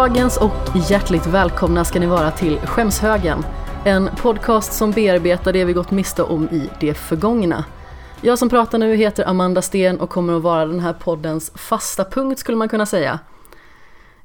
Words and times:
Dagens 0.00 0.36
och 0.36 0.76
hjärtligt 0.90 1.26
välkomna 1.26 1.84
ska 1.84 2.00
ni 2.00 2.06
vara 2.06 2.30
till 2.30 2.58
Skämshögen. 2.58 3.44
En 3.84 4.10
podcast 4.16 4.72
som 4.72 4.90
bearbetar 4.90 5.52
det 5.52 5.64
vi 5.64 5.72
gått 5.72 5.90
miste 5.90 6.22
om 6.22 6.48
i 6.48 6.70
det 6.80 6.94
förgångna. 6.94 7.64
Jag 8.20 8.38
som 8.38 8.48
pratar 8.48 8.78
nu 8.78 8.96
heter 8.96 9.28
Amanda 9.28 9.62
Sten 9.62 10.00
och 10.00 10.10
kommer 10.10 10.36
att 10.36 10.42
vara 10.42 10.66
den 10.66 10.80
här 10.80 10.92
poddens 10.92 11.52
fasta 11.54 12.04
punkt 12.04 12.38
skulle 12.38 12.56
man 12.56 12.68
kunna 12.68 12.86
säga. 12.86 13.18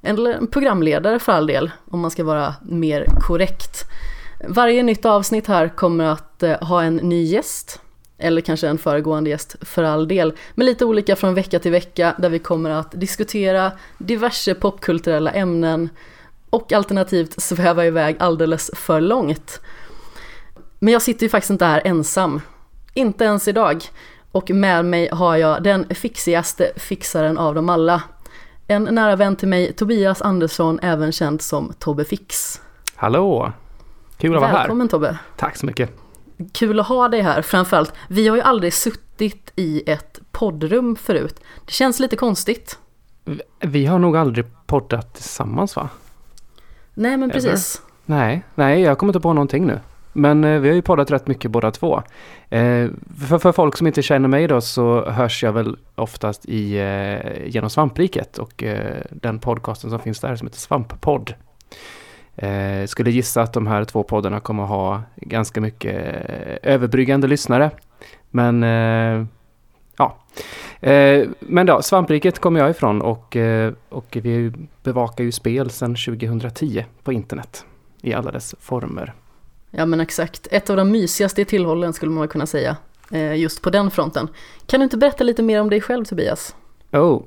Eller 0.01 0.45
programledare 0.45 1.19
för 1.19 1.31
all 1.31 1.47
del, 1.47 1.71
om 1.91 1.99
man 1.99 2.11
ska 2.11 2.23
vara 2.23 2.55
mer 2.61 3.05
korrekt. 3.27 3.83
Varje 4.47 4.83
nytt 4.83 5.05
avsnitt 5.05 5.47
här 5.47 5.69
kommer 5.69 6.05
att 6.05 6.43
eh, 6.43 6.59
ha 6.61 6.83
en 6.83 6.95
ny 6.95 7.23
gäst, 7.23 7.81
eller 8.17 8.41
kanske 8.41 8.67
en 8.67 8.77
föregående 8.77 9.29
gäst 9.29 9.55
för 9.61 9.83
all 9.83 10.07
del, 10.07 10.33
men 10.55 10.65
lite 10.65 10.85
olika 10.85 11.15
från 11.15 11.33
vecka 11.33 11.59
till 11.59 11.71
vecka 11.71 12.15
där 12.17 12.29
vi 12.29 12.39
kommer 12.39 12.69
att 12.69 12.91
diskutera 12.91 13.71
diverse 13.97 14.55
popkulturella 14.55 15.31
ämnen 15.31 15.89
och 16.49 16.73
alternativt 16.73 17.41
sväva 17.41 17.85
iväg 17.85 18.15
alldeles 18.19 18.71
för 18.73 19.01
långt. 19.01 19.61
Men 20.79 20.93
jag 20.93 21.01
sitter 21.01 21.23
ju 21.23 21.29
faktiskt 21.29 21.51
inte 21.51 21.65
här 21.65 21.81
ensam, 21.85 22.41
inte 22.93 23.23
ens 23.23 23.47
idag. 23.47 23.83
Och 24.31 24.49
med 24.49 24.85
mig 24.85 25.09
har 25.11 25.35
jag 25.35 25.63
den 25.63 25.85
fixigaste 25.89 26.71
fixaren 26.75 27.37
av 27.37 27.55
dem 27.55 27.69
alla. 27.69 28.03
En 28.67 28.83
nära 28.83 29.15
vän 29.15 29.35
till 29.35 29.47
mig, 29.47 29.73
Tobias 29.73 30.21
Andersson, 30.21 30.79
även 30.81 31.11
känd 31.11 31.41
som 31.41 31.73
Tobbe 31.79 32.05
Fix. 32.05 32.61
Hallå! 32.95 33.51
Kul 34.17 34.35
att 34.35 34.41
vara 34.41 34.51
här. 34.51 34.57
Välkommen 34.57 34.89
Tobbe. 34.89 35.17
Tack 35.37 35.57
så 35.57 35.65
mycket. 35.65 36.04
Kul 36.51 36.79
att 36.79 36.87
ha 36.87 37.07
dig 37.07 37.21
här, 37.21 37.41
framförallt. 37.41 37.93
Vi 38.07 38.27
har 38.27 38.35
ju 38.35 38.41
aldrig 38.41 38.73
suttit 38.73 39.51
i 39.55 39.83
ett 39.91 40.19
poddrum 40.31 40.95
förut. 40.95 41.39
Det 41.65 41.71
känns 41.71 41.99
lite 41.99 42.15
konstigt. 42.15 42.79
Vi 43.59 43.85
har 43.85 43.99
nog 43.99 44.17
aldrig 44.17 44.45
poddat 44.65 45.13
tillsammans 45.13 45.75
va? 45.75 45.89
Nej 46.93 47.17
men 47.17 47.29
precis. 47.29 47.81
Nej, 48.05 48.43
nej 48.55 48.81
jag 48.81 48.97
kommer 48.97 49.09
inte 49.09 49.19
på 49.19 49.33
någonting 49.33 49.65
nu. 49.65 49.79
Men 50.13 50.43
eh, 50.43 50.59
vi 50.59 50.67
har 50.67 50.75
ju 50.75 50.81
poddat 50.81 51.11
rätt 51.11 51.27
mycket 51.27 51.51
båda 51.51 51.71
två. 51.71 52.03
Eh, 52.49 52.87
för, 53.29 53.39
för 53.39 53.51
folk 53.51 53.77
som 53.77 53.87
inte 53.87 54.01
känner 54.01 54.27
mig 54.27 54.47
då 54.47 54.61
så 54.61 55.09
hörs 55.09 55.43
jag 55.43 55.53
väl 55.53 55.77
oftast 55.95 56.45
i, 56.45 56.77
eh, 56.77 57.47
genom 57.47 57.69
Svampriket 57.69 58.37
och 58.37 58.63
den 59.09 59.39
podcasten 59.39 59.89
som 59.89 59.99
finns 59.99 60.19
där 60.19 60.35
som 60.35 60.47
heter 60.47 60.59
Svamppodd. 60.59 61.33
Eh, 62.37 62.85
skulle 62.87 63.11
gissa 63.11 63.41
att 63.41 63.53
de 63.53 63.67
här 63.67 63.83
två 63.85 64.03
poddarna 64.03 64.39
kommer 64.39 64.63
ha 64.63 65.01
ganska 65.15 65.61
mycket 65.61 65.95
eh, 66.29 66.73
överbryggande 66.73 67.27
lyssnare. 67.27 67.71
Men 68.31 68.63
eh, 68.63 69.25
ja. 69.97 70.17
Eh, 70.79 71.27
men 71.39 71.65
då, 71.65 71.81
Svampriket 71.81 72.39
kommer 72.39 72.59
jag 72.59 72.69
ifrån 72.69 73.01
och, 73.01 73.35
eh, 73.35 73.73
och 73.89 74.17
vi 74.21 74.51
bevakar 74.83 75.23
ju 75.23 75.31
spel 75.31 75.69
sedan 75.69 75.95
2010 75.95 76.85
på 77.03 77.13
internet 77.13 77.65
i 78.01 78.13
alla 78.13 78.31
dess 78.31 78.55
former. 78.59 79.13
Ja 79.71 79.85
men 79.85 79.99
exakt. 79.99 80.47
Ett 80.51 80.69
av 80.69 80.77
de 80.77 80.91
mysigaste 80.91 81.45
tillhållen 81.45 81.93
skulle 81.93 82.11
man 82.11 82.27
kunna 82.27 82.45
säga. 82.45 82.77
eh, 83.11 83.35
Just 83.35 83.61
på 83.61 83.69
den 83.69 83.91
fronten. 83.91 84.27
Kan 84.65 84.79
du 84.79 84.83
inte 84.83 84.97
berätta 84.97 85.23
lite 85.23 85.43
mer 85.43 85.61
om 85.61 85.69
dig 85.69 85.81
själv 85.81 86.05
Tobias? 86.05 86.55
Oh, 86.91 87.23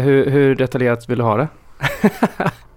hur, 0.00 0.30
hur 0.30 0.54
detaljerat 0.56 1.08
vill 1.08 1.18
du 1.18 1.24
ha 1.24 1.36
det? 1.36 1.48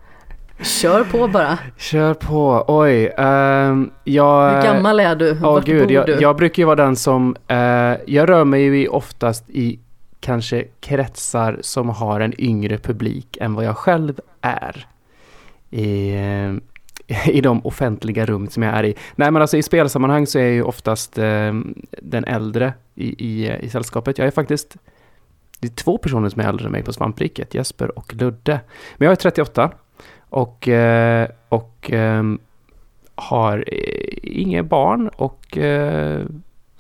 Kör 0.63 1.03
på 1.03 1.27
bara. 1.27 1.57
Kör 1.77 2.13
på, 2.13 2.65
oj. 2.67 3.13
ehm, 3.17 3.91
jag, 4.03 4.55
Hur 4.55 4.61
gammal 4.61 4.99
är 4.99 5.15
du? 5.15 5.31
Åh 5.31 5.41
Vart 5.41 5.65
gud, 5.65 5.83
bor 5.83 5.91
jag, 5.91 6.05
du? 6.05 6.17
jag 6.21 6.35
brukar 6.35 6.61
ju 6.63 6.65
vara 6.65 6.75
den 6.75 6.95
som, 6.95 7.35
eh, 7.47 7.57
jag 8.05 8.29
rör 8.29 8.43
mig 8.43 8.61
ju 8.61 8.87
oftast 8.87 9.49
i 9.49 9.79
kanske 10.19 10.65
kretsar 10.79 11.59
som 11.61 11.89
har 11.89 12.19
en 12.19 12.41
yngre 12.41 12.77
publik 12.77 13.37
än 13.41 13.53
vad 13.53 13.65
jag 13.65 13.77
själv 13.77 14.19
är. 14.41 14.87
I, 15.69 16.11
eh, 16.15 16.53
i 17.33 17.41
de 17.41 17.65
offentliga 17.65 18.25
rum 18.25 18.47
som 18.47 18.63
jag 18.63 18.73
är 18.77 18.83
i. 18.83 18.95
Nej 19.15 19.31
men 19.31 19.41
alltså 19.41 19.57
i 19.57 19.63
spelsammanhang 19.63 20.27
så 20.27 20.39
är 20.39 20.43
jag 20.43 20.53
ju 20.53 20.63
oftast 20.63 21.17
eh, 21.17 21.53
den 22.01 22.23
äldre 22.25 22.73
i, 22.95 23.25
i, 23.27 23.51
i 23.61 23.69
sällskapet. 23.69 24.17
Jag 24.17 24.27
är 24.27 24.31
faktiskt, 24.31 24.75
det 25.59 25.67
är 25.67 25.75
två 25.75 25.97
personer 25.97 26.29
som 26.29 26.41
är 26.41 26.49
äldre 26.49 26.65
än 26.65 26.71
mig 26.71 26.83
på 26.83 26.93
svampriket, 26.93 27.53
Jesper 27.53 27.97
och 27.97 28.13
Ludde. 28.13 28.59
Men 28.97 29.05
jag 29.05 29.11
är 29.11 29.15
38 29.15 29.71
och, 30.31 30.67
eh, 30.67 31.27
och 31.49 31.89
ehm, 31.93 32.39
har 33.15 33.57
eh, 33.67 34.17
inga 34.23 34.63
barn 34.63 35.07
och 35.07 35.57
eh, 35.57 36.21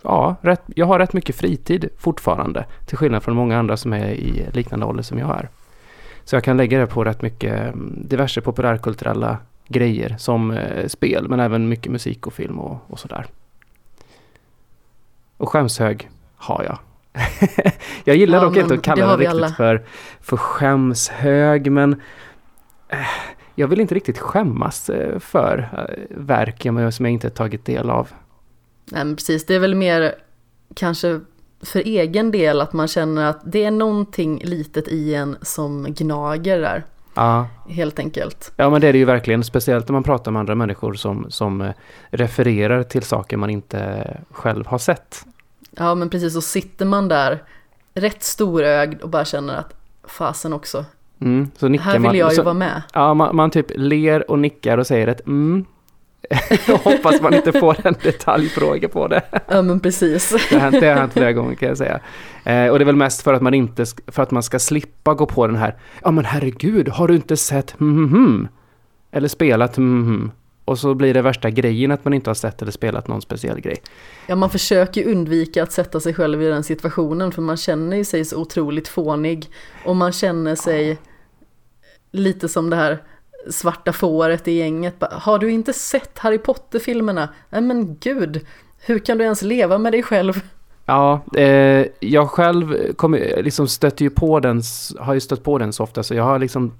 ja, 0.01 0.35
rätt, 0.41 0.61
jag 0.67 0.85
har 0.85 0.99
rätt 0.99 1.13
mycket 1.13 1.35
fritid 1.35 1.89
fortfarande. 1.97 2.65
Till 2.85 2.97
skillnad 2.97 3.23
från 3.23 3.35
många 3.35 3.59
andra 3.59 3.77
som 3.77 3.93
är 3.93 4.09
i 4.09 4.45
liknande 4.53 4.85
ålder 4.85 5.03
som 5.03 5.17
jag 5.17 5.29
är. 5.29 5.49
Så 6.23 6.35
jag 6.35 6.43
kan 6.43 6.57
lägga 6.57 6.79
det 6.79 6.87
på 6.87 7.03
rätt 7.03 7.21
mycket 7.21 7.53
mm, 7.53 8.03
diverse 8.07 8.41
populärkulturella 8.41 9.37
grejer 9.67 10.15
som 10.17 10.59
spel 10.87 11.29
men 11.29 11.39
även 11.39 11.69
mycket 11.69 11.91
musik 11.91 12.27
och 12.27 12.33
film 12.33 12.59
och, 12.59 12.77
och 12.87 12.99
sådär. 12.99 13.25
Och 15.37 15.49
skämshög 15.49 16.09
har 16.35 16.63
jag. 16.63 16.77
jag 18.03 18.15
gillar 18.15 18.37
Ja, 18.37 18.43
dock 18.43 18.57
inte 18.57 18.73
att 18.73 18.81
kalla 18.81 19.05
det 19.05 19.23
riktigt 19.23 19.29
alla. 19.29 19.49
för, 19.49 19.83
för 20.21 20.37
skämshög 20.37 21.71
men 21.71 22.01
jag 23.55 23.67
vill 23.67 23.79
inte 23.81 23.95
riktigt 23.95 24.19
skämmas 24.19 24.89
eh, 24.89 25.19
för 25.19 25.69
eh, 25.77 26.17
verk 26.17 26.61
som 26.93 27.05
jag 27.05 27.11
inte 27.13 27.29
tagit 27.29 27.65
del 27.65 27.89
av. 27.89 28.09
Nej 28.85 29.05
men 29.05 29.15
precis, 29.15 29.45
det 29.45 29.55
är 29.55 29.59
väl 29.59 29.75
mer 29.75 30.15
kanske 30.75 31.19
för 31.63 31.79
egen 31.79 32.31
del 32.31 32.61
att 32.61 32.73
man 32.73 32.87
känner 32.87 33.25
att 33.29 33.39
det 33.43 33.63
är 33.63 33.71
någonting 33.71 34.41
litet 34.43 34.87
i 34.87 35.15
en 35.15 35.37
som 35.41 35.83
gnager 35.93 36.59
där, 36.61 36.83
Ja, 37.13 37.47
helt 37.69 37.99
enkelt. 37.99 38.51
ja 38.55 38.69
men 38.69 38.81
det 38.81 38.87
är 38.87 38.93
det 38.93 38.99
ju 38.99 39.05
verkligen. 39.05 39.43
Speciellt 39.43 39.87
när 39.87 39.93
man 39.93 40.03
pratar 40.03 40.31
med 40.31 40.39
andra 40.39 40.55
människor 40.55 40.93
som, 40.93 41.25
som 41.31 41.61
eh, 41.61 41.71
refererar 42.09 42.83
till 42.83 43.03
saker 43.03 43.37
man 43.37 43.49
inte 43.49 44.07
själv 44.31 44.65
har 44.67 44.77
sett. 44.77 45.25
Ja 45.71 45.95
men 45.95 46.09
precis, 46.09 46.33
så 46.33 46.41
sitter 46.41 46.85
man 46.85 47.07
där 47.07 47.43
rätt 47.93 48.23
storögd 48.23 49.01
och 49.01 49.09
bara 49.09 49.25
känner 49.25 49.55
att 49.55 49.73
fasen 50.03 50.53
också, 50.53 50.85
Mm, 51.21 51.51
så 51.57 51.67
nickar 51.67 51.85
här 51.85 51.93
vill 51.93 52.01
man. 52.01 52.17
jag 52.17 52.29
ju 52.29 52.35
så, 52.35 52.43
vara 52.43 52.53
med. 52.53 52.81
Ja, 52.93 53.13
man, 53.13 53.35
man 53.35 53.51
typ 53.51 53.71
ler 53.75 54.31
och 54.31 54.39
nickar 54.39 54.77
och 54.77 54.87
säger 54.87 55.07
ett 55.07 55.27
mm. 55.27 55.65
Jag 56.67 56.77
hoppas 56.77 57.21
man 57.21 57.33
inte 57.33 57.51
får 57.51 57.87
en 57.87 57.95
detaljfråga 58.03 58.89
på 58.89 59.07
det. 59.07 59.21
Ja 59.47 59.61
men 59.61 59.79
precis. 59.79 60.49
Det 60.49 60.55
har 60.55 60.59
hänt, 60.59 60.79
det 60.79 60.87
har 60.87 60.95
hänt 60.95 61.13
flera 61.13 61.33
gånger 61.33 61.55
kan 61.55 61.67
jag 61.67 61.77
säga. 61.77 61.99
Eh, 62.43 62.67
och 62.67 62.79
det 62.79 62.83
är 62.83 62.85
väl 62.85 62.95
mest 62.95 63.21
för 63.21 63.33
att 63.33 63.41
man 63.41 63.53
inte, 63.53 63.85
för 64.07 64.23
att 64.23 64.31
man 64.31 64.43
ska 64.43 64.59
slippa 64.59 65.13
gå 65.13 65.25
på 65.25 65.47
den 65.47 65.55
här, 65.55 65.75
ja 66.03 66.11
men 66.11 66.25
herregud, 66.25 66.89
har 66.89 67.07
du 67.07 67.15
inte 67.15 67.37
sett 67.37 67.71
hmm? 67.79 68.47
Eller 69.11 69.27
spelat 69.27 69.77
hmm? 69.77 70.31
Och 70.65 70.79
så 70.79 70.93
blir 70.93 71.13
det 71.13 71.21
värsta 71.21 71.49
grejen 71.49 71.91
att 71.91 72.05
man 72.05 72.13
inte 72.13 72.29
har 72.29 72.35
sett 72.35 72.61
eller 72.61 72.71
spelat 72.71 73.07
någon 73.07 73.21
speciell 73.21 73.59
grej. 73.59 73.81
Ja 74.27 74.35
man 74.35 74.49
försöker 74.49 75.07
undvika 75.07 75.63
att 75.63 75.71
sätta 75.71 75.99
sig 75.99 76.13
själv 76.13 76.41
i 76.41 76.45
den 76.45 76.63
situationen 76.63 77.31
för 77.31 77.41
man 77.41 77.57
känner 77.57 77.97
ju 77.97 78.05
sig 78.05 78.25
så 78.25 78.41
otroligt 78.41 78.87
fånig 78.87 79.49
och 79.85 79.95
man 79.95 80.11
känner 80.11 80.55
sig 80.55 80.97
lite 82.11 82.49
som 82.49 82.69
det 82.69 82.75
här 82.75 82.97
svarta 83.49 83.93
fåret 83.93 84.47
i 84.47 84.51
gänget. 84.51 84.99
Bara, 84.99 85.15
Har 85.15 85.39
du 85.39 85.51
inte 85.51 85.73
sett 85.73 86.19
Harry 86.19 86.37
Potter-filmerna? 86.37 87.29
Nej 87.49 87.61
men 87.61 87.97
gud, 87.99 88.45
hur 88.85 88.99
kan 88.99 89.17
du 89.17 89.23
ens 89.23 89.41
leva 89.41 89.77
med 89.77 89.93
dig 89.93 90.03
själv? 90.03 90.41
Ja, 90.85 91.21
eh, 91.35 91.85
jag 91.99 92.29
själv 92.29 92.93
kom, 92.93 93.13
liksom 93.37 93.67
ju 93.97 94.09
på 94.09 94.39
den, 94.39 94.61
har 94.99 95.13
ju 95.13 95.19
stött 95.19 95.43
på 95.43 95.57
den 95.57 95.73
så 95.73 95.83
ofta 95.83 96.03
så 96.03 96.15
jag 96.15 96.23
har 96.23 96.39
liksom 96.39 96.73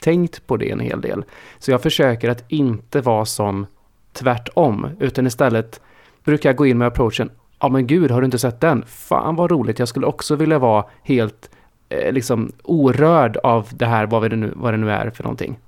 tänkt 0.00 0.46
på 0.46 0.56
det 0.56 0.70
en 0.70 0.80
hel 0.80 1.00
del. 1.00 1.24
Så 1.58 1.70
jag 1.70 1.82
försöker 1.82 2.30
att 2.30 2.44
inte 2.48 3.00
vara 3.00 3.24
som 3.24 3.66
tvärtom, 4.12 4.88
utan 5.00 5.26
istället 5.26 5.80
brukar 6.24 6.48
jag 6.48 6.56
gå 6.56 6.66
in 6.66 6.78
med 6.78 6.88
approachen, 6.88 7.30
ja 7.60 7.68
men 7.68 7.86
gud, 7.86 8.10
har 8.10 8.20
du 8.20 8.24
inte 8.24 8.38
sett 8.38 8.60
den? 8.60 8.84
Fan 8.86 9.36
vad 9.36 9.50
roligt, 9.50 9.78
jag 9.78 9.88
skulle 9.88 10.06
också 10.06 10.36
vilja 10.36 10.58
vara 10.58 10.84
helt 11.02 11.50
eh, 11.88 12.12
liksom 12.12 12.52
orörd 12.62 13.36
av 13.36 13.68
det 13.72 13.86
här, 13.86 14.06
vad 14.06 14.30
det 14.30 14.36
nu, 14.36 14.52
vad 14.56 14.74
det 14.74 14.78
nu 14.78 14.90
är 14.90 15.10
för 15.10 15.22
någonting. 15.22 15.58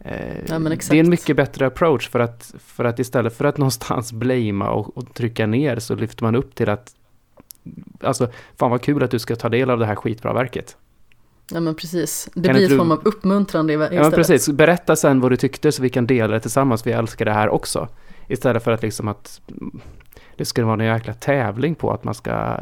Eh, 0.00 0.36
Ja, 0.48 0.58
det 0.58 0.90
är 0.90 0.94
en 0.94 1.10
mycket 1.10 1.36
bättre 1.36 1.66
approach 1.66 2.08
för 2.08 2.20
att, 2.20 2.54
för 2.58 2.84
att 2.84 2.98
istället 2.98 3.36
för 3.36 3.44
att 3.44 3.58
någonstans 3.58 4.12
blamea 4.12 4.70
och, 4.70 4.96
och 4.96 5.14
trycka 5.14 5.46
ner 5.46 5.78
så 5.78 5.94
lyfter 5.94 6.24
man 6.24 6.34
upp 6.34 6.54
till 6.54 6.68
att 6.68 6.94
Alltså, 8.00 8.28
fan 8.56 8.70
vad 8.70 8.82
kul 8.82 9.02
att 9.02 9.10
du 9.10 9.18
ska 9.18 9.36
ta 9.36 9.48
del 9.48 9.70
av 9.70 9.78
det 9.78 9.86
här 9.86 9.94
skitbra 9.94 10.32
verket. 10.32 10.76
Ja 11.50 11.60
men 11.60 11.74
precis, 11.74 12.28
det 12.34 12.48
Kan 12.48 12.56
blir 12.56 12.72
en 12.72 12.78
form 12.78 12.90
av 12.90 13.00
uppmuntrande 13.04 13.72
istället. 13.72 13.92
Ja, 13.92 14.02
men 14.02 14.12
precis. 14.12 14.48
Berätta 14.48 14.96
sen 14.96 15.20
vad 15.20 15.32
du 15.32 15.36
tyckte 15.36 15.72
så 15.72 15.82
vi 15.82 15.90
kan 15.90 16.06
dela 16.06 16.34
det 16.34 16.40
tillsammans. 16.40 16.86
Vi 16.86 16.92
älskar 16.92 17.24
det 17.24 17.32
här 17.32 17.48
också. 17.48 17.88
Istället 18.28 18.64
för 18.64 18.70
att 18.70 18.82
liksom 18.82 19.08
att 19.08 19.40
mm, 19.48 19.80
det 20.36 20.44
skulle 20.44 20.66
vara 20.66 20.82
en 20.82 20.94
jäkla 20.94 21.14
tävling 21.14 21.74
på 21.74 21.92
att 21.92 22.04
man 22.04 22.14
ska 22.14 22.56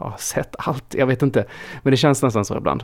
eh, 0.00 0.06
ha 0.06 0.18
sett 0.18 0.56
allt. 0.58 0.94
Jag 0.94 1.06
vet 1.06 1.22
inte. 1.22 1.44
Men 1.82 1.90
det 1.90 1.96
känns 1.96 2.22
nästan 2.22 2.44
så 2.44 2.56
ibland. 2.56 2.82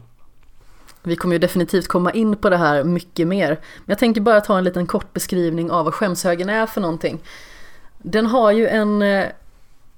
Vi 1.03 1.17
kommer 1.17 1.35
ju 1.35 1.39
definitivt 1.39 1.89
komma 1.89 2.13
in 2.13 2.37
på 2.37 2.51
det 2.51 2.57
här 2.57 2.85
mycket 2.85 3.29
mer. 3.29 3.49
Men 3.49 3.87
jag 3.87 3.99
tänker 3.99 4.21
bara 4.21 4.41
ta 4.41 4.59
en 4.59 4.65
liten 4.65 4.87
kort 4.87 5.13
beskrivning 5.13 5.71
av 5.71 5.85
vad 5.85 5.95
skämshögen 5.95 6.49
är 6.49 6.67
för 6.67 6.81
någonting. 6.81 7.21
Den 7.99 8.27
har 8.27 8.53
ju 8.53 8.69
en, 8.69 9.03
eh, 9.03 9.27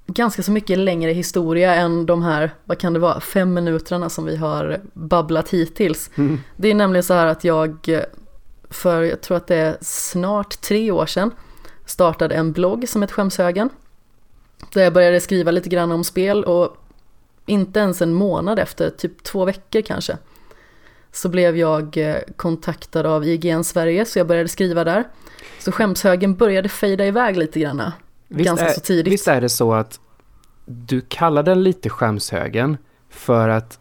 ganska 0.06 0.43
så 0.43 0.52
mycket 0.52 0.78
längre 0.78 1.12
historia 1.12 1.75
än 1.75 2.06
de 2.06 2.22
här, 2.22 2.50
vad 2.64 2.78
kan 2.78 2.93
det 2.93 2.99
vara, 2.99 3.20
fem 3.20 3.55
minuterna 3.55 4.08
som 4.08 4.25
vi 4.25 4.37
har 4.37 4.81
babblat 4.93 5.49
hittills. 5.49 6.11
Mm. 6.14 6.40
Det 6.56 6.70
är 6.70 6.75
nämligen 6.75 7.05
så 7.05 7.14
här 7.14 7.26
att 7.26 7.44
jag 7.44 8.00
för, 8.70 9.02
jag 9.02 9.20
tror 9.20 9.37
att 9.37 9.46
det 9.46 9.56
är 9.56 9.76
snart 9.81 10.61
tre 10.61 10.90
år 10.90 11.06
sedan, 11.06 11.31
startade 11.87 12.34
en 12.34 12.52
blogg 12.52 12.88
som 12.88 13.02
heter 13.02 13.14
Skämshögen. 13.14 13.70
Där 14.72 14.82
jag 14.82 14.93
började 14.93 15.20
skriva 15.20 15.50
lite 15.50 15.69
grann 15.69 15.93
om 15.93 16.05
spel 16.05 16.44
och 16.44 16.76
inte 17.46 17.81
ens 17.81 18.02
en 18.02 18.14
månad 18.14 18.58
efter, 18.58 18.91
typ 18.91 19.23
två 19.23 19.44
veckor 19.44 19.81
kanske, 19.81 20.19
så 21.12 21.29
blev 21.29 21.56
jag 21.56 21.96
eh, 21.96 22.17
kontaktad 22.37 23.06
av 23.06 23.25
IGN 23.25 23.64
Sverige 23.64 24.05
så 24.05 24.19
jag 24.19 24.26
började 24.26 24.49
skriva 24.49 24.85
där. 24.85 25.05
Så 25.58 25.73
skämshögen 25.73 26.35
började 26.35 26.69
fejda 26.69 27.06
iväg 27.06 27.37
lite 27.37 27.61
grann. 27.61 27.82
Visst 28.29 28.46
ganska 28.46 28.69
är, 28.69 28.73
så 28.73 28.81
tidigt. 28.81 29.12
Visst 29.12 29.29
är 29.29 29.41
det 29.41 29.49
så 29.49 29.73
att 29.73 30.00
du 30.67 31.00
kallar 31.00 31.43
den 31.43 31.62
lite 31.62 31.88
skämshögen 31.88 32.76
för 33.08 33.49
att 33.49 33.79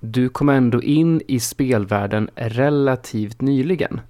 du 0.00 0.28
kom 0.28 0.48
ändå 0.48 0.82
in 0.82 1.22
i 1.28 1.40
spelvärlden 1.40 2.30
relativt 2.34 3.40
nyligen. 3.40 4.00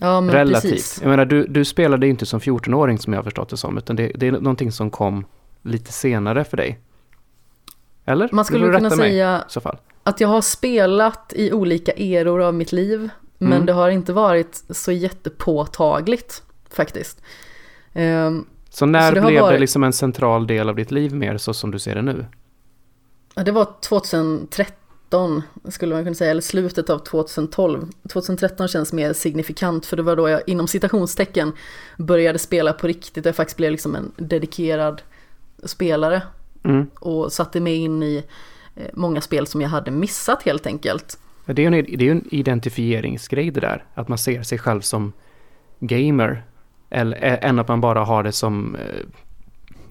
Ja 0.00 0.20
men 0.20 0.34
relativt. 0.34 0.72
precis. 0.72 0.98
Jag 1.02 1.10
menar, 1.10 1.24
du, 1.24 1.46
du 1.46 1.64
spelade 1.64 2.08
inte 2.08 2.26
som 2.26 2.40
14-åring 2.40 2.98
som 2.98 3.12
jag 3.12 3.18
har 3.18 3.24
förstått 3.24 3.48
det 3.48 3.56
som, 3.56 3.78
utan 3.78 3.96
det, 3.96 4.12
det 4.14 4.26
är 4.26 4.32
någonting 4.32 4.72
som 4.72 4.90
kom 4.90 5.24
lite 5.62 5.92
senare 5.92 6.44
för 6.44 6.56
dig. 6.56 6.78
Eller? 8.04 8.28
Man 8.32 8.44
skulle 8.44 8.66
kunna 8.76 8.88
mig 8.88 8.98
säga 8.98 9.44
fall. 9.62 9.78
att 10.02 10.20
jag 10.20 10.28
har 10.28 10.40
spelat 10.40 11.32
i 11.36 11.52
olika 11.52 11.92
eror 11.92 12.42
av 12.42 12.54
mitt 12.54 12.72
liv. 12.72 13.08
Men 13.38 13.52
Mm. 13.52 13.66
det 13.66 13.72
har 13.72 13.90
inte 13.90 14.12
varit 14.12 14.64
så 14.70 14.92
jättepåtagligt 14.92 16.42
faktiskt. 16.70 17.22
Ehm, 17.92 18.46
Så 18.70 18.86
när 18.86 19.08
Så 19.08 19.14
det 19.14 19.20
blev 19.20 19.34
det 19.34 19.40
varit- 19.40 19.60
liksom 19.60 19.84
en 19.84 19.92
central 19.92 20.46
del 20.46 20.68
av 20.68 20.76
ditt 20.76 20.90
liv 20.90 21.14
mer 21.14 21.36
så 21.38 21.54
som 21.54 21.70
du 21.70 21.78
ser 21.78 21.94
det 21.94 22.02
nu? 22.02 22.26
Det 23.44 23.50
var 23.50 23.66
2013 23.80 25.42
skulle 25.68 25.94
man 25.94 26.04
kunna 26.04 26.14
säga, 26.14 26.30
eller 26.30 26.40
slutet 26.42 26.90
av 26.90 26.98
2012. 26.98 27.88
2013 28.12 28.68
känns 28.68 28.92
mer 28.92 29.12
signifikant 29.12 29.86
för 29.86 29.96
det 29.96 30.02
var 30.02 30.16
då 30.16 30.28
jag 30.28 30.40
inom 30.46 30.68
citationstecken 30.68 31.52
började 31.98 32.38
spela 32.38 32.72
på 32.72 32.86
riktigt. 32.86 33.24
Jag 33.24 33.36
faktiskt 33.36 33.56
blev 33.56 33.70
liksom 33.72 33.94
en 33.94 34.12
dedikerad 34.16 35.02
spelare 35.64 36.22
Mm. 36.62 36.86
och 37.00 37.32
satte 37.32 37.60
mig 37.60 37.76
in 37.76 38.02
i 38.02 38.24
eh, 38.76 38.84
många 38.94 39.20
spel 39.20 39.46
som 39.46 39.60
jag 39.60 39.68
hade 39.68 39.90
missat 39.90 40.42
helt 40.42 40.66
enkelt. 40.66 41.18
Det 41.46 41.62
är 41.64 41.70
ju 41.70 41.78
en, 41.78 41.84
det 41.84 42.04
är 42.04 42.06
ju 42.06 42.10
en 42.10 42.28
identifieringsgrej 42.34 43.50
det 43.50 43.60
där, 43.60 43.84
att 43.94 44.08
man 44.08 44.18
ser 44.18 44.42
sig 44.42 44.58
själv 44.58 44.80
som 44.80 45.12
gamer. 45.80 46.44
Eller, 46.90 47.16
ä- 47.16 47.36
än 47.42 47.58
att 47.58 47.68
man 47.68 47.80
bara 47.80 48.04
har 48.04 48.22
det 48.22 48.32
som 48.32 48.74
eh, 48.74 48.80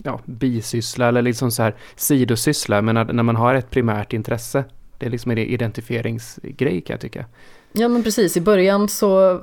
ja, 0.04 0.20
bisyssla 0.26 1.08
eller 1.08 1.22
liksom 1.22 1.52
så 1.52 1.64
här 1.64 1.76
sidosyssla. 1.96 2.82
Men 2.82 2.96
när, 2.96 3.06
när 3.06 3.24
man 3.24 3.36
har 3.36 3.56
ett 3.56 3.70
primärt 3.70 4.14
intresse, 4.14 4.64
det 4.98 5.06
är 5.06 5.10
liksom 5.10 5.32
en 5.32 5.38
identifieringsgrej 5.38 6.82
kan 6.82 6.94
jag 6.94 7.02
tycka. 7.02 7.26
Ja 7.72 7.88
men 7.88 8.04
precis, 8.04 8.38
i 8.38 8.42
början 8.42 8.88
så 8.88 9.42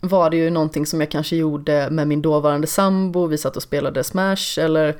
var 0.00 0.30
det 0.30 0.36
ju 0.36 0.50
någonting 0.50 0.86
som 0.86 1.00
jag 1.00 1.10
kanske 1.10 1.36
gjorde 1.36 1.88
med 1.90 2.08
min 2.08 2.22
dåvarande 2.22 2.66
sambo, 2.66 3.26
vi 3.26 3.38
satt 3.38 3.56
och 3.56 3.62
spelade 3.62 4.04
Smash 4.04 4.58
eller 4.60 4.96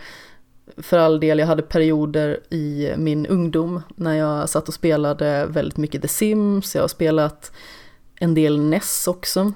för 0.76 0.98
all 0.98 1.20
del, 1.20 1.38
jag 1.38 1.46
hade 1.46 1.62
perioder 1.62 2.40
i 2.50 2.94
min 2.96 3.26
ungdom 3.26 3.82
när 3.96 4.14
jag 4.14 4.48
satt 4.48 4.68
och 4.68 4.74
spelade 4.74 5.46
väldigt 5.46 5.76
mycket 5.76 6.02
The 6.02 6.08
Sims, 6.08 6.74
jag 6.74 6.82
har 6.82 6.88
spelat 6.88 7.52
en 8.14 8.34
del 8.34 8.60
NES 8.60 9.08
också, 9.08 9.52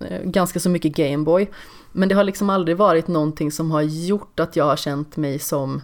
eh, 0.00 0.22
ganska 0.22 0.60
så 0.60 0.70
mycket 0.70 0.96
Gameboy. 0.96 1.50
Men 1.92 2.08
det 2.08 2.14
har 2.14 2.24
liksom 2.24 2.50
aldrig 2.50 2.76
varit 2.76 3.08
någonting 3.08 3.52
som 3.52 3.70
har 3.70 3.82
gjort 3.82 4.40
att 4.40 4.56
jag 4.56 4.64
har 4.64 4.76
känt 4.76 5.16
mig 5.16 5.38
som 5.38 5.82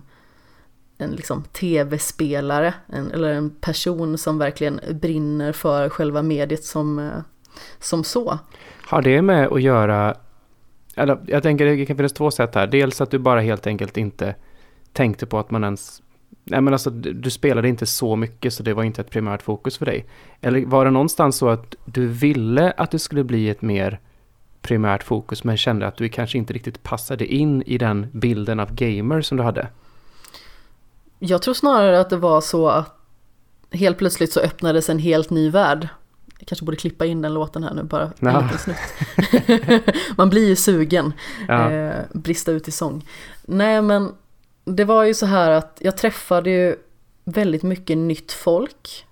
en 0.98 1.10
liksom 1.10 1.42
tv-spelare 1.42 2.74
en, 2.86 3.10
eller 3.10 3.32
en 3.32 3.50
person 3.50 4.18
som 4.18 4.38
verkligen 4.38 4.80
brinner 4.90 5.52
för 5.52 5.88
själva 5.88 6.22
mediet 6.22 6.64
som, 6.64 6.98
eh, 6.98 7.10
som 7.78 8.04
så. 8.04 8.38
Har 8.86 9.02
det 9.02 9.22
med 9.22 9.48
att 9.48 9.62
göra, 9.62 10.14
eller 10.94 11.18
jag 11.26 11.42
tänker 11.42 11.66
det 11.66 11.86
kan 11.86 11.96
finnas 11.96 12.12
två 12.12 12.30
sätt 12.30 12.54
här. 12.54 12.66
Dels 12.66 13.00
att 13.00 13.10
du 13.10 13.18
bara 13.18 13.40
helt 13.40 13.66
enkelt 13.66 13.96
inte 13.96 14.34
tänkte 14.92 15.26
på 15.26 15.38
att 15.38 15.50
man 15.50 15.64
ens, 15.64 16.02
nej 16.44 16.60
men 16.60 16.72
alltså 16.72 16.90
du, 16.90 17.30
spelade 17.30 17.68
inte 17.68 17.86
så 17.86 18.16
mycket 18.16 18.54
så 18.54 18.62
det 18.62 18.74
var 18.74 18.82
inte 18.82 19.00
ett 19.00 19.10
primärt 19.10 19.42
fokus 19.42 19.78
för 19.78 19.86
dig. 19.86 20.06
Eller 20.40 20.66
var 20.66 20.84
det 20.84 20.90
någonstans 20.90 21.36
så 21.36 21.48
att 21.48 21.74
du 21.84 22.06
ville 22.06 22.70
att 22.70 22.90
det 22.90 22.98
skulle 22.98 23.24
bli 23.24 23.48
ett 23.50 23.62
mer 23.62 24.00
primärt 24.62 25.02
fokus 25.02 25.44
men 25.44 25.56
kände 25.56 25.86
att 25.86 25.96
du 25.96 26.08
kanske 26.08 26.38
inte 26.38 26.52
riktigt 26.52 26.82
passade 26.82 27.26
in 27.26 27.62
i 27.62 27.78
den 27.78 28.06
bilden 28.12 28.60
av 28.60 28.74
gamer 28.74 29.22
som 29.22 29.36
du 29.36 29.42
hade? 29.42 29.68
Jag 31.18 31.42
tror 31.42 31.54
snarare 31.54 32.00
att 32.00 32.10
det 32.10 32.16
var 32.16 32.40
så 32.40 32.68
att 32.68 32.96
helt 33.70 33.98
plötsligt 33.98 34.32
så 34.32 34.40
öppnades 34.40 34.88
en 34.88 34.98
helt 34.98 35.30
ny 35.30 35.50
värld. 35.50 35.88
Jag 36.38 36.48
kanske 36.48 36.64
borde 36.64 36.76
klippa 36.76 37.06
in 37.06 37.22
den 37.22 37.34
låten 37.34 37.64
här 37.64 37.74
nu 37.74 37.82
bara. 37.82 38.12
Ja. 38.18 38.48
Man 40.16 40.30
blir 40.30 40.48
ju 40.48 40.56
sugen. 40.56 41.12
Ja. 41.48 41.70
eh, 41.70 42.04
brista 42.12 42.52
ut 42.52 42.68
i 42.68 42.70
sång. 42.70 43.06
Nej 43.42 43.82
men 43.82 44.12
det 44.64 44.84
var 44.84 45.04
ju 45.04 45.14
så 45.14 45.26
här 45.26 45.50
att 45.50 45.78
jag 45.80 45.96
träffade 45.96 46.50
ju 46.50 46.76
väldigt 47.24 47.62
mycket 47.62 47.98
nytt 47.98 48.32
folk. 48.32 49.06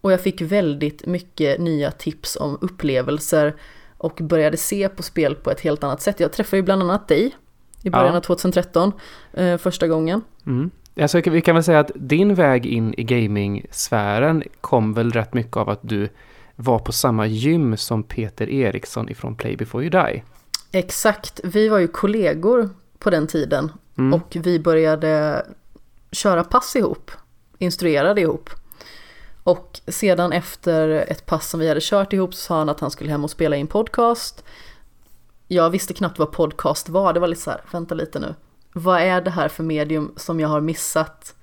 Och 0.00 0.12
jag 0.12 0.20
fick 0.20 0.40
väldigt 0.40 1.06
mycket 1.06 1.60
nya 1.60 1.90
tips 1.90 2.36
om 2.40 2.58
upplevelser 2.60 3.56
och 3.98 4.18
började 4.22 4.56
se 4.56 4.88
på 4.88 5.02
spel 5.02 5.34
på 5.34 5.50
ett 5.50 5.60
helt 5.60 5.84
annat 5.84 6.02
sätt. 6.02 6.20
Jag 6.20 6.32
träffade 6.32 6.56
ju 6.56 6.62
bland 6.62 6.82
annat 6.82 7.08
dig 7.08 7.36
i 7.82 7.90
början 7.90 8.12
Ja. 8.12 8.16
av 8.16 8.20
2013, 8.20 8.92
eh, 9.32 9.56
första 9.56 9.88
gången. 9.88 10.22
Mm. 10.46 10.70
Alltså, 11.00 11.20
vi 11.20 11.40
kan 11.40 11.54
väl 11.54 11.64
säga 11.64 11.80
att 11.80 11.90
din 11.94 12.34
väg 12.34 12.66
in 12.66 12.94
i 12.98 13.04
gaming-sfären 13.04 14.42
kom 14.60 14.94
väl 14.94 15.12
rätt 15.12 15.34
mycket 15.34 15.56
av 15.56 15.68
att 15.68 15.80
du 15.82 16.08
var 16.56 16.78
på 16.78 16.92
samma 16.92 17.26
gym 17.26 17.76
som 17.76 18.02
Peter 18.02 18.50
Eriksson 18.50 19.08
ifrån 19.08 19.36
Play 19.36 19.56
before 19.56 19.84
you 19.84 19.90
die. 19.90 20.22
Exakt, 20.72 21.40
vi 21.44 21.68
var 21.68 21.78
ju 21.78 21.88
kollegor 21.88 22.70
på 22.98 23.10
den 23.10 23.26
tiden 23.26 23.72
Mm. 23.98 24.14
och 24.14 24.36
vi 24.40 24.58
började 24.58 25.46
köra 26.12 26.44
pass 26.44 26.76
ihop, 26.76 27.10
instruerade 27.58 28.20
ihop. 28.20 28.50
Och 29.42 29.80
sedan 29.88 30.32
efter 30.32 30.88
ett 30.88 31.26
pass 31.26 31.50
som 31.50 31.60
vi 31.60 31.68
hade 31.68 31.80
kört 31.82 32.12
ihop 32.12 32.34
så 32.34 32.40
sa 32.40 32.58
han 32.58 32.68
att 32.68 32.80
han 32.80 32.90
skulle 32.90 33.10
hem 33.10 33.24
och 33.24 33.30
spela 33.30 33.56
in 33.56 33.66
podcast. 33.66 34.44
Jag 35.48 35.70
visste 35.70 35.94
knappt 35.94 36.18
vad 36.18 36.32
podcast 36.32 36.88
var, 36.88 37.12
det 37.12 37.20
var 37.20 37.28
lite 37.28 37.40
så 37.42 37.50
här, 37.50 37.60
vänta 37.70 37.94
lite 37.94 38.18
nu. 38.18 38.34
Vad 38.72 39.00
är 39.00 39.20
det 39.20 39.30
här 39.30 39.48
för 39.48 39.62
medium 39.62 40.12
som 40.16 40.40
jag 40.40 40.48
har 40.48 40.60
missat? 40.60 41.34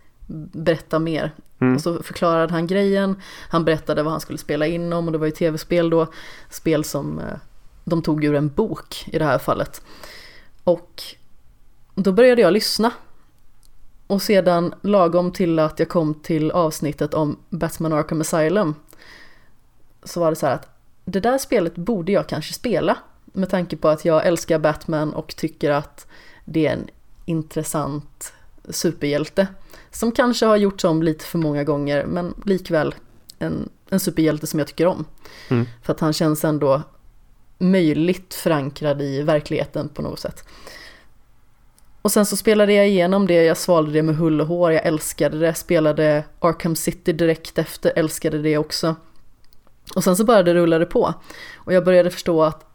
Berätta 0.53 0.99
mer. 0.99 1.31
Mm. 1.59 1.75
Och 1.75 1.81
så 1.81 2.03
förklarade 2.03 2.53
han 2.53 2.67
grejen, 2.67 3.21
han 3.49 3.65
berättade 3.65 4.03
vad 4.03 4.11
han 4.11 4.21
skulle 4.21 4.39
spela 4.39 4.67
in 4.67 4.93
om 4.93 5.05
och 5.05 5.11
det 5.11 5.17
var 5.17 5.25
ju 5.25 5.31
tv-spel 5.31 5.89
då. 5.89 6.07
Spel 6.49 6.83
som 6.83 7.19
eh, 7.19 7.25
de 7.83 8.01
tog 8.01 8.23
ur 8.23 8.35
en 8.35 8.49
bok 8.49 9.05
i 9.07 9.19
det 9.19 9.25
här 9.25 9.37
fallet. 9.37 9.81
Och 10.63 11.03
då 11.95 12.11
började 12.11 12.41
jag 12.41 12.53
lyssna. 12.53 12.91
Och 14.07 14.21
sedan 14.21 14.73
lagom 14.81 15.31
till 15.31 15.59
att 15.59 15.79
jag 15.79 15.89
kom 15.89 16.13
till 16.13 16.51
avsnittet 16.51 17.13
om 17.13 17.37
Batman 17.49 17.93
Arkham 17.93 18.21
Asylum 18.21 18.75
så 20.03 20.19
var 20.19 20.29
det 20.29 20.35
så 20.35 20.45
här 20.45 20.53
att 20.53 20.69
det 21.05 21.19
där 21.19 21.37
spelet 21.37 21.75
borde 21.75 22.11
jag 22.11 22.27
kanske 22.27 22.53
spela 22.53 22.97
med 23.25 23.49
tanke 23.49 23.77
på 23.77 23.89
att 23.89 24.05
jag 24.05 24.25
älskar 24.25 24.59
Batman 24.59 25.13
och 25.13 25.35
tycker 25.35 25.71
att 25.71 26.07
det 26.45 26.67
är 26.67 26.73
en 26.73 26.87
intressant 27.25 28.33
superhjälte 28.69 29.47
som 29.91 30.11
kanske 30.11 30.45
har 30.45 30.57
gjorts 30.57 30.83
om 30.83 31.03
lite 31.03 31.25
för 31.25 31.37
många 31.37 31.63
gånger 31.63 32.05
men 32.05 32.33
likväl 32.45 32.95
en, 33.39 33.69
en 33.89 33.99
superhjälte 33.99 34.47
som 34.47 34.59
jag 34.59 34.67
tycker 34.67 34.87
om. 34.87 35.05
Mm. 35.49 35.65
För 35.81 35.93
att 35.93 35.99
han 35.99 36.13
känns 36.13 36.45
ändå 36.45 36.81
möjligt 37.57 38.33
förankrad 38.33 39.01
i 39.01 39.21
verkligheten 39.21 39.89
på 39.89 40.01
något 40.01 40.19
sätt. 40.19 40.43
Och 42.03 42.11
sen 42.11 42.25
så 42.25 42.37
spelade 42.37 42.73
jag 42.73 42.87
igenom 42.87 43.27
det, 43.27 43.43
jag 43.43 43.57
svalde 43.57 43.91
det 43.91 44.03
med 44.03 44.15
hull 44.15 44.41
och 44.41 44.47
hår, 44.47 44.71
jag 44.71 44.85
älskade 44.85 45.39
det, 45.39 45.53
spelade 45.53 46.23
Arkham 46.39 46.75
City 46.75 47.13
direkt 47.13 47.57
efter, 47.57 47.93
älskade 47.95 48.41
det 48.41 48.57
också. 48.57 48.95
Och 49.95 50.03
sen 50.03 50.15
så 50.15 50.25
började 50.25 50.53
det 50.53 50.59
rulla 50.59 50.79
det 50.79 50.85
på. 50.85 51.13
Och 51.55 51.73
jag 51.73 51.85
började 51.85 52.09
förstå 52.09 52.43
att 52.43 52.65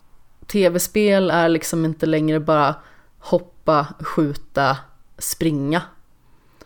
tv-spel 0.46 1.30
är 1.30 1.48
liksom 1.48 1.84
inte 1.84 2.06
längre 2.06 2.40
bara 2.40 2.74
hoppa, 3.18 3.86
skjuta, 4.00 4.76
springa. 5.18 5.82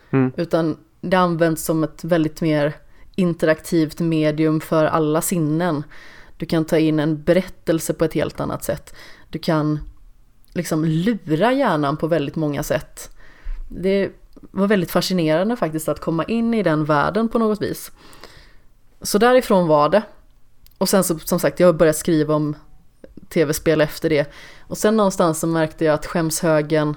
Mm. 0.09 0.31
Utan 0.37 0.77
det 1.01 1.17
används 1.17 1.65
som 1.65 1.83
ett 1.83 2.03
väldigt 2.03 2.41
mer 2.41 2.73
interaktivt 3.15 3.99
medium 3.99 4.61
för 4.61 4.85
alla 4.85 5.21
sinnen. 5.21 5.83
Du 6.37 6.45
kan 6.45 6.65
ta 6.65 6.77
in 6.77 6.99
en 6.99 7.23
berättelse 7.23 7.93
på 7.93 8.05
ett 8.05 8.13
helt 8.13 8.39
annat 8.39 8.63
sätt. 8.63 8.95
Du 9.29 9.39
kan 9.39 9.79
liksom 10.53 10.85
lura 10.85 11.53
hjärnan 11.53 11.97
på 11.97 12.07
väldigt 12.07 12.35
många 12.35 12.63
sätt. 12.63 13.09
Det 13.69 14.11
var 14.51 14.67
väldigt 14.67 14.91
fascinerande 14.91 15.55
faktiskt 15.55 15.89
att 15.89 15.99
komma 15.99 16.23
in 16.23 16.53
i 16.53 16.63
den 16.63 16.85
världen 16.85 17.29
på 17.29 17.39
något 17.39 17.61
vis. 17.61 17.91
Så 19.01 19.17
därifrån 19.17 19.67
var 19.67 19.89
det. 19.89 20.01
Och 20.77 20.89
sen 20.89 21.03
så, 21.03 21.19
som 21.19 21.39
sagt, 21.39 21.59
jag 21.59 21.77
började 21.77 21.97
skriva 21.97 22.35
om 22.35 22.55
tv-spel 23.29 23.81
efter 23.81 24.09
det. 24.09 24.31
Och 24.61 24.77
sen 24.77 24.97
någonstans 24.97 25.39
så 25.39 25.47
märkte 25.47 25.85
jag 25.85 25.93
att 25.93 26.05
skämshögen 26.05 26.95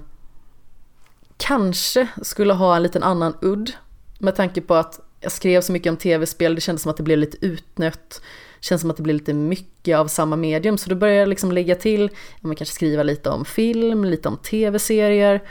kanske 1.37 2.09
skulle 2.23 2.53
ha 2.53 2.77
en 2.77 2.83
liten 2.83 3.03
annan 3.03 3.37
udd 3.41 3.73
med 4.19 4.37
tanke 4.37 4.61
på 4.61 4.75
att 4.75 5.01
jag 5.21 5.33
skrev 5.33 5.61
så 5.61 5.73
mycket 5.73 5.91
om 5.91 5.97
tv-spel, 5.97 6.55
det 6.55 6.61
kändes 6.61 6.83
som 6.83 6.91
att 6.91 6.97
det 6.97 7.03
blev 7.03 7.19
lite 7.19 7.47
utnött, 7.47 8.23
känns 8.61 8.81
som 8.81 8.91
att 8.91 8.97
det 8.97 9.03
blev 9.03 9.17
lite 9.17 9.35
mycket 9.35 9.99
av 9.99 10.07
samma 10.07 10.37
medium, 10.37 10.79
så 10.79 10.91
då 10.91 10.97
började 10.97 11.19
jag 11.21 11.29
liksom 11.29 11.53
lägga 11.53 11.75
till, 11.75 12.11
man 12.41 12.57
kanske 12.57 12.75
skriva 12.75 13.03
lite 13.03 13.31
om 13.31 13.45
film, 13.45 14.05
lite 14.05 14.29
om 14.29 14.37
tv-serier, 14.37 15.43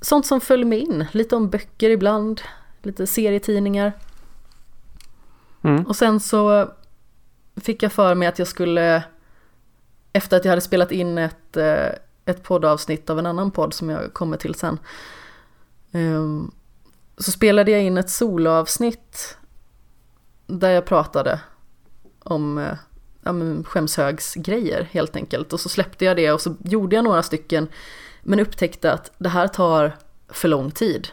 sånt 0.00 0.26
som 0.26 0.40
föll 0.40 0.64
mig 0.64 0.78
in, 0.78 1.04
lite 1.12 1.36
om 1.36 1.50
böcker 1.50 1.90
ibland, 1.90 2.40
lite 2.82 3.06
serietidningar. 3.06 3.92
Mm. 5.62 5.86
Och 5.86 5.96
sen 5.96 6.20
så 6.20 6.70
fick 7.56 7.82
jag 7.82 7.92
för 7.92 8.14
mig 8.14 8.28
att 8.28 8.38
jag 8.38 8.48
skulle, 8.48 9.02
efter 10.12 10.36
att 10.36 10.44
jag 10.44 10.52
hade 10.52 10.60
spelat 10.60 10.92
in 10.92 11.18
ett, 11.18 11.56
eh, 11.56 11.88
ett 12.24 12.42
poddavsnitt 12.42 13.10
av 13.10 13.18
en 13.18 13.26
annan 13.26 13.50
podd 13.50 13.74
som 13.74 13.90
jag 13.90 14.12
kommer 14.12 14.36
till 14.36 14.54
sen, 14.54 14.78
ehm, 15.92 16.50
så 17.18 17.32
spelade 17.32 17.70
jag 17.70 17.82
in 17.82 17.98
ett 17.98 18.10
soloavsnitt 18.10 19.36
där 20.46 20.70
jag 20.70 20.84
pratade 20.84 21.40
om 22.26 22.58
eh, 22.58 22.72
ja, 23.22 23.32
skämshögsgrejer 23.64 24.88
helt 24.90 25.16
enkelt. 25.16 25.52
Och 25.52 25.60
så 25.60 25.68
släppte 25.68 26.04
jag 26.04 26.16
det 26.16 26.32
och 26.32 26.40
så 26.40 26.54
gjorde 26.64 26.96
jag 26.96 27.04
några 27.04 27.22
stycken 27.22 27.68
men 28.22 28.40
upptäckte 28.40 28.92
att 28.92 29.10
det 29.18 29.28
här 29.28 29.48
tar 29.48 29.96
för 30.28 30.48
lång 30.48 30.70
tid. 30.70 31.08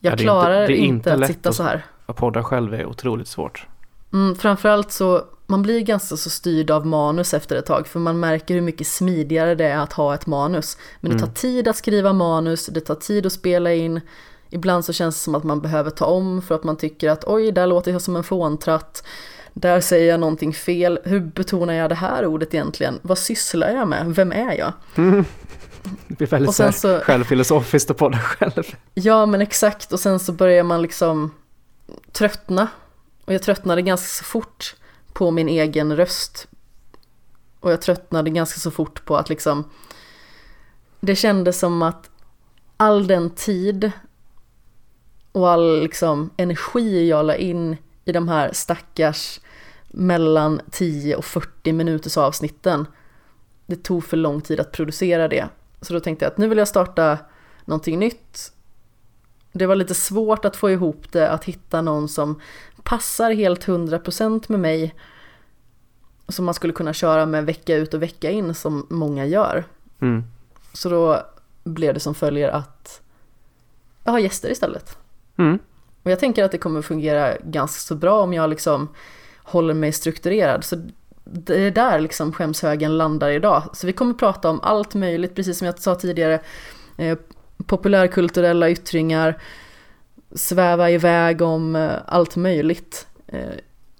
Jag 0.00 0.12
Ja, 0.12 0.16
klarar 0.16 0.60
inte- 0.70 0.74
inte, 0.74 1.10
det 1.10 1.12
är 1.12 1.14
inte 1.14 1.24
att 1.24 1.30
sitta 1.30 1.48
att- 1.48 1.54
så 1.56 1.62
här. 1.62 1.86
Att 2.06 2.16
podda 2.16 2.42
själv 2.44 2.74
är 2.74 2.86
otroligt 2.86 3.28
svårt. 3.28 3.66
Mm, 4.12 4.34
framförallt 4.36 4.92
så, 4.92 5.24
man 5.46 5.62
blir 5.62 5.80
ganska 5.80 6.16
så 6.16 6.30
styrd 6.30 6.70
av 6.70 6.86
manus 6.86 7.34
efter 7.34 7.56
ett 7.56 7.66
tag 7.66 7.86
för 7.86 8.00
man 8.00 8.20
märker 8.20 8.54
hur 8.54 8.60
mycket 8.60 8.86
smidigare 8.86 9.54
det 9.54 9.64
är 9.64 9.78
att 9.78 9.92
ha 9.92 10.14
ett 10.14 10.26
manus. 10.26 10.78
Men 11.00 11.10
det 11.10 11.16
Mm. 11.16 11.26
tar 11.28 11.34
tid 11.34 11.68
att 11.68 11.76
skriva 11.76 12.12
manus, 12.12 12.66
det 12.66 12.80
tar 12.80 12.94
tid 12.94 13.26
att 13.26 13.32
spela 13.32 13.72
in. 13.74 14.00
Ibland 14.50 14.84
så 14.84 14.92
känns 14.92 15.14
det 15.16 15.20
som 15.20 15.34
att 15.34 15.44
man 15.44 15.60
behöver 15.60 15.90
ta 15.90 16.04
om 16.06 16.42
för 16.42 16.54
att 16.54 16.64
man 16.64 16.76
tycker 16.76 17.10
att 17.10 17.24
oj, 17.26 17.52
där 17.52 17.66
låter 17.66 17.92
jag 17.92 18.02
som 18.02 18.16
en 18.16 18.24
fåntratt. 18.24 19.02
Där 19.60 19.80
säger 19.80 20.10
jag 20.10 20.20
någonting 20.20 20.52
fel. 20.54 20.98
Hur 21.04 21.20
betonar 21.20 21.74
jag 21.74 21.88
det 21.90 21.94
här 21.94 22.26
ordet 22.26 22.54
egentligen? 22.54 22.98
Vad 23.02 23.18
sysslar 23.18 23.70
jag 23.70 23.88
med? 23.88 24.06
Vem 24.14 24.32
är 24.32 24.58
jag? 24.58 24.72
Det 26.08 26.14
blir 26.16 26.26
väldigt 26.28 26.48
Och 26.48 26.54
sen 26.54 26.72
så- 26.72 27.00
självfilosofiskt 27.00 27.90
att 27.90 27.96
podda 27.96 28.18
själv. 28.18 28.62
Ja 28.94 29.26
men 29.26 29.40
exakt 29.40 29.92
och 29.92 30.00
sen 30.00 30.18
så 30.20 30.32
börjar 30.32 30.62
man 30.62 30.82
liksom 30.82 31.30
tröttna. 32.12 32.68
Och 33.24 33.34
jag 33.34 33.42
tröttnade 33.42 33.82
ganska 33.82 34.06
så 34.06 34.24
fort 34.24 34.74
på 35.12 35.30
min 35.30 35.48
egen 35.48 35.96
röst. 35.96 36.48
Och 37.60 37.72
jag 37.72 37.82
tröttnade 37.82 38.30
ganska 38.30 38.60
så 38.60 38.70
fort 38.70 39.04
på 39.04 39.16
att 39.16 39.28
liksom 39.28 39.70
Det 41.00 41.16
kändes 41.16 41.58
som 41.58 41.82
att 41.82 42.10
all 42.76 43.06
den 43.06 43.30
tid 43.30 43.90
och 45.32 45.50
all 45.50 45.80
liksom 45.82 46.30
energi 46.36 47.08
jag 47.08 47.26
la 47.26 47.34
in 47.34 47.76
i 48.04 48.12
de 48.12 48.28
här 48.28 48.50
stackars 48.52 49.40
mellan 49.88 50.60
10 50.70 51.16
och 51.16 51.24
40 51.24 51.72
minuters 51.72 52.16
avsnitten. 52.16 52.86
Det 53.66 53.82
tog 53.82 54.04
för 54.04 54.16
lång 54.16 54.40
tid 54.40 54.60
att 54.60 54.72
producera 54.72 55.28
det. 55.28 55.48
Så 55.80 55.92
då 55.92 56.00
tänkte 56.00 56.24
jag 56.24 56.32
att 56.32 56.38
nu 56.38 56.48
vill 56.48 56.58
jag 56.58 56.68
starta 56.68 57.18
någonting 57.64 57.98
nytt. 57.98 58.52
Det 59.52 59.66
var 59.66 59.76
lite 59.76 59.94
svårt 59.94 60.44
att 60.44 60.56
få 60.56 60.70
ihop 60.70 61.12
det, 61.12 61.30
att 61.30 61.44
hitta 61.44 61.82
någon 61.82 62.08
som 62.08 62.40
passar 62.82 63.30
helt 63.30 63.66
100% 63.66 64.44
med 64.48 64.60
mig. 64.60 64.94
Som 66.28 66.44
man 66.44 66.54
skulle 66.54 66.72
kunna 66.72 66.92
köra 66.92 67.26
med 67.26 67.46
vecka 67.46 67.76
ut 67.76 67.94
och 67.94 68.02
vecka 68.02 68.30
in 68.30 68.54
som 68.54 68.86
många 68.90 69.26
gör. 69.26 69.64
Mm. 70.00 70.24
Så 70.72 70.88
då 70.88 71.22
blev 71.64 71.94
det 71.94 72.00
som 72.00 72.14
följer 72.14 72.48
att 72.48 73.00
jag 74.04 74.12
har 74.12 74.18
gäster 74.18 74.50
istället. 74.50 74.98
Mm. 75.36 75.58
Och 76.02 76.10
jag 76.10 76.20
tänker 76.20 76.44
att 76.44 76.52
det 76.52 76.58
kommer 76.58 76.82
fungera 76.82 77.36
ganska 77.44 77.80
så 77.80 77.94
bra 77.94 78.22
om 78.22 78.32
jag 78.32 78.50
liksom 78.50 78.88
håller 79.48 79.74
mig 79.74 79.92
strukturerad. 79.92 80.64
Så 80.64 80.76
det 81.24 81.56
är 81.60 81.70
där 81.70 82.00
liksom 82.00 82.32
skämshögen 82.32 82.98
landar 82.98 83.30
idag. 83.30 83.62
Så 83.72 83.86
vi 83.86 83.92
kommer 83.92 84.14
prata 84.14 84.50
om 84.50 84.60
allt 84.62 84.94
möjligt, 84.94 85.34
precis 85.34 85.58
som 85.58 85.66
jag 85.66 85.78
sa 85.78 85.94
tidigare. 85.94 86.40
Eh, 86.96 87.18
populärkulturella 87.66 88.70
yttringar, 88.70 89.38
sväva 90.34 90.90
iväg 90.90 91.42
om 91.42 91.76
eh, 91.76 91.90
allt 92.06 92.36
möjligt. 92.36 93.06
Eh, 93.26 93.40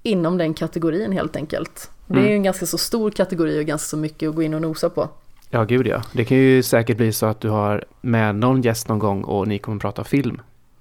inom 0.02 0.38
den 0.38 0.54
kategorin 0.54 1.12
helt 1.12 1.36
enkelt. 1.36 1.90
Det 2.06 2.14
är 2.14 2.18
Mm. 2.18 2.30
ju 2.30 2.36
en 2.36 2.42
ganska 2.42 2.66
så 2.66 2.78
stor 2.78 3.10
kategori 3.10 3.60
och 3.60 3.64
ganska 3.66 3.86
så 3.86 3.96
mycket 3.96 4.28
att 4.28 4.34
gå 4.34 4.42
in 4.42 4.54
och 4.54 4.62
nosa 4.62 4.90
på. 4.90 5.08
Ja, 5.50 5.64
gud 5.64 5.86
ja. 5.86 6.02
Det 6.12 6.24
kan 6.24 6.36
ju 6.36 6.62
säkert 6.62 6.96
bli 6.96 7.12
så 7.12 7.26
att 7.26 7.40
du 7.40 7.48
har 7.48 7.84
med 8.00 8.34
någon 8.34 8.62
gäst 8.62 8.88
någon 8.88 8.98
gång 8.98 9.24
och 9.24 9.48
ni 9.48 9.58
kommer 9.58 9.78
prata 9.80 10.04
film 10.04 10.40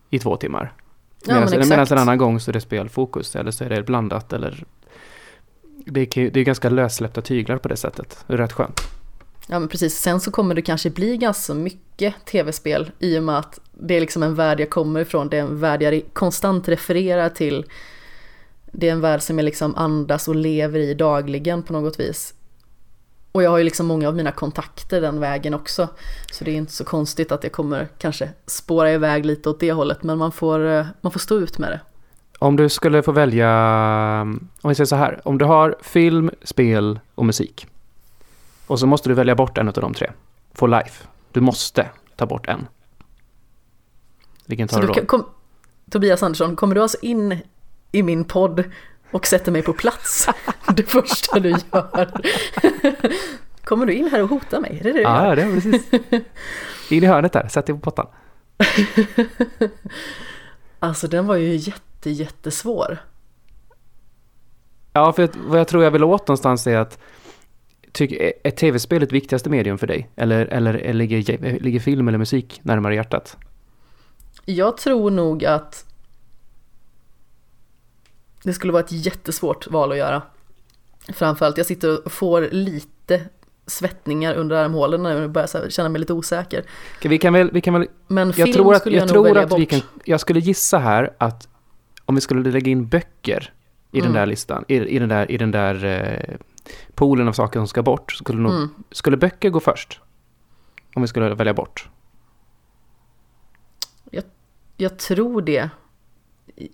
i 0.09 0.19
två 0.19 0.37
timmar. 0.37 0.73
Ja, 1.25 1.33
men 1.33 1.59
Medan 1.69 1.87
en 1.91 1.97
annan 1.97 2.17
gång 2.17 2.39
så 2.39 2.51
är 2.51 2.53
det 2.53 2.61
spelfokus 2.61 3.35
eller 3.35 3.51
så 3.51 3.63
är 3.63 3.69
det 3.69 3.83
blandat 3.83 4.33
eller 4.33 4.63
det, 5.85 6.17
ju- 6.17 6.29
det 6.29 6.39
är 6.39 6.43
ganska 6.43 6.69
lössläppta 6.69 7.21
tyglar 7.21 7.57
på 7.57 7.67
det 7.67 7.77
sättet. 7.77 8.23
Det 8.27 8.33
är 8.33 8.37
rätt 8.37 8.53
skönt. 8.53 8.81
Ja 9.47 9.59
men 9.59 9.67
precis, 9.69 9.97
sen 9.97 10.19
så 10.19 10.31
kommer 10.31 10.55
det 10.55 10.61
kanske 10.61 10.89
bli 10.89 11.17
ganska 11.17 11.53
mycket 11.53 12.13
tv-spel 12.25 12.91
i 12.99 13.19
och 13.19 13.23
med 13.23 13.37
att 13.37 13.59
det 13.73 13.93
är 13.95 14.01
liksom 14.01 14.23
en 14.23 14.35
värld 14.35 14.59
jag 14.59 14.69
kommer 14.69 14.99
ifrån, 14.99 15.29
det 15.29 15.37
är 15.37 15.41
en 15.41 15.59
värld 15.59 15.81
jag 15.81 16.01
konstant 16.13 16.67
refererar 16.67 17.29
till. 17.29 17.65
Det 18.71 18.87
är 18.87 18.91
en 18.91 19.01
värld 19.01 19.21
som 19.21 19.37
jag 19.37 19.45
liksom 19.45 19.75
andas 19.75 20.27
och 20.27 20.35
lever 20.35 20.79
i 20.79 20.93
dagligen 20.93 21.63
på 21.63 21.73
något 21.73 21.99
vis. 21.99 22.33
Och 23.37 23.43
jag 23.43 23.49
har 23.49 23.57
ju 23.57 23.63
liksom 23.63 23.85
många 23.87 24.07
av 24.07 24.15
mina 24.15 24.31
kontakter 24.31 25.01
den 25.01 25.19
vägen 25.19 25.53
också. 25.53 25.87
Så 26.31 26.43
det 26.43 26.51
är 26.51 26.55
inte 26.55 26.71
så 26.73 26.83
konstigt 26.85 27.31
att 27.31 27.43
jag 27.43 27.51
kommer 27.51 27.87
kanske 27.97 28.29
spåra 28.45 28.91
iväg 28.91 29.25
lite 29.25 29.49
åt 29.49 29.59
det 29.59 29.71
hållet, 29.71 30.03
men 30.03 30.17
man 30.17 30.31
får, 30.31 30.67
eh, 30.67 30.85
man 31.01 31.11
får 31.11 31.19
stå 31.19 31.35
ut 31.35 31.57
med 31.57 31.71
det. 31.71 31.79
Om 32.39 32.55
du 32.55 32.69
skulle 32.69 33.03
få 33.03 33.11
välja, 33.11 33.49
om 34.61 34.69
vi 34.69 34.75
säger 34.75 34.85
så 34.85 34.95
här, 34.95 35.21
om 35.23 35.37
du 35.37 35.45
har 35.45 35.75
film, 35.81 36.31
spel 36.43 36.99
och 37.15 37.25
musik. 37.25 37.67
Och 38.67 38.79
så 38.79 38.87
måste 38.87 39.09
du 39.09 39.13
välja 39.15 39.35
bort 39.35 39.57
en 39.57 39.67
av 39.67 39.73
de 39.73 39.93
tre. 39.93 40.11
For 40.53 40.67
life. 40.67 41.07
Du 41.31 41.41
måste 41.41 41.89
ta 42.15 42.25
bort 42.25 42.47
en. 42.47 42.67
Vilken 44.45 44.67
tar 44.67 44.75
Så 44.75 44.81
du 44.81 44.87
du, 44.87 44.87
då? 44.87 44.93
kan- 44.93 45.05
kom, 45.05 45.25
Tobias 45.91 46.23
Andersson, 46.23 46.55
kommer 46.55 46.75
du 46.75 46.81
alltså 46.81 46.97
in 47.01 47.39
i 47.91 48.03
min 48.03 48.23
podd 48.23 48.63
och 49.11 49.27
sätter 49.27 49.51
mig 49.51 49.61
på 49.61 49.73
plats? 49.73 50.29
det 50.75 50.83
första 50.83 51.39
du 51.39 51.49
gör. 51.49 52.11
kommer 53.63 53.85
du 53.85 53.93
in 53.93 54.07
här 54.11 54.23
och 54.23 54.29
hotar 54.29 54.59
mig? 54.59 54.81
Är 54.85 54.93
det? 54.93 55.01
Ja, 55.01 55.35
det 55.35 55.41
är 55.41 55.53
precis. 55.53 55.87
In 56.91 57.03
i 57.03 57.07
hörnet 57.07 57.33
där, 57.33 57.47
sätt 57.47 57.65
dig 57.65 57.75
på 57.75 57.81
pottan. 57.81 58.07
Alltså 60.79 61.07
den 61.07 61.27
var 61.27 61.35
ju 61.35 61.55
jätte, 61.55 62.09
jättesvår. 62.09 62.97
Ja, 64.93 65.13
för 65.13 65.29
vad 65.47 65.59
jag 65.59 65.67
tror 65.67 65.83
jag 65.83 65.91
vill 65.91 66.03
åt 66.03 66.27
någonstans 66.27 66.67
är 66.67 66.77
att 66.77 66.99
tyck, 67.91 68.11
är 68.43 68.51
tv-spel 68.51 69.03
ett 69.03 69.11
viktigaste 69.11 69.49
medium 69.49 69.77
för 69.77 69.87
dig? 69.87 70.09
Eller, 70.15 70.45
eller, 70.45 70.73
eller 70.73 70.93
ligger, 70.93 71.59
ligger 71.59 71.79
film 71.79 72.07
eller 72.07 72.17
musik 72.17 72.59
närmare 72.63 72.95
hjärtat? 72.95 73.37
Jag 74.45 74.77
tror 74.77 75.11
nog 75.11 75.45
att 75.45 75.85
det 78.47 78.53
skulle 78.53 78.73
vara 78.73 78.83
ett 78.83 78.91
jättesvårt 78.91 79.67
val 79.67 79.91
att 79.91 79.97
göra. 79.97 80.21
Framförallt, 81.13 81.57
jag 81.57 81.65
sitter 81.67 82.05
och 82.05 82.11
får 82.11 82.41
lite 82.51 83.21
svettningar 83.67 84.33
under 84.35 84.55
armhålen 84.55 85.03
när 85.03 85.21
jag 85.21 85.31
börjar 85.31 85.49
här 85.63 85.69
känna 85.69 85.89
mig 85.89 85.99
lite 85.99 86.13
osäker. 86.13 86.65
Vi 87.03 87.17
kan 87.17 87.33
väl, 87.33 87.51
vi 87.51 87.61
kan 87.61 87.73
väl 87.73 87.87
Men 88.07 88.33
film 88.33 88.47
jag 88.47 88.55
tror 88.55 88.73
att, 88.73 88.79
skulle 88.81 88.95
jag 88.95 89.01
jag, 89.01 89.07
nog 89.07 89.13
tror 89.13 89.23
välja 89.23 89.43
att 89.43 89.49
bort. 89.49 89.59
vi 89.59 89.65
kan, 89.65 89.81
jag 90.05 90.19
skulle 90.19 90.39
gissa 90.39 90.77
här 90.79 91.13
att 91.17 91.47
om 92.05 92.15
vi 92.15 92.21
skulle 92.21 92.51
lägga 92.51 92.71
in 92.71 92.87
böcker 92.87 93.53
i 93.91 93.97
den 93.99 94.09
Mm. 94.09 94.13
där 94.19 94.25
listan, 94.25 94.65
i, 94.67 94.75
i 94.75 94.99
den 94.99 95.09
där, 95.09 95.31
i 95.31 95.37
den 95.37 95.51
där 95.51 95.85
eh, 95.85 96.35
poolen 96.95 97.27
av 97.27 97.33
saker 97.33 97.59
som 97.59 97.67
ska 97.67 97.83
bort, 97.83 98.11
skulle, 98.11 98.39
nog, 98.39 98.51
Mm. 98.53 98.69
skulle 98.91 99.17
böcker 99.17 99.49
gå 99.49 99.59
först? 99.59 100.01
Om 100.95 101.01
vi 101.01 101.07
skulle 101.07 101.33
välja 101.35 101.53
bort. 101.53 101.89
Jag 104.79 104.99
tror 104.99 105.41
det. 105.41 105.69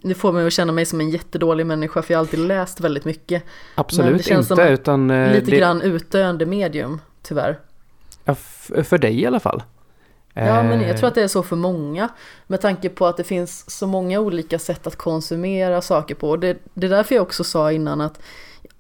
Nu 0.02 0.14
får 0.14 0.32
mig 0.32 0.48
att 0.48 0.54
känna 0.54 0.74
mig 0.74 0.86
som 0.86 1.02
en 1.02 1.10
jättedålig 1.10 1.66
människa 1.66 2.02
för 2.02 2.14
jag 2.14 2.20
har 2.20 2.24
alltid 2.24 2.40
läst 2.40 2.80
väldigt 2.80 3.06
mycket. 3.06 3.44
Absolut 3.76 4.28
inte, 4.28 4.62
utan 4.70 5.12
eh, 5.12 5.34
Lite 5.34 5.52
det, 5.52 5.58
grann 5.58 5.82
utdöende 5.82 6.46
medium, 6.46 7.02
tyvärr. 7.22 7.60
ja, 8.26 8.36
för 8.84 8.98
dig 8.98 9.22
i 9.22 9.26
alla 9.26 9.40
fall. 9.40 9.64
Ja, 10.34 10.64
men 10.64 10.82
jag 10.82 10.90
Eh, 10.90 10.96
tror 10.98 11.08
att 11.08 11.16
det 11.16 11.24
är 11.24 11.28
så 11.28 11.44
för 11.44 11.56
många. 11.56 12.10
Med 12.48 12.62
tanke 12.62 12.90
på 12.90 13.06
att 13.06 13.18
det 13.18 13.24
finns 13.24 13.70
så 13.78 13.88
många 13.88 14.20
olika 14.20 14.60
sätt 14.60 14.88
att 14.88 14.96
konsumera 14.96 15.82
saker 15.82 16.16
på. 16.16 16.38
Det, 16.38 16.58
det 16.74 16.88
är 16.88 16.90
därför 16.92 17.16
jag 17.16 17.22
också 17.22 17.44
sa 17.44 17.72
innan 17.72 18.02
att 18.02 18.20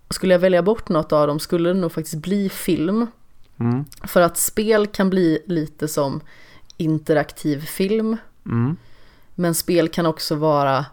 skulle 0.09 0.33
jag 0.33 0.39
välja 0.39 0.61
bort 0.61 0.89
något 0.89 1.11
av 1.13 1.27
dem 1.27 1.39
skulle 1.39 1.69
det 1.69 1.79
nog 1.79 1.91
faktiskt 1.91 2.15
bli 2.15 2.49
film. 2.49 3.07
Mm, 3.59 3.85
För 4.03 4.21
att 4.21 4.37
spel 4.37 4.87
kan 4.87 5.09
bli 5.09 5.39
lite 5.45 5.87
som 5.87 6.21
interaktiv 6.77 7.59
film. 7.65 8.17
mm, 8.45 8.75
Men 9.35 9.55
spel 9.55 9.89
kan 9.89 10.05
också 10.05 10.35
vara 10.35 10.85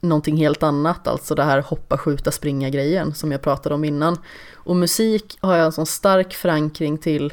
någonting 0.00 0.36
helt 0.36 0.62
annat, 0.62 1.08
alltså 1.08 1.34
det 1.34 1.44
här 1.44 1.62
hoppa, 1.62 1.98
skjuta, 1.98 2.30
springa 2.30 2.70
grejen 2.70 3.14
som 3.14 3.32
jag 3.32 3.42
pratade 3.42 3.74
om 3.74 3.84
innan. 3.84 4.18
Och 4.54 4.76
musik 4.76 5.38
har 5.40 5.56
jag 5.56 5.66
en 5.66 5.72
sån 5.72 5.86
stark 5.86 6.34
förankring 6.34 6.98
till 6.98 7.32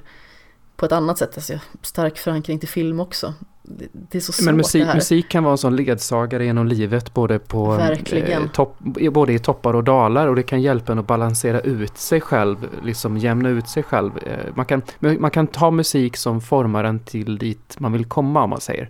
på 0.75 0.85
ett 0.85 0.91
annat 0.91 1.17
sätt, 1.17 1.31
alltså 1.35 1.53
stark 1.81 2.17
förankring 2.17 2.59
till 2.59 2.69
film 2.69 2.99
också. 2.99 3.33
det, 3.61 3.87
det 3.91 4.17
är 4.17 4.19
så 4.21 4.31
svårt 4.31 4.45
Men 4.45 4.57
musik, 4.57 4.81
det 4.81 4.87
här. 4.87 4.95
musik 4.95 5.29
kan 5.29 5.43
vara 5.43 5.51
en 5.51 5.57
sån 5.57 5.75
ledsagare 5.75 6.45
genom 6.45 6.67
livet 6.67 7.13
både, 7.13 7.39
på, 7.39 7.75
eh, 7.75 8.45
topp, 8.53 8.77
både 9.11 9.33
i 9.33 9.39
toppar 9.39 9.73
och 9.73 9.83
dalar 9.83 10.27
och 10.27 10.35
det 10.35 10.43
kan 10.43 10.61
hjälpa 10.61 10.91
en 10.91 10.99
att 10.99 11.07
balansera 11.07 11.59
ut 11.61 11.97
sig 11.97 12.21
själv, 12.21 12.57
liksom 12.83 13.17
jämna 13.17 13.49
ut 13.49 13.67
sig 13.67 13.83
själv. 13.83 14.11
Eh, 14.17 14.55
Man 14.55 14.65
kan, 14.65 14.81
man 14.99 15.31
kan 15.31 15.47
ta 15.47 15.71
musik 15.71 16.17
som 16.17 16.41
formar 16.41 16.83
en 16.83 16.99
till 16.99 17.37
dit 17.37 17.75
man 17.79 17.93
vill 17.93 18.05
komma 18.05 18.43
om 18.43 18.49
man 18.49 18.61
säger. 18.61 18.89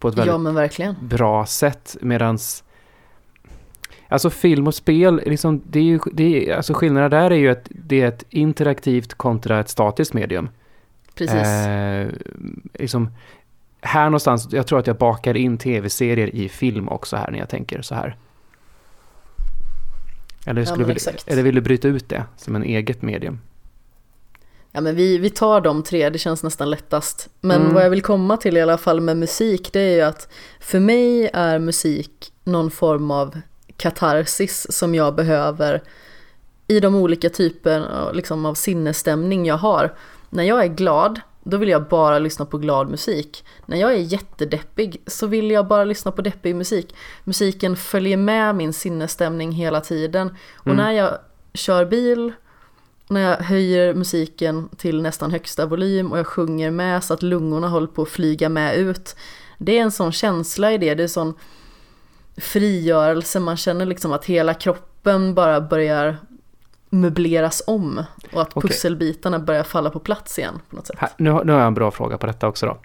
På 0.00 0.08
ett 0.08 0.14
väldigt 0.14 0.32
Ja 0.32 0.38
men 0.38 0.54
verkligen. 0.54 0.94
bra 1.00 1.46
sätt 1.46 1.96
medans 2.00 2.64
Alltså 4.08 4.30
film 4.30 4.66
och 4.66 4.74
spel, 4.74 5.22
liksom, 5.26 5.62
det 5.66 5.78
är 5.78 5.82
ju, 5.82 5.98
det 6.12 6.50
är, 6.50 6.56
alltså 6.56 6.74
skillnaden 6.74 7.10
där 7.10 7.30
är 7.30 7.36
ju 7.36 7.48
att 7.48 7.68
det 7.68 8.00
är 8.00 8.08
ett 8.08 8.24
interaktivt 8.30 9.14
kontra 9.14 9.60
ett 9.60 9.68
statiskt 9.68 10.14
medium. 10.14 10.48
Precis. 11.14 11.36
Eh, 11.36 12.08
liksom, 12.74 13.10
här 13.80 14.04
någonstans, 14.04 14.48
jag 14.52 14.66
tror 14.66 14.78
att 14.78 14.86
jag 14.86 14.96
bakar 14.96 15.36
in 15.36 15.58
tv-serier 15.58 16.34
i 16.34 16.48
film 16.48 16.88
också 16.88 17.16
här 17.16 17.30
när 17.30 17.38
jag 17.38 17.48
tänker 17.48 17.82
så 17.82 17.94
här. 17.94 18.16
Eller, 20.46 20.60
Ja, 20.60 20.66
skulle 20.66 20.86
men 20.86 20.94
vill, 20.94 21.16
eller 21.26 21.42
vill 21.42 21.54
du 21.54 21.60
bryta 21.60 21.88
ut 21.88 22.08
det 22.08 22.24
som 22.36 22.56
en 22.56 22.62
eget 22.62 23.02
medium? 23.02 23.38
Ja 24.72 24.80
men 24.80 24.96
vi, 24.96 25.18
vi 25.18 25.30
tar 25.30 25.60
de 25.60 25.82
tre, 25.82 26.10
det 26.10 26.18
känns 26.18 26.42
nästan 26.42 26.70
lättast. 26.70 27.28
Men 27.40 27.60
Mm. 27.60 27.74
vad 27.74 27.84
jag 27.84 27.90
vill 27.90 28.02
komma 28.02 28.36
till 28.36 28.56
i 28.56 28.60
alla 28.60 28.78
fall 28.78 29.00
med 29.00 29.16
musik, 29.16 29.70
det 29.72 29.80
är 29.80 29.94
ju 29.94 30.00
att 30.00 30.28
för 30.60 30.80
mig 30.80 31.30
är 31.32 31.58
musik 31.58 32.32
någon 32.44 32.70
form 32.70 33.10
av 33.10 33.40
katarsis 33.76 34.66
som 34.70 34.94
jag 34.94 35.14
behöver 35.14 35.82
i 36.66 36.80
de 36.80 36.94
olika 36.94 37.30
typer 37.30 37.86
liksom, 38.12 38.46
av 38.46 38.54
sinnesstämning 38.54 39.46
jag 39.46 39.56
har. 39.56 39.94
När 40.30 40.44
jag 40.44 40.62
är 40.64 40.68
glad, 40.68 41.20
då 41.44 41.56
vill 41.56 41.68
jag 41.68 41.88
bara 41.88 42.18
lyssna 42.18 42.44
på 42.46 42.58
glad 42.58 42.90
musik. 42.90 43.44
När 43.66 43.76
jag 43.76 43.92
är 43.92 43.96
jättedeppig 43.98 45.02
så 45.06 45.26
vill 45.26 45.50
jag 45.50 45.66
bara 45.66 45.84
lyssna 45.84 46.12
på 46.12 46.22
deppig 46.22 46.54
musik. 46.56 46.94
Musiken 47.24 47.76
följer 47.76 48.16
med 48.16 48.54
min 48.54 48.72
sinnesstämning 48.72 49.52
hela 49.52 49.80
tiden. 49.80 50.34
Och 50.56 50.66
Mm. 50.66 50.76
när 50.76 50.92
jag 50.92 51.18
kör 51.54 51.84
bil, 51.84 52.32
när 53.10 53.20
jag 53.20 53.36
höjer 53.36 53.94
musiken 53.94 54.68
till 54.76 55.02
nästan 55.02 55.30
högsta 55.30 55.66
volym 55.66 56.12
och 56.12 56.18
jag 56.18 56.26
sjunger 56.26 56.70
med 56.70 57.04
så 57.04 57.14
att 57.14 57.22
lungorna 57.22 57.68
håller 57.68 57.86
på 57.86 58.02
att 58.02 58.08
flyga 58.08 58.48
med 58.48 58.76
ut. 58.76 59.16
Det 59.58 59.78
är 59.78 59.82
en 59.82 59.92
sån 59.92 60.12
känsla 60.12 60.72
i 60.72 60.78
det, 60.78 60.94
det 60.94 61.00
är 61.00 61.04
en 61.04 61.08
sån 61.08 61.34
frigörelse, 62.36 63.40
man 63.40 63.56
känner 63.56 63.86
liksom 63.86 64.12
att 64.12 64.24
hela 64.24 64.54
kroppen 64.54 65.34
bara 65.34 65.60
börjar 65.60 66.16
möbleras 66.90 67.62
om 67.66 68.04
och 68.32 68.42
att 68.42 68.54
pusselbitarna 68.54 69.38
börjar 69.38 69.62
falla 69.62 69.90
på 69.90 69.98
plats 70.00 70.38
igen 70.38 70.60
på 70.70 70.76
något 70.76 70.86
sätt. 70.86 70.96
Här, 70.98 71.10
nu, 71.16 71.30
har- 71.30 71.44
nu 71.44 71.52
har 71.52 71.58
jag 71.58 71.66
en 71.66 71.74
bra 71.74 71.90
fråga 71.90 72.18
på 72.18 72.26
detta 72.26 72.48
också 72.48 72.66
då. 72.66 72.78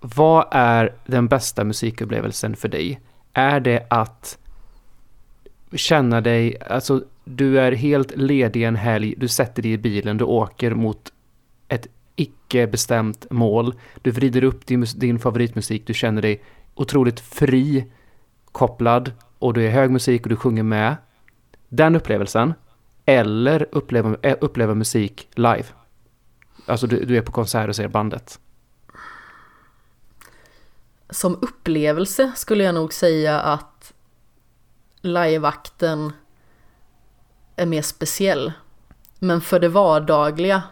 Vad 0.00 0.46
är 0.50 0.94
den 1.06 1.28
bästa 1.28 1.64
musikupplevelsen 1.64 2.56
för 2.56 2.68
dig? 2.68 3.00
Är 3.32 3.60
det 3.60 3.86
att 3.90 4.38
känna 5.72 6.20
dig, 6.20 6.56
alltså 6.70 7.02
du 7.36 7.60
är 7.60 7.72
helt 7.72 8.16
ledig 8.16 8.62
en 8.62 8.76
helg, 8.76 9.14
du 9.16 9.28
sätter 9.28 9.62
dig 9.62 9.72
i 9.72 9.78
bilen, 9.78 10.16
du 10.16 10.24
åker 10.24 10.74
mot 10.74 11.12
ett 11.68 11.86
icke 12.16 12.66
bestämt 12.66 13.26
mål, 13.30 13.74
du 14.02 14.10
vrider 14.10 14.44
upp 14.44 14.66
din, 14.66 14.86
din 14.96 15.18
favoritmusik, 15.18 15.86
du 15.86 15.94
känner 15.94 16.22
dig 16.22 16.42
otroligt 16.74 17.20
fri, 17.20 17.84
kopplad 18.52 19.12
och 19.38 19.54
du 19.54 19.66
är 19.66 19.70
hög 19.70 19.90
musik 19.90 20.22
och 20.22 20.28
du 20.28 20.36
sjunger 20.36 20.62
med. 20.62 20.96
Den 21.68 21.96
upplevelsen, 21.96 22.54
eller 23.04 23.66
uppleva, 23.72 24.16
eh, 24.22 24.36
uppleva 24.40 24.74
musik 24.74 25.28
live. 25.34 25.64
Alltså 26.66 26.86
du, 26.86 27.04
du 27.04 27.16
är 27.16 27.22
på 27.22 27.32
konsert 27.32 27.68
och 27.68 27.76
ser 27.76 27.88
bandet. 27.88 28.40
Som 31.10 31.38
upplevelse 31.42 32.32
skulle 32.36 32.64
jag 32.64 32.74
nog 32.74 32.92
säga 32.92 33.40
att 33.40 33.92
liveakten 35.00 36.12
är 37.62 37.66
mer 37.66 37.82
speciell. 37.82 38.52
Men 39.18 39.40
för 39.40 39.60
det 39.60 39.68
vardagliga, 39.68 40.62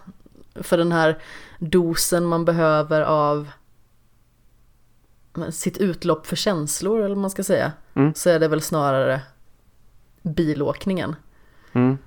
för 0.55 0.79
den 0.79 0.92
här 0.92 1.18
dosen 1.59 2.24
man 2.24 2.44
behöver 2.44 3.01
av 3.03 3.48
sitt 5.51 5.79
utlopp 5.79 6.27
för 6.27 6.37
känslor 6.37 6.98
eller 6.98 7.09
vad 7.09 7.18
man 7.18 7.31
ska 7.31 7.42
säga, 7.44 7.72
Mm. 7.94 8.14
så 8.14 8.31
är 8.31 8.38
det 8.40 8.48
väl 8.48 8.61
snarare 8.62 9.20
bilåkningen. 10.22 11.16
Mm. 11.72 11.98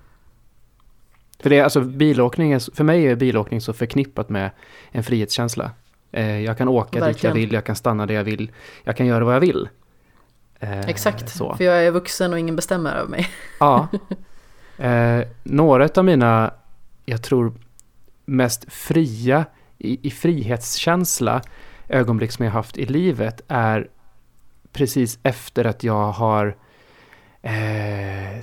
För 1.39 1.49
det 1.49 1.59
alltså 1.61 1.81
bilåkning, 1.81 2.51
är- 2.51 2.75
för 2.75 2.83
mig 2.83 3.05
är 3.07 3.15
bilåkning 3.15 3.61
så 3.61 3.73
förknippat 3.73 4.29
med 4.29 4.51
en 4.91 5.03
frihetskänsla. 5.03 5.71
Eh, 6.11 6.39
jag 6.41 6.57
kan 6.57 6.67
åka 6.67 6.89
dit 6.91 6.99
jag 6.99 7.05
Verkligen. 7.07 7.35
vill, 7.35 7.53
jag 7.53 7.65
kan 7.65 7.75
stanna 7.75 8.05
där 8.05 8.15
jag 8.15 8.23
vill, 8.23 8.51
jag 8.83 8.97
kan 8.97 9.05
göra 9.05 9.25
vad 9.25 9.35
jag 9.35 9.39
vill. 9.39 9.69
Eh, 10.59 10.79
Exakt, 10.79 11.29
Så. 11.29 11.55
för 11.55 11.63
jag 11.63 11.85
är 11.85 11.91
vuxen 11.91 12.33
och 12.33 12.39
ingen 12.39 12.55
bestämmer 12.55 12.95
över 12.95 13.09
mig. 13.09 13.27
Ja. 13.59 13.87
Eh, 14.77 15.21
några 15.43 15.89
av 15.95 16.05
mina, 16.05 16.53
jag 17.05 17.21
tror, 17.23 17.53
mest 18.25 18.73
fria 18.73 19.45
i, 19.77 20.07
i 20.07 20.11
frihetskänsla 20.11 21.41
ögonblick 21.89 22.31
som 22.31 22.45
jag 22.45 22.51
haft 22.51 22.77
i 22.77 22.85
livet 22.85 23.41
är 23.47 23.87
precis 24.73 25.19
efter 25.23 25.65
att 25.65 25.83
jag 25.83 26.11
har 26.11 26.55
eh, 27.41 28.41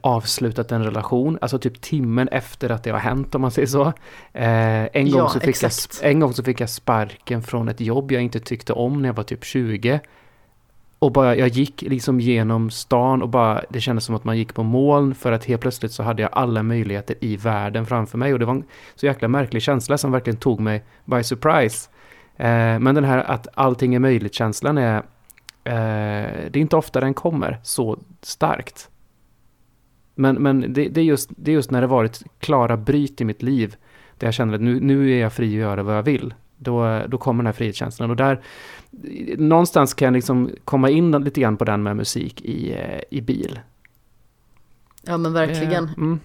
avslutat 0.00 0.72
en 0.72 0.84
relation, 0.84 1.38
alltså 1.40 1.58
typ 1.58 1.80
timmen 1.80 2.28
efter 2.28 2.70
att 2.70 2.84
det 2.84 2.90
har 2.90 2.98
hänt 2.98 3.34
om 3.34 3.40
man 3.40 3.50
säger 3.50 3.68
så. 3.68 3.86
Eh, 4.32 4.88
en, 4.96 5.10
gång 5.10 5.20
Ja, 5.20 5.28
så 5.28 5.40
fick 5.40 5.62
jag, 5.62 5.68
exakt. 5.68 6.00
en 6.02 6.20
gång 6.20 6.32
så 6.32 6.44
fick 6.44 6.60
jag 6.60 6.70
sparken 6.70 7.42
från 7.42 7.68
ett 7.68 7.80
jobb 7.80 8.12
jag 8.12 8.22
inte 8.22 8.40
tyckte 8.40 8.72
om 8.72 9.02
när 9.02 9.08
jag 9.08 9.14
var 9.14 9.24
typ 9.24 9.44
20. 9.44 10.00
Och 10.98 11.12
bara, 11.12 11.36
jag 11.36 11.48
gick 11.48 11.82
liksom 11.82 12.20
genom 12.20 12.70
stan 12.70 13.22
och 13.22 13.28
bara, 13.28 13.64
det 13.68 13.80
kändes 13.80 14.04
som 14.04 14.14
att 14.14 14.24
man 14.24 14.38
gick 14.38 14.54
på 14.54 14.62
moln 14.62 15.14
för 15.14 15.32
att 15.32 15.44
helt 15.44 15.60
plötsligt 15.60 15.92
så 15.92 16.02
hade 16.02 16.22
jag 16.22 16.30
alla 16.32 16.62
möjligheter 16.62 17.16
i 17.20 17.36
världen 17.36 17.86
framför 17.86 18.18
mig 18.18 18.32
och 18.32 18.38
det 18.38 18.44
var 18.44 18.54
en 18.54 18.64
så 18.94 19.06
jäkla 19.06 19.28
märklig 19.28 19.62
känsla 19.62 19.98
som 19.98 20.12
verkligen 20.12 20.36
tog 20.36 20.60
mig 20.60 20.84
by 21.04 21.22
surprise. 21.22 21.88
Eh, 22.36 22.78
men 22.78 22.94
den 22.94 23.04
här 23.04 23.18
att 23.18 23.48
allting 23.54 23.94
är 23.94 23.98
möjligt-känslan 23.98 24.78
är, 24.78 24.96
eh, 25.64 26.50
det 26.50 26.56
är 26.56 26.56
inte 26.56 26.76
ofta 26.76 27.00
den 27.00 27.14
kommer 27.14 27.58
så 27.62 27.98
starkt. 28.22 28.90
Men, 30.14 30.36
men 30.36 30.72
det, 30.72 30.88
det, 30.88 31.00
är 31.00 31.04
just, 31.04 31.30
det 31.36 31.50
är 31.50 31.54
just 31.54 31.70
när 31.70 31.80
det 31.80 31.86
varit 31.86 32.22
klara 32.38 32.76
bryt 32.76 33.20
i 33.20 33.24
mitt 33.24 33.42
liv 33.42 33.76
där 34.16 34.26
jag 34.26 34.34
känner 34.34 34.54
att 34.54 34.60
nu, 34.60 34.80
nu 34.80 35.12
är 35.12 35.20
jag 35.20 35.32
fri 35.32 35.48
att 35.48 35.60
göra 35.60 35.82
vad 35.82 35.96
jag 35.96 36.02
vill. 36.02 36.34
Då, 36.56 37.02
då 37.08 37.18
kommer 37.18 37.42
den 37.42 37.46
här 37.46 37.52
frihetskänslan 37.52 38.10
och 38.10 38.16
där 38.16 38.40
någonstans 39.38 39.94
kan 39.94 40.06
jag 40.06 40.14
liksom 40.14 40.50
komma 40.64 40.90
in 40.90 41.10
lite 41.12 41.40
grann 41.40 41.56
på 41.56 41.64
den 41.64 41.82
med 41.82 41.96
musik 41.96 42.40
i, 42.40 42.72
eh, 42.72 43.00
i 43.10 43.20
bil. 43.20 43.60
Ja 45.02 45.16
men 45.16 45.32
verkligen. 45.32 45.84
Eh, 45.84 45.90
Mm. 45.96 46.20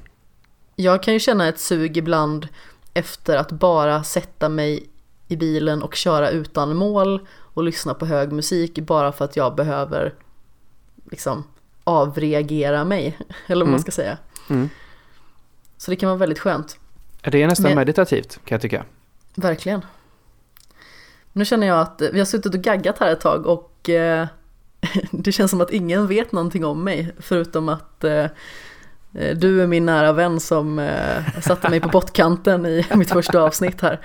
Jag 0.76 1.04
kan 1.04 1.14
ju 1.14 1.20
känna 1.20 1.48
ett 1.48 1.60
sug 1.60 1.98
ibland 1.98 2.48
efter 2.94 3.38
att 3.38 3.52
bara 3.52 4.04
sätta 4.04 4.50
mig 4.50 4.90
i 5.28 5.36
bilen 5.36 5.84
och 5.84 5.96
köra 5.96 6.30
utan 6.30 6.76
mål 6.76 7.28
och 7.32 7.64
lyssna 7.64 7.94
på 7.94 8.06
hög 8.06 8.32
musik 8.32 8.80
bara 8.80 9.12
för 9.12 9.26
att 9.26 9.36
jag 9.36 9.56
behöver 9.56 10.14
liksom 11.12 11.44
avreagera 11.84 12.86
mig, 12.86 13.18
eller 13.48 13.56
vad 13.66 13.68
Mm. 13.68 13.72
man 13.72 13.80
ska 13.80 13.92
säga. 13.92 14.18
Mm. 14.50 14.70
Så 15.78 15.92
det 15.92 15.96
kan 15.98 16.10
vara 16.10 16.18
väldigt 16.20 16.40
skönt, 16.40 16.80
Det 17.22 17.44
är 17.44 17.48
nästan 17.48 17.64
Men- 17.64 17.76
meditativt 17.76 18.34
kan 18.46 18.56
jag 18.56 18.62
tycka. 18.62 18.86
verkligen. 19.36 19.82
Nu 21.34 21.46
känner 21.46 21.68
jag 21.68 21.80
att 21.80 22.02
vi 22.14 22.20
har 22.20 22.26
suttit 22.26 22.56
och 22.56 22.62
gaggat 22.62 23.00
här 23.00 23.12
ett 23.12 23.22
tag 23.22 23.46
och 23.46 23.90
eh, 23.90 24.28
det 25.12 25.32
känns 25.32 25.52
som 25.52 25.62
att 25.62 25.72
ingen 25.72 26.08
vet 26.08 26.32
någonting 26.32 26.66
om 26.66 26.84
mig 26.84 27.12
förutom 27.20 27.70
att 27.70 28.04
eh, 28.04 28.26
du 29.36 29.62
är 29.62 29.68
min 29.68 29.86
nära 29.86 30.12
vän 30.14 30.40
som 30.40 30.80
eh, 30.80 31.40
satte 31.42 31.70
mig 31.70 31.80
på 31.80 31.90
bottkanten 31.90 32.66
i 32.66 32.86
mitt 32.96 33.12
första 33.12 33.42
avsnitt 33.42 33.82
här. 33.82 34.00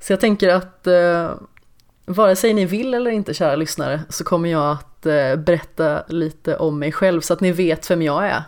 Så 0.00 0.12
jag 0.12 0.20
tänker 0.20 0.48
att 0.48 0.86
eh, 0.86 1.30
vare 2.06 2.36
sig 2.36 2.54
ni 2.54 2.64
vill 2.64 2.94
eller 2.94 3.10
inte 3.10 3.34
kära 3.34 3.56
lyssnare 3.56 4.00
så 4.08 4.24
kommer 4.24 4.48
jag 4.48 4.70
att 4.72 5.06
eh, 5.06 5.36
berätta 5.36 6.02
lite 6.08 6.56
om 6.56 6.78
mig 6.78 6.92
själv 6.92 7.20
så 7.20 7.32
att 7.32 7.40
ni 7.40 7.52
vet 7.52 7.90
vem 7.90 8.02
jag 8.02 8.26
är. 8.26 8.42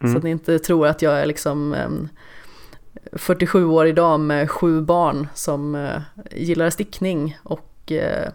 Så 0.00 0.04
Mm. 0.06 0.16
att 0.16 0.22
ni 0.22 0.30
inte 0.30 0.58
tror 0.58 0.86
att 0.86 1.02
jag 1.02 1.20
är 1.20 1.26
liksom 1.26 1.74
en 1.74 2.08
47-årig 3.12 3.94
dam 3.94 4.26
med 4.26 4.50
sju 4.50 4.80
barn 4.80 5.28
som 5.34 5.74
eh, 5.74 6.00
gillar 6.30 6.70
stickning 6.70 7.38
och 7.42 7.92
eh, 7.92 8.28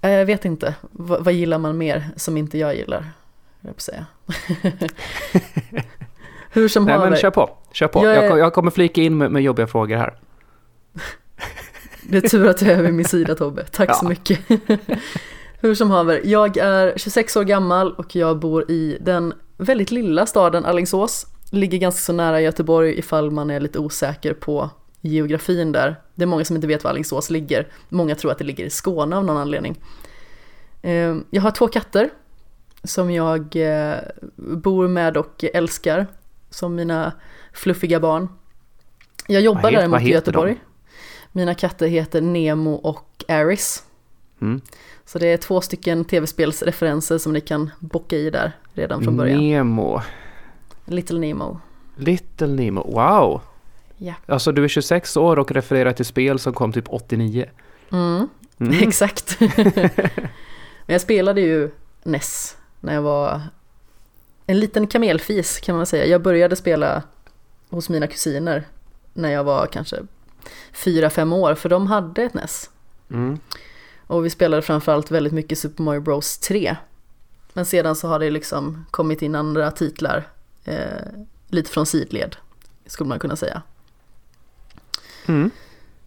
jag 0.00 0.26
vet 0.26 0.44
inte, 0.44 0.74
vad, 0.90 1.24
vad 1.24 1.34
gillar 1.34 1.58
man 1.58 1.78
mer 1.78 2.08
som 2.16 2.36
inte 2.36 2.58
jag 2.58 2.76
gillar? 2.76 3.10
Jag 3.60 3.74
på 3.74 3.80
säga. 3.80 4.06
Hur 6.50 6.68
som 6.68 6.84
Nej 6.84 6.98
men 6.98 7.16
kör 7.16 7.30
på, 7.30 7.50
kör 7.72 7.88
på. 7.88 8.04
Jag 8.04 8.14
är- 8.16 8.36
jag 8.36 8.52
kommer 8.54 8.70
flika 8.70 9.02
in 9.02 9.18
med, 9.18 9.30
med 9.30 9.42
jobbiga 9.42 9.66
frågor 9.66 9.96
här. 9.96 10.14
det 12.02 12.16
är 12.24 12.28
tur 12.28 12.46
att 12.48 12.58
du 12.58 12.70
är 12.70 12.82
vid 12.82 12.94
min 12.94 13.04
sida 13.04 13.34
Tobbe, 13.34 13.64
tack 13.64 13.96
så 13.96 14.04
Ja. 14.04 14.08
mycket. 14.08 14.40
Hur 15.60 15.74
som 15.74 15.90
haver, 15.90 16.20
jag 16.24 16.56
är 16.56 16.92
26 16.98 17.36
år 17.36 17.44
gammal 17.44 17.92
och 17.92 18.16
jag 18.16 18.38
bor 18.38 18.70
i 18.70 18.98
den 19.00 19.34
väldigt 19.56 19.90
lilla 19.90 20.26
staden 20.26 20.64
Alingsås. 20.64 21.26
Ligger 21.50 21.78
ganska 21.78 21.98
så 22.00 22.12
nära 22.12 22.40
Göteborg 22.40 22.98
ifall 22.98 23.30
man 23.30 23.50
är 23.50 23.60
lite 23.60 23.78
osäker 23.78 24.32
på 24.34 24.70
geografin 25.00 25.72
där. 25.72 26.00
Det 26.14 26.22
är 26.22 26.26
många 26.26 26.44
som 26.44 26.56
inte 26.56 26.68
vet 26.68 26.84
var 26.84 26.90
Alingsås 26.90 27.30
ligger. 27.30 27.68
Många 27.88 28.14
tror 28.14 28.32
att 28.32 28.38
det 28.38 28.44
ligger 28.44 28.64
i 28.64 28.70
Skåne 28.70 29.16
av 29.16 29.24
någon 29.24 29.36
anledning. 29.36 29.80
Eh, 30.82 31.16
jag 31.30 31.42
har 31.42 31.50
två 31.50 31.68
katter 31.68 32.10
som 32.84 33.10
jag 33.10 33.56
eh, 33.56 33.94
bor 34.36 34.88
med 34.88 35.16
och 35.16 35.44
älskar 35.54 36.06
som 36.50 36.74
mina 36.74 37.12
fluffiga 37.52 38.00
barn. 38.00 38.28
Jag 39.28 39.42
jobbar 39.42 39.62
Vad 39.62 39.72
het- 39.72 39.76
däremot 39.78 40.00
i 40.00 40.04
heter 40.04 40.14
Göteborg. 40.14 40.52
de? 40.52 40.58
Mina 41.32 41.54
katter 41.54 41.86
heter 41.86 42.20
Nemo 42.20 42.72
och 42.74 43.24
Aris. 43.28 43.82
Mm. 44.40 44.60
Så 45.04 45.18
det 45.18 45.26
är 45.26 45.36
två 45.36 45.60
stycken 45.60 46.04
tv-spelsreferenser 46.04 47.18
som 47.18 47.32
ni 47.32 47.40
kan 47.40 47.70
bocka 47.80 48.16
i 48.16 48.30
där 48.30 48.52
redan 48.72 49.02
från 49.04 49.16
början. 49.16 49.38
Nemo. 49.48 50.00
Little 50.86 51.18
Nemo. 51.18 51.60
Little 51.96 52.46
Nemo. 52.46 52.90
Wow! 52.92 53.40
Ja. 53.96 54.14
Alltså 54.26 54.52
du 54.52 54.64
är 54.64 54.68
26 54.68 55.16
år 55.16 55.38
och 55.38 55.52
refererar 55.52 55.92
till 55.92 56.04
spel 56.04 56.38
som 56.38 56.52
kom 56.52 56.72
typ 56.72 56.84
89. 56.88 57.46
Mm, 57.92 58.28
Mm. 58.58 58.72
exakt. 58.88 59.40
Men 59.40 59.90
jag 60.94 61.00
spelade 61.00 61.40
ju 61.40 61.70
NES 62.02 62.56
när 62.80 62.94
jag 62.94 63.02
var 63.02 63.40
en 64.46 64.60
liten 64.60 64.86
kamelfis 64.86 65.60
kan 65.60 65.76
man 65.76 65.86
säga. 65.86 66.06
Jag 66.06 66.22
började 66.22 66.56
spela 66.56 67.02
hos 67.70 67.88
mina 67.88 68.06
kusiner 68.06 68.64
när 69.12 69.30
jag 69.32 69.44
var 69.44 69.66
kanske 69.66 69.96
fyra 70.72 71.10
fem 71.10 71.32
år 71.32 71.54
för 71.54 71.68
de 71.68 71.86
hade 71.86 72.22
ett 72.22 72.34
NES. 72.34 72.70
Mm. 73.10 73.38
Och 74.06 74.24
vi 74.24 74.30
spelade 74.30 74.62
framförallt 74.62 75.10
väldigt 75.10 75.32
mycket 75.32 75.58
Super 75.58 75.82
Mario 75.82 76.00
Bros 76.00 76.38
3. 76.38 76.76
Men 77.52 77.64
sedan 77.66 77.96
så 77.96 78.08
har 78.08 78.18
det 78.18 78.30
liksom 78.30 78.86
kommit 78.90 79.22
in 79.22 79.34
andra 79.34 79.70
titlar 79.70 80.28
eh, 80.66 81.02
lite 81.48 81.70
från 81.70 81.86
sidled 81.86 82.36
skulle 82.86 83.08
man 83.08 83.18
kunna 83.18 83.36
säga. 83.36 83.62
Mm. 85.26 85.50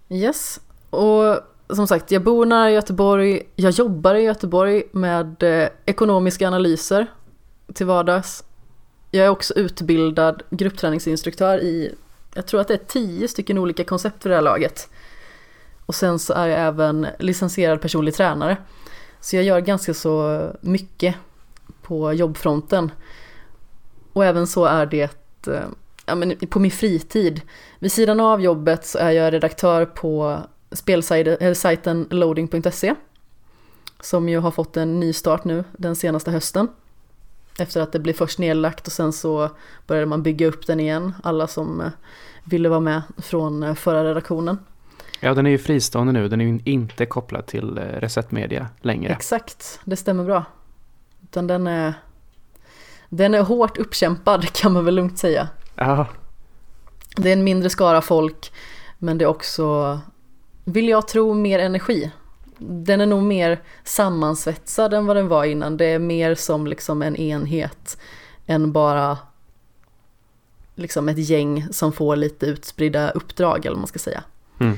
Yes, 0.09 0.59
och 0.89 1.39
som 1.69 1.87
sagt 1.87 2.11
jag 2.11 2.23
bor 2.23 2.45
nära 2.45 2.71
Göteborg, 2.71 3.43
jag 3.55 3.71
jobbar 3.71 4.15
i 4.15 4.21
Göteborg 4.21 4.83
med 4.91 5.43
eh, 5.43 5.69
ekonomiska 5.85 6.47
analyser 6.47 7.07
till 7.73 7.85
vardags. 7.85 8.43
Jag 9.11 9.25
är 9.25 9.29
också 9.29 9.53
utbildad 9.53 10.43
gruppträningsinstruktör 10.49 11.59
i, 11.59 11.95
jag 12.33 12.45
tror 12.45 12.61
att 12.61 12.67
det 12.67 12.73
är 12.73 12.85
tio 12.87 13.27
stycken 13.27 13.57
olika 13.57 13.83
koncept 13.83 14.23
för 14.23 14.29
det 14.29 14.35
här 14.35 14.41
laget. 14.41 14.89
Och 15.85 15.95
sen 15.95 16.19
så 16.19 16.33
är 16.33 16.47
jag 16.47 16.59
även 16.59 17.07
licensierad 17.19 17.81
personlig 17.81 18.13
tränare. 18.13 18.57
Så 19.21 19.35
jag 19.35 19.45
gör 19.45 19.59
ganska 19.59 19.93
så 19.93 20.43
mycket 20.61 21.15
på 21.81 22.13
jobbfronten. 22.13 22.91
Och 24.19 24.25
även 24.25 24.47
så 24.47 24.65
är 24.65 24.85
det 24.85 25.17
eh, 25.47 25.61
ja, 26.05 26.15
men 26.15 26.37
på 26.49 26.59
min 26.59 26.71
fritid. 26.71 27.41
Vid 27.79 27.91
sidan 27.91 28.19
av 28.19 28.41
jobbet 28.41 28.85
så 28.85 28.97
är 28.97 29.11
jag 29.11 29.33
redaktör 29.33 29.85
på 29.85 30.39
spelsajten 30.71 32.07
loading.se. 32.09 32.95
Som 33.99 34.29
ju 34.29 34.39
har 34.39 34.51
fått 34.51 34.77
en 34.77 34.99
ny 34.99 35.13
start 35.13 35.43
nu 35.43 35.63
den 35.77 35.95
senaste 35.95 36.31
hösten. 36.31 36.67
Efter 37.59 37.81
att 37.81 37.91
det 37.91 37.99
blev 37.99 38.13
först 38.13 38.39
nedlagt 38.39 38.87
och 38.87 38.93
sen 38.93 39.13
så 39.13 39.49
började 39.87 40.05
man 40.05 40.23
bygga 40.23 40.47
upp 40.47 40.67
den 40.67 40.79
igen. 40.79 41.13
Alla 41.23 41.47
som 41.47 41.81
eh, 41.81 41.89
ville 42.43 42.69
vara 42.69 42.79
med 42.79 43.01
från 43.17 43.63
eh, 43.63 43.73
förra 43.73 44.03
redaktionen. 44.03 44.57
Ja, 45.19 45.33
den 45.33 45.45
är 45.45 45.51
ju 45.51 45.57
fristående 45.57 46.13
nu. 46.13 46.27
Den 46.27 46.41
är 46.41 46.45
ju 46.45 46.59
inte 46.63 47.05
kopplad 47.05 47.45
till 47.45 47.77
eh, 47.77 47.81
Reset 47.81 48.31
Media 48.31 48.67
längre. 48.81 49.11
Exakt, 49.13 49.79
det 49.83 49.95
stämmer 49.95 50.23
bra. 50.23 50.45
Utan 51.23 51.47
den 51.47 51.67
är, 51.67 51.93
den 53.09 53.33
är 53.33 53.41
hårt 53.41 53.77
uppkämpad 53.77 54.45
kan 54.53 54.73
man 54.73 54.85
väl 54.85 54.95
lugnt 54.95 55.19
säga. 55.19 55.47
Ja, 55.75 56.07
Det 57.15 57.29
är 57.29 57.33
en 57.33 57.43
mindre 57.43 57.69
skara 57.69 58.01
folk 58.01 58.51
men 58.99 59.17
det 59.17 59.25
är 59.25 59.29
också, 59.29 59.99
vill 60.63 60.89
jag 60.89 61.07
tro, 61.07 61.33
mer 61.33 61.59
energi. 61.59 62.11
Den 62.57 63.01
är 63.01 63.05
nog 63.05 63.23
mer 63.23 63.61
sammansvetsad 63.83 64.93
än 64.93 65.05
vad 65.05 65.15
den 65.15 65.27
var 65.27 65.43
innan. 65.43 65.77
Det 65.77 65.85
är 65.85 65.99
mer 65.99 66.35
som 66.35 66.67
liksom 66.67 67.01
en 67.01 67.15
enhet 67.15 67.97
än 68.45 68.71
bara 68.71 69.17
liksom 70.75 71.09
ett 71.09 71.17
gäng 71.17 71.67
som 71.71 71.91
får 71.91 72.15
lite 72.15 72.45
utspridda 72.45 73.09
uppdrag 73.09 73.65
eller 73.65 73.75
vad 73.75 73.79
man 73.81 73.87
ska 73.87 73.99
säga. 73.99 74.23
Mm. 74.59 74.77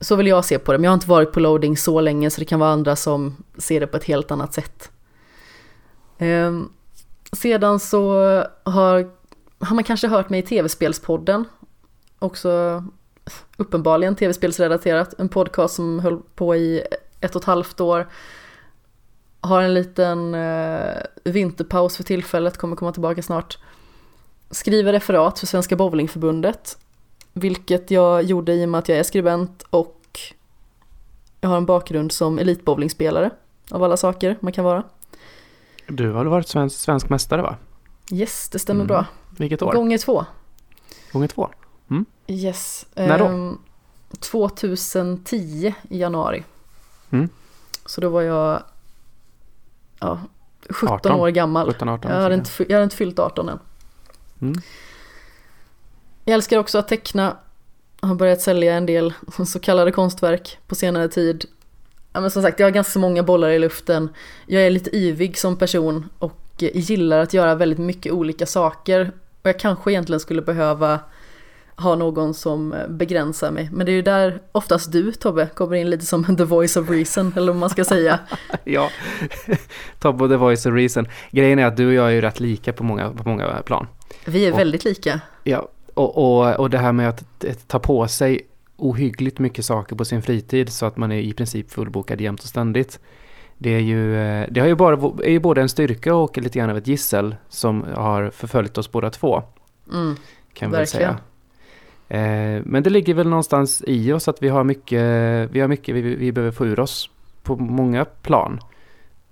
Så 0.00 0.16
vill 0.16 0.26
jag 0.26 0.44
se 0.44 0.58
på 0.58 0.72
det, 0.72 0.78
men 0.78 0.84
jag 0.84 0.90
har 0.90 0.94
inte 0.94 1.08
varit 1.08 1.32
på 1.32 1.40
loading 1.40 1.76
så 1.76 2.00
länge 2.00 2.30
så 2.30 2.40
det 2.40 2.44
kan 2.44 2.60
vara 2.60 2.70
andra 2.70 2.96
som 2.96 3.36
ser 3.58 3.80
det 3.80 3.86
på 3.86 3.96
ett 3.96 4.04
helt 4.04 4.30
annat 4.30 4.54
sätt. 4.54 4.90
Ehm, 6.18 6.68
sedan 7.34 7.80
så 7.80 8.12
har, 8.64 9.10
har 9.58 9.74
man 9.74 9.84
kanske 9.84 10.08
hört 10.08 10.30
mig 10.30 10.40
i 10.40 10.42
tv-spelspodden. 10.42 11.44
Också 12.18 12.84
uppenbarligen 13.56 14.16
tv-spelsrelaterat. 14.16 15.14
En 15.18 15.28
podcast 15.28 15.74
som 15.74 16.00
höll 16.00 16.22
på 16.34 16.56
i 16.56 16.82
ett 17.20 17.36
och 17.36 17.42
ett 17.42 17.46
halvt 17.46 17.80
år. 17.80 18.08
Har 19.40 19.62
en 19.62 19.74
liten 19.74 20.34
eh, 20.34 20.94
vinterpaus 21.24 21.96
för 21.96 22.04
tillfället, 22.04 22.56
kommer 22.56 22.76
komma 22.76 22.92
tillbaka 22.92 23.22
snart. 23.22 23.58
Skriver 24.50 24.92
referat 24.92 25.38
för 25.38 25.46
Svenska 25.46 25.76
Bowlingförbundet. 25.76 26.78
Vilket 27.32 27.90
jag 27.90 28.22
gjorde 28.22 28.54
i 28.54 28.64
och 28.64 28.68
med 28.68 28.78
att 28.78 28.88
jag 28.88 28.98
är 28.98 29.02
skribent 29.02 29.64
och 29.70 30.00
jag 31.40 31.48
har 31.48 31.56
en 31.56 31.66
bakgrund 31.66 32.12
som 32.12 32.38
elitbowlingspelare. 32.38 33.30
Av 33.70 33.82
alla 33.82 33.96
saker 33.96 34.36
man 34.40 34.52
kan 34.52 34.64
vara 34.64 34.82
du 35.86 36.12
har 36.12 36.24
varit 36.24 36.48
svensk, 36.48 36.76
svensk 36.78 37.08
mästare 37.08 37.42
va? 37.42 37.56
Yes, 38.10 38.48
det 38.48 38.58
stämmer 38.58 38.80
Mm. 38.80 38.86
bra. 38.86 39.06
Vilket 39.30 39.62
år? 39.62 39.72
Gånger 39.72 39.98
två. 39.98 40.24
Gånger 41.12 41.28
två? 41.28 41.48
Yes. 42.26 42.86
När 42.94 43.18
då? 43.18 43.24
ehm, 43.24 43.58
2010 44.20 45.74
i 45.90 45.98
januari. 46.00 46.44
Mm. 47.10 47.28
Så 47.86 48.00
då 48.00 48.08
var 48.08 48.22
jag 48.22 48.62
ja, 50.00 50.20
17 50.70 50.88
18. 50.94 51.12
år 51.20 51.28
gammal. 51.28 51.66
17, 51.72 51.88
18? 51.88 52.10
Jag 52.10 52.20
hade, 52.20 52.34
inte, 52.34 52.50
jag 52.58 52.72
hade 52.72 52.84
inte 52.84 52.96
fyllt 52.96 53.18
18 53.18 53.48
än. 53.48 53.58
Mm. 54.40 54.54
Jag 56.24 56.34
älskar 56.34 56.58
också 56.58 56.78
att 56.78 56.88
teckna. 56.88 57.36
Har 58.00 58.14
börjat 58.14 58.40
sälja 58.40 58.74
en 58.74 58.86
del 58.86 59.14
så 59.46 59.60
kallade 59.60 59.92
konstverk 59.92 60.58
på 60.66 60.74
senare 60.74 61.08
tid. 61.08 61.44
Ja, 62.14 62.20
men 62.20 62.30
som 62.30 62.42
sagt, 62.42 62.60
jag 62.60 62.66
har 62.66 62.70
ganska 62.72 62.98
många 62.98 63.22
bollar 63.22 63.48
i 63.50 63.58
luften. 63.58 64.08
Jag 64.46 64.62
är 64.66 64.70
lite 64.70 64.96
yvig 64.96 65.38
som 65.38 65.56
person 65.56 66.08
och 66.18 66.40
gillar 66.58 67.18
att 67.18 67.34
göra 67.34 67.54
väldigt 67.54 67.78
mycket 67.78 68.12
olika 68.12 68.46
saker. 68.46 69.12
Och 69.42 69.48
jag 69.48 69.58
kanske 69.58 69.90
egentligen 69.92 70.20
skulle 70.20 70.42
behöva 70.42 71.00
ha 71.76 71.94
någon 71.94 72.34
som 72.34 72.74
begränsar 72.88 73.50
mig. 73.50 73.68
Men 73.72 73.86
det 73.86 73.92
är 73.92 73.94
ju 73.94 74.02
där 74.02 74.42
oftast 74.52 74.92
du 74.92 75.12
Tobbe 75.12 75.46
kommer 75.46 75.76
in 75.76 75.90
lite 75.90 76.06
som 76.06 76.36
the 76.36 76.44
voice 76.44 76.76
of 76.76 76.90
reason 76.90 77.32
eller 77.36 77.52
vad 77.52 77.60
man 77.60 77.70
ska 77.70 77.84
säga. 77.84 78.18
Ja, 78.64 78.88
Top 80.00 80.20
of 80.20 80.30
the 80.30 80.36
voice 80.36 80.66
of 80.66 80.74
reason. 80.74 81.08
Grejen 81.30 81.58
är 81.58 81.66
att 81.66 81.76
du 81.76 81.86
och 81.86 81.92
jag 81.92 82.06
är 82.06 82.10
ju 82.10 82.20
rätt 82.20 82.40
lika 82.40 82.72
på 82.72 82.84
många, 82.84 83.10
på 83.10 83.28
många 83.28 83.62
plan. 83.64 83.86
Vi 84.26 84.46
är 84.46 84.52
Och- 84.52 84.58
väldigt 84.58 84.84
lika. 84.84 85.20
Ja, 85.44 85.68
och, 85.94 86.16
och, 86.18 86.54
och 86.60 86.70
det 86.70 86.78
här 86.78 86.92
med 86.92 87.08
att 87.08 87.44
eh, 87.44 87.54
ta 87.66 87.78
på 87.78 88.08
sig 88.08 88.40
ohyggligt 88.76 89.38
mycket 89.38 89.64
saker 89.64 89.96
på 89.96 90.04
sin 90.04 90.22
fritid 90.22 90.68
så 90.72 90.86
att 90.86 90.96
man 90.96 91.12
är 91.12 91.18
i 91.18 91.32
princip 91.32 91.70
fullbokad 91.70 92.20
jämt 92.20 92.40
och 92.40 92.48
ständigt. 92.48 93.00
Det 93.58 93.70
är 93.70 93.80
ju, 93.80 94.16
eh, 94.16 94.46
det 94.50 94.60
har 94.60 94.66
ju 94.66 94.74
bara, 94.74 95.12
är 95.24 95.30
ju 95.30 95.40
både 95.40 95.60
en 95.60 95.68
styrka 95.68 96.14
och 96.14 96.38
lite 96.38 96.58
grann 96.58 96.70
av 96.70 96.76
ett 96.76 96.86
gissel 96.86 97.36
som 97.48 97.84
har 97.94 98.30
förföljt 98.30 98.78
oss 98.78 98.92
båda 98.92 99.10
två. 99.10 99.42
Mm. 99.92 100.16
Kan 100.52 100.72
vi 100.72 100.86
säga. 100.86 101.18
Eh, 102.08 102.62
men 102.64 102.82
det 102.82 102.90
ligger 102.90 103.14
väl 103.14 103.28
någonstans 103.28 103.82
i 103.86 104.12
oss 104.12 104.28
att 104.28 104.42
vi 104.42 104.48
har 104.48 104.64
mycket, 104.64 105.02
vi, 105.50 105.60
har 105.60 105.68
mycket 105.68 105.94
vi, 105.94 106.00
vi 106.00 106.32
behöver 106.32 106.52
få 106.52 106.66
ur 106.66 106.80
oss 106.80 107.10
på 107.42 107.56
många 107.56 108.04
plan. 108.04 108.60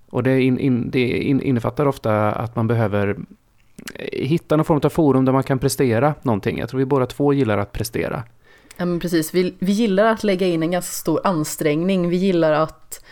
Och 0.09 0.23
det, 0.23 0.41
in, 0.41 0.59
in, 0.59 0.89
det 0.91 1.07
in, 1.07 1.41
innefattar 1.41 1.85
ofta 1.85 2.31
att 2.31 2.55
man 2.55 2.67
behöver 2.67 3.17
eh, 3.95 4.27
hitta 4.27 4.55
någon 4.55 4.65
form 4.65 4.81
av 4.83 4.89
forum 4.89 5.25
där 5.25 5.33
man 5.33 5.43
kan 5.43 5.59
prestera 5.59 6.13
någonting. 6.21 6.57
Jag 6.57 6.69
tror 6.69 6.77
vi 6.77 6.85
båda 6.85 7.05
två 7.05 7.33
gillar 7.33 7.57
att 7.57 7.71
prestera. 7.71 8.23
Ja 8.77 8.85
men 8.85 8.99
precis, 8.99 9.33
vi, 9.33 9.53
vi 9.59 9.71
gillar 9.71 10.05
att 10.05 10.23
lägga 10.23 10.47
in 10.47 10.63
en 10.63 10.71
ganska 10.71 10.91
stor 10.91 11.21
ansträngning. 11.23 12.09
Vi 12.09 12.15
gillar 12.15 12.51
att, 12.51 13.05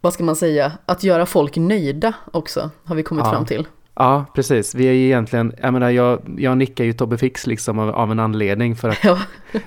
vad 0.00 0.12
ska 0.12 0.24
man 0.24 0.36
säga, 0.36 0.72
att 0.86 1.02
göra 1.04 1.26
folk 1.26 1.56
nöjda 1.56 2.12
också, 2.32 2.70
har 2.84 2.94
vi 2.96 3.02
kommit 3.02 3.24
Ja. 3.24 3.32
fram 3.32 3.46
till. 3.46 3.66
Ja, 3.94 4.24
precis. 4.34 4.74
Vi 4.74 4.86
är 4.88 4.92
ju 4.92 5.04
egentligen, 5.06 5.52
jag 5.62 5.72
menar, 5.72 5.90
jag, 5.90 6.20
jag 6.38 6.58
nickar 6.58 6.84
ju 6.84 6.92
Tobbe 6.92 7.18
Fix 7.18 7.46
liksom 7.46 7.78
av, 7.78 7.90
av 7.90 8.10
en 8.12 8.18
anledning 8.18 8.76
för 8.76 8.88
att 8.88 8.98
Ja, 9.04 9.18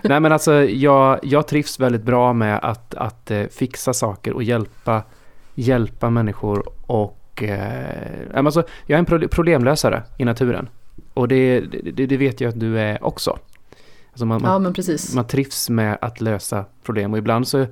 Nej 0.01 0.19
men 0.19 0.31
alltså 0.31 0.53
jag, 0.63 1.19
jag 1.23 1.47
trivs 1.47 1.79
väldigt 1.79 2.03
bra 2.03 2.33
med 2.33 2.59
att, 2.63 2.95
att 2.95 3.31
eh, 3.31 3.43
fixa 3.51 3.93
saker 3.93 4.33
och 4.33 4.43
hjälpa, 4.43 5.03
hjälpa 5.55 6.09
människor 6.09 6.63
och 6.85 7.43
eh, 7.43 7.85
alltså, 8.33 8.63
jag 8.85 8.95
är 8.95 8.99
en 8.99 9.05
pro- 9.05 9.27
problemlösare 9.27 10.03
i 10.17 10.25
naturen. 10.25 10.69
Och 11.13 11.27
det, 11.27 11.59
det, 11.93 12.05
det 12.05 12.17
vet 12.17 12.41
jag 12.41 12.49
att 12.49 12.59
du 12.59 12.79
är 12.79 13.03
också. 13.03 13.37
Alltså 14.13 14.25
man, 14.25 14.41
ja 14.43 14.49
man, 14.49 14.63
men 14.63 14.73
precis. 14.73 15.15
man 15.15 15.27
trivs 15.27 15.69
med 15.69 15.97
att 16.01 16.21
lösa 16.21 16.65
problem 16.83 17.11
och 17.11 17.17
ibland 17.17 17.47
så 17.47 17.65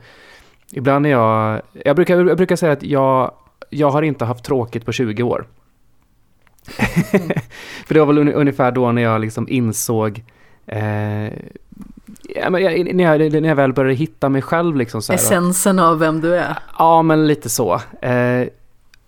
Ibland 0.74 1.06
är 1.06 1.10
jag, 1.10 1.62
jag 1.86 1.96
brukar, 1.96 2.26
jag 2.28 2.38
brukar 2.38 2.56
säga 2.56 2.72
att 2.72 2.84
jag, 2.84 3.32
jag 3.70 3.90
har 3.90 4.02
inte 4.02 4.26
haft 4.26 4.44
tråkigt 4.44 4.86
på 4.86 4.92
20 4.92 5.24
år. 5.24 5.46
För 7.88 7.94
det 7.94 8.00
var 8.00 8.08
väl 8.08 8.18
un- 8.18 8.34
ungefär 8.34 8.72
då 8.72 8.92
när 8.92 9.02
jag 9.02 9.22
liksom 9.22 9.50
insåg 9.50 10.24
eh, 10.66 11.34
Ja, 12.36 12.50
men 12.50 12.62
jag, 12.64 12.96
när, 12.96 13.18
jag, 13.18 13.42
när 13.42 13.50
jag 13.50 13.56
väl 13.56 13.74
började 13.74 13.96
hitta 13.96 14.30
mig 14.30 14.42
själv 14.42 14.76
liksom 14.76 15.02
så 15.02 15.12
här, 15.14 15.20
Essensen 15.20 15.80
av 15.80 16.00
vem 16.00 16.22
du 16.22 16.36
är. 16.36 16.58
Ja, 16.80 17.02
men 17.02 17.28
lite 17.28 17.50
så. 17.50 17.82
Eh, 18.02 18.48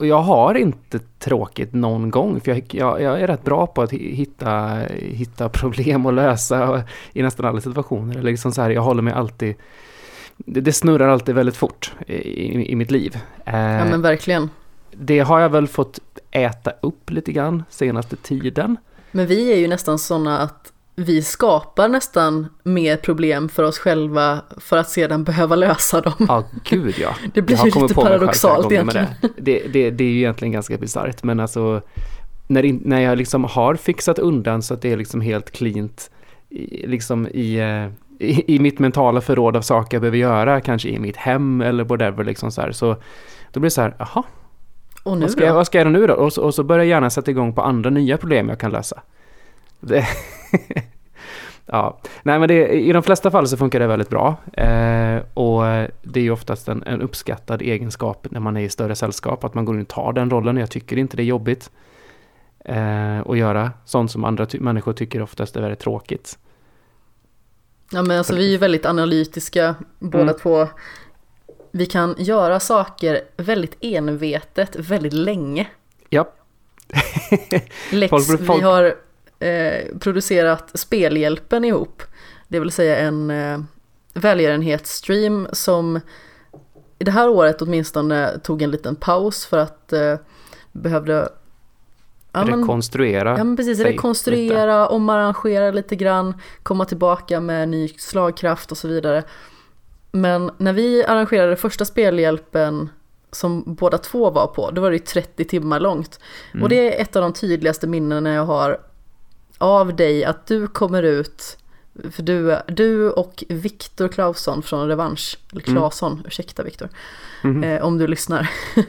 och 0.04 0.08
jag 0.08 0.22
har 0.22 0.56
inte 0.56 1.00
tråkigt 1.20 1.74
någon 1.74 2.12
gång, 2.12 2.42
för 2.42 2.52
jag, 2.52 2.64
jag, 2.72 3.02
jag, 3.02 3.22
är 3.22 3.28
rätt 3.28 3.44
bra 3.44 3.68
på 3.68 3.82
att 3.82 3.92
hitta, 3.92 4.82
hitta 4.98 5.50
problem 5.50 6.06
och 6.06 6.14
lösa 6.14 6.84
i 7.14 7.22
nästan 7.22 7.46
alla 7.46 7.62
situationer. 7.62 8.22
Liksom 8.22 8.52
så 8.52 8.62
här, 8.62 8.70
jag 8.70 8.82
håller 8.82 9.02
mig 9.02 9.14
alltid... 9.14 9.56
Det, 10.38 10.62
det 10.62 10.74
snurrar 10.74 11.08
alltid 11.08 11.36
väldigt 11.36 11.56
fort 11.56 11.94
i, 12.08 12.72
i 12.72 12.76
mitt 12.76 12.92
liv. 12.92 13.18
Eh, 13.46 13.60
ja, 13.60 13.86
men 13.86 14.02
verkligen. 14.02 14.50
Det 14.92 15.20
har 15.20 15.40
jag 15.40 15.50
väl 15.50 15.68
fått 15.68 16.00
äta 16.32 16.72
upp 16.82 17.10
lite 17.10 17.32
grann 17.32 17.64
senaste 17.70 18.16
tiden. 18.16 18.78
Men 19.12 19.28
vi 19.28 19.54
är 19.54 19.58
ju 19.58 19.68
nästan 19.68 20.00
sådana 20.00 20.40
att 20.40 20.74
vi 20.96 21.22
skapar 21.22 21.88
nästan 21.88 22.48
mer 22.64 22.98
problem 22.98 23.50
för 23.50 23.64
oss 23.64 23.80
själva 23.80 24.42
för 24.58 24.78
att 24.78 24.90
sedan 24.90 25.24
behöva 25.24 25.56
lösa 25.56 26.02
dem. 26.02 26.14
Ja, 26.28 26.44
gud 26.64 26.96
ja. 27.00 27.16
Det 27.34 27.42
blir 27.42 27.66
ju 27.66 27.82
lite 27.82 27.94
paradoxalt 27.94 28.72
egentligen. 28.72 29.08
Det. 29.22 29.30
Det, 29.38 29.68
det, 29.74 29.90
det. 29.90 30.04
är 30.04 30.10
ju 30.10 30.18
egentligen 30.18 30.52
ganska 30.52 30.78
bisarrt, 30.78 31.24
men 31.24 31.40
alltså 31.40 31.82
när, 32.48 32.88
när 32.88 33.00
jag 33.00 33.18
liksom 33.18 33.44
har 33.44 33.76
fixat 33.76 34.20
undan 34.20 34.62
så 34.62 34.74
att 34.74 34.82
det 34.82 34.92
är 34.92 34.98
liksom 34.98 35.22
helt 35.22 35.52
cleant 35.52 36.10
liksom 36.84 37.28
i, 37.28 37.56
eh, 37.56 38.26
i, 38.28 38.56
i 38.56 38.60
mitt 38.60 38.80
mentala 38.80 39.22
förråd 39.22 39.56
av 39.56 39.62
saker 39.62 39.96
jag 39.96 40.02
behöver 40.02 40.18
göra, 40.18 40.62
kanske 40.62 40.90
i 40.90 41.00
mitt 41.00 41.18
hem 41.18 41.62
eller 41.62 41.84
whatever 41.84 42.24
liksom 42.24 42.52
så 42.52 42.62
här, 42.62 42.72
så 42.72 42.96
då 43.52 43.60
blir 43.60 43.68
det 43.68 43.72
så 43.72 43.82
här, 43.82 43.96
jaha, 44.00 44.24
och 45.04 45.18
nu 45.18 45.22
vad, 45.22 45.32
ska 45.32 45.46
jag, 45.46 45.54
vad 45.54 45.68
ska 45.68 45.78
jag 45.78 45.86
göra 45.86 46.00
nu 46.00 46.08
då? 46.08 46.14
Och 46.14 46.34
så, 46.34 46.42
och 46.42 46.56
så 46.56 46.64
börjar 46.64 46.84
jag 46.84 46.90
gärna 46.90 47.10
sätta 47.10 47.32
igång 47.32 47.54
på 47.54 47.62
andra 47.62 47.90
nya 47.90 48.18
problem 48.18 48.50
jag 48.50 48.60
kan 48.60 48.72
lösa. 48.72 49.02
Det 49.80 50.08
ja, 51.66 52.00
nej 52.24 52.40
men 52.40 52.48
det, 52.48 52.68
i 52.68 52.94
de 52.94 53.04
flesta 53.04 53.32
fall 53.32 53.48
så 53.48 53.58
funkar 53.58 53.80
det 53.80 53.88
väldigt 53.88 54.10
bra. 54.10 54.36
Eh, 54.54 55.22
och 55.34 55.64
det 56.02 56.20
är 56.20 56.24
ju 56.24 56.32
oftast 56.32 56.68
en, 56.68 56.84
en, 56.84 57.02
uppskattad 57.02 57.62
egenskap 57.62 58.28
när 58.32 58.40
man 58.40 58.58
är 58.58 58.62
i 58.62 58.70
större 58.70 58.96
sällskap, 58.96 59.44
att 59.44 59.54
man 59.54 59.66
går 59.66 59.76
in 59.76 59.82
och 59.82 59.88
tar 59.88 60.14
den 60.14 60.30
rollen. 60.30 60.58
Jag 60.58 60.72
tycker 60.72 60.98
inte 60.98 61.18
det 61.18 61.24
är 61.24 61.26
jobbigt 61.26 61.72
eh, 62.66 63.20
att 63.20 63.38
göra 63.38 63.72
sånt 63.86 64.12
som 64.12 64.24
andra 64.24 64.46
ty 64.46 64.60
människor 64.60 64.94
tycker 64.94 65.22
oftast 65.22 65.56
är 65.56 65.62
väldigt 65.62 65.80
tråkigt. 65.80 66.38
Ja 67.92 68.02
men 68.02 68.18
alltså 68.18 68.36
vi 68.36 68.46
är 68.46 68.52
ju 68.52 68.58
väldigt 68.58 68.86
analytiska 68.86 69.76
båda 70.00 70.24
mm. 70.24 70.36
två. 70.42 70.68
Vi 71.72 71.86
kan 71.86 72.16
göra 72.18 72.60
saker 72.60 73.22
väldigt 73.38 73.78
envetet 73.82 74.76
väldigt 74.76 75.14
länge. 75.14 75.68
Ja. 76.10 76.30
Lex, 77.92 78.10
folk, 78.10 78.46
folk... 78.46 78.62
vi 78.62 78.66
har 78.66 78.96
eh, 79.44 79.98
producerat 80.00 80.72
Spelhjälpen 80.74 81.66
ihop. 81.66 82.04
Det 82.48 82.60
vill 82.60 82.72
säga 82.72 82.98
en 82.98 83.32
eh, 83.32 83.60
välgörenhetsstream 84.14 85.48
som 85.52 86.00
i 87.00 87.04
det 87.04 87.12
här 87.12 87.30
året 87.30 87.62
åtminstone 87.62 88.40
tog 88.40 88.62
en 88.62 88.72
liten 88.72 88.96
paus 88.96 89.46
för 89.46 89.58
att 89.58 89.94
eh, 89.94 90.16
behövde 90.72 91.30
ja, 92.32 92.42
rekonstruera. 92.42 93.38
Ja 93.38 93.44
men 93.44 93.58
precis, 93.58 93.80
rekonstruera, 93.80 94.84
lite. 94.84 94.94
omarrangera 94.94 95.72
lite 95.72 95.96
grann, 95.96 96.34
komma 96.64 96.86
tillbaka 96.86 97.40
med 97.40 97.70
ny 97.70 97.88
slagkraft 97.88 98.72
och 98.72 98.78
så 98.78 98.88
vidare. 98.88 99.24
Men 100.12 100.52
när 100.58 100.74
vi 100.74 101.06
arrangerade 101.06 101.56
första 101.56 101.86
spelhjälpen 101.86 102.90
som 103.32 103.64
båda 103.66 103.98
två 103.98 104.30
var 104.30 104.48
på, 104.48 104.72
då 104.72 104.82
var 104.82 104.90
det 104.90 104.96
ju 104.96 105.04
30 105.04 105.46
timmar 105.46 105.80
långt. 105.80 106.20
Mm. 106.54 106.64
Och 106.64 106.70
det 106.70 106.96
är 106.96 107.02
ett 107.02 107.16
av 107.16 107.22
de 107.22 107.34
tydligaste 107.34 107.88
minnena 107.88 108.34
jag 108.34 108.46
har 108.46 108.80
av 109.64 109.96
dig 109.96 110.26
att 110.26 110.48
du 110.48 110.68
kommer 110.68 111.04
ut, 111.04 111.58
för 112.12 112.24
du, 112.24 112.60
du 112.68 113.10
och 113.10 113.44
Viktor 113.50 114.08
Clausson 114.08 114.64
från 114.64 114.88
Revansch, 114.88 115.38
eller 115.52 115.62
mm. 115.68 115.76
Claesson, 115.76 116.14
mm. 116.14 116.26
ursäkta 116.26 116.64
Viktor, 116.64 116.90
mm. 117.44 117.64
eh, 117.64 117.84
om 117.84 117.98
du 117.98 118.08
lyssnar. 118.08 118.50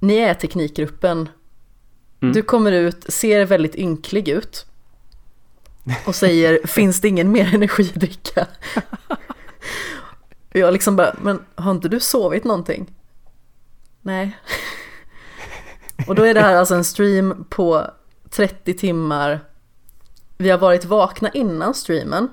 Ni 0.00 0.16
är 0.16 0.34
teknikgruppen, 0.34 1.28
mm. 2.20 2.34
du 2.34 2.42
kommer 2.42 2.72
ut, 2.72 3.12
ser 3.12 3.44
väldigt 3.44 3.76
ynklig 3.76 4.28
ut 4.28 4.66
och 6.06 6.14
säger 6.14 6.60
finns 6.66 7.00
det 7.00 7.08
ingen 7.08 7.32
mer 7.32 7.54
energidricka? 7.54 8.46
jag 10.52 10.72
liksom 10.72 10.96
bara, 10.96 11.16
men 11.22 11.44
har 11.54 11.70
inte 11.70 11.88
du 11.88 12.00
sovit 12.00 12.44
någonting? 12.44 12.94
Nej. 14.02 14.38
och 16.06 16.14
då 16.14 16.22
är 16.22 16.34
det 16.34 16.40
här 16.40 16.56
alltså 16.56 16.74
en 16.74 16.84
stream 16.84 17.44
på 17.50 17.90
30 18.30 18.74
timmar. 18.74 19.40
Vi 20.38 20.50
har 20.50 20.58
varit 20.58 20.84
vakna 20.84 21.30
innan 21.30 21.74
streamen. 21.74 22.28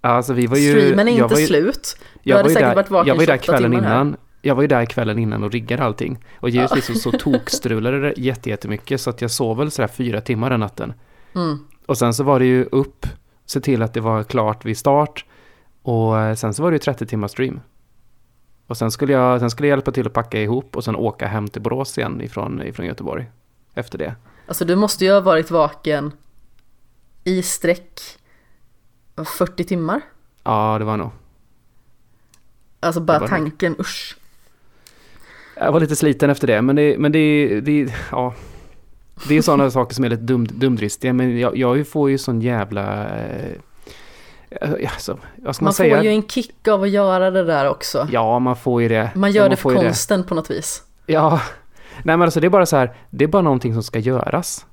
Alltså 0.00 0.32
vi 0.32 0.46
var 0.46 0.56
ju... 0.56 0.70
Streamen 0.70 1.08
är 1.08 1.22
inte 1.22 1.40
ju, 1.40 1.46
slut. 1.46 1.96
Du 2.22 2.30
jag 2.30 2.36
hade 2.36 2.48
säkert 2.48 2.68
där, 2.68 2.74
varit 2.74 2.90
vaken 2.90 3.08
Jag 3.08 3.14
var 3.14 3.22
ju 3.22 3.26
där 3.26 3.36
kvällen 3.36 3.72
innan. 3.72 4.08
Här. 4.08 4.16
Jag 4.42 4.54
var 4.54 4.62
ju 4.62 4.68
där 4.68 4.84
kvällen 4.84 5.18
innan 5.18 5.44
och 5.44 5.52
riggade 5.52 5.82
allting. 5.82 6.24
Och 6.40 6.50
givetvis 6.50 6.88
ja. 6.88 6.94
så, 6.94 7.12
tokstrulade 7.18 8.00
det 8.00 8.14
jättemycket 8.16 9.00
så 9.00 9.10
att 9.10 9.20
jag 9.20 9.30
sov 9.30 9.56
väl 9.56 9.70
sådär 9.70 9.88
fyra 9.88 10.20
timmar 10.20 10.50
den 10.50 10.60
natten. 10.60 10.92
Mm. 11.34 11.58
Och 11.86 11.98
sen 11.98 12.14
så 12.14 12.24
var 12.24 12.38
det 12.38 12.44
ju 12.44 12.64
upp, 12.64 13.06
se 13.46 13.60
till 13.60 13.82
att 13.82 13.94
det 13.94 14.00
var 14.00 14.22
klart 14.22 14.64
vid 14.64 14.78
start. 14.78 15.24
Och 15.82 16.38
sen 16.38 16.54
så 16.54 16.62
var 16.62 16.70
det 16.70 16.74
ju 16.74 16.78
30 16.78 17.06
timmar 17.06 17.28
stream. 17.28 17.60
Och 18.66 18.76
sen 18.76 18.90
skulle 18.90 19.12
jag, 19.12 19.40
sen 19.40 19.50
skulle 19.50 19.68
jag 19.68 19.76
hjälpa 19.76 19.92
till 19.92 20.06
att 20.06 20.12
packa 20.12 20.40
ihop 20.40 20.76
och 20.76 20.84
sen 20.84 20.96
åka 20.96 21.26
hem 21.26 21.48
till 21.48 21.62
Borås 21.62 21.98
igen 21.98 22.20
ifrån, 22.20 22.62
ifrån 22.62 22.86
Göteborg. 22.86 23.26
Efter 23.74 23.98
det. 23.98 24.14
Alltså 24.46 24.64
du 24.64 24.76
måste 24.76 25.04
ju 25.04 25.12
ha 25.12 25.20
varit 25.20 25.50
vaken 25.50 26.12
i 27.24 27.42
sträck 27.42 28.00
40 29.38 29.64
timmar. 29.64 30.00
Ja, 30.44 30.76
det 30.78 30.84
var 30.84 30.96
nog. 30.96 31.10
Alltså 32.80 33.00
bara 33.00 33.28
tanken, 33.28 33.72
nog. 33.72 33.80
usch. 33.80 34.16
Jag 35.56 35.72
var 35.72 35.80
lite 35.80 35.96
sliten 35.96 36.30
efter 36.30 36.46
det, 36.46 36.62
men 36.62 36.76
det, 36.76 36.98
men 36.98 37.12
det, 37.12 37.60
det 37.60 37.92
ja. 38.10 38.34
Det 39.28 39.34
är 39.34 39.42
sådana 39.42 39.70
saker 39.70 39.94
som 39.94 40.04
är 40.04 40.08
lite 40.08 40.22
dum, 40.22 40.46
dumdristiga, 40.46 41.12
men 41.12 41.38
jag, 41.38 41.56
jag 41.56 41.88
får 41.88 42.10
ju 42.10 42.18
sån 42.18 42.40
jävla... 42.40 43.16
Eh, 43.18 44.90
alltså, 44.92 45.18
man, 45.36 45.54
man 45.60 45.72
får 45.72 45.86
ju 45.86 46.08
en 46.08 46.28
kick 46.28 46.68
av 46.68 46.82
att 46.82 46.90
göra 46.90 47.30
det 47.30 47.44
där 47.44 47.68
också. 47.68 48.08
Ja, 48.12 48.38
man 48.38 48.56
får 48.56 48.82
ju 48.82 48.88
det. 48.88 49.10
Man 49.14 49.32
gör 49.32 49.42
man 49.42 49.50
det 49.50 49.56
för 49.56 49.74
konsten 49.74 50.20
det. 50.20 50.26
på 50.26 50.34
något 50.34 50.50
vis. 50.50 50.82
Ja, 51.06 51.40
Nej 52.02 52.16
men 52.16 52.22
alltså 52.22 52.40
det 52.40 52.46
är 52.46 52.50
bara 52.50 52.66
så 52.66 52.76
här, 52.76 52.96
det 53.10 53.24
är 53.24 53.28
bara 53.28 53.42
någonting 53.42 53.74
som 53.74 53.82
ska 53.82 53.98
göras. 53.98 54.66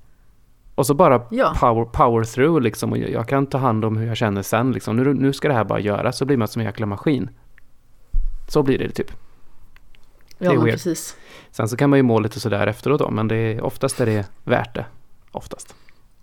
Och 0.76 0.88
så 0.88 0.94
bara 0.94 1.22
ja. 1.32 1.56
power, 1.60 1.86
power 1.86 2.24
through 2.24 2.62
liksom 2.62 2.92
och 2.92 2.98
jag 2.98 3.28
kan 3.28 3.48
ta 3.48 3.58
hand 3.58 3.86
om 3.86 3.98
hur 3.98 4.08
jag 4.08 4.18
känner 4.18 4.42
sen 4.42 4.72
liksom. 4.72 4.96
Nu, 4.96 5.14
nu 5.14 5.34
ska 5.34 5.48
det 5.48 5.54
här 5.54 5.64
bara 5.64 5.80
göras 5.80 6.18
så 6.18 6.26
blir 6.26 6.38
man 6.38 6.48
som 6.48 6.60
en 6.60 6.66
jäkla 6.66 6.86
maskin. 6.86 7.30
Så 8.48 8.64
blir 8.64 8.78
det 8.78 8.90
typ. 8.90 9.12
Det 10.38 10.46
ja 10.46 10.54
men 10.54 10.64
weird. 10.64 10.74
precis. 10.74 11.16
Sen 11.52 11.68
så 11.70 11.78
kan 11.78 11.90
man 11.90 12.00
ju 12.00 12.04
må 12.04 12.20
lite 12.20 12.40
sådär 12.40 12.68
efteråt 12.68 13.00
då 13.00 13.10
men 13.10 13.28
det 13.28 13.36
är, 13.36 13.62
oftast 13.62 14.00
är 14.00 14.06
det 14.06 14.26
värt 14.44 14.76
det. 14.76 14.86
Oftast. 15.32 15.76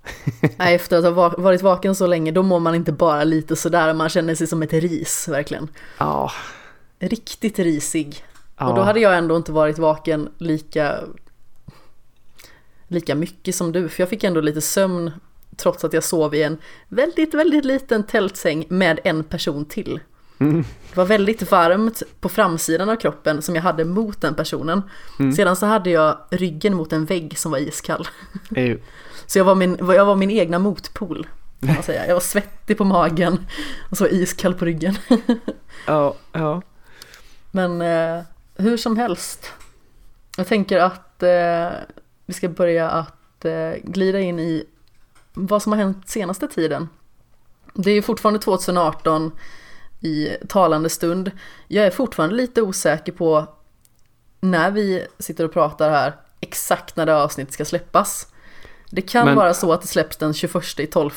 Nej, 0.57 0.75
efter 0.75 0.99
att 0.99 1.05
ha 1.05 1.35
varit 1.39 1.63
vaken 1.63 1.95
så 1.95 2.07
länge 2.07 2.33
då 2.33 2.43
mår 2.43 2.61
man 2.61 2.75
inte 2.75 2.93
bara 2.93 3.25
lite 3.25 3.57
sådär, 3.57 3.95
man 3.95 4.09
känner 4.09 4.35
sig 4.35 4.47
som 4.47 4.63
ett 4.63 4.73
ris 4.73 5.29
verkligen. 5.29 5.69
Ja. 5.99 6.31
Riktigt 6.99 7.59
risig. 7.59 8.25
Ja. 8.59 8.69
Och 8.69 8.77
då 8.77 8.83
hade 8.83 9.01
jag 9.01 9.19
ändå 9.19 9.37
inte 9.37 9.53
varit 9.53 9.79
vaken 9.79 10.29
lika, 10.39 10.99
lika 12.89 13.15
mycket 13.15 13.55
som 13.55 13.73
du, 13.73 13.89
för 13.89 14.03
jag 14.03 14.09
fick 14.09 14.25
ändå 14.25 14.41
lite 14.41 14.61
sömn 14.61 15.11
trots 15.57 15.85
att 15.85 15.93
jag 15.93 16.05
sov 16.05 16.35
i 16.35 16.43
en 16.43 16.59
väldigt, 16.89 17.35
väldigt 17.35 17.65
liten 17.65 18.03
tältsäng 18.03 18.67
med 18.69 19.01
en 19.05 19.25
person 19.25 19.65
till. 19.65 20.01
Mm. 20.41 20.65
Det 20.91 20.97
var 20.97 21.05
väldigt 21.05 21.51
varmt 21.51 22.03
på 22.21 22.29
framsidan 22.29 22.89
av 22.89 22.97
kroppen 22.97 23.43
som 23.43 23.55
jag 23.55 23.63
hade 23.63 23.85
mot 23.85 24.21
den 24.21 24.35
personen. 24.35 24.83
Mm. 25.19 25.33
Sedan 25.33 25.57
så 25.57 25.67
hade 25.67 25.91
jag 25.91 26.19
ryggen 26.31 26.75
mot 26.75 26.93
en 26.93 27.05
vägg 27.05 27.39
som 27.39 27.53
var 27.53 27.59
iskall. 27.59 28.09
Ew. 28.57 28.83
Så 29.27 29.39
jag 29.39 29.45
var, 29.45 29.55
min, 29.55 29.77
jag 29.81 30.05
var 30.05 30.17
min 30.17 30.31
egna 30.31 30.59
motpol. 30.59 31.27
Kan 31.61 31.75
man 31.75 31.83
säga. 31.83 32.07
Jag 32.07 32.15
var 32.15 32.21
svettig 32.21 32.79
på 32.79 32.85
magen 32.85 33.47
och 33.91 33.97
så 33.97 34.07
iskall 34.07 34.55
på 34.55 34.65
ryggen. 34.65 34.95
Ja, 35.87 36.15
ja. 36.33 36.63
Men 37.51 37.83
eh, 37.83 38.23
hur 38.59 38.77
som 38.77 38.97
helst. 38.97 39.53
Jag 40.37 40.47
tänker 40.47 40.79
att 40.79 41.23
eh, 41.23 41.69
vi 42.27 42.35
ska 42.35 42.49
börja 42.49 42.91
att 42.91 43.45
eh, 43.45 43.73
glida 43.83 44.21
in 44.21 44.39
i 44.39 44.65
vad 45.35 45.63
som 45.63 45.73
har 45.73 45.79
hänt 45.79 46.09
senaste 46.09 46.49
tiden. 46.49 46.89
Det 47.75 47.91
är 47.91 48.03
fortfarande 48.03 48.41
2018 48.41 49.33
i 50.01 50.29
talande 50.49 50.89
stund. 50.89 51.31
Jag 51.69 51.87
är 51.87 51.91
fortfarande 51.91 52.37
lite 52.37 52.63
osäker 52.63 53.13
på 53.13 53.47
när 54.41 54.71
vi 54.71 55.07
sitter 55.19 55.45
och 55.45 55.53
pratar 55.53 55.91
här 55.91 56.17
exakt 56.41 56.97
när 56.97 57.07
det 57.07 57.17
avsnittet 57.17 57.55
ska 57.55 57.65
släppas. 57.65 58.33
Det 58.91 59.03
kan 59.03 59.27
Men... 59.27 59.37
vara 59.37 59.55
så 59.55 59.73
att 59.73 59.81
det 59.81 59.89
släpps 59.89 60.17
den 60.17 60.35
21 60.35 60.81
i 60.81 60.87
12. 60.87 61.11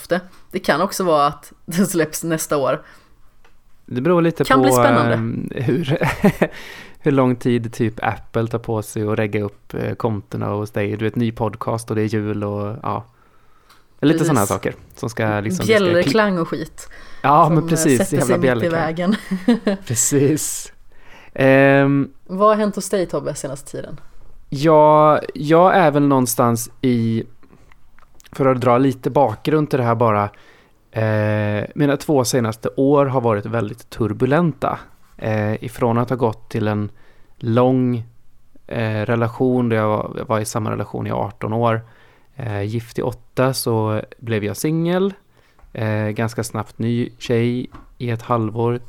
Det 0.52 0.60
kan 0.60 0.82
också 0.82 1.04
vara 1.04 1.28
att 1.28 1.54
det 1.66 1.86
släpps 1.86 2.24
nästa 2.24 2.58
år. 2.58 2.86
Det 3.86 4.02
beror 4.02 4.22
lite 4.22 4.44
kan 4.44 4.60
på 4.60 4.64
bli 4.64 4.72
spännande. 4.72 5.16
Um, 5.16 5.52
hur, 5.56 6.08
hur 7.04 7.12
lång 7.12 7.36
tid 7.36 7.74
typ 7.74 7.94
Apple 8.02 8.48
tar 8.48 8.60
på 8.60 8.82
sig 8.82 9.08
att 9.08 9.20
regga 9.20 9.44
upp 9.44 9.74
eh, 9.74 9.94
kontona 9.94 10.48
hos 10.48 10.72
dig. 10.72 10.98
Du 10.98 11.06
vet, 11.06 11.16
ny 11.16 11.32
podcast 11.32 11.90
och 11.90 11.96
det 11.96 12.02
är 12.02 12.06
jul 12.06 12.44
och 12.44 12.78
ja. 12.84 13.06
Lite 14.00 14.26
sådana 14.26 14.46
saker 14.46 14.76
som 14.96 15.10
ska 15.10 15.40
liksom... 15.40 15.66
Bjällreklang 15.66 16.38
och 16.38 16.48
skit. 16.48 16.90
Ja, 17.22 17.46
som 17.46 17.56
men 17.56 17.68
precis. 17.68 17.98
sätter 17.98 18.18
Jävla 18.18 18.42
sig 18.42 18.56
mitt 18.56 18.64
i 18.64 18.70
vägen. 18.70 19.16
Precis. 19.86 20.74
Ehm, 21.34 22.12
Vad 22.28 22.50
har 22.50 22.56
hänt 22.56 22.76
hos 22.76 22.90
dig 22.90 23.06
Tobbe 23.06 23.36
senaste 23.36 23.72
tiden? 23.72 24.00
Ja, 24.50 25.20
jag 25.34 25.76
är 25.76 25.92
väl 25.92 26.08
någonstans 26.08 26.70
i, 26.82 27.24
för 28.32 28.46
att 28.46 28.62
dra 28.62 28.78
lite 28.78 29.10
bakgrund 29.10 29.70
till 29.70 29.80
det 29.80 29.86
här 29.86 29.96
bara, 29.96 30.30
eh, 30.92 31.66
mina 31.76 31.98
två 31.98 32.24
senaste 32.24 32.70
år 32.76 33.06
har 33.06 33.22
varit 33.22 33.46
väldigt 33.46 33.90
turbulenta. 33.90 34.80
Eh, 35.22 35.64
ifrån 35.64 35.98
att 35.98 36.10
ha 36.10 36.18
gått 36.18 36.50
till 36.50 36.68
en 36.68 36.90
lång 37.38 38.04
eh, 38.68 39.06
relation, 39.06 39.70
där 39.70 39.78
jag 39.78 39.88
var, 39.88 40.16
jag 40.18 40.26
var 40.26 40.40
i 40.40 40.46
samma 40.46 40.72
relation 40.72 41.08
i 41.08 41.12
18 41.12 41.54
år, 41.54 41.82
eh, 42.36 42.62
gift 42.62 43.00
i 43.00 43.02
8 43.02 43.54
så 43.54 44.02
blev 44.18 44.44
jag 44.44 44.58
singel, 44.58 45.14
eh, 45.74 46.08
ganska 46.08 46.44
snabbt 46.44 46.80
ny 46.80 47.10
tjej 47.18 47.70
i 47.98 48.10
ett 48.10 48.22
halvår, 48.22 48.80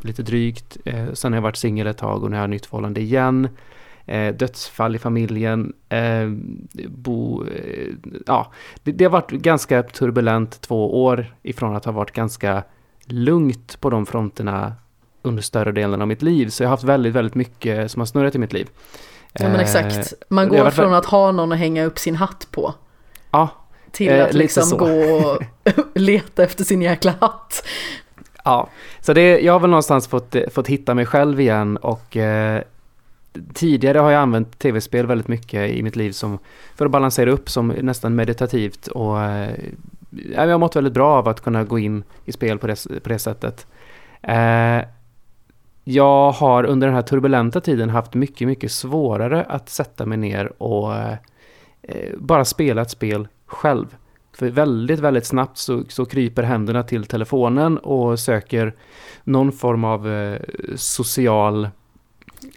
lite 0.00 0.22
drygt. 0.22 0.76
Eh, 0.84 1.12
sen 1.12 1.32
har 1.32 1.36
jag 1.36 1.42
varit 1.42 1.56
singel 1.56 1.86
ett 1.86 1.98
tag 1.98 2.24
och 2.24 2.30
nu 2.30 2.36
har 2.36 2.42
jag 2.42 2.50
nytt 2.50 2.66
förhållande 2.66 3.00
igen. 3.00 3.48
Eh, 4.06 4.34
dödsfall 4.34 4.96
i 4.96 4.98
familjen, 4.98 5.72
eh, 5.88 6.30
bo, 6.88 7.44
eh, 7.44 7.92
ja, 8.26 8.52
det, 8.82 8.92
det 8.92 9.04
har 9.04 9.10
varit 9.10 9.30
ganska 9.30 9.82
turbulent 9.82 10.60
två 10.60 11.04
år 11.04 11.34
ifrån 11.42 11.76
att 11.76 11.84
ha 11.84 11.92
varit 11.92 12.12
ganska 12.12 12.62
lugnt 13.04 13.80
på 13.80 13.90
de 13.90 14.06
fronterna 14.06 14.72
under 15.26 15.42
större 15.42 15.72
delen 15.72 16.02
av 16.02 16.08
mitt 16.08 16.22
liv. 16.22 16.48
Så 16.48 16.62
jag 16.62 16.68
har 16.68 16.70
haft 16.70 16.84
väldigt, 16.84 17.14
väldigt 17.14 17.34
mycket 17.34 17.90
som 17.90 18.00
har 18.00 18.06
snurrat 18.06 18.34
i 18.34 18.38
mitt 18.38 18.52
liv. 18.52 18.68
Ja 19.32 19.48
men 19.48 19.54
Eh, 19.54 19.60
exakt, 19.60 20.12
man 20.28 20.48
går 20.48 20.58
varit 20.58 20.74
från 20.74 20.94
att 20.94 21.06
ha 21.06 21.32
någon 21.32 21.52
att 21.52 21.58
hänga 21.58 21.84
upp 21.84 21.98
sin 21.98 22.16
hatt 22.16 22.48
på 22.50 22.74
Ja, 23.30 23.48
till 23.90 24.12
Eh, 24.12 24.24
att 24.24 24.34
lite 24.34 24.38
liksom 24.38 24.78
gå 24.78 24.86
och 24.86 25.42
leta 25.94 26.44
efter 26.44 26.64
sin 26.64 26.82
jäkla 26.82 27.14
hatt. 27.20 27.66
Ja, 28.44 28.68
så 29.00 29.12
det, 29.12 29.40
jag 29.40 29.52
har 29.52 29.60
väl 29.60 29.70
någonstans 29.70 30.08
fått, 30.08 30.34
eh, 30.34 30.42
fått 30.50 30.66
hitta 30.66 30.94
mig 30.94 31.06
själv 31.06 31.40
igen 31.40 31.76
och 31.76 32.16
eh, 32.16 32.62
tidigare 33.54 33.98
har 33.98 34.10
jag 34.10 34.22
använt 34.22 34.58
tv-spel 34.58 35.06
väldigt 35.06 35.28
mycket 35.28 35.70
i 35.70 35.82
mitt 35.82 35.96
liv 35.96 36.12
som, 36.12 36.38
för 36.74 36.84
att 36.84 36.90
balansera 36.90 37.30
upp 37.30 37.50
som 37.50 37.68
nästan 37.68 38.14
meditativt 38.14 38.86
och 38.86 39.22
eh, 39.22 39.50
jag 40.34 40.48
har 40.48 40.58
mått 40.58 40.76
väldigt 40.76 40.92
bra 40.92 41.18
av 41.18 41.28
att 41.28 41.40
kunna 41.40 41.64
gå 41.64 41.78
in 41.78 42.04
i 42.24 42.32
spel 42.32 42.58
på 42.58 42.66
det, 42.66 43.02
på 43.02 43.08
det 43.08 43.18
sättet. 43.18 43.66
Eh, 44.22 44.78
jag 45.88 46.32
har 46.32 46.64
under 46.64 46.86
den 46.86 46.94
här 46.94 47.02
turbulenta 47.02 47.60
tiden 47.60 47.90
haft 47.90 48.14
mycket, 48.14 48.48
mycket 48.48 48.72
svårare 48.72 49.44
att 49.44 49.68
sätta 49.68 50.06
mig 50.06 50.18
ner 50.18 50.62
och 50.62 50.94
eh, 51.82 52.14
bara 52.18 52.44
spela 52.44 52.82
ett 52.82 52.90
spel 52.90 53.28
själv. 53.46 53.96
För 54.32 54.50
väldigt, 54.50 55.00
väldigt 55.00 55.26
snabbt 55.26 55.58
så, 55.58 55.84
så 55.88 56.04
kryper 56.04 56.42
händerna 56.42 56.82
till 56.82 57.04
telefonen 57.04 57.78
och 57.78 58.18
söker 58.18 58.74
någon 59.24 59.52
form 59.52 59.84
av 59.84 60.08
eh, 60.08 60.40
social 60.76 61.68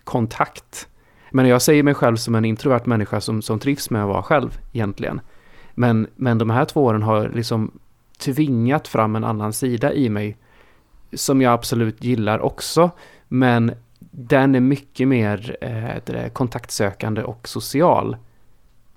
kontakt. 0.04 0.88
Men 1.32 1.48
jag 1.48 1.62
säger 1.62 1.84
mig 1.84 1.94
själv 1.94 2.16
som 2.16 2.36
en 2.36 2.46
introvert 2.46 2.86
människa 2.86 3.22
som, 3.22 3.42
som 3.42 3.60
trivs 3.60 3.90
med 3.90 4.04
att 4.04 4.10
vara 4.10 4.24
själv 4.24 4.60
egentligen. 4.74 5.22
Men, 5.76 6.08
men 6.16 6.38
de 6.38 6.50
här 6.50 6.66
två 6.66 6.84
åren 6.84 7.04
har 7.04 7.30
liksom 7.30 7.72
tvingat 8.18 8.88
fram 8.88 9.16
en 9.16 9.24
annan 9.24 9.54
sida 9.54 9.94
i 9.94 10.10
mig 10.10 10.38
som 11.14 11.42
jag 11.42 11.54
absolut 11.54 12.04
gillar 12.04 12.40
också. 12.40 12.92
Men 13.30 13.72
den 14.12 14.56
är 14.56 14.60
mycket 14.60 15.08
mer 15.08 15.58
eh, 15.62 16.30
kontaktsökande 16.30 17.24
och 17.24 17.48
social. 17.48 18.18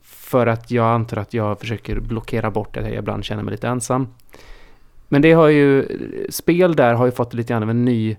För 0.03 0.47
att 0.47 0.71
jag 0.71 0.87
antar 0.87 1.17
att 1.17 1.35
jag 1.35 1.61
försöker 1.61 2.01
blockera 2.01 2.51
bort 2.51 2.77
att 2.77 2.85
jag 2.85 2.95
ibland 2.95 3.25
känner 3.25 3.43
mig 3.43 3.53
lite 3.53 3.69
ensam. 3.69 4.09
Men 5.09 5.23
det 5.23 5.33
har 5.33 5.49
ju, 5.49 5.87
spel 6.31 6.77
där 6.77 6.95
har 6.95 7.07
ju 7.07 7.13
fått 7.13 7.35
lite 7.35 7.53
grann 7.53 7.63
av 7.63 7.71
en 7.71 7.85
ny, 7.85 8.17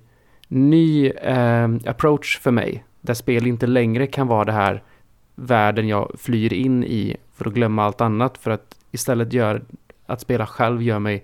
ny 0.47 1.08
eh, 1.08 1.69
approach 1.86 2.39
för 2.39 2.52
mig. 2.52 2.84
Där 3.02 3.13
spel 3.13 3.47
inte 3.47 3.67
längre 3.67 4.08
kan 4.08 4.28
vara 4.28 4.45
det 4.45 4.52
här 4.52 4.84
världen 5.36 5.88
jag 5.88 6.12
flyr 6.17 6.54
in 6.54 6.84
i 6.84 7.17
för 7.36 7.47
att 7.47 7.54
glömma 7.54 7.84
allt 7.84 8.02
annat. 8.02 8.38
För 8.38 8.52
att 8.52 8.76
istället 8.91 9.34
gör 9.34 9.62
att 10.06 10.21
spela 10.21 10.45
själv 10.45 10.82
gör 10.82 10.99
mig 10.99 11.15
eh, 11.15 11.21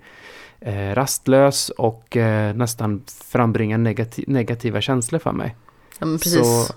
rastlös 0.94 1.68
och 1.68 2.16
eh, 2.16 2.54
nästan 2.54 3.02
frambringar 3.30 3.78
negati 3.78 4.24
negativa 4.26 4.80
känslor 4.80 5.18
för 5.18 5.32
mig. 5.32 5.56
Ja. 5.98 6.18
Så, 6.18 6.74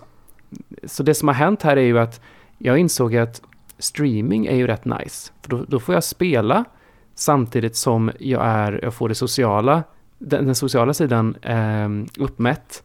så 0.84 1.04
det 1.04 1.13
som 1.13 1.28
har 1.28 1.36
hänt 1.36 1.62
här 1.62 1.78
är 1.78 1.82
ju 1.82 2.00
att 2.00 2.22
jag 2.58 2.78
insåg 2.78 3.15
att 3.15 3.41
streaming 3.78 4.46
är 4.46 4.56
ju 4.56 4.67
rätt 4.67 4.86
nice. 4.86 5.32
För 5.41 5.50
då, 5.50 5.65
då 5.67 5.80
får 5.80 5.96
jag 5.96 6.04
spela 6.04 6.65
samtidigt 7.15 7.76
som 7.76 8.12
jag, 8.19 8.46
är, 8.46 8.80
jag 8.84 8.93
får 8.93 9.10
det 9.10 9.15
sociala, 9.15 9.84
den, 10.19 10.46
den 10.46 10.56
sociala 10.56 10.93
sidan 10.93 11.36
eh, 11.41 11.89
uppmätt. 12.24 12.84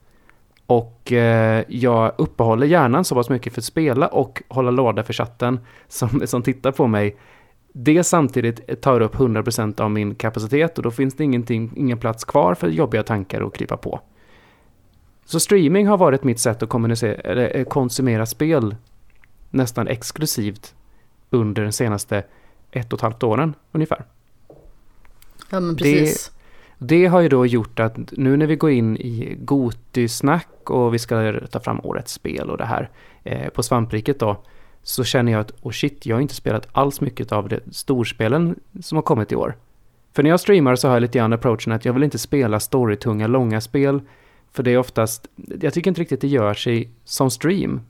Och 0.66 1.12
eh, 1.12 1.64
jag 1.68 2.12
uppehåller 2.18 2.66
hjärnan 2.66 3.04
så 3.04 3.14
pass 3.14 3.30
mycket 3.30 3.54
för 3.54 3.60
att 3.60 3.64
spela 3.64 4.06
och 4.06 4.42
hålla 4.48 4.70
låda 4.70 5.02
för 5.02 5.12
chatten 5.12 5.60
som, 5.88 6.26
som 6.26 6.42
tittar 6.42 6.72
på 6.72 6.86
mig. 6.86 7.16
Det 7.80 8.04
samtidigt 8.04 8.80
tar 8.80 9.00
upp 9.00 9.14
100% 9.14 9.80
av 9.80 9.90
min 9.90 10.14
kapacitet 10.14 10.78
och 10.78 10.84
då 10.84 10.90
finns 10.90 11.14
det 11.14 11.24
ingenting, 11.24 11.72
ingen 11.76 11.98
plats 11.98 12.24
kvar 12.24 12.54
för 12.54 12.68
jobbiga 12.68 13.02
tankar 13.02 13.46
att 13.46 13.54
krypa 13.54 13.76
på. 13.76 14.00
Så 15.24 15.40
streaming 15.40 15.86
har 15.86 15.98
varit 15.98 16.24
mitt 16.24 16.40
sätt 16.40 16.62
att 16.62 17.02
eh, 17.02 17.64
konsumera 17.64 18.26
spel 18.26 18.76
nästan 19.50 19.88
exklusivt 19.88 20.74
under 21.30 21.64
de 21.64 21.72
senaste 21.72 22.24
ett 22.70 22.92
och 22.92 22.98
ett 22.98 23.02
halvt 23.02 23.22
åren 23.22 23.54
ungefär. 23.72 24.04
Ja 25.50 25.60
men 25.60 25.76
precis. 25.76 26.32
Det 26.78 27.06
har 27.06 27.20
ju 27.20 27.28
då 27.28 27.46
gjort 27.46 27.80
att 27.80 27.96
nu 28.12 28.36
när 28.36 28.46
vi 28.46 28.56
går 28.56 28.70
in 28.70 28.96
i 28.96 29.36
Goty-snack 29.40 30.70
och 30.70 30.94
vi 30.94 30.98
ska 30.98 31.40
ta 31.50 31.60
fram 31.60 31.80
årets 31.80 32.12
spel 32.12 32.50
och 32.50 32.58
det 32.58 32.66
här 32.66 32.90
eh, 33.24 33.48
på 33.48 33.62
svampriket 33.62 34.18
då 34.18 34.36
så 34.88 35.04
känner 35.04 35.32
jag 35.32 35.40
att 35.40 35.52
oh 35.62 35.72
shit, 35.72 36.06
jag 36.06 36.16
har 36.16 36.20
inte 36.20 36.34
spelat 36.34 36.68
alls 36.72 37.00
mycket 37.00 37.32
av 37.32 37.48
det 37.48 37.60
storspelen 37.70 38.60
som 38.80 38.96
har 38.96 39.02
kommit 39.02 39.32
i 39.32 39.36
år. 39.36 39.56
För 40.12 40.22
när 40.22 40.30
jag 40.30 40.40
streamar 40.40 40.76
så 40.76 40.88
har 40.88 40.94
jag 40.94 41.00
lite 41.00 41.18
grann 41.18 41.32
approachen 41.32 41.72
att 41.72 41.84
jag 41.84 41.92
vill 41.92 42.02
inte 42.02 42.18
spela 42.18 42.60
storytunga 42.60 43.26
långa 43.26 43.60
spel 43.60 44.00
för 44.52 44.62
det 44.62 44.70
är 44.70 44.78
oftast, 44.78 45.28
jag 45.60 45.74
tycker 45.74 45.90
inte 45.90 46.00
riktigt 46.00 46.20
det 46.20 46.28
gör 46.28 46.54
sig 46.54 46.90
som 47.04 47.30
stream. 47.30 47.80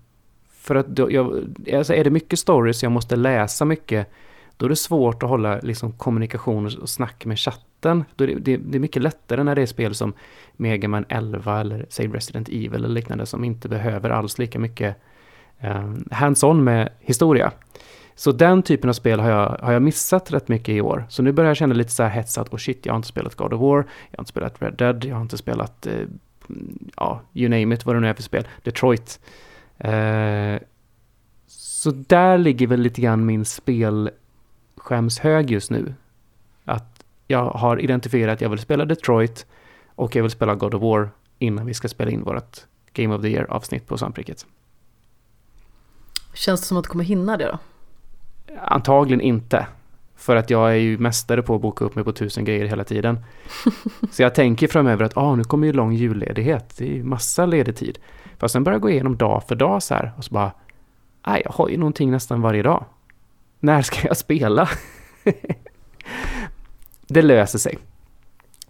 För 0.51 0.75
att 0.75 0.87
då, 0.87 1.13
jag, 1.13 1.45
alltså 1.75 1.95
är 1.95 2.05
det 2.05 2.11
mycket 2.11 2.39
stories 2.39 2.83
jag 2.83 2.93
måste 2.93 3.17
läsa 3.17 3.65
mycket 3.65 4.11
då 4.57 4.67
är 4.67 4.71
det 4.71 4.77
svårt 4.77 5.23
att 5.23 5.29
hålla 5.29 5.61
liksom, 5.63 5.93
kommunikation 5.93 6.67
och 6.67 6.89
snack 6.89 7.25
med 7.25 7.39
chatten. 7.39 8.05
Då 8.17 8.25
är 8.25 8.29
det, 8.29 8.35
det, 8.35 8.57
det 8.57 8.79
är 8.79 8.81
mycket 8.81 9.03
lättare 9.03 9.43
när 9.43 9.55
det 9.55 9.63
är 9.63 9.67
spel 9.67 9.95
som 9.95 10.13
Mega 10.57 10.89
Man 10.89 11.05
11 11.09 11.61
eller 11.61 11.87
säg 11.89 12.09
Resident 12.09 12.49
Evil 12.49 12.75
eller 12.75 12.89
liknande 12.89 13.27
som 13.27 13.45
inte 13.45 13.69
behöver 13.69 14.11
alls 14.11 14.39
lika 14.39 14.59
mycket 14.59 14.97
Eh, 15.61 15.93
hands-on 16.11 16.65
med 16.65 16.89
historia. 17.01 17.53
Så 18.15 18.33
den 18.33 18.63
typen 18.63 18.91
av 18.91 18.95
spel 18.95 19.21
har 19.21 19.31
jag, 19.31 19.59
har 19.63 19.73
jag 19.73 19.83
missat 19.83 20.33
rätt 20.33 20.49
mycket 20.49 20.69
i 20.69 20.81
år. 20.81 21.07
Så 21.09 21.23
nu 21.23 21.33
börjar 21.33 21.51
jag 21.51 21.57
känna 21.57 21.75
lite 21.75 21.91
så 21.91 22.03
här 22.03 22.11
hetsat, 22.11 22.49
och 22.49 22.61
shit, 22.61 22.87
jag 22.87 22.93
har 22.93 22.97
inte 22.97 23.09
spelat 23.09 23.35
God 23.35 23.53
of 23.53 23.61
War, 23.61 23.87
jag 24.11 24.19
har 24.19 24.23
inte 24.23 24.31
spelat 24.31 24.63
Red 24.63 24.75
Dead, 24.75 25.05
jag 25.05 25.15
har 25.15 25.23
inte 25.23 25.39
spelat, 25.39 25.87
eh, 25.87 26.07
ja, 26.97 27.21
you 27.35 27.49
name 27.49 27.75
it, 27.75 27.87
vad 27.87 27.97
det 27.97 28.01
nu 28.01 28.09
är 28.09 28.15
för 28.15 28.23
spel, 28.23 28.49
Detroit. 28.63 29.21
Eh, 29.79 30.57
så 31.47 31.91
där 31.91 32.39
ligger 32.39 32.67
väl 32.67 32.81
lite 32.81 33.01
grann 33.01 33.27
min 33.27 33.45
spelskämshög 33.45 35.51
just 35.51 35.71
nu. 35.71 35.95
Att 36.65 37.05
jag 37.27 37.45
har 37.45 37.81
identifierat 37.81 38.33
att 38.33 38.41
jag 38.41 38.49
vill 38.49 38.59
spela 38.59 38.85
Detroit 38.85 39.47
och 39.95 40.17
jag 40.17 40.23
vill 40.23 40.31
spela 40.31 40.55
God 40.55 40.75
of 40.75 40.83
War 40.83 41.11
innan 41.39 41.67
vi 41.67 41.75
ska 41.75 41.89
spela 41.89 42.11
in 42.11 42.23
vårt 42.23 42.59
Game 42.93 43.15
of 43.15 43.23
the 43.23 43.29
Year 43.29 43.47
avsnitt 43.51 43.87
på 43.87 43.99
Svampriket. 43.99 44.47
Känns 46.35 46.61
det 46.61 46.67
som 46.67 46.77
att 46.77 46.85
du 46.85 46.91
kommer 46.91 47.05
hinna 47.05 47.37
det 47.37 47.45
då? 47.45 47.59
Antagligen 48.61 49.21
inte. 49.21 49.67
För 50.17 50.37
att 50.37 50.51
jag 50.51 50.71
är 50.71 50.75
ju 50.75 50.99
mästare 50.99 51.43
på 51.43 51.55
att 51.55 51.61
boka 51.61 51.85
upp 51.85 51.95
mig 51.95 52.05
på 52.05 52.13
tusen 52.13 52.45
grejer 52.45 52.67
hela 52.67 52.85
tiden. 52.85 53.21
Så 54.11 54.23
jag 54.23 54.35
tänker 54.35 54.69
framöver 54.69 55.05
att 55.05 55.17
ah, 55.17 55.35
nu 55.35 55.45
kommer 55.45 55.67
ju 55.67 55.73
lång 55.73 55.93
julledighet. 55.93 56.75
Det 56.79 56.85
är 56.85 56.95
ju 56.95 57.03
massa 57.05 57.47
ledig 57.47 57.77
tid. 57.77 57.99
Fast 58.39 58.53
sen 58.53 58.65
börjar 58.65 58.75
jag 58.75 58.83
gå 58.83 58.91
igenom 58.91 59.17
dag 59.17 59.43
för 59.49 59.55
dag 59.55 59.83
så 59.83 59.95
här 59.95 60.13
och 60.17 60.25
så 60.25 60.35
bara, 60.35 60.53
nej, 61.27 61.43
jag 61.45 61.53
har 61.53 61.69
ju 61.69 61.77
någonting 61.77 62.11
nästan 62.11 62.41
varje 62.41 62.63
dag. 62.63 62.85
När 63.61 63.83
ska 63.83 64.09
jag 64.09 64.17
spela? 64.17 64.69
det 67.09 67.23
löser 67.23 67.59
sig. 67.59 67.79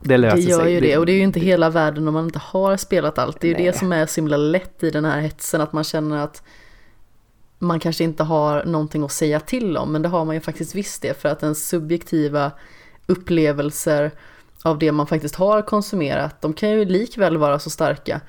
Det 0.01 0.17
löser 0.17 0.37
Det 0.37 0.43
gör 0.43 0.61
sig. 0.61 0.73
ju 0.73 0.81
det 0.81 0.99
och 0.99 1.07
det 1.07 1.13
är 1.13 1.17
ju 1.17 1.23
inte 1.23 1.41
hela 1.41 1.71
världen 1.71 2.09
om 2.09 2.15
man 2.15 2.25
inte 2.25 2.39
har 2.39 2.77
spelat 2.77 3.19
allt. 3.19 3.41
Det 3.41 3.47
är 3.47 3.49
ju 3.49 3.55
Nej. 3.55 3.67
det 3.67 3.73
som 3.73 3.93
är 3.93 4.07
så 4.07 4.21
himla 4.21 4.37
lätt 4.37 4.83
i 4.83 4.91
den 4.91 5.05
här 5.05 5.21
hetsen 5.21 5.61
att 5.61 5.73
man 5.73 5.85
känner 5.85 6.25
att 6.25 6.43
man 7.59 7.81
kanske 7.81 8.05
inte 8.05 8.23
har 8.23 8.65
någonting 8.65 9.03
att 9.05 9.13
säga 9.13 9.41
till 9.41 9.77
om 9.77 9.93
men 9.93 10.03
det 10.03 10.09
har 10.09 10.25
man 10.25 10.35
ju 10.35 10.41
faktiskt 10.41 10.75
visst 10.75 11.03
det 11.03 11.21
för 11.21 11.29
att 11.29 11.41
den 11.41 11.55
subjektiva 11.55 12.53
upplevelser 13.07 14.11
av 14.63 14.79
det 14.79 14.93
man 14.93 15.07
faktiskt 15.07 15.35
har 15.35 15.63
konsumerat 15.63 16.41
de 16.41 16.53
kan 16.53 16.71
ju 16.71 16.85
likväl 16.85 17.37
vara 17.37 17.59
så 17.59 17.71
starka 17.71 18.21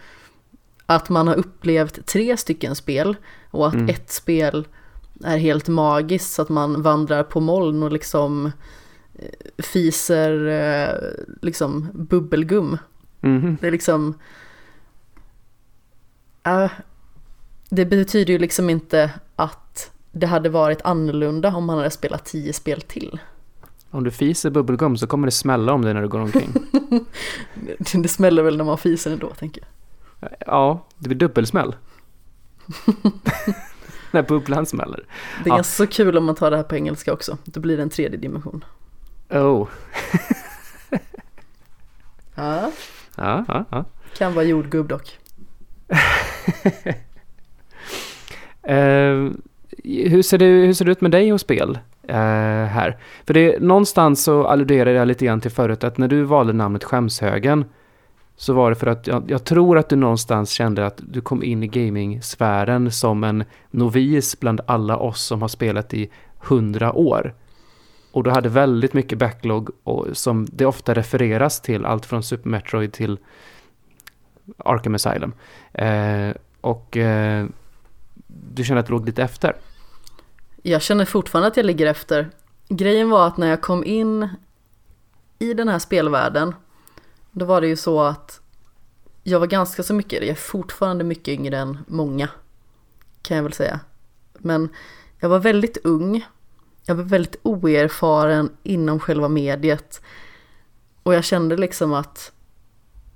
att 0.86 1.10
man 1.10 1.28
har 1.28 1.36
upplevt 1.36 2.06
tre 2.06 2.38
stycken 2.38 2.76
spel 2.76 3.16
och 3.52 3.68
att 3.68 3.74
Mm. 3.74 3.90
ett 3.90 4.12
spel 4.12 4.68
är 5.24 5.38
helt 5.38 5.68
magiskt 5.68 6.34
så 6.34 6.42
att 6.42 6.50
man 6.50 6.82
vandrar 6.82 7.24
på 7.24 7.40
moln 7.40 7.84
och 7.84 7.92
liksom 7.92 8.52
eh, 9.16 9.64
fiser 9.64 10.48
eh, 10.48 10.96
liksom 11.42 11.90
bubbelgum. 11.94 12.78
Mhm. 13.22 13.58
Det 13.62 13.68
är 13.68 13.72
liksom... 13.72 14.14
Äh, 16.44 16.72
det 17.70 17.86
betyder 17.86 18.34
ju 18.34 18.40
liksom 18.40 18.70
inte 18.70 19.12
att 19.36 19.92
det 20.12 20.28
hade 20.28 20.50
varit 20.50 20.82
annorlunda 20.82 21.56
om 21.56 21.66
man 21.66 21.78
hade 21.78 21.90
spelat 21.90 22.26
tio 22.26 22.54
spel 22.54 22.82
till. 22.82 23.20
Om 23.92 24.04
du 24.04 24.12
fiser 24.12 24.50
bubbelgum 24.50 24.98
så 24.98 25.08
kommer 25.08 25.28
det 25.28 25.32
smälla 25.32 25.74
om 25.74 25.82
dig 25.82 25.94
när 25.94 26.02
du 26.02 26.08
går 26.08 26.20
omkring. 26.20 26.50
Det 28.04 28.08
smäller 28.08 28.44
väl 28.44 28.58
när 28.58 28.64
man 28.64 28.78
fiser 28.78 29.12
ändå, 29.12 29.30
tänker 29.30 29.64
jag. 30.20 30.32
Ja, 30.48 30.86
det 30.98 31.10
blir 31.10 31.18
dubbelsmäll. 31.20 31.76
när 34.12 34.24
bubblan 34.24 34.66
smäller. 34.66 35.04
Det 35.44 35.50
är 35.50 35.52
Ja. 35.52 35.56
ganska 35.56 35.84
så 35.86 35.88
kul 35.88 36.18
om 36.18 36.26
man 36.26 36.36
tar 36.36 36.52
det 36.52 36.58
här 36.58 36.64
på 36.64 36.76
engelska 36.76 37.14
också. 37.14 37.38
Då 37.46 37.60
blir 37.60 37.78
det 37.78 37.84
en 37.84 37.90
tredje 37.90 38.18
dimension. 38.18 38.64
Oh. 39.30 39.68
Ja, 42.36 42.72
Ja, 43.16 43.46
ja, 43.48 43.66
ja. 43.72 43.86
kan 44.18 44.34
vara 44.34 44.46
jordgubb 44.46 44.88
dock. 44.88 45.20
Eh, 48.70 49.32
hur, 49.84 50.22
ser 50.22 50.38
det, 50.38 50.46
hur 50.46 50.74
ser 50.74 50.86
det 50.86 50.92
ut 50.92 51.02
med 51.02 51.12
dig 51.12 51.34
och 51.34 51.40
spel 51.40 51.80
eh, 52.08 52.16
här? 52.66 52.98
För 53.26 53.34
det, 53.34 53.62
någonstans 53.62 54.24
så 54.24 54.46
alluderade 54.46 54.98
jag 54.98 55.08
lite 55.08 55.26
grann 55.26 55.42
till 55.42 55.52
förut 55.52 55.84
att 55.84 55.98
när 55.98 56.08
du 56.08 56.24
valde 56.24 56.54
namnet 56.54 56.84
Skämshögen 56.84 57.66
så 58.36 58.54
var 58.54 58.70
det 58.70 58.76
för 58.76 58.88
att 58.88 59.08
jag, 59.08 59.24
jag 59.28 59.44
tror 59.44 59.78
att 59.78 59.90
du 59.90 59.96
någonstans 59.96 60.50
kände 60.50 60.86
att 60.86 61.02
du 61.10 61.22
kom 61.22 61.44
in 61.44 61.64
i 61.64 61.68
gaming-sfären 61.68 62.92
som 62.92 63.24
en 63.24 63.44
novis 63.72 64.40
bland 64.40 64.62
alla 64.66 64.98
oss 64.98 65.22
som 65.22 65.42
har 65.42 65.50
spelat 65.50 65.94
i 65.94 66.10
hundra 66.38 66.94
år. 66.94 67.34
Och 68.12 68.24
du 68.24 68.30
hade 68.30 68.50
väldigt 68.50 68.94
mycket 68.94 69.18
backlog 69.18 69.70
och, 69.84 70.08
som 70.14 70.48
det 70.52 70.66
ofta 70.66 70.94
refereras 70.94 71.62
till, 71.62 71.86
allt 71.86 72.06
från 72.06 72.24
Super 72.24 72.50
Metroid 72.50 72.94
till 72.94 73.18
Arkham 74.58 74.96
Asylum. 74.96 75.34
Eh, 75.74 76.34
och 76.62 76.98
eh, 76.98 77.46
du 78.60 78.66
känner 78.66 78.80
att 78.80 78.86
du 78.86 78.92
låg 78.92 79.06
lite 79.06 79.24
efter. 79.24 79.56
Jag 80.64 80.82
känner 80.82 81.06
fortfarande 81.06 81.48
att 81.48 81.58
jag 81.58 81.66
ligger 81.66 81.86
efter. 81.86 82.30
Grejen 82.70 83.10
var 83.10 83.28
att 83.28 83.38
när 83.38 83.48
jag 83.48 83.62
kom 83.62 83.84
in 83.84 84.30
i 85.40 85.54
den 85.54 85.68
här 85.68 85.80
spelvärlden, 85.80 86.56
då 87.32 87.46
var 87.46 87.62
det 87.62 87.68
ju 87.68 87.76
så 87.76 88.02
att 88.02 88.42
jag 89.24 89.40
var 89.40 89.48
ganska 89.48 89.84
så 89.84 89.94
mycket, 89.94 90.20
jag 90.20 90.30
är 90.30 90.36
fortfarande 90.36 91.04
mycket 91.04 91.28
yngre 91.28 91.58
än 91.58 91.78
många, 91.88 92.30
kan 93.22 93.38
jag 93.38 93.44
väl 93.44 93.54
säga. 93.54 93.80
Men 94.38 94.70
jag 95.20 95.30
var 95.30 95.40
väldigt 95.40 95.78
ung, 95.84 96.26
jag 96.86 96.96
var 96.96 97.04
väldigt 97.04 97.36
oerfaren 97.44 98.50
inom 98.64 99.00
själva 99.00 99.28
mediet. 99.28 100.02
Och 101.04 101.14
jag 101.14 101.24
kände 101.24 101.58
liksom 101.58 101.94
att 101.94 102.32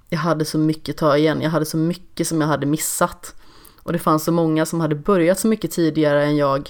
jag 0.09 0.19
hade 0.19 0.45
så 0.45 0.57
mycket 0.57 0.93
att 0.93 0.99
ta 0.99 1.17
igen, 1.17 1.41
jag 1.41 1.49
hade 1.49 1.65
så 1.65 1.77
mycket 1.77 2.27
som 2.27 2.41
jag 2.41 2.47
hade 2.47 2.65
missat. 2.65 3.35
Och 3.84 3.93
det 3.93 3.99
fanns 3.99 4.23
så 4.23 4.31
många 4.31 4.65
som 4.65 4.81
hade 4.81 4.95
börjat 4.95 5.39
så 5.39 5.47
mycket 5.47 5.71
tidigare 5.71 6.23
än 6.25 6.38
jag 6.38 6.69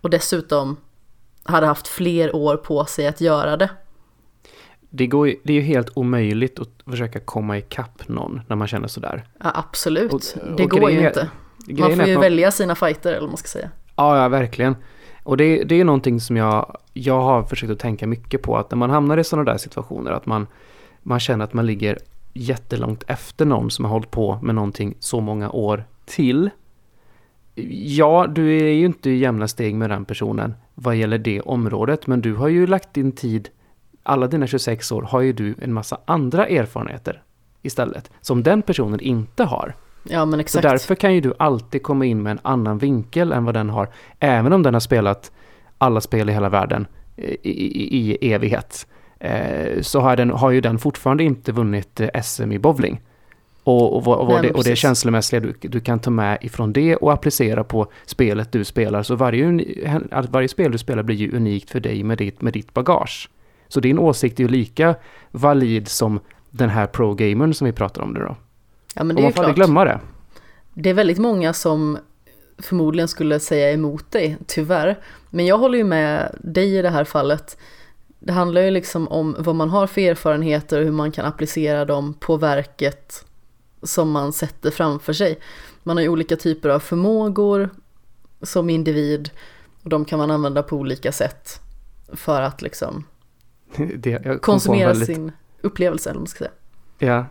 och 0.00 0.10
dessutom 0.10 0.76
hade 1.42 1.66
haft 1.66 1.88
fler 1.88 2.36
år 2.36 2.56
på 2.56 2.84
sig 2.84 3.06
att 3.06 3.20
göra 3.20 3.56
det. 3.56 3.70
Det, 4.90 5.06
går 5.06 5.28
ju, 5.28 5.36
det 5.44 5.52
är 5.52 5.54
ju 5.54 5.62
helt 5.62 5.90
omöjligt 5.94 6.58
att 6.60 6.68
försöka 6.86 7.20
komma 7.20 7.58
ikapp 7.58 8.08
någon 8.08 8.40
när 8.48 8.56
man 8.56 8.66
känner 8.68 8.88
sådär. 8.88 9.24
Ja, 9.44 9.50
absolut, 9.54 10.12
Och- 10.12 10.20
det 10.56 10.62
och 10.64 10.70
går 10.70 10.80
grejen 10.80 11.02
ju 11.02 11.08
inte. 11.08 11.28
Man 11.80 11.96
får 11.96 12.06
ju 12.06 12.14
man- 12.14 12.20
välja 12.22 12.50
sina 12.50 12.74
fighter 12.74 13.10
eller 13.10 13.20
vad 13.20 13.30
man 13.30 13.36
ska 13.36 13.48
säga. 13.48 13.70
Ja, 13.96 14.22
ja, 14.22 14.28
verkligen. 14.28 14.76
Och 15.22 15.36
det, 15.36 15.64
det 15.64 15.80
är 15.80 15.84
någonting 15.84 16.20
som 16.20 16.36
jag, 16.36 16.76
jag 16.92 17.20
har 17.20 17.42
försökt 17.42 17.72
att 17.72 17.78
tänka 17.78 18.06
mycket 18.06 18.42
på. 18.42 18.56
Att 18.56 18.70
när 18.70 18.76
man 18.76 18.90
hamnar 18.90 19.18
i 19.18 19.24
sådana 19.24 19.52
där 19.52 19.58
situationer, 19.58 20.10
att 20.10 20.26
man, 20.26 20.46
man 21.02 21.20
känner 21.20 21.44
att 21.44 21.52
man 21.52 21.66
ligger 21.66 21.98
jättelångt 22.32 23.04
efter 23.06 23.44
någon 23.44 23.70
som 23.70 23.84
har 23.84 23.92
hållit 23.92 24.10
på 24.10 24.38
med 24.42 24.54
någonting 24.54 24.94
så 25.00 25.20
många 25.20 25.50
år 25.50 25.84
till. 26.10 26.50
Ja, 27.70 28.26
du 28.28 28.58
är 28.58 28.72
ju 28.72 28.86
inte 28.86 29.10
i 29.10 29.18
jämna 29.18 29.48
steg 29.48 29.74
med 29.74 29.90
den 29.90 30.04
personen 30.04 30.54
vad 30.74 30.96
gäller 30.96 31.18
det 31.18 31.40
området, 31.40 32.06
men 32.06 32.20
du 32.20 32.34
har 32.34 32.48
ju 32.48 32.66
lagt 32.66 32.94
din 32.94 33.12
tid, 33.12 33.48
alla 34.02 34.26
dina 34.26 34.46
26 34.46 34.92
år 34.92 35.02
har 35.02 35.20
ju 35.20 35.32
du 35.32 35.54
en 35.62 35.72
massa 35.72 35.98
andra 36.04 36.46
erfarenheter 36.46 37.22
istället, 37.62 38.10
som 38.20 38.42
den 38.42 38.62
personen 38.62 39.00
inte 39.00 39.44
har. 39.44 39.74
Ja 40.02 40.24
men 40.24 40.38
Så 40.38 40.40
exakt. 40.40 40.62
därför 40.62 40.94
kan 40.94 41.14
ju 41.14 41.20
du 41.20 41.34
alltid 41.38 41.82
komma 41.82 42.04
in 42.04 42.22
med 42.22 42.30
en 42.30 42.38
annan 42.42 42.78
vinkel 42.78 43.32
än 43.32 43.44
vad 43.44 43.54
den 43.54 43.70
har. 43.70 43.88
Även 44.18 44.52
om 44.52 44.62
den 44.62 44.74
har 44.74 44.80
spelat 44.80 45.32
alla 45.78 46.00
spel 46.00 46.30
i 46.30 46.32
hela 46.32 46.48
världen 46.48 46.86
eh, 47.16 47.30
i, 47.30 47.36
i, 47.42 47.96
i 47.96 48.32
evighet. 48.32 48.86
Eh, 49.20 49.80
så 49.80 50.00
har, 50.00 50.16
den, 50.16 50.30
har 50.30 50.50
ju 50.50 50.60
den 50.60 50.78
fortfarande 50.78 51.24
inte 51.24 51.52
vunnit 51.52 52.00
eh, 52.00 52.22
SM 52.22 52.52
i 52.52 52.58
bowling. 52.58 53.00
Och, 53.70 54.06
och, 54.06 54.20
och, 54.20 54.28
Nej, 54.28 54.42
det, 54.42 54.50
och 54.50 54.64
det 54.64 54.76
känslomässiga 54.76 55.40
du, 55.40 55.54
du 55.60 55.80
kan 55.80 55.98
ta 55.98 56.10
med 56.10 56.38
ifrån 56.40 56.72
det 56.72 56.96
och 56.96 57.12
applicera 57.12 57.64
på 57.64 57.92
spelet 58.06 58.52
du 58.52 58.64
spelar. 58.64 59.02
Så 59.02 59.14
varje, 59.14 59.64
varje 60.28 60.48
spel 60.48 60.72
du 60.72 60.78
spelar 60.78 61.02
blir 61.02 61.16
ju 61.16 61.36
unikt 61.36 61.70
för 61.70 61.80
dig 61.80 62.02
med 62.02 62.18
ditt, 62.18 62.42
med 62.42 62.52
ditt 62.52 62.74
bagage. 62.74 63.30
Så 63.68 63.80
din 63.80 63.98
åsikt 63.98 64.40
är 64.40 64.44
ju 64.44 64.48
lika 64.48 64.94
valid 65.30 65.88
som 65.88 66.20
den 66.50 66.70
här 66.70 66.86
pro-gamern 66.86 67.54
som 67.54 67.64
vi 67.64 67.72
pratar 67.72 68.02
om 68.02 68.12
nu 68.12 68.20
då. 68.20 68.36
Ja 68.94 69.04
men 69.04 69.16
Och 69.16 69.22
det 69.22 69.22
är 69.22 69.24
man 69.24 69.32
får 69.32 69.42
aldrig 69.42 69.56
glömma 69.56 69.84
det. 69.84 70.00
Det 70.74 70.90
är 70.90 70.94
väldigt 70.94 71.18
många 71.18 71.52
som 71.52 71.98
förmodligen 72.58 73.08
skulle 73.08 73.40
säga 73.40 73.72
emot 73.72 74.10
dig, 74.10 74.36
tyvärr. 74.46 74.98
Men 75.30 75.46
jag 75.46 75.58
håller 75.58 75.78
ju 75.78 75.84
med 75.84 76.36
dig 76.40 76.76
i 76.76 76.82
det 76.82 76.90
här 76.90 77.04
fallet. 77.04 77.56
Det 78.18 78.32
handlar 78.32 78.60
ju 78.60 78.70
liksom 78.70 79.08
om 79.08 79.36
vad 79.38 79.54
man 79.54 79.70
har 79.70 79.86
för 79.86 80.00
erfarenheter 80.00 80.78
och 80.78 80.84
hur 80.84 80.92
man 80.92 81.12
kan 81.12 81.24
applicera 81.24 81.84
dem 81.84 82.14
på 82.20 82.36
verket 82.36 83.24
som 83.82 84.10
man 84.10 84.32
sätter 84.32 84.70
framför 84.70 85.12
sig. 85.12 85.38
Man 85.82 85.96
har 85.96 86.02
ju 86.02 86.08
olika 86.08 86.36
typer 86.36 86.68
av 86.68 86.78
förmågor 86.78 87.70
som 88.42 88.70
individ 88.70 89.30
och 89.82 89.90
de 89.90 90.04
kan 90.04 90.18
man 90.18 90.30
använda 90.30 90.62
på 90.62 90.76
olika 90.76 91.12
sätt 91.12 91.60
för 92.12 92.42
att 92.42 92.62
liksom 92.62 93.04
det 93.96 94.42
konsumera 94.42 94.88
väldigt, 94.88 95.06
sin 95.06 95.32
upplevelse 95.60 96.10
eller 96.10 96.20
man 96.20 96.26
ska 96.26 96.38
säga. 96.38 96.50
Ja, 96.98 97.26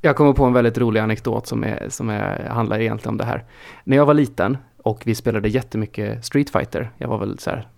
jag 0.00 0.16
kommer 0.16 0.32
på 0.32 0.44
en 0.44 0.52
väldigt 0.52 0.78
rolig 0.78 1.00
anekdot 1.00 1.46
som, 1.46 1.64
är, 1.64 1.86
som 1.90 2.10
är, 2.10 2.48
handlar 2.48 2.80
egentligen 2.80 3.12
om 3.14 3.18
det 3.18 3.24
här. 3.24 3.44
När 3.84 3.96
jag 3.96 4.06
var 4.06 4.14
liten 4.14 4.58
och 4.82 5.02
vi 5.04 5.14
spelade 5.14 5.48
jättemycket 5.48 6.24
Street 6.24 6.50
Fighter, 6.50 6.90
jag 6.98 7.08
var 7.08 7.18
väl 7.18 7.38
så 7.38 7.50
här 7.50 7.68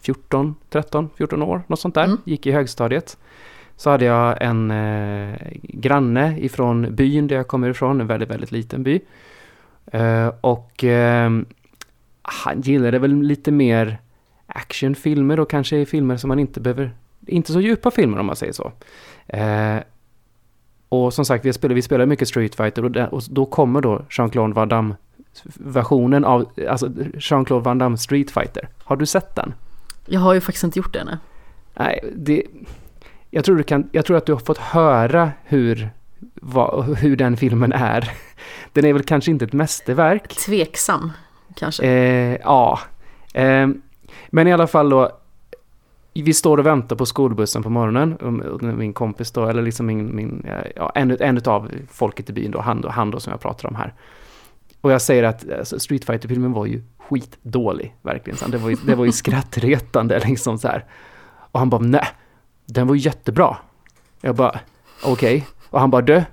14, 0.00 0.54
13, 0.70 1.10
14 1.16 1.42
år, 1.42 1.62
något 1.66 1.80
sånt 1.80 1.94
där, 1.94 2.04
Mm. 2.04 2.18
gick 2.24 2.46
i 2.46 2.52
högstadiet. 2.52 3.18
Så 3.76 3.90
hade 3.90 4.04
jag 4.04 4.42
en 4.42 4.70
eh, 4.70 5.36
granne 5.62 6.38
ifrån 6.40 6.94
byn 6.94 7.26
där 7.26 7.36
jag 7.36 7.48
kommer 7.48 7.70
ifrån, 7.70 8.00
en 8.00 8.06
väldigt, 8.06 8.30
väldigt 8.30 8.52
liten 8.52 8.82
by. 8.82 9.00
Eh, 9.86 10.30
och 10.40 10.84
eh, 10.84 11.30
han 12.22 12.60
gillade 12.60 12.98
väl 12.98 13.22
lite 13.22 13.50
mer 13.50 13.98
actionfilmer 14.46 15.40
och 15.40 15.50
kanske 15.50 15.86
filmer 15.86 16.16
som 16.16 16.28
man 16.28 16.38
inte 16.38 16.60
behöver, 16.60 16.90
inte 17.26 17.52
så 17.52 17.60
djupa 17.60 17.90
filmer 17.90 18.18
om 18.18 18.26
man 18.26 18.36
säger 18.36 18.52
så. 18.52 18.72
Eh, 19.26 19.76
och 20.88 21.14
som 21.14 21.24
sagt, 21.24 21.44
vi 21.44 21.52
spelar, 21.52 21.74
vi 21.74 21.82
spelar 21.82 22.06
mycket 22.06 22.28
Street 22.28 22.54
Fighter 22.54 22.84
och, 22.84 22.90
där, 22.90 23.14
och 23.14 23.22
då 23.30 23.46
kommer 23.46 23.80
då 23.80 24.02
Jean-Claude 24.10 24.54
Van 24.54 24.68
Damme 24.68 24.94
versionen 25.54 26.24
av, 26.24 26.48
alltså 26.68 26.90
Jean-Claude 27.14 27.64
Van 27.64 27.78
Damme 27.78 27.98
Street 27.98 28.30
Fighter. 28.30 28.68
Har 28.78 28.96
du 28.96 29.06
sett 29.06 29.36
den? 29.36 29.54
Jag 30.06 30.20
har 30.20 30.34
ju 30.34 30.40
faktiskt 30.40 30.64
inte 30.64 30.78
gjort 30.78 30.92
det 30.92 30.98
ännu. 30.98 31.18
Nej, 31.74 32.12
det... 32.16 32.42
Jag 33.30 33.44
tror, 33.44 33.56
du 33.56 33.62
kan, 33.62 33.88
jag 33.92 34.04
tror 34.04 34.16
att 34.16 34.26
du 34.26 34.32
har 34.32 34.40
fått 34.40 34.58
höra 34.58 35.32
hur, 35.44 35.90
vad, 36.34 36.98
hur 36.98 37.16
den 37.16 37.36
filmen 37.36 37.72
är. 37.72 38.10
Den 38.72 38.84
är 38.84 38.92
väl 38.92 39.02
kanske 39.02 39.30
inte 39.30 39.44
ett 39.44 39.52
mästerverk. 39.52 40.28
Tveksam 40.28 41.12
kanske. 41.54 41.84
Eh, 41.86 42.36
ja. 42.42 42.80
Eh, 43.34 43.68
men 44.28 44.48
i 44.48 44.52
alla 44.52 44.66
fall 44.66 44.90
då. 44.90 45.10
Vi 46.14 46.34
står 46.34 46.58
och 46.58 46.66
väntar 46.66 46.96
på 46.96 47.06
skolbussen 47.06 47.62
på 47.62 47.70
morgonen. 47.70 48.16
Och 48.16 48.62
min 48.62 48.92
kompis 48.92 49.30
då, 49.30 49.46
eller 49.46 49.62
liksom 49.62 49.86
min, 49.86 50.16
min 50.16 50.44
eh, 50.44 50.70
ja, 50.76 50.92
en, 50.94 51.16
en 51.20 51.40
av 51.44 51.70
folket 51.90 52.30
i 52.30 52.32
byn 52.32 52.50
då, 52.50 52.60
han 52.60 52.80
då, 52.80 52.88
han 52.88 53.10
då 53.10 53.20
som 53.20 53.30
jag 53.30 53.40
pratar 53.40 53.68
om 53.68 53.74
här. 53.74 53.94
Och 54.80 54.92
jag 54.92 55.02
säger 55.02 55.22
att 55.22 55.50
alltså, 55.58 55.78
Street 55.78 56.04
fighter 56.04 56.28
filmen 56.28 56.52
var 56.52 56.66
ju 56.66 56.82
skitdålig, 56.98 57.94
verkligen. 58.02 58.50
Det 58.50 58.58
var 58.58 58.70
ju, 58.70 58.76
det 58.86 58.94
var 58.94 59.04
ju 59.04 59.12
skrattretande 59.22 60.18
liksom 60.18 60.58
så 60.58 60.68
här. 60.68 60.84
Och 61.52 61.58
han 61.58 61.70
bara, 61.70 61.80
nej, 61.80 62.06
den 62.66 62.86
var 62.86 62.94
jättebra. 62.94 63.56
Jag 64.20 64.36
bara, 64.36 64.60
okej. 65.04 65.46
Och 65.70 65.80
han 65.80 65.90
bara, 65.90 66.02
du, 66.02 66.24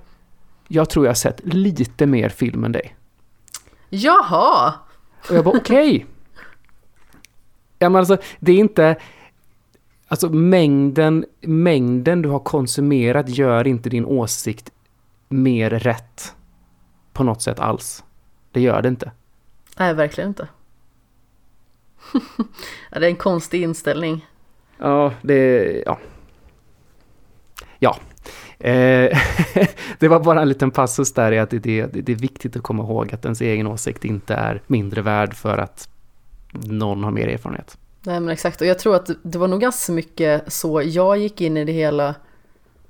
jag 0.68 0.90
tror 0.90 1.04
jag 1.04 1.10
har 1.10 1.14
sett 1.14 1.40
lite 1.44 2.06
mer 2.06 2.28
film 2.28 2.64
än 2.64 2.72
dig. 2.72 2.96
Jaha! 3.88 4.74
Och 5.28 5.36
jag 5.36 5.44
bara 5.44 5.58
okej. 5.58 6.06
Ja 7.78 7.88
men 7.88 7.96
alltså 7.96 8.16
det 8.40 8.52
är 8.52 8.58
inte... 8.58 8.96
Alltså 10.08 10.28
mängden, 10.28 11.24
mängden 11.40 12.22
du 12.22 12.28
har 12.28 12.38
konsumerat 12.38 13.28
gör 13.28 13.66
inte 13.66 13.88
din 13.90 14.04
åsikt 14.04 14.70
mer 15.28 15.70
rätt. 15.70 16.34
På 17.12 17.24
något 17.24 17.42
sätt 17.42 17.60
alls. 17.60 18.04
Det 18.52 18.60
gör 18.60 18.82
det 18.82 18.88
inte. 18.88 19.12
Nej, 19.78 19.94
verkligen 19.94 20.30
inte. 20.30 20.48
ja, 22.90 22.98
det 23.00 23.06
är 23.06 23.10
en 23.10 23.16
konstig 23.16 23.62
inställning. 23.62 24.26
Ja, 24.78 25.12
det... 25.22 25.82
Ja 25.86 25.98
ja. 27.84 27.96
Eh, 28.58 29.18
det 29.98 30.08
var 30.08 30.20
bara 30.20 30.42
en 30.42 30.48
liten 30.48 30.70
passus 30.70 31.12
där 31.12 31.32
i 31.32 31.38
att 31.38 31.50
det, 31.50 31.58
det, 31.58 31.86
det 31.86 32.12
är 32.12 32.16
viktigt 32.16 32.56
att 32.56 32.62
komma 32.62 32.82
ihåg 32.82 33.14
att 33.14 33.24
ens 33.24 33.40
egen 33.40 33.66
åsikt 33.66 34.04
inte 34.04 34.34
är 34.34 34.62
mindre 34.66 35.02
värd 35.02 35.34
för 35.34 35.58
att 35.58 35.88
någon 36.52 37.04
har 37.04 37.10
mer 37.10 37.28
erfarenhet. 37.28 37.78
Nej 38.02 38.20
men 38.20 38.28
exakt, 38.28 38.60
och 38.60 38.66
jag 38.66 38.78
tror 38.78 38.96
att 38.96 39.10
det 39.22 39.38
var 39.38 39.48
nog 39.48 39.60
ganska 39.60 39.92
mycket 39.92 40.52
så 40.52 40.82
jag 40.82 41.18
gick 41.18 41.40
in 41.40 41.56
i 41.56 41.64
det 41.64 41.72
hela 41.72 42.14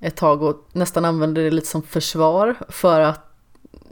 ett 0.00 0.16
tag 0.16 0.42
och 0.42 0.68
nästan 0.72 1.04
använde 1.04 1.44
det 1.44 1.50
lite 1.50 1.66
som 1.66 1.82
försvar 1.82 2.54
för 2.68 3.00
att 3.00 3.20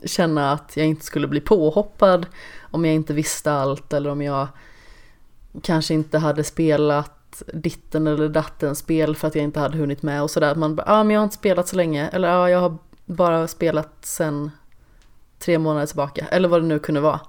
känna 0.05 0.51
att 0.51 0.71
jag 0.75 0.85
inte 0.85 1.05
skulle 1.05 1.27
bli 1.27 1.41
påhoppad 1.41 2.25
om 2.71 2.85
jag 2.85 2.95
inte 2.95 3.13
visste 3.13 3.51
allt 3.51 3.93
eller 3.93 4.09
om 4.09 4.21
jag 4.21 4.47
kanske 5.61 5.93
inte 5.93 6.17
hade 6.17 6.43
spelat 6.43 7.11
ditten 7.53 8.07
eller 8.07 8.29
datten 8.29 8.75
spel 8.75 9.15
för 9.15 9.27
att 9.27 9.35
jag 9.35 9.43
inte 9.43 9.59
hade 9.59 9.77
hunnit 9.77 10.01
med 10.01 10.21
och 10.21 10.31
sådär. 10.31 10.55
Man 10.55 10.75
bara, 10.75 10.83
ah, 10.87 11.03
men 11.03 11.13
jag 11.13 11.19
har 11.19 11.23
inte 11.23 11.35
spelat 11.35 11.67
så 11.67 11.75
länge 11.75 12.07
eller 12.07 12.27
ja, 12.27 12.37
ah, 12.37 12.49
jag 12.49 12.59
har 12.59 12.77
bara 13.05 13.47
spelat 13.47 13.91
sen 14.01 14.51
tre 15.39 15.57
månader 15.57 15.85
tillbaka 15.85 16.27
eller 16.31 16.49
vad 16.49 16.61
det 16.61 16.67
nu 16.67 16.79
kunde 16.79 17.01
vara. 17.01 17.19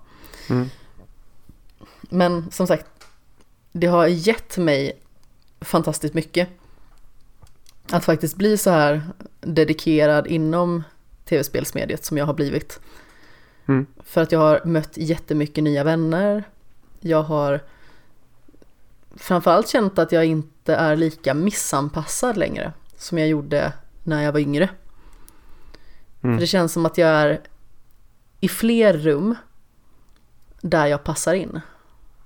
Mm. 0.50 0.68
Men 2.00 2.50
som 2.50 2.66
sagt, 2.66 2.86
det 3.72 3.86
har 3.86 4.06
gett 4.06 4.58
mig 4.58 5.00
fantastiskt 5.60 6.14
mycket. 6.14 6.48
Att 7.90 8.04
faktiskt 8.04 8.36
bli 8.36 8.58
så 8.58 8.70
här 8.70 9.02
dedikerad 9.40 10.26
inom 10.26 10.82
tv-spelsmediet 11.24 12.04
som 12.04 12.18
jag 12.18 12.26
har 12.26 12.34
blivit. 12.34 12.80
Mm. 13.66 13.86
För 14.04 14.22
att 14.22 14.32
jag 14.32 14.38
har 14.38 14.60
mött 14.64 14.96
jättemycket 14.96 15.64
nya 15.64 15.84
vänner. 15.84 16.44
Jag 17.00 17.22
har 17.22 17.60
framförallt 19.16 19.68
känt 19.68 19.98
att 19.98 20.12
jag 20.12 20.24
inte 20.24 20.74
är 20.74 20.96
lika 20.96 21.34
missanpassad 21.34 22.36
längre 22.36 22.72
som 22.96 23.18
jag 23.18 23.28
gjorde 23.28 23.72
när 24.02 24.22
jag 24.22 24.32
var 24.32 24.40
yngre. 24.40 24.68
Mm. 26.22 26.36
För 26.36 26.40
det 26.40 26.46
känns 26.46 26.72
som 26.72 26.86
att 26.86 26.98
jag 26.98 27.08
är 27.08 27.40
i 28.40 28.48
fler 28.48 28.92
rum 28.92 29.34
där 30.60 30.86
jag 30.86 31.04
passar 31.04 31.34
in. 31.34 31.60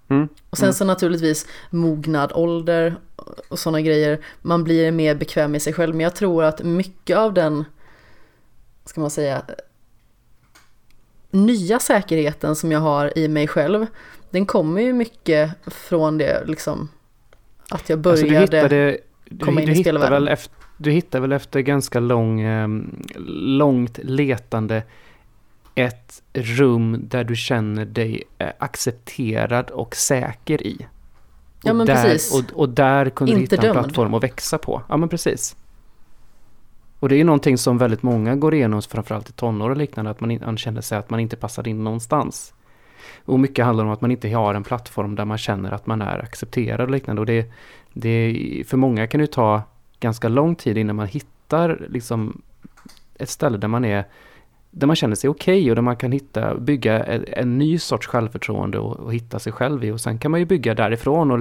Mm. 0.08 0.28
Och 0.50 0.58
sen 0.58 0.64
mm. 0.64 0.74
så 0.74 0.84
naturligtvis 0.84 1.46
mognad 1.70 2.32
ålder 2.32 2.96
och 3.48 3.58
sådana 3.58 3.80
grejer. 3.80 4.20
Man 4.42 4.64
blir 4.64 4.90
mer 4.90 5.14
bekväm 5.14 5.52
med 5.52 5.62
sig 5.62 5.72
själv. 5.72 5.94
Men 5.94 6.04
jag 6.04 6.14
tror 6.14 6.44
att 6.44 6.62
mycket 6.62 7.16
av 7.16 7.34
den, 7.34 7.64
ska 8.84 9.00
man 9.00 9.10
säga, 9.10 9.42
nya 11.30 11.78
säkerheten 11.78 12.56
som 12.56 12.72
jag 12.72 12.80
har 12.80 13.18
i 13.18 13.28
mig 13.28 13.48
själv. 13.48 13.86
Den 14.30 14.46
kommer 14.46 14.80
ju 14.80 14.92
mycket 14.92 15.50
från 15.66 16.18
det 16.18 16.44
liksom. 16.46 16.88
Att 17.70 17.88
jag 17.88 17.98
började 17.98 18.40
alltså 18.40 18.50
du 18.50 18.56
hittade, 18.56 18.98
komma 19.40 19.60
du, 19.60 19.66
in 19.66 19.72
i 19.72 19.76
spelvärlden. 19.82 20.36
du 20.76 20.90
hittar 20.90 21.20
väl 21.20 21.32
efter 21.32 21.60
ganska 21.60 22.00
lång, 22.00 22.40
eh, 22.40 22.68
långt 23.36 23.98
letande 24.02 24.82
ett 25.74 26.22
rum 26.32 27.00
där 27.08 27.24
du 27.24 27.36
känner 27.36 27.84
dig 27.84 28.22
eh, 28.38 28.48
accepterad 28.58 29.70
och 29.70 29.96
säker 29.96 30.66
i. 30.66 30.86
Ja, 31.62 31.72
men 31.72 31.86
där, 31.86 32.04
precis. 32.04 32.34
Och, 32.34 32.60
och 32.60 32.68
där 32.68 33.10
kunde 33.10 33.32
Inte 33.32 33.40
du 33.40 33.42
hitta 33.44 33.56
en 33.56 33.74
dömd. 33.74 33.84
plattform 33.84 34.14
att 34.14 34.22
växa 34.22 34.58
på. 34.58 34.82
Ja, 34.88 34.96
men 34.96 35.08
precis. 35.08 35.56
Och 37.00 37.08
det 37.08 37.14
är 37.14 37.16
ju 37.18 37.24
någonting 37.24 37.58
som 37.58 37.78
väldigt 37.78 38.02
många 38.02 38.36
går 38.36 38.54
igenom, 38.54 38.82
framförallt 38.82 39.30
i 39.30 39.32
tonår 39.32 39.70
och 39.70 39.76
liknande, 39.76 40.10
att 40.10 40.20
man, 40.20 40.38
man 40.44 40.56
känner 40.56 40.80
sig 40.80 40.98
att 40.98 41.10
man 41.10 41.20
inte 41.20 41.36
passar 41.36 41.68
in 41.68 41.84
någonstans. 41.84 42.54
Och 43.28 43.40
mycket 43.40 43.64
handlar 43.64 43.84
om 43.84 43.90
att 43.90 44.00
man 44.00 44.10
inte 44.10 44.28
har 44.28 44.54
en 44.54 44.64
plattform 44.64 45.14
där 45.14 45.24
man 45.24 45.38
känner 45.38 45.72
att 45.72 45.86
man 45.86 46.02
är 46.02 46.18
accepterad 46.18 46.80
och 46.80 46.90
liknande. 46.90 47.20
Och 47.20 47.26
det, 47.26 47.52
det, 47.92 48.64
för 48.66 48.76
många 48.76 49.06
kan 49.06 49.20
det 49.20 49.26
ta 49.26 49.62
ganska 50.00 50.28
lång 50.28 50.54
tid 50.54 50.78
innan 50.78 50.96
man 50.96 51.06
hittar 51.06 51.86
liksom 51.88 52.42
ett 53.14 53.28
ställe 53.28 53.58
där 53.58 53.68
man 53.68 53.84
är 53.84 54.04
där 54.70 54.86
man 54.86 54.96
känner 54.96 55.14
sig 55.14 55.30
okej 55.30 55.60
okay 55.60 55.70
och 55.70 55.74
där 55.74 55.82
man 55.82 55.96
kan 55.96 56.12
hitta, 56.12 56.54
bygga 56.54 57.04
en, 57.04 57.24
en 57.28 57.58
ny 57.58 57.78
sorts 57.78 58.06
självförtroende 58.06 58.78
och, 58.78 58.96
och, 58.96 59.14
hitta 59.14 59.38
sig 59.38 59.52
själv 59.52 59.84
i. 59.84 59.90
Och 59.90 60.00
sen 60.00 60.18
kan 60.18 60.30
man 60.30 60.40
ju 60.40 60.46
bygga 60.46 60.74
därifrån 60.74 61.30
och, 61.30 61.40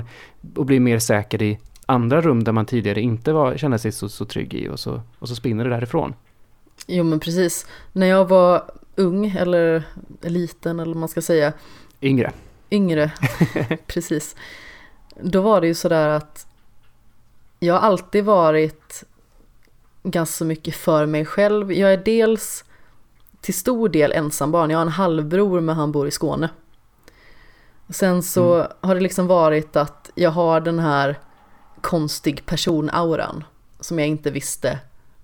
och 0.55 0.65
bli 0.65 0.79
mer 0.79 0.99
säker 0.99 1.41
i 1.41 1.59
andra 1.85 2.21
rum 2.21 2.43
där 2.43 2.51
man 2.51 2.65
tidigare 2.65 3.01
inte 3.01 3.33
var, 3.33 3.57
kände 3.57 3.79
sig 3.79 3.91
så, 3.91 4.09
så 4.09 4.25
trygg 4.25 4.53
i 4.53 4.69
och 4.69 4.79
så, 4.79 5.01
och 5.19 5.27
så 5.27 5.35
spinner 5.35 5.63
det 5.63 5.69
därifrån. 5.69 6.13
Jo 6.87 7.03
men 7.03 7.19
precis. 7.19 7.67
När 7.93 8.07
jag 8.07 8.25
var 8.25 8.71
ung 8.97 9.25
eller 9.25 9.83
liten 10.21 10.79
eller 10.79 10.93
vad 10.93 10.99
man 10.99 11.09
ska 11.09 11.21
säga. 11.21 11.53
Yngre. 12.01 12.31
Yngre, 12.71 13.11
precis. 13.87 14.35
Då 15.21 15.41
var 15.41 15.61
det 15.61 15.67
ju 15.67 15.73
sådär 15.73 16.09
att 16.09 16.47
jag 17.59 17.73
har 17.73 17.81
alltid 17.81 18.23
varit 18.23 19.03
ganska 20.03 20.45
mycket 20.45 20.75
för 20.75 21.05
mig 21.05 21.25
själv. 21.25 21.73
Jag 21.73 21.93
är 21.93 21.97
dels 21.97 22.65
till 23.41 23.53
stor 23.53 23.89
del 23.89 24.11
ensambarn. 24.11 24.69
Jag 24.69 24.77
har 24.77 24.85
en 24.85 24.91
halvbror 24.91 25.61
men 25.61 25.75
han 25.75 25.91
bor 25.91 26.07
i 26.07 26.11
Skåne. 26.11 26.49
Sen 27.89 28.23
så 28.23 28.55
mm. 28.55 28.67
har 28.81 28.95
det 28.95 29.01
liksom 29.01 29.27
varit 29.27 29.75
att 29.75 30.11
jag 30.15 30.31
har 30.31 30.61
den 30.61 30.79
här 30.79 31.19
konstig 31.81 32.45
personauran 32.45 33.43
som 33.79 33.99
jag 33.99 34.07
inte 34.07 34.31
visste 34.31 34.79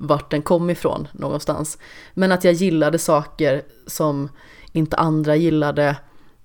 vart 0.08 0.32
den 0.32 0.42
kom 0.42 0.70
ifrån 0.70 1.08
någonstans. 1.12 1.78
Men 2.14 2.32
att 2.32 2.44
jag 2.44 2.54
gillade 2.54 3.00
saker 3.00 3.62
som 3.88 4.30
inte 4.72 4.98
andra 4.98 5.36
gillade. 5.36 5.96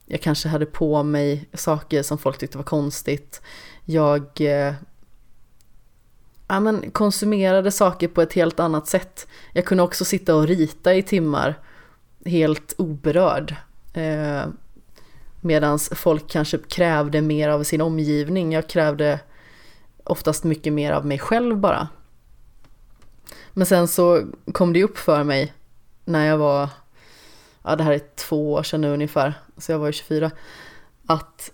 Jag 0.07 0.21
kanske 0.21 0.49
hade 0.49 0.67
på 0.67 1.03
mig 1.03 1.49
saker 1.55 2.03
som 2.03 2.19
folk 2.19 2.39
tyckte 2.39 2.59
var 2.59 2.65
konstigt. 2.65 3.43
Jag 3.85 4.41
eh, 4.41 4.75
ja, 6.49 6.61
men 6.61 6.91
konsumerade 6.91 7.71
saker 7.71 8.09
på 8.09 8.23
ett 8.23 8.33
helt 8.33 8.61
annat 8.61 8.87
sätt. 8.87 9.27
Jag 9.53 9.65
kunde 9.65 9.83
också 9.83 10.05
sitta 10.05 10.37
och 10.37 10.47
rita 10.47 10.95
i 10.95 11.03
timmar 11.03 11.59
helt 12.25 12.75
oberörd. 12.79 13.57
Eh, 13.95 14.47
Medan 15.41 15.79
folk 15.79 16.29
kanske 16.31 16.59
krävde 16.59 17.23
mer 17.23 17.49
av 17.49 17.63
sin 17.63 17.81
omgivning. 17.81 18.53
Jag 18.53 18.69
krävde 18.69 19.21
oftast 20.05 20.45
mycket 20.45 20.73
mer 20.73 20.93
av 20.93 21.07
mig 21.07 21.19
själv 21.19 21.57
bara. 21.57 21.89
Men 23.53 23.67
sen 23.67 23.89
så 23.89 24.25
kom 24.53 24.73
det 24.73 24.85
upp 24.85 24.99
för 24.99 25.25
mig 25.25 25.53
när 26.05 26.27
jag 26.27 26.39
var, 26.39 26.69
ja 27.63 27.77
det 27.77 27.85
här 27.85 27.93
är 27.93 28.03
två 28.17 28.53
år 28.53 28.63
sedan 28.63 28.81
nu 28.81 28.93
ungefär, 28.93 29.35
så 29.57 29.73
jag 29.73 29.79
var 29.79 29.87
ju 29.87 29.93
24, 29.93 30.31
att 31.07 31.51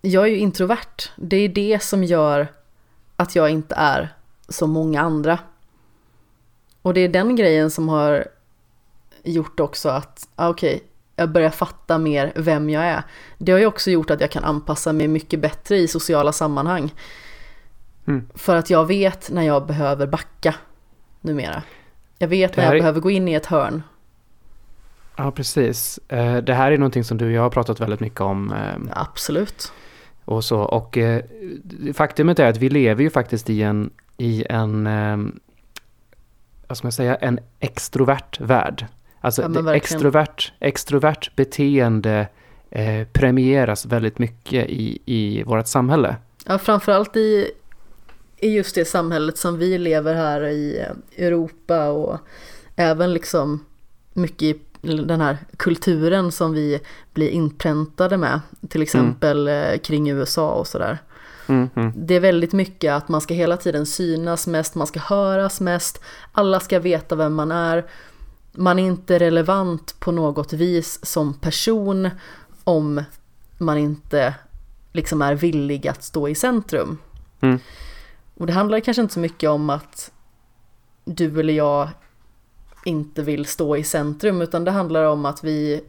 jag 0.00 0.24
är 0.24 0.28
ju 0.28 0.38
introvert. 0.38 1.10
Det 1.16 1.36
är 1.36 1.48
det 1.48 1.82
som 1.82 2.04
gör 2.04 2.48
att 3.16 3.36
jag 3.36 3.50
inte 3.50 3.74
är 3.74 4.14
som 4.48 4.70
många 4.70 5.00
andra. 5.00 5.38
Och 6.82 6.94
det 6.94 7.00
är 7.00 7.08
den 7.08 7.36
grejen 7.36 7.70
som 7.70 7.88
har 7.88 8.26
gjort 9.22 9.60
också 9.60 9.88
att, 9.88 10.28
ah, 10.36 10.48
okej, 10.48 10.74
okay, 10.74 10.86
jag 11.16 11.30
börjar 11.30 11.50
fatta 11.50 11.98
mer 11.98 12.32
vem 12.36 12.70
jag 12.70 12.84
är. 12.84 13.02
Det 13.38 13.52
har 13.52 13.58
ju 13.58 13.66
också 13.66 13.90
gjort 13.90 14.10
att 14.10 14.20
jag 14.20 14.30
kan 14.30 14.44
anpassa 14.44 14.92
mig 14.92 15.08
mycket 15.08 15.40
bättre 15.40 15.78
i 15.78 15.88
sociala 15.88 16.32
sammanhang. 16.32 16.94
Mm. 18.06 18.28
För 18.34 18.56
att 18.56 18.70
jag 18.70 18.86
vet 18.86 19.30
när 19.30 19.42
jag 19.42 19.66
behöver 19.66 20.06
backa 20.06 20.54
numera. 21.20 21.62
Jag 22.18 22.28
vet 22.28 22.56
när 22.56 22.64
jag 22.64 22.74
är... 22.74 22.78
behöver 22.78 23.00
gå 23.00 23.10
in 23.10 23.28
i 23.28 23.34
ett 23.34 23.46
hörn. 23.46 23.82
Ja, 25.16 25.30
precis. 25.30 25.98
Eh, 26.08 26.36
det 26.36 26.54
här 26.54 26.72
är 26.72 26.78
någonting 26.78 27.04
som 27.04 27.18
du 27.18 27.26
och 27.26 27.32
jag 27.32 27.42
har 27.42 27.50
pratat 27.50 27.80
väldigt 27.80 28.00
mycket 28.00 28.20
om. 28.20 28.52
Ehm, 28.52 28.90
Absolut. 28.92 29.72
Och 30.24 30.44
så, 30.44 30.60
och 30.60 30.98
eh, 30.98 31.22
faktumet 31.94 32.38
är 32.38 32.46
att 32.46 32.56
vi 32.56 32.68
lever 32.68 33.02
ju 33.02 33.10
faktiskt 33.10 33.50
i 33.50 33.62
en, 33.62 33.90
i 34.16 34.44
en, 34.50 34.86
ehm, 34.86 35.40
vad 36.66 36.78
ska 36.78 36.84
man 36.84 36.92
säga, 36.92 37.14
en 37.16 37.38
extrovert 37.60 38.40
värld. 38.40 38.86
Alltså 39.20 39.42
ja, 39.54 39.74
extrovert, 39.74 40.52
extrovert 40.60 41.36
beteende 41.36 42.28
eh, 42.70 43.06
premieras 43.12 43.86
väldigt 43.86 44.18
mycket 44.18 44.66
i, 44.68 44.98
i 45.04 45.42
vårt 45.42 45.66
samhälle. 45.66 46.16
Ja, 46.46 46.58
framförallt 46.58 47.16
i, 47.16 47.50
i 48.40 48.48
just 48.48 48.74
det 48.74 48.84
samhället 48.84 49.38
som 49.38 49.58
vi 49.58 49.78
lever 49.78 50.14
här 50.14 50.44
i 50.44 50.78
eh, 50.78 51.24
Europa 51.26 51.88
och 51.88 52.18
även 52.76 53.14
liksom 53.14 53.64
mycket 54.12 54.56
i 54.82 54.94
den 54.94 55.20
här 55.20 55.38
kulturen 55.56 56.32
som 56.32 56.52
vi 56.52 56.80
blir 57.14 57.28
inpräntade 57.28 58.16
med, 58.16 58.40
till 58.68 58.82
exempel 58.82 59.48
mm. 59.48 59.78
kring 59.78 60.10
USA 60.10 60.50
och 60.50 60.66
sådär. 60.66 60.98
Mm, 61.46 61.70
mm. 61.74 61.92
Det 61.96 62.14
är 62.14 62.20
väldigt 62.20 62.52
mycket 62.52 62.92
att 62.92 63.08
man 63.08 63.20
ska 63.20 63.34
hela 63.34 63.56
tiden 63.56 63.86
synas 63.86 64.46
mest, 64.46 64.74
man 64.74 64.86
ska 64.86 65.00
höras 65.00 65.60
mest, 65.60 66.00
alla 66.32 66.60
ska 66.60 66.78
veta 66.78 67.16
vem 67.16 67.34
man 67.34 67.52
är. 67.52 67.86
Man 68.52 68.78
är 68.78 68.86
inte 68.86 69.18
relevant 69.18 70.00
på 70.00 70.12
något 70.12 70.52
vis 70.52 71.06
som 71.06 71.34
person 71.34 72.10
om 72.64 73.04
man 73.58 73.78
inte 73.78 74.34
liksom 74.92 75.22
är 75.22 75.34
villig 75.34 75.88
att 75.88 76.04
stå 76.04 76.28
i 76.28 76.34
centrum. 76.34 76.98
Mm. 77.40 77.58
Och 78.38 78.46
det 78.46 78.52
handlar 78.52 78.80
kanske 78.80 79.02
inte 79.02 79.14
så 79.14 79.20
mycket 79.20 79.50
om 79.50 79.70
att 79.70 80.12
du 81.04 81.40
eller 81.40 81.52
jag 81.52 81.88
inte 82.84 83.22
vill 83.22 83.46
stå 83.46 83.76
i 83.76 83.84
centrum 83.84 84.42
utan 84.42 84.64
det 84.64 84.70
handlar 84.70 85.04
om 85.04 85.24
att 85.26 85.44
vi, 85.44 85.84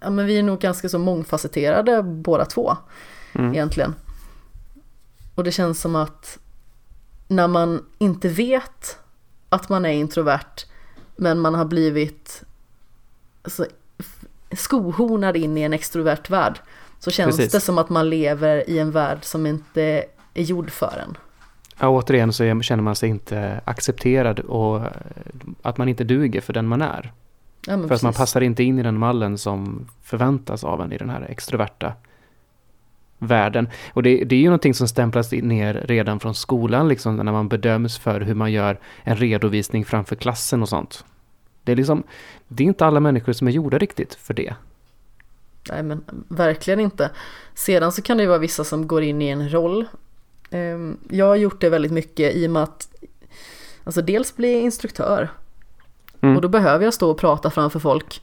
ja 0.00 0.10
men 0.10 0.26
vi 0.26 0.38
är 0.38 0.42
nog 0.42 0.58
ganska 0.58 0.88
så 0.88 0.98
mångfacetterade 0.98 2.02
båda 2.02 2.44
två 2.44 2.76
mm. 3.32 3.52
egentligen. 3.52 3.94
Och 5.34 5.44
det 5.44 5.52
känns 5.52 5.80
som 5.80 5.96
att 5.96 6.38
när 7.28 7.48
man 7.48 7.84
inte 7.98 8.28
vet 8.28 8.98
att 9.48 9.68
man 9.68 9.84
är 9.84 9.92
introvert 9.92 10.66
men 11.16 11.40
man 11.40 11.54
har 11.54 11.64
blivit 11.64 12.42
alltså, 13.42 13.66
skohornad 14.52 15.36
in 15.36 15.58
i 15.58 15.62
en 15.62 15.72
extrovert 15.72 16.30
värld 16.30 16.60
så 16.98 17.10
känns 17.10 17.36
Precis. 17.36 17.52
det 17.52 17.60
som 17.60 17.78
att 17.78 17.88
man 17.88 18.10
lever 18.10 18.70
i 18.70 18.78
en 18.78 18.90
värld 18.90 19.18
som 19.24 19.46
inte 19.46 20.04
är 20.34 20.42
gjord 20.42 20.70
för 20.70 21.04
en. 21.06 21.16
Ja, 21.80 21.88
återigen 21.88 22.32
så 22.32 22.60
känner 22.62 22.82
man 22.82 22.96
sig 22.96 23.08
inte 23.08 23.60
accepterad 23.64 24.40
och 24.40 24.82
att 25.62 25.78
man 25.78 25.88
inte 25.88 26.04
duger 26.04 26.40
för 26.40 26.52
den 26.52 26.66
man 26.66 26.82
är. 26.82 27.12
Ja, 27.66 27.76
för 27.76 27.82
precis. 27.82 27.92
att 27.92 28.02
man 28.02 28.12
passar 28.12 28.40
inte 28.40 28.62
in 28.62 28.78
i 28.78 28.82
den 28.82 28.98
mallen 28.98 29.38
som 29.38 29.88
förväntas 30.02 30.64
av 30.64 30.80
en 30.80 30.92
i 30.92 30.98
den 30.98 31.10
här 31.10 31.26
extroverta 31.28 31.92
världen. 33.18 33.68
Och 33.92 34.02
det, 34.02 34.24
det, 34.24 34.34
är 34.34 34.40
ju 34.40 34.46
någonting 34.46 34.74
som 34.74 34.88
stämplas 34.88 35.32
ner 35.32 35.74
redan 35.74 36.20
från 36.20 36.34
skolan, 36.34 36.88
liksom 36.88 37.16
när 37.16 37.32
man 37.32 37.48
bedöms 37.48 37.98
för 37.98 38.20
hur 38.20 38.34
man 38.34 38.52
gör 38.52 38.78
en 39.02 39.16
redovisning 39.16 39.84
framför 39.84 40.16
klassen 40.16 40.62
och 40.62 40.68
sånt. 40.68 41.04
Det 41.64 41.72
är 41.72 41.76
liksom, 41.76 42.02
det 42.48 42.62
är 42.62 42.66
inte 42.66 42.86
alla 42.86 43.00
människor 43.00 43.32
som 43.32 43.48
är 43.48 43.52
gjorda 43.52 43.78
riktigt 43.78 44.14
för 44.14 44.34
det. 44.34 44.54
Nej 45.70 45.82
men 45.82 46.04
verkligen 46.28 46.80
inte. 46.80 47.10
Sedan 47.54 47.92
så 47.92 48.02
kan 48.02 48.16
det 48.16 48.22
ju 48.22 48.28
vara 48.28 48.38
vissa 48.38 48.64
som 48.64 48.86
går 48.86 49.02
in 49.02 49.22
i 49.22 49.28
en 49.28 49.52
roll. 49.52 49.86
Ehm, 50.50 50.96
jag 51.10 51.26
har 51.26 51.36
gjort 51.36 51.60
det 51.60 51.68
väldigt 51.68 51.92
mycket 51.92 52.34
i 52.34 52.46
och 52.46 52.50
med 52.50 52.62
att 52.62 52.88
alltså 53.84 54.02
dels 54.02 54.36
bli 54.36 54.52
instruktör 54.52 55.28
mm. 56.20 56.36
och 56.36 56.42
då 56.42 56.48
behöver 56.48 56.84
jag 56.84 56.94
stå 56.94 57.10
och 57.10 57.18
prata 57.18 57.50
framför 57.50 57.78
folk. 57.78 58.22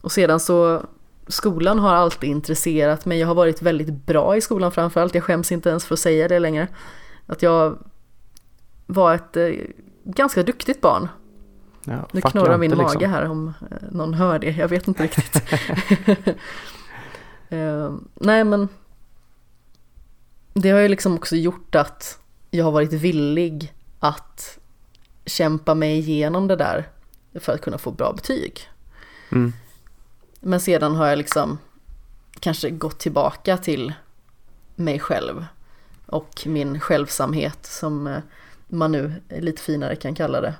Och 0.00 0.12
sedan 0.12 0.40
så 0.40 0.82
skolan 1.28 1.78
har 1.78 1.94
alltid 1.94 2.30
intresserat 2.30 3.06
mig. 3.06 3.18
Jag 3.18 3.26
har 3.26 3.34
varit 3.34 3.62
väldigt 3.62 4.06
bra 4.06 4.36
i 4.36 4.40
skolan 4.40 4.72
framförallt. 4.72 5.14
Jag 5.14 5.24
skäms 5.24 5.52
inte 5.52 5.68
ens 5.68 5.84
för 5.84 5.94
att 5.94 5.98
säga 5.98 6.28
det 6.28 6.38
längre. 6.38 6.68
Att 7.26 7.42
jag 7.42 7.78
var 8.86 9.14
ett 9.14 9.36
eh, 9.36 9.50
ganska 10.04 10.42
duktigt 10.42 10.80
barn. 10.80 11.08
Ja, 11.84 12.08
nu 12.12 12.20
knorrar 12.20 12.58
min 12.58 12.70
liksom. 12.70 12.86
mage 12.86 13.06
här 13.06 13.30
om 13.30 13.52
eh, 13.70 13.76
någon 13.90 14.14
hör 14.14 14.38
det. 14.38 14.50
Jag 14.50 14.68
vet 14.68 14.88
inte 14.88 15.02
riktigt. 15.02 15.42
uh, 17.52 17.94
nej 18.14 18.44
men 18.44 18.68
det 20.52 20.70
har 20.70 20.80
ju 20.80 20.88
liksom 20.88 21.14
också 21.14 21.36
gjort 21.36 21.74
att 21.74 22.18
jag 22.50 22.64
har 22.64 22.72
varit 22.72 22.92
villig 22.92 23.74
att 23.98 24.58
kämpa 25.26 25.74
mig 25.74 25.98
igenom 25.98 26.48
det 26.48 26.56
där 26.56 26.88
för 27.34 27.52
att 27.52 27.60
kunna 27.60 27.78
få 27.78 27.90
bra 27.90 28.12
betyg. 28.12 28.68
Mm. 29.32 29.52
Men 30.40 30.60
sedan 30.60 30.94
har 30.94 31.06
jag 31.06 31.18
liksom 31.18 31.58
kanske 32.40 32.70
gått 32.70 32.98
tillbaka 32.98 33.56
till 33.56 33.92
mig 34.74 34.98
själv 34.98 35.44
och 36.06 36.42
min 36.46 36.80
självsamhet 36.80 37.66
som 37.66 38.06
eh, 38.06 38.18
man 38.68 38.92
nu 38.92 39.12
lite 39.28 39.62
finare 39.62 39.96
kan 39.96 40.14
kalla 40.14 40.40
det. 40.40 40.54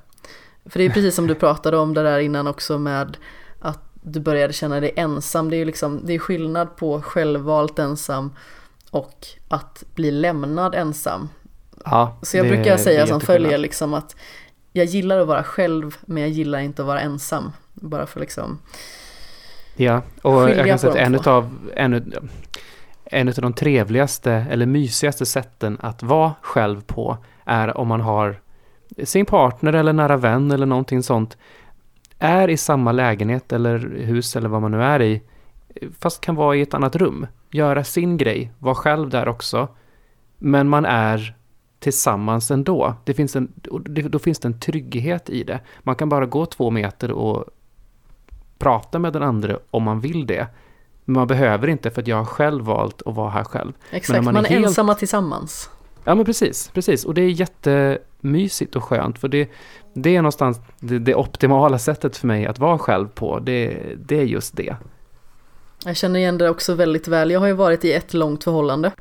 För 0.65 0.79
det 0.79 0.85
är 0.85 0.91
precis 0.91 1.15
som 1.15 1.27
du 1.27 1.35
pratade 1.45 1.77
om 1.77 1.95
det 1.95 2.03
där 2.03 2.19
innan 2.19 2.47
också 2.47 2.79
med 2.79 3.17
att 3.59 3.91
du 4.03 4.21
började 4.21 4.53
känna 4.53 4.81
dig 4.81 4.93
ensam. 4.97 5.51
Det 5.51 5.57
är 5.57 5.59
ju 5.59 5.65
liksom, 5.65 6.01
det 6.05 6.13
är 6.13 6.19
skillnad 6.19 6.77
på 6.77 7.03
självvalt 7.03 7.79
ensam 7.79 8.33
och 8.91 9.27
att 9.49 9.85
bli 9.95 10.11
lämnad 10.11 10.75
ensam. 10.75 11.29
Ja, 11.85 12.19
Så 12.23 12.37
jag 12.37 12.47
det, 12.47 12.51
brukar 12.51 12.77
säga 12.77 13.07
som 13.07 13.21
följer 13.21 13.59
liksom 13.59 13.95
att 13.95 14.17
jag 14.73 14.87
gillar 14.87 15.19
att 15.19 15.27
vara 15.27 15.45
själv 15.45 15.97
men 16.01 16.23
jag 16.23 16.31
gillar 16.31 16.59
inte 16.59 16.83
att 16.83 16.87
vara 16.87 17.01
ensam. 17.01 17.53
Bara 17.75 18.07
för 18.07 18.21
liksom 18.21 18.59
Ja, 19.77 20.03
och 20.23 20.51
jag 20.51 20.67
kan 20.67 20.79
säga 20.79 20.93
att 20.93 20.99
en 20.99 21.15
av, 21.15 21.71
en, 21.77 22.13
en 23.05 23.29
av 23.29 23.35
de 23.35 23.53
trevligaste 23.53 24.33
eller 24.33 24.67
mysigaste 24.67 25.27
sätten 25.27 25.79
att 25.81 26.03
vara 26.03 26.35
själv 26.41 26.81
på 26.81 27.19
är 27.45 27.77
om 27.77 27.89
man 27.89 28.01
har 28.01 28.41
sin 29.05 29.27
partner 29.27 29.73
eller 29.73 29.93
nära 29.93 30.17
vän 30.17 30.51
eller 30.51 30.67
någonting 30.67 31.03
sånt 31.03 31.37
är 32.19 32.49
i 32.49 32.57
samma 32.57 32.93
lägenhet 32.93 33.53
eller 33.53 33.79
hus 33.79 34.37
eller 34.37 34.49
vad 34.49 34.63
man 34.63 34.71
nu 34.71 34.83
är 34.83 35.03
i 35.03 35.23
fast 35.99 36.21
kan 36.21 36.35
vara 36.35 36.57
i 36.57 36.61
ett 36.61 36.75
annat 36.75 36.97
rum, 36.97 37.27
göra 37.51 37.85
sin 37.85 38.17
grej, 38.17 38.53
vara 38.59 38.75
själv 38.75 39.11
där 39.11 39.29
också 39.29 39.69
men 40.43 40.69
man 40.69 40.85
är 40.85 41.37
tillsammans 41.79 42.51
ändå. 42.51 42.95
Det 43.05 43.15
finns 43.15 43.37
en, 43.37 43.53
då 44.11 44.19
finns 44.19 44.39
det 44.39 44.49
en 44.49 44.61
trygghet 44.61 45.31
i 45.31 45.45
det. 45.45 45.61
Man 45.83 45.95
kan 45.95 46.09
bara 46.09 46.27
gå 46.27 46.47
två 46.47 46.71
meter 46.71 47.11
och 47.11 47.45
prata 48.59 48.99
med 48.99 49.13
den 49.13 49.23
andra 49.23 49.59
om 49.71 49.83
man 49.83 50.01
vill 50.01 50.27
det. 50.27 50.47
Men 51.05 51.15
man 51.15 51.27
behöver 51.27 51.69
inte 51.69 51.91
för 51.91 52.03
att 52.03 52.09
jag 52.09 52.17
har 52.17 52.25
själv 52.25 52.65
valt 52.65 53.03
att 53.03 53.15
vara 53.15 53.31
här 53.31 53.45
själv. 53.45 53.73
Exakt, 53.91 54.25
man, 54.25 54.35
man, 54.35 54.45
är, 54.45 54.49
helt... 54.49 54.67
ensamma 54.67 54.95
tillsammans. 54.95 55.71
Ja 56.05 56.15
men 56.15 56.25
precis, 56.25 56.71
precis. 56.75 57.05
Och 57.05 57.15
det 57.15 57.23
är 57.23 57.29
jättemysigt 57.29 58.77
och 58.77 58.85
skönt 58.85 59.19
för 59.19 59.29
det, 59.29 59.51
det 59.95 60.17
är 60.17 60.23
någonstans 60.23 60.61
det, 60.81 60.99
det, 60.99 61.15
optimala 61.15 61.79
sättet 61.79 62.17
för 62.17 62.27
mig 62.27 62.47
att 62.47 62.59
vara 62.59 62.79
själv 62.79 63.09
på. 63.09 63.39
Det, 63.39 63.81
det 63.97 64.19
är 64.19 64.25
just 64.25 64.57
det. 64.57 64.77
Jag 65.85 65.97
känner 65.97 66.21
igen 66.21 66.39
det 66.39 66.51
också 66.51 66.75
väldigt 66.75 67.09
väl. 67.09 67.31
Jag 67.31 67.41
har 67.41 67.47
ju 67.47 67.53
varit 67.53 67.85
i 67.85 67.93
ett 67.93 68.15
långt 68.15 68.45
förhållande. 68.45 68.93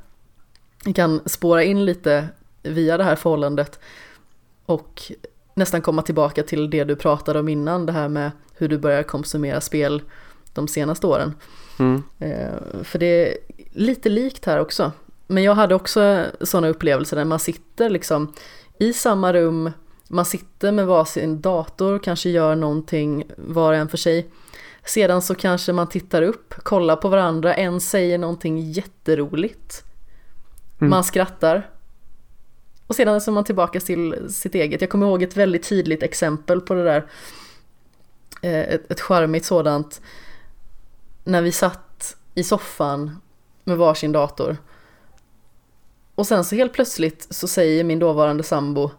Jag 0.86 0.96
kan 0.96 1.22
spåra 1.26 1.64
in 1.64 1.86
lite 1.86 2.28
via 2.64 2.98
det 2.98 3.04
här 3.04 3.16
förhållandet 3.16 3.80
och 4.66 5.12
nästan 5.54 5.82
komma 5.82 6.02
tillbaka 6.02 6.44
till 6.44 6.70
det 6.70 6.84
du 6.84 6.96
pratade 6.96 7.40
om 7.40 7.50
innan, 7.50 7.86
det 7.86 7.92
här 7.92 8.10
med 8.10 8.32
hur 8.54 8.68
du 8.68 8.78
börjar 8.78 9.04
konsumera 9.04 9.62
spel 9.62 10.02
de 10.54 10.68
senaste 10.68 11.08
åren. 11.08 11.34
Mm. 11.80 12.04
Eh, 12.20 12.84
för 12.84 13.00
det 13.00 13.06
är 13.06 13.38
lite 13.72 14.10
likt 14.10 14.46
här 14.46 14.60
också. 14.60 14.92
Men 15.28 15.44
jag 15.44 15.56
hade 15.56 15.76
också 15.76 16.26
sådana 16.42 16.68
upplevelser 16.68 17.18
där 17.18 17.26
man 17.26 17.40
sitter 17.40 17.90
liksom 17.90 18.34
i 18.78 18.94
samma 18.94 19.34
rum, 19.34 19.72
man 20.08 20.26
sitter 20.26 20.72
med 20.72 20.88
varsin 20.88 21.42
dator, 21.42 22.00
kanske 22.00 22.30
gör 22.30 22.56
någonting 22.56 23.24
var 23.38 23.72
och 23.72 23.78
en 23.78 23.88
för 23.88 23.98
sig. 23.98 24.28
Sedan 24.90 25.22
så 25.22 25.36
kanske 25.36 25.74
man 25.74 25.90
tittar 25.90 26.22
upp, 26.22 26.54
kollar 26.54 26.96
på 26.96 27.10
varandra, 27.10 27.54
en 27.54 27.82
säger 27.82 28.18
någonting 28.18 28.72
jätteroligt. 28.72 29.84
Mm. 30.80 30.90
Man 30.90 31.04
skrattar. 31.04 31.70
Och 32.88 32.96
sedan 32.96 33.22
så 33.22 33.32
är 33.32 33.34
man 33.34 33.44
tillbaka 33.44 33.80
till 33.80 34.34
sitt 34.34 34.56
eget. 34.56 34.82
Jag 34.82 34.90
kommer 34.90 35.08
ihåg 35.08 35.24
ett 35.24 35.38
väldigt 35.38 35.70
tydligt 35.70 36.04
exempel 36.04 36.62
på 36.62 36.74
det 36.74 36.84
där 36.84 37.08
Eh, 38.42 38.60
ett, 38.60 38.92
ett 38.92 39.02
charmigt 39.02 39.46
sådant 39.46 40.02
när 41.24 41.42
vi 41.42 41.52
satt 41.52 42.16
i 42.36 42.44
soffan 42.44 43.22
med 43.64 43.78
varsin 43.78 44.12
dator. 44.12 44.58
Och 46.16 46.28
sen 46.28 46.46
så 46.46 46.56
helt 46.56 46.74
plötsligt 46.74 47.28
så 47.30 47.48
säger 47.48 47.84
min 47.84 48.00
dåvarande 48.00 48.44
sambo 48.44 48.92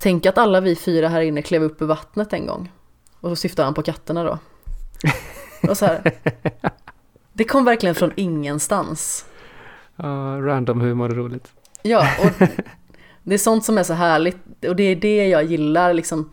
Tänk 0.00 0.26
att 0.26 0.38
alla 0.38 0.60
vi 0.60 0.76
fyra 0.76 1.08
här 1.08 1.20
inne 1.20 1.42
klev 1.42 1.62
upp 1.62 1.82
ur 1.82 1.86
vattnet 1.86 2.32
en 2.32 2.46
gång. 2.46 2.72
Och 3.20 3.30
så 3.30 3.36
syftar 3.36 3.64
han 3.64 3.74
på 3.74 3.82
katterna 3.82 4.24
då. 4.24 4.38
Och 5.68 5.76
så 5.76 5.86
här, 5.86 6.12
det 7.32 7.44
kom 7.44 7.64
verkligen 7.64 7.94
från 7.94 8.12
ingenstans. 8.16 9.26
Uh, 10.00 10.42
random 10.42 10.80
humor 10.80 11.10
är 11.10 11.14
roligt. 11.14 11.52
Ja, 11.82 12.08
och 12.20 12.48
det 13.22 13.34
är 13.34 13.38
sånt 13.38 13.64
som 13.64 13.78
är 13.78 13.82
så 13.82 13.94
härligt. 13.94 14.64
Och 14.64 14.76
det 14.76 14.82
är 14.82 14.96
det 14.96 15.28
jag 15.28 15.44
gillar 15.44 15.94
liksom. 15.94 16.32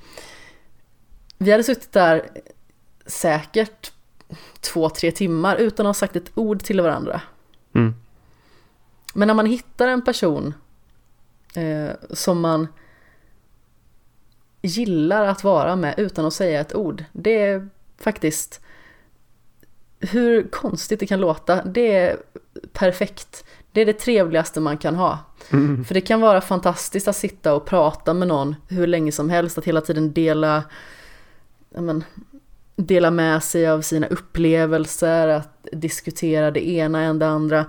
Vi 1.37 1.51
hade 1.51 1.63
suttit 1.63 1.91
där 1.91 2.29
säkert 3.05 3.91
två, 4.59 4.89
tre 4.89 5.11
timmar 5.11 5.55
utan 5.55 5.85
att 5.85 5.89
ha 5.89 5.93
sagt 5.93 6.15
ett 6.15 6.31
ord 6.35 6.63
till 6.63 6.81
varandra. 6.81 7.21
Mm. 7.73 7.93
Men 9.13 9.27
när 9.27 9.35
man 9.35 9.45
hittar 9.45 9.87
en 9.87 10.01
person 10.01 10.53
eh, 11.55 11.89
som 12.11 12.41
man 12.41 12.67
gillar 14.65 15.25
att 15.25 15.43
vara 15.43 15.75
med 15.75 15.93
utan 15.97 16.25
att 16.25 16.33
säga 16.33 16.61
ett 16.61 16.75
ord, 16.75 17.03
det 17.11 17.41
är 17.41 17.69
faktiskt 17.97 18.61
hur 19.99 20.47
konstigt 20.47 20.99
det 20.99 21.05
kan 21.05 21.21
låta, 21.21 21.63
det 21.63 21.95
är 21.95 22.17
perfekt. 22.73 23.45
Det 23.71 23.81
är 23.81 23.85
det 23.85 23.93
trevligaste 23.93 24.59
man 24.59 24.77
kan 24.77 24.95
ha. 24.95 25.19
Mm. 25.49 25.85
För 25.85 25.93
det 25.93 26.01
kan 26.01 26.21
vara 26.21 26.41
fantastiskt 26.41 27.07
att 27.07 27.15
sitta 27.15 27.53
och 27.53 27.65
prata 27.65 28.13
med 28.13 28.27
någon 28.27 28.55
hur 28.67 28.87
länge 28.87 29.11
som 29.11 29.29
helst, 29.29 29.57
att 29.57 29.65
hela 29.65 29.81
tiden 29.81 30.13
dela 30.13 30.63
men, 31.69 32.03
dela 32.75 33.11
med 33.11 33.43
sig 33.43 33.67
av 33.67 33.81
sina 33.81 34.07
upplevelser, 34.07 35.27
att 35.27 35.67
diskutera 35.71 36.51
det 36.51 36.69
ena 36.69 37.01
än 37.01 37.19
det 37.19 37.27
andra. 37.27 37.65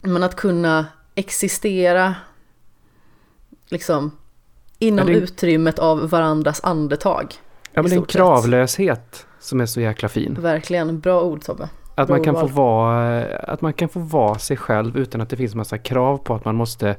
Men 0.00 0.22
att 0.22 0.36
kunna 0.36 0.86
existera 1.14 2.14
liksom 3.66 4.10
inom 4.80 5.06
det... 5.06 5.12
utrymmet 5.12 5.78
av 5.78 6.08
varandras 6.08 6.60
andetag. 6.64 7.34
Ja 7.72 7.82
men 7.82 7.90
det 7.90 7.96
är 7.96 8.00
en 8.00 8.04
kravlöshet 8.04 9.26
som 9.40 9.60
är 9.60 9.66
så 9.66 9.80
jäkla 9.80 10.08
fin. 10.08 10.36
Verkligen, 10.40 11.00
bra 11.00 11.22
ord 11.22 11.42
Tobbe. 11.42 11.68
Att 11.94 12.08
man, 12.08 12.24
kan 12.24 12.34
få 12.34 12.46
vara, 12.46 13.24
att 13.24 13.60
man 13.60 13.72
kan 13.72 13.88
få 13.88 14.00
vara 14.00 14.38
sig 14.38 14.56
själv 14.56 14.96
utan 14.96 15.20
att 15.20 15.30
det 15.30 15.36
finns 15.36 15.54
massa 15.54 15.78
krav 15.78 16.18
på 16.18 16.34
att 16.34 16.44
man 16.44 16.54
måste 16.54 16.96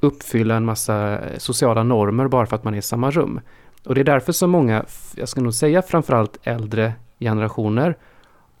uppfylla 0.00 0.54
en 0.54 0.64
massa 0.64 1.18
sociala 1.38 1.82
normer 1.82 2.28
bara 2.28 2.46
för 2.46 2.56
att 2.56 2.64
man 2.64 2.74
är 2.74 2.78
i 2.78 2.82
samma 2.82 3.10
rum. 3.10 3.40
Och 3.84 3.94
det 3.94 4.00
är 4.00 4.04
därför 4.04 4.32
som 4.32 4.50
många, 4.50 4.84
jag 5.16 5.28
ska 5.28 5.40
nog 5.40 5.54
säga 5.54 5.82
framförallt 5.82 6.38
äldre 6.42 6.92
generationer, 7.20 7.96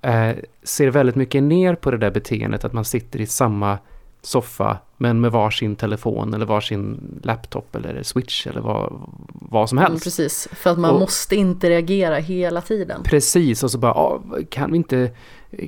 eh, 0.02 0.30
ser 0.62 0.90
väldigt 0.90 1.16
mycket 1.16 1.42
ner 1.42 1.74
på 1.74 1.90
det 1.90 1.98
där 1.98 2.10
beteendet 2.10 2.64
att 2.64 2.72
man 2.72 2.84
sitter 2.84 3.20
i 3.20 3.26
samma 3.26 3.78
soffa 4.22 4.78
men 4.96 5.20
med 5.20 5.32
varsin 5.32 5.76
telefon 5.76 6.34
eller 6.34 6.46
varsin 6.46 7.00
laptop 7.22 7.76
eller 7.76 8.02
switch 8.02 8.46
eller 8.46 8.60
vad, 8.60 8.92
vad 9.34 9.68
som 9.68 9.78
Mm, 9.78 9.90
helst. 9.90 10.04
precis, 10.04 10.48
för 10.52 10.70
att 10.70 10.78
man 10.78 10.90
Och- 10.94 11.00
måste 11.00 11.36
inte 11.36 11.70
reagera 11.70 12.16
hela 12.16 12.60
tiden. 12.60 13.02
Precis, 13.02 13.62
och 13.62 13.70
så 13.70 13.78
bara, 13.78 13.92
ah, 13.92 14.22
kan 14.50 14.70
vi 14.70 14.76
inte, 14.76 15.10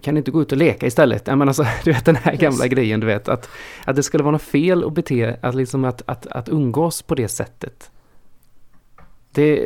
kan 0.03 0.15
vi 0.15 0.19
inte 0.19 0.31
gå 0.31 0.43
ut 0.43 0.53
och 0.53 0.59
leka 0.59 0.87
istället? 0.87 1.23
Ja, 1.27 1.37
men 1.37 1.49
alltså, 1.49 1.67
du 1.85 1.93
vet 1.93 2.05
den 2.05 2.17
här 2.17 2.35
gamla 2.37 2.65
Yes. 2.65 2.73
grejen, 2.75 3.01
du 3.01 3.07
vet, 3.07 3.29
att, 3.29 3.49
att 3.85 3.97
det 3.97 4.03
skulle 4.03 4.25
vara 4.25 4.33
något 4.33 4.43
fel 4.43 4.85
att 4.85 4.93
bete, 4.93 5.37
att 5.43 5.55
liksom 5.55 5.85
att, 5.85 6.03
att, 6.07 6.27
att 6.27 6.49
umgås 6.49 7.03
på 7.03 7.15
det 7.15 7.29
sättet. 7.29 7.91
Det, 9.33 9.57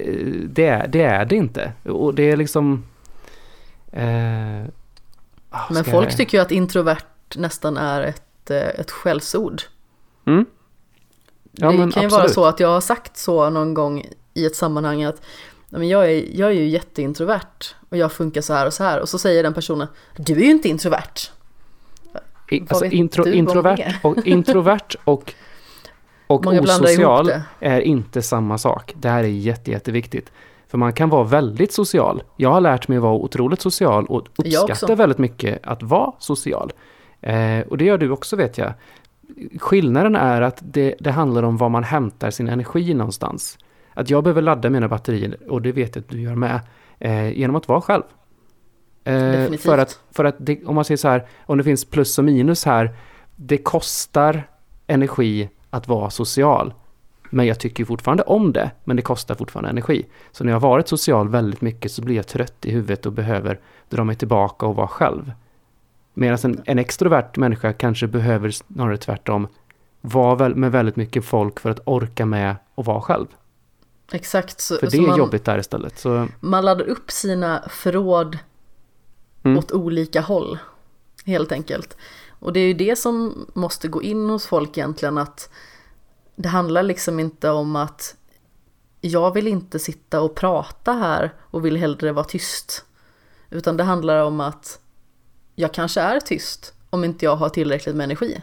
det, 0.48 0.66
är, 0.66 0.88
det 0.88 1.02
är 1.02 1.24
det 1.24 1.36
inte. 1.36 1.72
Och 1.84 2.14
det 2.14 2.30
är 2.30 2.36
liksom... 2.36 2.84
Eh, 3.92 4.62
ah, 5.50 5.66
Men 5.70 5.84
folk 5.84 6.06
jag- 6.10 6.16
tycker 6.16 6.38
ju 6.38 6.42
att 6.42 6.50
introvert 6.50 7.02
nästan 7.36 7.76
är 7.76 8.02
ett, 8.02 8.22
eh, 8.50 8.68
ett 8.68 8.90
skällsord. 8.90 9.62
Mm? 10.26 10.46
Ja, 11.52 11.70
det 11.72 11.92
kan 11.92 12.02
ju 12.02 12.08
vara 12.08 12.28
så 12.28 12.44
att 12.44 12.60
jag 12.60 12.68
har 12.68 12.80
sagt 12.80 13.16
så 13.16 13.50
någon 13.50 13.74
gång 13.74 14.06
i 14.34 14.46
ett 14.46 14.56
sammanhang 14.56 15.02
att 15.04 15.22
"Nej, 15.68 15.78
men 15.78 15.88
jag, 15.88 16.12
är, 16.12 16.24
jag 16.38 16.48
är 16.48 16.54
ju 16.54 16.68
jätteintrovert 16.68 17.74
och 17.88 17.96
jag 17.96 18.12
funkar 18.12 18.40
så 18.40 18.52
här 18.52 18.66
och 18.66 18.72
så 18.72 18.84
här 18.84 19.00
och 19.00 19.08
så 19.08 19.18
säger 19.18 19.42
den 19.42 19.54
personen 19.54 19.88
Du 20.16 20.32
är 20.32 20.44
ju 20.44 20.50
inte 20.50 20.68
introvert. 20.68 21.30
I, 22.50 22.60
alltså, 22.60 22.84
intro, 22.84 23.26
introvert, 23.26 23.94
och, 24.02 24.26
introvert 24.26 24.96
och, 25.04 25.34
och 26.26 26.44
Många 26.44 26.60
osocial 26.62 27.32
är 27.60 27.80
inte 27.80 28.22
samma 28.22 28.58
sak. 28.58 28.94
Det 28.96 29.08
här 29.08 29.24
är 29.24 29.28
jätte, 29.28 29.70
jätteviktigt. 29.70 30.32
För 30.68 30.78
man 30.78 30.92
kan 30.92 31.08
vara 31.08 31.24
väldigt 31.24 31.72
social. 31.72 32.22
Jag 32.36 32.50
har 32.50 32.60
lärt 32.60 32.88
mig 32.88 32.96
att 32.96 33.02
vara 33.02 33.12
otroligt 33.14 33.60
social 33.60 34.06
och 34.06 34.26
uppskattar 34.36 34.96
väldigt 34.96 35.18
mycket 35.18 35.66
att 35.66 35.82
vara 35.82 36.12
social. 36.18 36.72
Eh, 37.20 37.60
och 37.60 37.78
det 37.78 37.84
gör 37.84 37.98
du 37.98 38.10
också 38.10 38.36
vet 38.36 38.58
jag. 38.58 38.72
Skillnaden 39.58 40.16
är 40.16 40.42
att 40.42 40.58
det, 40.60 40.94
det 41.00 41.10
handlar 41.10 41.42
om 41.42 41.56
var 41.56 41.68
man 41.68 41.84
hämtar 41.84 42.30
sin 42.30 42.48
energi 42.48 42.94
någonstans. 42.94 43.58
Att 43.94 44.10
jag 44.10 44.24
behöver 44.24 44.42
ladda 44.42 44.70
mina 44.70 44.88
batterier, 44.88 45.36
och 45.48 45.62
det 45.62 45.72
vet 45.72 45.96
jag 45.96 46.02
att 46.02 46.08
du 46.08 46.20
gör 46.20 46.34
med, 46.34 46.60
eh, 46.98 47.38
genom 47.38 47.56
att 47.56 47.68
vara 47.68 47.80
själv. 47.80 48.02
Eh, 49.04 49.52
för 49.52 49.78
att, 49.78 50.00
för 50.10 50.24
att 50.24 50.36
det, 50.38 50.64
om 50.64 50.74
man 50.74 50.84
säger 50.84 50.98
så 50.98 51.08
här, 51.08 51.26
om 51.46 51.58
det 51.58 51.64
finns 51.64 51.84
plus 51.84 52.18
och 52.18 52.24
minus 52.24 52.64
här, 52.64 52.90
det 53.36 53.58
kostar 53.58 54.48
energi 54.86 55.48
att 55.70 55.88
vara 55.88 56.10
social. 56.10 56.74
Men 57.30 57.46
jag 57.46 57.60
tycker 57.60 57.84
fortfarande 57.84 58.22
om 58.22 58.52
det, 58.52 58.70
men 58.84 58.96
det 58.96 59.02
kostar 59.02 59.34
fortfarande 59.34 59.70
energi. 59.70 60.06
Så 60.32 60.44
när 60.44 60.52
jag 60.52 60.60
har 60.60 60.68
varit 60.68 60.88
social 60.88 61.28
väldigt 61.28 61.60
mycket 61.60 61.92
så 61.92 62.02
blir 62.02 62.16
jag 62.16 62.26
trött 62.26 62.66
i 62.66 62.70
huvudet 62.70 63.06
och 63.06 63.12
behöver 63.12 63.60
dra 63.88 64.04
mig 64.04 64.16
tillbaka 64.16 64.66
och 64.66 64.76
vara 64.76 64.88
själv. 64.88 65.32
Medan 66.18 66.38
en, 66.42 66.62
en 66.64 66.78
extrovert 66.78 67.36
människa 67.36 67.72
kanske 67.72 68.06
behöver 68.06 68.50
snarare 68.50 68.96
tvärtom 68.96 69.48
vara 70.00 70.34
väl, 70.34 70.54
med 70.54 70.72
väldigt 70.72 70.96
mycket 70.96 71.24
folk 71.24 71.60
för 71.60 71.70
att 71.70 71.80
orka 71.84 72.26
med 72.26 72.56
och 72.74 72.84
vara 72.84 73.00
själv. 73.00 73.26
Exakt. 74.12 74.60
Så, 74.60 74.76
För 74.76 74.86
det 74.86 74.90
så 74.90 74.96
är 75.02 75.06
man, 75.06 75.18
jobbigt 75.18 75.44
där 75.44 75.58
istället. 75.58 75.98
Så, 75.98 76.28
man 76.40 76.64
laddar 76.64 76.84
upp 76.84 77.10
sina 77.10 77.64
förråd 77.68 78.38
Mm. 79.42 79.58
åt 79.58 79.72
olika 79.72 80.20
håll. 80.20 80.58
Helt 81.24 81.52
enkelt. 81.52 81.96
Och 82.28 82.52
det 82.52 82.60
är 82.60 82.66
ju 82.66 82.74
det 82.74 82.96
som 82.96 83.46
måste 83.54 83.88
gå 83.88 84.02
in 84.02 84.30
hos 84.30 84.46
folk 84.46 84.78
egentligen 84.78 85.18
att 85.18 85.50
det 86.36 86.48
handlar 86.48 86.82
liksom 86.82 87.20
inte 87.20 87.50
om 87.50 87.76
att 87.76 88.16
jag 89.00 89.34
vill 89.34 89.48
inte 89.48 89.78
sitta 89.78 90.20
och 90.20 90.34
prata 90.34 90.92
här 90.92 91.34
och 91.38 91.64
vill 91.64 91.76
hellre 91.76 92.12
vara 92.12 92.24
tyst. 92.24 92.84
Utan 93.50 93.76
det 93.76 93.84
handlar 93.84 94.22
om 94.22 94.40
att 94.40 94.80
jag 95.58 95.74
kanske 95.74 96.00
är 96.00 96.20
tyst 96.20 96.74
om 96.90 97.04
inte 97.04 97.24
jag 97.24 97.36
har 97.36 97.48
tillräckligt 97.48 97.96
med 97.96 98.04
energi. 98.04 98.42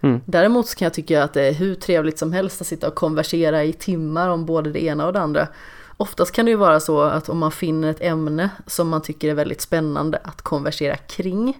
Mm. 0.00 0.20
Däremot 0.26 0.66
så 0.66 0.76
kan 0.76 0.86
jag 0.86 0.94
tycka 0.94 1.22
att 1.24 1.32
det 1.32 1.42
är 1.42 1.52
hur 1.52 1.74
trevligt 1.74 2.18
som 2.18 2.32
helst 2.32 2.60
att 2.60 2.66
sitta 2.66 2.88
och 2.88 2.94
konversera 2.94 3.64
i 3.64 3.72
timmar 3.72 4.28
om 4.28 4.46
både 4.46 4.72
det 4.72 4.84
ena 4.84 5.06
och 5.06 5.12
det 5.12 5.20
andra. 5.20 5.48
Oftast 5.96 6.32
kan 6.32 6.44
det 6.44 6.50
ju 6.50 6.56
vara 6.56 6.80
så 6.80 7.00
att 7.00 7.28
om 7.28 7.38
man 7.38 7.52
finner 7.52 7.90
ett 7.90 8.00
ämne 8.00 8.50
som 8.66 8.88
man 8.88 9.02
tycker 9.02 9.30
är 9.30 9.34
väldigt 9.34 9.60
spännande 9.60 10.20
att 10.24 10.42
konversera 10.42 10.96
kring, 10.96 11.58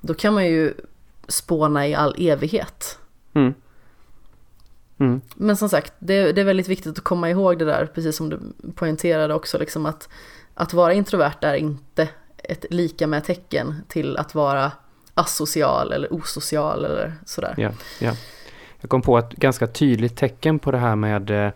då 0.00 0.14
kan 0.14 0.34
man 0.34 0.46
ju 0.46 0.74
spåna 1.28 1.88
i 1.88 1.94
all 1.94 2.14
evighet. 2.18 2.98
mm. 3.32 3.54
Mm. 4.98 5.20
Men 5.34 5.56
som 5.56 5.68
sagt, 5.68 5.92
det, 5.98 6.32
det 6.32 6.40
är 6.40 6.44
väldigt 6.44 6.68
viktigt 6.68 6.98
att 6.98 7.04
komma 7.04 7.30
ihåg 7.30 7.58
det 7.58 7.64
där, 7.64 7.86
precis 7.86 8.16
som 8.16 8.30
du 8.30 8.40
poängterade 8.74 9.34
också, 9.34 9.58
liksom 9.58 9.86
att, 9.86 10.08
att 10.54 10.72
vara 10.72 10.92
introvert 10.92 11.38
är 11.40 11.54
inte 11.54 12.08
ett 12.48 12.64
lika 12.70 13.06
med 13.06 13.24
tecken 13.24 13.74
till 13.88 14.16
att 14.16 14.34
vara 14.34 14.72
asocial 15.14 15.92
eller 15.92 16.12
osocial 16.12 16.84
eller 16.84 17.14
sådär. 17.26 17.54
Ja, 17.56 17.70
ja. 18.00 18.12
Jag 18.80 18.90
kom 18.90 19.02
på 19.02 19.18
ett 19.18 19.30
ganska 19.30 19.66
tydligt 19.66 20.16
tecken 20.16 20.58
på 20.58 20.70
det 20.70 20.78
här 20.78 20.96
med 20.96 21.30
eh, 21.30 21.52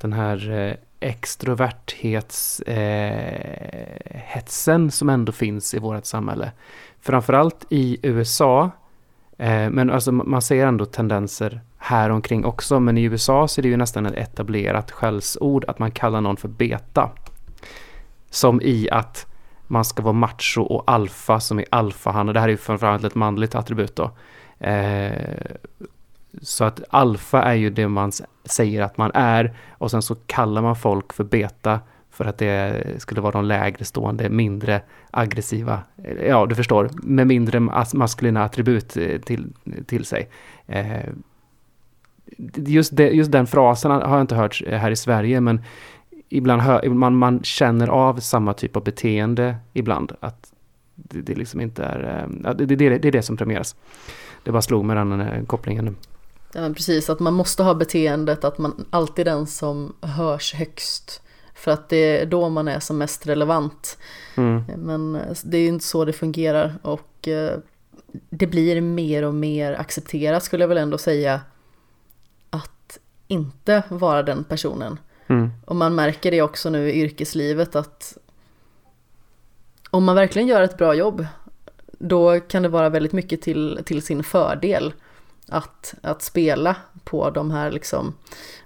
den 0.00 0.12
här 0.12 0.50
eh, 0.50 0.74
extroverthetshetsen 1.00 2.66
eh, 2.66 4.10
hetsen 4.14 4.90
som 4.90 5.08
ändå 5.08 5.32
finns 5.32 5.74
i 5.74 5.78
vårt 5.78 6.04
samhälle. 6.04 6.52
Framförallt 7.00 7.66
i 7.70 7.98
USA, 8.02 8.70
eh, 9.38 9.70
men 9.70 9.90
alltså 9.90 10.12
man 10.12 10.42
ser 10.42 10.66
ändå 10.66 10.84
tendenser 10.84 11.60
här 11.78 12.10
omkring 12.10 12.44
också, 12.44 12.80
men 12.80 12.98
i 12.98 13.02
USA 13.02 13.48
så 13.48 13.60
är 13.60 13.62
det 13.62 13.68
ju 13.68 13.76
nästan 13.76 14.06
ett 14.06 14.14
etablerat 14.14 14.90
skällsord 14.90 15.64
att 15.68 15.78
man 15.78 15.90
kallar 15.90 16.20
någon 16.20 16.36
för 16.36 16.48
beta. 16.48 17.10
Som 18.30 18.60
i 18.62 18.90
att 18.90 19.26
man 19.68 19.84
ska 19.84 20.02
vara 20.02 20.12
macho 20.12 20.62
och 20.62 20.82
alfa 20.86 21.40
som 21.40 21.60
i 21.60 21.64
alfahanne. 21.70 22.32
det 22.32 22.40
här 22.40 22.48
är 22.48 22.52
ju 22.52 22.56
framförallt 22.56 23.04
ett 23.04 23.14
manligt 23.14 23.54
attribut 23.54 23.96
då. 23.96 24.10
Eh, 24.66 25.12
så 26.42 26.64
att 26.64 26.80
alfa 26.90 27.42
är 27.42 27.54
ju 27.54 27.70
det 27.70 27.88
man 27.88 28.12
säger 28.44 28.82
att 28.82 28.96
man 28.96 29.10
är 29.14 29.56
och 29.70 29.90
sen 29.90 30.02
så 30.02 30.14
kallar 30.14 30.62
man 30.62 30.76
folk 30.76 31.12
för 31.12 31.24
beta 31.24 31.80
för 32.10 32.24
att 32.24 32.38
det 32.38 32.84
skulle 32.98 33.20
vara 33.20 33.32
de 33.32 33.44
lägre 33.44 33.84
stående, 33.84 34.28
mindre 34.28 34.80
aggressiva, 35.10 35.80
ja 36.26 36.46
du 36.46 36.54
förstår, 36.54 36.90
med 37.02 37.26
mindre 37.26 37.60
maskulina 37.94 38.44
attribut 38.44 38.96
eh, 38.96 39.20
till, 39.20 39.52
till 39.86 40.04
sig. 40.04 40.28
Eh, 40.66 41.08
just, 42.54 42.96
det, 42.96 43.08
just 43.08 43.32
den 43.32 43.46
frasen 43.46 43.90
har 43.90 44.00
jag 44.00 44.20
inte 44.20 44.34
hört 44.34 44.62
här 44.68 44.90
i 44.90 44.96
Sverige 44.96 45.40
men 45.40 45.62
ibland 46.28 46.62
hör, 46.62 46.88
man, 46.88 47.16
man 47.16 47.42
känner 47.42 47.88
av 47.88 48.20
samma 48.20 48.54
typ 48.54 48.76
av 48.76 48.84
beteende 48.84 49.56
ibland. 49.72 50.12
Att 50.20 50.52
det, 50.94 51.20
det 51.20 51.34
liksom 51.34 51.60
inte 51.60 51.84
är, 51.84 52.24
eh, 52.24 52.36
ja, 52.44 52.54
det, 52.54 52.66
det, 52.66 52.98
det 52.98 53.08
är 53.08 53.12
det 53.12 53.22
som 53.22 53.36
premieras. 53.36 53.76
Det 54.44 54.52
bara 54.52 54.62
slog 54.62 54.84
mig 54.84 54.96
den 54.96 55.46
kopplingen 55.46 55.84
nu. 55.84 55.94
Ja, 56.52 56.74
precis, 56.74 57.10
att 57.10 57.20
man 57.20 57.34
måste 57.34 57.62
ha 57.62 57.74
beteendet 57.74 58.44
att 58.44 58.58
man 58.58 58.86
alltid 58.90 59.28
är 59.28 59.32
den 59.32 59.46
som 59.46 59.92
hörs 60.00 60.54
högst. 60.54 61.22
För 61.54 61.70
att 61.70 61.88
det 61.88 62.20
är 62.20 62.26
då 62.26 62.48
man 62.48 62.68
är 62.68 62.80
som 62.80 62.98
mest 62.98 63.26
relevant. 63.26 63.98
Mm. 64.36 64.62
Men 64.76 65.16
eh, 65.16 65.36
det 65.44 65.56
är 65.56 65.62
ju 65.62 65.68
inte 65.68 65.84
så 65.84 66.04
det 66.04 66.12
fungerar 66.12 66.78
och 66.82 67.28
eh, 67.28 67.58
det 68.30 68.46
blir 68.46 68.80
mer 68.80 69.22
och 69.22 69.34
mer 69.34 69.72
accepterat 69.72 70.44
skulle 70.44 70.62
jag 70.62 70.68
väl 70.68 70.78
ändå 70.78 70.98
säga 70.98 71.40
att 72.50 72.98
inte 73.28 73.82
vara 73.88 74.22
den 74.22 74.44
personen. 74.44 74.98
Mm. 75.28 75.50
Och 75.64 75.76
man 75.76 75.94
märker 75.94 76.30
det 76.30 76.42
också 76.42 76.70
nu 76.70 76.90
i 76.90 77.00
yrkeslivet 77.00 77.76
att 77.76 78.18
om 79.90 80.04
man 80.04 80.16
verkligen 80.16 80.48
gör 80.48 80.62
ett 80.62 80.78
bra 80.78 80.94
jobb 80.94 81.26
då 81.98 82.40
kan 82.40 82.62
det 82.62 82.68
vara 82.68 82.88
väldigt 82.88 83.12
mycket 83.12 83.42
till, 83.42 83.80
till 83.84 84.02
sin 84.02 84.22
fördel 84.22 84.92
att, 85.48 85.94
att 86.02 86.22
spela 86.22 86.76
på 87.04 87.30
de 87.30 87.50
här 87.50 87.70
liksom 87.70 88.14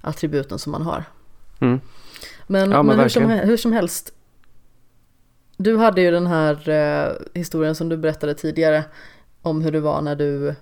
attributen 0.01 0.59
som 0.59 0.73
man 0.73 0.83
har. 0.83 1.05
Mm. 1.61 1.81
Men, 2.47 2.71
Ja, 2.71 2.83
men 2.83 2.97
men 2.97 3.01
hur, 3.01 3.09
som, 3.09 3.31
hur 3.31 3.57
som 3.57 3.73
helst. 3.73 4.13
Du 5.57 5.77
hade 5.77 6.01
ju 6.01 6.11
den 6.11 6.27
här 6.27 6.69
eh, 6.69 7.13
historien 7.35 7.75
som 7.75 7.89
du 7.89 7.97
berättade 7.97 8.35
tidigare 8.35 8.85
om 9.43 9.63
hur 9.63 9.73
det 9.73 9.81
var 9.81 10.03
när 10.03 10.17
du, 10.17 10.55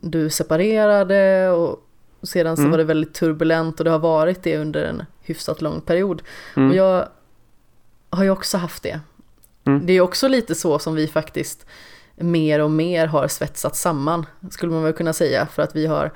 du 0.00 0.30
separerade 0.30 1.50
och 1.50 1.83
sedan 2.26 2.56
så 2.56 2.60
Mm. 2.62 2.70
var 2.70 2.78
det 2.78 2.84
väldigt 2.84 3.14
turbulent 3.14 3.78
och 3.80 3.84
det 3.84 3.90
har 3.90 3.98
varit 3.98 4.42
det 4.42 4.58
under 4.58 4.82
en 4.82 5.02
hyfsat 5.22 5.62
lång 5.62 5.80
period. 5.80 6.22
Mm. 6.56 6.68
Och 6.70 6.76
jag 6.76 7.08
har 8.10 8.24
ju 8.24 8.30
också 8.30 8.58
haft 8.58 8.82
det. 8.82 9.00
Mm. 9.66 9.86
Det 9.86 9.92
är 9.92 10.00
också 10.00 10.28
lite 10.28 10.54
så 10.54 10.78
som 10.78 10.94
vi 10.94 11.06
faktiskt 11.06 11.66
mer 12.16 12.60
och 12.60 12.70
mer 12.70 13.06
har 13.06 13.28
svetsat 13.28 13.76
samman, 13.76 14.26
skulle 14.50 14.72
man 14.72 14.82
väl 14.82 14.92
kunna 14.92 15.12
säga, 15.12 15.46
för 15.46 15.62
att 15.62 15.76
vi 15.76 15.86
har 15.86 16.12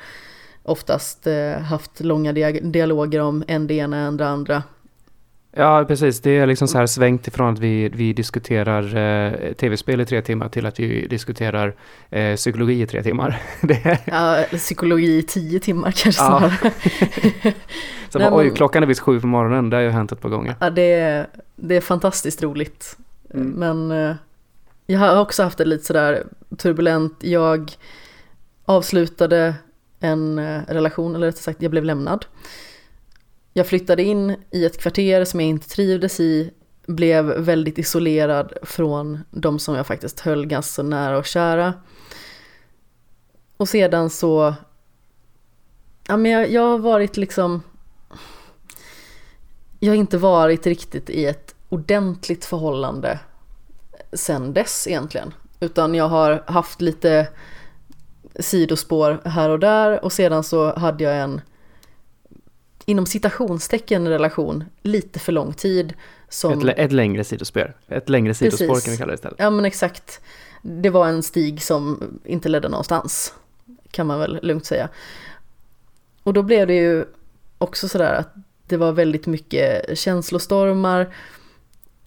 oftast 0.63 1.27
eh, 1.27 1.53
haft 1.59 2.01
långa 2.01 2.33
dia- 2.33 2.61
dialoger 2.71 3.21
om 3.21 3.45
en 3.47 3.67
det 3.67 3.75
ena, 3.75 3.97
en 3.97 4.17
det 4.17 4.29
andra. 4.29 4.63
Ja, 5.59 5.85
precis. 5.89 6.21
Det 6.21 6.39
är 6.39 6.47
liksom 6.47 6.69
så 6.69 6.79
här 6.79 6.87
svängt 6.87 7.27
ifrån 7.27 7.53
att 7.53 7.59
vi, 7.59 7.89
vi 7.89 8.13
diskuterar 8.13 8.97
eh, 8.97 9.53
tv-spel 9.53 10.01
i 10.01 10.07
tre 10.07 10.23
timmar 10.23 10.49
till 10.49 10.67
att 10.67 10.81
vi 10.81 11.07
diskuterar 11.07 11.75
eh, 12.11 12.37
psykologi 12.37 12.83
i 12.83 12.87
tre 12.87 13.03
timmar. 13.03 13.41
är, 13.61 13.99
Ja, 14.05 14.45
psykologi 14.59 15.19
i 15.19 15.23
tio 15.23 15.61
timmar 15.61 15.91
kanske 15.91 16.23
Ja. 16.23 16.51
så 18.09 18.19
Nej, 18.19 18.31
bara, 18.31 18.37
oj, 18.37 18.51
klockan 18.55 18.83
är 18.83 18.87
visst 18.87 19.01
sju 19.01 19.21
på 19.21 19.27
morgonen. 19.27 19.71
Det 19.71 19.77
har 19.77 19.83
ju 19.83 19.91
hänt 19.91 20.13
ett 20.13 20.21
par 20.21 20.29
gånger. 20.29 20.55
Ja, 20.61 20.71
det, 20.71 20.93
är, 20.93 21.27
det 21.57 21.77
är 21.77 21.81
fantastiskt 21.81 22.43
roligt. 22.43 22.97
Mm. 23.35 23.49
Men 23.49 23.91
eh, 23.91 24.17
jag 24.87 24.99
har 24.99 25.21
också 25.21 25.43
haft 25.43 25.59
det 25.59 25.65
lite 25.65 25.85
sådär 25.85 26.23
turbulent. 26.59 27.15
Jag 27.21 27.73
avslutade 28.65 29.55
en 30.01 30.39
eh, 30.39 30.61
relation, 30.69 31.15
eller 31.15 31.27
rättare 31.27 31.43
sagt 31.43 31.63
jag 31.63 31.71
blev 31.71 31.85
lämnad. 31.85 32.27
Jag 33.59 33.67
flyttade 33.67 34.03
in 34.03 34.37
i 34.51 34.65
ett 34.65 34.79
kvarter 34.79 35.25
som 35.25 35.41
jag 35.41 35.49
inte 35.49 35.69
trivdes 35.69 36.21
i, 36.21 36.51
blev 36.87 37.25
väldigt 37.25 37.79
isolerad 37.79 38.53
från 38.63 39.19
de 39.31 39.59
som 39.59 39.75
jag 39.75 39.87
faktiskt 39.87 40.21
höll 40.21 40.47
ganska 40.47 40.83
nära 40.83 41.19
och 41.19 41.27
kära. 41.27 41.75
Och 43.57 43.69
sedan 43.69 44.11
så, 44.11 44.55
ja 46.09 46.17
men 46.17 46.31
jag, 46.31 46.51
jag 46.51 46.63
har 46.63 46.79
varit 46.79 47.17
liksom, 47.17 47.63
jag 49.79 49.91
har 49.91 49.97
inte 49.97 50.19
varit 50.19 50.67
riktigt 50.67 51.11
i 51.11 51.27
ett 51.27 51.55
ordentligt 51.69 52.45
förhållande 52.45 53.21
sen 54.13 54.53
dess 54.53 54.87
egentligen. 54.87 55.35
Utan 55.61 55.95
jag 55.95 56.09
har 56.09 56.45
haft 56.47 56.81
lite 56.81 57.29
sidospår 58.41 59.21
här 59.25 59.51
och 59.51 59.59
där 59.61 60.05
och 60.05 60.13
sedan 60.13 60.45
så 60.45 60.79
hade 60.79 61.05
jag 61.05 61.19
en 61.19 61.41
inom 62.89 63.07
citationstecken 63.07 64.09
relation 64.09 64.65
lite 64.83 65.19
för 65.19 65.33
lång 65.33 65.53
tid. 65.53 65.95
Som... 66.29 66.69
Ett, 66.69 66.79
ett 66.79 66.93
längre 66.93 67.25
sidospår. 67.25 67.77
Ett 67.89 68.09
längre 68.09 68.35
sidospår 68.35 68.67
Precis. 68.67 68.85
kan 68.85 68.93
vi 68.93 68.99
kalla 68.99 69.11
det 69.11 69.15
istället. 69.15 69.39
Ja 69.39 69.51
men 69.51 69.65
exakt. 69.65 70.21
Det 70.63 70.91
var 70.91 71.09
en 71.09 71.23
stig 71.23 71.63
som 71.63 72.03
inte 72.25 72.49
ledde 72.49 72.69
någonstans. 72.69 73.35
Kan 73.91 74.07
man 74.07 74.19
väl 74.19 74.39
lugnt 74.43 74.67
säga. 74.67 74.89
Och 76.23 76.33
då 76.33 76.43
blev 76.43 76.67
det 76.67 76.75
ju 76.75 77.05
också 77.59 77.89
sådär 77.89 78.15
att 78.15 78.35
det 78.67 78.77
var 78.77 78.93
väldigt 78.93 79.27
mycket 79.27 79.99
känslostormar. 79.99 81.15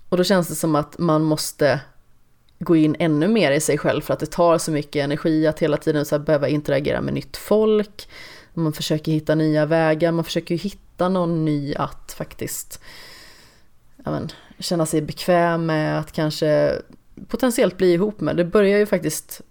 Och 0.10 0.18
då 0.18 0.24
känns 0.24 0.48
det 0.48 0.56
som 0.56 0.76
att 0.76 0.98
man 0.98 1.24
måste 1.24 1.80
gå 2.60 2.76
in 2.76 2.96
ännu 3.00 3.28
mer 3.28 3.52
i 3.52 3.60
sig 3.60 3.78
själv 3.78 4.02
för 4.02 4.14
att 4.14 4.20
det 4.20 4.32
tar 4.32 4.58
så 4.58 4.72
mycket 4.72 5.04
energi 5.04 5.48
att 5.48 5.60
hela 5.60 5.78
tiden 5.78 6.06
så 6.06 6.20
behöva 6.20 6.48
interagera 6.48 7.02
med 7.02 7.14
nytt 7.14 7.38
folk. 7.38 8.08
Man 8.54 8.74
försöker 8.74 9.12
hitta 9.12 9.36
nya 9.36 9.66
vägar, 9.66 10.12
man 10.12 10.24
försöker 10.24 10.56
hitta 10.56 11.10
någon 11.10 11.46
ny 11.46 11.76
att 11.76 12.16
faktiskt 12.18 12.82
men, 13.96 14.32
känna 14.60 14.86
sig 14.86 15.02
bekväm 15.02 15.66
med, 15.66 16.00
att 16.00 16.12
kanske 16.12 16.82
potentiellt 17.28 17.78
bli 17.78 17.94
ihop 17.94 18.22
med. 18.22 18.38
Det 18.38 18.46
börjar 18.46 18.80
ju 18.80 18.86
faktiskt, 18.86 19.42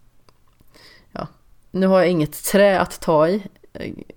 ja, 1.13 1.27
nu 1.71 1.87
har 1.87 1.99
jag 1.99 2.09
inget 2.09 2.45
trä 2.45 2.81
att 2.81 3.01
ta 3.01 3.29
i 3.29 3.43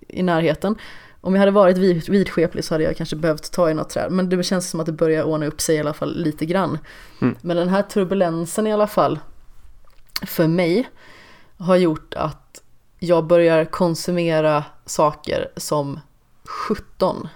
i 0.08 0.22
närheten. 0.22 0.76
Om 1.20 1.34
jag 1.34 1.40
hade 1.40 1.52
varit 1.52 1.78
vid, 1.78 2.08
vidskeplig 2.08 2.64
så 2.64 2.74
hade 2.74 2.84
jag 2.84 2.96
kanske 2.96 3.16
behövt 3.16 3.52
ta 3.52 3.70
i 3.70 3.74
något 3.74 3.88
träd. 3.88 4.12
Men 4.12 4.28
det 4.28 4.42
känns 4.42 4.70
som 4.70 4.80
att 4.80 4.86
det 4.86 4.92
börjar 4.92 5.24
ordna 5.24 5.46
upp 5.46 5.60
sig 5.60 5.76
i 5.76 5.80
alla 5.80 5.92
fall 5.92 6.22
lite 6.22 6.46
grann. 6.46 6.78
Mm. 7.20 7.36
Men 7.40 7.56
den 7.56 7.68
här 7.68 7.82
turbulensen 7.82 8.66
i 8.66 8.72
alla 8.72 8.86
fall, 8.86 9.18
för 10.22 10.46
mig, 10.46 10.88
har 11.56 11.76
gjort 11.76 12.14
att 12.14 12.62
jag 13.04 13.24
börjar 13.24 13.64
konsumera 13.64 14.64
saker 14.86 15.48
som 15.56 16.00
17. 16.44 17.28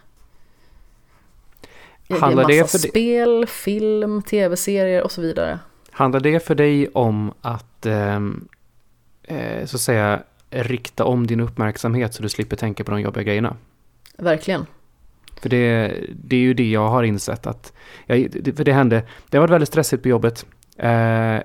Handlar 2.20 2.46
det 2.46 2.58
är 2.58 2.62
massa 2.62 2.78
det 2.78 2.82
för 2.82 2.88
spel, 2.88 3.46
film, 3.46 4.22
tv-serier 4.22 5.02
och 5.02 5.12
så 5.12 5.20
vidare. 5.20 5.58
Handlar 5.90 6.20
det 6.20 6.40
för 6.40 6.54
dig 6.54 6.88
om 6.88 7.32
att, 7.40 7.86
ehm, 7.86 8.48
eh, 9.22 9.66
så 9.66 9.76
att 9.76 9.80
säga, 9.80 10.22
rikta 10.50 11.04
om 11.04 11.26
din 11.26 11.40
uppmärksamhet 11.40 12.14
så 12.14 12.22
du 12.22 12.28
slipper 12.28 12.56
tänka 12.56 12.84
på 12.84 12.90
de 12.90 13.00
jobbiga 13.00 13.24
grejerna? 13.24 13.56
Verkligen. 14.18 14.66
För 15.40 15.48
det, 15.48 15.94
det 16.24 16.36
är 16.36 16.40
ju 16.40 16.54
det 16.54 16.70
jag 16.70 16.88
har 16.88 17.02
insett 17.02 17.46
att, 17.46 17.72
jag, 18.06 18.28
för 18.56 18.64
det 18.64 18.72
hände, 18.72 19.02
det 19.28 19.36
har 19.36 19.40
varit 19.40 19.50
väldigt 19.50 19.68
stressigt 19.68 20.02
på 20.02 20.08
jobbet. 20.08 20.46
Eh, 20.78 21.40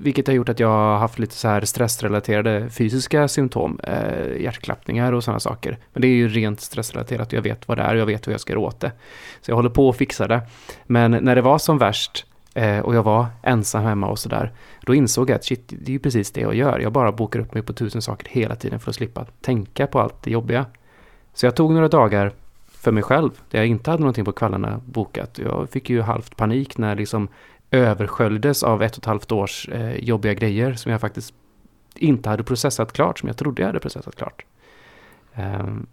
vilket 0.00 0.26
har 0.26 0.34
gjort 0.34 0.48
att 0.48 0.60
jag 0.60 0.68
har 0.68 0.98
haft 0.98 1.18
lite 1.18 1.34
så 1.34 1.48
här 1.48 1.60
stressrelaterade 1.60 2.70
fysiska 2.70 3.28
symptom, 3.28 3.80
eh, 3.82 4.42
hjärtklappningar 4.42 5.12
och 5.12 5.24
sådana 5.24 5.40
saker. 5.40 5.78
Men 5.92 6.02
det 6.02 6.08
är 6.08 6.12
ju 6.12 6.28
rent 6.28 6.60
stressrelaterat 6.60 7.32
jag 7.32 7.42
vet 7.42 7.68
vad 7.68 7.78
det 7.78 7.82
är 7.82 7.94
och 7.94 8.00
jag 8.00 8.06
vet 8.06 8.26
hur 8.26 8.32
jag 8.32 8.40
ska 8.40 8.52
göra 8.52 8.60
åt 8.60 8.80
det. 8.80 8.92
Så 9.40 9.50
jag 9.50 9.56
håller 9.56 9.70
på 9.70 9.88
att 9.88 9.96
fixa 9.96 10.26
det. 10.26 10.40
Men 10.86 11.10
när 11.10 11.34
det 11.34 11.42
var 11.42 11.58
som 11.58 11.78
värst 11.78 12.26
eh, 12.54 12.78
och 12.78 12.94
jag 12.94 13.02
var 13.02 13.26
ensam 13.42 13.84
hemma 13.84 14.06
och 14.06 14.18
sådär, 14.18 14.52
då 14.80 14.94
insåg 14.94 15.30
jag 15.30 15.36
att 15.36 15.44
shit, 15.44 15.64
det 15.68 15.90
är 15.90 15.92
ju 15.92 15.98
precis 15.98 16.30
det 16.30 16.40
jag 16.40 16.54
gör. 16.54 16.78
Jag 16.78 16.92
bara 16.92 17.12
bokar 17.12 17.40
upp 17.40 17.54
mig 17.54 17.62
på 17.62 17.72
tusen 17.72 18.02
saker 18.02 18.28
hela 18.30 18.56
tiden 18.56 18.80
för 18.80 18.90
att 18.90 18.96
slippa 18.96 19.26
tänka 19.40 19.86
på 19.86 20.00
allt 20.00 20.22
det 20.22 20.30
jobbiga. 20.30 20.66
Så 21.34 21.46
jag 21.46 21.56
tog 21.56 21.72
några 21.72 21.88
dagar 21.88 22.32
för 22.66 22.92
mig 22.92 23.02
själv, 23.02 23.30
där 23.50 23.58
jag 23.58 23.66
inte 23.66 23.90
hade 23.90 24.00
någonting 24.00 24.24
på 24.24 24.32
kvällarna 24.32 24.80
bokat. 24.84 25.38
Jag 25.38 25.68
fick 25.70 25.90
ju 25.90 26.00
halvt 26.00 26.36
panik 26.36 26.78
när 26.78 26.96
liksom 26.96 27.28
översköljdes 27.70 28.62
av 28.62 28.82
ett 28.82 28.92
och 28.92 28.98
ett 28.98 29.04
halvt 29.04 29.32
års 29.32 29.68
eh, 29.68 29.96
jobbiga 29.96 30.34
grejer 30.34 30.74
som 30.74 30.92
jag 30.92 31.00
faktiskt 31.00 31.34
inte 31.94 32.28
hade 32.28 32.42
processat 32.42 32.92
klart, 32.92 33.18
som 33.18 33.26
jag 33.26 33.36
trodde 33.36 33.62
jag 33.62 33.66
hade 33.66 33.80
processat 33.80 34.16
klart. 34.16 34.44
Um, 35.34 35.86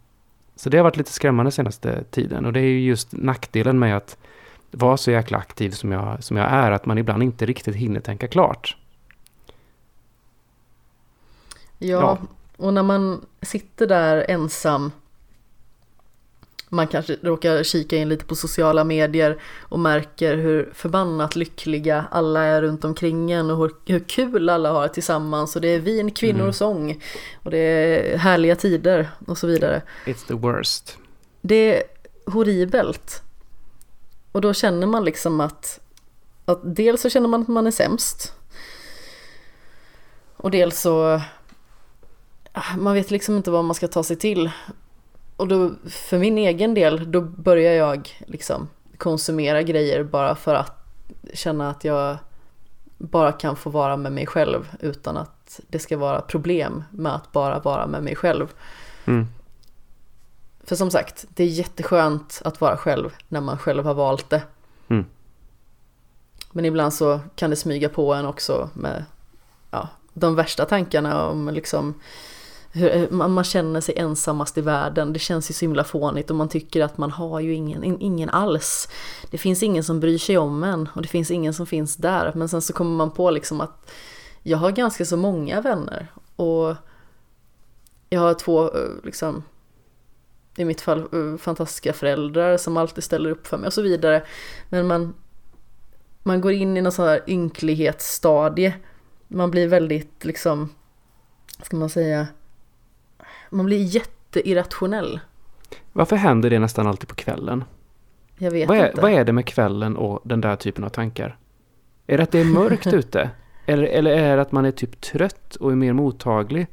så 0.55 0.69
det 0.69 0.77
har 0.77 0.83
varit 0.83 0.97
lite 0.97 1.11
skrämmande 1.11 1.51
senaste 1.51 2.03
tiden 2.03 2.45
och 2.45 2.53
det 2.53 2.59
är 2.59 2.63
ju 2.63 2.79
just 2.79 3.11
nackdelen 3.11 3.79
med 3.79 3.97
att 3.97 4.17
vara 4.71 4.97
så 4.97 5.11
jäkla 5.11 5.37
aktiv 5.37 5.71
som 5.71 5.91
jag, 5.91 6.23
som 6.23 6.37
jag 6.37 6.51
är, 6.51 6.71
att 6.71 6.85
man 6.85 6.97
ibland 6.97 7.23
inte 7.23 7.45
riktigt 7.45 7.75
hinner 7.75 7.99
tänka 7.99 8.27
klart. 8.27 8.77
Ja, 11.77 11.99
ja. 11.99 12.17
och 12.57 12.73
när 12.73 12.83
man 12.83 13.25
sitter 13.41 13.87
där 13.87 14.25
ensam 14.29 14.91
man 16.69 16.87
kanske 16.87 17.17
råkar 17.21 17.63
kika 17.63 17.97
in 17.97 18.09
lite 18.09 18.25
på 18.25 18.35
sociala 18.35 18.83
medier 18.83 19.41
och 19.61 19.79
märker 19.79 20.37
hur 20.37 20.71
förbannat 20.73 21.35
lyckliga 21.35 22.05
alla 22.11 22.43
är 22.43 22.61
runt 22.61 22.85
omkring 22.85 23.31
en 23.31 23.49
och 23.49 23.57
hur, 23.57 23.71
hur 23.85 23.99
kul 23.99 24.49
alla 24.49 24.71
har 24.71 24.87
tillsammans 24.87 25.55
och 25.55 25.61
det 25.61 25.67
är 25.67 25.79
vin, 25.79 26.11
kvinnor 26.11 26.39
mm. 26.39 26.49
och 26.49 26.55
sång 26.55 27.01
och 27.43 27.51
det 27.51 27.57
är 27.57 28.17
härliga 28.17 28.55
tider 28.55 29.09
och 29.27 29.37
så 29.37 29.47
vidare. 29.47 29.81
It's 30.05 30.27
the 30.27 30.33
worst. 30.33 30.97
Det 31.41 31.55
är 31.55 31.83
horribelt. 32.25 33.21
Och 34.31 34.41
då 34.41 34.53
känner 34.53 34.87
man 34.87 35.05
liksom 35.05 35.41
att, 35.41 35.79
att 36.45 36.75
dels 36.75 37.01
så 37.01 37.09
känner 37.09 37.27
man 37.27 37.41
att 37.41 37.47
man 37.47 37.67
är 37.67 37.71
sämst 37.71 38.33
och 40.37 40.51
dels 40.51 40.81
så 40.81 41.21
ah, 42.51 42.77
man 42.77 42.93
vet 42.93 43.11
liksom 43.11 43.37
inte 43.37 43.51
vad 43.51 43.65
man 43.65 43.75
ska 43.75 43.87
ta 43.87 44.03
sig 44.03 44.15
till 44.15 44.51
och 45.37 45.47
då 45.47 45.71
för 45.89 46.19
min 46.19 46.37
egen 46.37 46.73
del 46.73 47.11
då 47.11 47.21
börjar 47.21 47.73
jag 47.73 48.09
liksom 48.27 48.67
konsumera 48.97 49.63
grejer 49.63 50.03
bara 50.03 50.35
för 50.35 50.55
att 50.55 50.85
känna 51.33 51.69
att 51.69 51.83
jag 51.83 52.17
bara 52.97 53.31
kan 53.31 53.55
få 53.55 53.69
vara 53.69 53.97
med 53.97 54.11
mig 54.11 54.25
själv 54.25 54.75
utan 54.79 55.17
att 55.17 55.59
det 55.67 55.79
ska 55.79 55.97
vara 55.97 56.21
problem 56.21 56.83
med 56.91 57.15
att 57.15 57.31
bara 57.31 57.59
vara 57.59 57.87
med 57.87 58.03
mig 58.03 58.15
själv. 58.15 58.53
Mm. 59.05 59.27
För 60.63 60.75
som 60.75 60.91
sagt, 60.91 61.25
det 61.29 61.43
är 61.43 61.47
jätteskönt 61.47 62.41
att 62.45 62.61
vara 62.61 62.77
själv 62.77 63.13
när 63.27 63.41
man 63.41 63.57
själv 63.57 63.85
har 63.85 63.93
valt 63.93 64.29
det. 64.29 64.41
Mm. 64.87 65.05
Men 66.51 66.65
ibland 66.65 66.93
så 66.93 67.19
kan 67.35 67.49
det 67.49 67.55
smyga 67.55 67.89
på 67.89 68.13
en 68.13 68.25
också 68.25 68.69
med 68.73 69.05
ja, 69.71 69.89
de 70.13 70.35
värsta 70.35 70.65
tankarna 70.65 71.27
om 71.27 71.49
liksom 71.49 71.93
hur, 72.75 72.95
eh, 72.95 73.09
man, 73.09 73.31
man 73.31 73.43
känner 73.43 73.81
sig 73.81 73.97
ensammast 73.97 74.57
i 74.57 74.61
världen. 74.61 75.13
Det 75.13 75.19
känns 75.19 75.49
ju 75.49 75.53
så 75.53 75.65
himla 75.65 75.83
fånigt 75.83 76.29
och 76.29 76.35
man 76.35 76.49
tycker 76.49 76.83
att 76.83 76.97
man 76.97 77.11
har 77.11 77.39
ju 77.39 77.53
ingen, 77.53 78.01
ingen 78.01 78.29
alls. 78.29 78.89
Det 79.29 79.37
finns 79.37 79.63
ingen 79.63 79.83
som 79.83 79.99
bryr 79.99 80.17
sig 80.17 80.37
om 80.37 80.63
en 80.63 80.89
och 80.95 81.01
det 81.01 81.07
finns 81.07 81.31
ingen 81.31 81.53
som 81.53 81.65
finns 81.65 81.95
där. 81.95 82.31
Men 82.35 82.49
sen 82.49 82.61
så 82.61 82.73
kommer 82.73 82.95
man 82.97 83.11
på 83.11 83.31
liksom 83.31 83.61
att 83.61 83.91
jag 84.43 84.57
har 84.57 84.71
ganska 84.71 85.05
så 85.05 85.17
många 85.17 85.61
vänner 85.61 86.07
och 86.35 86.75
jag 88.09 88.19
har 88.19 88.33
två, 88.33 88.63
eh, 88.63 88.89
liksom, 89.03 89.43
i 90.57 90.65
mitt 90.65 90.81
fall 90.81 90.99
eh, 90.99 91.37
fantastiska 91.37 91.93
föräldrar 91.93 92.57
som 92.57 92.77
alltid 92.77 93.03
ställer 93.03 93.29
upp 93.29 93.47
för 93.47 93.57
mig 93.57 93.67
och 93.67 93.73
så 93.73 93.81
vidare. 93.81 94.23
Men 94.69 94.87
man, 94.87 95.13
man 96.23 96.41
går 96.41 96.51
in 96.51 96.77
i 96.77 96.81
någon 96.81 96.91
sån 96.91 97.07
här 97.07 97.23
ynklighetsstadie. 97.27 98.75
Man 99.27 99.51
blir 99.51 99.67
väldigt 99.67 100.25
liksom, 100.25 100.69
ska 101.63 101.77
man 101.77 101.89
säga, 101.89 102.27
man 103.55 103.65
blir 103.65 103.83
jätteirrationell. 103.83 105.19
Varför 105.93 106.15
händer 106.15 106.49
det 106.49 106.59
nästan 106.59 106.87
alltid 106.87 107.09
på 107.09 107.15
kvällen? 107.15 107.63
Jag 108.37 108.51
vet 108.51 108.69
vad 108.69 108.77
är, 108.77 108.87
inte. 108.87 109.01
Vad 109.01 109.11
är 109.11 109.23
det 109.23 109.33
med 109.33 109.45
kvällen 109.45 109.97
och 109.97 110.21
den 110.23 110.41
där 110.41 110.55
typen 110.55 110.83
av 110.83 110.89
tankar? 110.89 111.37
Är 112.07 112.17
det 112.17 112.23
att 112.23 112.31
det 112.31 112.39
är 112.39 112.45
mörkt 112.45 112.87
ute? 112.93 113.29
Eller, 113.65 113.83
eller 113.83 114.11
är 114.11 114.35
det 114.35 114.41
att 114.41 114.51
man 114.51 114.65
är 114.65 114.71
typ 114.71 115.01
trött 115.01 115.55
och 115.55 115.71
är 115.71 115.75
mer 115.75 115.93
mottaglig? 115.93 116.67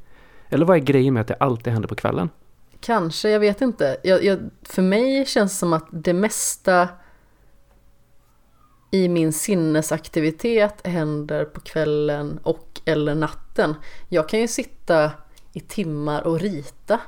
Eller 0.49 0.66
vad 0.66 0.76
är 0.76 0.80
grejen 0.80 1.14
med 1.14 1.20
att 1.20 1.28
det 1.28 1.35
alltid 1.35 1.72
händer 1.72 1.89
på 1.89 1.95
kvällen? 1.95 2.30
Kanske, 2.80 3.30
jag 3.30 3.41
vet 3.41 3.61
inte. 3.61 3.97
Jag, 4.03 4.24
jag, 4.24 4.39
för 4.62 4.83
mig 4.83 5.26
känns 5.26 5.53
det 5.53 5.59
som 5.59 5.72
att 5.72 5.89
det 5.91 6.12
mesta 6.12 6.89
i 8.91 9.09
min 9.09 9.33
sinnesaktivitet 9.33 10.87
händer 10.87 11.45
på 11.45 11.61
kvällen 11.61 12.41
och 12.43 12.80
eller 12.85 13.14
natten. 13.14 13.74
Jag 14.09 14.28
kan 14.28 14.41
ju 14.41 14.49
sitta 14.49 15.11
i 15.53 15.61
timmar 15.61 16.26
och 16.26 16.40
rita. 16.40 17.00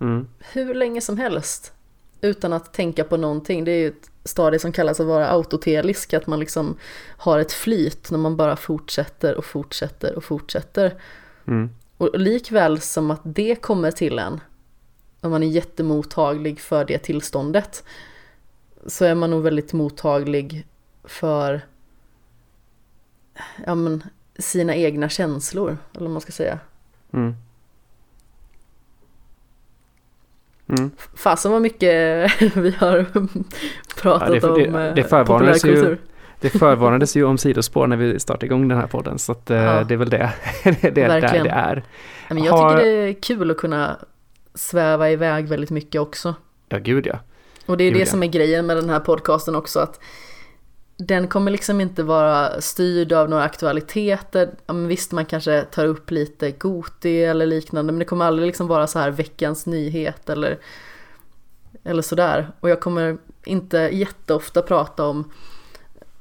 Mm. 0.00 0.28
Hur 0.38 0.74
länge 0.74 1.00
som 1.00 1.18
helst. 1.18 1.72
Utan 2.20 2.52
att 2.52 2.72
tänka 2.72 3.04
på 3.04 3.16
någonting. 3.16 3.64
Det 3.64 3.70
är 3.70 3.78
ju 3.78 3.88
ett 3.88 4.10
stadie 4.24 4.58
som 4.58 4.72
kallas 4.72 5.00
att 5.00 5.06
vara 5.06 5.28
autotelisk. 5.28 6.14
Att 6.14 6.26
man 6.26 6.40
liksom 6.40 6.76
har 7.16 7.38
ett 7.38 7.52
flyt 7.52 8.10
när 8.10 8.18
man 8.18 8.36
bara 8.36 8.56
fortsätter 8.56 9.34
och 9.34 9.44
fortsätter 9.44 10.16
och 10.16 10.24
fortsätter. 10.24 11.00
Mm. 11.46 11.70
Och 11.96 12.18
likväl 12.18 12.80
som 12.80 13.10
att 13.10 13.20
det 13.24 13.54
kommer 13.54 13.90
till 13.90 14.18
en, 14.18 14.40
om 15.20 15.30
man 15.30 15.42
är 15.42 15.46
jättemottaglig 15.46 16.60
för 16.60 16.84
det 16.84 16.98
tillståndet, 16.98 17.84
så 18.86 19.04
är 19.04 19.14
man 19.14 19.30
nog 19.30 19.42
väldigt 19.42 19.72
mottaglig 19.72 20.66
för 21.04 21.66
ja, 23.66 23.74
men, 23.74 24.04
sina 24.38 24.74
egna 24.74 25.08
känslor, 25.08 25.78
eller 25.92 26.04
vad 26.04 26.10
man 26.10 26.20
ska 26.20 26.32
säga. 26.32 26.58
Mm. 27.12 27.34
Mm. 30.68 30.90
Fasen 31.14 31.52
vad 31.52 31.62
mycket 31.62 31.90
vi 32.56 32.74
har 32.78 33.04
pratat 34.00 34.28
Ja, 34.28 34.34
det- 34.40 34.48
om 34.48 34.54
det- 34.54 34.88
eh, 34.88 34.94
det 34.94 35.00
ju- 35.00 35.24
populärkultur. 35.24 35.98
Det 36.40 36.50
förvarnades 36.50 37.16
ju 37.16 37.24
om 37.24 37.38
sidospår 37.38 37.86
när 37.86 37.96
vi 37.96 38.20
startade 38.20 38.46
igång 38.46 38.68
den 38.68 38.78
här 38.78 38.86
podden 38.86 39.18
så 39.18 39.32
att 39.32 39.50
eh, 39.50 39.56
Ja. 39.56 39.84
det 39.84 39.94
är 39.94 39.98
väl 39.98 40.10
det 40.10 40.32
det 40.64 40.84
är 40.84 40.90
där 41.20 41.20
det 41.20 41.50
är. 41.50 41.84
Ja, 42.28 42.34
men 42.34 42.44
jag 42.44 42.52
har- 42.52 42.76
tycker 42.78 42.90
det 42.90 42.96
är 43.08 43.12
kul 43.12 43.50
att 43.50 43.56
kunna 43.56 43.96
sväva 44.54 45.10
iväg 45.10 45.48
väldigt 45.48 45.70
mycket 45.70 46.00
också. 46.00 46.34
Ja, 46.68 46.78
gud 46.78 47.06
ja. 47.06 47.18
Och 47.66 47.76
det 47.76 47.84
är 47.84 47.90
Gud, 47.90 48.00
det 48.00 48.06
som 48.06 48.22
är 48.22 48.26
grejen 48.26 48.66
med 48.66 48.76
den 48.76 48.90
här 48.90 49.00
podcasten 49.00 49.56
också 49.56 49.80
att 49.80 50.00
den 50.96 51.28
kommer 51.28 51.50
liksom 51.50 51.80
inte 51.80 52.02
vara 52.02 52.60
styrd 52.60 53.12
av 53.12 53.30
några 53.30 53.42
aktualiteter. 53.42 54.50
Visst, 54.88 55.12
man 55.12 55.26
kanske 55.26 55.62
tar 55.62 55.84
upp 55.84 56.10
lite 56.10 56.50
Goti 56.50 57.24
eller 57.24 57.46
liknande, 57.46 57.92
men 57.92 57.98
det 57.98 58.04
kommer 58.04 58.24
aldrig 58.24 58.46
liksom 58.46 58.66
vara 58.66 58.86
så 58.86 58.98
här 58.98 59.10
veckans 59.10 59.66
nyhet 59.66 60.30
eller, 60.30 60.58
eller 61.84 62.02
sådär. 62.02 62.50
Och 62.60 62.70
jag 62.70 62.80
kommer 62.80 63.18
inte 63.44 63.78
jätteofta 63.78 64.62
prata 64.62 65.04
om 65.04 65.30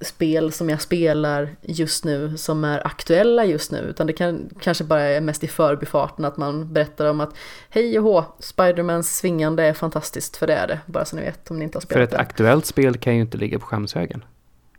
spel 0.01 0.51
som 0.51 0.69
jag 0.69 0.81
spelar 0.81 1.55
just 1.61 2.05
nu 2.05 2.37
som 2.37 2.63
är 2.63 2.87
aktuella 2.87 3.45
just 3.45 3.71
nu 3.71 3.77
utan 3.77 4.07
det 4.07 4.13
kan 4.13 4.49
kanske 4.61 4.83
bara 4.83 5.01
är 5.01 5.21
mest 5.21 5.43
i 5.43 5.47
förbifarten 5.47 6.25
att 6.25 6.37
man 6.37 6.73
berättar 6.73 7.05
om 7.05 7.21
att 7.21 7.33
hej 7.69 7.99
och 7.99 8.03
hå, 8.05 8.25
Spidermans 8.39 9.17
svingande 9.17 9.63
är 9.63 9.73
fantastiskt 9.73 10.37
för 10.37 10.47
det 10.47 10.53
är 10.53 10.67
det, 10.67 10.79
bara 10.85 11.05
så 11.05 11.15
ni 11.15 11.21
vet 11.21 11.51
om 11.51 11.59
ni 11.59 11.65
inte 11.65 11.75
har 11.75 11.81
För 11.81 11.87
spelat 11.87 12.03
ett 12.09 12.11
det. 12.11 12.17
aktuellt 12.17 12.65
spel 12.65 12.97
kan 12.97 13.15
ju 13.15 13.21
inte 13.21 13.37
ligga 13.37 13.59
på 13.59 13.65
skämshögen. 13.65 14.23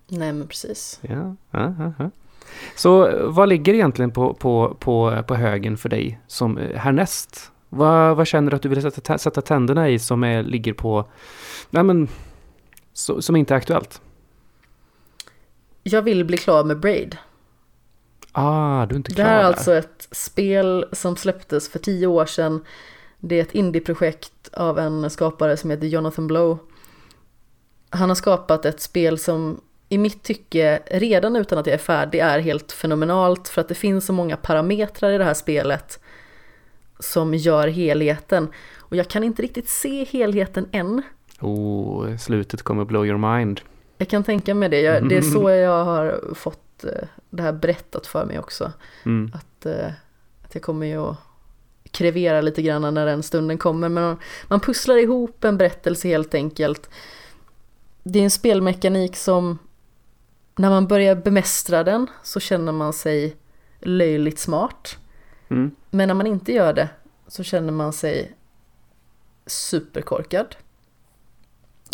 Nej 0.08 0.32
men 0.32 0.48
precis. 0.48 1.00
Ja, 1.02 1.36
ja, 1.50 1.92
ja. 1.98 2.10
Så 2.76 3.08
eh, 3.08 3.26
vad 3.30 3.48
ligger 3.48 3.74
egentligen 3.74 4.10
på, 4.10 4.34
på, 4.34 4.76
på, 4.80 5.22
på 5.26 5.34
högen 5.34 5.76
för 5.76 5.88
dig 5.88 6.20
som 6.26 6.58
eh, 6.58 6.76
härnäst? 6.76 7.52
Vad, 7.68 8.16
vad 8.16 8.26
känner 8.26 8.50
du 8.50 8.56
att 8.56 8.62
du 8.62 8.68
vill 8.68 8.82
sätta, 8.82 9.18
sätta 9.18 9.40
tänderna 9.40 9.88
i 9.88 9.98
som 9.98 10.24
är, 10.24 10.42
ligger 10.42 10.72
på, 10.72 11.08
nej 11.70 11.82
men, 11.82 12.08
så, 12.92 13.22
som 13.22 13.36
inte 13.36 13.54
är 13.54 13.58
aktuellt? 13.58 14.00
Jag 15.82 16.02
vill 16.02 16.24
bli 16.24 16.36
klar 16.36 16.64
med 16.64 16.80
Braid. 16.80 17.16
Ah, 18.32 18.86
du 18.86 18.94
är 18.94 18.96
inte 18.96 19.10
Det 19.10 19.14
klar 19.14 19.24
här 19.24 19.40
är 19.40 19.44
alltså 19.44 19.74
ett 19.74 20.08
spel 20.10 20.86
som 20.92 21.16
släpptes 21.16 21.68
för 21.68 21.78
tio 21.78 22.06
år 22.06 22.26
sedan. 22.26 22.64
Det 23.18 23.38
är 23.38 23.42
ett 23.42 23.54
indieprojekt 23.54 24.48
av 24.52 24.78
en 24.78 25.10
skapare 25.10 25.56
som 25.56 25.70
heter 25.70 25.86
Jonathan 25.86 26.26
Blow. 26.26 26.58
Han 27.90 28.08
har 28.08 28.16
skapat 28.16 28.64
ett 28.64 28.80
spel 28.80 29.18
som 29.18 29.60
i 29.88 29.98
mitt 29.98 30.22
tycke 30.22 30.82
redan 30.90 31.36
utan 31.36 31.58
att 31.58 31.66
jag 31.66 31.74
är 31.74 31.78
färdig 31.78 32.18
är 32.18 32.38
helt 32.38 32.72
fenomenalt 32.72 33.48
för 33.48 33.60
att 33.60 33.68
det 33.68 33.74
finns 33.74 34.06
så 34.06 34.12
många 34.12 34.36
parametrar 34.36 35.10
i 35.10 35.18
det 35.18 35.24
här 35.24 35.34
spelet 35.34 36.00
som 36.98 37.34
gör 37.34 37.68
helheten. 37.68 38.48
Och 38.78 38.96
jag 38.96 39.08
kan 39.08 39.24
inte 39.24 39.42
riktigt 39.42 39.68
se 39.68 40.04
helheten 40.04 40.68
än. 40.72 41.02
Oh, 41.40 42.16
slutet 42.16 42.62
kommer 42.62 42.84
blow 42.84 43.06
your 43.06 43.38
mind. 43.38 43.60
Jag 43.98 44.08
kan 44.08 44.24
tänka 44.24 44.54
mig 44.54 44.68
det. 44.68 44.80
Jag, 44.80 45.08
det 45.08 45.16
är 45.16 45.22
så 45.22 45.50
jag 45.50 45.84
har 45.84 46.34
fått 46.34 46.84
eh, 46.84 47.08
det 47.30 47.42
här 47.42 47.52
berättat 47.52 48.06
för 48.06 48.24
mig 48.24 48.38
också. 48.38 48.72
Mm. 49.04 49.32
att, 49.34 49.66
eh, 49.66 49.92
att 50.42 50.54
jag 50.54 50.62
kommer 50.62 50.86
ju 50.86 50.96
att 50.96 51.16
krevera 51.90 52.40
lite 52.40 52.62
grann 52.62 52.94
när 52.94 53.06
den 53.06 53.22
stunden 53.22 53.58
kommer. 53.58 53.88
Men 53.88 54.02
man, 54.02 54.16
man 54.48 54.60
pusslar 54.60 54.96
ihop 54.96 55.44
en 55.44 55.58
berättelse 55.58 56.08
helt 56.08 56.34
enkelt. 56.34 56.90
Det 58.02 58.18
är 58.18 58.24
en 58.24 58.30
spelmekanik 58.30 59.16
som 59.16 59.58
när 60.56 60.70
man 60.70 60.86
börjar 60.86 61.14
bemästra 61.14 61.84
den 61.84 62.06
så 62.22 62.40
känner 62.40 62.72
man 62.72 62.92
sig 62.92 63.36
löjligt 63.80 64.38
smart. 64.38 64.98
Mm. 65.48 65.70
Men 65.90 66.08
när 66.08 66.14
man 66.14 66.26
inte 66.26 66.52
gör 66.52 66.72
det 66.72 66.88
så 67.28 67.42
känner 67.42 67.72
man 67.72 67.92
sig 67.92 68.32
superkorkad. 69.46 70.56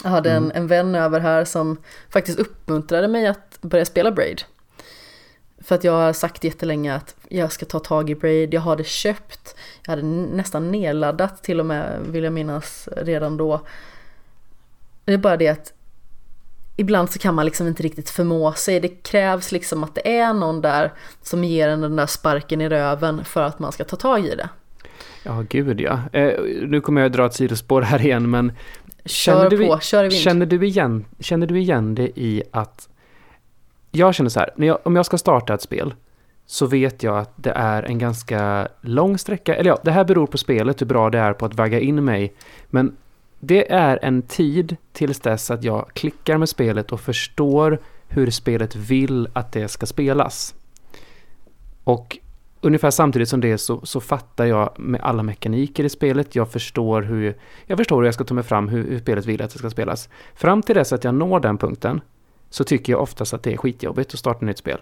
Jag 0.02 0.10
hade 0.10 0.30
en, 0.30 0.44
Mm. 0.44 0.56
en 0.56 0.66
vän 0.66 0.94
över 0.94 1.20
här 1.20 1.44
som 1.44 1.76
faktiskt 2.08 2.38
uppmuntrade 2.38 3.08
mig 3.08 3.26
att 3.26 3.58
börja 3.60 3.84
spela 3.84 4.12
Braid. 4.12 4.42
För 5.58 5.74
att 5.74 5.84
jag 5.84 5.92
har 5.92 6.12
sagt 6.12 6.44
jättelänge 6.44 6.94
att 6.94 7.16
jag 7.28 7.52
ska 7.52 7.66
ta 7.66 7.78
tag 7.78 8.10
i 8.10 8.14
Braid, 8.14 8.54
jag 8.54 8.60
har 8.60 8.76
det 8.76 8.86
köpt. 8.86 9.56
Jag 9.82 9.90
hade 9.90 10.02
nästan 10.02 10.70
nedladdat 10.70 11.42
till 11.42 11.60
och 11.60 11.66
med, 11.66 12.00
vill 12.06 12.24
jag 12.24 12.32
minnas, 12.32 12.88
redan 12.96 13.36
då. 13.36 13.60
Det 15.04 15.12
är 15.12 15.18
bara 15.18 15.36
det 15.36 15.48
att 15.48 15.72
ibland 16.76 17.10
så 17.10 17.18
kan 17.18 17.34
man 17.34 17.44
liksom 17.44 17.66
inte 17.66 17.82
riktigt 17.82 18.10
förmå 18.10 18.52
sig. 18.52 18.80
Det 18.80 18.88
krävs 18.88 19.52
liksom 19.52 19.84
att 19.84 19.94
det 19.94 20.18
är 20.18 20.32
någon 20.32 20.60
där 20.60 20.92
som 21.22 21.44
ger 21.44 21.68
en 21.68 21.80
den 21.80 21.96
där 21.96 22.06
sparken 22.06 22.60
i 22.60 22.68
röven 22.68 23.24
för 23.24 23.42
att 23.42 23.58
man 23.58 23.72
ska 23.72 23.84
ta 23.84 23.96
tag 23.96 24.26
i 24.26 24.34
det. 24.34 24.48
Ja, 25.22 25.44
gud 25.48 25.80
ja. 25.80 26.00
Eh, 26.12 26.40
nu 26.66 26.80
kommer 26.80 27.00
jag 27.00 27.12
dra 27.12 27.26
ett 27.26 27.34
sidospår 27.34 27.82
här 27.82 28.00
igen, 28.00 28.30
men 28.30 28.52
Kör 29.04 29.50
du, 29.50 29.56
på, 29.56 29.62
i 29.62 29.68
vind. 29.68 30.12
känner, 30.12 30.46
du 30.46 30.66
igen, 30.66 31.04
känner 31.18 31.46
du 31.46 31.58
igen 31.58 31.94
det 31.94 32.20
i 32.20 32.42
att... 32.50 32.88
Jag 33.90 34.14
känner 34.14 34.30
så 34.30 34.40
här, 34.40 34.50
jag, 34.56 34.78
om 34.82 34.96
jag 34.96 35.06
ska 35.06 35.18
starta 35.18 35.54
ett 35.54 35.62
spel 35.62 35.94
så 36.46 36.66
vet 36.66 37.02
jag 37.02 37.18
att 37.18 37.32
det 37.36 37.50
är 37.50 37.82
en 37.82 37.98
ganska 37.98 38.68
lång 38.80 39.18
sträcka. 39.18 39.54
Eller 39.54 39.70
ja, 39.70 39.78
det 39.82 39.90
här 39.90 40.04
beror 40.04 40.26
på 40.26 40.38
spelet, 40.38 40.80
hur 40.80 40.86
bra 40.86 41.10
det 41.10 41.18
är 41.18 41.32
på 41.32 41.46
att 41.46 41.54
vagga 41.54 41.80
in 41.80 42.04
mig. 42.04 42.32
Men 42.70 42.96
det 43.44 43.72
är 43.72 43.98
en 44.02 44.22
tid 44.22 44.76
tills 44.92 45.20
dess 45.20 45.50
att 45.50 45.64
jag 45.64 45.90
klickar 45.94 46.38
med 46.38 46.48
spelet 46.48 46.92
och 46.92 47.00
förstår 47.00 47.78
hur 48.08 48.30
spelet 48.30 48.76
vill 48.76 49.28
att 49.32 49.52
det 49.52 49.68
ska 49.68 49.86
spelas. 49.86 50.54
Och 51.84 52.18
ungefär 52.60 52.90
samtidigt 52.90 53.28
som 53.28 53.40
det 53.40 53.58
så, 53.58 53.80
så 53.86 54.00
fattar 54.00 54.44
jag 54.44 54.78
med 54.78 55.00
alla 55.00 55.22
mekaniker 55.22 55.84
i 55.84 55.88
spelet. 55.88 56.34
Jag 56.34 56.52
förstår 56.52 57.02
hur 57.02 57.36
jag, 57.66 57.78
förstår 57.78 57.96
hur 57.96 58.04
jag 58.04 58.14
ska 58.14 58.24
ta 58.24 58.34
mig 58.34 58.44
fram, 58.44 58.68
hur, 58.68 58.90
hur 58.90 58.98
spelet 58.98 59.26
vill 59.26 59.42
att 59.42 59.52
det 59.52 59.58
ska 59.58 59.70
spelas. 59.70 60.08
Fram 60.34 60.62
till 60.62 60.74
dess 60.74 60.92
att 60.92 61.04
jag 61.04 61.14
når 61.14 61.40
den 61.40 61.58
punkten 61.58 62.00
så 62.50 62.64
tycker 62.64 62.92
jag 62.92 63.02
oftast 63.02 63.34
att 63.34 63.42
det 63.42 63.52
är 63.52 63.56
skitjobbigt 63.56 64.14
att 64.14 64.18
starta 64.18 64.36
ett 64.36 64.42
nytt 64.42 64.58
spel. 64.58 64.78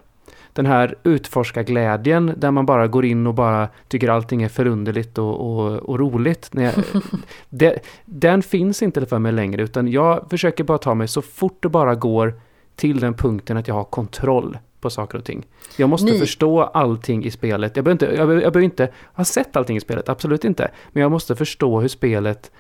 Den 0.53 0.67
här 0.67 0.95
utforska-glädjen 1.05 2.33
där 2.37 2.51
man 2.51 2.67
bara 2.67 2.87
går 2.87 3.05
in 3.05 3.27
och 3.27 3.35
bara 3.35 3.69
tycker 3.89 4.09
allting 4.09 4.43
är 4.43 4.49
förunderligt 4.49 5.19
och, 5.19 5.41
och, 5.41 5.77
och 5.77 5.99
roligt. 5.99 6.51
Jag, 6.53 6.73
det, 7.49 7.79
den 8.05 8.43
finns 8.43 8.83
inte 8.83 9.07
för 9.07 9.19
mig 9.19 9.33
längre 9.33 9.63
utan 9.63 9.89
jag 9.89 10.27
försöker 10.31 10.65
bara 10.65 10.79
ta 10.79 10.95
mig 10.95 11.09
så 11.09 11.23
fort 11.23 11.63
det 11.63 11.69
bara 11.69 11.95
går 11.95 12.35
till 12.77 13.01
den 13.01 13.15
punkten 13.15 13.57
att 13.57 13.69
jag 13.69 13.75
har 13.75 13.85
kontroll 13.85 14.59
på 14.81 14.91
saker 14.91 15.19
och 15.19 15.25
ting. 15.25 15.47
Jag 15.77 15.89
måste 15.89 16.13
Ni- 16.13 16.19
förstå 16.19 16.63
allting 16.63 17.25
i 17.25 17.31
spelet. 17.31 17.77
Jag 17.77 17.85
behöver, 17.85 17.95
inte, 17.95 18.07
jag, 18.07 18.15
behöver, 18.15 18.43
jag 18.43 18.53
behöver 18.53 18.65
inte 18.65 18.89
ha 19.15 19.25
sett 19.25 19.57
allting 19.57 19.77
i 19.77 19.81
spelet, 19.81 20.09
absolut 20.09 20.45
inte. 20.45 20.71
Men 20.93 21.01
jag 21.03 21.11
måste 21.11 21.37
förstå 21.37 21.81
hur 21.81 21.89
spelet 21.89 22.51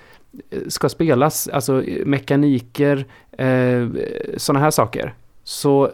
eh, 0.50 0.58
ska 0.68 0.88
spelas, 0.88 1.48
alltså 1.48 1.82
eh, 1.84 2.06
mekaniker, 2.06 3.06
eh, 3.32 3.86
sådana 4.36 4.60
här 4.60 4.70
saker. 4.70 5.14
Så 5.44 5.90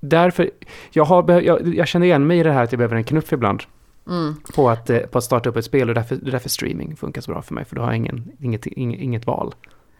därför, 0.00 0.50
jag, 0.90 1.04
har, 1.04 1.40
jag, 1.40 1.74
jag 1.74 1.88
känner 1.88 2.06
igen 2.06 2.26
mig 2.26 2.38
i 2.38 2.42
det 2.42 2.52
här 2.52 2.64
att 2.64 2.72
jag 2.72 2.78
behöver 2.78 2.96
en 2.96 3.04
knuff 3.04 3.32
ibland 3.32 3.62
Mm. 4.06 4.34
på 4.54 4.70
att, 4.70 4.90
eh, 4.90 4.98
på 4.98 5.18
att 5.18 5.24
starta 5.24 5.48
upp 5.48 5.56
ett 5.56 5.64
spel 5.64 5.88
och 5.88 5.94
därför, 5.94 6.16
därför 6.16 6.48
streaming 6.48 6.96
funkar 6.96 7.20
så 7.20 7.30
bra 7.32 7.42
för 7.42 7.54
mig, 7.54 7.64
för 7.64 7.76
då 7.76 7.82
har 7.82 7.88
jag 7.88 7.96
ingen, 7.96 8.32
inget, 8.40 8.66
inget, 8.66 9.00
inget 9.00 9.26
val. 9.26 9.54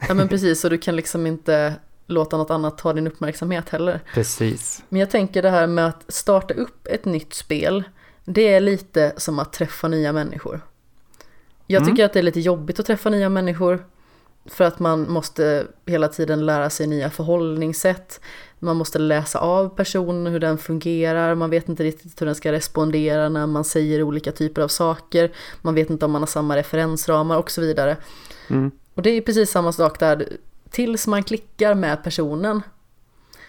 Ja 0.09 0.15
men 0.15 0.29
precis, 0.29 0.65
och 0.65 0.71
du 0.71 0.79
kan 0.79 0.97
liksom 0.97 1.27
inte 1.27 1.75
låta 2.07 2.37
något 2.37 2.51
annat 2.51 2.79
ta 2.79 2.93
din 2.93 3.07
uppmärksamhet 3.07 3.69
heller. 3.69 4.01
Precis. 4.15 4.85
Men 4.89 5.01
jag 5.01 5.11
tänker 5.11 5.43
det 5.43 5.51
här 5.51 5.67
med 5.67 5.87
att 5.87 6.05
starta 6.13 6.55
upp 6.55 6.87
ett 6.87 7.05
nytt 7.05 7.33
spel, 7.35 7.85
det 8.25 8.49
är 8.55 8.61
lite 8.61 9.13
som 9.17 9.39
att 9.39 9.53
träffa 9.53 9.89
nya 9.89 10.13
människor. 10.13 10.61
Jag 11.67 11.83
Mm. 11.83 11.91
tycker 11.95 12.05
att 12.05 12.13
det 12.13 12.19
är 12.19 12.23
lite 12.23 12.41
jobbigt 12.41 12.81
att 12.81 12.87
träffa 12.87 13.11
nya 13.11 13.29
människor, 13.29 13.85
för 14.47 14.65
att 14.65 14.79
man 14.79 15.11
måste 15.11 15.67
hela 15.87 16.09
tiden 16.09 16.47
lära 16.47 16.71
sig 16.71 16.87
nya 16.87 17.11
förhållningssätt. 17.11 18.21
Man 18.59 18.77
måste 18.77 18.99
läsa 18.99 19.39
av 19.39 19.69
personen, 19.69 20.33
hur 20.33 20.41
den 20.41 20.59
fungerar, 20.59 21.35
man 21.35 21.51
vet 21.51 21.69
inte 21.69 21.85
riktigt 21.85 22.21
hur 22.21 22.27
den 22.27 22.35
ska 22.35 22.53
respondera 22.53 23.29
när 23.29 23.47
man 23.47 23.65
säger 23.65 24.03
olika 24.03 24.33
typer 24.33 24.63
av 24.63 24.69
saker. 24.69 25.33
Man 25.63 25.75
vet 25.75 25.91
inte 25.91 26.05
om 26.05 26.11
man 26.11 26.23
har 26.23 26.27
samma 26.27 26.57
referensramar 26.57 27.39
och 27.39 27.51
så 27.51 27.61
vidare. 27.61 27.97
Mm. 28.49 28.71
Och 28.95 29.03
det 29.03 29.11
är 29.11 29.21
precis 29.21 29.51
samma 29.51 29.73
sak 29.73 29.99
där. 30.01 30.29
Tills 30.71 31.07
man 31.07 31.23
klickar 31.23 31.75
med 31.75 32.05
personen 32.05 32.63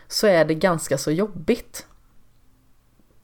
så 0.07 0.27
är 0.27 0.45
det 0.45 0.55
ganska 0.55 0.97
så 0.97 1.11
jobbigt. 1.11 1.85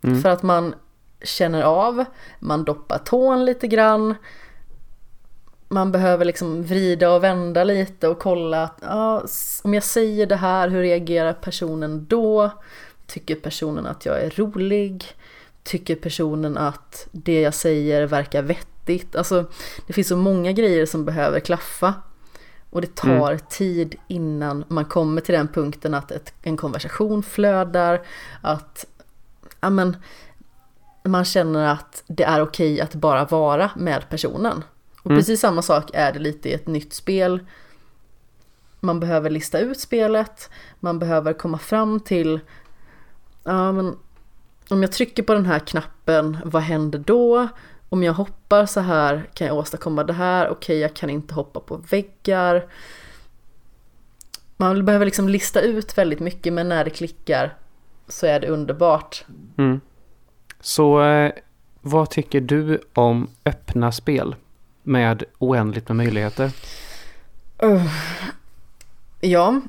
Mm. 0.02 0.22
För 0.22 0.30
att 0.30 0.44
man 0.44 0.76
känner 1.22 1.62
av, 1.62 2.06
man 2.40 2.64
doppar 2.64 2.98
tån 2.98 3.46
lite 3.46 3.68
grann. 3.68 4.16
Man 5.70 5.92
behöver 5.92 6.26
liksom 6.26 6.64
vrida 6.64 7.12
och 7.12 7.24
vända 7.24 7.64
lite 7.64 8.08
och 8.08 8.20
kolla 8.20 8.64
att 8.64 8.78
ja, 8.82 9.24
om 9.64 9.74
jag 9.74 9.84
säger 9.84 10.26
det 10.26 10.36
här, 10.36 10.70
hur 10.70 10.82
reagerar 10.82 11.34
personen 11.34 12.06
då? 12.10 12.52
Tycker 13.08 13.36
personen 13.36 13.86
att 13.86 14.06
jag 14.06 14.22
är 14.22 14.30
rolig? 14.30 15.06
tycker 15.68 15.96
personen 15.96 16.58
att 16.58 17.08
det 17.12 17.42
jag 17.42 17.54
säger 17.54 18.08
verkar 18.08 18.42
vettigt? 18.42 19.16
Alltså 19.16 19.46
det 19.88 19.94
finns 19.94 20.08
så 20.08 20.18
många 20.18 20.52
grejer 20.52 20.86
som 20.86 21.06
behöver 21.06 21.40
klaffa. 21.40 21.94
Och 22.70 22.82
det 22.82 22.96
tar 22.96 23.32
mm. 23.32 23.40
tid 23.50 23.96
innan 24.08 24.64
man 24.68 24.86
kommer 24.86 25.22
till 25.22 25.36
den 25.36 25.48
punkten 25.48 25.94
att 25.94 26.12
ett, 26.12 26.34
en 26.42 26.58
konversation 26.58 27.24
flödar, 27.24 28.02
att 28.42 28.86
ja, 29.62 29.70
men, 29.70 29.98
man 31.04 31.26
känner 31.26 31.72
att 31.72 32.04
det 32.08 32.24
är 32.24 32.42
okej 32.42 32.82
att 32.82 32.96
bara 32.96 33.26
vara 33.26 33.72
med 33.76 34.10
personen. 34.10 34.64
Och 35.08 35.12
mm. 35.12 35.20
precis 35.20 35.40
samma 35.40 35.62
sak 35.62 35.90
är 35.94 36.14
det 36.14 36.20
lite 36.20 36.50
i 36.50 36.54
ett 36.54 36.68
nytt 36.68 36.94
spel. 36.94 37.40
Man 38.80 39.00
behöver 39.00 39.30
lista 39.30 39.60
ut 39.60 39.80
spelet, 39.80 40.50
man 40.80 41.00
behöver 41.00 41.34
komma 41.34 41.58
fram 41.58 42.00
till, 42.00 42.40
ja 43.44 43.72
men 43.72 43.96
om 44.70 44.82
jag 44.82 44.92
trycker 44.92 45.24
på 45.24 45.34
den 45.34 45.46
här 45.46 45.60
knappen, 45.60 46.38
vad 46.46 46.62
händer 46.62 47.00
då? 47.00 47.48
Om 47.90 48.04
jag 48.04 48.14
hoppar 48.14 48.66
så 48.66 48.80
här 48.80 49.30
kan 49.34 49.48
jag 49.48 49.58
åstadkomma 49.58 50.04
det 50.04 50.14
här, 50.14 50.46
okej 50.46 50.56
okay, 50.58 50.78
jag 50.78 50.94
kan 50.94 51.10
inte 51.10 51.34
hoppa 51.34 51.60
på 51.60 51.78
väggar. 51.78 52.66
Man 54.58 54.86
behöver 54.86 55.06
liksom 55.06 55.30
lista 55.30 55.62
ut 55.62 55.98
väldigt 55.98 56.20
mycket 56.20 56.54
men 56.54 56.70
när 56.70 56.84
det 56.84 56.90
klickar 56.90 57.58
så 58.08 58.26
är 58.26 58.40
det 58.40 58.48
underbart. 58.48 59.26
Mm. 59.58 59.82
Så 60.60 61.04
eh, 61.04 61.32
vad 61.82 62.10
tycker 62.10 62.42
du 62.42 62.82
om 62.94 63.28
öppna 63.46 63.92
spel 63.92 64.36
med 64.88 65.24
oändligt 65.38 65.88
med 65.88 65.96
möjligheter? 65.96 66.52
Uh, 67.64 67.92
ja. 69.22 69.62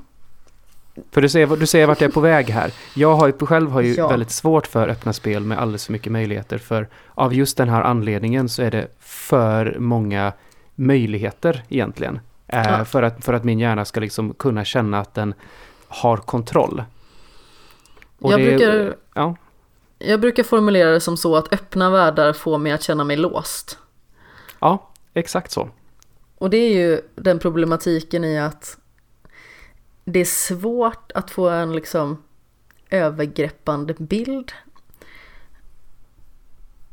För 1.11 1.23
du 1.23 1.29
ser, 1.29 1.47
du 1.57 1.67
ser 1.67 1.87
vart 1.87 2.01
jag 2.01 2.09
är 2.09 2.13
på 2.13 2.21
väg 2.21 2.51
här. 2.51 2.73
Jag 2.95 3.15
har 3.15 3.27
ju, 3.27 3.33
själv 3.33 3.71
har 3.71 3.81
ju 3.81 3.95
ja. 3.95 4.09
väldigt 4.09 4.31
svårt 4.31 4.67
för 4.67 4.89
öppna 4.89 5.13
spel 5.13 5.45
med 5.45 5.59
alldeles 5.59 5.87
för 5.87 5.93
mycket 5.93 6.13
möjligheter. 6.13 6.59
För 6.59 6.89
av 7.15 7.35
just 7.35 7.57
den 7.57 7.69
här 7.69 7.83
anledningen 7.83 8.49
så 8.49 8.63
är 8.63 8.71
det 8.71 8.89
för 9.01 9.77
många 9.79 10.33
möjligheter 10.75 11.65
egentligen. 11.69 12.21
Eh, 12.47 12.63
ja. 12.69 12.85
för, 12.85 13.03
att, 13.03 13.25
för 13.25 13.33
att 13.33 13.45
min 13.45 13.59
hjärna 13.59 13.85
ska 13.85 14.01
liksom 14.01 14.35
kunna 14.35 14.65
känna 14.65 15.01
att 15.01 15.15
den 15.15 15.35
har 15.89 16.17
kontroll. 16.17 16.83
Och 18.19 18.33
jag, 18.33 18.41
det, 18.41 18.45
brukar, 18.45 18.97
ja. 19.15 19.37
jag 19.99 20.21
brukar 20.21 20.43
formulera 20.43 20.91
det 20.91 21.01
som 21.01 21.17
så 21.17 21.37
att 21.37 21.53
öppna 21.53 21.91
världar 21.91 22.33
får 22.33 22.59
mig 22.59 22.73
att 22.73 22.83
känna 22.83 23.05
mig 23.05 23.17
låst. 23.17 23.79
Ja, 24.61 24.88
exakt 25.19 25.51
så. 25.51 25.69
Och 26.39 26.51
det 26.51 26.57
är 26.57 26.75
ju 26.75 27.01
den 27.15 27.39
problematiken 27.39 28.25
i 28.25 28.39
att 28.39 28.79
det 30.05 30.21
är 30.21 30.25
svårt 30.25 31.13
att 31.13 31.31
få 31.31 31.49
en 31.49 31.73
liksom 31.73 32.23
övergreppande 32.91 33.95
bild. 33.95 34.53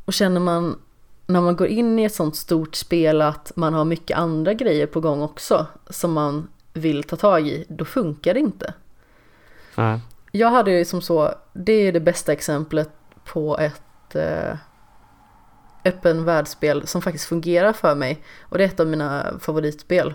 Och 0.06 0.14
känner 0.14 0.40
man 0.40 0.80
när 1.28 1.42
man 1.42 1.56
går 1.56 1.68
in 1.68 2.00
i 2.00 2.04
ett 2.04 2.14
sånt 2.16 2.36
stort 2.36 2.76
spel 2.76 3.22
att 3.22 3.52
man 3.56 3.74
har 3.74 3.86
mycket 3.86 4.18
andra 4.18 4.54
grejer 4.54 4.88
på 4.88 5.00
gång 5.00 5.22
också 5.22 5.68
som 5.90 6.14
man 6.14 6.48
vill 6.74 7.04
ta 7.04 7.16
tag 7.16 7.48
i, 7.48 7.66
då 7.70 7.86
funkar 7.86 8.34
det 8.34 8.40
inte. 8.40 8.74
Nej. 9.76 10.00
Jag 10.32 10.50
hade 10.50 10.72
ju 10.72 10.86
som 10.86 11.02
så, 11.02 11.34
det 11.54 11.74
är 11.74 11.92
det 11.92 12.00
bästa 12.00 12.34
exemplet 12.34 12.90
på 13.26 13.58
ett 13.58 14.16
eh, 14.16 14.58
öppen 15.86 16.26
världsspel 16.26 16.88
som 16.88 17.02
faktiskt 17.02 17.26
fungerar 17.26 17.74
för 17.74 17.96
mig. 17.96 18.24
Och 18.42 18.58
det 18.58 18.64
är 18.64 18.68
ett 18.68 18.80
av 18.80 18.88
mina 18.88 19.40
favoritspel. 19.40 20.14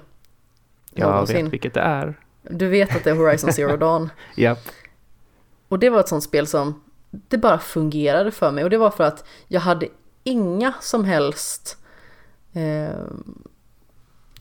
Jag 0.91 1.27
vet 1.29 1.53
vilket 1.53 1.75
det 1.75 1.81
är. 1.81 2.21
Du 2.43 2.69
vet 2.69 2.97
att 2.97 3.05
det 3.05 3.11
är 3.11 3.15
Horizon 3.15 3.53
Zero 3.53 3.77
Dawn. 3.77 4.11
Japp. 4.37 4.59
yep. 4.59 4.75
Och 5.69 5.79
det 5.79 5.91
var 5.91 6.01
ett 6.01 6.09
sånt 6.09 6.25
spel 6.25 6.47
som, 6.47 6.83
det 7.11 7.39
bara 7.39 7.59
fungerade 7.59 8.31
för 8.31 8.51
mig. 8.51 8.65
Och 8.65 8.71
det 8.71 8.79
var 8.79 8.91
för 8.91 9.05
att 9.05 9.25
jag 9.49 9.61
hade 9.61 9.89
inga 10.25 10.73
som 10.81 11.05
helst 11.05 11.79
eh, 12.53 13.05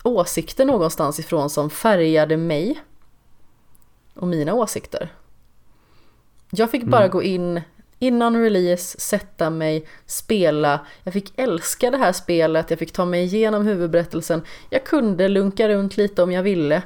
åsikter 0.04 0.66
någonstans 0.66 1.20
ifrån 1.20 1.50
som 1.50 1.70
färgade 1.70 2.38
mig 2.38 2.82
och 4.14 4.28
mina 4.28 4.54
åsikter. 4.54 5.14
Jag 6.50 6.72
fick 6.72 6.84
bara 6.84 7.02
mm. 7.04 7.12
gå 7.12 7.24
in 7.24 7.62
innan 8.00 8.42
release, 8.42 9.00
sätta 9.00 9.50
mig, 9.50 9.88
spela. 10.06 10.86
Jag 11.04 11.14
fick 11.14 11.34
älska 11.36 11.92
det 11.92 11.98
här 11.98 12.12
spelet, 12.12 12.70
jag 12.70 12.80
fick 12.80 12.94
ta 12.94 13.06
mig 13.06 13.24
igenom 13.24 13.66
huvudberättelsen. 13.66 14.42
Jag 14.70 14.86
kunde 14.86 15.28
lunka 15.28 15.70
runt 15.70 15.98
lite 15.98 16.24
om 16.24 16.32
jag 16.32 16.44
ville. 16.44 16.84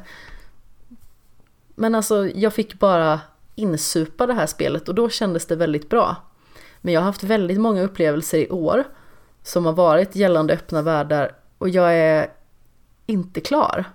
Men 1.76 1.96
alltså, 1.96 2.28
jag 2.28 2.54
fick 2.54 2.80
bara 2.80 3.20
insupa 3.56 4.28
det 4.28 4.34
här 4.34 4.46
spelet 4.46 4.90
och 4.90 4.96
då 4.96 5.10
kändes 5.10 5.46
det 5.46 5.56
väldigt 5.56 5.90
bra. 5.90 6.16
Men 6.82 6.94
jag 6.94 7.02
har 7.02 7.06
haft 7.06 7.24
väldigt 7.24 7.60
många 7.60 7.82
upplevelser 7.82 8.38
i 8.38 8.50
år 8.50 8.84
som 9.44 9.66
har 9.66 9.74
varit 9.74 10.16
gällande 10.16 10.54
öppna 10.54 10.82
världar 10.82 11.36
och 11.58 11.70
jag 11.70 11.94
är 11.94 12.32
inte 13.06 13.42
klar. 13.42 13.86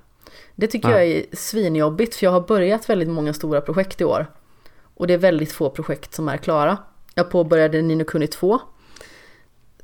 Det 0.55 0.67
tycker 0.67 0.89
ja. 0.91 0.99
jag 0.99 1.07
är 1.07 1.25
svinjobbigt 1.33 2.15
för 2.15 2.27
jag 2.27 2.31
har 2.31 2.41
börjat 2.41 2.91
väldigt 2.91 3.09
många 3.09 3.33
stora 3.33 3.61
projekt 3.61 4.01
i 4.01 4.05
år. 4.05 4.27
Och 4.95 5.07
det 5.07 5.15
är 5.15 5.19
väldigt 5.19 5.53
få 5.53 5.71
projekt 5.71 6.15
som 6.15 6.29
är 6.29 6.37
klara. 6.37 6.79
Jag 7.19 7.31
påbörjade 7.31 7.83
Nino 7.83 8.05
Kuni 8.05 8.27
2. 8.27 8.61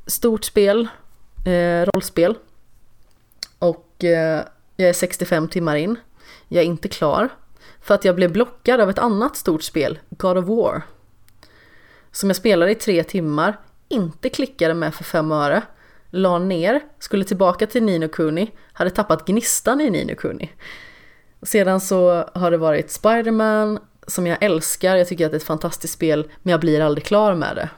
Stort 0.06 0.44
spel, 0.44 0.88
eh, 1.46 1.86
rollspel. 1.86 2.34
Och 3.58 4.04
eh, 4.04 4.44
jag 4.76 4.88
är 4.88 4.92
65 4.92 5.48
timmar 5.48 5.76
in. 5.76 5.96
Jag 6.48 6.62
är 6.62 6.66
inte 6.66 6.88
klar. 6.88 7.28
För 7.80 7.94
att 7.94 8.04
jag 8.04 8.16
blev 8.16 8.32
blockad 8.32 8.80
av 8.80 8.90
ett 8.90 8.98
annat 8.98 9.36
stort 9.36 9.62
spel, 9.62 9.98
God 10.10 10.38
of 10.38 10.46
War. 10.46 10.82
Som 12.12 12.28
jag 12.28 12.36
spelade 12.36 12.70
i 12.70 12.74
tre 12.74 13.04
timmar, 13.04 13.60
inte 13.88 14.28
klickade 14.28 14.74
med 14.74 14.94
för 14.94 15.04
fem 15.04 15.32
öre. 15.32 15.62
La 16.10 16.38
ner, 16.38 16.80
skulle 16.98 17.24
tillbaka 17.24 17.66
till 17.66 17.82
Nino 17.82 18.08
Kuni, 18.08 18.50
hade 18.72 18.90
tappat 18.90 19.26
gnistan 19.26 19.80
i 19.80 19.90
Nino 19.90 20.14
Kuni. 20.14 20.50
Sedan 21.42 21.80
så 21.80 22.30
har 22.34 22.50
det 22.50 22.56
varit 22.56 22.90
Spiderman, 22.90 23.78
som 24.06 24.26
jag 24.26 24.42
älskar, 24.42 24.96
jag 24.96 25.08
tycker 25.08 25.26
att 25.26 25.32
det 25.32 25.36
är 25.36 25.40
ett 25.40 25.44
fantastiskt 25.44 25.94
spel, 25.94 26.30
men 26.42 26.50
jag 26.50 26.60
blir 26.60 26.80
aldrig 26.80 27.04
klar 27.04 27.34
med 27.34 27.56
det. 27.56 27.68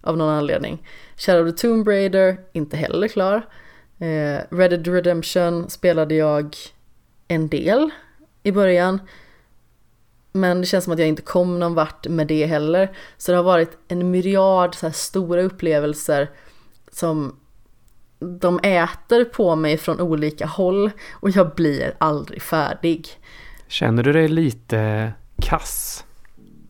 Av 0.00 0.16
någon 0.16 0.34
anledning. 0.34 0.88
Shadow 1.16 1.48
of 1.48 1.54
the 1.54 1.60
Tomb 1.60 1.88
Raider, 1.88 2.40
inte 2.52 2.76
heller 2.76 3.08
klar. 3.08 3.46
Eh, 3.98 4.40
Red 4.50 4.70
Dead 4.70 4.86
Redemption 4.86 5.70
spelade 5.70 6.14
jag 6.14 6.56
en 7.28 7.48
del 7.48 7.90
i 8.42 8.52
början. 8.52 9.00
Men 10.32 10.60
det 10.60 10.66
känns 10.66 10.84
som 10.84 10.92
att 10.92 10.98
jag 10.98 11.08
inte 11.08 11.22
kom 11.22 11.58
någon 11.58 11.74
vart 11.74 12.08
med 12.08 12.26
det 12.26 12.46
heller. 12.46 12.96
Så 13.16 13.32
det 13.32 13.38
har 13.38 13.44
varit 13.44 13.78
en 13.88 14.10
myriad 14.10 14.74
så 14.74 14.86
här 14.86 14.92
stora 14.92 15.42
upplevelser 15.42 16.30
som 16.92 17.36
de 18.18 18.60
äter 18.62 19.24
på 19.24 19.56
mig 19.56 19.76
från 19.76 20.00
olika 20.00 20.46
håll 20.46 20.90
och 21.12 21.30
jag 21.30 21.54
blir 21.54 21.94
aldrig 21.98 22.42
färdig. 22.42 23.08
Känner 23.68 24.02
du 24.02 24.12
dig 24.12 24.28
lite 24.28 25.12
kass. 25.42 26.04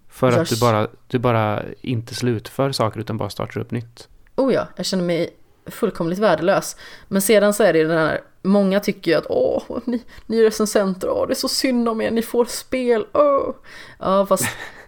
För 0.09 0.33
jag... 0.33 0.41
att 0.41 0.49
du 0.49 0.57
bara, 0.57 0.89
du 1.07 1.19
bara 1.19 1.63
inte 1.81 2.15
slutför 2.15 2.73
saker 2.73 3.01
utan 3.01 3.17
bara 3.17 3.31
startar 3.31 3.61
upp 3.61 3.71
nytt. 3.71 4.09
Oh 4.37 4.55
ja, 4.55 4.67
jag 4.77 4.87
känner 4.87 5.05
mig 5.05 5.31
fullkomligt 5.67 6.19
värdelös. 6.19 6.77
Men 7.09 7.23
sedan 7.23 7.55
så 7.55 7.63
är 7.63 7.73
det 7.73 7.85
den 7.85 7.99
här, 7.99 8.21
många 8.43 8.81
tycker 8.81 9.11
ju 9.11 9.17
att 9.17 9.27
åh, 9.29 9.63
ni, 9.85 10.03
ni 10.27 10.45
recensenter, 10.45 11.11
åh 11.11 11.27
det 11.27 11.33
är 11.33 11.35
så 11.35 11.49
synd 11.49 11.89
om 11.89 12.01
er, 12.01 12.11
ni 12.11 12.23
får 12.23 12.45
spel, 12.45 13.07
åh. 13.13 13.55
Ja, 13.99 14.27
fast 14.27 14.45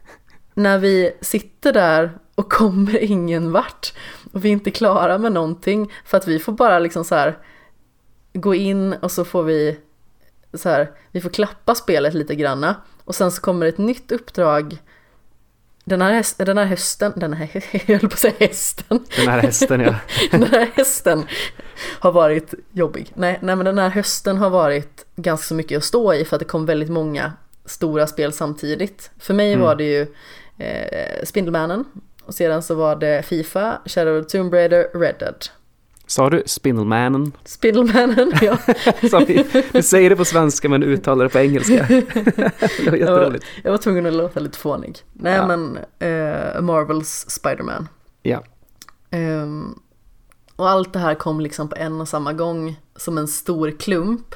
när 0.55 0.79
vi 0.79 1.13
sitter 1.21 1.73
där 1.73 2.19
och 2.35 2.53
kommer 2.53 3.03
ingen 3.03 3.53
vart 3.53 3.93
och 4.33 4.45
vi 4.45 4.49
är 4.49 4.53
inte 4.53 4.71
klara 4.71 5.19
med 5.19 5.33
någonting 5.33 5.93
för 6.05 6.17
att 6.17 6.29
vi 6.29 6.39
får 6.39 6.53
bara 6.53 6.79
liksom 6.79 7.05
så 7.05 7.15
här 7.15 7.39
gå 8.33 8.55
in 8.55 8.93
och 8.93 9.13
så 9.13 9.25
får 9.25 9.43
vi 9.43 9.79
så 10.55 10.69
här, 10.69 10.91
vi 11.11 11.21
får 11.21 11.31
klappa 11.31 11.75
spelet 11.75 12.15
lite 12.15 12.35
granna 12.35 12.77
och 13.11 13.15
sen 13.15 13.33
så 13.33 13.41
kommer 13.41 13.67
ett 13.67 13.79
nytt 13.79 14.13
uppdrag 14.13 14.79
den 15.85 16.03
här, 16.03 16.13
häst, 16.13 16.39
den 16.39 16.59
här 16.59 16.65
hösten, 16.65 17.13
den 17.17 17.33
här, 17.33 17.51
jag 17.87 17.99
höll 17.99 18.11
på 18.11 18.15
att 18.15 18.19
säga 18.19 18.35
hästen. 18.41 19.05
Den 19.17 19.29
här 19.29 19.41
hästen 19.41 19.81
ja. 19.81 19.95
den 20.31 20.43
här 20.43 20.71
hästen 20.75 21.27
har 21.99 22.13
varit 22.13 22.55
jobbig. 22.73 23.13
Nej, 23.15 23.39
nej 23.43 23.57
men 23.57 23.65
den 23.65 23.79
här 23.79 23.89
hösten 23.89 24.39
har 24.39 24.51
varit 24.51 25.07
ganska 25.17 25.47
så 25.47 25.55
mycket 25.55 25.79
att 25.79 25.85
stå 25.85 26.15
i 26.15 26.25
för 26.25 26.37
att 26.37 26.41
det 26.41 26.45
kom 26.45 26.67
väldigt 26.67 26.91
många 26.91 27.33
stora 27.65 28.07
spel 28.07 28.33
samtidigt. 28.33 29.11
För 29.19 29.35
mig 29.35 29.53
mm. 29.53 29.65
var 29.65 29.75
det 29.75 29.85
ju 29.85 30.07
eh, 30.59 31.25
Spindelmannen 31.25 31.85
och 32.25 32.35
sedan 32.35 32.63
så 32.63 32.75
var 32.75 32.97
det 32.97 33.23
Fifa, 33.23 33.81
Shadow 33.87 34.21
of 34.21 34.27
Tomb 34.27 34.55
Raider, 34.55 34.89
Red 34.95 35.15
Dead. 35.19 35.47
Sa 36.11 36.31
du 36.31 36.43
Spindlemannen? 36.47 37.33
Spindlemannen, 37.45 38.33
ja. 38.43 38.59
vi, 39.27 39.47
vi 39.73 39.83
säger 39.83 40.11
det 40.11 40.17
på 40.17 40.25
svenska 40.25 40.69
men 40.69 40.83
uttalar 40.83 41.25
det 41.25 41.31
på 41.31 41.39
engelska. 41.39 41.87
det 41.89 42.91
var 42.91 42.97
jätteroligt. 42.97 43.05
Jag 43.05 43.23
var, 43.33 43.41
jag 43.65 43.71
var 43.71 43.79
tvungen 43.79 44.07
att 44.07 44.13
låta 44.13 44.41
lite 44.41 44.59
fånig. 44.59 44.99
Nej 45.13 45.35
ja. 45.35 45.47
men, 45.47 45.77
uh, 45.77 46.61
Marvels 46.61 47.25
Spiderman. 47.29 47.89
Ja. 48.23 48.43
Um, 49.11 49.81
och 50.57 50.69
allt 50.69 50.93
det 50.93 50.99
här 50.99 51.15
kom 51.15 51.41
liksom 51.41 51.69
på 51.69 51.77
en 51.77 52.01
och 52.01 52.09
samma 52.09 52.33
gång 52.33 52.81
som 52.97 53.19
en 53.19 53.29
stor 53.29 53.71
klump. 53.71 54.35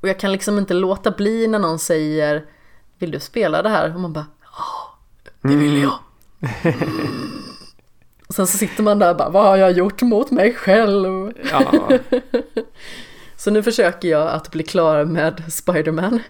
Och 0.00 0.08
jag 0.08 0.18
kan 0.18 0.32
liksom 0.32 0.58
inte 0.58 0.74
låta 0.74 1.10
bli 1.10 1.46
när 1.46 1.58
någon 1.58 1.78
säger 1.78 2.44
Vill 2.98 3.10
du 3.10 3.20
spela 3.20 3.62
det 3.62 3.68
här? 3.68 3.94
Och 3.94 4.00
man 4.00 4.12
bara 4.12 4.26
Ja, 4.42 4.98
det 5.42 5.56
vill 5.56 5.82
jag. 5.82 5.98
Mm. 6.64 7.57
Sen 8.34 8.46
så 8.46 8.58
sitter 8.58 8.82
man 8.82 8.98
där 8.98 9.10
och 9.10 9.16
bara, 9.16 9.28
vad 9.28 9.44
har 9.44 9.56
jag 9.56 9.72
gjort 9.72 10.02
mot 10.02 10.30
mig 10.30 10.54
själv? 10.54 11.32
Ja. 11.50 11.88
så 13.36 13.50
nu 13.50 13.62
försöker 13.62 14.08
jag 14.08 14.28
att 14.28 14.50
bli 14.50 14.62
klar 14.62 15.04
med 15.04 15.42
Spiderman. 15.52 16.20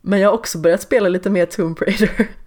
Men 0.00 0.20
jag 0.20 0.28
har 0.28 0.34
också 0.34 0.58
börjat 0.58 0.82
spela 0.82 1.08
lite 1.08 1.30
mer 1.30 1.46
Tomb 1.46 1.78
Raider. 1.80 2.28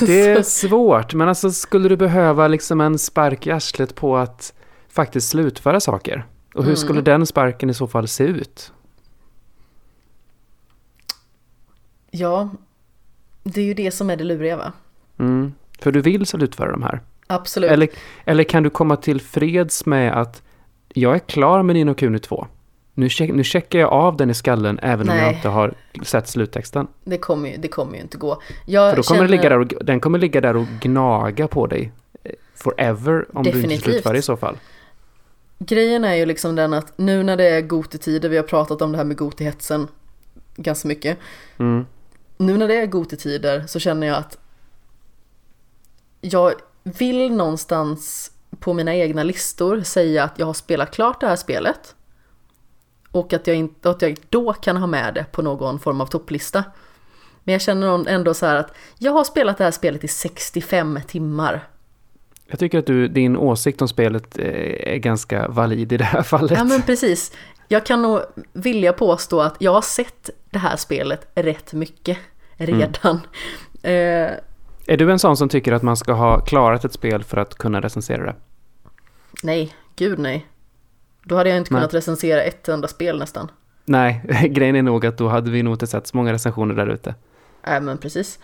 Det 0.00 0.28
är 0.28 0.42
svårt, 0.42 1.14
men 1.14 1.28
alltså 1.28 1.50
skulle 1.50 1.88
du 1.88 1.96
behöva 1.96 2.48
liksom 2.48 2.80
en 2.80 2.98
spark 2.98 3.46
i 3.46 3.50
arslet 3.50 3.94
på 3.94 4.16
att 4.16 4.52
faktiskt 4.88 5.28
slutföra 5.28 5.80
saker? 5.80 6.26
Och 6.54 6.64
hur 6.64 6.74
skulle 6.74 6.98
mm. 6.98 7.04
den 7.04 7.26
sparken 7.26 7.70
i 7.70 7.74
så 7.74 7.86
fall 7.86 8.08
se 8.08 8.24
ut? 8.24 8.72
Ja, 12.10 12.50
det 13.42 13.60
är 13.60 13.64
ju 13.64 13.74
det 13.74 13.90
som 13.90 14.10
är 14.10 14.16
det 14.16 14.24
luriga 14.24 14.56
va? 14.56 14.72
Mm, 15.18 15.54
för 15.78 15.92
du 15.92 16.00
vill 16.00 16.26
slutföra 16.26 16.70
de 16.70 16.82
här? 16.82 17.00
Absolut. 17.26 17.70
Eller, 17.70 17.88
eller 18.24 18.44
kan 18.44 18.62
du 18.62 18.70
komma 18.70 18.96
till 18.96 19.20
freds 19.20 19.86
med 19.86 20.20
att 20.20 20.42
jag 20.94 21.14
är 21.14 21.18
klar 21.18 21.62
med 21.62 21.76
Nino 21.76 21.94
Kuni 21.94 22.18
2? 22.18 22.46
Nu, 22.94 23.08
check, 23.08 23.32
nu 23.32 23.44
checkar 23.44 23.78
jag 23.78 23.92
av 23.92 24.16
den 24.16 24.30
i 24.30 24.34
skallen 24.34 24.78
även 24.82 25.06
Nej. 25.06 25.18
om 25.18 25.24
jag 25.24 25.34
inte 25.34 25.48
har 25.48 25.74
sett 26.02 26.28
sluttexten. 26.28 26.86
Det 27.04 27.18
kommer 27.18 27.50
ju, 27.50 27.56
det 27.56 27.68
kommer 27.68 27.94
ju 27.94 28.00
inte 28.00 28.18
gå. 28.18 28.42
Jag 28.66 28.90
För 28.90 28.96
då 28.96 29.02
kommer 29.02 29.18
känner... 29.18 29.30
ligga 29.30 29.48
där 29.48 29.58
och, 29.58 29.84
den 29.84 30.00
kommer 30.00 30.18
ligga 30.18 30.40
där 30.40 30.56
och 30.56 30.66
gnaga 30.80 31.48
på 31.48 31.66
dig 31.66 31.92
eh, 32.24 32.32
forever 32.54 33.26
om 33.32 33.42
Definitivt. 33.42 33.68
du 33.68 33.74
inte 33.74 33.84
slutför 33.84 34.14
i 34.14 34.22
så 34.22 34.36
fall. 34.36 34.56
Grejen 35.58 36.04
är 36.04 36.14
ju 36.14 36.26
liksom 36.26 36.56
den 36.56 36.72
att 36.72 36.98
nu 36.98 37.22
när 37.22 37.36
det 37.36 37.44
är 37.44 37.60
gotetider, 37.60 38.28
vi 38.28 38.36
har 38.36 38.44
pratat 38.44 38.82
om 38.82 38.92
det 38.92 38.98
här 38.98 39.04
med 39.04 39.16
gotihetsen 39.16 39.88
ganska 40.56 40.88
mycket. 40.88 41.18
Mm. 41.58 41.86
Nu 42.36 42.56
när 42.56 42.68
det 42.68 42.74
är 42.74 42.86
gotetider 42.86 43.64
så 43.66 43.78
känner 43.78 44.06
jag 44.06 44.16
att 44.16 44.38
jag 46.32 46.54
vill 46.82 47.32
någonstans 47.32 48.30
på 48.60 48.72
mina 48.72 48.94
egna 48.94 49.22
listor 49.22 49.80
säga 49.80 50.24
att 50.24 50.38
jag 50.38 50.46
har 50.46 50.54
spelat 50.54 50.90
klart 50.94 51.20
det 51.20 51.26
här 51.26 51.36
spelet. 51.36 51.94
Och 53.10 53.32
att 53.32 53.46
jag, 53.46 53.56
inte, 53.56 53.90
att 53.90 54.02
jag 54.02 54.16
då 54.28 54.52
kan 54.52 54.76
ha 54.76 54.86
med 54.86 55.14
det 55.14 55.24
på 55.32 55.42
någon 55.42 55.78
form 55.78 56.00
av 56.00 56.06
topplista. 56.06 56.64
Men 57.44 57.52
jag 57.52 57.62
känner 57.62 58.08
ändå 58.08 58.34
så 58.34 58.46
här 58.46 58.56
att 58.56 58.74
jag 58.98 59.12
har 59.12 59.24
spelat 59.24 59.58
det 59.58 59.64
här 59.64 59.70
spelet 59.70 60.04
i 60.04 60.08
65 60.08 61.00
timmar. 61.06 61.68
Jag 62.46 62.58
tycker 62.58 62.78
att 62.78 62.86
du, 62.86 63.08
din 63.08 63.36
åsikt 63.36 63.82
om 63.82 63.88
spelet 63.88 64.38
eh, 64.38 64.92
är 64.94 64.96
ganska 64.96 65.48
valid 65.48 65.92
i 65.92 65.96
det 65.96 66.04
här 66.04 66.22
fallet. 66.22 66.50
Ja 66.50 66.64
men 66.64 66.82
precis. 66.82 67.32
Jag 67.68 67.86
kan 67.86 68.02
nog 68.02 68.20
vilja 68.52 68.92
påstå 68.92 69.40
att 69.40 69.56
jag 69.58 69.72
har 69.72 69.82
sett 69.82 70.30
det 70.50 70.58
här 70.58 70.76
spelet 70.76 71.28
rätt 71.34 71.72
mycket 71.72 72.18
redan. 72.56 73.20
Mm. 73.82 74.30
Eh, 74.30 74.36
är 74.86 74.96
du 74.96 75.12
en 75.12 75.18
sån 75.18 75.36
som 75.36 75.48
tycker 75.48 75.72
att 75.72 75.82
man 75.82 75.96
ska 75.96 76.12
ha 76.12 76.40
klarat 76.40 76.84
ett 76.84 76.92
spel 76.92 77.24
för 77.24 77.36
att 77.36 77.54
kunna 77.54 77.80
recensera 77.80 78.24
det? 78.24 78.34
Nej, 79.42 79.74
gud 79.96 80.18
nej. 80.18 80.46
Då 81.22 81.36
hade 81.36 81.50
jag 81.50 81.58
inte 81.58 81.68
kunnat 81.68 81.92
nej. 81.92 81.98
recensera 81.98 82.42
ett 82.42 82.68
enda 82.68 82.88
spel 82.88 83.18
nästan. 83.18 83.50
Nej, 83.84 84.22
grejen 84.50 84.76
är 84.76 84.82
nog 84.82 85.06
att 85.06 85.18
då 85.18 85.28
hade 85.28 85.50
vi 85.50 85.62
nog 85.62 85.74
inte 85.74 85.86
sett 85.86 86.06
så 86.06 86.16
många 86.16 86.32
recensioner 86.32 86.74
där 86.74 86.86
ute. 86.86 87.14
Nej, 87.66 87.80
men 87.80 87.98
precis. 87.98 88.38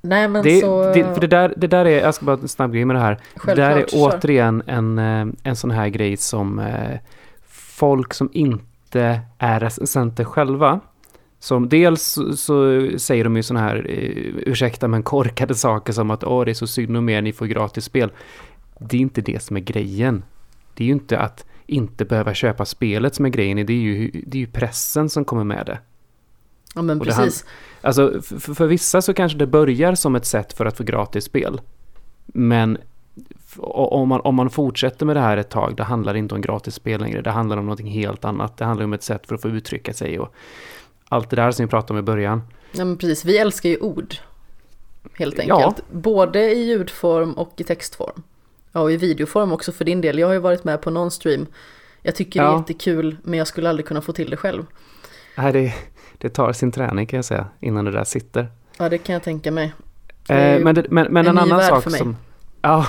Nej, 0.00 0.28
men 0.28 0.42
det, 0.42 0.60
så... 0.60 0.84
Det, 0.84 1.14
för 1.14 1.20
det 1.20 1.26
där, 1.26 1.54
det 1.56 1.66
där 1.66 1.84
är, 1.84 2.00
jag 2.00 2.14
ska 2.14 2.24
bara 2.24 2.36
en 2.36 2.48
snabb 2.48 2.72
grej 2.72 2.84
med 2.84 2.96
det 2.96 3.00
här. 3.00 3.20
Självklart, 3.36 3.56
det 3.56 3.62
där 3.62 3.76
är 3.76 3.86
kör. 3.86 4.18
återigen 4.18 4.62
en, 4.66 4.98
eh, 4.98 5.26
en 5.42 5.56
sån 5.56 5.70
här 5.70 5.88
grej 5.88 6.16
som 6.16 6.58
eh, 6.58 6.98
folk 7.48 8.14
som 8.14 8.30
inte 8.32 9.20
är 9.38 9.60
recensenter 9.60 10.24
själva 10.24 10.80
som 11.42 11.68
dels 11.68 12.18
så 12.36 12.88
säger 12.98 13.24
de 13.24 13.36
ju 13.36 13.42
sådana 13.42 13.66
här, 13.66 13.86
eh, 13.88 14.34
ursäkta 14.46 14.88
men 14.88 15.02
korkade 15.02 15.54
saker 15.54 15.92
som 15.92 16.10
att 16.10 16.24
åh 16.24 16.44
det 16.44 16.50
är 16.50 16.54
så 16.54 16.66
synd 16.66 16.96
om 16.96 17.08
er, 17.08 17.22
ni 17.22 17.32
får 17.32 17.46
gratis 17.46 17.84
spel. 17.84 18.12
Det 18.78 18.96
är 18.96 19.00
inte 19.00 19.20
det 19.20 19.42
som 19.42 19.56
är 19.56 19.60
grejen. 19.60 20.22
Det 20.74 20.84
är 20.84 20.86
ju 20.86 20.92
inte 20.92 21.18
att 21.18 21.44
inte 21.66 22.04
behöva 22.04 22.34
köpa 22.34 22.64
spelet 22.64 23.14
som 23.14 23.24
är 23.24 23.28
grejen, 23.28 23.66
det 23.66 23.72
är 23.72 23.76
ju, 23.76 24.10
det 24.26 24.38
är 24.38 24.40
ju 24.40 24.46
pressen 24.46 25.08
som 25.08 25.24
kommer 25.24 25.44
med 25.44 25.66
det. 25.66 25.78
Ja 26.74 26.82
men 26.82 27.00
precis. 27.00 27.42
Det, 27.42 27.86
alltså 27.86 28.22
för, 28.22 28.54
för, 28.54 28.66
vissa 28.66 29.02
så 29.02 29.14
kanske 29.14 29.38
det 29.38 29.46
börjar 29.46 29.94
som 29.94 30.14
ett 30.14 30.26
sätt 30.26 30.52
för 30.52 30.66
att 30.66 30.76
få 30.76 30.84
gratis 30.84 31.24
spel. 31.24 31.60
Men 32.26 32.78
om 33.58 34.08
man, 34.08 34.20
om 34.20 34.34
man 34.34 34.50
fortsätter 34.50 35.06
med 35.06 35.16
det 35.16 35.20
här 35.20 35.36
ett 35.36 35.50
tag, 35.50 35.76
det 35.76 35.82
handlar 35.82 36.14
inte 36.14 36.34
om 36.34 36.40
gratis 36.40 36.74
spel 36.74 37.00
längre. 37.00 37.22
Det 37.22 37.30
handlar 37.30 37.56
om 37.56 37.64
någonting 37.64 37.90
helt 37.90 38.24
annat. 38.24 38.56
Det 38.56 38.64
handlar 38.64 38.84
om 38.84 38.92
ett 38.92 39.02
sätt 39.02 39.26
för 39.26 39.34
att 39.34 39.42
få 39.42 39.48
uttrycka 39.48 39.92
sig 39.92 40.18
och 40.18 40.34
allt 41.10 41.30
det 41.30 41.36
där 41.36 41.50
som 41.50 41.64
vi 41.64 41.70
pratade 41.70 41.92
om 41.92 41.98
i 41.98 42.02
början. 42.06 42.42
Ja 42.72 42.84
men 42.84 42.96
precis, 42.96 43.24
vi 43.24 43.38
älskar 43.38 43.68
ju 43.68 43.78
ord. 43.78 44.14
Helt 45.12 45.38
enkelt. 45.38 45.60
Ja. 45.60 45.74
Både 45.90 46.54
i 46.54 46.64
ljudform 46.64 47.32
och 47.32 47.52
i 47.56 47.64
textform. 47.64 48.22
Ja, 48.72 48.80
och 48.80 48.92
i 48.92 48.96
videoform 48.96 49.52
också 49.52 49.72
för 49.72 49.84
din 49.84 50.00
del. 50.00 50.18
Jag 50.18 50.26
har 50.26 50.34
ju 50.34 50.40
varit 50.40 50.64
med 50.64 50.82
på 50.82 50.90
någon 50.90 51.10
stream. 51.10 51.46
Jag 52.02 52.14
tycker 52.14 52.40
ja. 52.40 52.46
det 52.46 52.54
är 52.54 52.58
jättekul, 52.58 53.16
men 53.22 53.38
jag 53.38 53.46
skulle 53.46 53.68
aldrig 53.68 53.86
kunna 53.86 54.00
få 54.00 54.12
till 54.12 54.30
det 54.30 54.36
själv. 54.36 54.66
Nej, 55.36 55.52
det, 55.52 55.74
det 56.18 56.28
tar 56.28 56.52
sin 56.52 56.72
träning 56.72 57.06
kan 57.06 57.16
jag 57.16 57.24
säga, 57.24 57.46
innan 57.60 57.84
det 57.84 57.90
där 57.90 58.04
sitter. 58.04 58.48
Ja, 58.78 58.88
det 58.88 58.98
kan 58.98 59.12
jag 59.12 59.22
tänka 59.22 59.50
mig. 59.50 59.72
Eh, 60.28 60.60
men, 60.60 60.74
det, 60.74 60.86
men, 60.90 61.12
men 61.12 61.26
en, 61.26 61.38
en 61.38 61.38
annan 61.38 61.62
sak 61.62 61.90
som... 61.90 62.16
Ja, 62.62 62.86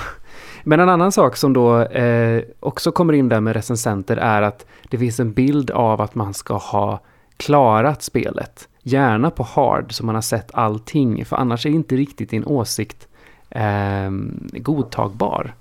men 0.64 0.80
en 0.80 0.88
annan 0.88 1.12
sak 1.12 1.36
som 1.36 1.52
då 1.52 1.80
eh, 1.80 2.42
också 2.60 2.92
kommer 2.92 3.12
in 3.12 3.28
där 3.28 3.40
med 3.40 3.56
recensenter 3.56 4.16
är 4.16 4.42
att 4.42 4.66
det 4.88 4.98
finns 4.98 5.20
en 5.20 5.32
bild 5.32 5.70
av 5.70 6.00
att 6.00 6.14
man 6.14 6.34
ska 6.34 6.56
ha 6.56 7.00
klarat 7.44 8.02
spelet. 8.02 8.68
Gärna 8.82 9.30
på 9.30 9.42
hard 9.42 9.94
så 9.94 10.06
man 10.06 10.14
har 10.14 10.22
sett 10.22 10.54
allting, 10.54 11.24
för 11.24 11.36
annars 11.36 11.66
är 11.66 11.70
inte 11.70 11.96
riktigt 11.96 12.30
din 12.30 12.44
åsikt 12.44 13.08
eh, 13.50 14.10
godtagbar. 14.52 15.54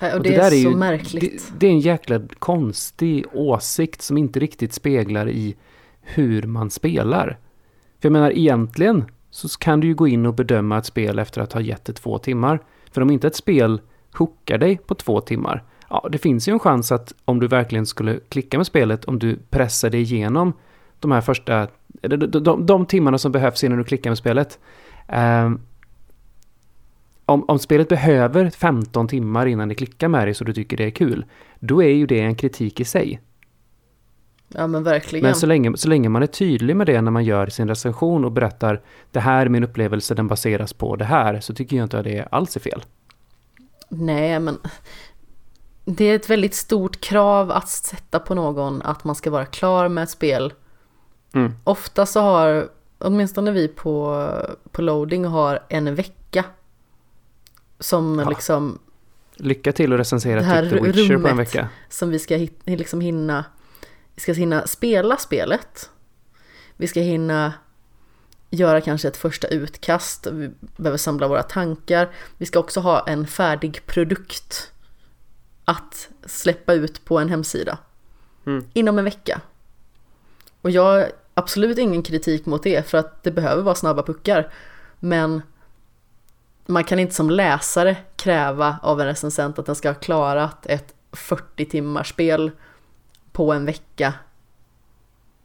Och 0.00 0.06
det, 0.06 0.14
och 0.14 0.22
det 0.22 0.34
är, 0.34 0.46
är 0.46 0.50
så 0.50 0.56
ju, 0.56 0.76
märkligt. 0.76 1.48
Det, 1.48 1.58
det, 1.58 1.66
är 1.66 1.70
en 1.70 1.80
jäkla 1.80 2.20
konstig 2.38 3.24
åsikt 3.32 4.02
som 4.02 4.18
inte 4.18 4.40
riktigt 4.40 4.72
speglar 4.72 5.28
i 5.28 5.56
hur 6.00 6.42
man 6.42 6.70
spelar. 6.70 7.38
För 8.00 8.08
jag 8.08 8.12
menar 8.12 8.30
egentligen 8.30 9.04
så 9.30 9.48
kan 9.48 9.80
du 9.80 9.86
ju 9.86 9.94
gå 9.94 10.08
in 10.08 10.26
och 10.26 10.34
bedöma 10.34 10.78
ett 10.78 10.86
spel 10.86 11.18
efter 11.18 11.40
att 11.40 11.52
ha 11.52 11.60
gett 11.60 11.84
det 11.84 11.92
två 11.92 12.18
timmar. 12.18 12.60
För 12.92 13.00
om 13.00 13.10
inte 13.10 13.26
ett 13.26 13.36
spel 13.36 13.80
hookar 14.12 14.58
dig 14.58 14.76
på 14.76 14.94
två 14.94 15.20
timmar, 15.20 15.64
ja, 15.90 16.08
det 16.12 16.18
finns 16.18 16.48
ju 16.48 16.52
en 16.52 16.58
chans 16.58 16.92
att 16.92 17.14
om 17.24 17.40
du 17.40 17.48
verkligen 17.48 17.86
skulle 17.86 18.20
klicka 18.28 18.56
med 18.56 18.66
spelet, 18.66 19.04
om 19.04 19.18
du 19.18 19.38
pressar 19.50 19.90
dig 19.90 20.00
igenom 20.00 20.52
de 20.98 21.10
här 21.10 21.20
första, 21.20 21.68
de, 22.00 22.16
de, 22.16 22.66
de 22.66 22.86
timmarna 22.86 23.18
som 23.18 23.32
behövs 23.32 23.64
innan 23.64 23.78
du 23.78 23.84
klickar 23.84 24.10
med 24.10 24.18
spelet. 24.18 24.58
Um, 25.08 25.60
om, 27.24 27.44
om 27.48 27.58
spelet 27.58 27.88
behöver 27.88 28.50
15 28.50 29.08
timmar 29.08 29.46
innan 29.46 29.68
det 29.68 29.74
klickar 29.74 30.08
med 30.08 30.26
dig 30.26 30.34
så 30.34 30.44
du 30.44 30.52
tycker 30.52 30.76
det 30.76 30.84
är 30.84 30.90
kul, 30.90 31.24
då 31.60 31.82
är 31.82 31.88
ju 31.88 32.06
det 32.06 32.20
en 32.20 32.34
kritik 32.34 32.80
i 32.80 32.84
sig. 32.84 33.20
Ja 34.48 34.66
men 34.66 34.82
verkligen. 34.82 35.22
Men 35.22 35.34
så 35.34 35.46
länge, 35.46 35.76
så 35.76 35.88
länge 35.88 36.08
man 36.08 36.22
är 36.22 36.26
tydlig 36.26 36.76
med 36.76 36.86
det 36.86 37.00
när 37.00 37.10
man 37.10 37.24
gör 37.24 37.46
sin 37.46 37.68
recension 37.68 38.24
och 38.24 38.32
berättar 38.32 38.80
det 39.10 39.20
här 39.20 39.46
är 39.46 39.48
min 39.48 39.64
upplevelse, 39.64 40.14
den 40.14 40.28
baseras 40.28 40.72
på 40.72 40.96
det 40.96 41.04
här, 41.04 41.40
så 41.40 41.54
tycker 41.54 41.76
jag 41.76 41.84
inte 41.84 41.98
att 41.98 42.04
det 42.04 42.28
alls 42.30 42.56
är 42.56 42.60
fel. 42.60 42.82
Nej 43.88 44.40
men 44.40 44.58
det 45.90 46.04
är 46.04 46.16
ett 46.16 46.30
väldigt 46.30 46.54
stort 46.54 47.00
krav 47.00 47.50
att 47.50 47.68
sätta 47.68 48.18
på 48.18 48.34
någon 48.34 48.82
att 48.82 49.04
man 49.04 49.14
ska 49.14 49.30
vara 49.30 49.46
klar 49.46 49.88
med 49.88 50.04
ett 50.04 50.10
spel. 50.10 50.52
Mm. 51.32 51.52
Ofta 51.64 52.06
så 52.06 52.20
har, 52.20 52.68
åtminstone 52.98 53.50
vi 53.50 53.68
på, 53.68 54.26
på 54.72 54.82
loading 54.82 55.24
har 55.24 55.62
en 55.68 55.94
vecka. 55.94 56.44
Som 57.78 58.18
ja. 58.18 58.28
liksom... 58.28 58.78
Lycka 59.34 59.72
till 59.72 59.92
att 59.92 60.00
recensera 60.00 60.62
typ 60.62 60.70
The 60.70 60.80
Witcher 60.80 61.18
på 61.18 61.28
en 61.28 61.36
vecka. 61.36 61.68
som 61.88 62.10
vi 62.10 62.18
ska 62.18 62.46
liksom 62.64 63.00
hinna, 63.00 63.44
vi 64.14 64.20
ska 64.20 64.32
hinna 64.32 64.66
spela 64.66 65.16
spelet. 65.16 65.90
Vi 66.76 66.86
ska 66.86 67.00
hinna 67.00 67.52
göra 68.50 68.80
kanske 68.80 69.08
ett 69.08 69.16
första 69.16 69.48
utkast, 69.48 70.26
vi 70.26 70.50
behöver 70.76 70.98
samla 70.98 71.28
våra 71.28 71.42
tankar. 71.42 72.10
Vi 72.36 72.46
ska 72.46 72.58
också 72.58 72.80
ha 72.80 73.06
en 73.06 73.26
färdig 73.26 73.86
produkt 73.86 74.72
att 75.70 76.08
släppa 76.26 76.72
ut 76.72 77.04
på 77.04 77.18
en 77.18 77.28
hemsida 77.28 77.78
mm. 78.46 78.64
inom 78.72 78.98
en 78.98 79.04
vecka. 79.04 79.40
Och 80.62 80.70
jag 80.70 80.82
har 80.82 81.12
absolut 81.34 81.78
ingen 81.78 82.02
kritik 82.02 82.46
mot 82.46 82.62
det 82.62 82.88
för 82.88 82.98
att 82.98 83.22
det 83.22 83.30
behöver 83.30 83.62
vara 83.62 83.74
snabba 83.74 84.02
puckar. 84.02 84.52
Men 85.00 85.42
man 86.66 86.84
kan 86.84 86.98
inte 86.98 87.14
som 87.14 87.30
läsare 87.30 87.96
kräva 88.16 88.76
av 88.82 89.00
en 89.00 89.06
recensent 89.06 89.58
att 89.58 89.66
den 89.66 89.74
ska 89.74 89.88
ha 89.88 89.94
klarat 89.94 90.66
ett 90.66 90.94
40 91.12 91.64
timmars 91.64 92.08
spel 92.08 92.50
på 93.32 93.52
en 93.52 93.64
vecka. 93.64 94.14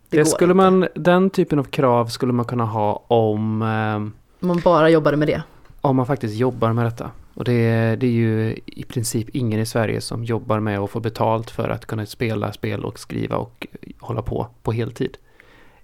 Det, 0.10 0.18
det 0.18 0.26
skulle 0.26 0.52
inte. 0.52 0.72
man, 0.72 0.88
den 0.96 1.30
typen 1.30 1.60
av 1.60 1.64
krav 1.64 2.08
skulle 2.08 2.34
man 2.34 2.46
kunna 2.46 2.66
ha 2.66 3.04
om... 3.08 3.62
Eh, 3.62 4.48
man 4.48 4.60
bara 4.60 4.90
jobbade 4.90 5.18
med 5.18 5.28
det. 5.28 5.44
Om 5.82 5.96
man 5.96 6.06
faktiskt 6.06 6.36
jobbar 6.36 6.74
med 6.74 6.86
detta. 6.86 7.12
Och 7.36 7.44
det 7.44 7.54
är, 7.54 7.96
det 7.96 8.08
är 8.08 8.12
ju 8.12 8.60
i 8.66 8.84
princip 8.84 9.30
ingen 9.30 9.60
i 9.60 9.66
Sverige 9.66 10.02
som 10.02 10.24
jobbar 10.24 10.60
med 10.60 10.80
att 10.80 10.90
få 10.90 11.00
betalt 11.00 11.52
för 11.52 11.70
att 11.70 11.86
kunna 11.86 12.06
spela 12.06 12.54
spel 12.54 12.86
och 12.86 13.00
skriva 13.00 13.38
och 13.38 13.68
hålla 14.00 14.22
på 14.22 14.48
på 14.64 14.72
heltid. 14.72 15.18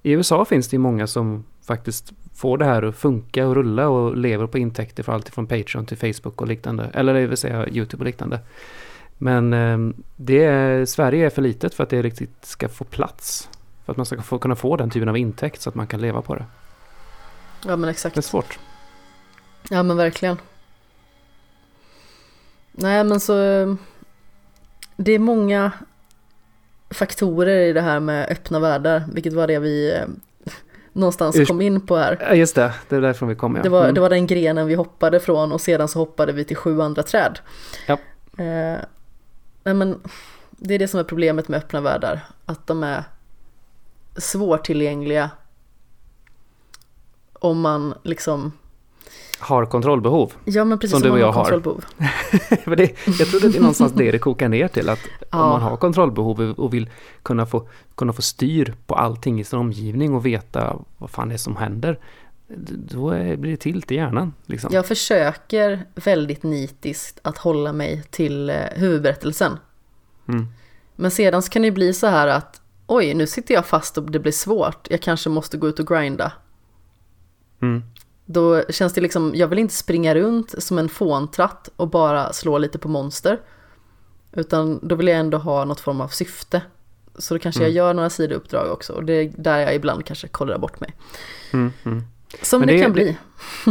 I 0.03 0.11
USA 0.11 0.45
finns 0.45 0.67
det 0.67 0.75
ju 0.75 0.79
många 0.79 1.07
som 1.07 1.43
faktiskt 1.61 2.13
får 2.33 2.57
det 2.57 2.65
här 2.65 2.83
att 2.83 2.95
funka 2.95 3.47
och 3.47 3.55
rulla 3.55 3.89
och 3.89 4.17
lever 4.17 4.47
på 4.47 4.57
intäkter 4.57 5.03
för 5.03 5.13
allt 5.13 5.29
från 5.29 5.47
Patreon 5.47 5.85
till 5.85 5.97
Facebook 5.97 6.41
och 6.41 6.47
liknande. 6.47 6.89
Eller 6.93 7.13
det 7.13 7.27
vill 7.27 7.37
säga 7.37 7.67
YouTube 7.67 8.01
och 8.01 8.05
liknande. 8.05 8.39
Men 9.17 9.53
eh, 9.53 10.03
det 10.15 10.43
är, 10.43 10.85
Sverige 10.85 11.25
är 11.25 11.29
för 11.29 11.41
litet 11.41 11.73
för 11.73 11.83
att 11.83 11.89
det 11.89 12.01
riktigt 12.01 12.45
ska 12.45 12.69
få 12.69 12.83
plats. 12.83 13.49
För 13.85 13.93
att 13.93 13.97
man 13.97 14.05
ska 14.05 14.21
få, 14.21 14.39
kunna 14.39 14.55
få 14.55 14.77
den 14.77 14.89
typen 14.89 15.09
av 15.09 15.17
intäkt 15.17 15.61
så 15.61 15.69
att 15.69 15.75
man 15.75 15.87
kan 15.87 16.01
leva 16.01 16.21
på 16.21 16.35
det. 16.35 16.45
Ja 17.65 17.75
men 17.75 17.89
exakt. 17.89 18.15
Det 18.15 18.19
är 18.19 18.21
svårt. 18.21 18.59
Ja 19.69 19.83
men 19.83 19.97
verkligen. 19.97 20.37
Nej 22.71 23.03
men 23.03 23.19
så 23.19 23.33
det 24.95 25.11
är 25.11 25.19
många 25.19 25.71
faktorer 26.89 27.59
i 27.59 27.73
det 27.73 27.81
här 27.81 27.99
med 27.99 28.29
öppna 28.29 28.59
världar, 28.59 29.03
vilket 29.13 29.33
var 29.33 29.47
det 29.47 29.59
vi 29.59 29.93
eh, 29.93 30.05
någonstans 30.93 31.47
kom 31.47 31.61
in 31.61 31.87
på 31.87 31.97
här. 31.97 32.17
Ja 32.21 32.33
just 32.35 32.55
det, 32.55 32.73
det 32.89 32.95
är 32.95 33.01
därifrån 33.01 33.29
vi 33.29 33.35
kommer. 33.35 33.59
Ja. 33.59 33.63
Det 33.63 33.69
var, 33.69 33.83
Mm. 33.83 33.93
det 33.95 34.01
var 34.01 34.09
den 34.09 34.27
grenen 34.27 34.67
vi 34.67 34.75
hoppade 34.75 35.19
från 35.19 35.51
och 35.51 35.61
sedan 35.61 35.87
så 35.87 35.99
hoppade 35.99 36.31
vi 36.33 36.43
till 36.43 36.55
sju 36.57 36.81
andra 36.81 37.03
träd. 37.03 37.39
Ja. 37.87 37.93
Eh, 38.43 38.77
nej 39.63 39.73
men 39.73 40.01
det 40.49 40.73
är 40.75 40.79
det 40.79 40.87
som 40.87 40.99
är 40.99 41.03
problemet 41.03 41.47
med 41.47 41.57
öppna 41.57 41.81
världar, 41.81 42.19
att 42.45 42.67
de 42.67 42.83
är 42.83 43.03
svårtillgängliga 44.17 45.29
om 47.33 47.61
man 47.61 47.93
liksom, 48.03 48.51
Har 49.41 49.65
kontrollbehov. 49.65 50.33
ja 50.45 50.65
men 50.65 50.79
precis 50.79 50.91
Som 50.91 50.99
som, 50.99 51.07
du 51.07 51.11
och 51.13 51.19
jag 51.19 51.31
har 51.31 51.43
kontrollbehov. 51.43 51.85
Det, 52.77 52.91
jag 53.19 53.27
tror 53.27 53.39
det 53.39 53.57
är 53.57 53.59
någonstans 53.59 53.91
det 53.93 54.11
det 54.11 54.19
kokar 54.19 54.49
ner 54.49 54.67
till. 54.67 54.89
Att 54.89 54.99
om 55.19 55.25
Ja. 55.31 55.49
man 55.49 55.61
har 55.61 55.77
kontrollbehov 55.77 56.41
och 56.41 56.73
vill 56.73 56.89
kunna 57.23 57.45
få, 57.45 57.67
kunna 57.95 58.13
få 58.13 58.21
styr 58.21 58.73
på 58.87 58.95
allting 58.95 59.39
i 59.39 59.43
sin 59.43 59.59
omgivning 59.59 60.13
och 60.15 60.25
veta 60.25 60.75
vad 60.97 61.09
fan 61.09 61.29
det 61.29 61.35
är 61.35 61.37
som 61.37 61.55
händer. 61.55 61.99
Då 62.89 63.09
blir 63.09 63.51
det 63.51 63.57
tilt 63.57 63.91
i 63.91 63.95
hjärnan. 63.95 64.33
Liksom. 64.45 64.69
Jag 64.73 64.85
försöker 64.87 65.85
väldigt 65.95 66.43
nitiskt 66.43 67.19
att 67.21 67.37
hålla 67.37 67.73
mig 67.73 68.03
till 68.09 68.49
eh, 68.49 68.55
huvudberättelsen. 68.75 69.57
Mm. 70.27 70.47
Men 70.95 71.11
sedan 71.11 71.41
kan 71.41 71.61
det 71.61 71.71
bli 71.71 71.93
så 71.93 72.07
här 72.07 72.27
att 72.27 72.61
oj, 72.87 73.13
nu 73.13 73.27
sitter 73.27 73.53
jag 73.53 73.65
fast 73.65 73.97
och 73.97 74.11
det 74.11 74.19
blir 74.19 74.31
svårt. 74.31 74.87
Jag 74.89 75.01
kanske 75.01 75.29
måste 75.29 75.57
gå 75.57 75.67
ut 75.67 75.79
och 75.79 75.87
grinda. 75.87 76.31
Mm. 77.61 77.83
Då 78.25 78.63
känns 78.69 78.93
det 78.93 79.01
liksom, 79.01 79.31
jag 79.35 79.47
vill 79.47 79.59
inte 79.59 79.73
springa 79.73 80.15
runt 80.15 80.63
som 80.63 80.77
en 80.79 80.89
fåntratt 80.89 81.69
och 81.75 81.87
bara 81.89 82.33
slå 82.33 82.57
lite 82.57 82.79
på 82.79 82.87
monster. 82.87 83.39
Utan 84.33 84.79
då 84.87 84.95
vill 84.95 85.07
jag 85.07 85.17
ändå 85.19 85.37
ha 85.37 85.65
något 85.65 85.79
form 85.79 86.01
av 86.01 86.07
syfte. 86.07 86.61
Så 87.17 87.33
då 87.33 87.39
kanske 87.39 87.61
jag 87.61 87.67
Mm. 87.69 87.77
gör 87.77 87.93
några 87.93 88.09
sidouppdrag 88.09 88.71
också. 88.71 88.93
Och 88.93 89.03
det 89.05 89.13
är 89.13 89.31
där 89.37 89.59
jag 89.59 89.75
ibland 89.75 90.05
kanske 90.05 90.27
kollar 90.27 90.57
bort 90.57 90.79
mig. 90.79 90.93
Mm. 91.53 91.71
Mm. 91.85 92.03
Som 92.41 92.59
Men 92.59 92.67
det, 92.67 92.73
det- 92.73 92.81
kan 92.81 92.89
det- 92.93 92.93
bli. 92.93 93.17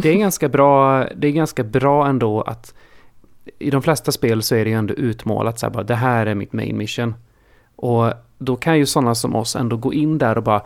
Det 0.03 0.09
är 0.09 0.15
ganska 0.19 0.49
bra, 0.49 1.05
det 1.17 1.29
är 1.29 1.33
ganska 1.33 1.65
bra 1.65 2.07
ändå 2.07 2.41
att 2.43 2.75
i 3.59 3.71
de 3.71 3.83
flesta 3.83 4.13
spel 4.13 4.43
så 4.43 4.55
är 4.55 4.65
det 4.65 4.71
ju 4.71 4.77
ändå 4.77 4.95
utmålat 4.95 5.59
så 5.59 5.67
här 5.67 5.71
bara 5.73 5.83
det 5.83 5.95
här 5.95 6.27
är 6.27 6.35
mitt 6.35 6.53
main 6.53 6.77
mission. 6.79 7.15
Och 7.77 8.13
då 8.39 8.57
kan 8.57 8.79
ju 8.79 8.87
sådana 8.87 9.15
som 9.15 9.35
oss 9.37 9.57
ändå 9.57 9.77
gå 9.77 9.93
in 9.95 10.19
där 10.19 10.37
och 10.39 10.45
bara 10.45 10.63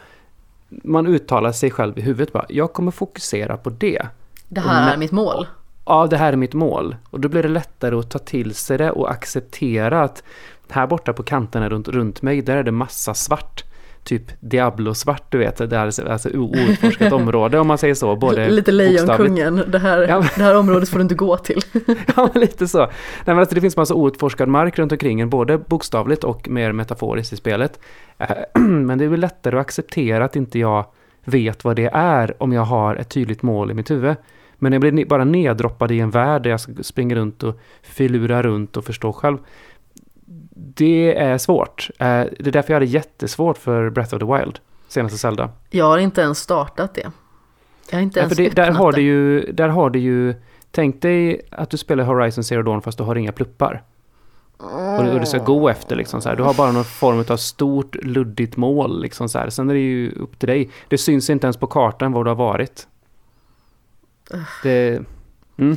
man 0.83 1.07
uttalar 1.07 1.53
sig 1.53 1.71
själv 1.71 1.99
i 1.99 2.01
huvudet 2.01 2.33
bara 2.33 2.47
jag 2.49 2.73
kommer 2.73 2.91
fokusera 2.91 3.57
på 3.57 3.71
det. 3.71 4.03
Det 4.49 4.61
här 4.61 4.93
är 4.93 4.97
mitt 4.97 5.13
mål. 5.13 5.47
Ja, 5.87 6.07
det 6.07 6.17
här 6.17 6.33
är 6.33 6.37
mitt 6.37 6.55
mål. 6.55 6.97
Och 7.11 7.21
då 7.21 7.29
blir 7.29 7.43
det 7.43 7.49
lättare 7.49 7.95
att 7.95 8.11
ta 8.11 8.19
till 8.19 8.55
sig 8.55 8.79
det 8.79 8.91
och 8.91 9.11
acceptera 9.11 10.03
att 10.03 10.23
här 10.75 10.87
borta 10.87 11.13
på 11.13 11.23
kanterna 11.23 11.69
runt, 11.69 11.89
runt 11.89 12.23
mig, 12.23 12.43
där 12.43 12.57
är 12.57 12.63
det 12.63 12.73
massa 12.73 13.15
svart. 13.15 13.65
Typ 14.05 14.23
Diablo-svart, 14.41 15.23
du 15.29 15.39
vet. 15.39 15.57
Det 15.57 15.77
är 15.77 16.11
alltså 16.11 16.29
outforskat 16.35 17.13
område 17.23 17.59
om 17.59 17.67
man 17.67 17.79
säger 17.79 17.95
så. 17.95 18.17
Både 18.17 18.49
Lite 18.51 18.73
Lejonkungen, 18.73 19.63
det 19.69 19.79
här, 19.79 20.09
Ja, 20.09 20.19
men- 20.21 20.29
det 20.37 20.43
här 20.43 20.57
området 20.57 20.89
får 20.89 20.99
du 20.99 21.03
inte 21.03 21.15
gå 21.15 21.37
till. 21.37 21.61
Ja, 22.17 22.31
lite 22.35 22.69
så. 22.69 22.79
Nej, 22.79 22.89
men 23.25 23.39
alltså, 23.39 23.55
det 23.55 23.61
finns 23.61 23.77
massa 23.77 23.95
outforskad 23.95 24.49
mark 24.49 24.79
runt 24.79 24.93
omkring 24.93 25.21
en, 25.21 25.31
både 25.31 25.59
bokstavligt 25.59 26.25
och 26.25 26.49
mer 26.49 26.73
metaforiskt 26.73 27.33
i 27.33 27.37
spelet. 27.37 27.81
Eh, 28.19 28.31
Men 28.61 28.99
det 28.99 29.05
är 29.05 29.09
väl 29.09 29.21
lättare 29.21 29.57
att 29.57 29.61
acceptera 29.61 30.25
att 30.25 30.37
inte 30.37 30.59
jag 30.59 30.87
vet 31.25 31.65
vad 31.65 31.77
det 31.77 31.91
är 31.93 32.43
om 32.43 32.53
jag 32.53 32.63
har 32.65 32.97
ett 32.97 33.09
tydligt 33.09 33.43
mål 33.43 33.71
i 33.71 33.75
mitt 33.75 33.91
huvud. 33.91 34.17
Men 34.59 34.73
jag 34.73 34.81
blir 34.81 35.07
bara 35.07 35.25
neddroppad 35.25 35.91
i 35.91 36.01
en 36.01 36.11
värld 36.11 36.43
där 36.43 36.51
jag 36.51 36.61
ska 36.61 36.73
springa 36.83 37.15
runt 37.15 37.43
och 37.43 37.61
filura 37.83 38.43
runt 38.43 38.77
och 38.77 38.85
förstå 38.85 39.13
själv. 39.13 39.39
Det 40.55 41.17
är 41.19 41.39
svårt. 41.39 41.91
Eh, 41.99 42.07
Det 42.07 42.47
är 42.47 42.51
därför 42.53 42.71
jag 42.73 42.77
hade 42.77 42.87
jättesvårt 42.91 43.59
för 43.59 43.91
Breath 43.91 44.15
of 44.15 44.21
the 44.21 44.27
Wild, 44.27 44.59
senaste 44.89 45.19
Zelda. 45.19 45.51
Jag 45.71 45.85
har 45.85 45.99
inte 45.99 46.21
ens 46.21 46.39
startat 46.39 46.95
det. 46.95 47.11
Jag 47.91 47.97
har 47.97 48.03
inte 48.03 48.19
Ja, 48.19 48.23
ens 48.23 48.37
för 48.37 48.43
det, 48.45 48.51
där, 48.51 48.71
har 48.71 48.93
det. 48.93 48.97
du 48.99 49.03
ju, 49.03 49.53
där 49.53 49.69
har 49.69 49.91
du 49.91 49.99
ju... 49.99 50.35
Tänk 50.71 51.03
dig 51.03 51.41
att 51.51 51.71
du 51.71 51.77
spelar 51.77 52.05
Horizon 52.05 52.45
Zero 52.45 52.63
Dawn 52.63 52.83
fast 52.83 52.99
du 52.99 53.05
har 53.05 53.17
inga 53.17 53.33
pluppar. 53.33 53.83
Och, 54.57 55.05
du- 55.05 55.11
och 55.11 55.21
du 55.21 55.27
ska 55.27 55.39
gå 55.39 55.69
efter 55.69 55.97
liksom 55.97 56.21
så 56.21 56.29
här. 56.29 56.37
Du 56.37 56.43
har 56.43 56.55
bara 56.55 56.73
någon 56.73 56.85
form 56.85 57.25
av 57.29 57.37
stort 57.37 57.95
luddigt 58.05 58.57
mål 58.57 59.03
liksom 59.03 59.29
så 59.29 59.39
här. 59.39 59.51
Sen 59.51 59.71
är 59.71 59.75
det 59.75 59.81
ju 59.81 60.13
upp 60.13 60.39
till 60.39 60.49
dig. 60.49 60.71
Det 60.89 60.99
syns 60.99 61.31
inte 61.31 61.47
ens 61.47 61.57
på 61.57 61.67
kartan 61.67 62.13
var 62.13 62.25
du 62.25 62.31
har 62.31 62.35
varit. 62.37 62.87
Det... 64.63 65.01
Mm. 65.59 65.77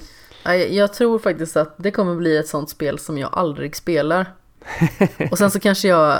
Jag 0.69 0.93
tror 0.93 1.19
faktiskt 1.19 1.57
att 1.57 1.75
det 1.77 1.91
kommer 1.91 2.15
bli 2.15 2.37
ett 2.37 2.47
sånt 2.47 2.69
spel 2.69 2.99
som 2.99 3.17
jag 3.17 3.29
aldrig 3.33 3.75
spelar. 3.75 4.25
Och 5.31 5.37
sen 5.37 5.51
så 5.51 5.59
kanske 5.59 5.87
jag 5.87 6.17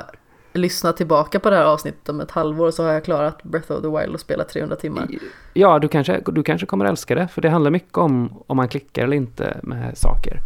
lyssnar 0.53 0.91
tillbaka 0.91 1.40
på 1.40 1.49
det 1.49 1.56
här 1.56 1.64
avsnittet 1.64 2.10
om 2.10 2.22
ett 2.22 2.32
halvår 2.32 2.68
och 2.68 2.74
så 2.74 2.84
har 2.84 2.94
jag 2.94 3.03
klarat 3.06 3.44
Breath 3.44 3.72
of 3.72 3.82
the 3.82 3.88
Wild 3.88 4.14
och 4.14 4.19
spelat 4.19 4.49
300 4.49 4.76
timmar. 4.76 5.07
Ja, 5.53 5.80
du 5.80 5.88
kanske, 5.88 6.22
du 6.26 6.44
kanske 6.44 6.68
kommer 6.68 6.86
älska 6.86 7.15
det. 7.15 7.28
För 7.28 7.41
det 7.41 7.49
handlar 7.49 7.72
mycket 7.72 7.98
om 7.98 8.44
om 8.48 8.57
man 8.57 8.68
klickar 8.68 9.03
eller 9.03 9.18
inte 9.18 9.57
med 9.64 9.98
saker. 9.98 10.40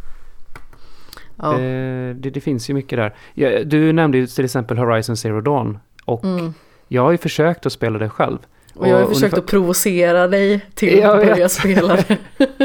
Ja. 1.35 1.51
Det, 1.51 2.13
det, 2.13 2.29
det 2.29 2.41
finns 2.41 2.69
ju 2.69 2.73
mycket 2.73 3.13
där. 3.35 3.63
Du 3.63 3.93
nämnde 3.93 4.17
ju 4.17 4.27
till 4.27 4.45
exempel 4.45 4.77
Horizon 4.77 5.17
Zero 5.17 5.41
Dawn. 5.41 5.79
Och 6.05 6.23
Mm. 6.25 6.53
jag 6.87 7.01
har 7.01 7.11
ju 7.11 7.17
försökt 7.17 7.65
att 7.65 7.73
spela 7.73 7.99
det 7.99 8.09
själv. 8.09 8.37
Och 8.75 8.87
jag 8.87 8.95
har 8.95 9.01
och 9.03 9.07
försökt 9.09 9.23
ungefär- 9.23 9.37
att 9.37 9.45
provocera 9.49 10.27
dig 10.27 10.65
till 10.73 11.05
att 11.05 11.17
börja 11.25 11.49
spela 11.49 11.95
det. 11.95 12.17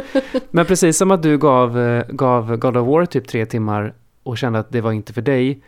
Men 0.50 0.66
precis 0.66 0.98
som 0.98 1.10
att 1.10 1.22
du 1.22 1.38
gav, 1.38 1.78
eh, 1.80 2.04
gav 2.08 2.56
God 2.56 2.76
of 2.76 2.88
War 2.88 3.06
typ 3.06 3.28
tre 3.28 3.46
timmar 3.46 3.94
och 4.26 4.38
kände 4.38 4.58
att 4.58 4.72
det 4.72 4.80
var 4.80 4.92
inte 4.92 5.12
för 5.12 5.22
dig. 5.22 5.60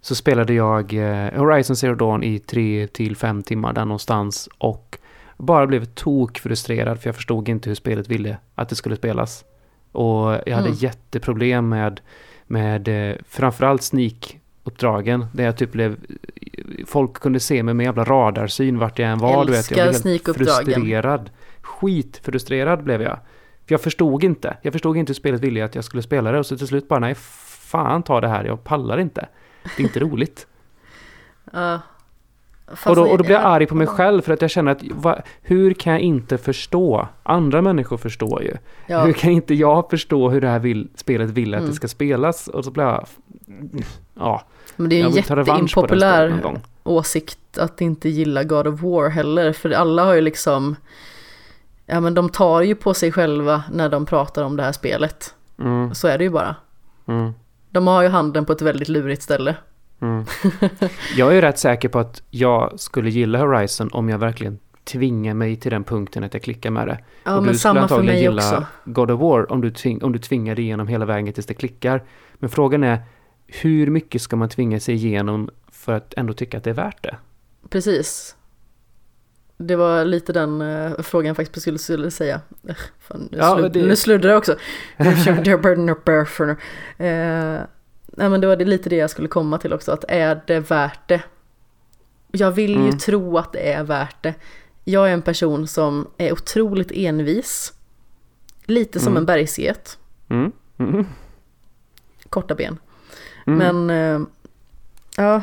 Så 0.00 0.14
spelade 0.14 0.54
jag 0.54 0.94
eh, 0.94 1.38
Horizon 1.40 1.76
Zero 1.76 1.94
Dawn 1.94 2.22
i 2.22 2.38
tre 2.38 2.86
till 2.86 3.16
fem 3.16 3.42
timmar 3.42 3.72
där 3.72 3.84
någonstans. 3.84 4.48
Och 4.58 4.98
bara 5.36 5.66
blev 5.66 5.84
tokfrustrerad 5.84 7.00
för 7.00 7.08
jag 7.08 7.16
förstod 7.16 7.48
inte 7.48 7.70
hur 7.70 7.74
spelet 7.74 8.08
ville 8.08 8.36
att 8.54 8.68
det 8.68 8.74
skulle 8.74 8.96
spelas. 8.96 9.44
Och 9.92 10.32
jag 10.46 10.54
hade 10.56 10.68
Mm. 10.68 10.78
jätteproblem 10.78 11.68
med, 11.68 12.00
med 12.46 12.88
eh, 13.10 13.16
framförallt 13.28 13.82
sneak-uppdragen. 13.82 15.26
Där 15.32 15.44
jag 15.44 15.56
typ 15.56 15.72
blev... 15.72 15.96
Folk 16.86 17.12
kunde 17.14 17.40
se 17.40 17.62
mig 17.62 17.74
med 17.74 17.84
jävla 17.84 18.04
radarsyn 18.04 18.78
vart 18.78 18.98
jag 18.98 19.10
än 19.10 19.18
var. 19.18 19.44
du 19.44 19.52
vet. 19.52 19.70
Jag 19.70 19.76
blev 19.76 20.04
helt 20.04 20.36
frustrerad. 20.36 21.30
Skitfrustrerad 21.60 22.84
blev 22.84 23.02
jag. 23.02 23.18
För 23.66 23.74
jag 23.74 23.80
förstod 23.80 24.24
inte. 24.24 24.56
Jag 24.62 24.72
förstod 24.72 24.96
inte 24.96 25.10
hur 25.10 25.14
spelet 25.14 25.40
ville 25.40 25.64
att 25.64 25.74
jag 25.74 25.84
skulle 25.84 26.02
spela 26.02 26.32
det. 26.32 26.38
Och 26.38 26.46
så 26.46 26.58
till 26.58 26.66
slut 26.66 26.88
bara, 26.88 27.00
nej, 27.00 27.14
fan 27.72 28.02
ta 28.02 28.20
det 28.20 28.28
här. 28.28 28.44
Jag 28.44 28.64
pallar 28.64 28.98
inte. 28.98 29.28
Det 29.76 29.82
är 29.82 29.86
inte 29.86 30.00
roligt. 30.06 30.46
Fast 32.66 32.86
och, 32.86 32.96
då, 32.96 33.02
och 33.02 33.18
då 33.18 33.24
blir 33.24 33.34
jag 33.34 33.42
ja. 33.42 33.46
arg 33.46 33.66
på 33.66 33.74
mig 33.74 33.86
själv 33.86 34.22
för 34.22 34.32
att 34.32 34.42
jag 34.42 34.50
känner 34.50 34.72
att 34.72 34.82
va, 34.82 35.22
hur 35.42 35.74
kan 35.74 35.92
jag 35.92 36.00
inte 36.02 36.38
förstå? 36.38 37.08
Andra 37.22 37.62
människor 37.62 37.96
förstår 37.96 38.42
ju. 38.42 38.56
Ja. 38.86 39.04
Hur 39.04 39.12
kan 39.12 39.30
inte 39.30 39.54
jag 39.54 39.90
förstå 39.90 40.30
hur 40.30 40.40
det 40.40 40.48
här 40.48 40.58
vill, 40.58 40.88
spelet 40.94 41.30
vill 41.30 41.54
att 41.54 41.58
Mm. 41.58 41.70
det 41.70 41.76
ska 41.76 41.88
spelas? 41.88 42.48
Och 42.48 42.64
så 42.64 42.70
blir 42.70 42.84
jag... 42.84 43.06
Ja, 44.14 44.42
Men 44.76 44.88
det 44.88 44.94
är 44.96 44.98
ju 44.98 45.04
en 45.06 45.10
jätteimpopulär 45.12 46.60
åsikt 46.84 47.58
att 47.58 47.80
inte 47.80 48.08
gilla 48.08 48.44
God 48.44 48.66
of 48.66 48.80
War 48.82 49.08
heller. 49.08 49.52
För 49.52 49.70
alla 49.70 50.04
har 50.04 50.14
ju 50.14 50.20
liksom, 50.20 50.76
ja 51.86 52.00
men 52.00 52.14
de 52.14 52.28
tar 52.28 52.60
ju 52.60 52.74
på 52.74 52.94
sig 52.94 53.12
själva 53.12 53.62
när 53.72 53.88
de 53.88 54.06
pratar 54.06 54.44
om 54.44 54.56
det 54.56 54.62
här 54.62 54.72
spelet. 54.72 55.34
Mm, 55.58 55.94
Så 55.94 56.08
är 56.08 56.18
det 56.18 56.24
ju 56.24 56.30
bara. 56.30 56.56
mm, 57.06 57.32
De 57.72 57.86
har 57.86 58.02
ju 58.02 58.08
handen 58.08 58.44
på 58.44 58.52
ett 58.52 58.62
väldigt 58.62 58.88
lurigt 58.88 59.22
ställe. 59.22 59.56
mm. 60.00 60.24
Jag 61.16 61.36
är 61.36 61.40
rätt 61.40 61.58
säker 61.58 61.88
på 61.88 61.98
att 61.98 62.22
jag 62.30 62.80
skulle 62.80 63.10
gilla 63.10 63.38
Horizon 63.38 63.88
om 63.92 64.08
jag 64.08 64.18
verkligen 64.18 64.58
tvingar 64.84 65.34
mig 65.34 65.56
till 65.56 65.70
den 65.70 65.84
punkten 65.84 66.24
att 66.24 66.34
jag 66.34 66.42
klickar 66.42 66.70
med 66.70 66.88
det. 66.88 66.98
Ja 67.24 67.36
och 67.36 67.46
du 67.46 67.54
skulle 67.54 67.80
antagligen 67.80 68.20
gilla 68.20 68.42
också. 68.42 68.66
God 68.84 69.10
of 69.10 69.20
War 69.20 69.52
om 69.52 69.60
du, 69.60 69.70
tving, 69.70 70.02
om 70.02 70.12
du 70.12 70.18
tvingar 70.18 70.54
dig 70.54 70.64
igenom 70.64 70.88
hela 70.88 71.04
vägen 71.04 71.34
tills 71.34 71.46
det 71.46 71.54
klickar. 71.54 72.04
Men 72.34 72.50
frågan 72.50 72.84
är, 72.84 73.02
hur 73.46 73.86
mycket 73.86 74.22
ska 74.22 74.36
man 74.36 74.48
tvinga 74.48 74.80
sig 74.80 74.94
igenom 74.94 75.50
för 75.72 75.92
att 75.92 76.14
ändå 76.16 76.32
tycka 76.32 76.58
att 76.58 76.64
det 76.64 76.70
är 76.70 76.74
värt 76.74 77.02
det? 77.02 77.16
Precis. 77.68 78.36
Det 79.66 79.76
var 79.76 80.04
lite 80.04 80.32
den 80.32 80.60
eh, 80.62 80.92
frågan 80.98 81.34
faktiskt 81.34 81.62
skulle, 81.62 81.78
skulle 81.78 82.10
säga. 82.10 82.40
Eh, 82.68 82.74
Fan, 83.00 83.28
nu, 83.32 83.38
Ja, 83.38 83.56
slud, 83.58 83.72
det- 83.72 83.82
nu 83.86 83.96
sluddrar 83.96 84.30
jag 84.30 84.38
också. 84.38 84.52
eh, 86.98 87.60
nej 88.16 88.28
men 88.28 88.40
det 88.40 88.46
var 88.46 88.56
lite 88.56 88.88
det 88.88 88.96
jag 88.96 89.10
skulle 89.10 89.28
komma 89.28 89.58
till 89.58 89.72
också. 89.72 89.92
Att 89.92 90.04
är 90.08 90.42
det 90.46 90.60
värt 90.60 91.08
det? 91.08 91.22
Jag 92.32 92.50
vill 92.50 92.70
ju 92.74 92.76
Mm. 92.86 92.98
tro 92.98 93.38
att 93.38 93.52
det 93.52 93.72
är 93.72 93.82
värt 93.84 94.22
det. 94.22 94.34
jag 94.84 95.08
är 95.08 95.12
en 95.12 95.22
person 95.22 95.66
som 95.66 96.08
är 96.18 96.32
otroligt 96.32 96.90
envis. 96.92 97.72
Lite 98.64 99.00
som 99.00 99.08
Mm. 99.12 99.16
en 99.20 99.26
bergsget, 99.26 99.98
Mm. 100.28 100.52
Mm. 100.78 101.06
korta 102.28 102.54
ben. 102.54 102.78
Mm. 103.46 103.58
Men 103.86 103.90
eh, 103.90 104.26
ja, 105.16 105.42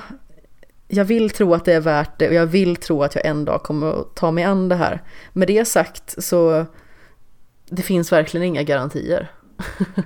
jag 0.92 1.06
vill 1.06 1.30
tro 1.30 1.54
att 1.54 1.66
det 1.66 1.74
är 1.74 1.80
värt 1.82 2.20
det 2.20 2.28
och 2.28 2.34
jag 2.34 2.46
vill 2.46 2.76
tro 2.76 3.04
att 3.04 3.16
jag 3.16 3.26
en 3.26 3.46
dag 3.46 3.64
kommer 3.64 3.88
att 4.02 4.16
ta 4.16 4.32
mig 4.32 4.44
an 4.44 4.70
det 4.70 4.76
här. 4.76 5.02
Med 5.34 5.48
det 5.48 5.66
sagt 5.66 6.24
så 6.24 6.66
det 7.70 7.82
finns 7.82 8.12
verkligen 8.12 8.48
inga 8.48 8.64
garantier. 8.64 9.32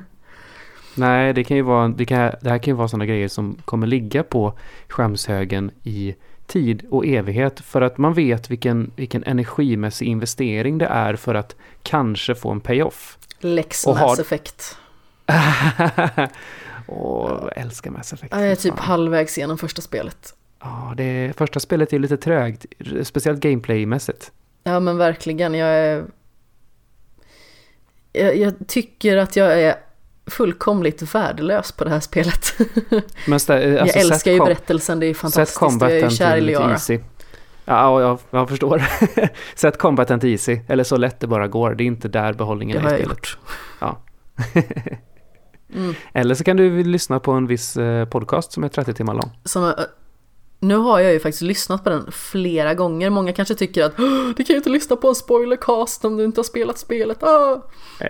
Nej, 0.96 1.34
det 1.34 1.44
kan 1.44 1.58
ju 1.58 1.64
vara, 1.64 1.88
det, 1.88 2.06
kan, 2.06 2.32
det 2.42 2.50
här 2.50 2.58
kan 2.58 2.72
ju 2.72 2.76
vara 2.78 2.88
sådana 2.88 3.06
grejer 3.06 3.28
som 3.28 3.58
kommer 3.66 3.88
ligga 3.88 4.24
på 4.24 4.58
skämshögen 4.88 5.72
i 5.84 6.16
tid 6.48 6.86
och 6.92 7.06
evighet 7.06 7.60
för 7.60 7.82
att 7.82 7.98
man 7.98 8.14
vet 8.14 8.52
vilken, 8.52 8.92
vilken 8.96 9.24
energimässig 9.24 10.06
investering 10.08 10.78
det 10.78 10.86
är 10.86 11.16
för 11.16 11.36
att 11.36 11.56
kanske 11.84 12.36
få 12.36 12.52
en 12.52 12.60
payoff. 12.60 13.18
Lex 13.40 13.88
Och 13.88 13.98
har- 13.98 14.08
Mass 14.08 14.20
Effect. 14.20 14.78
Åh, 16.88 17.32
jag 17.42 17.58
älskar 17.58 17.92
Mass 17.92 18.14
Effect. 18.14 18.34
Ja, 18.36 18.42
Jag 18.42 18.52
är 18.52 18.56
typ 18.56 18.80
halvvägs 18.80 19.38
genom 19.38 19.58
första 19.58 19.82
spelet. 19.82 20.34
Ja, 20.64 20.94
det 20.98 21.34
första 21.38 21.60
spelet 21.60 21.94
är 21.94 22.00
lite 22.00 22.18
trögt, 22.18 22.66
speciellt 23.04 23.40
gameplaymässigt. 23.40 24.32
Ja 24.64 24.80
men 24.80 24.98
verkligen, 24.98 25.54
jag 25.54 25.70
är... 25.70 26.06
Jag, 28.14 28.38
jag 28.38 28.54
tycker 28.68 29.18
att 29.18 29.36
jag 29.36 29.62
är 29.62 29.76
fullkomligt 30.28 31.16
värdelös 31.16 31.72
på 31.72 31.84
det 31.84 31.90
här 31.90 32.00
spelet. 32.00 32.54
Men 33.28 33.40
stä- 33.40 33.80
alltså, 33.82 33.98
jag 33.98 33.98
älskar 33.98 34.16
sätt 34.18 34.28
ju 34.28 34.40
berättelsen, 34.40 35.00
det 35.00 35.06
är 35.06 35.14
Sätt 35.14 35.20
fantastiskt. 35.50 35.82
Jag 35.82 35.92
är 35.92 36.04
ju 36.04 36.10
kär 36.10 36.38
i 36.38 36.42
Liara. 36.42 36.72
easy. 36.72 37.00
Ja, 37.66 38.02
jag, 38.02 38.20
jag 38.30 38.50
förstår. 38.50 38.84
Sätt 39.56 39.78
combaten 39.78 40.20
till 40.20 40.30
easy, 40.32 40.60
eller 40.68 40.84
så 40.84 40.98
lätt 40.98 41.20
det 41.20 41.28
bara 41.28 41.48
går. 41.48 41.76
Det 41.76 41.84
är 41.84 41.86
inte 41.86 42.08
där 42.08 42.34
behållningen 42.34 42.84
Det 42.84 42.90
är 42.90 42.94
i 42.94 42.98
spelet. 42.98 43.10
gjort. 43.10 43.38
Mm. 45.76 45.94
Eller 46.14 46.36
så 46.36 46.44
kan 46.44 46.58
du 46.58 46.84
lyssna 46.84 47.20
på 47.20 47.32
en 47.32 47.48
viss 47.48 47.78
eh, 47.78 48.06
podcast 48.06 48.52
som 48.52 48.64
är 48.64 48.70
30 48.70 48.94
timmar 48.94 49.14
lång. 49.14 49.32
Som, 49.46 49.74
nu 50.64 50.76
har 50.76 51.00
jag 51.00 51.14
ju 51.14 51.20
faktiskt 51.20 51.42
lyssnat 51.42 51.84
på 51.84 51.90
den 51.90 52.12
flera 52.12 52.74
gånger. 52.74 53.10
Många 53.10 53.34
kanske 53.34 53.56
tycker 53.56 53.84
att 53.84 53.94
"Åh, 54.00 54.30
du 54.30 54.44
kan 54.44 54.54
ju 54.54 54.58
inte 54.58 54.70
lyssna 54.70 54.96
på 54.96 55.10
en 55.10 55.16
spoilercast 55.16 56.06
om 56.06 56.18
du 56.18 56.24
inte 56.26 56.40
har 56.40 56.44
spelat 56.44 56.78
spelet. 56.78 57.24
Ah! 57.24 57.62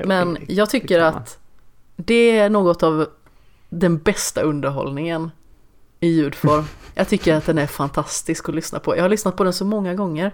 Men 0.05 0.38
jag 0.47 0.69
tycker 0.69 0.99
att 0.99 1.38
det 1.95 2.38
är 2.38 2.49
något 2.49 2.84
av 2.84 3.07
den 3.69 3.97
bästa 3.97 4.41
underhållningen 4.41 5.31
i 5.99 6.07
ljudform. 6.07 6.63
Jag 6.95 7.09
tycker 7.09 7.35
att 7.35 7.45
den 7.45 7.57
är 7.57 7.67
fantastisk 7.67 8.49
att 8.49 8.55
lyssna 8.55 8.80
på. 8.80 8.97
Jag 8.97 9.01
har 9.01 9.09
lyssnat 9.09 9.38
på 9.38 9.43
den 9.43 9.53
så 9.53 9.65
många 9.65 9.93
gånger. 9.93 10.31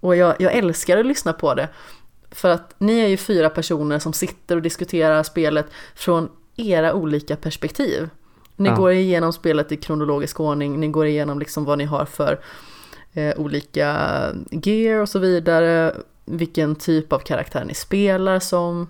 Och 0.00 0.16
jag, 0.16 0.36
jag 0.38 0.52
älskar 0.52 0.98
att 0.98 1.06
lyssna 1.06 1.32
på 1.32 1.54
det. 1.54 1.68
För 2.30 2.48
att 2.48 2.74
ni 2.78 3.00
är 3.00 3.08
ju 3.08 3.16
fyra 3.16 3.50
personer 3.50 3.98
som 3.98 4.12
sitter 4.12 4.56
och 4.56 4.62
diskuterar 4.62 5.22
spelet 5.22 5.66
från 5.94 6.28
era 6.56 6.94
olika 6.94 7.36
perspektiv. 7.36 8.08
Ni 8.56 8.68
Ja. 8.68 8.74
går 8.76 8.92
igenom 8.92 9.32
spelet 9.32 9.72
i 9.72 9.76
kronologisk 9.76 10.40
ordning, 10.40 10.80
ni 10.80 10.88
går 10.88 11.06
igenom 11.06 11.38
liksom 11.38 11.64
vad 11.64 11.78
ni 11.78 11.84
har 11.84 12.04
för 12.04 12.40
eh, 13.12 13.34
olika 13.36 13.96
gear 14.50 15.00
och 15.00 15.08
så 15.08 15.18
vidare, 15.18 15.96
vilken 16.24 16.76
typ 16.76 17.12
av 17.12 17.18
karaktär 17.18 17.64
ni 17.64 17.74
spelar 17.74 18.38
som. 18.38 18.88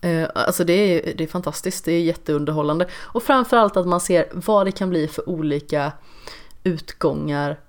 Eh, 0.00 0.28
alltså 0.34 0.64
det 0.64 0.72
är, 0.72 1.14
det 1.16 1.24
är 1.24 1.28
fantastiskt, 1.28 1.84
det 1.84 1.92
är 1.92 2.00
jätteunderhållande. 2.00 2.86
Och 2.94 3.22
framförallt 3.22 3.76
att 3.76 3.86
man 3.86 4.00
ser 4.00 4.28
vad 4.32 4.66
det 4.66 4.72
kan 4.72 4.90
bli 4.90 5.08
för 5.08 5.28
olika 5.28 5.92
utgångar 6.64 7.60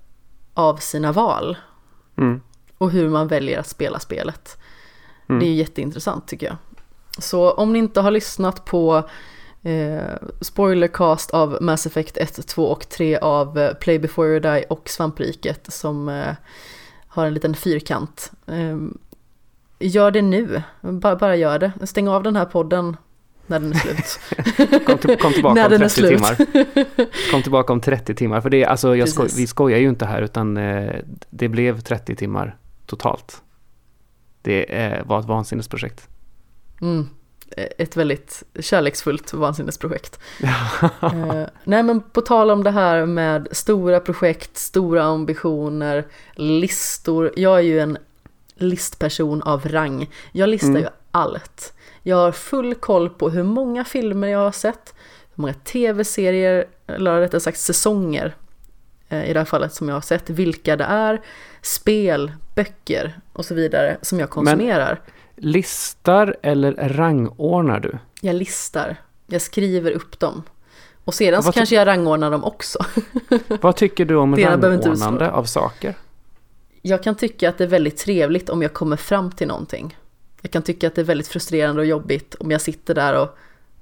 av 0.54 0.76
sina 0.78 1.12
val. 1.12 1.58
Mm. 2.18 2.42
Och 2.78 2.92
hur 2.92 3.10
man 3.10 3.28
väljer 3.28 3.60
att 3.60 3.68
spela 3.68 4.00
spelet. 4.00 4.58
Mm. 5.30 5.40
Det 5.40 5.46
är 5.46 5.54
jätteintressant 5.54 6.28
tycker 6.28 6.46
jag. 6.48 6.56
Så 7.20 7.52
om 7.52 7.74
ni 7.74 7.80
inte 7.80 8.02
har 8.02 8.12
lyssnat 8.12 8.66
på 8.66 9.10
eh, 9.68 10.14
spoilercast 10.42 11.32
av 11.32 11.58
Mass 11.62 11.86
Effect 11.86 12.18
1, 12.18 12.48
2 12.48 12.68
och 12.68 12.90
3 12.90 13.18
av 13.18 13.60
eh, 13.60 13.74
Play 13.74 14.00
before 14.00 14.28
you 14.28 14.40
die 14.40 14.64
och 14.70 14.90
Svampriket 14.90 15.74
som 15.74 16.10
eh, 16.10 16.36
har 17.08 17.26
en 17.26 17.34
liten 17.34 17.56
fyrkant. 17.56 18.32
Eh, 18.48 18.78
gör 19.80 20.12
det 20.12 20.22
nu, 20.22 20.62
bara, 20.82 21.16
bara 21.16 21.36
gör 21.36 21.60
det. 21.60 21.88
Stäng 21.88 22.08
av 22.08 22.24
den 22.24 22.36
här 22.36 22.46
podden 22.46 22.98
när 23.48 23.60
den 23.60 23.74
är 23.74 23.78
slut. 23.78 24.20
Kom, 24.86 24.98
till, 24.98 25.18
kom 25.18 25.34
tillbaka 25.34 25.54
När 25.56 25.66
om 25.66 25.72
den 25.72 25.82
är 25.82 25.90
30 25.90 25.90
slut. 25.90 26.10
timmar. 26.10 27.32
Kom 27.32 27.42
tillbaka 27.42 27.74
om 27.74 27.82
30 27.82 28.16
timmar. 28.16 28.42
För 28.42 28.50
det 28.50 28.64
är, 28.64 28.68
alltså, 28.68 28.96
jag 28.96 29.10
skoj, 29.10 29.30
vi 29.38 29.48
skojar 29.48 29.80
ju 29.80 29.90
inte 29.90 30.06
här 30.06 30.22
utan 30.22 30.58
eh, 30.58 30.96
det 31.30 31.48
blev 31.50 31.80
30 31.80 32.16
timmar 32.16 32.58
totalt. 32.86 33.42
Det 34.42 34.84
eh, 34.84 35.06
var 35.06 35.20
ett 35.20 35.26
vansinnesprojekt. 35.26 36.08
Mm. 36.82 37.10
Ett 37.78 37.98
väldigt 37.98 38.44
kärleksfullt 38.60 39.34
vansinnesprojekt. 39.34 40.20
Eh, 41.02 41.46
nej 41.64 41.84
men 41.84 42.02
på 42.02 42.22
tal 42.22 42.52
om 42.52 42.64
det 42.64 42.72
här 42.72 43.06
med 43.06 43.48
stora 43.52 44.00
projekt, 44.00 44.58
stora 44.58 45.04
ambitioner, 45.04 46.06
listor. 46.36 47.32
Jag 47.36 47.58
är 47.58 47.62
ju 47.64 47.80
en 47.80 47.98
listperson 48.56 49.42
av 49.42 49.68
rang. 49.70 50.10
Jag 50.32 50.50
listar 50.50 50.70
Mm. 50.70 50.82
ju 50.82 50.88
allt. 51.12 51.74
Jag 52.04 52.18
har 52.18 52.32
full 52.32 52.76
koll 52.76 53.10
på 53.10 53.30
hur 53.30 53.44
många 53.44 53.86
filmer 53.86 54.28
jag 54.28 54.40
har 54.40 54.52
sett, 54.52 54.94
hur 55.36 55.42
många 55.42 55.54
tv-serier, 55.54 56.66
eller 56.88 57.20
rättare 57.22 57.42
sagt 57.42 57.60
säsonger 57.60 58.36
eh, 59.10 59.30
i 59.30 59.34
det 59.34 59.40
här 59.40 59.46
fallet 59.46 59.74
som 59.74 59.88
jag 59.90 59.96
har 59.96 60.02
sett, 60.02 60.30
vilka 60.30 60.76
det 60.76 60.84
är, 60.84 61.22
spel, 61.62 62.32
böcker 62.56 63.20
och 63.34 63.46
så 63.46 63.56
vidare 63.56 63.98
som 64.02 64.20
jag 64.20 64.30
konsumerar. 64.30 65.00
Listar 65.38 66.36
eller 66.42 66.74
rangordnar 66.74 67.80
du? 67.80 67.98
Jag 68.22 68.36
listar, 68.36 68.96
jag 69.28 69.42
skriver 69.42 69.92
upp 69.92 70.20
dem. 70.20 70.44
Och 71.04 71.14
sedan 71.14 71.44
så 71.44 71.52
kanske 71.52 71.76
jag 71.76 71.88
rangordnar 71.88 72.32
dem 72.32 72.44
också. 72.44 72.80
Vad 73.62 73.76
tycker 73.76 74.06
du 74.06 74.16
om 74.16 74.36
rangordnande 74.36 75.32
av 75.32 75.44
saker? 75.44 75.96
Jag 76.82 77.04
kan 77.04 77.16
tycka 77.16 77.50
att 77.50 77.58
det 77.58 77.64
är 77.64 77.68
väldigt 77.68 77.98
trevligt 77.98 78.50
om 78.50 78.62
jag 78.62 78.74
kommer 78.74 78.96
fram 78.98 79.32
till 79.32 79.48
någonting. 79.48 79.98
Jag 80.42 80.52
kan 80.52 80.62
tycka 80.62 80.88
att 80.88 80.96
det 80.96 81.02
är 81.02 81.06
väldigt 81.06 81.28
frustrerande 81.28 81.82
och 81.82 81.88
jobbigt 81.88 82.36
om 82.40 82.52
jag 82.52 82.62
sitter 82.62 82.96
där 82.96 83.22
och 83.22 83.38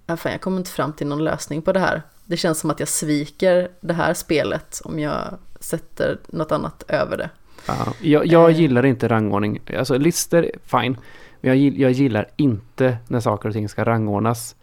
ja, 0.05 0.17
fan, 0.17 0.31
jag 0.31 0.41
kommer 0.41 0.57
inte 0.57 0.71
fram 0.71 0.93
till 0.93 1.07
någon 1.07 1.23
lösning 1.23 1.61
på 1.61 1.71
det 1.71 1.79
här. 1.79 2.01
Det 2.25 2.37
känns 2.37 2.59
som 2.59 2.69
att 2.69 2.79
jag 2.79 2.89
sviker 2.89 3.69
det 3.81 3.93
här 3.93 4.13
spelet 4.13 4.81
om 4.83 4.99
jag 4.99 5.21
sätter 5.59 6.17
något 6.27 6.51
annat 6.51 6.83
över 6.87 7.17
det. 7.17 7.29
Ja, 7.65 7.93
jag 8.01 8.25
jag 8.25 8.49
Eh. 8.51 8.59
gillar 8.59 8.85
inte 8.85 9.07
rangordning. 9.07 9.61
Alltså 9.77 9.97
listor, 9.97 10.51
fine. 10.63 10.97
Men 11.45 11.63
jag, 11.63 11.77
jag 11.77 11.91
gillar 11.91 12.27
inte 12.35 12.97
när 13.07 13.19
saker 13.19 13.49
och 13.49 13.53
ting 13.53 13.69
ska 13.69 13.83
rangordnas. 13.83 14.55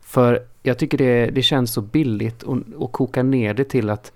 För 0.00 0.42
jag 0.62 0.78
tycker 0.78 0.98
det, 0.98 1.26
det 1.26 1.42
känns 1.42 1.72
så 1.72 1.80
billigt 1.80 2.44
att 2.80 2.92
koka 2.92 3.22
ner 3.22 3.54
det 3.54 3.64
till 3.64 3.90
att 3.90 4.12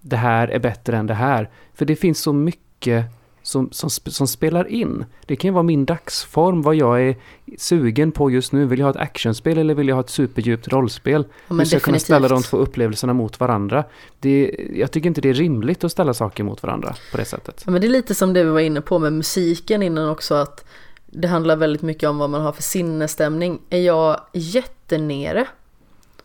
det 0.00 0.16
här 0.16 0.48
är 0.48 0.58
bättre 0.58 0.96
än 0.96 1.06
det 1.06 1.14
här. 1.14 1.50
För 1.74 1.84
det 1.84 1.96
finns 1.96 2.20
så 2.20 2.32
mycket 2.32 3.04
som, 3.42 3.68
som, 3.72 3.90
som 3.90 4.26
spelar 4.26 4.68
in. 4.68 5.04
Det 5.26 5.36
kan 5.36 5.48
ju 5.48 5.52
vara 5.52 5.62
min 5.62 5.84
dagsform, 5.84 6.62
vad 6.62 6.74
jag 6.74 7.02
är 7.02 7.16
sugen 7.58 8.12
på 8.12 8.30
just 8.30 8.52
nu. 8.52 8.66
Vill 8.66 8.78
jag 8.78 8.86
ha 8.86 8.90
ett 8.90 8.96
actionspel 8.96 9.58
eller 9.58 9.74
vill 9.74 9.88
jag 9.88 9.96
ha 9.96 10.00
ett 10.00 10.10
superdjupt 10.10 10.68
rollspel? 10.68 11.24
Ja, 11.48 11.54
Hur 11.54 11.64
ska 11.64 11.76
jag 11.76 11.82
kunna 11.82 11.98
ställa 11.98 12.28
de 12.28 12.42
två 12.42 12.56
upplevelserna 12.56 13.12
mot 13.12 13.40
varandra? 13.40 13.84
Det, 14.20 14.56
jag 14.74 14.90
tycker 14.90 15.08
inte 15.08 15.20
det 15.20 15.28
är 15.28 15.34
rimligt 15.34 15.84
att 15.84 15.92
ställa 15.92 16.14
saker 16.14 16.44
mot 16.44 16.62
varandra 16.62 16.94
på 17.12 17.16
det 17.16 17.24
sättet. 17.24 17.62
Ja, 17.64 17.70
men 17.70 17.80
det 17.80 17.86
är 17.86 17.90
lite 17.90 18.14
som 18.14 18.32
det 18.32 18.44
vi 18.44 18.50
var 18.50 18.60
inne 18.60 18.80
på 18.80 18.98
med 18.98 19.12
musiken 19.12 19.82
innan 19.82 20.08
också 20.08 20.34
att 20.34 20.64
det 21.10 21.28
handlar 21.28 21.56
väldigt 21.56 21.82
mycket 21.82 22.08
om 22.08 22.18
vad 22.18 22.30
man 22.30 22.42
har 22.42 22.52
för 22.52 22.62
sinnesstämning. 22.62 23.60
Är 23.70 23.80
jag 23.80 24.20
jättenere, 24.32 25.46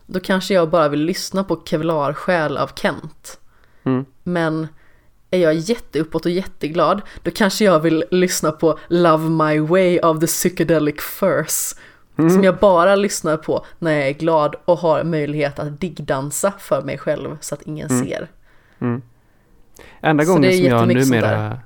då 0.06 0.20
kanske 0.20 0.54
jag 0.54 0.70
bara 0.70 0.88
vill 0.88 1.00
lyssna 1.04 1.44
på 1.44 1.62
Kevlarsjäl 1.64 2.56
av 2.56 2.70
Kent. 2.74 3.40
Mm. 3.84 4.04
Men 4.22 4.68
är 5.30 5.38
jag 5.38 5.54
jätteuppåt 5.54 6.26
och 6.26 6.32
jätteglad, 6.32 7.02
då 7.22 7.30
kanske 7.30 7.64
jag 7.64 7.80
vill 7.80 8.04
lyssna 8.10 8.52
på 8.52 8.78
Love 8.88 9.30
My 9.30 9.60
Way 9.60 9.98
av 9.98 10.20
The 10.20 10.26
Psychedelic 10.26 11.00
Furs. 11.00 11.74
Mm. 12.18 12.30
Som 12.30 12.44
jag 12.44 12.56
bara 12.56 12.96
lyssnar 12.96 13.36
på 13.36 13.66
när 13.78 13.92
jag 13.92 14.08
är 14.08 14.12
glad 14.12 14.56
och 14.64 14.78
har 14.78 15.04
möjlighet 15.04 15.58
att 15.58 15.80
diggdansa 15.80 16.52
för 16.58 16.82
mig 16.82 16.98
själv 16.98 17.38
så 17.40 17.54
att 17.54 17.62
ingen 17.62 17.90
Mm. 17.90 18.06
ser. 18.06 18.28
Mm. 18.78 19.02
Enda 20.00 20.24
gången 20.24 20.52
som 20.52 20.64
jag 20.64 20.88
numera... 20.88 21.58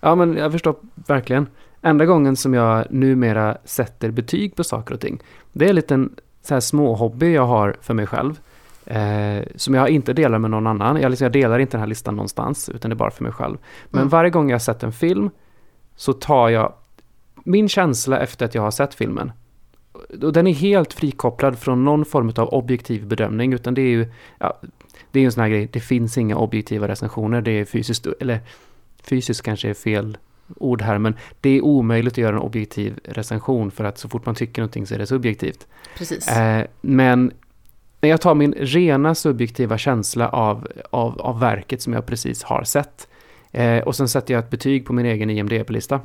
Ja, 0.00 0.14
men 0.14 0.36
jag 0.36 0.52
förstår 0.52 0.76
verkligen. 0.94 1.46
Enda 1.82 2.06
gången 2.06 2.36
som 2.36 2.54
jag 2.54 2.86
numera 2.90 3.56
sätter 3.64 4.10
betyg 4.10 4.56
på 4.56 4.64
saker 4.64 4.94
och 4.94 5.00
ting. 5.00 5.20
Det 5.52 5.64
är 5.64 5.68
en 5.68 5.74
liten 5.76 6.14
så 6.42 6.54
här 6.54 6.60
småhobby 6.60 7.32
jag 7.34 7.46
har 7.46 7.76
för 7.80 7.94
mig 7.94 8.06
själv. 8.06 8.40
Eh, 8.86 9.42
som 9.56 9.74
jag 9.74 9.88
inte 9.88 10.12
delar 10.12 10.38
med 10.38 10.50
någon 10.50 10.66
annan. 10.66 11.00
Jag, 11.00 11.10
liksom, 11.10 11.24
jag 11.24 11.32
delar 11.32 11.58
inte 11.58 11.72
den 11.72 11.80
här 11.80 11.86
listan 11.86 12.16
någonstans, 12.16 12.68
utan 12.68 12.88
det 12.90 12.94
är 12.94 12.96
bara 12.96 13.10
för 13.10 13.22
mig 13.24 13.32
själv. 13.32 13.56
Men 13.90 13.98
Mm. 14.00 14.08
varje 14.08 14.30
gång 14.30 14.50
jag 14.50 14.54
har 14.54 14.60
sett 14.60 14.82
en 14.82 14.92
film 14.92 15.30
så 15.96 16.12
tar 16.12 16.48
jag 16.48 16.72
min 17.44 17.68
känsla 17.68 18.20
efter 18.20 18.46
att 18.46 18.54
jag 18.54 18.62
har 18.62 18.70
sett 18.70 18.94
filmen. 18.94 19.32
Och 20.22 20.32
den 20.32 20.46
är 20.46 20.52
helt 20.52 20.92
frikopplad 20.92 21.58
från 21.58 21.84
någon 21.84 22.04
form 22.04 22.32
av 22.36 22.48
objektiv 22.48 23.06
bedömning, 23.06 23.52
utan 23.52 23.74
det 23.74 23.82
är 23.82 23.90
ju, 23.90 24.06
ja, 24.38 24.60
det 25.10 25.20
är 25.20 25.24
en 25.24 25.32
sån 25.32 25.42
här 25.42 25.50
grej, 25.50 25.68
det 25.72 25.80
finns 25.80 26.18
inga 26.18 26.36
objektiva 26.36 26.88
recensioner, 26.88 27.42
det 27.42 27.50
är 27.50 27.64
fysiskt, 27.64 28.06
eller 28.20 28.40
fysiskt 29.02 29.42
kanske 29.42 29.70
är 29.70 29.74
fel 29.74 30.18
ord 30.56 30.82
här, 30.82 30.98
men 30.98 31.14
det 31.40 31.50
är 31.50 31.60
omöjligt 31.64 32.12
att 32.12 32.18
göra 32.18 32.36
en 32.36 32.42
objektiv 32.42 32.98
recension 33.04 33.70
för 33.70 33.84
att 33.84 33.98
så 33.98 34.08
fort 34.08 34.26
man 34.26 34.34
tycker 34.34 34.62
någonting 34.62 34.86
så 34.86 34.94
är 34.94 34.98
det 34.98 35.06
subjektivt. 35.06 35.66
Precis. 35.98 36.28
Eh, 36.28 36.66
men 36.80 37.32
när 38.00 38.08
jag 38.08 38.20
tar 38.20 38.34
min 38.34 38.52
rena 38.52 39.14
subjektiva 39.14 39.78
känsla 39.78 40.28
av, 40.28 40.68
av, 40.90 41.20
av 41.20 41.40
verket 41.40 41.82
som 41.82 41.92
jag 41.92 42.06
precis 42.06 42.42
har 42.42 42.64
sett 42.64 43.08
eh, 43.50 43.78
och 43.78 43.96
sen 43.96 44.08
sätter 44.08 44.34
jag 44.34 44.44
ett 44.44 44.50
betyg 44.50 44.86
på 44.86 44.92
min 44.92 45.06
egen 45.06 45.30
IMDB-lista. 45.30 46.00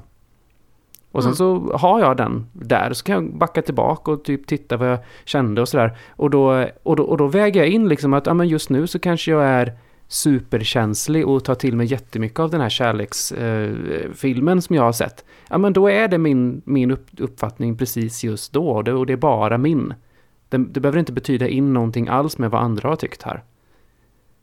Och 1.12 1.24
sen 1.24 1.30
Mm. 1.30 1.36
så 1.36 1.78
har 1.78 2.00
jag 2.00 2.18
den 2.18 2.46
där, 2.54 2.94
så 2.94 3.04
kan 3.04 3.16
jag 3.16 3.38
backa 3.38 3.62
tillbaka 3.62 4.12
och 4.12 4.24
typ 4.24 4.48
titta 4.48 4.78
vad 4.78 4.92
jag 4.92 5.00
kände 5.26 5.62
och 5.62 5.70
sådär. 5.70 5.98
Och 6.10 6.30
då, 6.30 6.68
och, 6.84 6.96
då, 6.96 7.04
och 7.04 7.18
då 7.18 7.28
väger 7.28 7.60
jag 7.60 7.70
in 7.70 7.90
liksom 7.90 8.14
att 8.14 8.26
ja, 8.26 8.34
men 8.34 8.48
just 8.48 8.70
nu 8.70 8.88
så 8.88 9.00
kanske 9.00 9.32
jag 9.32 9.44
är 9.44 9.74
superkänslig 10.08 11.28
och 11.28 11.44
tar 11.44 11.56
till 11.56 11.76
mig 11.76 11.88
jättemycket 11.88 12.40
av 12.40 12.50
den 12.50 12.62
här 12.62 12.70
kärleksfilmen 12.70 14.58
eh, 14.58 14.62
som 14.62 14.76
jag 14.76 14.84
har 14.84 14.92
sett. 14.92 15.26
Ja 15.50 15.58
men 15.58 15.74
då 15.74 15.90
är 15.90 16.08
det 16.08 16.18
min, 16.18 16.62
min 16.66 16.92
upp, 16.92 17.08
uppfattning 17.18 17.78
precis 17.78 18.24
just 18.24 18.54
då 18.54 18.70
och 18.70 18.84
det, 18.84 18.94
och 18.94 19.06
det 19.06 19.14
är 19.14 19.18
bara 19.18 19.58
min. 19.58 19.94
Det, 20.50 20.58
det 20.58 20.80
behöver 20.80 21.00
inte 21.00 21.12
betyda 21.12 21.48
in 21.48 21.74
någonting 21.74 22.08
alls 22.08 22.38
med 22.38 22.52
vad 22.52 22.62
andra 22.62 22.90
har 22.90 22.96
tyckt 22.96 23.24
här. 23.24 23.44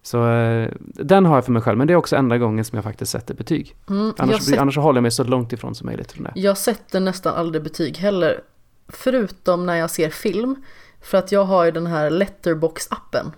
Så 0.03 0.31
eh, 0.31 0.71
den 0.83 1.27
har 1.27 1.35
jag 1.35 1.45
för 1.45 1.53
mig 1.53 1.63
själv, 1.63 1.79
men 1.79 1.87
det 1.87 1.93
är 1.93 1.97
också 1.97 2.17
enda 2.17 2.39
gången 2.39 2.65
som 2.65 2.77
jag 2.77 2.85
faktiskt 2.85 3.13
sätter 3.13 3.35
betyg. 3.35 3.77
Mm, 3.89 4.13
Annars, 4.17 4.43
sätter, 4.43 4.61
annars 4.61 4.77
håller 4.77 4.97
jag 4.97 5.03
mig 5.03 5.11
så 5.11 5.25
långt 5.25 5.53
ifrån 5.53 5.75
som 5.75 5.87
möjligt 5.87 6.13
från 6.13 6.25
det. 6.25 6.33
jag 6.35 6.59
sätter 6.59 7.01
nästan 7.01 7.35
aldrig 7.35 7.63
betyg 7.63 7.97
heller. 7.97 8.41
Förutom 8.89 9.67
när 9.67 9.77
jag 9.77 9.91
ser 9.91 10.11
film. 10.11 10.57
För 11.01 11.19
att 11.19 11.33
jag 11.33 11.45
har 11.45 11.65
ju 11.65 11.71
den 11.71 11.87
här 11.87 12.11
Letterbox-appen. 12.11 13.33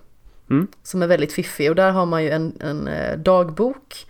Mm. 0.50 0.66
Som 0.82 1.02
är 1.02 1.06
väldigt 1.06 1.32
fiffig 1.32 1.70
och 1.70 1.76
där 1.76 1.90
har 1.90 2.06
man 2.06 2.24
ju 2.24 2.30
en, 2.30 2.56
en 2.60 2.88
eh, 2.88 3.18
dagbok. 3.18 4.06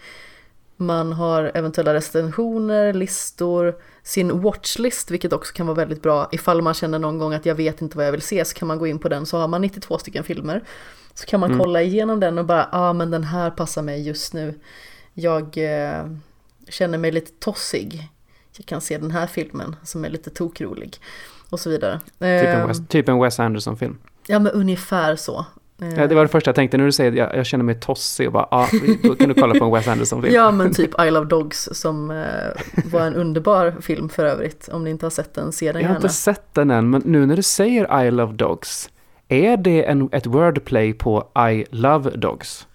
Man 0.76 1.12
har 1.12 1.50
eventuella 1.54 1.94
recensioner, 1.94 2.92
listor, 2.92 3.74
sin 4.02 4.40
watchlist 4.40 5.10
vilket 5.10 5.32
också 5.32 5.54
kan 5.54 5.66
vara 5.66 5.76
väldigt 5.76 6.02
bra. 6.02 6.28
Ifall 6.32 6.62
man 6.62 6.74
känner 6.74 6.98
någon 6.98 7.18
gång 7.18 7.34
att 7.34 7.46
jag 7.46 7.54
vet 7.54 7.82
inte 7.82 7.96
vad 7.96 8.06
jag 8.06 8.12
vill 8.12 8.22
se 8.22 8.44
så 8.44 8.54
kan 8.54 8.68
man 8.68 8.78
gå 8.78 8.86
in 8.86 8.98
på 8.98 9.08
den 9.08 9.26
så 9.26 9.38
har 9.38 9.48
man 9.48 9.60
92 9.60 9.98
stycken 9.98 10.24
filmer. 10.24 10.62
Så 11.14 11.26
kan 11.26 11.40
man 11.40 11.50
Mm. 11.50 11.64
kolla 11.64 11.82
igenom 11.82 12.20
den 12.20 12.38
och 12.38 12.44
bara, 12.44 12.68
ja 12.72 12.78
ah, 12.78 12.92
men 12.92 13.10
den 13.10 13.24
här 13.24 13.50
passar 13.50 13.82
mig 13.82 14.02
just 14.06 14.34
nu. 14.34 14.60
Jag 15.14 15.42
eh, 15.58 16.06
känner 16.68 16.98
mig 16.98 17.12
lite 17.12 17.32
tossig. 17.38 18.08
Jag 18.56 18.66
kan 18.66 18.80
se 18.80 18.98
den 18.98 19.10
här 19.10 19.26
filmen 19.26 19.76
som 19.84 20.04
är 20.04 20.08
lite 20.10 20.30
tokrolig. 20.30 21.00
Och 21.50 21.60
så 21.60 21.70
vidare. 21.70 22.00
Typ 22.04 22.20
en 22.20 22.60
Ehm, 22.60 22.68
Wes, 22.68 22.88
typ 22.88 23.08
Wes 23.08 23.40
Anderson-film. 23.40 23.98
Ja 24.26 24.38
men 24.38 24.52
ungefär 24.52 25.16
så. 25.16 25.46
Eh, 25.82 25.88
Ja, 25.96 26.06
det 26.06 26.14
var 26.14 26.22
det 26.22 26.28
första 26.28 26.48
jag 26.48 26.54
tänkte 26.54 26.76
när 26.76 26.84
du 26.84 26.92
säger 26.92 27.10
att 27.10 27.16
jag, 27.18 27.36
jag 27.36 27.46
känner 27.46 27.64
mig 27.64 27.74
tossig 27.80 28.26
och 28.26 28.32
bara, 28.32 28.48
ja, 28.50 28.68
då 29.02 29.14
kan 29.14 29.28
du 29.28 29.34
kolla 29.34 29.54
på 29.58 29.64
en 29.64 29.72
Wes 29.72 29.88
Anderson-film. 29.88 30.34
Ja 30.36 30.50
men 30.50 30.74
typ 30.74 31.00
I 31.00 31.10
Love 31.10 31.26
Dogs 31.26 31.68
som 31.72 32.10
eh, 32.10 32.86
var 32.92 33.00
en 33.00 33.14
underbar 33.14 33.74
film 33.80 34.08
för 34.08 34.24
övrigt. 34.24 34.68
Om 34.68 34.84
ni 34.84 34.90
inte 34.90 35.06
har 35.06 35.10
sett 35.10 35.34
den, 35.34 35.52
se 35.52 35.72
den 35.72 35.82
Jag 35.82 35.88
har 35.88 35.94
gärna. 35.94 36.04
inte 36.06 36.14
sett 36.14 36.54
den 36.54 36.70
än, 36.70 36.90
men 36.90 37.02
nu 37.04 37.26
när 37.26 37.36
du 37.36 37.42
säger 37.42 38.04
I 38.06 38.10
love 38.10 38.32
dogs, 38.32 38.90
är 39.28 39.56
det 39.56 39.84
en, 39.84 40.08
ett 40.12 40.26
wordplay 40.26 40.92
på 40.92 41.28
I 41.52 41.64
love 41.70 42.10
dogs? 42.10 42.66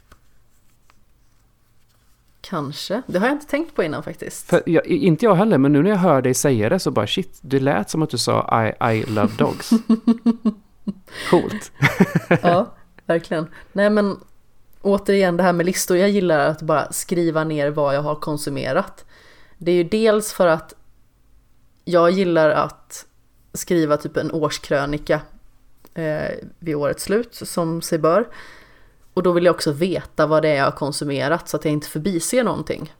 Kanske, 2.41 3.01
det 3.07 3.19
har 3.19 3.27
jag 3.27 3.35
inte 3.35 3.47
tänkt 3.47 3.75
på 3.75 3.83
innan 3.83 4.03
faktiskt. 4.03 4.53
Jag, 4.65 4.85
inte 4.87 5.25
jag 5.25 5.35
heller, 5.35 5.57
men 5.57 5.73
nu 5.73 5.83
när 5.83 5.89
jag 5.89 5.97
hör 5.97 6.21
dig 6.21 6.33
säga 6.33 6.69
det 6.69 6.79
så 6.79 6.91
bara 6.91 7.07
shit, 7.07 7.39
det 7.41 7.59
lät 7.59 7.89
som 7.89 8.01
att 8.01 8.09
du 8.09 8.17
sa 8.17 8.63
I, 8.67 8.93
I 8.95 9.03
love 9.03 9.31
dogs. 9.37 9.69
Coolt. 11.29 11.71
Ja, 12.41 12.73
verkligen. 13.11 13.47
Nej 13.71 13.89
men 13.89 14.19
återigen 14.81 15.37
det 15.37 15.43
här 15.43 15.53
med 15.53 15.65
listor, 15.65 15.97
jag 15.97 16.09
gillar 16.09 16.39
att 16.39 16.61
bara 16.61 16.91
skriva 16.91 17.43
ner 17.43 17.69
vad 17.69 17.95
jag 17.95 18.01
har 18.01 18.15
konsumerat. 18.15 19.05
Det 19.57 19.71
är 19.71 19.75
ju 19.75 19.83
dels 19.83 20.33
för 20.33 20.47
att 20.47 20.73
jag 21.85 22.11
gillar 22.11 22.49
att 22.49 23.05
skriva 23.53 23.97
typ 23.97 24.17
en 24.17 24.31
årskrönika 24.31 25.21
eh, 25.93 26.31
vid 26.59 26.75
årets 26.75 27.03
slut 27.03 27.35
som 27.35 27.81
sig 27.81 27.99
bör. 27.99 28.27
Och 29.13 29.23
då 29.23 29.31
vill 29.31 29.45
jag 29.45 29.55
också 29.55 29.71
veta 29.71 30.27
vad 30.27 30.41
det 30.41 30.49
är 30.49 30.55
jag 30.55 30.65
har 30.65 30.71
konsumerat 30.71 31.49
så 31.49 31.57
att 31.57 31.65
jag 31.65 31.73
inte 31.73 31.87
förbiser 31.87 32.43
någonting. 32.43 32.93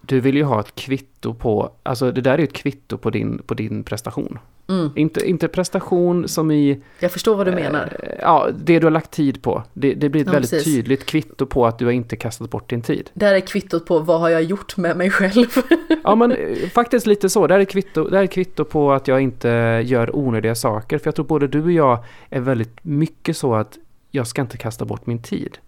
Du 0.00 0.20
vill 0.20 0.36
ju 0.36 0.42
ha 0.44 0.60
ett 0.60 0.74
kvitto 0.74 1.34
på, 1.34 1.72
alltså 1.82 2.12
det 2.12 2.20
där 2.20 2.32
är 2.34 2.38
ju 2.38 2.44
ett 2.44 2.52
kvitto 2.52 2.98
på 2.98 3.10
din, 3.10 3.38
på 3.46 3.54
din 3.54 3.84
prestation. 3.84 4.38
Mm, 4.68 4.90
Inte, 4.96 5.28
inte 5.28 5.48
prestation 5.48 6.28
som 6.28 6.50
i, 6.50 6.80
jag 6.98 7.12
förstår 7.12 7.36
vad 7.36 7.46
du 7.46 7.52
menar. 7.52 7.96
eh, 8.02 8.14
ja, 8.20 8.48
det 8.64 8.78
du 8.78 8.86
har 8.86 8.90
lagt 8.90 9.10
tid 9.10 9.42
på. 9.42 9.62
Det, 9.72 9.94
det 9.94 10.08
blir 10.08 10.20
ett 10.20 10.26
Ja, 10.26 10.32
väldigt 10.32 10.50
precis. 10.50 10.74
tydligt 10.74 11.06
kvitto 11.06 11.46
på 11.46 11.66
att 11.66 11.78
du 11.78 11.84
har 11.84 11.92
inte 11.92 12.16
kastat 12.16 12.50
bort 12.50 12.70
din 12.70 12.82
tid. 12.82 13.10
Det 13.14 13.26
här 13.26 13.34
är 13.34 13.40
kvittot 13.40 13.86
på 13.86 13.98
vad 13.98 14.20
har 14.20 14.28
jag 14.28 14.42
gjort 14.42 14.76
med 14.76 14.96
mig 14.96 15.10
själv. 15.10 15.46
Ja 16.04 16.14
men 16.14 16.32
eh, 16.32 16.68
faktiskt 16.74 17.06
lite 17.06 17.28
så. 17.28 17.46
Det 17.46 17.54
här, 17.54 17.60
är 17.60 17.64
kvitto, 17.64 18.04
det 18.08 18.16
här 18.16 18.22
är 18.22 18.26
kvitto 18.26 18.64
på 18.64 18.92
att 18.92 19.08
jag 19.08 19.20
inte 19.20 19.48
gör 19.84 20.16
onödiga 20.16 20.54
saker. 20.54 20.98
För 20.98 21.06
jag 21.06 21.14
tror 21.14 21.24
både 21.26 21.48
du 21.48 21.62
och 21.62 21.72
jag 21.72 22.04
är 22.30 22.40
väldigt 22.40 22.76
mycket 22.82 23.36
så 23.36 23.54
att 23.54 23.78
jag 24.10 24.26
ska 24.26 24.42
inte 24.42 24.56
kasta 24.56 24.84
bort 24.84 25.06
min 25.06 25.22
tid. 25.22 25.58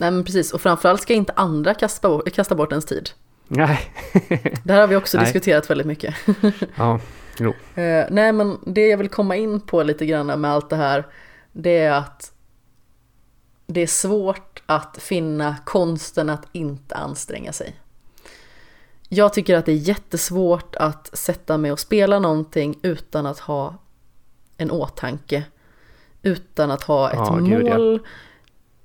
Nej 0.00 0.10
men 0.10 0.24
precis, 0.24 0.52
och 0.52 0.60
framförallt 0.60 1.00
ska 1.00 1.14
inte 1.14 1.32
andra 1.36 1.74
kasta 1.74 2.08
bort, 2.08 2.32
kasta 2.32 2.54
bort 2.54 2.72
ens 2.72 2.84
tid. 2.84 3.10
Nej. 3.52 3.80
Det 4.64 4.72
här 4.72 4.80
har 4.80 4.86
vi 4.86 4.96
också 4.96 5.16
Nej. 5.16 5.26
diskuterat 5.26 5.70
väldigt 5.70 5.86
mycket. 5.86 6.14
Ja, 6.76 7.00
Eh, 7.74 8.06
nej 8.10 8.32
men 8.32 8.58
det 8.66 8.86
jag 8.88 8.98
vill 8.98 9.08
komma 9.08 9.36
in 9.36 9.60
på 9.60 9.82
lite 9.82 10.06
grann 10.06 10.40
med 10.40 10.50
allt 10.50 10.70
det 10.70 10.76
här 10.76 11.06
det 11.52 11.78
är 11.78 11.92
att 11.92 12.32
det 13.66 13.80
är 13.80 13.86
svårt 13.86 14.62
att 14.66 14.98
finna 15.00 15.56
konsten 15.64 16.30
att 16.30 16.46
inte 16.52 16.94
anstränga 16.94 17.52
sig. 17.52 17.80
Jag 19.08 19.32
tycker 19.32 19.56
att 19.56 19.66
det 19.66 19.72
är 19.72 19.76
jättesvårt 19.76 20.76
att 20.76 21.10
sätta 21.12 21.58
mig 21.58 21.72
och 21.72 21.80
spela 21.80 22.18
någonting 22.18 22.78
utan 22.82 23.26
att 23.26 23.38
ha 23.38 23.74
en 24.56 24.70
åtanke. 24.70 25.44
Utan 26.22 26.70
att 26.70 26.82
ha 26.82 27.10
ett 27.10 27.16
Ja, 27.16 27.38
gud, 27.40 27.66
ja. 27.66 27.98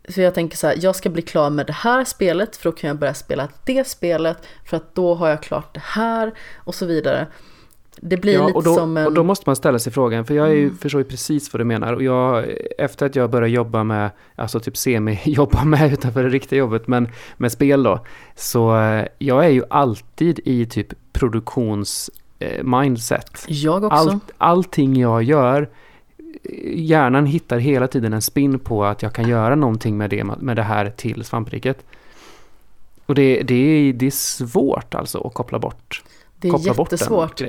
Så 0.09 0.21
jag 0.21 0.33
tänker 0.33 0.57
så 0.57 0.67
här, 0.67 0.77
jag 0.81 0.95
ska 0.95 1.09
bli 1.09 1.21
klar 1.21 1.49
med 1.49 1.65
det 1.67 1.73
här 1.73 2.03
spelet 2.05 2.55
för 2.55 2.69
då 2.69 2.75
kan 2.75 2.87
jag 2.87 2.97
börja 2.97 3.13
spela 3.13 3.47
det 3.65 3.87
spelet 3.87 4.37
för 4.65 4.77
att 4.77 4.95
då 4.95 5.15
har 5.15 5.29
jag 5.29 5.43
klart 5.43 5.73
det 5.73 5.83
här 5.83 6.33
och 6.55 6.75
så 6.75 6.85
vidare. 6.85 7.27
Det 8.01 8.17
blir 8.17 8.33
ja 8.33 8.47
lite 8.47 8.57
och, 8.57 8.63
då, 8.63 8.75
som 8.75 8.97
en... 8.97 9.05
och 9.05 9.13
då 9.13 9.23
måste 9.23 9.43
man 9.49 9.55
ställa 9.55 9.79
sig 9.79 9.93
frågan, 9.93 10.25
för 10.25 10.33
jag 10.33 10.55
ju, 10.55 10.63
Mm. 10.63 10.77
förstår 10.77 11.01
ju 11.01 11.05
precis 11.05 11.53
vad 11.53 11.59
du 11.59 11.63
menar. 11.65 11.93
Och 11.93 12.03
jag, 12.03 12.45
efter 12.77 13.05
att 13.05 13.15
jag 13.15 13.29
började 13.29 13.53
jobba 13.53 13.83
med, 13.83 14.09
alltså 14.35 14.59
typ 14.59 14.77
semi-jobba 14.77 15.63
med 15.65 15.93
utanför 15.93 16.23
det 16.23 16.29
riktiga 16.29 16.59
jobbet, 16.59 16.87
men 16.87 17.09
med 17.37 17.51
spel 17.51 17.83
då. 17.83 18.05
Så 18.35 18.77
eh, 18.77 19.05
jag 19.17 19.45
är 19.45 19.49
ju 19.49 19.63
alltid 19.69 20.39
i 20.45 20.65
typ 20.65 20.93
produktions 21.13 22.09
eh, 22.39 22.63
mindset. 22.63 23.45
Jag 23.47 23.83
också. 23.83 23.97
Allt, 23.97 24.31
allting 24.37 24.99
jag 24.99 25.23
gör, 25.23 25.69
hjärnan 26.73 27.25
hittar 27.25 27.57
hela 27.57 27.87
tiden 27.87 28.13
en 28.13 28.21
spin 28.21 28.59
på 28.59 28.85
att 28.85 29.01
jag 29.01 29.13
kan 29.13 29.29
göra 29.29 29.55
någonting 29.55 29.97
med 29.97 30.09
det, 30.09 30.23
med 30.23 30.55
det 30.55 30.63
här 30.63 30.89
till 30.89 31.23
svampriket. 31.23 31.85
Och 33.05 33.15
det, 33.15 33.41
det, 33.43 33.55
är, 33.55 33.93
det 33.93 34.05
är 34.05 34.11
svårt 34.11 34.95
alltså 34.95 35.27
att 35.27 35.33
koppla 35.33 35.59
bort, 35.59 36.03
det 36.39 36.47
är 36.47 36.51
koppla 36.51 36.73
jättesvårt. 36.77 37.41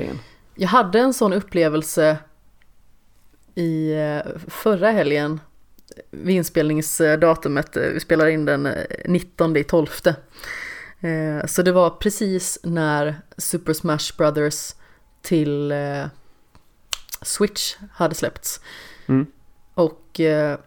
Jag 0.54 0.68
hade 0.68 1.00
en 1.00 1.14
sån 1.14 1.32
upplevelse 1.32 2.18
i 3.54 3.92
eh, 3.92 4.32
förra 4.48 4.90
helgen 4.90 5.40
vid 6.10 6.36
inspelningsdatumet. 6.36 7.76
Vi 7.76 8.00
spelar 8.00 8.26
in 8.26 8.44
den 8.44 8.66
eh, 8.66 8.72
19 9.04 9.56
i 9.56 9.64
12. 9.64 9.86
Eh, 11.00 11.46
Så 11.46 11.62
det 11.62 11.72
var 11.72 11.90
precis 11.90 12.58
när 12.62 13.16
Super 13.36 13.72
Smash 13.72 14.16
Brothers 14.18 14.74
till 15.22 15.72
eh, 15.72 16.04
Switch 17.22 17.76
hade 17.92 18.14
släppts. 18.14 18.60
Mm. 19.06 19.26
Och 19.74 20.20
eh, 20.20 20.58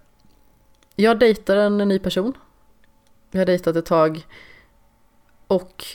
jag 0.95 1.19
dejtar 1.19 1.55
en 1.55 1.77
ny 1.77 1.99
person. 1.99 2.33
Vi 3.31 3.39
har 3.39 3.45
dejtat 3.45 3.75
ett 3.75 3.85
tag. 3.85 4.27
Och 5.47 5.85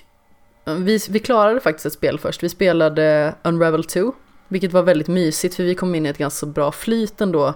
vi, 0.65 0.99
vi 1.11 1.19
klarade 1.19 1.61
faktiskt 1.61 1.87
ett 1.87 1.93
spel 1.93 2.19
först. 2.19 2.43
Vi 2.43 2.49
spelade 2.49 3.35
Unravel 3.43 3.85
2. 3.85 4.13
Vilket 4.49 4.73
var 4.73 4.83
väldigt 4.83 5.09
mysigt 5.09 5.55
för 5.55 5.63
vi 5.63 5.75
kom 5.75 5.95
in 5.95 6.07
i 6.07 6.09
ett 6.09 6.19
ganska 6.19 6.47
bra 6.47 6.73
flyt 6.73 7.21
ändå. 7.21 7.55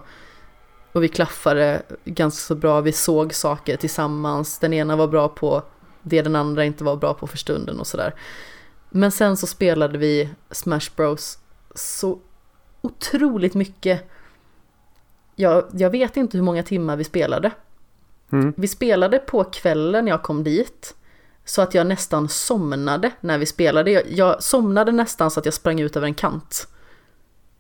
Och 0.93 1.03
vi 1.03 1.09
klaffade 1.09 1.83
ganska 2.05 2.41
så 2.41 2.55
bra. 2.55 2.81
Vi 2.81 2.93
såg 2.93 3.35
saker 3.35 3.77
tillsammans. 3.77 4.59
Den 4.59 4.73
ena 4.73 4.97
var 4.97 5.09
bra 5.09 5.29
på 5.29 5.63
det 6.03 6.23
den 6.23 6.37
andra 6.37 6.65
inte 6.65 6.85
var 6.85 6.97
bra 6.97 7.15
på 7.15 7.27
för 7.27 7.39
stunden 7.39 7.81
och 7.81 7.87
sådär. 7.87 8.15
Men 8.91 9.13
sen 9.13 9.37
så 9.37 9.47
spelade 9.47 9.99
vi 9.99 10.29
Smash 10.51 10.91
Bros 10.97 11.39
så 11.75 12.19
otroligt 12.81 13.55
mycket. 13.55 14.11
Jag, 15.37 15.65
jag 15.73 15.91
vet 15.91 16.17
inte 16.17 16.37
hur 16.37 16.45
många 16.45 16.63
timmar 16.63 16.97
vi 16.97 17.05
spelade. 17.05 17.51
Mm. 18.33 18.55
Vi 18.57 18.69
spelade 18.69 19.19
på 19.19 19.45
kvällen 19.45 20.07
jag 20.07 20.23
kom 20.23 20.45
dit. 20.45 20.95
Så 21.45 21.63
att 21.63 21.75
jag 21.75 21.87
nästan 21.87 22.29
somnade 22.29 23.11
när 23.21 23.39
vi 23.39 23.47
spelade. 23.47 23.91
Jag, 23.91 24.03
jag 24.09 24.43
somnade 24.43 24.93
nästan 24.93 25.31
så 25.31 25.41
att 25.41 25.47
jag 25.47 25.55
sprang 25.55 25.81
ut 25.81 25.97
över 25.97 26.07
en 26.07 26.15
kant. 26.15 26.69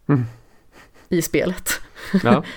Mm. 0.06 0.24
I 1.08 1.22
spelet. 1.22 1.70
Ja, 2.22 2.44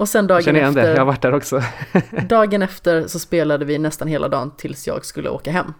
Och 0.00 0.08
sen 0.08 0.26
dagen 0.26 0.42
känner 0.42 0.60
igen 0.60 0.74
det. 0.74 0.80
Jag 0.80 0.86
har 0.86 0.92
efter, 0.92 1.04
varit 1.04 1.22
där 1.22 1.34
också. 1.34 1.62
dagen 2.28 2.62
efter 2.62 3.06
så 3.06 3.18
spelade 3.18 3.64
vi 3.64 3.78
nästan 3.78 4.08
hela 4.08 4.28
dagen 4.28 4.50
tills 4.56 4.86
jag 4.86 5.04
skulle 5.04 5.30
åka 5.30 5.50
hem. 5.50 5.74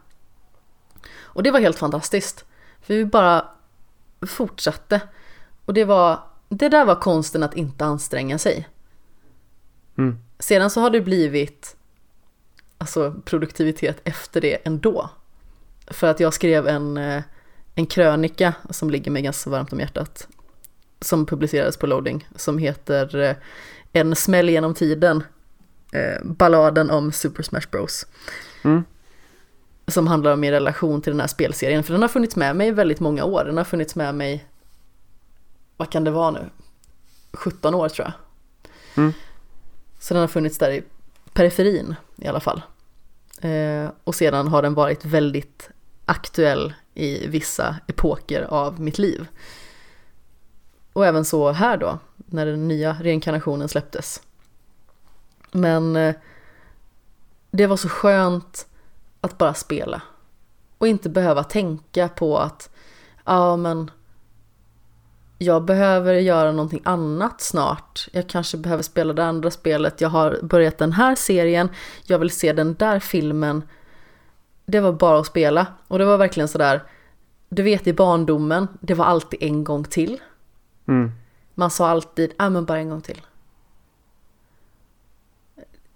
Och 1.18 1.42
det 1.42 1.50
var 1.50 1.60
helt 1.60 1.78
fantastiskt. 1.78 2.44
För 2.82 2.94
vi 2.94 3.04
bara 3.04 3.44
fortsatte. 4.26 5.00
Och 5.70 5.74
det 5.74 5.84
var, 5.84 6.18
det 6.48 6.68
där 6.68 6.84
var 6.84 6.94
konsten 6.94 7.42
att 7.42 7.56
inte 7.56 7.84
anstränga 7.84 8.38
sig. 8.38 8.68
Mm. 9.98 10.18
Sedan 10.38 10.70
så 10.70 10.80
har 10.80 10.90
det 10.90 11.00
blivit 11.00 11.76
alltså 12.78 13.14
produktivitet 13.24 14.00
efter 14.04 14.40
det 14.40 14.66
ändå. 14.66 15.10
För 15.86 16.06
att 16.06 16.20
jag 16.20 16.34
skrev 16.34 16.68
en, 16.68 16.96
eh, 16.96 17.22
en 17.74 17.86
krönika 17.86 18.54
som 18.70 18.90
ligger 18.90 19.10
mig 19.10 19.22
ganska 19.22 19.50
varmt 19.50 19.72
om 19.72 19.80
hjärtat. 19.80 20.28
Som 21.00 21.26
publicerades 21.26 21.76
på 21.76 21.86
Loading. 21.86 22.28
Som 22.36 22.58
heter 22.58 23.16
eh, 23.16 23.36
En 23.92 24.16
smäll 24.16 24.50
genom 24.50 24.74
tiden. 24.74 25.22
Eh, 25.92 26.24
balladen 26.24 26.90
om 26.90 27.12
Super 27.12 27.42
Smash 27.42 27.70
Bros. 27.70 28.06
Mm. 28.62 28.84
Som 29.86 30.06
handlar 30.06 30.32
om 30.32 30.40
min 30.40 30.52
relation 30.52 31.02
till 31.02 31.12
den 31.12 31.20
här 31.20 31.28
spelserien. 31.28 31.84
För 31.84 31.92
den 31.92 32.02
har 32.02 32.08
funnits 32.08 32.36
med 32.36 32.56
mig 32.56 32.68
i 32.68 32.70
väldigt 32.70 33.00
många 33.00 33.24
år. 33.24 33.44
Den 33.44 33.56
har 33.56 33.64
funnits 33.64 33.96
med 33.96 34.14
mig, 34.14 34.46
vad 35.80 35.90
kan 35.90 36.04
det 36.04 36.10
vara 36.10 36.30
nu? 36.30 36.50
17 37.32 37.74
år 37.74 37.88
tror 37.88 38.06
jag. 38.06 38.12
Mm. 39.04 39.12
Så 39.98 40.14
den 40.14 40.20
har 40.20 40.28
funnits 40.28 40.58
där 40.58 40.70
i 40.70 40.82
periferin 41.32 41.94
i 42.16 42.26
alla 42.26 42.40
fall. 42.40 42.62
Eh, 43.40 43.90
och 44.04 44.14
sedan 44.14 44.48
har 44.48 44.62
den 44.62 44.74
varit 44.74 45.04
väldigt 45.04 45.70
aktuell 46.06 46.74
i 46.94 47.26
vissa 47.26 47.76
epoker 47.86 48.42
av 48.42 48.80
mitt 48.80 48.98
liv. 48.98 49.26
Och 50.92 51.06
även 51.06 51.24
så 51.24 51.50
här 51.50 51.76
då, 51.76 51.98
när 52.16 52.46
den 52.46 52.68
nya 52.68 52.96
reinkarnationen 53.00 53.68
släpptes. 53.68 54.22
Men 55.52 55.96
eh, 55.96 56.14
det 57.50 57.66
var 57.66 57.76
så 57.76 57.88
skönt 57.88 58.66
att 59.20 59.38
bara 59.38 59.54
spela. 59.54 60.02
Och 60.78 60.88
inte 60.88 61.08
behöva 61.08 61.44
tänka 61.44 62.08
på 62.08 62.38
att, 62.38 62.70
ja 63.24 63.56
men 63.56 63.90
jag 65.42 65.64
behöver 65.64 66.14
göra 66.14 66.52
någonting 66.52 66.82
annat 66.84 67.40
snart. 67.40 68.08
Jag 68.12 68.28
kanske 68.28 68.56
behöver 68.56 68.82
spela 68.82 69.12
det 69.12 69.24
andra 69.24 69.50
spelet. 69.50 70.00
Jag 70.00 70.08
har 70.08 70.38
börjat 70.42 70.78
den 70.78 70.92
här 70.92 71.14
serien. 71.14 71.68
Jag 72.04 72.18
vill 72.18 72.30
se 72.30 72.52
den 72.52 72.74
där 72.74 73.00
filmen. 73.00 73.62
Det 74.66 74.80
var 74.80 74.92
bara 74.92 75.20
att 75.20 75.26
spela. 75.26 75.66
Och 75.88 75.98
det 75.98 76.04
var 76.04 76.18
verkligen 76.18 76.48
sådär, 76.48 76.82
du 77.48 77.62
vet 77.62 77.86
i 77.86 77.92
barndomen, 77.92 78.68
det 78.80 78.94
var 78.94 79.04
alltid 79.04 79.42
en 79.42 79.64
gång 79.64 79.84
till. 79.84 80.20
Mm. 80.88 81.12
Man 81.54 81.70
sa 81.70 81.88
alltid, 81.88 82.32
ja 82.38 82.50
men 82.50 82.64
bara 82.64 82.78
en 82.78 82.90
gång 82.90 83.00
till. 83.00 83.20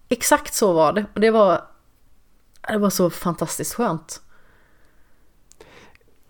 Exakt 0.08 0.54
så 0.54 0.72
var 0.72 0.92
det. 0.92 1.06
Och 1.14 1.20
det 1.20 1.30
var, 1.30 1.64
det 2.68 2.78
var 2.78 2.90
så 2.90 3.10
fantastiskt 3.10 3.74
skönt. 3.74 4.22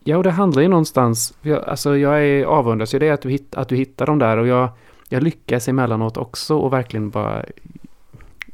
Ja, 0.04 0.16
och 0.16 0.22
det 0.22 0.30
handlar 0.30 0.62
ju 0.62 0.68
någonstans, 0.68 1.34
jag, 1.42 1.64
alltså 1.64 1.96
jag 1.96 2.24
är 2.24 2.44
avundas 2.44 2.94
ju 2.94 2.98
det 2.98 3.10
att 3.10 3.22
du, 3.22 3.30
hitt, 3.30 3.54
att 3.54 3.68
du 3.68 3.76
hittar 3.76 4.06
dem 4.06 4.18
där 4.18 4.36
och 4.36 4.46
jag, 4.46 4.68
jag 5.08 5.22
lyckas 5.22 5.68
emellanåt 5.68 6.16
också 6.16 6.56
och 6.56 6.72
verkligen 6.72 7.10
bara 7.10 7.44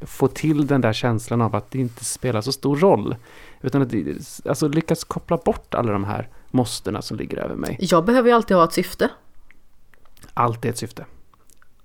få 0.01 0.27
till 0.27 0.67
den 0.67 0.81
där 0.81 0.93
känslan 0.93 1.41
av 1.41 1.55
att 1.55 1.71
det 1.71 1.79
inte 1.79 2.05
spelar 2.05 2.41
så 2.41 2.51
stor 2.51 2.77
roll. 2.77 3.15
Utan 3.61 3.81
att 3.81 3.93
alltså 4.45 4.67
lyckas 4.67 5.03
koppla 5.03 5.37
bort 5.37 5.73
alla 5.73 5.91
de 5.91 6.03
här 6.03 6.29
måstena 6.51 7.01
som 7.01 7.17
ligger 7.17 7.37
över 7.37 7.55
mig. 7.55 7.77
Jag 7.79 8.05
behöver 8.05 8.29
ju 8.29 8.35
alltid 8.35 8.57
ha 8.57 8.63
ett 8.63 8.73
syfte. 8.73 9.09
Allt 10.33 10.65
är 10.65 10.69
ett 10.69 10.77
syfte. 10.77 11.05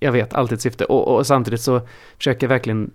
Jag 0.00 0.12
vet, 0.12 0.34
allt 0.34 0.50
är 0.50 0.56
ett 0.56 0.62
syfte. 0.62 0.84
Och, 0.84 1.16
och 1.16 1.26
samtidigt 1.26 1.60
så 1.60 1.80
försöker 2.16 2.46
jag 2.46 2.48
verkligen 2.48 2.90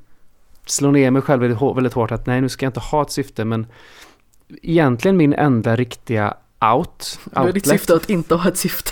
slå 0.66 0.92
ner 0.92 1.12
mig 1.12 1.22
själv 1.22 1.42
väldigt 1.42 1.94
hårt 1.94 2.12
att 2.12 2.26
nej, 2.26 2.42
nu 2.42 2.50
ska 2.50 2.66
jag 2.66 2.70
inte 2.70 2.80
ha 2.80 3.02
ett 3.02 3.12
syfte, 3.12 3.46
men 3.46 3.68
egentligen 4.62 5.18
min 5.18 5.34
enda 5.34 5.76
riktiga 5.76 6.38
out, 6.62 7.20
Nu 7.24 7.42
är 7.42 7.46
ditt 7.46 7.56
outlet- 7.56 7.70
syfte 7.80 7.96
att 7.96 8.10
inte 8.10 8.36
ha 8.36 8.50
ett 8.50 8.58
syfte. 8.58 8.92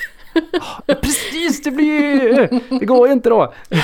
Ja, 0.85 0.95
Precis, 1.01 1.63
det 1.63 1.71
blir 1.71 1.85
ju... 1.85 2.47
Det 2.79 2.85
går 2.85 3.07
ju 3.07 3.13
inte 3.13 3.29
då. 3.29 3.53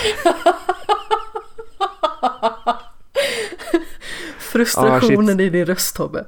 Frustrationen 4.39 5.39
i 5.39 5.49
din 5.49 5.65
röst 5.65 5.95
Tobbe. 5.95 6.25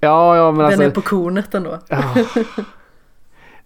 Ja, 0.00 0.36
ja, 0.36 0.52
men 0.52 0.64
alltså... 0.66 0.80
Den 0.80 0.90
är 0.90 0.94
på 0.94 1.00
kornet 1.02 1.54
ändå. 1.54 1.78
ja. 1.88 2.14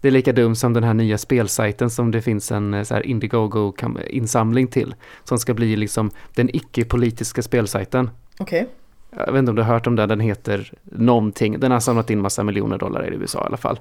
Det 0.01 0.09
är 0.09 0.13
lika 0.13 0.33
dumt 0.33 0.55
som 0.57 0.73
den 0.73 0.85
här 0.85 0.95
nya 0.95 1.19
spelsajten 1.19 1.91
som 1.91 2.11
det 2.11 2.23
finns 2.23 2.53
en 2.53 2.75
eh, 2.75 2.83
så 2.83 2.95
här 2.95 3.07
Indiegogo-insamling 3.07 4.67
till. 4.67 4.95
Som 5.25 5.39
ska 5.39 5.55
bli 5.55 5.77
liksom 5.77 6.11
den 6.35 6.57
icke-politiska 6.57 7.43
spelsajten. 7.43 8.11
Okej. 8.39 8.69
Jag 9.17 9.33
vet 9.33 9.39
inte 9.39 9.51
om 9.51 9.57
du 9.57 9.63
har 9.63 9.73
hört 9.75 9.87
om 9.87 9.97
den, 9.97 10.09
den 10.09 10.21
heter 10.21 10.73
någonting. 10.83 11.61
Den 11.61 11.73
har 11.73 11.81
samlat 11.81 12.11
in 12.11 12.21
massa 12.21 12.45
miljoner 12.45 12.79
dollar 12.79 13.13
i 13.13 13.17
USA 13.17 13.43
i 13.43 13.47
alla 13.47 13.57
fall. 13.57 13.81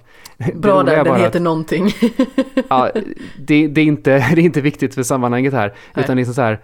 Bra 0.55 0.83
där, 0.83 1.03
den 1.03 1.15
heter 1.15 1.37
att- 1.39 1.41
någonting. 1.43 1.89
ja, 2.69 2.89
det, 3.39 3.67
det, 3.67 3.81
är 3.81 3.85
inte, 3.85 4.11
det 4.35 4.41
är 4.41 4.45
inte 4.45 4.61
viktigt 4.61 4.95
för 4.95 5.03
sammanhanget 5.03 5.53
här. 5.53 5.73
Nej. 5.93 6.03
Utan 6.03 6.17
det 6.17 6.23
är 6.23 6.25
så 6.25 6.41
här, 6.41 6.59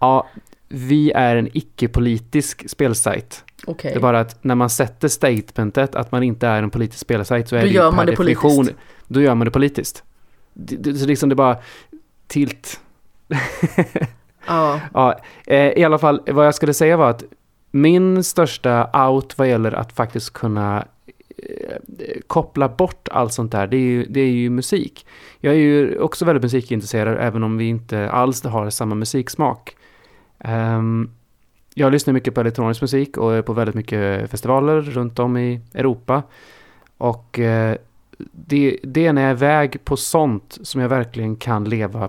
ja, 0.00 0.28
vi 0.68 1.12
är 1.12 1.36
en 1.36 1.48
icke-politisk 1.52 2.70
spelsajt. 2.70 3.44
Okej. 3.66 3.90
Det 3.92 3.98
är 3.98 4.00
bara 4.02 4.20
att 4.20 4.44
när 4.44 4.54
man 4.54 4.70
sätter 4.70 5.08
statementet 5.08 5.94
att 5.94 6.12
man 6.12 6.22
inte 6.22 6.46
är 6.46 6.62
en 6.62 6.70
politisk 6.70 7.00
spelsajt 7.00 7.48
så 7.48 7.56
är 7.56 7.60
Då 7.60 7.66
det 7.66 7.72
gör 7.72 7.92
man 7.92 8.06
det 8.06 8.16
politiskt. 8.16 8.74
då 9.08 9.20
gör 9.20 9.34
man 9.34 9.44
det 9.44 9.50
politiskt. 9.50 10.04
Det, 10.54 10.76
det, 10.76 10.94
så 10.94 11.06
liksom 11.06 11.28
det 11.28 11.32
är 11.32 11.36
bara 11.36 11.56
tilt. 12.26 12.80
Ja, 14.46 14.80
Ja, 14.94 15.18
eh, 15.46 15.56
I 15.78 15.84
alla 15.84 15.98
fall, 15.98 16.20
vad 16.26 16.46
jag 16.46 16.54
skulle 16.54 16.74
säga 16.74 16.96
var 16.96 17.10
att 17.10 17.24
min 17.70 18.24
största 18.24 19.06
out 19.08 19.38
vad 19.38 19.48
gäller 19.48 19.72
att 19.72 19.92
faktiskt 19.92 20.32
kunna 20.32 20.86
eh, 21.28 22.20
koppla 22.26 22.68
bort 22.68 23.08
allt 23.08 23.32
sånt 23.32 23.52
där, 23.52 23.66
det 23.66 23.76
är, 23.76 23.80
ju, 23.80 24.06
det 24.06 24.20
är 24.20 24.30
ju 24.30 24.50
musik. 24.50 25.06
Jag 25.40 25.54
är 25.54 25.58
ju 25.58 25.98
också 25.98 26.24
väldigt 26.24 26.42
musikintresserad, 26.42 27.16
även 27.20 27.42
om 27.42 27.56
vi 27.56 27.64
inte 27.64 28.10
alls 28.10 28.44
har 28.44 28.70
samma 28.70 28.94
musiksmak. 28.94 29.76
Um, 30.38 31.10
jag 31.74 31.92
lyssnar 31.92 32.14
mycket 32.14 32.34
på 32.34 32.40
elektronisk 32.40 32.80
musik 32.80 33.16
och 33.16 33.34
är 33.34 33.42
på 33.42 33.52
väldigt 33.52 33.74
mycket 33.74 34.30
festivaler 34.30 34.80
runt 34.80 35.18
om 35.18 35.36
i 35.36 35.60
Europa. 35.74 36.22
Och 36.98 37.38
uh, 37.38 37.74
det, 38.32 38.78
det 38.82 39.06
är 39.06 39.12
när 39.12 39.22
jag 39.22 39.30
är 39.30 39.34
iväg 39.34 39.84
på 39.84 39.96
sånt 39.96 40.58
som 40.62 40.80
jag 40.80 40.88
verkligen 40.88 41.36
kan 41.36 41.64
leva 41.64 42.08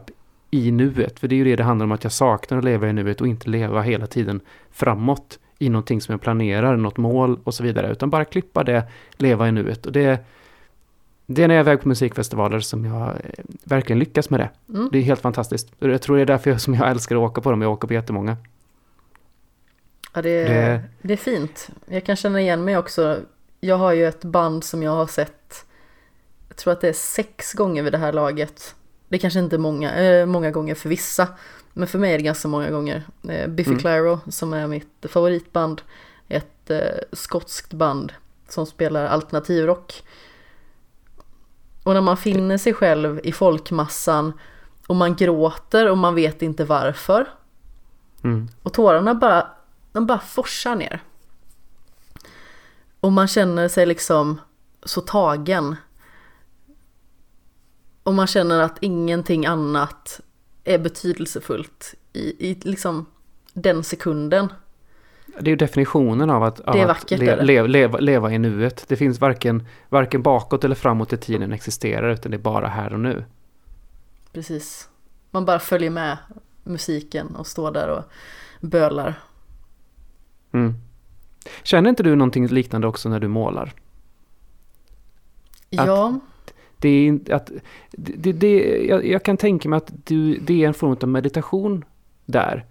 i 0.51 0.71
nuet. 0.71 1.19
För 1.19 1.27
det 1.27 1.35
är 1.35 1.37
ju 1.37 1.43
det 1.43 1.55
det 1.55 1.63
handlar 1.63 1.83
om, 1.83 1.91
att 1.91 2.03
jag 2.03 2.13
saknar 2.13 2.57
att 2.57 2.63
leva 2.63 2.89
i 2.89 2.93
nuet 2.93 3.21
och 3.21 3.27
inte 3.27 3.49
leva 3.49 3.81
hela 3.81 4.07
tiden 4.07 4.41
framåt 4.71 5.39
i 5.59 5.69
någonting 5.69 6.01
som 6.01 6.13
jag 6.13 6.21
planerar, 6.21 6.77
något 6.77 6.97
mål 6.97 7.39
och 7.43 7.53
så 7.53 7.63
vidare. 7.63 7.91
Utan 7.91 8.09
bara 8.09 8.25
klippa 8.25 8.63
det, 8.63 8.83
leva 9.17 9.47
i 9.47 9.51
nuet. 9.51 9.85
Och 9.85 9.91
det, 9.91 10.19
det 11.25 11.43
är 11.43 11.47
när 11.47 11.55
jag 11.55 11.59
är 11.59 11.65
iväg 11.71 11.81
på 11.81 11.87
musikfestivaler 11.87 12.59
som 12.59 12.85
jag 12.85 13.07
eh, 13.09 13.15
verkligen 13.63 13.99
lyckas 13.99 14.29
med 14.29 14.39
det. 14.39 14.49
mm. 14.69 14.89
Det 14.91 14.97
är 14.97 15.01
helt 15.01 15.21
fantastiskt. 15.21 15.71
Jag 15.79 16.01
tror 16.01 16.15
det 16.15 16.21
är 16.21 16.25
därför 16.25 16.49
jag, 16.49 16.61
som 16.61 16.73
jag 16.73 16.89
älskar 16.89 17.15
att 17.15 17.21
åka 17.31 17.41
på 17.41 17.51
dem. 17.51 17.61
Jag 17.61 17.71
åker 17.71 17.87
på 17.87 17.93
jättemånga. 17.93 18.37
ja 20.13 20.21
det, 20.21 20.43
Det- 20.43 20.81
det 21.01 21.13
är 21.13 21.17
fint. 21.17 21.69
Jag 21.85 22.05
kan 22.05 22.15
känna 22.15 22.41
igen 22.41 22.63
mig 22.63 22.77
också. 22.77 23.19
Jag 23.59 23.77
har 23.77 23.93
ju 23.93 24.05
ett 24.07 24.23
band 24.23 24.63
som 24.63 24.83
jag 24.83 24.91
har 24.91 25.07
sett, 25.07 25.65
jag 26.47 26.57
tror 26.57 26.73
att 26.73 26.81
det 26.81 26.89
är 26.89 26.93
sex 26.93 27.53
gånger 27.53 27.83
vid 27.83 27.91
det 27.93 27.97
här 27.97 28.13
laget. 28.13 28.75
Det 29.09 29.17
kanske 29.17 29.39
inte 29.39 29.55
är 29.55 29.59
många, 29.59 29.95
eh, 29.95 30.25
många 30.25 30.51
gånger 30.51 30.75
för 30.75 30.89
vissa, 30.89 31.27
men 31.77 31.87
för 31.87 31.99
mig 31.99 32.13
är 32.13 32.17
det 32.17 32.23
ganska 32.23 32.47
många 32.47 32.69
gånger. 32.69 33.03
Eh, 33.29 33.47
Biffy 33.47 33.69
Mm. 33.69 33.79
Clyro 33.79 34.19
som 34.27 34.53
är 34.53 34.67
mitt 34.67 35.05
favoritband, 35.09 35.81
ett 36.27 36.69
eh, 36.69 36.79
skotskt 37.13 37.73
band 37.73 38.13
som 38.49 38.65
spelar 38.65 39.05
alternativrock. 39.05 40.03
Och 41.83 41.93
när 41.93 42.01
man 42.01 42.17
finner 42.17 42.57
sig 42.57 42.73
själv 42.73 43.19
i 43.23 43.31
folkmassan 43.31 44.33
och 44.87 44.95
man 44.95 45.15
gråter 45.15 45.89
och 45.89 45.97
man 45.97 46.15
vet 46.15 46.41
inte 46.41 46.65
varför. 46.65 47.29
Mm. 48.23 48.47
Och 48.63 48.73
tårarna 48.73 49.13
bara, 49.13 49.47
de 49.91 50.05
bara 50.05 50.19
forsar 50.19 50.75
ner. 50.75 51.03
Och 52.99 53.11
man 53.11 53.27
känner 53.27 53.67
sig 53.67 53.85
liksom 53.85 54.41
så 54.83 55.01
tagen. 55.01 55.75
Och 58.03 58.13
man 58.13 58.27
känner 58.27 58.59
att 58.59 58.77
ingenting 58.81 59.45
annat 59.45 60.21
är 60.73 60.79
betydelsefullt 60.79 61.95
i, 62.13 62.49
i 62.51 62.59
liksom 62.61 63.05
den 63.53 63.83
sekunden. 63.83 64.47
Det 65.39 65.47
är 65.47 65.51
ju 65.51 65.55
definitionen 65.55 66.29
av 66.29 66.43
att, 66.43 66.59
av 66.59 66.75
är 66.75 66.81
att 66.81 66.87
vackert, 66.87 67.19
le, 67.19 67.43
leva, 67.43 67.67
leva, 67.67 67.97
leva 67.97 68.31
i 68.33 68.39
nuet. 68.39 68.85
Det 68.87 68.95
finns 68.95 69.19
varken, 69.21 69.67
varken 69.89 70.21
bakåt 70.21 70.63
eller 70.63 70.75
framåt 70.75 71.13
i 71.13 71.17
tiden 71.17 71.51
existerar, 71.53 72.09
utan 72.09 72.31
det 72.31 72.37
är 72.37 72.41
bara 72.41 72.67
här 72.67 72.93
och 72.93 72.99
nu. 72.99 73.25
Precis. 74.33 74.89
Man 75.31 75.45
bara 75.45 75.59
följer 75.59 75.89
med 75.89 76.17
musiken 76.63 77.35
och 77.35 77.47
står 77.47 77.71
där 77.71 77.87
och 77.89 78.03
bölar. 78.67 79.13
Mm. 80.51 80.73
Känner 81.63 81.89
inte 81.89 82.03
du 82.03 82.15
någonting 82.15 82.47
liknande 82.47 82.87
också 82.87 83.09
när 83.09 83.19
du 83.19 83.27
målar? 83.27 83.63
Att- 83.63 83.73
Ja, 85.69 86.19
det 86.79 86.89
är 86.89 87.33
att, 87.33 87.51
det, 87.91 88.31
det, 88.31 88.85
jag, 88.85 89.05
jag 89.05 89.23
kan 89.23 89.37
tänka 89.37 89.69
mig 89.69 89.77
att 89.77 89.91
du, 90.05 90.37
det 90.37 90.63
är 90.63 90.67
en 90.67 90.73
form 90.73 90.97
av 91.01 91.09
meditation 91.09 91.85
där. 92.25 92.65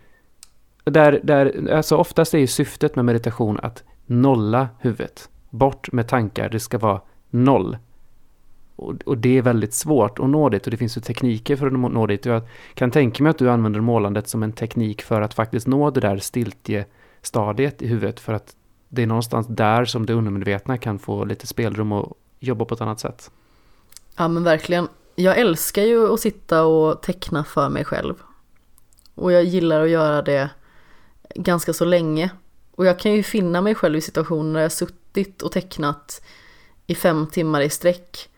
Där, 0.85 1.21
där, 1.23 1.71
alltså 1.73 1.97
oftast 1.97 2.35
är 2.35 2.39
ju 2.39 2.47
syftet 2.47 2.97
med 2.97 3.05
meditation 3.05 3.61
att 3.63 3.85
nolla 4.07 4.69
huvudet. 4.79 5.29
Bort 5.51 5.93
med 5.93 6.09
tankar, 6.09 6.49
det 6.49 6.61
ska 6.61 6.79
vara 6.79 7.01
noll. 7.31 7.77
och, 8.77 8.95
och, 9.07 9.19
det 9.19 9.39
är 9.39 9.43
väldigt 9.43 9.75
svårt 9.75 10.19
att 10.19 10.29
nå 10.29 10.49
dit 10.49 10.65
och 10.65 10.71
det 10.71 10.77
finns 10.77 10.97
ju 10.97 11.01
tekniker 11.01 11.57
för 11.57 11.67
att 11.67 11.73
nå 11.73 12.07
dit. 12.07 12.27
Jag 12.27 12.43
kan 12.75 12.91
tänka 12.91 13.23
mig 13.23 13.31
att 13.31 13.39
du 13.39 13.51
använder 13.51 13.81
målandet 13.81 14.29
som 14.29 14.43
en 14.43 14.53
teknik 14.53 15.03
för 15.03 15.21
att 15.21 15.35
faktiskt 15.35 15.67
nå 15.67 15.91
det 15.91 16.01
där 16.01 16.17
stiltje-stadiet 16.17 17.83
i 17.83 17.87
huvudet 17.87 18.21
för 18.21 18.33
att 18.33 18.57
det 18.89 19.03
är 19.03 19.07
någonstans 19.07 19.47
där 19.47 19.85
som 19.85 20.07
det 20.07 20.13
undermedvetna 20.13 20.79
kan 20.79 20.99
få 20.99 21.25
lite 21.25 21.47
spelrum 21.47 21.93
och 21.93 22.17
jobba 22.41 22.65
på 22.65 22.75
ett 22.75 22.81
annat 22.81 23.01
sätt. 23.01 23.31
Ja 24.17 24.29
men 24.29 24.45
verkligen. 24.45 24.89
Jag 25.15 25.39
älskar 25.39 25.83
ju 25.83 26.13
att 26.13 26.21
sitta 26.21 26.65
och 26.65 27.03
teckna 27.03 27.45
för 27.45 27.69
mig 27.69 27.85
själv. 27.85 28.15
Och 29.15 29.33
jag 29.33 29.45
gillar 29.45 29.83
att 29.83 29.89
göra 29.89 30.23
det 30.23 30.51
ganska 31.35 31.73
så 31.73 31.85
länge. 31.85 32.31
Och 32.75 32.87
jag 32.87 32.99
kan 32.99 33.13
ju 33.13 33.23
finna 33.23 33.61
mig 33.61 33.75
själv 33.75 33.97
i 33.97 34.01
situationer 34.01 34.55
där 34.55 34.63
jag 34.63 34.73
suttit 34.73 35.43
och 35.43 35.53
tecknat 35.53 36.23
i 36.87 36.95
fem 36.95 37.27
timmar 37.27 37.61
i 37.61 37.71
sträck 37.71 38.29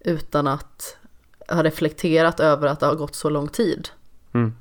utan 0.00 0.46
att 0.46 0.96
ha 1.48 1.62
reflekterat 1.62 2.40
över 2.40 2.68
att 2.68 2.80
det 2.80 2.86
har 2.86 2.94
gått 2.94 3.14
så 3.14 3.30
lång 3.30 3.48
tid. 3.48 3.88
Mm. 4.32 4.54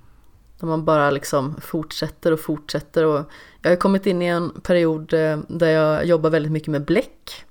Där 0.60 0.68
man 0.68 0.86
bara 0.86 1.12
liksom 1.12 1.56
fortsätter 1.62 2.32
och 2.32 2.40
fortsätter 2.40 3.06
och 3.06 3.32
jag 3.62 3.72
har 3.72 3.76
kommit 3.76 4.06
in 4.06 4.22
i 4.22 4.26
en 4.26 4.50
period 4.50 5.14
eh, 5.14 5.40
där 5.48 5.70
jag 5.70 6.06
jobbar 6.06 6.30
väldigt 6.30 6.52
mycket 6.52 6.68
med 6.68 6.86
bläck. 6.86 7.46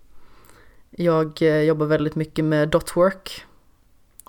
Jag 0.96 1.42
eh, 1.42 1.62
jobbar 1.62 1.86
väldigt 1.86 2.14
mycket 2.14 2.44
med 2.44 2.68
dotwork. 2.68 3.44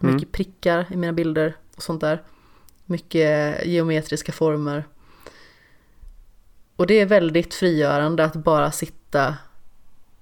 Mycket 0.01 0.23
mm. 0.23 0.31
prickar 0.31 0.85
i 0.91 0.95
mina 0.95 1.13
bilder 1.13 1.55
och 1.75 1.83
sånt 1.83 2.01
där. 2.01 2.23
Mycket 2.85 3.65
geometriska 3.65 4.31
former. 4.31 4.83
Och 6.75 6.87
det 6.87 6.99
är 6.99 7.05
väldigt 7.05 7.53
frigörande 7.53 8.25
att 8.25 8.35
bara 8.35 8.71
sitta 8.71 9.35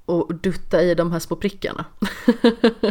och 0.05 0.35
dutta 0.35 0.81
i 0.81 0.95
de 0.95 1.11
här 1.11 1.19
små 1.19 1.35
prickarna. 1.35 1.85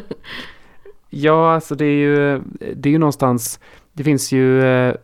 ja, 1.10 1.54
alltså 1.54 1.74
det 1.74 1.84
är 1.84 1.96
ju, 1.96 2.40
det 2.74 2.88
är 2.88 2.92
ju 2.92 2.98
någonstans, 2.98 3.60
det 3.92 4.04
finns 4.04 4.32
ju, 4.32 4.62
eh, 4.62 4.94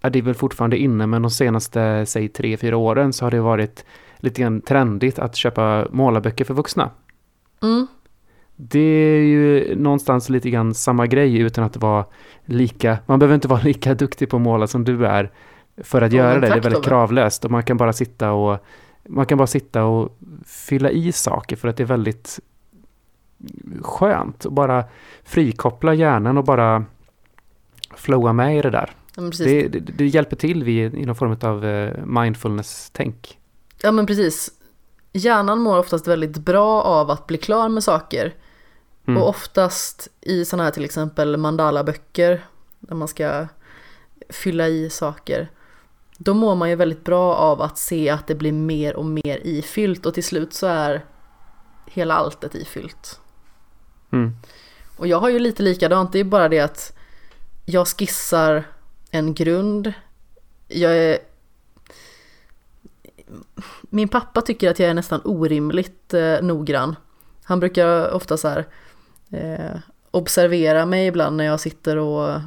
ja, 0.00 0.10
det 0.10 0.18
är 0.18 0.22
väl 0.22 0.34
fortfarande 0.34 0.76
inne, 0.78 1.06
men 1.06 1.22
de 1.22 1.30
senaste, 1.30 2.06
säg 2.06 2.28
tre, 2.28 2.56
fyra 2.56 2.76
åren 2.76 3.12
så 3.12 3.26
har 3.26 3.30
det 3.30 3.40
varit 3.40 3.84
lite 4.16 4.40
grann 4.40 4.60
trendigt 4.60 5.18
att 5.18 5.36
köpa 5.36 5.86
målarböcker 5.90 6.44
för 6.44 6.54
vuxna. 6.54 6.90
Mm. 7.62 7.86
Det 8.56 8.78
är 8.80 9.22
ju 9.22 9.74
någonstans 9.76 10.28
lite 10.28 10.50
grann 10.50 10.74
samma 10.74 11.06
grej 11.06 11.38
utan 11.38 11.64
att 11.64 11.76
vara 11.76 12.04
lika, 12.44 12.98
man 13.06 13.18
behöver 13.18 13.34
inte 13.34 13.48
vara 13.48 13.60
lika 13.64 13.94
duktig 13.94 14.30
på 14.30 14.36
att 14.36 14.42
måla 14.42 14.66
som 14.66 14.84
du 14.84 15.06
är 15.06 15.30
för 15.76 16.02
att 16.02 16.12
ja, 16.12 16.18
göra 16.18 16.40
det. 16.40 16.48
Det 16.48 16.54
är 16.54 16.60
väldigt 16.60 16.84
kravlöst 16.84 17.44
och 17.44 17.50
man 17.50 17.62
kan 17.62 17.76
bara 17.76 17.92
sitta 17.92 18.32
och 18.32 18.64
man 19.08 19.26
kan 19.26 19.38
bara 19.38 19.46
sitta 19.46 19.84
och 19.84 20.18
fylla 20.46 20.90
i 20.90 21.12
saker 21.12 21.56
för 21.56 21.68
att 21.68 21.76
det 21.76 21.82
är 21.82 21.86
väldigt 21.86 22.40
skönt 23.80 24.46
att 24.46 24.52
bara 24.52 24.84
frikoppla 25.24 25.94
hjärnan 25.94 26.38
och 26.38 26.44
bara 26.44 26.84
flowa 27.96 28.32
med 28.32 28.58
i 28.58 28.62
det 28.62 28.70
där. 28.70 28.90
Ja, 29.16 29.22
det, 29.38 29.68
det, 29.68 29.78
det, 29.78 30.06
hjälper 30.06 30.36
till 30.36 30.64
vid, 30.64 30.94
i 30.94 31.06
någon 31.06 31.14
form 31.16 31.36
av 31.42 31.64
uh, 31.64 32.04
mindfulness-tänk. 32.04 33.38
Ja 33.82 33.92
men 33.92 34.06
precis. 34.06 34.50
Hjärnan 35.18 35.60
mår 35.60 35.78
oftast 35.78 36.06
väldigt 36.06 36.36
bra 36.38 36.82
av 36.82 37.10
att 37.10 37.26
bli 37.26 37.38
klar 37.38 37.68
med 37.68 37.84
saker. 37.84 38.34
Mm. 39.06 39.22
Och 39.22 39.28
oftast 39.28 40.08
i 40.20 40.44
sådana 40.44 40.64
här 40.64 40.70
till 40.70 40.84
exempel 40.84 41.36
mandala-böcker 41.36 42.46
där 42.78 42.94
man 42.94 43.08
ska 43.08 43.46
fylla 44.28 44.68
i 44.68 44.90
saker 44.90 45.48
då 46.18 46.34
mår 46.34 46.54
man 46.54 46.70
ju 46.70 46.76
väldigt 46.76 47.04
bra 47.04 47.34
av 47.34 47.62
att 47.62 47.78
se 47.78 48.10
att 48.10 48.26
det 48.26 48.34
blir 48.34 48.52
mer 48.52 48.96
och 48.96 49.04
mer 49.04 49.40
ifyllt 49.46 50.06
och 50.06 50.14
till 50.14 50.24
slut 50.24 50.54
så 50.54 50.66
är 50.66 51.04
hela 51.86 52.14
alltet 52.14 52.54
ifyllt. 52.54 53.20
Mm. 54.12 54.36
Och 54.96 55.06
jag 55.06 55.20
har 55.20 55.28
ju 55.28 55.38
lite 55.38 55.62
likadant, 55.62 56.12
det 56.12 56.18
är 56.18 56.24
bara 56.24 56.48
det 56.48 56.60
att 56.60 56.96
jag 57.64 57.88
skissar 57.88 58.64
en 59.10 59.34
grund. 59.34 59.92
Jag 60.68 60.96
är... 60.96 61.18
Min 63.88 64.08
pappa 64.08 64.40
tycker 64.40 64.70
att 64.70 64.78
jag 64.78 64.90
är 64.90 64.94
nästan 64.94 65.20
orimligt 65.24 66.14
eh, 66.14 66.42
noggrann. 66.42 66.96
Han 67.44 67.60
brukar 67.60 68.10
ofta 68.10 68.36
så 68.36 68.48
här 68.48 68.66
eh, 69.30 69.80
observera 70.10 70.86
mig 70.86 71.06
ibland 71.06 71.36
när 71.36 71.44
jag 71.44 71.60
sitter 71.60 71.96
och 71.96 72.40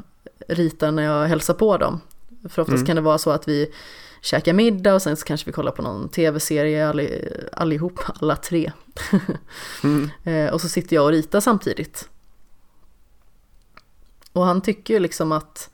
ritar 0.47 0.91
när 0.91 1.03
jag 1.03 1.27
hälsar 1.27 1.53
på 1.53 1.77
dem. 1.77 2.01
För 2.49 2.61
oftast 2.61 2.76
mm. 2.76 2.85
kan 2.85 2.95
det 2.95 3.01
vara 3.01 3.18
så 3.18 3.30
att 3.30 3.47
vi 3.47 3.73
käkar 4.22 4.53
middag 4.53 4.93
och 4.93 5.01
sen 5.01 5.18
så 5.18 5.26
kanske 5.26 5.45
vi 5.45 5.51
kollar 5.51 5.72
på 5.72 5.81
någon 5.81 6.09
tv-serie 6.09 6.89
alli, 6.89 7.30
allihop, 7.51 7.99
alla 8.22 8.35
tre. 8.35 8.72
mm. 9.84 10.09
Eh, 10.23 10.53
och 10.53 10.61
så 10.61 10.69
sitter 10.69 10.95
jag 10.95 11.05
och 11.05 11.11
ritar 11.11 11.39
samtidigt. 11.39 12.09
Och 14.34 14.45
han 14.45 14.61
tycker 14.61 14.93
ju 14.93 14.99
liksom 14.99 15.31
att 15.31 15.69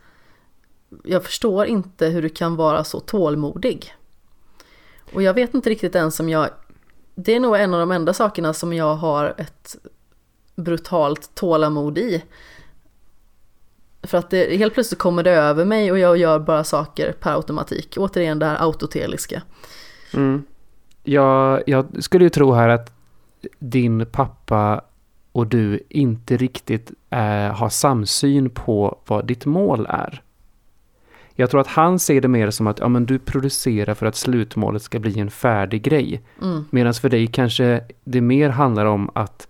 jag 1.04 1.24
förstår 1.24 1.66
inte 1.66 2.08
hur 2.08 2.22
du 2.22 2.30
kan 2.30 2.56
vara 2.56 2.84
så 2.84 3.00
tålmodig. 3.00 3.94
Och 5.14 5.22
jag 5.22 5.34
vet 5.34 5.54
inte 5.54 5.70
riktigt 5.70 5.96
ens 5.96 6.20
om 6.20 6.30
jag, 6.30 6.50
det 7.16 7.36
är 7.36 7.40
nog 7.40 7.56
en 7.56 7.74
av 7.74 7.80
de 7.80 7.92
enda 7.92 8.14
sakerna 8.14 8.54
som 8.54 8.74
jag 8.74 8.96
har 8.96 9.36
ett 9.38 9.76
brutalt 10.56 11.36
tålamod 11.36 11.98
i. 11.98 12.24
För 14.04 14.18
att 14.18 14.30
det, 14.30 14.58
helt 14.58 14.74
plötsligt 14.74 15.00
kommer 15.00 15.24
det 15.24 15.32
över 15.32 15.66
mig 15.66 15.92
och 15.92 16.00
jag 16.00 16.18
gör 16.18 16.40
bara 16.40 16.64
saker 16.64 17.12
per 17.12 17.34
automatik. 17.34 17.96
Återigen 17.98 18.40
det 18.40 18.46
här 18.46 18.64
autoteliska. 18.64 19.42
Mm. 20.14 20.44
Jag, 21.04 21.64
jag 21.68 22.04
skulle 22.04 22.26
ju 22.26 22.30
tro 22.30 22.54
här 22.54 22.70
att 22.70 22.92
din 23.60 24.06
pappa 24.06 24.82
och 25.32 25.48
du 25.48 25.84
inte 25.90 26.38
riktigt 26.38 26.92
eh, 27.10 27.54
har 27.56 27.70
samsyn 27.70 28.50
på 28.50 29.00
vad 29.06 29.26
ditt 29.26 29.46
mål 29.46 29.88
är. 29.90 30.22
Jag 31.40 31.50
tror 31.50 31.62
att 31.62 31.68
han 31.68 32.00
ser 32.00 32.22
det 32.22 32.28
mer 32.28 32.50
som 32.50 32.68
att 32.68 32.80
ja, 32.80 32.88
men 32.88 33.06
du 33.06 33.20
producerar 33.20 33.94
för 33.94 34.06
att 34.06 34.16
slutmålet 34.16 34.82
ska 34.82 35.00
bli 35.00 35.20
en 35.20 35.32
färdig 35.32 35.82
grej. 35.82 36.22
Mm. 36.42 36.66
Medan 36.70 36.94
för 36.94 37.10
dig 37.10 37.28
kanske 37.28 37.82
det 38.04 38.22
mer 38.22 38.50
handlar 38.50 38.86
om 38.86 39.12
att 39.14 39.48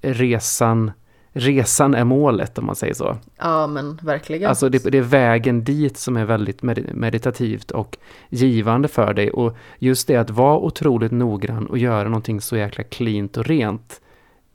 resan 0.00 0.90
resan 1.32 1.94
är 1.94 2.04
målet 2.04 2.58
om 2.58 2.66
man 2.66 2.76
säger 2.76 2.94
så. 2.94 3.16
Ja 3.38 3.66
men 3.66 3.98
verkligen. 4.02 4.48
Alltså 4.48 4.68
det, 4.68 4.84
det, 4.84 4.98
är 4.98 5.02
vägen 5.02 5.64
dit 5.64 5.96
som 5.96 6.16
är 6.16 6.24
väldigt 6.24 6.62
meditativt 6.92 7.70
och 7.70 7.98
givande 8.28 8.88
för 8.88 9.14
dig. 9.14 9.30
Och 9.30 9.56
just 9.78 10.08
det 10.08 10.16
att 10.16 10.30
vara 10.30 10.58
otroligt 10.58 11.12
noggrann 11.12 11.66
och 11.66 11.78
göra 11.78 12.08
någonting 12.08 12.40
så 12.40 12.56
jäkla 12.56 12.84
cleant 12.84 13.36
och 13.36 13.46
rent. 13.46 14.00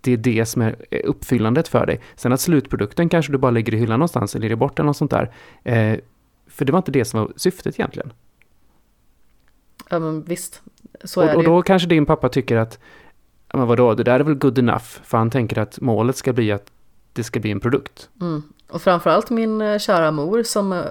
Det 0.01 0.13
är 0.13 0.17
det 0.17 0.45
som 0.45 0.61
är 0.61 0.75
uppfyllandet 1.03 1.67
för 1.67 1.85
dig. 1.85 1.99
Sen 2.15 2.33
att 2.33 2.41
slutprodukten 2.41 3.09
kanske 3.09 3.31
du 3.31 3.37
bara 3.37 3.51
lägger 3.51 3.73
i 3.73 3.77
hyllan 3.77 3.99
någonstans 3.99 4.35
eller 4.35 4.49
ger 4.49 4.55
bort 4.55 4.79
eller 4.79 4.87
något 4.87 4.97
sånt 4.97 5.11
där. 5.11 5.31
Eh, 5.63 5.99
för 6.53 6.65
det 6.65 6.71
var 6.71 6.80
inte 6.80 6.91
det 6.91 7.05
som 7.05 7.19
var 7.19 7.31
syftet 7.35 7.80
egentligen. 7.80 8.13
Ja 9.89 9.99
men 9.99 10.23
visst, 10.23 10.61
så 11.03 11.21
och, 11.21 11.27
är 11.27 11.31
det 11.31 11.38
Och 11.38 11.43
då 11.43 11.61
kanske 11.61 11.88
din 11.88 12.05
pappa 12.05 12.30
tycker 12.30 12.57
att 12.57 12.80
men 13.53 13.67
vadå, 13.67 13.93
det 13.93 14.03
där 14.03 14.19
är 14.19 14.23
väl 14.23 14.35
good 14.35 14.59
enough? 14.59 14.84
För 15.03 15.17
han 15.17 15.30
tänker 15.30 15.59
att 15.59 15.81
målet 15.81 16.15
ska 16.15 16.34
bli 16.34 16.51
att 16.51 16.71
det 17.13 17.23
ska 17.23 17.39
bli 17.39 17.51
en 17.51 17.59
produkt. 17.59 18.09
Mm. 18.21 18.43
Och 18.69 18.81
framförallt 18.81 19.30
min 19.30 19.61
eh, 19.61 19.80
kära 19.80 20.11
mor 20.11 20.43
som 20.43 20.73
eh, 20.73 20.85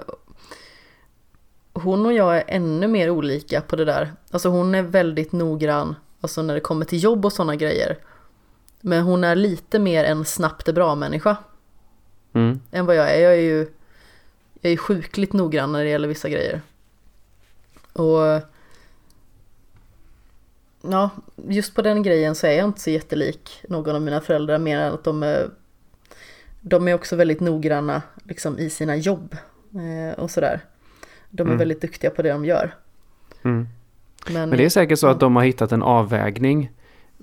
hon 1.73 2.05
och 2.05 2.13
jag 2.13 2.37
är 2.37 2.43
ännu 2.47 2.87
mer 2.87 3.09
olika 3.09 3.61
på 3.61 3.75
det 3.75 3.85
där. 3.85 4.13
Alltså 4.31 4.49
hon 4.49 4.75
är 4.75 4.81
väldigt 4.81 5.31
noggrann, 5.31 5.95
alltså 6.21 6.41
när 6.41 6.53
det 6.53 6.59
kommer 6.59 6.85
till 6.85 7.03
jobb 7.03 7.25
och 7.25 7.33
sådana 7.33 7.55
grejer. 7.55 7.97
Men 8.81 9.03
hon 9.03 9.23
är 9.23 9.35
lite 9.35 9.79
mer 9.79 10.03
en 10.03 10.25
snabbt 10.25 10.67
är 10.67 10.73
bra 10.73 10.95
människa. 10.95 11.37
Mm. 12.33 12.59
Än 12.71 12.85
vad 12.85 12.95
jag 12.95 13.15
är. 13.15 13.21
Jag 13.21 13.33
är 13.33 13.41
ju 13.41 13.67
jag 14.63 14.73
är 14.73 14.77
sjukligt 14.77 15.33
noggrann 15.33 15.71
när 15.71 15.83
det 15.83 15.89
gäller 15.89 16.07
vissa 16.07 16.29
grejer. 16.29 16.61
Och 17.93 18.41
ja, 20.81 21.09
just 21.47 21.75
på 21.75 21.81
den 21.81 22.03
grejen 22.03 22.35
så 22.35 22.47
är 22.47 22.51
jag 22.51 22.65
inte 22.65 22.81
så 22.81 22.89
jättelik 22.89 23.63
någon 23.69 23.95
av 23.95 24.01
mina 24.01 24.21
föräldrar 24.21 24.59
mer 24.59 24.79
än 24.79 24.93
att 24.93 25.03
de 25.03 25.23
är, 25.23 25.49
de 26.61 26.87
är 26.87 26.93
också 26.93 27.15
väldigt 27.15 27.39
noggranna 27.39 28.01
liksom, 28.23 28.59
i 28.59 28.69
sina 28.69 28.95
jobb 28.95 29.35
eh, 29.73 30.19
och 30.19 30.31
sådär. 30.31 30.59
De 31.29 31.41
är 31.41 31.47
mm. 31.47 31.57
väldigt 31.57 31.81
duktiga 31.81 32.11
på 32.11 32.21
det 32.21 32.29
de 32.29 32.45
gör. 32.45 32.75
Mm. 33.43 33.67
Men, 34.29 34.49
Men, 34.49 34.57
det 34.57 34.65
är 34.65 34.69
säkert 34.69 34.99
så 34.99 35.07
ja. 35.07 35.11
att 35.11 35.19
de 35.19 35.35
har 35.35 35.43
hittat 35.43 35.71
en 35.71 35.83
avvägning. 35.83 36.71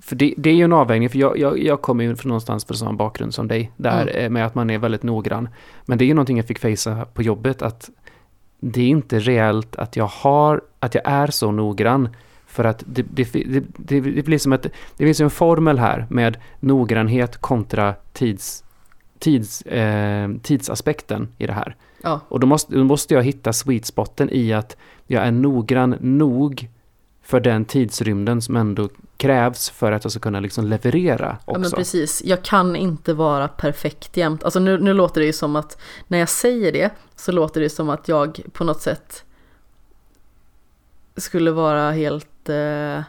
För 0.01 0.15
det, 0.15 0.33
det 0.37 0.49
är 0.49 0.53
ju 0.53 0.63
en 0.63 0.73
avvägning, 0.73 1.09
för 1.09 1.17
jag, 1.17 1.37
jag, 1.37 1.59
jag 1.59 1.81
kommer 1.81 2.03
ju 2.03 2.15
från 2.15 2.29
någonstans 2.29 2.65
från 2.65 2.77
samma 2.77 2.93
bakgrund 2.93 3.33
som 3.33 3.47
dig, 3.47 3.71
där 3.77 4.01
mm. 4.01 4.15
Eh, 4.15 4.29
med 4.29 4.45
att 4.45 4.55
man 4.55 4.69
är 4.69 4.77
väldigt 4.77 5.03
noggrann. 5.03 5.49
Men 5.85 5.97
det 5.97 6.03
är 6.03 6.07
ju 6.07 6.13
någonting 6.13 6.37
jag 6.37 6.47
fick 6.47 6.59
fejsa 6.59 7.05
på 7.13 7.21
jobbet, 7.21 7.61
att 7.61 7.89
det 8.59 8.81
är 8.81 8.87
inte 8.87 9.19
reellt 9.19 9.75
att 9.75 9.95
jag 9.95 10.07
har, 10.07 10.61
att 10.79 10.95
jag 10.95 11.03
är 11.05 11.27
så 11.27 11.51
noggrann. 11.51 12.09
För 12.47 12.63
att 12.63 12.83
det, 12.87 13.01
det, 13.01 13.33
det, 13.33 13.99
det 13.99 14.25
blir 14.25 14.37
som 14.37 14.53
att 14.53 14.63
det 14.97 15.05
finns 15.05 15.21
en 15.21 15.29
formel 15.29 15.79
här 15.79 16.05
med 16.09 16.37
noggrannhet 16.59 17.37
kontra 17.37 17.95
tids, 18.13 18.63
tids, 19.19 19.61
eh, 19.61 20.29
tidsaspekten 20.41 21.27
i 21.37 21.47
det 21.47 21.53
här. 21.53 21.75
Ja. 22.03 22.19
Och 22.27 22.39
då 22.39 22.47
måste, 22.47 22.75
då 22.75 22.83
måste 22.83 23.13
jag 23.13 23.23
hitta 23.23 23.53
sweet 23.53 23.85
spoten 23.85 24.29
i 24.31 24.53
att 24.53 24.77
jag 25.07 25.23
är 25.23 25.31
noggrann 25.31 25.95
nog 25.99 26.69
för 27.31 27.39
den 27.39 27.65
tidsrymden 27.65 28.41
som 28.41 28.55
ändå 28.55 28.89
krävs 29.17 29.69
för 29.69 29.91
att 29.91 30.05
jag 30.05 30.11
ska 30.11 30.19
kunna 30.19 30.39
liksom 30.39 30.65
leverera 30.65 31.37
också. 31.45 31.51
Ja 31.51 31.59
men 31.59 31.71
precis, 31.71 32.21
jag 32.25 32.43
kan 32.43 32.75
inte 32.75 33.13
vara 33.13 33.47
perfekt 33.47 34.17
jämt. 34.17 34.43
Alltså 34.43 34.59
nu, 34.59 34.79
nu 34.79 34.93
låter 34.93 35.21
det 35.21 35.27
ju 35.27 35.33
som 35.33 35.55
att 35.55 35.77
när 36.07 36.17
jag 36.17 36.29
säger 36.29 36.71
det 36.71 36.89
så 37.15 37.31
låter 37.31 37.61
det 37.61 37.69
som 37.69 37.89
att 37.89 38.07
jag 38.07 38.41
på 38.53 38.63
något 38.63 38.81
sätt 38.81 39.23
skulle 41.17 41.51
vara 41.51 41.91
helt 41.91 42.49
eh, 42.49 43.01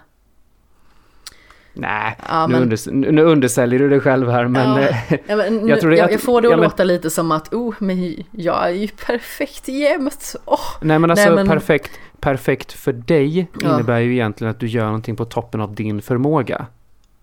Nej, 1.75 2.17
ja, 2.29 2.47
nu, 2.47 2.53
men... 2.53 2.63
unders 2.63 2.89
nu 2.93 3.23
undersäljer 3.23 3.79
du 3.79 3.89
dig 3.89 4.01
själv 4.01 4.31
här 4.31 4.49
men... 4.49 4.83
Ja, 4.83 4.89
ja, 5.27 5.37
men 5.37 5.69
jag, 5.69 5.81
tror 5.81 5.95
jag, 5.95 6.13
jag 6.13 6.21
får 6.21 6.41
det 6.41 6.53
att 6.53 6.61
låta 6.61 6.85
lite 6.85 7.11
som 7.11 7.33
att 7.33 7.55
oh, 7.55 7.75
men 7.79 8.25
jag 8.31 8.69
är 8.69 8.73
ju 8.73 8.89
perfekt 8.89 9.69
jämt. 9.69 10.35
Oh. 10.45 10.61
Nej 10.81 10.99
men 10.99 11.11
alltså 11.11 11.27
Nej, 11.27 11.35
men... 11.35 11.49
perfekt, 11.49 11.91
perfekt 12.21 12.73
för 12.73 12.93
dig 12.93 13.49
innebär 13.63 13.99
ju 13.99 14.13
egentligen 14.13 14.51
att 14.51 14.61
du 14.61 14.67
gör 14.67 14.85
någonting 14.85 15.17
på 15.17 15.25
toppen 15.25 15.61
av 15.61 15.75
din 15.75 16.03
förmåga. 16.03 16.67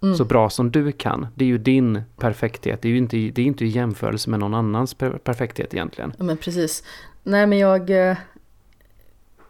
Mm. 0.02 0.16
Så 0.16 0.26
bra 0.26 0.50
som 0.50 0.72
du 0.72 0.92
kan. 0.92 1.28
Det 1.36 1.46
är 1.46 1.50
ju 1.50 1.58
din 1.58 2.02
perfekthet. 2.18 2.82
Det 2.82 2.88
är 2.88 2.92
ju 2.92 2.98
inte, 2.98 3.18
det 3.18 3.42
är 3.42 3.46
inte 3.46 3.66
i 3.66 3.68
jämförelse 3.68 4.30
med 4.30 4.40
någon 4.40 4.54
annans 4.54 4.94
per 4.94 5.10
perfekthet 5.10 5.74
egentligen. 5.74 6.14
Ja 6.18 6.24
men 6.24 6.38
precis. 6.38 6.84
Nej 7.24 7.48
men 7.48 7.58
jag... 7.58 8.10
Eh, 8.10 8.18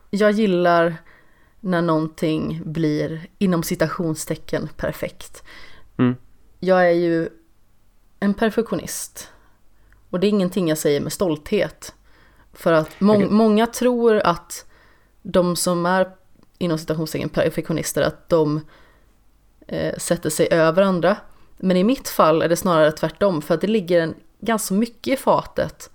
jag 0.09 0.31
gillar 0.31 0.95
när 1.59 1.81
någonting 1.81 2.61
blir 2.65 3.27
inom 3.37 3.63
citationstecken 3.63 4.69
perfekt. 4.77 5.43
Mm. 5.97 6.15
Jag 6.59 6.87
är 6.87 6.93
ju 6.93 7.29
en 8.19 8.33
perfektionist. 8.33 9.31
Och 10.09 10.19
det 10.19 10.27
är 10.27 10.29
ingenting 10.29 10.69
jag 10.69 10.77
säger 10.77 11.01
med 11.01 11.13
stolthet. 11.13 11.93
För 12.53 12.73
att 12.73 13.01
må 13.01 13.15
okay. 13.15 13.29
många 13.29 13.67
tror 13.67 14.15
att 14.17 14.65
de 15.21 15.55
som 15.55 15.85
är 15.85 16.11
inom 16.57 16.77
citationstecken 16.77 17.29
perfektionister, 17.29 18.01
att 18.01 18.29
de 18.29 18.61
eh, 19.67 19.97
sätter 19.97 20.29
sig 20.29 20.47
över 20.51 20.81
andra. 20.81 21.17
Men 21.57 21.77
i 21.77 21.83
mitt 21.83 22.09
fall 22.09 22.41
är 22.41 22.49
det 22.49 22.55
snarare 22.55 22.91
tvärtom, 22.91 23.41
för 23.41 23.53
att 23.53 23.61
det 23.61 23.67
ligger 23.67 24.01
en, 24.01 24.15
ganska 24.39 24.73
mycket 24.73 25.13
i 25.13 25.17
fatet 25.17 25.89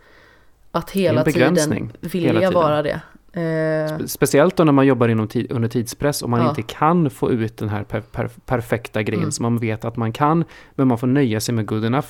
att 0.70 0.90
hela 0.90 1.24
tiden 1.24 1.92
vilja 2.00 2.28
hela 2.28 2.40
tiden. 2.40 2.54
vara 2.54 2.82
det. 2.82 3.00
Eh, 3.34 3.98
speciellt 4.06 4.56
då 4.56 4.64
när 4.64 4.72
man 4.72 4.86
jobbar 4.86 5.08
inom 5.08 5.28
tid, 5.28 5.52
under 5.52 5.68
tidspress 5.68 6.22
och 6.22 6.30
man 6.30 6.40
ja. 6.40 6.48
inte 6.48 6.62
kan 6.62 7.10
få 7.10 7.30
ut 7.30 7.56
den 7.56 7.68
här 7.68 7.84
per, 7.84 8.00
per, 8.00 8.30
perfekta 8.46 9.02
grejen 9.02 9.22
mm. 9.22 9.32
som 9.32 9.42
man 9.42 9.58
vet 9.58 9.84
att 9.84 9.96
man 9.96 10.12
kan, 10.12 10.44
men 10.74 10.88
man 10.88 10.98
får 10.98 11.06
nöja 11.06 11.40
sig 11.40 11.54
med 11.54 11.66
good 11.66 11.84
enough. 11.84 12.08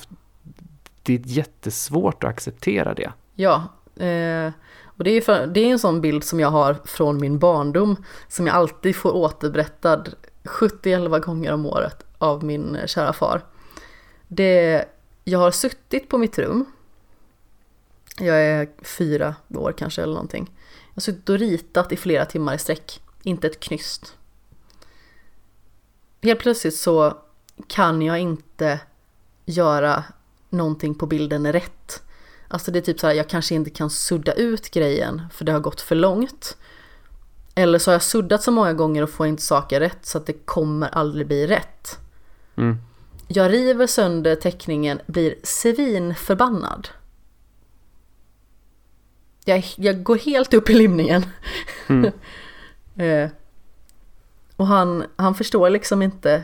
Det 1.03 1.13
är 1.13 1.19
jättesvårt 1.23 2.23
att 2.23 2.29
acceptera 2.29 2.93
det. 2.93 3.11
Ja, 3.35 3.55
eh, 4.05 4.51
och 4.83 5.03
det 5.03 5.11
är, 5.11 5.21
för, 5.21 5.47
det 5.47 5.59
är 5.59 5.71
en 5.71 5.79
sån 5.79 6.01
bild 6.01 6.23
som 6.23 6.39
jag 6.39 6.51
har 6.51 6.75
från 6.85 7.19
min 7.19 7.39
barndom, 7.39 7.95
som 8.27 8.47
jag 8.47 8.55
alltid 8.55 8.95
får 8.95 9.15
återberättad 9.15 10.13
70-11 10.43 11.19
gånger 11.19 11.53
om 11.53 11.65
året 11.65 12.05
av 12.17 12.43
min 12.43 12.77
kära 12.85 13.13
far. 13.13 13.41
Det, 14.27 14.85
jag 15.23 15.39
har 15.39 15.51
suttit 15.51 16.09
på 16.09 16.17
mitt 16.17 16.39
rum, 16.39 16.65
jag 18.19 18.43
är 18.43 18.67
fyra 18.83 19.35
år 19.53 19.73
kanske 19.77 20.01
eller 20.01 20.13
någonting, 20.13 20.51
jag 20.95 21.01
har 21.01 21.03
suttit 21.03 21.29
och 21.29 21.39
ritat 21.39 21.91
i 21.91 21.97
flera 21.97 22.25
timmar 22.25 22.55
i 22.55 22.57
sträck. 22.57 23.01
Inte 23.23 23.47
ett 23.47 23.59
knyst. 23.59 24.17
Helt 26.21 26.39
plötsligt 26.39 26.75
så 26.75 27.17
kan 27.67 28.01
jag 28.01 28.19
inte 28.19 28.79
göra 29.45 30.03
någonting 30.49 30.95
på 30.95 31.05
bilden 31.05 31.53
rätt. 31.53 32.03
Alltså 32.47 32.71
det 32.71 32.79
är 32.79 32.81
typ 32.81 32.99
så 32.99 33.07
här, 33.07 33.13
jag 33.13 33.29
kanske 33.29 33.55
inte 33.55 33.69
kan 33.69 33.89
sudda 33.89 34.33
ut 34.33 34.69
grejen 34.69 35.21
för 35.31 35.45
det 35.45 35.51
har 35.51 35.59
gått 35.59 35.81
för 35.81 35.95
långt. 35.95 36.57
Eller 37.55 37.79
så 37.79 37.91
har 37.91 37.93
jag 37.95 38.03
suddat 38.03 38.43
så 38.43 38.51
många 38.51 38.73
gånger 38.73 39.01
och 39.01 39.09
får 39.09 39.27
inte 39.27 39.43
saker 39.43 39.79
rätt 39.79 40.05
så 40.05 40.17
att 40.17 40.25
det 40.25 40.45
kommer 40.45 40.87
aldrig 40.87 41.27
bli 41.27 41.47
rätt. 41.47 41.99
Mm. 42.55 42.77
Jag 43.27 43.53
river 43.53 43.87
sönder 43.87 44.35
teckningen, 44.35 45.01
blir 45.07 45.35
svinförbannad 45.43 46.87
jag, 49.45 49.65
jag 49.75 50.03
går 50.03 50.17
helt 50.17 50.53
upp 50.53 50.69
i 50.69 50.73
limningen. 50.73 51.25
Mm. 51.87 52.11
eh, 52.95 53.29
och 54.55 54.67
han, 54.67 55.05
han 55.15 55.35
förstår 55.35 55.69
liksom 55.69 56.01
inte 56.01 56.43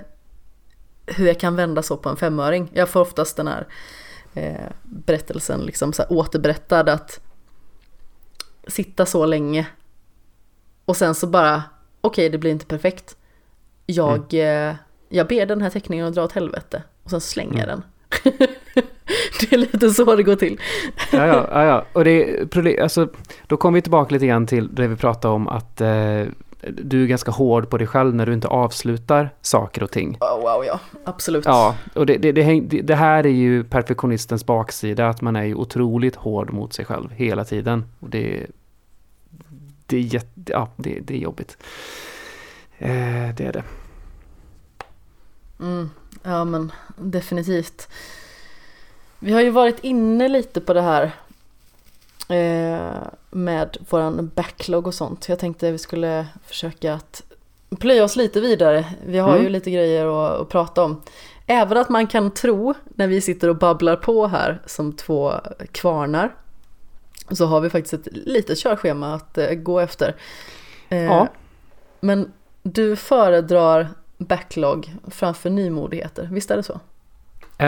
hur 1.06 1.28
jag 1.28 1.40
kan 1.40 1.56
vända 1.56 1.84
så 1.84 1.98
på 1.98 2.10
en 2.10 2.18
femöring. 2.18 2.72
Jag 2.74 2.90
får 2.90 3.00
oftast 3.00 3.38
den 3.38 3.48
här 3.48 3.68
eh, 4.34 4.72
berättelsen 4.84 5.62
liksom 5.62 5.94
så 5.94 6.02
här 6.02 6.14
återberättad 6.14 6.90
att 6.90 7.20
sitta 8.68 9.06
så 9.06 9.26
länge 9.26 9.68
och 10.86 10.98
sen 10.98 11.16
så 11.16 11.28
bara 11.28 11.64
okej 12.02 12.26
okay, 12.26 12.30
det 12.30 12.38
blir 12.38 12.52
inte 12.52 12.66
perfekt. 12.66 13.18
Jag, 13.86 14.34
mm. 14.34 14.70
eh, 14.70 14.76
jag 15.10 15.28
ber 15.28 15.46
den 15.46 15.62
här 15.62 15.70
teckningen 15.70 16.08
att 16.08 16.14
dra 16.14 16.24
åt 16.24 16.32
helvete 16.32 16.84
och 17.04 17.10
sen 17.10 17.22
slänger 17.22 17.58
jag 17.58 17.70
mm. 17.70 17.82
den. 18.24 18.48
det 19.40 19.54
är 19.54 19.58
lite 19.58 19.90
så 19.90 20.16
det 20.16 20.24
går 20.24 20.36
till. 20.36 20.60
ja, 21.12 21.26
ja, 21.26 21.48
ja, 21.52 21.64
ja. 21.64 21.86
och 21.94 22.04
det 22.04 22.80
alltså, 22.82 23.08
då 23.48 23.58
kommer 23.58 23.76
vi 23.78 23.82
tillbaka 23.82 24.14
lite 24.14 24.28
grann 24.28 24.48
till 24.48 24.76
det 24.76 24.88
vi 24.88 24.96
pratade 24.96 25.34
om 25.34 25.48
att 25.48 25.82
eh, 25.82 26.24
du 26.68 27.04
är 27.04 27.08
ganska 27.08 27.32
hård 27.32 27.70
på 27.70 27.78
dig 27.78 27.88
själv 27.88 28.16
när 28.16 28.26
du 28.26 28.34
inte 28.34 28.48
avslutar 28.48 29.30
saker 29.42 29.84
och 29.84 29.92
ting. 29.92 30.18
Oh, 30.20 30.42
wow, 30.42 30.66
ja, 30.66 30.80
absolut. 31.04 31.46
Ja, 31.46 31.76
och 31.94 32.06
det, 32.06 32.18
det, 32.18 32.32
det, 32.32 32.62
det, 32.82 32.96
här 32.96 33.26
är 33.26 33.30
ju 33.30 33.64
perfektionistens 33.64 34.46
baksida, 34.46 35.10
att 35.10 35.22
man 35.22 35.36
är 35.36 35.44
ju 35.44 35.56
otroligt 35.56 36.16
hård 36.16 36.54
mot 36.54 36.74
sig 36.74 36.86
själv 36.86 37.12
hela 37.12 37.46
tiden. 37.46 37.86
Och 38.00 38.10
det, 38.10 38.48
det, 39.86 39.98
är, 39.98 40.02
jätte, 40.02 40.28
ja, 40.46 40.70
det, 40.76 41.00
det 41.00 41.14
är 41.14 41.20
jobbigt. 41.20 41.58
Eh, 42.78 43.36
det 43.36 43.44
är 43.44 43.54
det. 43.54 43.64
Mm, 45.60 45.90
ja, 46.24 46.46
men 46.46 46.72
definitivt. 46.96 47.88
Vi 49.24 49.34
har 49.34 49.42
ju 49.42 49.50
varit 49.50 49.80
inne 49.80 50.28
lite 50.28 50.62
på 50.62 50.74
det 50.74 50.82
här 50.82 51.12
eh, 52.30 53.08
med 53.32 53.78
våran 53.90 54.32
backlog 54.36 54.88
och 54.88 54.94
sånt. 54.94 55.30
Jag 55.30 55.40
tänkte 55.40 55.72
vi 55.72 55.78
skulle 55.78 56.28
försöka 56.46 56.94
att 56.94 57.24
plöja 57.80 58.04
oss 58.04 58.16
lite 58.16 58.42
vidare. 58.42 58.86
Vi 59.06 59.18
har 59.18 59.32
mm. 59.32 59.44
ju 59.44 59.50
lite 59.50 59.72
grejer 59.72 60.06
att, 60.06 60.42
att, 60.42 60.50
prata 60.50 60.84
om. 60.84 61.02
Även 61.48 61.78
att 61.78 61.90
man 61.90 62.08
kan 62.08 62.32
tro 62.32 62.74
när 62.86 63.08
vi 63.08 63.22
sitter 63.22 63.48
och 63.48 63.56
babblar 63.56 63.96
på 63.96 64.28
här 64.28 64.62
som 64.66 64.94
två 64.94 65.34
kvarnar 65.72 66.36
så 67.32 67.46
har 67.46 67.62
vi 67.62 67.70
faktiskt 67.70 67.94
ett 67.94 68.08
litet 68.12 68.60
körschema 68.60 69.14
att 69.16 69.38
eh, 69.38 69.54
gå 69.54 69.80
efter. 69.80 70.16
Eh, 70.90 71.04
ja. 71.04 71.28
Men 72.00 72.32
du 72.64 72.96
föredrar 72.96 73.90
backlog 74.18 74.94
framför 75.08 75.50
nymodigheter, 75.50 76.30
visst 76.32 76.52
är 76.52 76.58
det 76.58 76.64
så? 76.64 76.80
Uh, 77.62 77.68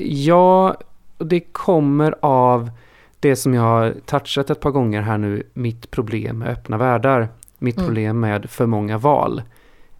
ja, 0.00 0.76
det 1.18 1.40
kommer 1.40 2.14
av 2.20 2.70
det 3.20 3.36
som 3.36 3.54
jag 3.54 3.62
har 3.62 3.94
touchat 4.06 4.50
ett 4.50 4.60
par 4.60 4.70
gånger 4.70 5.02
här 5.02 5.18
nu, 5.18 5.42
mitt 5.54 5.90
problem 5.90 6.38
med 6.38 6.48
öppna 6.48 6.78
världar. 6.78 7.28
Mitt 7.58 7.76
mm. 7.76 7.86
problem 7.86 8.20
med 8.20 8.50
för 8.50 8.66
många 8.66 8.98
val. 8.98 9.42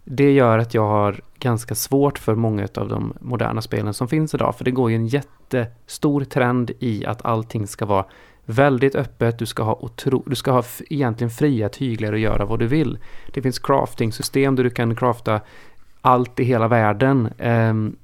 Det 0.04 0.32
gör 0.32 0.59
att 0.59 0.74
jag 0.74 0.88
har 0.88 1.20
ganska 1.38 1.74
svårt 1.74 2.18
för 2.18 2.34
många 2.34 2.68
av 2.74 2.88
de 2.88 3.14
moderna 3.20 3.62
spelen 3.62 3.94
som 3.94 4.09
finns 4.09 4.34
idag. 4.34 4.56
För 4.56 4.64
det 4.64 4.70
går 4.70 4.90
ju 4.90 4.96
en 4.96 5.06
jättestor 5.06 6.24
trend 6.24 6.70
i 6.78 7.06
att 7.06 7.24
allting 7.24 7.66
ska 7.66 7.86
vara 7.86 8.04
väldigt 8.44 8.94
öppet. 8.94 9.38
Du 9.38 9.46
ska 9.46 9.62
ha, 9.62 9.74
otro, 9.80 10.22
du 10.26 10.34
ska 10.34 10.50
ha 10.50 10.64
egentligen 10.90 11.30
fria 11.30 11.68
tyglar 11.68 12.12
och 12.12 12.18
göra 12.18 12.44
vad 12.44 12.59
du 12.59 12.66
vill. 12.66 12.98
Det 13.32 13.42
finns 13.42 13.59
crafting-system 13.59 14.56
där 14.56 14.64
du 14.64 14.70
kan 14.70 14.96
crafta 14.96 15.40
allt 16.00 16.40
i 16.40 16.44
hela 16.44 16.68
världen. 16.68 17.28
Um, 17.38 17.96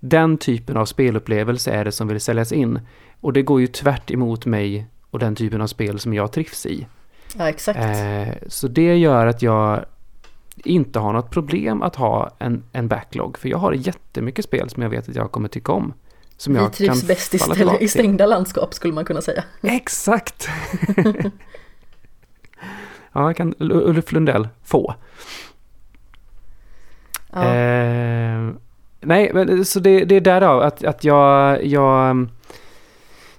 den 0.00 0.38
typen 0.38 0.76
av 0.76 0.86
spelupplevelse 0.86 1.70
är 1.70 1.84
det 1.84 1.92
som 1.92 2.08
vill 2.08 2.20
säljas 2.20 2.52
in. 2.52 2.80
Och 3.20 3.32
det 3.32 3.42
går 3.42 3.60
ju 3.60 3.66
tvärt 3.66 4.10
emot 4.10 4.46
mig 4.46 4.86
och 5.10 5.18
den 5.18 5.34
typen 5.34 5.60
av 5.60 5.66
spel 5.66 5.98
som 5.98 6.14
jag 6.14 6.32
trivs 6.32 6.66
i. 6.66 6.86
Ja, 7.38 7.48
exakt. 7.48 7.78
Eh, 7.78 8.34
så 8.46 8.68
det 8.68 8.96
gör 8.96 9.26
att 9.26 9.42
jag 9.42 9.84
inte 10.56 10.98
har 10.98 11.12
något 11.12 11.30
problem 11.30 11.82
att 11.82 11.96
ha 11.96 12.30
en, 12.38 12.64
en 12.72 12.88
backlog. 12.88 13.38
För 13.38 13.48
jag 13.48 13.58
har 13.58 13.72
jättemycket 13.72 14.44
spel 14.44 14.70
som 14.70 14.82
jag 14.82 14.90
vet 14.90 15.08
att 15.08 15.14
jag 15.14 15.32
kommer 15.32 15.48
tycka 15.48 15.72
om. 15.72 15.94
Som 16.36 16.54
Vi 16.54 16.60
jag 16.60 16.72
trivs 16.72 17.00
kan 17.00 17.08
bäst 17.08 17.34
i, 17.34 17.38
ställ, 17.38 17.70
i 17.80 17.88
stängda 17.88 18.26
landskap 18.26 18.74
skulle 18.74 18.94
man 18.94 19.04
kunna 19.04 19.20
säga. 19.20 19.44
Exakt! 19.62 20.48
ja, 23.12 23.26
jag 23.26 23.36
kan 23.36 23.54
Ulf 23.58 24.12
Lundell 24.12 24.48
få. 24.64 24.94
Ja. 27.32 27.54
Eh, 27.54 28.50
nej, 29.02 29.30
men 29.34 29.64
så 29.64 29.80
det, 29.80 30.04
det 30.04 30.14
är 30.14 30.20
därav 30.20 30.62
att, 30.62 30.84
att 30.84 31.04
jag, 31.04 31.64
jag 31.64 32.16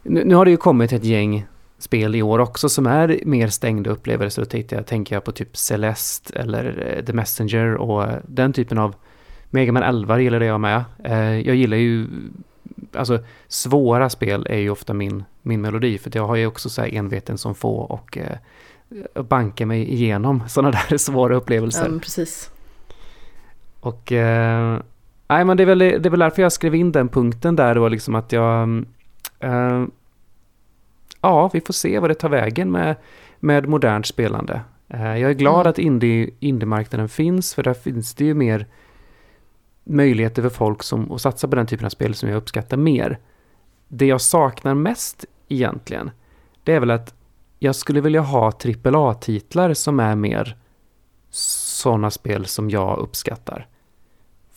nu, 0.04 0.24
nu 0.26 0.36
har 0.36 0.46
det 0.46 0.52
ju 0.52 0.58
kommit 0.58 0.94
ett 0.94 1.04
gäng 1.04 1.46
spel 1.78 2.16
i 2.16 2.22
år 2.22 2.40
också 2.40 2.70
som 2.70 2.88
är 2.88 3.20
mer 3.26 3.48
stängda 3.48 3.90
upplevelser. 3.90 4.42
Då 4.42 4.46
tänkte 4.46 4.76
jag, 4.76 4.86
tänker 4.86 5.16
jag 5.16 5.24
på 5.24 5.32
typ 5.32 5.58
Celeste 5.58 6.40
eller 6.40 6.96
eh, 6.98 7.06
The 7.06 7.14
Messenger 7.14 7.76
och 7.76 8.08
den 8.24 8.54
typen 8.54 8.78
av 8.78 8.96
Mega 9.50 9.72
Man 9.72 9.84
11 9.84 10.20
gillade 10.20 10.46
jag 10.46 10.60
med. 10.60 10.84
Eh, 11.04 11.40
jag 11.40 11.56
gillar 11.56 11.78
ju, 11.78 12.08
alltså 12.94 13.20
svåra 13.48 14.10
spel 14.10 14.48
är 14.50 14.58
ju 14.58 14.70
ofta 14.70 14.94
min, 14.94 15.24
min 15.42 15.62
melodi 15.62 15.98
för 15.98 16.12
jag 16.14 16.28
har 16.28 16.36
ju 16.36 16.48
också 16.48 16.70
så 16.70 16.82
här 16.82 16.94
enveten 16.94 17.38
som 17.38 17.56
få 17.56 17.76
och 17.76 18.18
eh, 18.18 18.38
banka 19.24 19.66
mig 19.66 19.94
igenom 19.94 20.44
sådana 20.48 20.78
där 20.90 20.98
svåra 20.98 21.36
upplevelser. 21.36 21.90
Ja, 21.94 22.00
precis. 22.00 22.52
Och 23.80 24.12
eh, 24.12 24.80
nej, 25.28 25.46
men 25.46 25.58
det 25.58 25.64
är, 25.64 25.68
väl, 25.68 25.80
det 25.80 26.06
är 26.06 26.10
väl 26.10 26.20
därför 26.20 26.42
jag 26.42 26.52
skrev 26.52 26.76
in 26.76 26.92
den 26.92 27.10
punkten 27.10 27.56
där 27.56 27.76
då, 27.76 27.88
liksom 27.88 28.16
att 28.16 28.32
jag... 28.32 28.86
Eh, 29.40 29.86
ja, 31.22 31.50
vi 31.54 31.62
får 31.62 31.74
se 31.74 32.00
vad 32.00 32.10
det 32.10 32.16
tar 32.16 32.30
vägen 32.30 32.72
med, 32.72 32.96
med 33.40 33.68
modernt 33.68 34.06
spelande. 34.06 34.62
Eh, 34.88 35.18
jag 35.18 35.30
är 35.30 35.34
glad 35.34 35.60
Mm. 35.60 35.70
att 35.70 35.80
indie, 35.80 36.30
indie-marknaden 36.40 37.10
finns, 37.10 37.54
för 37.54 37.64
där 37.64 37.74
finns 37.74 38.14
det 38.14 38.26
ju 38.26 38.34
mer 38.34 38.68
möjligheter 39.84 40.42
för 40.42 40.50
folk 40.50 40.84
som, 40.84 41.12
att 41.12 41.22
satsa 41.22 41.48
på 41.48 41.56
den 41.56 41.68
typen 41.68 41.86
av 41.86 41.90
spel 41.90 42.16
som 42.16 42.30
jag 42.30 42.38
uppskattar 42.38 42.78
mer. 42.78 43.20
Det 43.88 44.06
jag 44.06 44.22
saknar 44.22 44.74
mest 44.74 45.26
egentligen, 45.48 46.12
det 46.64 46.74
är 46.74 46.80
väl 46.80 46.92
att 46.92 47.14
jag 47.60 47.76
skulle 47.76 48.02
vilja 48.02 48.22
ha 48.22 48.52
AAA-titlar 48.84 49.74
som 49.74 50.00
är 50.00 50.16
mer 50.16 50.58
sådana 51.30 52.12
spel 52.12 52.46
som 52.46 52.70
jag 52.70 52.98
uppskattar. 52.98 53.68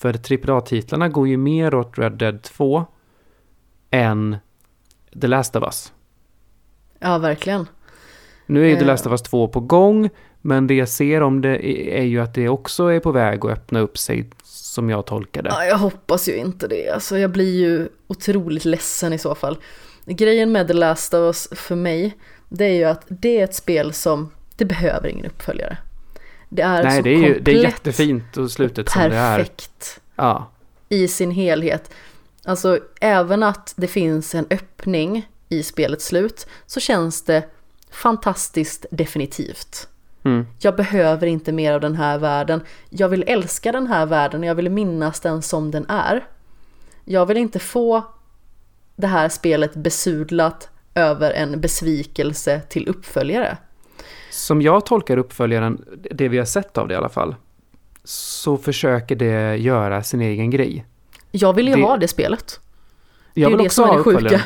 För 0.06 0.50
AAA-titlarna 0.50 1.08
går 1.08 1.28
ju 1.28 1.36
mer 1.36 1.74
åt 1.74 1.98
Red 1.98 2.12
Dead 2.12 2.42
2 2.42 2.84
än 3.90 4.36
The 5.20 5.26
Last 5.26 5.56
of 5.56 5.62
Us. 5.62 5.92
Ja, 6.98 7.18
verkligen. 7.18 7.66
Nu 8.46 8.64
är 8.64 8.68
ju 8.68 8.74
The 8.76 8.80
Eh. 8.80 8.86
Last 8.86 9.06
of 9.06 9.12
Us 9.12 9.22
2 9.22 9.48
på 9.48 9.60
gång, 9.60 10.10
men 10.40 10.66
det 10.66 10.74
jag 10.74 10.88
ser 10.88 11.20
om 11.20 11.40
det 11.40 11.68
är 11.68 11.88
är 11.88 12.02
ju 12.02 12.20
att 12.20 12.34
det 12.34 12.48
också 12.48 12.86
är 12.86 13.00
på 13.00 13.12
väg 13.12 13.44
att 13.44 13.52
öppna 13.52 13.80
upp 13.80 13.98
sig 13.98 14.30
som 14.44 14.90
jag 14.90 15.06
tolkar 15.06 15.42
det. 15.42 15.48
Ja, 15.48 15.64
jag 15.64 15.78
hoppas 15.78 16.28
ju 16.28 16.36
inte 16.36 16.68
det. 16.68 16.90
Alltså, 16.90 17.18
jag 17.18 17.30
blir 17.30 17.54
ju 17.58 17.88
otroligt 18.06 18.64
ledsen 18.64 19.12
i 19.12 19.18
så 19.18 19.34
fall. 19.34 19.58
Grejen 20.04 20.52
med 20.52 20.66
The 20.68 20.74
Last 20.74 21.14
of 21.14 21.18
Us 21.18 21.48
för 21.52 21.76
mig, 21.76 22.16
det 22.48 22.64
är 22.64 22.74
ju 22.74 22.84
att 22.84 23.04
det 23.08 23.40
är 23.40 23.44
ett 23.44 23.54
spel 23.54 23.92
som, 23.92 24.30
det 24.56 24.64
behöver 24.64 25.08
ingen 25.08 25.26
uppföljare. 25.26 25.78
Det 26.48 26.62
är 26.62 26.82
Nej, 26.82 26.96
så 26.96 27.02
det 27.02 27.10
är 27.10 27.18
ju 27.18 27.20
det 27.20 27.50
är 27.50 27.54
komplett 27.54 27.62
jättefint 27.62 28.36
och 28.36 28.50
slutet 28.50 28.88
som 28.88 29.02
det 29.02 29.16
är. 29.16 29.36
perfekt 29.38 30.00
Ja, 30.16 30.50
i 30.88 31.08
sin 31.08 31.30
helhet. 31.30 31.90
Alltså 32.44 32.78
även 33.00 33.42
att 33.42 33.74
det 33.76 33.86
finns 33.86 34.34
en 34.34 34.46
öppning 34.50 35.28
i 35.48 35.62
spelets 35.62 36.06
slut 36.06 36.46
så 36.66 36.80
känns 36.80 37.22
det 37.22 37.48
fantastiskt 37.90 38.86
definitivt. 38.90 39.88
mm. 40.22 40.46
Jag 40.58 40.76
behöver 40.76 41.26
inte 41.26 41.52
mer 41.52 41.72
av 41.72 41.80
den 41.80 41.96
här 41.96 42.18
världen. 42.18 42.60
Jag 42.90 43.08
vill 43.08 43.24
älska 43.26 43.72
den 43.72 43.86
här 43.86 44.06
världen 44.06 44.40
och 44.40 44.46
jag 44.46 44.54
vill 44.54 44.70
minnas 44.70 45.20
den 45.20 45.42
som 45.42 45.70
den 45.70 45.86
är. 45.88 46.26
Jag 47.04 47.26
vill 47.26 47.36
inte 47.36 47.58
få 47.58 48.04
det 48.96 49.06
här 49.06 49.28
spelet 49.28 49.74
besudlat 49.74 50.68
över 50.94 51.30
en 51.30 51.60
besvikelse 51.60 52.60
till 52.68 52.88
uppföljare. 52.88 53.56
Som 54.36 54.62
jag 54.62 54.86
tolkar 54.86 55.16
uppföljaren, 55.16 55.84
det 56.10 56.28
vi 56.28 56.38
har 56.38 56.44
sett 56.44 56.78
av 56.78 56.88
det 56.88 56.94
i 56.94 56.96
alla 56.96 57.08
fall, 57.08 57.34
så 58.04 58.56
försöker 58.56 59.16
det 59.16 59.56
göra 59.56 60.02
sin 60.02 60.20
egen 60.20 60.50
grej. 60.50 60.84
Jag 61.30 61.52
vill 61.52 61.68
ju 61.68 61.74
Det- 61.74 61.82
ha 61.82 61.96
det 61.96 62.08
spelet. 62.08 62.60
Jag 63.34 63.48
vill 63.48 63.58
det 63.58 63.64
också 63.64 63.84
ha 63.84 64.02
sjuka. 64.02 64.40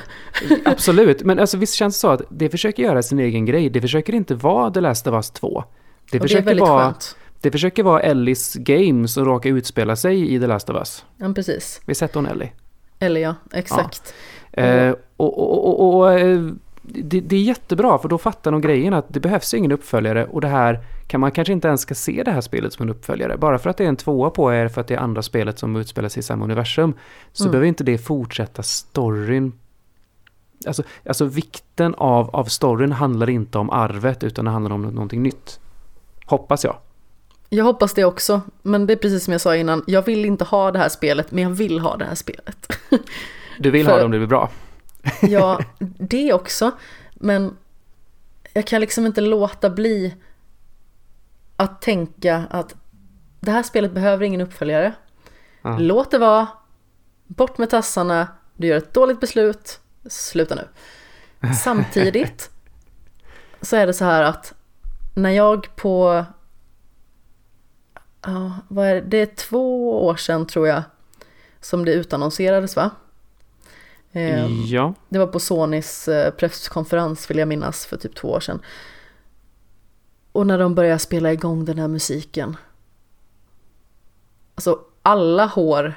Absolut, 0.65 1.23
men 1.23 1.39
alltså 1.39 1.57
visst 1.57 1.75
känns 1.75 1.95
det 1.97 2.01
så 2.01 2.09
att 2.11 2.23
det 2.29 2.49
försöker 2.51 2.83
göra 2.83 3.03
sin 3.03 3.19
egen 3.19 3.47
grej. 3.47 3.71
Det 3.71 3.81
försöker 3.81 4.13
inte 4.15 4.35
vara 4.35 4.71
The 4.71 4.81
Last 4.81 5.07
of 5.07 5.15
Us 5.15 5.31
2. 5.31 5.49
Det 5.49 5.57
Och 5.57 5.65
det 6.11 6.17
är 6.17 6.21
försöker, 6.21 6.61
vara, 6.61 6.85
skönt. 6.85 7.17
det 7.41 7.51
försöker 7.51 7.83
vara 7.83 8.01
Ellis 8.01 8.55
game 8.55 9.09
som 9.09 9.25
råkar 9.25 9.51
utspela 9.51 9.97
sig 9.97 10.35
i 10.35 10.41
The 10.41 10.47
Last 10.47 10.71
of 10.71 10.77
Us. 10.77 11.05
Ja, 11.17 11.33
precis. 11.35 11.81
Vi 11.87 11.91
har 11.91 11.95
sett 11.95 12.15
hon 12.15 12.27
Ellie. 12.27 12.53
Eller 12.99 13.21
ja, 13.21 13.35
exakt. 13.53 14.15
Eh, 14.53 14.91
och 15.17 15.39
och, 15.39 15.69
och, 15.69 15.81
och, 15.81 15.99
och 15.99 16.13
eh, 16.13 16.41
det, 16.95 17.21
det 17.21 17.37
är 17.37 17.43
jättebra 17.43 17.99
för 17.99 18.09
då 18.09 18.19
fattar 18.19 18.53
de 18.53 18.61
grejen 18.61 18.95
att 18.95 19.05
det 19.09 19.21
behövs 19.21 19.55
ingen 19.55 19.73
uppföljare 19.73 20.27
och 20.27 20.41
det 20.41 20.49
här 20.49 20.81
kan 21.07 21.21
man 21.21 21.31
kanske 21.33 21.53
inte 21.53 21.69
ens 21.69 21.81
ska 21.81 21.95
se 21.95 22.23
det 22.25 22.31
här 22.31 22.41
spelet 22.41 22.73
som 22.73 22.83
en 22.83 22.91
uppföljare. 22.91 23.37
Bara 23.37 23.59
för 23.59 23.71
att 23.71 23.77
det 23.77 23.85
är 23.85 23.89
en 23.89 23.97
tvåa 23.97 24.31
på 24.31 24.53
er 24.55 24.69
för 24.69 24.81
att 24.81 24.87
det 24.89 24.95
är 24.95 24.99
andra 24.99 25.23
spelet 25.23 25.59
som 25.59 25.77
utspelar 25.77 26.09
sig 26.09 26.21
i 26.21 26.23
samma 26.23 26.45
universum 26.45 26.95
så 27.33 27.45
Mm. 27.45 27.51
behöver 27.53 27.67
inte 27.69 27.85
det 27.85 27.99
fortsätta 27.99 28.63
storyn. 28.63 29.53
Alltså, 30.67 30.83
alltså 31.07 31.25
vikten 31.25 31.95
av, 31.95 32.31
av 32.37 32.45
storyn 32.45 32.93
handlar 32.93 33.31
inte 33.31 33.59
om 33.59 33.71
arvet 33.71 34.25
utan 34.25 34.45
det 34.45 34.51
handlar 34.51 34.73
om 34.73 34.83
någonting 34.83 35.23
nytt. 35.23 35.61
Hoppas 36.27 36.65
jag. 36.65 36.77
Jag 37.49 37.65
hoppas 37.65 37.95
det 37.95 38.05
också, 38.05 38.41
men 38.63 38.87
det 38.87 38.93
är 38.93 38.97
precis 38.97 39.25
som 39.25 39.33
jag 39.33 39.41
sa 39.41 39.57
innan. 39.57 39.85
Jag 39.87 40.03
vill 40.07 40.25
inte 40.25 40.45
ha 40.45 40.71
det 40.71 40.79
här 40.79 40.89
spelet, 40.89 41.33
men 41.33 41.43
jag 41.45 41.51
vill 41.51 41.79
ha 41.81 41.97
det 41.97 42.05
här 42.05 42.15
spelet. 42.15 42.73
Du 43.59 43.71
vill 43.71 43.85
För- 43.87 43.93
ha 43.93 43.99
det 43.99 44.05
om 44.05 44.11
det 44.11 44.19
blir 44.19 44.27
bra. 44.29 44.51
Ja, 45.23 45.61
det 45.99 46.33
också. 46.33 46.71
Men 47.15 47.57
jag 48.53 48.67
kan 48.67 48.81
liksom 48.81 49.07
inte 49.07 49.21
låta 49.21 49.71
bli 49.71 50.15
att 51.57 51.83
tänka 51.83 52.45
att 52.51 52.75
det 53.41 53.51
här 53.51 53.63
spelet 53.63 53.93
behöver 53.93 54.25
ingen 54.25 54.41
uppföljare. 54.41 54.95
Ja. 55.63 55.77
Låt 55.79 56.11
det 56.11 56.19
vara. 56.19 56.49
Bort 57.27 57.59
med 57.59 57.71
tassarna. 57.71 58.29
Du 58.57 58.67
gör 58.67 58.77
ett 58.77 58.95
dåligt 58.95 59.21
beslut. 59.21 59.81
Sluta 60.09 60.55
nu. 60.55 60.69
Samtidigt 61.55 62.51
så 63.61 63.77
är 63.77 63.87
det 63.87 63.95
så 63.95 64.05
här 64.05 64.23
att 64.23 64.55
när 65.15 65.31
jag 65.31 65.77
på 65.77 66.25
ja, 68.23 68.53
vad 68.69 68.87
är 68.87 68.95
det? 68.95 69.01
det 69.01 69.17
är 69.17 69.27
två 69.27 70.07
år 70.07 70.17
sedan 70.17 70.47
tror 70.47 70.69
jag 70.69 70.83
som 71.61 71.85
det 71.85 71.93
utannonserades 71.93 72.77
va? 72.77 72.91
Ehm, 74.13 74.63
Ja. 74.67 74.95
det 75.09 75.19
var 75.19 75.27
på 75.27 75.41
Sonys 75.41 76.09
eh, 76.09 76.31
presskonferens 76.35 77.31
vill 77.31 77.39
jag 77.39 77.49
minnas 77.49 77.87
för 77.87 77.97
typ 77.97 78.15
två 78.15 78.29
år 78.29 78.41
sedan. 78.41 78.61
Och 80.33 80.47
när 80.47 80.59
de 80.59 80.75
började 80.75 80.99
spela 80.99 81.33
igång 81.33 81.65
den 81.65 81.79
här 81.79 81.89
musiken. 81.89 82.57
Alltså 84.55 84.79
alla 85.03 85.47
hår 85.47 85.95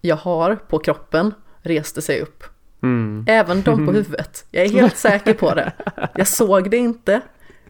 jag 0.00 0.16
har 0.16 0.56
på 0.56 0.78
kroppen 0.78 1.34
reste 1.62 2.02
sig 2.02 2.20
upp. 2.20 2.44
Mm. 2.82 3.24
Även 3.28 3.62
de 3.62 3.86
på 3.86 3.92
huvudet. 3.92 4.44
Jag 4.50 4.64
är 4.64 4.68
helt 4.70 4.96
säker 4.96 5.34
på 5.34 5.54
det. 5.54 5.72
Jag 6.14 6.28
såg 6.28 6.70
det 6.70 6.76
inte. 6.76 7.20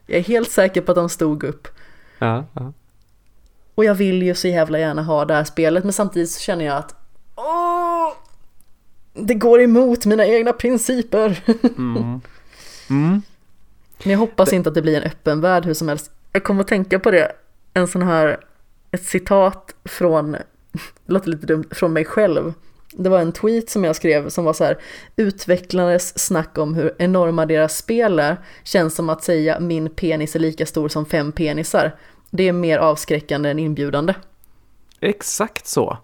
Jag 0.07 0.19
är 0.19 0.23
helt 0.25 0.51
säker 0.51 0.81
på 0.81 0.93
att 0.93 0.97
de 0.97 1.09
stod 1.09 1.45
upp. 1.45 1.69
Ja, 2.19 2.45
ja. 2.53 2.73
Och 3.75 3.85
jag 3.85 3.95
vill 3.95 4.23
ju 4.23 4.35
så 4.35 4.49
jävla 4.49 4.79
gärna 4.79 5.03
ha 5.03 5.25
det 5.25 5.35
här 5.35 5.45
spelet 5.45 5.85
men 5.85 5.93
samtidigt 5.93 6.31
så 6.31 6.41
känner 6.41 6.65
jag 6.65 6.77
att 6.77 6.95
Åh! 7.35 7.86
Det 9.16 9.34
går 9.34 9.62
emot 9.62 10.06
mina 10.06 10.26
egna 10.26 10.52
principer. 10.52 11.40
Mm. 11.62 12.20
Mm. 12.90 13.22
Men 14.02 14.12
jag 14.12 14.18
hoppas 14.18 14.52
inte 14.52 14.68
att 14.68 14.74
det 14.74 14.82
blir 14.82 14.97
en 14.97 15.02
öppen 15.02 15.40
värld 15.40 15.64
hur 15.64 15.74
som 15.74 15.88
helst. 15.88 16.10
Jag 16.32 16.44
kommer 16.44 16.60
att 16.60 16.68
tänka 16.68 16.98
på 16.98 17.10
det, 17.10 17.32
en 17.74 17.88
sån 17.88 18.02
här, 18.02 18.40
ett 18.90 19.05
citat 19.05 19.74
från, 19.84 20.32
det 20.32 20.43
låter 21.06 21.30
lite 21.30 21.47
dumt, 21.47 21.64
från 21.70 21.93
mig 21.93 22.05
själv. 22.05 22.52
Det 22.93 23.09
var 23.09 23.20
en 23.20 23.32
tweet 23.32 23.70
som 23.70 23.84
jag 23.84 23.97
skrev 23.97 24.28
som 24.28 24.44
var 24.44 24.52
så 24.52 24.64
här, 24.64 24.78
utvecklares 25.16 26.18
snack 26.18 26.59
om 26.59 26.74
hur 26.74 26.94
enorma 26.98 27.47
deras 27.47 27.76
spel 27.76 28.18
är 28.18 28.36
känns 28.64 28.94
som 28.94 29.09
att 29.09 29.24
säga 29.24 29.60
min 29.60 29.90
penis 29.90 30.34
är 30.36 30.40
lika 30.40 30.66
stor 30.66 30.88
som 30.88 31.06
fem 31.06 31.32
penisar. 31.32 31.97
Det 32.30 32.48
är 32.48 32.52
mer 32.52 32.78
avskräckande 32.78 33.51
än 33.51 33.59
inbjudande. 33.59 34.14
Exakt 35.01 35.66
så. 35.66 35.98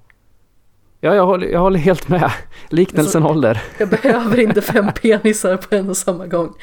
Ja, 1.04 1.14
jag 1.14 1.26
håller, 1.26 1.46
jag 1.46 1.60
håller 1.60 1.78
helt 1.78 2.08
med. 2.08 2.32
Liknelsen 2.68 3.22
Alltså- 3.22 3.34
håller. 3.34 3.62
Jag 3.78 3.88
behöver 3.88 4.40
inte 4.40 4.62
fem 4.62 4.86
penisar 5.02 5.56
på 5.56 5.74
en 5.74 5.90
och 5.90 5.96
samma 5.96 6.26
gång. 6.26 6.54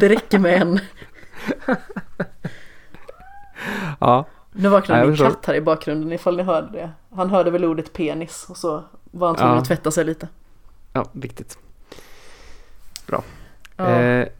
Det 0.00 0.08
räcker 0.08 0.38
med 0.38 0.62
en. 0.62 0.80
Ja, 4.00 4.24
Nu 4.52 4.68
vaknade 4.68 5.00
Ja, 5.00 5.06
min 5.06 5.16
katt 5.16 5.46
här 5.46 5.54
i 5.54 5.60
bakgrunden 5.60 6.12
ifall 6.12 6.36
ni 6.36 6.42
hörde 6.42 6.72
det. 6.72 6.90
Han 7.16 7.30
hörde 7.30 7.50
väl 7.50 7.64
ordet 7.64 7.92
penis 7.92 8.46
och 8.48 8.56
så 8.56 8.84
var 9.10 9.26
han 9.26 9.36
tvungen 9.36 9.54
Ja. 9.54 9.60
att 9.60 9.68
tvätta 9.68 9.90
sig 9.90 10.04
lite. 10.04 10.28
ja 10.92 11.04
viktigt. 11.12 11.58
Ja. 13.10 13.22
Eh, 13.84 14.28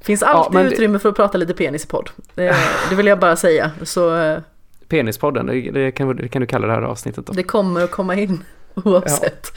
Finns 0.00 0.22
alltid 0.22 0.60
det- 0.60 0.66
utrymme 0.72 0.98
för 0.98 1.08
att 1.08 1.16
prata 1.16 1.38
lite 1.38 1.54
penis 1.54 1.84
i 1.84 1.88
podd. 1.88 2.10
Det, 2.34 2.56
det 2.90 2.94
vill 2.96 3.06
jag 3.06 3.18
bara 3.20 3.36
säga. 3.36 3.70
Så 3.82 4.16
eh, 4.16 4.38
penispodden, 4.88 5.46
det, 5.46 5.70
det, 5.70 5.90
kan, 5.90 6.16
det 6.16 6.28
kan 6.28 6.40
du 6.40 6.46
kalla 6.46 6.66
det 6.66 6.72
här 6.72 6.82
avsnittet 6.82 7.26
då. 7.26 7.32
det 7.32 7.42
kommer 7.42 7.80
att 7.84 7.90
komma 7.90 8.14
in 8.14 8.44
oavsett. 8.74 9.52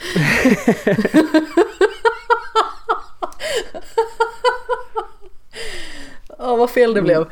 Ja, 6.38 6.56
vad 6.56 6.70
fel 6.70 6.94
det 6.94 7.02
blev. 7.02 7.24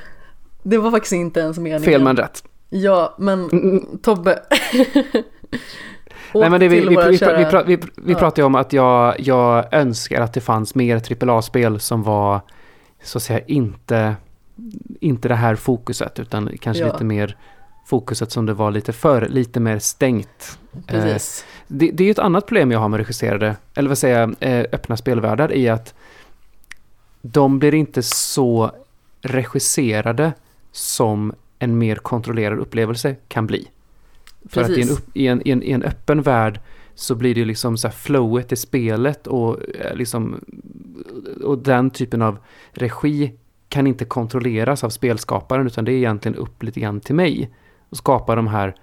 Det 0.63 0.79
var 0.79 0.91
faktiskt 0.91 1.13
inte 1.13 1.41
ens 1.41 1.59
meningen. 1.59 1.83
Fel 1.83 2.03
men 2.03 2.17
rätt. 2.17 2.45
Ja, 2.69 3.15
men 3.19 3.49
Tobbe. 4.03 4.43
Nej, 6.35 6.51
men 6.51 6.61
det, 6.61 6.69
vi, 6.69 6.81
vi, 6.81 6.89
vi, 6.89 7.19
kära- 7.19 7.65
vi, 7.65 7.77
vi, 7.97 8.13
Ja. 8.13 8.19
pratar 8.19 8.43
ju 8.43 8.47
om 8.47 8.55
att 8.55 8.73
jag, 8.73 9.21
jag 9.21 9.75
önskar 9.75 10.21
att 10.21 10.33
det 10.35 10.41
fanns 10.41 10.75
mer 10.75 11.03
AAA-spel 11.31 11.81
som 11.81 12.03
var 12.03 12.41
så 13.03 13.19
att 13.19 13.23
säga 13.23 13.41
inte, 13.47 14.17
inte 15.01 15.29
det 15.29 15.35
här 15.35 15.55
fokuset 15.55 16.19
utan 16.19 16.51
kanske 16.61 16.83
Ja. 16.85 16.93
lite 16.93 17.05
mer 17.05 17.37
fokuset 17.89 18.33
som 18.33 18.47
det 18.47 18.55
var 18.55 18.71
lite 18.71 18.93
förr, 18.93 19.29
lite 19.31 19.61
mer 19.61 19.79
stängt. 19.79 20.59
Precis. 20.87 21.45
Det, 21.67 21.91
det 21.91 22.03
är 22.03 22.05
ju 22.05 22.11
ett 22.11 22.19
annat 22.19 22.47
problem 22.47 22.71
jag 22.71 22.79
har 22.79 22.89
med 22.89 22.99
regisserade, 22.99 23.57
eller 23.75 23.89
vad 23.89 23.99
säger 23.99 24.21
jag, 24.21 24.35
eh, 24.41 24.67
öppna 24.73 24.97
spelvärldar 24.97 25.53
i 25.53 25.69
att 25.69 25.95
de 27.23 27.59
blir 27.59 27.75
inte 27.75 28.03
så 28.03 28.71
regisserade 29.23 30.33
som 30.73 31.33
en 31.59 31.79
mer 31.79 31.97
kontrollerad 31.97 32.59
upplevelse 32.59 33.17
kan 33.29 33.47
bli. 33.47 33.69
För 34.49 34.63
att 34.63 34.71
i 34.71 34.83
en, 34.83 34.91
upp, 34.91 35.17
i, 35.17 35.27
en, 35.27 35.49
i, 35.49 35.51
en, 35.51 35.63
i 35.63 35.71
en 35.71 35.83
öppen 35.83 36.23
värld 36.23 36.61
så 36.95 37.15
blir 37.15 37.35
det 37.35 37.45
liksom 37.45 37.77
så 37.77 37.89
här 37.89 37.95
flowet 37.95 38.53
i 38.53 38.57
spelet 38.57 39.27
och 39.27 39.57
eh, 39.75 39.95
liksom 39.95 40.41
och 41.45 41.59
den 41.59 41.91
typen 41.91 42.23
av 42.23 42.39
regi 42.71 43.33
kan 43.69 43.87
inte 43.87 44.05
kontrolleras 44.05 44.85
av 44.85 44.91
spelskaparen 44.91 45.67
utan 45.67 45.85
det 45.85 45.93
är 45.93 45.97
egentligen 45.97 46.39
upp 46.39 46.63
lite 46.63 46.81
grann 46.81 47.01
till 47.01 47.15
mig 47.15 47.51
och 47.91 47.97
skapa 47.97 48.35
de 48.35 48.47
här 48.47 48.75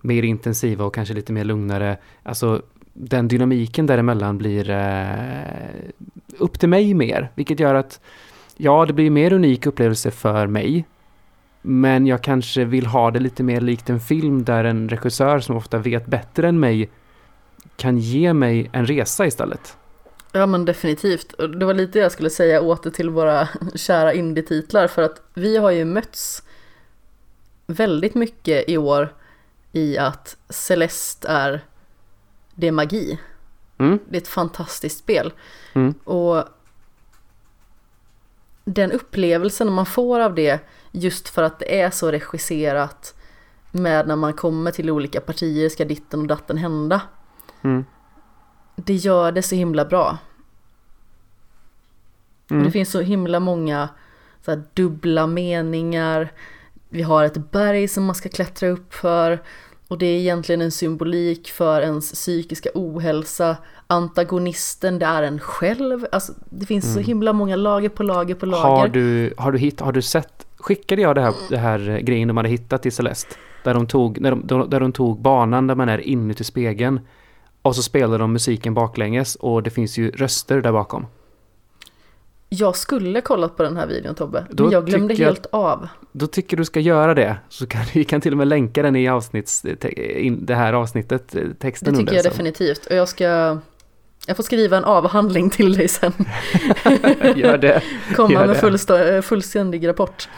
mer 0.00 0.22
intensiva 0.22 0.84
och 0.84 0.94
kanske 0.94 1.14
lite 1.14 1.32
mer 1.32 1.44
lugnare, 1.44 1.96
alltså 2.22 2.62
den 2.92 3.28
dynamiken 3.28 3.86
däremellan 3.86 4.38
blir 4.38 4.70
eh, 4.70 5.90
upp 6.38 6.58
till 6.58 6.68
mig 6.68 6.94
mer, 6.94 7.30
vilket 7.34 7.60
gör 7.60 7.74
att 7.74 8.00
ja, 8.56 8.86
det 8.86 8.92
blir 8.92 9.10
mer 9.10 9.32
unik 9.32 9.66
upplevelse 9.66 10.10
för 10.10 10.46
mig 10.46 10.84
men 11.66 12.06
jag 12.06 12.22
kanske 12.22 12.64
vill 12.64 12.86
ha 12.86 13.10
det 13.10 13.20
lite 13.20 13.42
mer 13.42 13.60
likt 13.60 13.90
en 13.90 14.00
film 14.00 14.44
där 14.44 14.64
en 14.64 14.88
regissör 14.88 15.40
som 15.40 15.56
ofta 15.56 15.78
vet 15.78 16.06
bättre 16.06 16.48
än 16.48 16.60
mig 16.60 16.90
kan 17.76 17.98
ge 17.98 18.32
mig 18.32 18.70
en 18.72 18.86
resa 18.86 19.26
istället. 19.26 19.76
Ja 20.32 20.46
men 20.46 20.64
definitivt. 20.64 21.32
Och 21.32 21.58
det 21.58 21.66
var 21.66 21.74
lite 21.74 21.98
det 21.98 22.02
jag 22.02 22.12
skulle 22.12 22.30
säga 22.30 22.60
åter 22.60 22.90
till 22.90 23.10
våra 23.10 23.48
kära 23.74 24.12
indie-titlar 24.12 24.86
för 24.86 25.02
att 25.02 25.22
vi 25.34 25.56
har 25.56 25.70
ju 25.70 25.84
mötts 25.84 26.42
väldigt 27.66 28.14
mycket 28.14 28.68
i 28.68 28.78
år 28.78 29.14
i 29.72 29.98
att 29.98 30.36
Celeste 30.48 31.28
är, 31.28 31.64
det 32.54 32.66
är 32.68 32.72
magi. 32.72 33.20
Mm, 33.78 33.98
Det 34.08 34.16
är 34.16 34.20
ett 34.20 34.28
fantastiskt 34.28 34.98
spel. 34.98 35.32
mm, 35.72 35.94
Och 36.04 36.44
den 38.64 38.92
upplevelsen 38.92 39.72
man 39.72 39.86
får 39.86 40.20
av 40.20 40.34
det 40.34 40.60
just 40.92 41.28
för 41.28 41.42
att 41.42 41.58
det 41.58 41.80
är 41.80 41.90
så 41.90 42.10
regisserat 42.10 43.14
med 43.70 44.08
när 44.08 44.16
man 44.16 44.32
kommer 44.32 44.70
till 44.70 44.90
olika 44.90 45.20
partier 45.20 45.68
ska 45.68 45.84
ditten 45.84 46.20
och 46.20 46.26
datten 46.26 46.56
hända. 46.56 47.00
mm, 47.62 47.84
Det 48.76 48.94
gör 48.94 49.32
det 49.32 49.42
så 49.42 49.54
himla 49.54 49.84
bra. 49.84 50.18
Mm. 52.50 52.64
det 52.64 52.70
finns 52.70 52.90
så 52.90 53.00
himla 53.00 53.40
många 53.40 53.88
så 54.44 54.50
här, 54.50 54.62
dubbla 54.74 55.26
meningar. 55.26 56.32
Vi 56.94 57.02
har 57.02 57.24
ett 57.24 57.50
berg 57.50 57.88
som 57.88 58.04
man 58.04 58.14
ska 58.14 58.28
klättra 58.28 58.68
upp 58.68 58.94
för. 58.94 59.42
Och 59.88 59.98
det 59.98 60.06
är 60.06 60.18
egentligen 60.18 60.60
en 60.60 60.70
symbolik 60.70 61.50
för 61.50 61.80
ens 61.82 62.12
psykiska 62.12 62.70
ohälsa. 62.74 63.56
Antagonisten, 63.86 64.98
det 64.98 65.06
är 65.06 65.22
en 65.22 65.40
själv. 65.40 66.06
Alltså, 66.12 66.32
det 66.50 66.66
finns 66.66 66.94
så 66.94 67.00
himla 67.00 67.32
många 67.32 67.56
lager 67.56 67.88
på 67.88 68.02
lager 68.02 68.34
på 68.34 68.46
lager. 68.46 68.66
Mm. 68.66 68.78
Har 68.78 68.88
du, 68.88 69.34
har 69.36 69.52
du, 69.52 69.58
hitt, 69.58 69.80
har 69.80 69.92
du 69.92 70.02
sett, 70.02 70.46
skickade 70.56 71.02
jag 71.02 71.14
det 71.14 71.20
här, 71.20 71.34
det 71.48 71.56
här 71.56 72.00
grejen 72.02 72.28
de 72.28 72.36
hade 72.36 72.48
hittat 72.48 72.82
till 72.82 72.92
Celeste? 72.92 73.34
Där 73.64 73.74
de 73.74 73.86
tog, 73.86 74.20
när 74.20 74.30
de, 74.30 74.70
där 74.70 74.80
de 74.80 74.92
tog 74.92 75.20
banan 75.20 75.66
där 75.66 75.74
man 75.74 75.88
är 75.88 75.98
inuti 75.98 76.44
spegeln 76.44 77.00
och 77.62 77.76
så 77.76 77.82
spelar 77.82 78.18
de 78.18 78.32
musiken 78.32 78.74
baklänges 78.74 79.34
och 79.34 79.62
det 79.62 79.70
finns 79.70 79.98
ju 79.98 80.10
röster 80.10 80.62
där 80.62 80.72
bakom. 80.72 81.06
Jag 82.58 82.76
skulle 82.76 83.20
kollat 83.20 83.56
på 83.56 83.62
den 83.62 83.76
här 83.76 83.86
videon 83.86 84.14
Tobbe, 84.14 84.46
Då 84.50 84.62
men 84.64 84.72
jag 84.72 84.86
glömde 84.86 85.14
jag- 85.14 85.26
helt 85.26 85.46
av. 85.52 85.88
Då 86.12 86.26
tycker 86.26 86.56
du 86.56 86.64
ska 86.64 86.80
göra 86.80 87.14
det. 87.14 87.36
Så 87.48 87.66
kan 87.66 87.82
vi 87.94 88.04
kan 88.04 88.20
till 88.20 88.32
och 88.32 88.38
med 88.38 88.48
länka 88.48 88.82
den 88.82 88.96
i 88.96 89.08
avsnitts, 89.08 89.64
in, 90.16 90.46
det 90.46 90.54
här 90.54 90.72
avsnittet, 90.72 91.34
eh, 91.34 91.42
texten 91.58 91.92
Det 91.94 91.98
tycker 91.98 92.00
under 92.00 92.14
jag 92.14 92.22
sen. 92.22 92.30
definitivt. 92.30 92.86
Och 92.86 92.96
jag 92.96 93.08
ska... 93.08 93.58
Jag 94.26 94.36
får 94.36 94.42
skriva 94.42 94.76
en 94.76 94.84
avhandling 94.84 95.50
till 95.50 95.72
dig 95.74 95.88
sen. 95.88 96.12
Gör 97.36 97.58
det. 97.58 97.82
Komma 98.16 98.32
Gör 98.32 98.46
med 98.46 98.56
fullstå- 98.56 99.22
fullständig 99.22 99.88
rapport. 99.88 100.28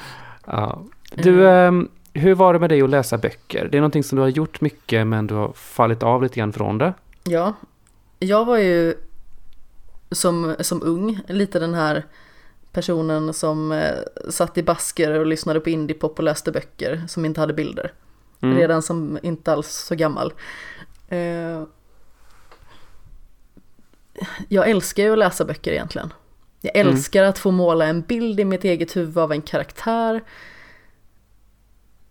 Ja. 0.47 0.83
Du, 1.15 1.49
ehm, 1.49 1.89
hur 2.13 2.35
var 2.35 2.53
det 2.53 2.59
med 2.59 2.71
dig 2.71 2.83
att 2.83 2.91
läsa 2.91 3.19
böcker? 3.19 3.69
Det 3.71 3.77
är 3.77 3.81
någonting 3.81 4.05
som 4.05 4.17
du 4.17 4.23
har 4.23 4.29
gjort 4.29 4.61
mycket 4.61 5.07
men 5.07 5.27
du 5.27 5.35
har 5.35 5.53
fallit 5.53 6.03
av 6.03 6.23
lite 6.23 6.39
grann 6.39 6.53
från 6.53 6.79
det. 6.79 6.93
Ja, 7.25 7.53
jag 8.19 8.45
var 8.45 8.59
ju 8.59 8.95
som, 10.11 10.57
som 10.61 10.83
ung 10.83 11.21
lite 11.29 11.59
den 11.59 11.75
här 11.75 12.05
personen 12.73 13.33
som 13.33 13.73
eh, 13.73 13.95
satt 14.31 14.59
i 14.59 14.63
basker 14.63 15.11
och 15.11 15.27
lyssnade 15.27 15.61
på 15.61 15.71
indiepop 15.71 16.19
och 16.19 16.25
läste 16.25 16.53
böcker 16.53 17.05
som 17.09 17.25
inte 17.25 17.41
hade 17.41 17.55
bilder. 17.55 17.93
Mm. 18.41 18.57
Redan 18.57 18.83
som 18.83 19.19
inte 19.23 19.53
alls 19.53 19.69
så 19.69 19.95
gammal. 19.95 20.33
Eh, 21.09 21.63
jag 24.49 24.71
älskar 24.71 25.03
ju 25.03 25.13
att 25.13 25.19
läsa 25.19 25.45
böcker 25.45 25.73
egentligen. 25.73 26.13
Jag 26.61 26.77
Mm. 26.77 26.93
älskar 26.93 27.23
att 27.23 27.39
få 27.39 27.51
måla 27.51 27.87
en 27.87 28.01
bild 28.01 28.41
i 28.41 28.45
mitt 28.45 28.65
eget 28.65 28.97
huvud 28.97 29.19
av 29.19 29.33
en 29.33 29.43
karaktär. 29.43 30.25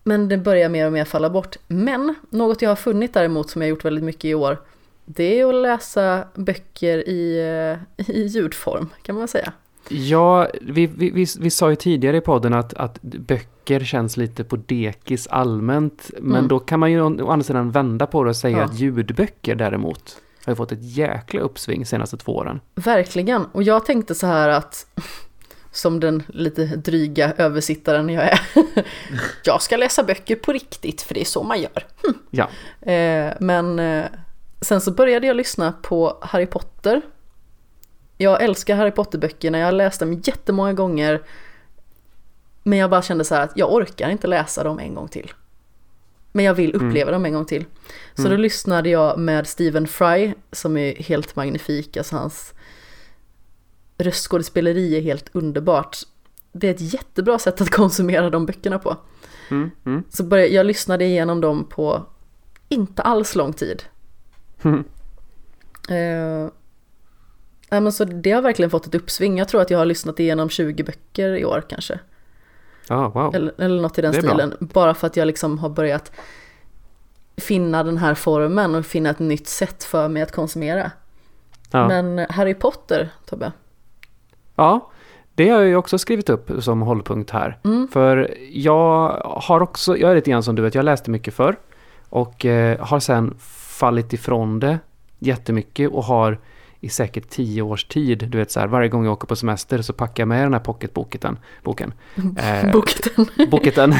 Men 0.03 0.29
det 0.29 0.37
börjar 0.37 0.69
mer 0.69 0.85
och 0.85 0.93
mer 0.93 1.05
falla 1.05 1.29
bort. 1.29 1.55
Men 1.67 2.15
något 2.29 2.61
jag 2.61 2.69
har 2.69 2.75
funnit 2.75 3.13
däremot 3.13 3.49
som 3.49 3.61
jag 3.61 3.69
gjort 3.69 3.85
väldigt 3.85 4.03
mycket 4.03 4.25
i 4.25 4.33
år. 4.33 4.57
Det 5.05 5.39
är 5.39 5.45
att 5.49 5.55
läsa 5.55 6.27
böcker 6.35 7.09
i, 7.09 7.39
eh, 7.97 8.09
i 8.15 8.25
ljudform 8.25 8.89
kan 9.01 9.15
man 9.15 9.27
säga. 9.27 9.53
Ja, 9.89 10.47
vi, 10.61 10.87
vi, 10.87 11.09
vi, 11.09 11.25
vi 11.39 11.49
sa 11.49 11.69
ju 11.69 11.75
tidigare 11.75 12.17
i 12.17 12.21
podden 12.21 12.53
att, 12.53 12.73
att 12.73 13.01
böcker 13.01 13.79
känns 13.79 14.17
lite 14.17 14.43
på 14.43 14.55
dekis 14.55 15.27
allmänt. 15.27 16.11
Men 16.21 16.35
Mm. 16.37 16.47
då 16.47 16.59
kan 16.59 16.79
man 16.79 16.91
ju 16.91 17.01
å 17.01 17.29
andra 17.29 17.43
sidan 17.43 17.71
vända 17.71 18.05
på 18.07 18.23
det 18.23 18.29
och 18.29 18.35
säga 18.35 18.57
Ja. 18.57 18.63
att 18.63 18.79
ljudböcker 18.79 19.55
däremot 19.55 20.17
har 20.45 20.51
ju 20.51 20.55
fått 20.55 20.71
ett 20.71 20.83
jäkla 20.97 21.41
uppsving 21.41 21.85
senaste 21.85 22.17
två 22.17 22.35
åren. 22.35 22.59
Verkligen. 22.75 23.45
Och 23.51 23.63
jag 23.63 23.85
tänkte 23.85 24.15
så 24.15 24.27
här 24.27 24.49
att 24.49 24.87
som 25.71 25.99
den 25.99 26.23
lite 26.27 26.65
dryga 26.65 27.33
översittaren 27.37 28.09
jag 28.09 28.23
är. 28.23 28.39
jag 29.43 29.61
ska 29.61 29.77
läsa 29.77 30.03
böcker 30.03 30.35
på 30.35 30.51
riktigt 30.53 31.01
för 31.01 31.13
det 31.13 31.21
är 31.21 31.25
så 31.25 31.43
man 31.43 31.61
gör. 31.61 31.85
Ja. 32.29 32.49
Eh, 32.91 33.33
men 33.39 33.79
eh, 33.79 34.05
sen 34.61 34.81
så 34.81 34.91
började 34.91 35.27
jag 35.27 35.35
lyssna 35.35 35.71
på 35.71 36.17
Harry 36.21 36.45
Potter. 36.45 37.01
Jag 38.17 38.43
älskar 38.43 38.75
Harry 38.75 38.91
Potter-böckerna, 38.91 39.57
jag 39.57 39.67
har 39.67 39.71
läst 39.71 39.99
dem 39.99 40.21
jättemånga 40.23 40.73
gånger. 40.73 41.21
Men 42.63 42.79
jag 42.79 42.89
bara 42.89 43.01
kände 43.01 43.23
så 43.23 43.35
här 43.35 43.41
att 43.41 43.57
jag 43.57 43.73
orkar 43.73 44.09
inte 44.09 44.27
läsa 44.27 44.63
dem 44.63 44.79
en 44.79 44.95
gång 44.95 45.07
till. 45.07 45.33
Men 46.31 46.45
jag 46.45 46.53
vill 46.53 46.75
uppleva 46.75 47.11
dem 47.11 47.25
en 47.25 47.33
gång 47.33 47.45
till. 47.45 47.65
Så 48.15 48.27
då 48.27 48.35
lyssnade 48.35 48.89
jag 48.89 49.19
med 49.19 49.47
Stephen 49.47 49.87
Fry 49.87 50.33
som 50.51 50.77
är 50.77 50.95
helt 50.95 51.35
magnifik, 51.35 51.97
alltså 51.97 52.15
hans 52.15 52.53
röstskådespeleri 53.97 54.97
är 54.97 55.01
helt 55.01 55.29
underbart. 55.31 55.97
Det 56.51 56.67
är 56.67 56.71
ett 56.71 56.93
jättebra 56.93 57.39
sätt 57.39 57.61
att 57.61 57.69
konsumera 57.75 58.29
de 58.29 58.45
böckerna 58.45 58.79
på. 58.79 58.97
Mm, 59.51 59.71
mm. 59.85 60.03
Så 60.09 60.23
började, 60.23 60.53
jag 60.53 60.65
lyssnade 60.65 61.05
igenom 61.05 61.41
dem 61.41 61.65
på 61.69 62.05
inte 62.69 63.01
alls 63.01 63.35
lång 63.35 63.53
tid. 63.53 63.83
Eh, 65.89 66.49
nej, 67.69 67.81
men 67.81 67.91
så 67.91 68.05
det 68.05 68.31
har 68.31 68.41
verkligen 68.41 68.69
fått 68.69 68.87
ett 68.87 68.95
uppsving. 68.95 69.37
Jag 69.37 69.47
tror 69.47 69.61
att 69.61 69.69
jag 69.69 69.77
har 69.77 69.85
lyssnat 69.85 70.19
igenom 70.19 70.49
20 70.49 70.83
böcker 70.83 71.29
i 71.35 71.45
år 71.45 71.63
kanske. 71.69 71.99
Ja, 72.89 73.09
wow. 73.09 73.35
Eller, 73.35 73.53
eller 73.57 73.81
något 73.81 73.97
i 73.97 74.01
den 74.01 74.15
är 74.15 74.21
bra. 74.21 74.29
stilen. 74.29 74.53
Bara 74.59 74.93
för 74.93 75.07
att 75.07 75.17
jag 75.17 75.25
liksom 75.25 75.59
har 75.59 75.69
börjat 75.69 76.11
finna 77.37 77.83
den 77.83 77.97
här 77.97 78.13
formen 78.13 78.75
och 78.75 78.85
finna 78.85 79.09
ett 79.09 79.19
nytt 79.19 79.47
sätt 79.47 79.83
för 79.83 80.07
mig 80.07 80.21
att 80.21 80.31
konsumera. 80.31 80.91
Ja. 81.71 81.87
Men 81.87 82.25
Harry 82.29 82.53
Potter, 82.53 83.09
Tobbe. 83.25 83.51
Ja, 84.55 84.91
det 85.35 85.49
har 85.49 85.59
jag 85.59 85.67
ju 85.67 85.75
också 85.75 85.97
skrivit 85.97 86.29
upp 86.29 86.51
som 86.59 86.81
hållpunkt 86.81 87.31
här. 87.31 87.59
Mm. 87.63 87.87
För 87.87 88.37
jag 88.51 89.09
har 89.23 89.61
också, 89.61 89.97
jag 89.97 90.11
är 90.11 90.15
lite 90.15 90.31
grann 90.31 90.43
som 90.43 90.55
du 90.55 90.61
vet, 90.61 90.75
jag 90.75 90.85
läste 90.85 91.11
mycket 91.11 91.33
förr 91.33 91.55
och 92.09 92.45
eh, 92.45 92.79
har 92.79 92.99
sen 92.99 93.35
fallit 93.75 94.13
ifrån 94.13 94.59
det 94.59 94.79
jättemycket 95.19 95.91
och 95.91 96.03
har 96.03 96.39
i 96.79 96.89
säkert 96.89 97.29
tio 97.29 97.61
års 97.61 97.83
tid, 97.85 98.27
du 98.29 98.37
vet 98.37 98.51
så 98.51 98.59
här, 98.59 98.67
varje 98.67 98.89
gång 98.89 99.05
jag 99.05 99.13
åker 99.13 99.27
på 99.27 99.35
semester 99.35 99.81
så 99.81 99.93
packar 99.93 100.21
jag 100.21 100.27
med 100.27 100.43
den 100.45 100.53
här 100.53 100.59
pocketboken, 100.59 101.37
boken. 101.63 101.93
Eh, 102.37 102.71
Boken. 102.71 103.25
Boketen. 103.51 103.93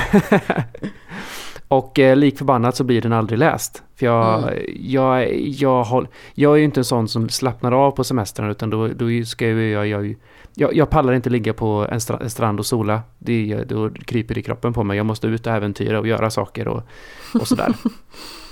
och 1.68 2.00
eh, 2.00 2.16
lik 2.16 2.38
förbannat 2.38 2.76
så 2.76 2.84
blir 2.84 3.02
den 3.02 3.14
aldrig 3.14 3.40
läst. 3.40 3.84
För 3.96 4.06
jag, 4.06 4.44
Mm. 4.44 4.60
jag, 4.80 5.40
jag, 5.40 5.84
håll, 5.84 6.08
jag 6.34 6.54
är 6.54 6.58
ju 6.58 6.64
inte 6.64 6.80
en 6.80 6.86
sån 6.86 7.08
som 7.08 7.30
slappnar 7.30 7.72
av 7.72 7.92
på 7.92 8.04
semestern 8.04 8.50
utan 8.50 8.70
då, 8.70 8.88
då 8.88 9.06
ska 9.26 9.48
jag, 9.48 9.60
jag, 9.62 9.88
jag, 9.88 10.16
jag, 10.54 10.76
jag 10.76 10.90
pallar 10.90 11.14
inte 11.14 11.30
ligga 11.30 11.54
på 11.54 11.88
en, 11.92 12.02
stra, 12.02 12.18
en 12.22 12.30
strand 12.30 12.60
och 12.60 12.66
sola. 12.66 13.02
Det, 13.20 13.64
då 13.68 13.90
kryper 13.90 14.34
det 14.34 14.40
i 14.40 14.44
kroppen 14.44 14.74
på 14.74 14.84
mig. 14.84 14.98
Jag 14.98 15.06
måste 15.06 15.28
ut 15.28 15.48
och 15.48 15.54
äventyra 15.54 16.00
och 16.00 16.08
göra 16.08 16.30
saker 16.30 16.68
och, 16.68 16.84
och 17.34 17.48
sådär. 17.48 17.74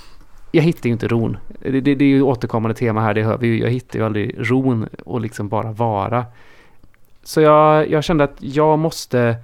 jag 0.56 0.64
hittar 0.64 0.88
ju 0.88 0.94
inte 0.94 1.08
ron. 1.08 1.38
Det, 1.60 1.82
det, 1.82 1.96
det 1.96 2.06
är 2.06 2.10
ju 2.10 2.22
återkommande 2.22 2.76
tema 2.76 3.02
här, 3.02 3.14
det 3.14 3.24
hör 3.24 3.38
vi 3.38 3.48
ju. 3.48 3.60
Jag 3.62 3.70
hittar 3.70 4.00
ju 4.00 4.06
aldrig 4.06 4.36
ron 4.38 4.88
och 5.06 5.22
liksom 5.22 5.50
bara 5.50 5.72
vara. 5.72 6.26
Så 7.24 7.42
jag, 7.42 7.90
jag 7.90 8.04
kände 8.04 8.24
att 8.24 8.38
jag 8.40 8.80
måste 8.80 9.36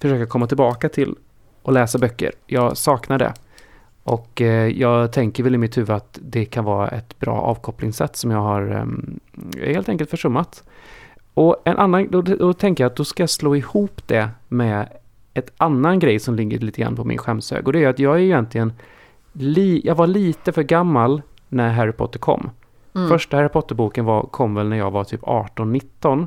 försöka 0.00 0.26
komma 0.26 0.46
tillbaka 0.46 0.88
till 0.88 1.14
att 1.62 1.74
läsa 1.74 1.98
böcker. 1.98 2.32
Jag 2.46 2.76
saknar 2.76 3.18
det. 3.18 3.34
Och 4.02 4.40
eh, 4.40 4.68
jag 4.68 5.12
tänker 5.12 5.42
väl 5.42 5.54
i 5.54 5.58
mitt 5.58 5.76
huvud 5.76 5.90
att 5.90 6.18
det 6.22 6.44
kan 6.44 6.64
vara 6.64 6.88
ett 6.88 7.18
bra 7.18 7.40
avkopplingssätt 7.40 8.16
som 8.16 8.30
jag 8.30 8.38
har 8.38 8.70
eh, 8.70 9.74
helt 9.74 9.88
enkelt 9.88 10.10
försummat. 10.10 10.64
Och 11.34 11.56
en 11.64 11.76
annan, 11.76 12.08
då, 12.10 12.22
då 12.22 12.52
tänker 12.52 12.84
jag 12.84 12.90
att 12.90 12.96
då 12.96 13.04
ska 13.04 13.22
jag 13.22 13.30
slå 13.30 13.56
ihop 13.56 14.02
det 14.06 14.28
med 14.48 14.88
ett 15.34 15.52
annan 15.56 15.98
grej 15.98 16.18
som 16.18 16.34
ligger 16.34 16.58
lite 16.58 16.80
grann 16.80 16.96
på 16.96 17.04
min 17.04 17.18
skämshög. 17.18 17.66
Och 17.66 17.72
det 17.72 17.84
är 17.84 17.88
att 17.88 17.98
jag 17.98 18.14
är 18.14 18.20
egentligen, 18.20 18.72
li, 19.32 19.80
jag 19.84 19.94
var 19.94 20.06
lite 20.06 20.52
för 20.52 20.62
gammal 20.62 21.22
när 21.48 21.70
Harry 21.72 21.92
Potter 21.92 22.18
kom. 22.18 22.50
Mm. 22.94 23.08
Första 23.08 23.36
Harry 23.36 23.48
Potter-boken 23.48 24.04
var, 24.04 24.22
kom 24.22 24.54
väl 24.54 24.68
när 24.68 24.76
jag 24.76 24.90
var 24.90 25.04
typ 25.04 25.22
18-19. 25.22 26.26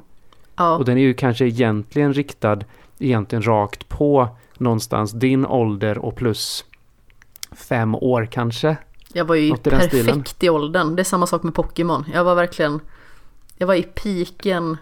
ja. 0.56 0.78
Och 0.78 0.86
den 0.86 0.98
är 0.98 1.02
ju 1.02 1.14
kanske 1.14 1.46
egentligen 1.46 2.14
riktad 2.14 2.60
egentligen 3.00 3.42
rakt 3.48 3.90
på 3.90 4.28
någonstans 4.58 5.12
din 5.12 5.46
ålder 5.46 5.98
och 5.98 6.16
plus 6.16 6.66
fem 7.52 7.96
år 7.96 8.26
kanske. 8.32 8.78
Jag 9.14 9.26
var 9.26 9.36
ju 9.36 9.50
Något 9.50 9.68
i 9.68 9.70
perfekt 9.70 9.88
stilen. 9.96 10.24
i 10.40 10.50
åldern. 10.50 10.96
Det 10.96 11.02
är 11.02 11.04
samma 11.04 11.28
sak 11.28 11.44
med 11.44 11.54
Pokémon. 11.56 12.06
Jag 12.14 12.24
var 12.24 12.36
verkligen, 12.36 12.80
jag 13.58 13.68
var 13.68 13.76
i 13.76 13.84
piken. 13.84 14.78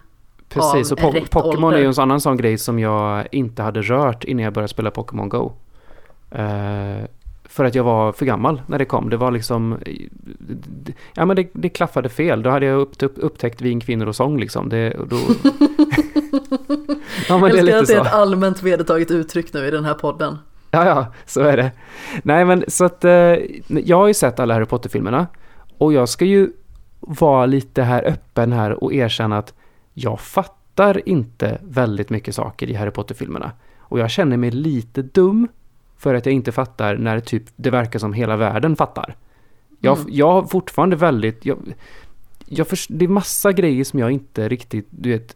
Precis, 0.49 0.91
Av 0.91 0.97
och 0.97 1.03
po- 1.15 1.27
Pokémon 1.29 1.63
ålder. 1.63 1.77
är 1.77 1.81
ju 1.81 1.87
en 1.87 1.93
annan 1.99 2.21
sån 2.21 2.37
grej 2.37 2.57
som 2.57 2.79
jag 2.79 3.27
inte 3.31 3.63
hade 3.63 3.81
rört 3.81 4.23
innan 4.23 4.43
jag 4.43 4.53
började 4.53 4.67
spela 4.73 4.91
Pokémon 4.91 5.29
Go. 5.29 5.51
Eh, 6.31 7.03
för 7.53 7.65
att 7.65 7.75
jag 7.75 7.83
var 7.83 8.11
för 8.11 8.25
gammal 8.25 8.61
när 8.67 8.79
det 8.79 8.85
kom. 8.85 9.09
Det 9.09 9.17
var 9.17 9.31
liksom... 9.31 9.77
Ja 11.13 11.25
men 11.25 11.35
det, 11.35 11.49
det 11.53 11.69
klaffade 11.69 12.09
fel. 12.09 12.43
Då 12.43 12.49
hade 12.49 12.65
jag 12.65 12.79
upp, 12.79 13.03
upp, 13.03 13.13
upptäckt 13.15 13.61
vin, 13.61 13.79
kvinnor 13.79 14.05
och 14.05 14.15
sång 14.15 14.39
liksom. 14.39 14.69
Det, 14.69 14.89
då... 15.09 15.15
ja 17.27 17.37
men 17.37 17.51
det 17.51 17.57
är 17.57 17.59
Älskar 17.59 17.63
lite 17.63 17.79
att 17.79 17.87
det 17.87 17.93
är 17.93 18.01
ett 18.01 18.13
allmänt 18.13 18.63
vedertaget 18.63 19.11
uttryck 19.11 19.53
nu 19.53 19.67
i 19.67 19.71
den 19.71 19.85
här 19.85 19.93
podden. 19.93 20.37
Ja, 20.71 20.85
ja, 20.85 21.07
så 21.25 21.41
är 21.41 21.57
det. 21.57 21.71
Nej, 22.23 22.45
men 22.45 22.63
så 22.67 22.85
att 22.85 23.05
eh, 23.05 23.11
jag 23.67 23.97
har 23.97 24.07
ju 24.07 24.13
sett 24.13 24.39
alla 24.39 24.53
Harry 24.53 24.65
Potter-filmerna 24.65 25.27
och 25.77 25.93
jag 25.93 26.09
ska 26.09 26.25
ju 26.25 26.51
vara 26.99 27.45
lite 27.45 27.83
här 27.83 28.03
öppen 28.03 28.51
här 28.51 28.83
och 28.83 28.93
erkänna 28.93 29.37
att 29.37 29.53
jag 29.93 30.19
fattar 30.19 31.09
inte 31.09 31.57
väldigt 31.63 32.09
mycket 32.09 32.35
saker 32.35 32.69
i 32.69 32.73
Harry 32.73 32.91
Potter-filmerna. 32.91 33.51
Och 33.79 33.99
jag 33.99 34.11
känner 34.11 34.37
mig 34.37 34.51
lite 34.51 35.01
dum 35.01 35.47
för 36.03 36.13
att 36.13 36.25
jag 36.25 36.33
inte 36.35 36.51
fattar 36.51 36.97
när 36.97 37.19
typ 37.19 37.43
det 37.55 37.69
verkar 37.69 37.99
som 37.99 38.13
hela 38.13 38.35
världen 38.37 38.75
fattar. 38.75 39.15
Jag, 39.79 39.97
Mm. 39.97 40.09
jag 40.13 40.31
har 40.31 40.43
fortfarande 40.43 40.95
väldigt... 40.95 41.45
Jag, 41.45 41.73
jag 42.45 42.67
förs- 42.67 42.87
det 42.89 43.05
är 43.05 43.09
massa 43.09 43.51
grejer 43.51 43.83
som 43.83 43.99
jag 43.99 44.11
inte 44.11 44.49
riktigt, 44.49 44.87
du 44.89 45.09
vet, 45.11 45.35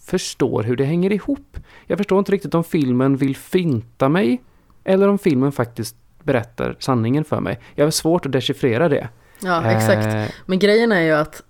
förstår 0.00 0.62
hur 0.62 0.76
det 0.76 0.84
hänger 0.84 1.12
ihop. 1.12 1.56
Jag 1.86 1.98
förstår 1.98 2.18
inte 2.18 2.32
riktigt 2.32 2.54
om 2.54 2.64
filmen 2.64 3.16
vill 3.16 3.36
finta 3.36 4.08
mig 4.08 4.42
eller 4.84 5.08
om 5.08 5.18
filmen 5.18 5.52
faktiskt 5.52 5.96
berättar 6.22 6.76
sanningen 6.78 7.24
för 7.24 7.40
mig. 7.40 7.60
Jag 7.74 7.86
har 7.86 7.90
svårt 7.90 8.26
att 8.26 8.32
dechiffrera 8.32 8.88
det. 8.88 9.08
Ja, 9.42 9.70
exakt. 9.70 10.06
Eh, 10.14 10.24
Men 10.46 10.58
grejen 10.58 10.92
är 10.92 11.00
ju 11.00 11.12
att 11.12 11.42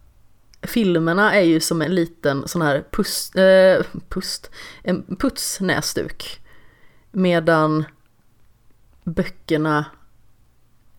filmerna 0.62 1.34
är 1.34 1.40
ju 1.42 1.60
som 1.60 1.82
en 1.82 1.94
liten 1.94 2.48
sån 2.48 2.62
här 2.62 2.84
pust, 2.90 3.36
eh, 3.36 3.86
pust 4.08 4.50
en 4.82 5.16
putsnäsduk. 5.18 6.40
Medan 7.10 7.84
böckerna, 9.04 9.84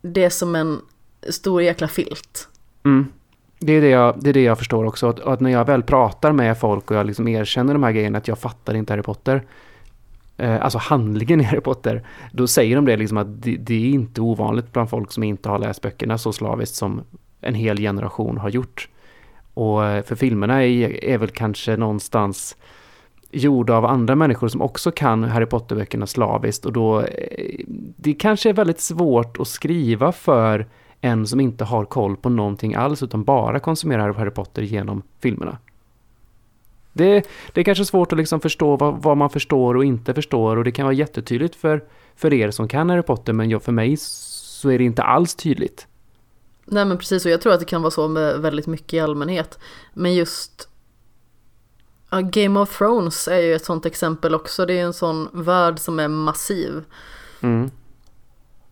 det 0.01 0.23
är 0.23 0.29
som 0.29 0.55
en 0.55 0.81
stor 1.29 1.61
jäkla 1.61 1.87
filt. 1.87 2.47
mm. 2.83 3.07
det, 3.59 3.73
är 3.73 3.81
det, 3.81 3.89
jag, 3.89 4.15
det 4.21 4.29
är 4.29 4.33
det 4.33 4.43
jag 4.43 4.57
förstår 4.57 4.85
också. 4.85 5.07
Att, 5.07 5.19
att 5.19 5.39
när 5.39 5.49
jag 5.49 5.65
väl 5.65 5.83
pratar 5.83 6.31
med 6.31 6.57
folk 6.57 6.91
och 6.91 6.97
jag 6.97 7.05
liksom 7.05 7.27
erkänner 7.27 7.73
de 7.73 7.83
här 7.83 7.91
grejerna 7.91 8.17
att 8.17 8.27
jag 8.27 8.39
fattar 8.39 8.73
inte 8.73 8.93
Harry 8.93 9.03
Potter. 9.03 9.43
Eh, 10.37 10.63
alltså 10.63 10.77
handlingen 10.77 11.41
i 11.41 11.43
Harry 11.43 11.61
Potter. 11.61 12.03
Då 12.31 12.47
säger 12.47 12.75
de 12.75 12.85
det 12.85 12.97
liksom 12.97 13.17
att 13.17 13.41
det, 13.41 13.57
det 13.57 13.73
är 13.73 13.89
inte 13.89 14.21
ovanligt 14.21 14.73
bland 14.73 14.89
folk 14.89 15.11
som 15.11 15.23
inte 15.23 15.49
har 15.49 15.59
läst 15.59 15.81
böckerna 15.81 16.17
så 16.17 16.33
slaviskt 16.33 16.75
som 16.75 17.01
en 17.41 17.55
hel 17.55 17.77
generation 17.77 18.37
har 18.37 18.49
gjort. 18.49 18.89
Och 19.53 19.85
eh, 19.85 20.03
för 20.03 20.15
filmerna 20.15 20.63
är, 20.63 21.03
är 21.03 21.17
väl 21.17 21.29
kanske 21.29 21.77
någonstans 21.77 22.57
gjorda 23.33 23.73
av 23.73 23.85
andra 23.85 24.15
människor 24.15 24.47
som 24.47 24.61
också 24.61 24.91
kan 24.91 25.23
Harry 25.23 25.45
Potter-böckerna 25.45 26.07
slaviskt 26.07 26.65
och 26.65 26.73
då 26.73 27.01
eh, 27.01 27.65
det 27.97 28.13
kanske 28.13 28.49
är 28.49 28.53
väldigt 28.53 28.79
svårt 28.79 29.39
att 29.39 29.47
skriva 29.47 30.11
för 30.11 30.67
en 31.01 31.27
som 31.27 31.39
inte 31.39 31.63
har 31.63 31.85
koll 31.85 32.17
på 32.17 32.29
någonting 32.29 32.75
alls 32.75 33.03
utan 33.03 33.23
bara 33.23 33.59
konsumerar 33.59 34.13
Harry 34.13 34.31
Potter 34.31 34.61
genom 34.61 35.01
filmerna. 35.19 35.57
Det, 36.93 37.27
det 37.53 37.61
är 37.61 37.65
kanske 37.65 37.85
svårt 37.85 38.11
att 38.11 38.17
liksom 38.17 38.39
förstå 38.39 38.75
vad, 38.75 39.03
vad 39.03 39.17
man 39.17 39.29
förstår 39.29 39.77
och 39.77 39.85
inte 39.85 40.13
förstår 40.13 40.57
och 40.57 40.63
det 40.63 40.71
kan 40.71 40.85
vara 40.85 40.93
jättetydligt 40.93 41.55
för, 41.55 41.83
för 42.15 42.33
er 42.33 42.51
som 42.51 42.67
kan 42.67 42.89
Harry 42.89 43.01
Potter 43.01 43.33
men 43.33 43.59
för 43.59 43.71
mig 43.71 43.97
så 43.97 44.69
är 44.69 44.77
det 44.77 44.83
inte 44.83 45.03
alls 45.03 45.35
tydligt. 45.35 45.87
Nej 46.65 46.85
men 46.85 46.97
precis, 46.97 47.25
och 47.25 47.31
jag 47.31 47.41
tror 47.41 47.53
att 47.53 47.59
det 47.59 47.65
kan 47.65 47.81
vara 47.81 47.91
så 47.91 48.07
med 48.07 48.39
väldigt 48.39 48.67
mycket 48.67 48.93
i 48.93 48.99
allmänhet. 48.99 49.59
Men 49.93 50.13
just 50.13 50.69
Game 52.21 52.59
of 52.59 52.77
Thrones 52.77 53.27
är 53.27 53.39
ju 53.39 53.55
ett 53.55 53.65
sånt 53.65 53.85
exempel 53.85 54.35
också. 54.35 54.65
Det 54.65 54.73
är 54.79 54.83
en 54.83 54.93
sån 54.93 55.29
värld 55.33 55.79
som 55.79 55.99
är 55.99 56.07
massiv. 56.07 56.83
Mm. 57.41 57.71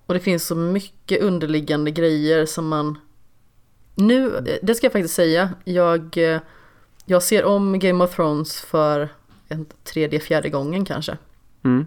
Och 0.06 0.14
det 0.14 0.20
finns 0.20 0.48
så 0.48 0.56
mycket 0.56 1.22
underliggande 1.22 1.92
grejer 1.92 2.46
som 2.46 2.68
man... 2.68 2.98
Nu, 3.96 4.46
det 4.62 4.76
ska 4.76 4.86
jag 4.86 4.94
faktiskt 4.94 5.14
säga, 5.16 5.50
jag, 5.64 6.18
eh, 6.18 6.42
jag 7.06 7.24
ser 7.24 7.46
om 7.46 7.80
Game 7.80 8.04
of 8.04 8.16
Thrones 8.16 8.62
för 8.62 9.10
en 9.48 9.66
tredje, 9.84 10.20
fjärde 10.20 10.50
gången 10.50 10.86
kanske. 10.86 11.18
Mm. 11.64 11.86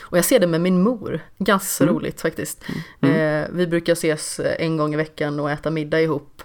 Och 0.00 0.18
jag 0.18 0.24
ser 0.24 0.40
det 0.40 0.46
med 0.46 0.60
min 0.60 0.82
mor, 0.82 1.20
ganska 1.38 1.84
Mm. 1.84 1.94
roligt 1.96 2.20
faktiskt. 2.20 2.64
Mm. 3.00 3.14
Eh, 3.16 3.48
vi 3.52 3.66
brukar 3.66 3.92
ses 3.92 4.40
en 4.58 4.76
gång 4.76 4.94
i 4.94 4.96
veckan 4.96 5.40
och 5.40 5.50
äta 5.50 5.70
middag 5.70 6.00
ihop. 6.00 6.42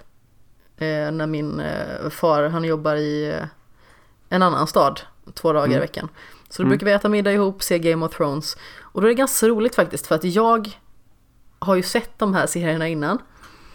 Eh, 0.76 1.10
när 1.10 1.26
min 1.26 1.60
eh, 1.60 2.10
far, 2.10 2.42
han 2.42 2.64
jobbar 2.64 2.96
i 2.96 3.28
eh, 3.28 3.44
en 4.32 4.42
annan 4.42 4.66
stad 4.66 5.00
två 5.34 5.52
dagar 5.52 5.64
Mm. 5.66 5.76
i 5.76 5.80
veckan. 5.80 6.08
Så 6.48 6.62
då 6.62 6.66
Mm. 6.66 6.70
brukar 6.70 6.86
vi 6.86 6.92
äta 6.92 7.08
middag 7.08 7.32
ihop, 7.32 7.62
se 7.62 7.78
Game 7.78 8.06
of 8.06 8.16
Thrones. 8.16 8.56
Och 8.80 9.00
då 9.00 9.06
är 9.06 9.08
det 9.08 9.14
ganska 9.14 9.48
roligt 9.48 9.74
faktiskt 9.74 10.06
för 10.06 10.14
att 10.14 10.24
jag 10.24 10.70
har 11.58 11.74
ju 11.74 11.82
sett 11.82 12.18
de 12.18 12.34
här 12.34 12.46
serierna 12.46 12.88
innan. 12.88 13.18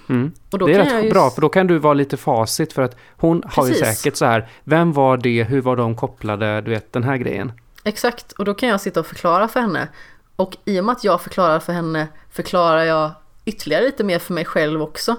Mm. 0.10 0.32
Det 0.50 0.58
är 0.58 0.68
rätt 0.68 1.06
ju... 1.06 1.10
bra 1.12 1.30
för 1.30 1.42
då 1.42 1.50
kan 1.50 1.68
du 1.68 1.78
vara 1.80 1.94
lite 1.94 2.18
facit 2.18 2.74
för 2.74 2.82
att 2.82 2.96
hon 3.18 3.44
har 3.46 3.68
ju 3.68 3.74
Precis. 3.74 3.98
säkert 4.02 4.16
så 4.18 4.26
här, 4.26 4.50
vem 4.64 4.94
var 4.94 5.18
det, 5.18 5.44
hur 5.44 5.62
var 5.62 5.76
de 5.76 5.96
kopplade, 5.96 6.62
du 6.62 6.72
vet 6.72 6.94
den 6.94 7.04
här 7.04 7.18
grejen. 7.18 7.52
Exakt, 7.84 8.32
och 8.32 8.46
då 8.46 8.54
kan 8.54 8.70
jag 8.70 8.82
sitta 8.82 9.00
och 9.00 9.06
förklara 9.08 9.48
för 9.48 9.60
henne. 9.60 9.88
Och 10.36 10.58
i 10.66 10.80
och 10.80 10.86
med 10.86 10.94
att 10.94 11.04
jag 11.04 11.22
förklarar 11.22 11.60
för 11.60 11.74
henne 11.74 12.08
förklarar 12.32 12.84
jag 12.84 13.12
ytterligare 13.46 13.84
lite 13.86 14.04
mer 14.04 14.20
för 14.20 14.34
mig 14.34 14.46
själv 14.46 14.82
också. 14.82 15.16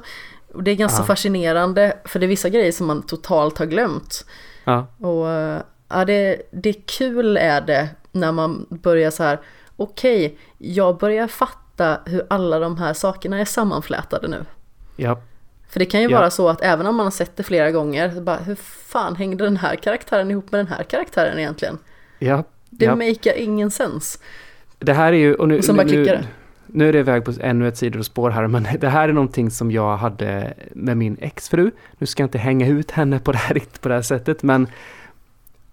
Och 0.54 0.62
det 0.62 0.70
är 0.70 0.74
ganska 0.74 1.02
Ja. 1.02 1.06
fascinerande 1.06 1.96
för 2.04 2.18
det 2.18 2.26
är 2.26 2.28
vissa 2.28 2.48
grejer 2.48 2.72
som 2.72 2.86
man 2.86 3.02
totalt 3.02 3.58
har 3.58 3.66
glömt. 3.66 4.24
Ja, 4.68 4.86
Och 5.08 5.30
eh, 5.30 5.62
ja, 5.88 6.04
det, 6.04 6.42
det 6.50 6.68
är 6.68 6.76
kul 6.86 7.36
är 7.36 7.60
det 7.60 7.88
när 8.12 8.32
man 8.32 8.66
börjar 8.70 9.10
så 9.10 9.22
här, 9.22 9.38
okej, 9.76 10.38
jag 10.58 10.98
börjar 10.98 11.26
fatta 11.26 12.00
hur 12.06 12.22
alla 12.30 12.58
de 12.58 12.78
här 12.78 12.92
sakerna 12.94 13.38
är 13.40 13.44
sammanflätade 13.44 14.28
nu. 14.28 14.44
ja, 14.96 15.20
För 15.68 15.78
det 15.78 15.86
kan 15.86 16.00
ju 16.02 16.08
Ja. 16.10 16.18
vara 16.18 16.30
så 16.30 16.48
att 16.48 16.62
även 16.62 16.86
om 16.86 16.96
man 16.96 17.06
har 17.06 17.10
sett 17.10 17.36
det 17.36 17.42
flera 17.42 17.70
gånger, 17.70 18.20
bara, 18.20 18.36
hur 18.36 18.54
fan 18.86 19.16
hängde 19.16 19.44
den 19.44 19.56
här 19.56 19.76
karaktären 19.76 20.30
ihop 20.30 20.52
med 20.52 20.58
den 20.58 20.66
här 20.68 20.82
karaktären 20.84 21.38
egentligen? 21.38 21.78
ja. 22.18 22.44
Det 22.70 22.84
ja. 22.84 22.94
makear 22.96 23.34
ingen 23.38 23.70
sens. 23.70 24.18
Det 24.78 24.92
här 24.92 25.12
är 25.12 25.16
ju, 25.16 25.34
och 25.34 25.48
nu, 25.48 25.58
Och 25.58 25.86
nu, 25.86 26.04
det 26.04 26.24
nu 26.72 26.88
är 26.88 26.92
det 26.92 26.98
iväg 26.98 27.24
på 27.24 27.32
ännu 27.40 27.68
ett 27.68 27.76
sidospår 27.76 28.30
här, 28.30 28.46
men 28.46 28.66
det 28.80 28.88
här 28.88 29.08
är 29.08 29.12
någonting 29.12 29.50
som 29.50 29.70
jag 29.70 29.96
hade 29.96 30.54
med 30.72 30.96
min 30.96 31.16
exfru. 31.20 31.70
Nu 31.98 32.06
ska 32.06 32.22
jag 32.22 32.26
inte 32.26 32.38
hänga 32.38 32.66
ut 32.66 32.90
henne 32.90 33.18
på 33.18 33.32
det 33.32 33.38
här, 33.38 33.62
på 33.80 33.88
det 33.88 33.94
här 33.94 34.02
sättet, 34.02 34.42
men 34.42 34.66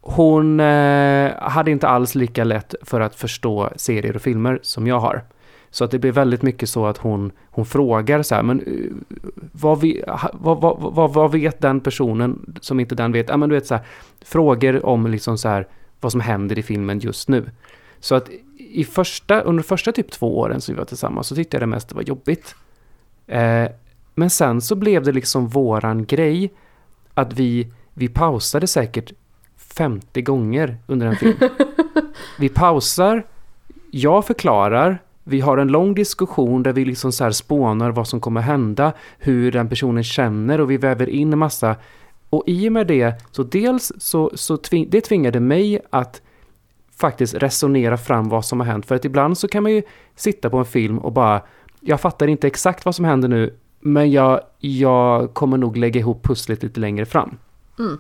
hon 0.01 0.59
eh, 0.59 1.31
hade 1.37 1.71
inte 1.71 1.87
alls 1.87 2.15
lika 2.15 2.43
lätt 2.43 2.75
för 2.81 3.01
att 3.01 3.15
förstå 3.15 3.69
serier 3.75 4.15
och 4.15 4.21
filmer 4.21 4.59
som 4.61 4.87
jag 4.87 4.99
har. 4.99 5.23
Så 5.71 5.83
att 5.83 5.91
det 5.91 5.99
blir 5.99 6.11
väldigt 6.11 6.41
mycket 6.41 6.69
så 6.69 6.85
att 6.85 6.97
hon, 6.97 7.31
hon 7.51 7.65
frågar 7.65 8.21
så 8.23 8.35
här, 8.35 8.43
men 8.43 8.59
eh, 8.59 9.17
vad, 9.51 9.81
vi, 9.81 10.03
ha- 10.07 10.31
vad, 10.33 10.61
vad, 10.61 10.93
vad, 10.93 11.13
vad 11.13 11.31
vet 11.31 11.61
den 11.61 11.79
personen 11.79 12.55
som 12.61 12.79
inte 12.79 12.95
den 12.95 13.11
vet? 13.11 13.29
Ja, 13.29 13.37
men 13.37 13.49
du 13.49 13.55
vet 13.55 13.67
så 13.67 13.75
här, 13.75 13.83
frågor 14.25 14.85
om 14.85 15.07
liksom 15.07 15.37
så 15.37 15.49
här, 15.49 15.67
vad 16.01 16.11
som 16.11 16.21
händer 16.21 16.59
i 16.59 16.63
filmen 16.63 16.99
just 16.99 17.29
nu. 17.29 17.49
Så 17.99 18.15
att 18.15 18.29
i 18.75 18.83
första, 18.83 19.41
under 19.41 19.63
första 19.63 19.91
typ 19.91 20.11
två 20.11 20.39
åren 20.39 20.61
som 20.61 20.75
vi 20.75 20.79
var 20.79 20.85
tillsammans 20.85 21.27
så 21.27 21.35
tyckte 21.35 21.57
jag 21.57 21.61
det 21.61 21.67
mest 21.67 21.93
var 21.93 22.01
jobbigt. 22.01 22.55
Eh, 23.27 23.67
men 24.15 24.29
sen 24.29 24.61
så 24.61 24.75
blev 24.75 25.03
det 25.03 25.11
liksom 25.11 25.47
våran 25.47 26.05
grej 26.05 26.53
att 27.13 27.33
vi, 27.33 27.71
vi 27.93 28.07
pausade 28.07 28.67
säkert 28.67 29.13
50 29.57 30.21
gånger 30.21 30.77
under 30.87 31.07
en 31.07 31.15
film. 31.15 31.37
vi 32.39 32.49
pausar, 32.49 33.25
jag 33.91 34.25
förklarar, 34.25 35.01
vi 35.23 35.41
har 35.41 35.57
en 35.57 35.67
lång 35.67 35.93
diskussion 35.93 36.63
där 36.63 36.73
vi 36.73 36.85
liksom 36.85 37.11
så 37.11 37.23
här 37.23 37.31
spånar 37.31 37.91
vad 37.91 38.07
som 38.07 38.21
kommer 38.21 38.41
hända, 38.41 38.93
hur 39.17 39.51
den 39.51 39.69
personen 39.69 40.03
känner 40.03 40.61
och 40.61 40.71
vi 40.71 40.77
väver 40.77 41.09
in 41.09 41.33
en 41.33 41.39
massa. 41.39 41.75
Och 42.29 42.43
i 42.47 42.69
och 42.69 42.73
med 42.73 42.87
det, 42.87 43.23
så 43.31 43.43
dels 43.43 43.91
så, 43.97 44.31
så 44.33 44.57
tving, 44.57 44.87
det 44.89 45.01
tvingade 45.01 45.39
mig 45.39 45.79
att 45.89 46.21
faktiskt 46.97 47.33
resonera 47.33 47.97
fram 47.97 48.29
vad 48.29 48.45
som 48.45 48.59
har 48.59 48.67
hänt. 48.67 48.85
För 48.85 48.95
att 48.95 49.05
ibland 49.05 49.37
så 49.37 49.47
kan 49.47 49.63
man 49.63 49.71
ju 49.71 49.81
sitta 50.15 50.49
på 50.49 50.57
en 50.57 50.65
film 50.65 50.97
och 50.97 51.11
bara, 51.11 51.41
jag 51.79 52.01
fattar 52.01 52.27
inte 52.27 52.47
exakt 52.47 52.85
vad 52.85 52.95
som 52.95 53.05
händer 53.05 53.27
nu, 53.27 53.53
men 53.79 54.11
jag, 54.11 54.41
jag 54.59 55.33
kommer 55.33 55.57
nog 55.57 55.77
lägga 55.77 55.99
ihop 55.99 56.23
pusslet 56.23 56.63
lite 56.63 56.79
längre 56.79 57.05
fram. 57.05 57.37
Mm. 57.79 57.97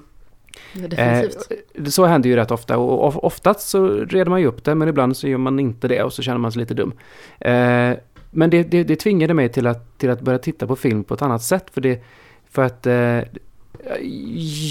Ja, 0.73 0.87
definitivt. 0.87 1.51
Eh, 1.75 1.85
så 1.85 2.05
händer 2.05 2.29
ju 2.29 2.35
rätt 2.35 2.51
ofta 2.51 2.77
och 2.77 3.07
of- 3.07 3.17
oftast 3.17 3.67
så 3.67 3.87
reder 3.87 4.29
man 4.29 4.41
ju 4.41 4.47
upp 4.47 4.63
det 4.63 4.75
men 4.75 4.87
ibland 4.87 5.17
så 5.17 5.27
gör 5.27 5.37
man 5.37 5.59
inte 5.59 5.87
det 5.87 6.03
och 6.03 6.13
så 6.13 6.21
känner 6.21 6.37
man 6.37 6.51
sig 6.51 6.59
lite 6.59 6.73
dum. 6.73 6.93
Eh, 7.39 7.93
men 8.31 8.49
det, 8.49 8.63
det, 8.63 8.83
det 8.83 8.95
tvingade 8.95 9.33
mig 9.33 9.49
till 9.49 9.67
att, 9.67 9.97
till 9.97 10.09
att 10.09 10.21
börja 10.21 10.39
titta 10.39 10.67
på 10.67 10.75
film 10.75 11.03
på 11.03 11.13
ett 11.13 11.21
annat 11.21 11.43
sätt 11.43 11.65
för, 11.71 11.81
det, 11.81 12.03
för 12.49 12.63
att 12.63 12.87
eh, 12.87 13.19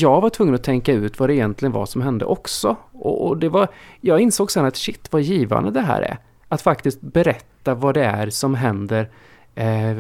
jag 0.01 0.21
var 0.21 0.31
tvungen 0.31 0.55
att 0.55 0.63
tänka 0.63 0.93
ut 0.93 1.19
vad 1.19 1.29
det 1.29 1.35
egentligen 1.35 1.73
var 1.73 1.87
som 1.87 2.03
hände 2.03 2.25
också. 2.25 2.77
Och, 2.93 3.37
det 3.37 3.49
var, 3.49 3.69
jag 4.01 4.21
insåg 4.21 4.51
sen 4.51 4.65
att 4.65 4.77
shit 4.77 5.13
vad 5.13 5.23
givande 5.23 5.71
det 5.71 5.81
här 5.81 6.03
är. 6.03 6.19
Att 6.49 6.63
faktiskt 6.63 7.01
berätta 7.01 7.75
vad 7.75 7.95
det 7.95 8.05
är 8.05 8.31
som 8.31 8.55
händer. 8.55 9.09
Eh, 9.55 9.99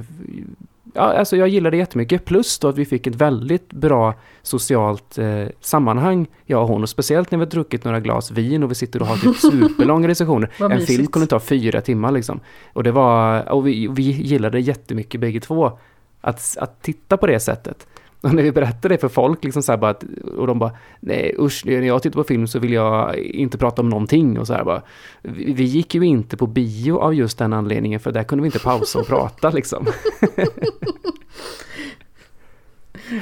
ja, 0.94 1.02
alltså 1.02 1.36
jag 1.36 1.48
gillade 1.48 1.76
det 1.76 1.78
jättemycket. 1.78 2.24
Plus 2.24 2.58
då 2.58 2.68
att 2.68 2.78
vi 2.78 2.84
fick 2.84 3.06
ett 3.06 3.14
väldigt 3.14 3.72
bra 3.72 4.14
socialt 4.42 5.18
eh, 5.18 5.44
sammanhang, 5.60 6.26
jag 6.46 6.62
och 6.62 6.68
hon. 6.68 6.82
Och 6.82 6.88
speciellt 6.88 7.30
när 7.30 7.38
vi 7.38 7.44
har 7.44 7.50
druckit 7.50 7.84
några 7.84 8.00
glas 8.00 8.30
vin 8.30 8.62
och 8.62 8.70
vi 8.70 8.74
sitter 8.74 9.02
och 9.02 9.08
har 9.08 9.16
typ 9.16 9.36
superlånga 9.52 10.08
diskussioner. 10.08 10.50
Vad 10.58 10.72
en 10.72 10.78
mysigt. 10.78 10.96
film 10.96 11.06
kunde 11.06 11.26
ta 11.26 11.40
fyra 11.40 11.80
timmar 11.80 12.10
liksom. 12.10 12.40
Och 12.72 12.82
det 12.82 12.92
var, 12.92 13.48
och 13.52 13.66
vi, 13.66 13.88
vi 13.88 14.02
gillade 14.02 14.60
jättemycket 14.60 15.20
bägge 15.20 15.40
två. 15.40 15.78
Att, 16.20 16.56
att 16.60 16.82
titta 16.82 17.16
på 17.16 17.26
det 17.26 17.40
sättet. 17.40 17.86
Och 18.24 18.34
när 18.34 18.42
vi 18.42 18.52
berättade 18.52 18.94
det 18.94 18.98
för 18.98 19.08
folk, 19.08 19.44
liksom 19.44 19.62
så 19.62 19.72
här 19.72 19.76
bara 19.76 19.90
att, 19.90 20.04
och 20.36 20.46
de 20.46 20.58
bara, 20.58 20.70
nej 21.00 21.34
usch, 21.38 21.62
när 21.66 21.82
jag 21.82 22.02
tittar 22.02 22.14
på 22.14 22.24
film 22.24 22.46
så 22.46 22.58
vill 22.58 22.72
jag 22.72 23.16
inte 23.18 23.58
prata 23.58 23.82
om 23.82 23.88
någonting 23.88 24.38
och 24.38 24.46
så 24.46 24.54
här 24.54 24.64
bara. 24.64 24.82
Vi, 25.22 25.52
vi 25.52 25.64
gick 25.64 25.94
ju 25.94 26.02
inte 26.06 26.36
på 26.36 26.46
bio 26.46 26.98
av 26.98 27.14
just 27.14 27.38
den 27.38 27.52
anledningen, 27.52 28.00
för 28.00 28.12
där 28.12 28.24
kunde 28.24 28.42
vi 28.42 28.46
inte 28.46 28.58
pausa 28.58 28.98
och 28.98 29.06
prata 29.06 29.50
liksom. 29.50 29.86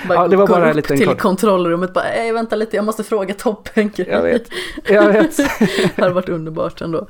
Ja, 0.08 0.28
det 0.28 0.36
var 0.36 0.46
bara 0.46 0.70
upp 0.70 0.76
liten 0.76 0.96
till 0.96 1.06
kort- 1.06 1.18
kontrollrummet 1.18 1.94
bara, 1.94 2.04
nej 2.04 2.32
vänta 2.32 2.56
lite, 2.56 2.76
jag 2.76 2.84
måste 2.84 3.04
fråga 3.04 3.34
Tobbe 3.34 3.70
en 3.74 3.90
grej. 3.90 4.08
Jag 4.10 4.22
vet. 4.22 4.48
Jag 4.88 5.12
vet. 5.12 5.36
det 5.96 6.02
hade 6.02 6.14
varit 6.14 6.28
underbart 6.28 6.80
ändå. 6.80 7.06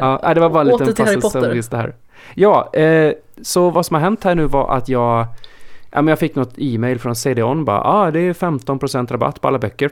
Ja, 0.00 0.32
det 0.34 0.40
var 0.40 0.50
bara 0.50 0.60
en 0.60 0.66
liten 0.66 0.94
passus 0.94 1.34
om 1.34 1.56
just 1.56 1.70
det 1.70 1.76
här. 1.76 1.94
Ja, 2.34 2.70
eh, 2.74 3.12
så 3.42 3.70
vad 3.70 3.86
som 3.86 3.94
har 3.94 4.00
hänt 4.00 4.24
här 4.24 4.34
nu 4.34 4.46
var 4.46 4.76
att 4.76 4.88
jag, 4.88 5.26
ja, 5.94 6.02
men 6.02 6.06
jag 6.08 6.18
fick 6.18 6.34
något 6.34 6.54
e-mail 6.58 6.98
från 6.98 7.16
CD-ON 7.16 7.64
bara, 7.64 7.80
ah, 7.84 8.10
det 8.10 8.20
är 8.20 8.32
15% 8.32 9.12
rabatt 9.12 9.40
på 9.40 9.48
alla 9.48 9.58
böcker. 9.58 9.90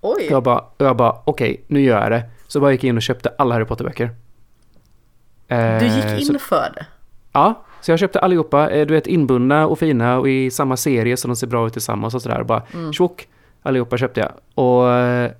Oj, 0.00 0.26
Jag 0.30 0.42
bara, 0.42 0.58
och 0.58 0.86
jag 0.86 0.96
bara 0.96 1.16
okej, 1.24 1.64
nu 1.66 1.80
gör 1.80 2.02
jag 2.02 2.10
det. 2.10 2.22
Så 2.46 2.60
bara 2.60 2.72
gick 2.72 2.84
jag 2.84 2.88
in 2.88 2.96
och 2.96 3.02
köpte 3.02 3.32
alla 3.38 3.54
Harry 3.54 3.64
Potter-böcker. 3.64 4.10
Eh, 5.48 5.78
du 5.78 5.86
gick 5.86 6.20
in 6.20 6.26
Så, 6.26 6.38
för 6.38 6.72
det. 6.74 6.86
ja, 7.32 7.64
så 7.80 7.90
jag 7.92 7.98
köpte 7.98 8.20
allihopa, 8.20 8.70
eh, 8.70 8.86
du 8.86 8.94
vet 8.94 9.06
inbundna 9.06 9.66
och 9.66 9.78
fina 9.78 10.18
och 10.18 10.28
i 10.28 10.50
samma 10.50 10.76
serie 10.76 11.16
så 11.16 11.28
de 11.28 11.36
ser 11.36 11.46
bra 11.46 11.66
ut 11.66 11.72
tillsammans 11.72 12.14
och 12.14 12.22
sådär. 12.22 12.42
Bara 12.42 12.62
Mm. 12.74 12.92
tjock, 12.92 13.28
allihopa 13.62 13.96
köpte 13.96 14.20
jag. 14.20 14.32
Och 14.54 14.90
eh, 14.92 15.30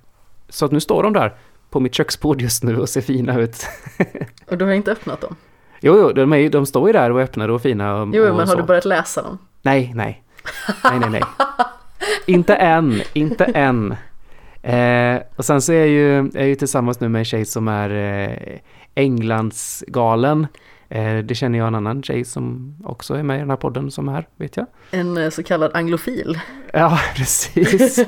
så 0.49 0.65
att 0.65 0.71
nu 0.71 0.79
står 0.79 1.03
de 1.03 1.13
där 1.13 1.35
på 1.69 1.79
mitt 1.79 1.93
köksbord 1.93 2.41
just 2.41 2.63
nu 2.63 2.77
och 2.79 2.89
ser 2.89 3.01
fina 3.01 3.39
ut. 3.39 3.65
Och 4.47 4.57
du 4.57 4.65
har 4.65 4.71
inte 4.73 4.91
öppnat 4.91 5.21
dem? 5.21 5.35
Jo, 5.81 5.97
jo, 5.97 6.11
de, 6.13 6.33
är, 6.33 6.49
de 6.49 6.65
står 6.65 6.87
ju 6.89 6.93
där 6.93 7.11
och 7.11 7.21
öppnade 7.21 7.53
och 7.53 7.61
fina 7.61 7.95
och, 8.01 8.07
Jo, 8.13 8.23
och 8.23 8.29
men 8.29 8.39
har 8.39 8.45
så. 8.45 8.55
du 8.57 8.63
börjat 8.63 8.85
läsa 8.85 9.21
dem? 9.21 9.37
Nej, 9.61 9.91
nej. 9.95 10.23
Nej, 10.83 10.99
nej, 10.99 11.09
nej. 11.09 11.23
inte 12.25 12.55
än, 12.55 13.01
inte 13.13 13.45
än. 13.45 13.95
Eh, 14.61 15.21
och 15.35 15.45
sen 15.45 15.61
så 15.61 15.73
är 15.73 15.77
jag 15.77 15.87
ju, 15.87 16.17
är 16.17 16.29
jag 16.33 16.47
ju 16.47 16.55
tillsammans 16.55 16.99
nu 16.99 17.09
med 17.09 17.19
en 17.19 17.25
tjej 17.25 17.45
som 17.45 17.67
är 17.67 17.89
eh, 17.89 18.59
Englandsgalen. 18.95 20.47
Eh, 20.89 21.17
det 21.17 21.35
känner 21.35 21.59
jag 21.59 21.67
en 21.67 21.75
annan 21.75 22.03
tjej 22.03 22.25
som 22.25 22.75
också 22.83 23.13
är 23.13 23.23
med 23.23 23.35
i 23.35 23.39
den 23.39 23.49
här 23.49 23.57
podden 23.57 23.91
som 23.91 24.09
är, 24.09 24.27
vet 24.35 24.57
jag. 24.57 24.65
En 24.91 25.17
eh, 25.17 25.29
så 25.29 25.43
kallad 25.43 25.71
anglofil. 25.73 26.39
Ja, 26.73 26.99
precis. 27.15 27.99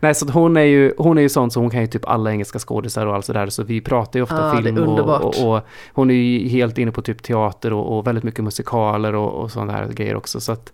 Nej, 0.00 0.14
så 0.14 0.30
hon 0.30 0.56
är 0.56 0.62
ju, 0.62 0.94
hon 0.98 1.18
är 1.18 1.22
ju 1.22 1.28
sån 1.28 1.50
så 1.50 1.60
hon 1.60 1.70
kan 1.70 1.80
ju 1.80 1.86
typ 1.86 2.08
alla 2.08 2.30
engelska 2.30 2.58
skådisar 2.58 3.06
och 3.06 3.14
allt 3.14 3.24
sådär. 3.24 3.46
Så 3.46 3.62
vi 3.62 3.80
pratar 3.80 4.18
ju 4.18 4.22
ofta 4.22 4.50
Ah, 4.50 4.56
film 4.56 4.78
och, 4.78 5.24
och, 5.24 5.48
och 5.48 5.60
hon 5.92 6.10
är 6.10 6.14
ju 6.14 6.48
helt 6.48 6.78
inne 6.78 6.92
på 6.92 7.02
typ 7.02 7.22
teater 7.22 7.72
och, 7.72 7.98
och 7.98 8.06
väldigt 8.06 8.24
mycket 8.24 8.44
musikaler 8.44 9.14
och, 9.14 9.32
och 9.32 9.50
sådana 9.50 9.72
här 9.72 9.88
grejer 9.88 10.16
också. 10.16 10.40
Så 10.40 10.52
att, 10.52 10.72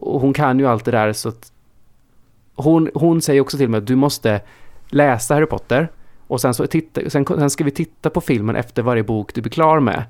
hon 0.00 0.32
kan 0.32 0.58
ju 0.58 0.66
allt 0.66 0.84
det 0.84 0.90
där 0.90 1.12
så 1.12 1.28
att 1.28 1.52
hon, 2.54 2.90
hon 2.94 3.22
säger 3.22 3.40
också 3.40 3.56
till 3.56 3.68
mig 3.68 3.78
att 3.78 3.86
du 3.86 3.96
måste 3.96 4.40
läsa 4.88 5.34
Harry 5.34 5.46
Potter 5.46 5.88
och 6.26 6.40
sen, 6.40 6.54
så 6.54 6.66
titta, 6.66 7.10
sen, 7.10 7.26
sen 7.26 7.50
ska 7.50 7.64
vi 7.64 7.70
titta 7.70 8.10
på 8.10 8.20
filmen 8.20 8.56
efter 8.56 8.82
varje 8.82 9.02
bok 9.02 9.34
du 9.34 9.40
blir 9.40 9.52
klar 9.52 9.80
med. 9.80 10.04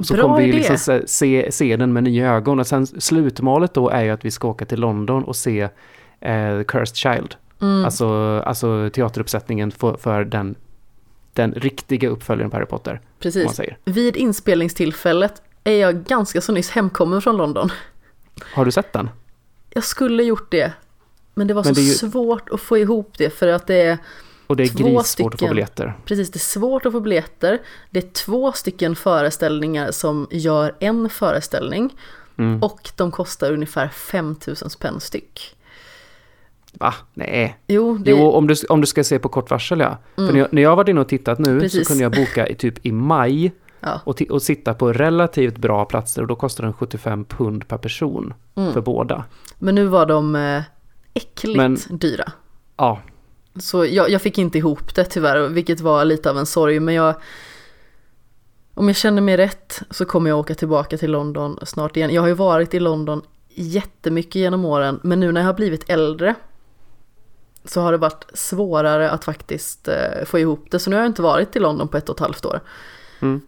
Så 0.00 0.14
Bra 0.14 0.22
kommer 0.22 0.42
vi 0.42 0.52
liksom 0.52 0.78
se, 0.78 1.06
se, 1.06 1.52
se 1.52 1.76
den 1.76 1.92
med 1.92 2.02
nya 2.02 2.32
ögon 2.32 2.60
och 2.60 2.66
sen 2.66 2.86
slutmålet 2.86 3.74
då 3.74 3.88
är 3.88 4.02
ju 4.02 4.10
att 4.10 4.24
vi 4.24 4.30
ska 4.30 4.48
åka 4.48 4.64
till 4.64 4.80
London 4.80 5.24
och 5.24 5.36
se 5.36 5.60
eh, 6.20 6.58
The 6.58 6.64
Cursed 6.64 6.96
Child. 6.96 7.34
Mm. 7.60 7.84
Alltså, 7.84 8.08
alltså 8.46 8.90
teateruppsättningen 8.92 9.70
för, 9.70 9.96
för 9.96 10.24
den, 10.24 10.54
den 11.32 11.52
riktiga 11.52 12.08
uppföljaren 12.08 12.50
på 12.50 12.56
Harry 12.56 12.66
Potter. 12.66 13.00
Precis. 13.18 13.60
Vid 13.84 14.16
inspelningstillfället 14.16 15.42
är 15.64 15.72
jag 15.76 16.04
ganska 16.04 16.40
så 16.40 16.52
nyss 16.52 16.70
hemkommen 16.70 17.22
från 17.22 17.36
London. 17.36 17.72
Har 18.54 18.64
du 18.64 18.70
sett 18.72 18.92
den? 18.92 19.10
Jag 19.70 19.84
skulle 19.84 20.22
gjort 20.22 20.50
det. 20.50 20.72
Men 21.34 21.46
det 21.46 21.54
var 21.54 21.64
Men 21.64 21.74
så 21.74 21.80
det 21.80 21.86
ju- 21.86 21.94
svårt 21.94 22.48
att 22.50 22.60
få 22.60 22.78
ihop 22.78 23.14
det 23.18 23.30
för 23.30 23.48
att 23.48 23.66
det 23.66 23.74
är 23.82 23.98
Och 24.46 24.56
det 24.56 24.62
är 24.62 24.68
Två 24.68 24.84
grissvårt 24.98 25.34
att 25.34 25.40
få 25.40 25.48
biljetter. 25.48 25.94
precis, 26.04 26.30
det 26.30 26.36
är 26.36 26.40
svårt 26.40 26.86
att 26.86 26.92
få 26.92 27.00
biljetter. 27.00 27.58
Det 27.90 27.98
är 27.98 28.10
två 28.10 28.52
stycken 28.52 28.96
föreställningar 28.96 29.90
som 29.90 30.26
gör 30.30 30.74
en 30.80 31.08
föreställning 31.10 31.94
Mm. 32.38 32.62
och 32.62 32.90
de 32.96 33.10
kostar 33.10 33.52
ungefär 33.52 33.88
5000 33.88 34.70
spänn 34.70 35.00
styck. 35.00 35.56
Va? 36.72 36.94
Nej. 37.14 37.58
Jo, 37.66 37.98
det 37.98 38.10
Jo, 38.10 38.30
om 38.30 38.46
du, 38.46 38.54
om 38.68 38.80
du 38.80 38.86
ska 38.86 39.04
se 39.04 39.18
på 39.18 39.28
kort 39.28 39.50
varsel 39.50 39.80
ja. 39.80 39.98
För 40.14 40.22
när 40.32 40.38
jag, 40.38 40.52
när 40.52 40.62
jag 40.62 40.76
var 40.76 40.90
inne 40.90 41.00
och 41.00 41.08
tittat 41.08 41.38
nu 41.38 41.60
Precis. 41.60 41.86
så 41.86 41.88
kunde 41.92 42.02
jag 42.02 42.12
boka 42.12 42.46
i 42.48 42.54
typ 42.54 42.86
i 42.86 42.92
maj 42.92 43.52
ja, 43.80 44.00
och, 44.04 44.22
och 44.30 44.42
sitta 44.42 44.74
på 44.74 44.92
relativt 44.92 45.58
bra 45.58 45.84
platser 45.84 46.22
och 46.22 46.28
då 46.28 46.34
kostar 46.36 46.64
den 46.64 46.72
75 46.72 47.24
pund 47.24 47.68
per 47.68 47.78
person 47.78 48.34
Mm. 48.54 48.72
för 48.72 48.80
båda. 48.80 49.24
men 49.58 49.74
nu 49.74 49.86
var 49.86 50.06
de 50.06 50.36
eh, 50.36 50.62
äckligt 51.14 51.56
Men- 51.56 51.78
dyra. 51.90 52.32
Ja, 52.76 53.00
Så 53.60 53.84
jag, 53.86 54.10
jag 54.10 54.22
fick 54.22 54.38
inte 54.38 54.58
ihop 54.58 54.94
det 54.94 55.04
tyvärr, 55.04 55.48
vilket 55.48 55.80
var 55.80 56.04
lite 56.04 56.30
av 56.30 56.38
en 56.38 56.46
sorg. 56.46 56.80
Men 56.80 56.94
jag, 56.94 57.14
om 58.74 58.86
jag 58.88 58.96
känner 58.96 59.22
mig 59.22 59.36
rätt 59.36 59.82
så 59.90 60.04
kommer 60.04 60.30
jag 60.30 60.38
åka 60.38 60.54
tillbaka 60.54 60.96
till 60.98 61.10
London 61.10 61.58
snart 61.62 61.96
igen. 61.96 62.10
Jag 62.14 62.22
har 62.22 62.28
ju 62.28 62.34
varit 62.34 62.74
i 62.74 62.80
London 62.80 63.22
jättemycket 63.54 64.34
genom 64.34 64.64
åren, 64.64 65.00
men 65.02 65.20
nu 65.20 65.32
när 65.32 65.40
jag 65.40 65.48
har 65.48 65.54
blivit 65.54 65.90
äldre 65.90 66.34
så 67.64 67.80
har 67.80 67.92
det 67.92 67.98
varit 67.98 68.26
svårare 68.34 69.10
att 69.10 69.24
faktiskt 69.24 69.88
eh, 69.88 70.24
få 70.24 70.38
ihop 70.38 70.66
det. 70.70 70.78
Så 70.78 70.90
nu 70.90 70.96
har 70.96 71.02
jag 71.02 71.10
inte 71.10 71.22
varit 71.22 71.56
i 71.56 71.58
London 71.58 71.88
på 71.88 71.96
ett 71.96 72.08
och 72.08 72.16
ett 72.16 72.20
halvt 72.20 72.44
år. 72.44 72.60
Mm. 73.20 73.40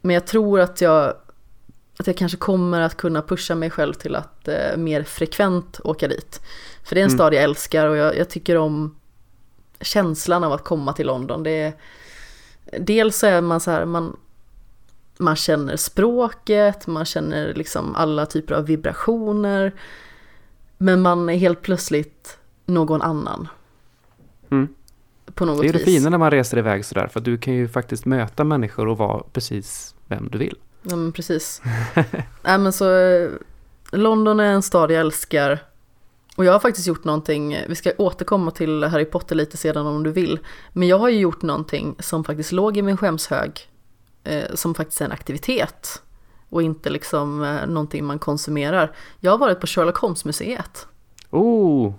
Men 0.00 0.14
jag 0.14 0.26
tror 0.26 0.60
att 0.60 0.80
jag, 0.80 1.14
att 1.98 2.06
jag 2.06 2.16
kanske 2.16 2.38
kommer 2.38 2.80
att 2.80 2.96
kunna 2.96 3.22
pusha 3.22 3.54
mig 3.54 3.70
själv 3.70 3.94
till 3.94 4.16
att 4.16 4.48
eh, 4.48 4.76
mer 4.76 5.02
frekvent 5.02 5.80
åka 5.84 6.08
dit. 6.08 6.40
För 6.84 6.94
det 6.94 7.00
är 7.00 7.04
en 7.04 7.10
Mm. 7.10 7.18
stad 7.18 7.34
jag 7.34 7.42
älskar 7.42 7.86
och 7.86 7.96
jag, 7.96 8.16
jag 8.16 8.30
tycker 8.30 8.56
om 8.56 8.96
känslan 9.80 10.44
av 10.44 10.52
att 10.52 10.64
komma 10.64 10.92
till 10.92 11.06
London. 11.06 11.42
Det 11.42 11.50
är, 11.50 11.72
dels 12.80 13.18
så 13.18 13.26
är 13.26 13.40
man 13.40 13.60
så 13.60 13.70
här, 13.70 13.84
man, 13.84 14.16
man 15.18 15.36
känner 15.36 15.76
språket, 15.76 16.86
man 16.86 17.04
känner 17.04 17.54
liksom 17.54 17.94
alla 17.94 18.26
typer 18.26 18.54
av 18.54 18.66
vibrationer. 18.66 19.72
Men 20.78 21.00
man 21.00 21.28
är 21.28 21.36
helt 21.36 21.62
plötsligt 21.62 22.38
någon 22.72 23.02
annan. 23.02 23.48
Mm. 24.50 24.68
På 25.34 25.44
något 25.44 25.60
det 25.60 25.68
är 25.68 25.72
det 25.72 25.78
vis. 25.78 25.84
fina 25.84 26.10
när 26.10 26.18
man 26.18 26.30
reser 26.30 26.58
iväg 26.58 26.84
sådär 26.84 27.06
för 27.06 27.20
du 27.20 27.38
kan 27.38 27.54
ju 27.54 27.68
faktiskt 27.68 28.06
möta 28.06 28.44
människor 28.44 28.88
och 28.88 28.98
vara 28.98 29.22
precis 29.32 29.94
vem 30.06 30.28
du 30.28 30.38
vill. 30.38 30.56
Ja 30.82 30.96
men 30.96 31.12
precis. 31.12 31.62
Nej 32.42 32.58
men 32.58 32.72
så 32.72 32.98
eh, 32.98 33.30
London 33.92 34.40
är 34.40 34.52
en 34.52 34.62
stad 34.62 34.90
jag 34.90 35.00
älskar. 35.00 35.58
Och 36.36 36.44
jag 36.44 36.52
har 36.52 36.60
faktiskt 36.60 36.86
gjort 36.86 37.04
någonting, 37.04 37.56
vi 37.68 37.74
ska 37.74 37.92
återkomma 37.98 38.50
till 38.50 38.84
Harry 38.84 39.04
Potter 39.04 39.36
lite 39.36 39.56
sedan 39.56 39.86
om 39.86 40.02
du 40.02 40.12
vill. 40.12 40.38
Men 40.72 40.88
jag 40.88 40.98
har 40.98 41.08
ju 41.08 41.18
gjort 41.18 41.42
någonting 41.42 41.96
som 41.98 42.24
faktiskt 42.24 42.52
låg 42.52 42.76
i 42.76 42.82
min 42.82 42.96
skämshög. 42.96 43.68
Eh, 44.24 44.54
som 44.54 44.74
faktiskt 44.74 45.00
är 45.00 45.04
en 45.04 45.12
aktivitet. 45.12 46.02
Och 46.48 46.62
inte 46.62 46.90
liksom 46.90 47.42
eh, 47.42 47.66
någonting 47.66 48.04
man 48.04 48.18
konsumerar. 48.18 48.96
Jag 49.20 49.30
har 49.30 49.38
varit 49.38 49.60
på 49.60 49.66
Sherlock 49.66 49.96
Holmes-museet. 49.96 50.86
Oh! 51.30 51.94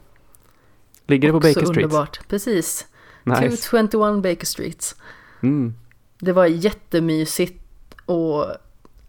Ligger 1.13 1.27
det 1.27 1.33
på 1.33 1.39
Baker 1.39 1.65
Street? 1.65 1.77
underbart, 1.77 2.27
precis. 2.27 2.87
Nice. 3.23 3.57
221 3.57 4.23
Baker 4.23 4.45
Street. 4.45 4.95
Mm. 5.43 5.73
Det 6.19 6.31
var 6.31 6.45
jättemysigt 6.45 7.63
och 8.05 8.49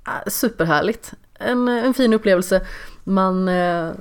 äh, 0.06 0.26
superhärligt. 0.26 1.12
En, 1.34 1.68
en 1.68 1.94
fin 1.94 2.12
upplevelse. 2.12 2.66
Man 3.04 3.48
eh, 3.48 3.92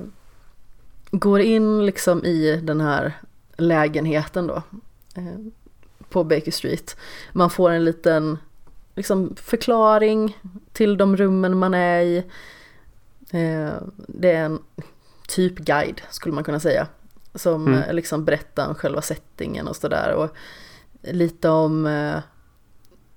går 1.10 1.40
in 1.40 1.86
liksom 1.86 2.24
i 2.24 2.60
den 2.62 2.80
här 2.80 3.12
lägenheten 3.56 4.46
då. 4.46 4.62
Eh, 5.16 5.38
på 6.08 6.24
Baker 6.24 6.50
Street. 6.50 6.96
Man 7.32 7.50
får 7.50 7.70
en 7.70 7.84
liten 7.84 8.38
liksom, 8.94 9.36
förklaring 9.36 10.38
till 10.72 10.96
de 10.96 11.16
rummen 11.16 11.58
man 11.58 11.74
är 11.74 12.00
i. 12.00 12.16
Eh, 13.30 13.72
det 13.96 14.30
är 14.30 14.44
en 14.44 14.58
typ 15.28 15.54
guide 15.58 16.02
skulle 16.10 16.34
man 16.34 16.44
kunna 16.44 16.60
säga. 16.60 16.86
Som 17.34 17.66
Mm. 17.68 17.82
eh, 17.82 17.92
liksom 17.94 18.24
berättar 18.24 18.68
om 18.68 18.74
själva 18.74 19.02
settingen 19.02 19.68
och 19.68 19.76
sådär. 19.76 20.12
Och 20.14 20.36
lite 21.02 21.48
om 21.48 21.86
eh, 21.86 22.18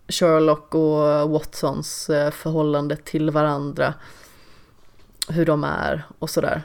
Sherlock 0.07 0.75
och 0.75 1.29
Watsons 1.29 2.09
eh, 2.09 2.31
förhållande 2.31 2.95
till 2.95 3.29
varandra. 3.29 3.93
Hur 5.29 5.45
de 5.45 5.63
är 5.63 6.03
och 6.19 6.29
sådär. 6.29 6.61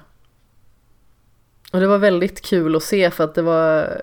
Och 1.73 1.81
det 1.81 1.87
var 1.87 1.99
väldigt 1.99 2.43
kul 2.43 2.77
att 2.77 2.83
se 2.83 3.11
för 3.11 3.25
att 3.25 3.35
det 3.35 3.43
var 3.43 4.01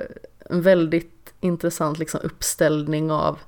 en 0.49 0.61
väldigt 0.61 1.33
intressant 1.39 1.99
liksom, 1.99 2.19
uppställning 2.23 3.11
av 3.11 3.39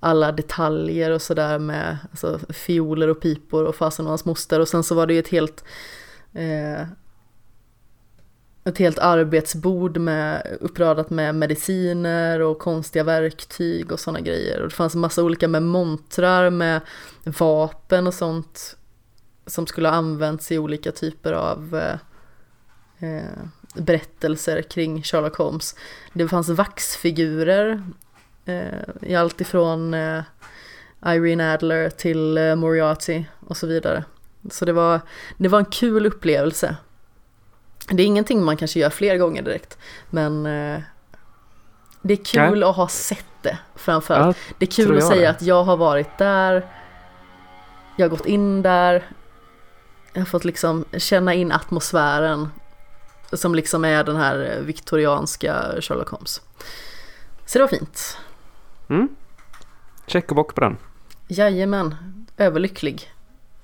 alla 0.00 0.32
detaljer 0.32 1.10
och 1.10 1.22
sådär 1.22 1.58
med 1.58 1.98
alltså, 2.10 2.38
fioler 2.52 3.08
och 3.08 3.20
pipor 3.20 3.64
och 3.64 3.74
fasen 3.76 4.06
och 4.06 4.10
hans 4.10 4.24
moster 4.24 4.60
och 4.60 4.68
sen 4.68 4.84
så 4.84 4.94
var 4.94 5.06
det 5.06 5.14
ju 5.14 5.20
ett 5.20 5.28
helt 5.28 5.64
eh, 6.32 6.86
ett 8.64 8.78
helt 8.78 8.98
arbetsbord 8.98 9.96
med, 9.96 10.56
uppradat 10.60 11.10
med 11.10 11.34
mediciner 11.34 12.40
och 12.40 12.58
konstiga 12.58 13.04
verktyg 13.04 13.92
och 13.92 14.00
sådana 14.00 14.20
grejer. 14.20 14.60
Och 14.62 14.68
det 14.68 14.74
fanns 14.74 14.94
en 14.94 15.00
massa 15.00 15.22
olika 15.22 15.48
med 15.48 15.62
montrar 15.62 16.50
med 16.50 16.80
vapen 17.24 18.06
och 18.06 18.14
sånt 18.14 18.76
som 19.46 19.66
skulle 19.66 19.88
ha 19.88 19.96
använts 19.96 20.52
i 20.52 20.58
olika 20.58 20.92
typer 20.92 21.32
av 21.32 21.76
eh, 21.76 21.98
eh, 23.08 23.30
berättelser 23.74 24.62
kring 24.62 25.02
Sherlock 25.02 25.36
Holmes. 25.36 25.74
Det 26.12 26.28
fanns 26.28 26.48
vaxfigurer 26.48 27.82
eh, 28.44 29.10
i 29.10 29.14
allt 29.14 29.40
ifrån 29.40 29.94
eh, 29.94 30.22
Irene 31.06 31.54
Adler 31.54 31.90
till 31.90 32.38
eh, 32.38 32.56
Moriarty 32.56 33.24
och 33.40 33.56
så 33.56 33.66
vidare. 33.66 34.04
Så 34.50 34.64
det 34.64 34.72
var, 34.72 35.00
det 35.36 35.48
var 35.48 35.58
en 35.58 35.64
kul 35.64 36.06
upplevelse. 36.06 36.76
Det 37.88 38.02
är 38.02 38.06
ingenting 38.06 38.44
man 38.44 38.56
kanske 38.56 38.80
gör 38.80 38.90
fler 38.90 39.16
gånger 39.16 39.42
direkt, 39.42 39.78
men 40.10 40.46
eh, 40.46 40.80
det 42.02 42.14
är 42.14 42.24
kul 42.24 42.62
att 42.62 42.76
ha 42.76 42.88
sett 42.88 43.26
det 43.42 43.58
framförallt. 43.74 44.36
Ja, 44.48 44.54
det 44.58 44.64
är 44.64 44.70
kul 44.70 44.98
att 44.98 45.06
säga 45.06 45.20
det. 45.20 45.30
att 45.30 45.42
jag 45.42 45.64
har 45.64 45.76
varit 45.76 46.18
där, 46.18 46.66
jag 47.96 48.04
har 48.04 48.10
gått 48.10 48.26
in 48.26 48.62
där, 48.62 49.06
jag 50.12 50.20
har 50.20 50.26
fått 50.26 50.44
liksom 50.44 50.84
känna 50.96 51.34
in 51.34 51.52
atmosfären 51.52 52.48
som 53.32 53.54
liksom 53.54 53.84
är 53.84 54.04
den 54.04 54.16
här 54.16 54.60
viktorianska 54.62 55.64
Sherlock 55.80 56.08
Holmes. 56.08 56.40
Så 57.46 57.58
det 57.58 57.62
var 57.62 57.68
fint. 57.68 58.18
Mm. 58.88 59.08
Check 60.06 60.30
och 60.30 60.36
bock 60.36 60.54
på 60.54 60.60
den. 60.60 60.76
Jajamän, 61.28 61.94
överlycklig. 62.36 63.12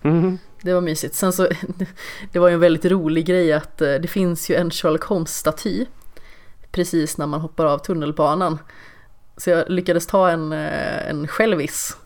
Mhm. 0.03 0.39
Det 0.63 0.75
var 0.75 0.81
mysigt. 0.81 1.15
Sen 1.15 1.33
så, 1.33 1.49
det 2.33 2.39
var 2.39 2.49
ju 2.49 2.55
en 2.55 2.61
väldigt 2.61 2.85
rolig 2.85 3.27
grej 3.27 3.53
att 3.53 3.83
eh, 3.83 3.95
det 3.95 4.09
finns 4.09 4.51
ju 4.51 4.55
en 4.55 4.71
Sherlock 4.71 5.05
Holmes-staty 5.05 5.87
precis 6.73 7.19
när 7.19 7.27
man 7.27 7.41
hoppar 7.41 7.67
av 7.67 7.79
tunnelbanan. 7.79 8.59
Så 9.37 9.51
jag 9.51 9.71
lyckades 9.71 10.07
ta 10.07 10.31
en, 10.31 10.53
eh, 10.53 11.09
en 11.09 11.29
självis 11.29 11.97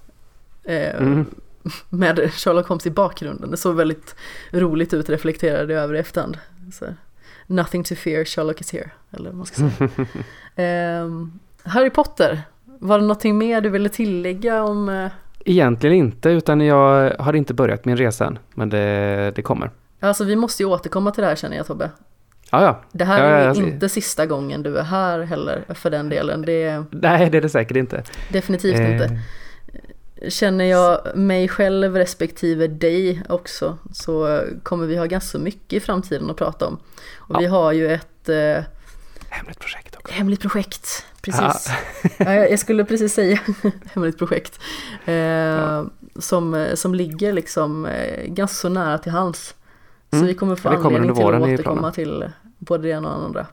eh, 0.65 0.97
Mm. 0.97 1.27
med 1.89 2.33
Sherlock 2.35 2.69
Holmes 2.69 2.87
i 2.87 2.91
bakgrunden. 2.91 3.51
Det 3.51 3.57
såg 3.57 3.77
väldigt 3.77 4.15
roligt 4.51 4.95
ut, 4.95 5.09
reflekterade 5.09 5.73
jag 5.73 5.83
över 5.83 5.95
i 5.95 5.99
efterhand. 5.99 6.39
Så, 6.73 6.87
Nothing 7.47 7.85
to 7.85 7.95
fear, 7.95 8.25
Sherlock 8.25 8.61
is 8.61 8.73
here. 8.73 8.91
Eller 9.11 9.31
vad 9.31 9.37
man 9.37 9.47
ska 9.47 9.57
säga. 9.57 9.91
Ehm, 10.57 11.39
Harry 11.63 11.91
Potter, 11.91 12.43
var 12.65 12.99
det 12.99 13.05
någonting 13.05 13.39
mer 13.39 13.61
du 13.61 13.69
ville 13.69 13.89
tillägga 13.89 14.63
om 14.63 14.89
eh, 14.89 15.11
Egentligen 15.45 15.97
inte, 15.97 16.29
utan 16.31 16.61
jag 16.61 17.15
har 17.19 17.33
inte 17.33 17.55
börjat 17.55 17.85
min 17.85 17.97
resa 17.97 18.27
än. 18.27 18.39
Men 18.55 18.69
det, 18.71 19.33
det 19.37 19.43
kommer. 19.43 19.71
Alltså 20.01 20.25
vi 20.25 20.37
måste 20.37 20.63
ju 20.63 20.67
återkomma 20.69 21.11
till 21.11 21.23
det 21.23 21.29
här 21.29 21.37
känner 21.37 21.57
jag 21.57 21.67
Tobbe. 21.67 21.91
Ja, 22.51 22.63
ja. 22.63 22.81
Det 22.93 23.05
här 23.05 23.19
Ja, 23.19 23.25
är 23.37 23.47
jag 23.47 23.57
ser. 23.57 23.63
inte 23.63 23.89
sista 23.89 24.27
gången 24.27 24.63
du 24.63 24.79
är 24.79 24.83
här 24.83 25.21
heller 25.21 25.65
för 25.75 25.91
den 25.91 26.09
delen. 26.09 26.43
Det 26.43 26.85
Nej, 26.91 27.31
det 27.31 27.39
är 27.39 27.43
det 27.43 27.49
säkert 27.49 27.77
inte. 27.77 28.03
definitivt 28.33 28.79
Eh, 28.79 28.93
inte. 28.93 29.19
Känner 30.29 30.65
jag 30.65 31.17
mig 31.17 31.49
själv 31.49 31.97
respektive 31.97 32.67
dig 32.67 33.23
också 33.29 33.79
så 33.93 34.43
kommer 34.63 34.87
vi 34.87 34.97
ha 34.97 35.05
ganska 35.07 35.39
mycket 35.39 35.73
i 35.73 35.81
framtiden 35.81 36.31
att 36.31 36.37
prata 36.37 36.67
om. 36.67 36.79
Och 37.17 37.41
vi 37.41 37.45
Ja. 37.45 37.51
har 37.51 37.73
ju 37.73 37.89
ett 37.93 38.29
eh, 38.29 38.65
Hemligt 39.29 39.59
projekt 39.61 39.97
också. 39.97 40.15
hemligt 40.15 40.41
projekt. 40.41 41.07
Precis. 41.25 41.69
Ja, 42.19 42.33
jag 42.35 42.59
skulle 42.59 42.85
precis 42.85 43.15
säga 43.15 43.39
hemligt 43.95 44.19
projekt. 44.19 44.61
Eh, 45.05 45.85
som, 46.19 46.67
som 46.75 46.95
ligger 46.95 47.33
liksom 47.33 47.87
eh, 47.87 48.25
ganska 48.27 48.55
så 48.55 48.69
nära 48.69 48.99
till 48.99 49.13
hands. 49.13 49.55
Så 50.11 50.17
Mm. 50.17 50.27
vi 50.27 50.35
kommer 50.35 50.57
få 50.57 50.69
Ja, 50.69 50.77
kommer 50.77 50.87
anledning 50.99 51.15
till 51.17 51.25
att 51.35 51.43
återkomma 51.43 51.93
till 51.93 52.31
både 52.59 52.83
det 52.83 52.89
ena 52.89 53.09
och 53.15 53.19
det 53.21 53.25
andra. 53.27 53.47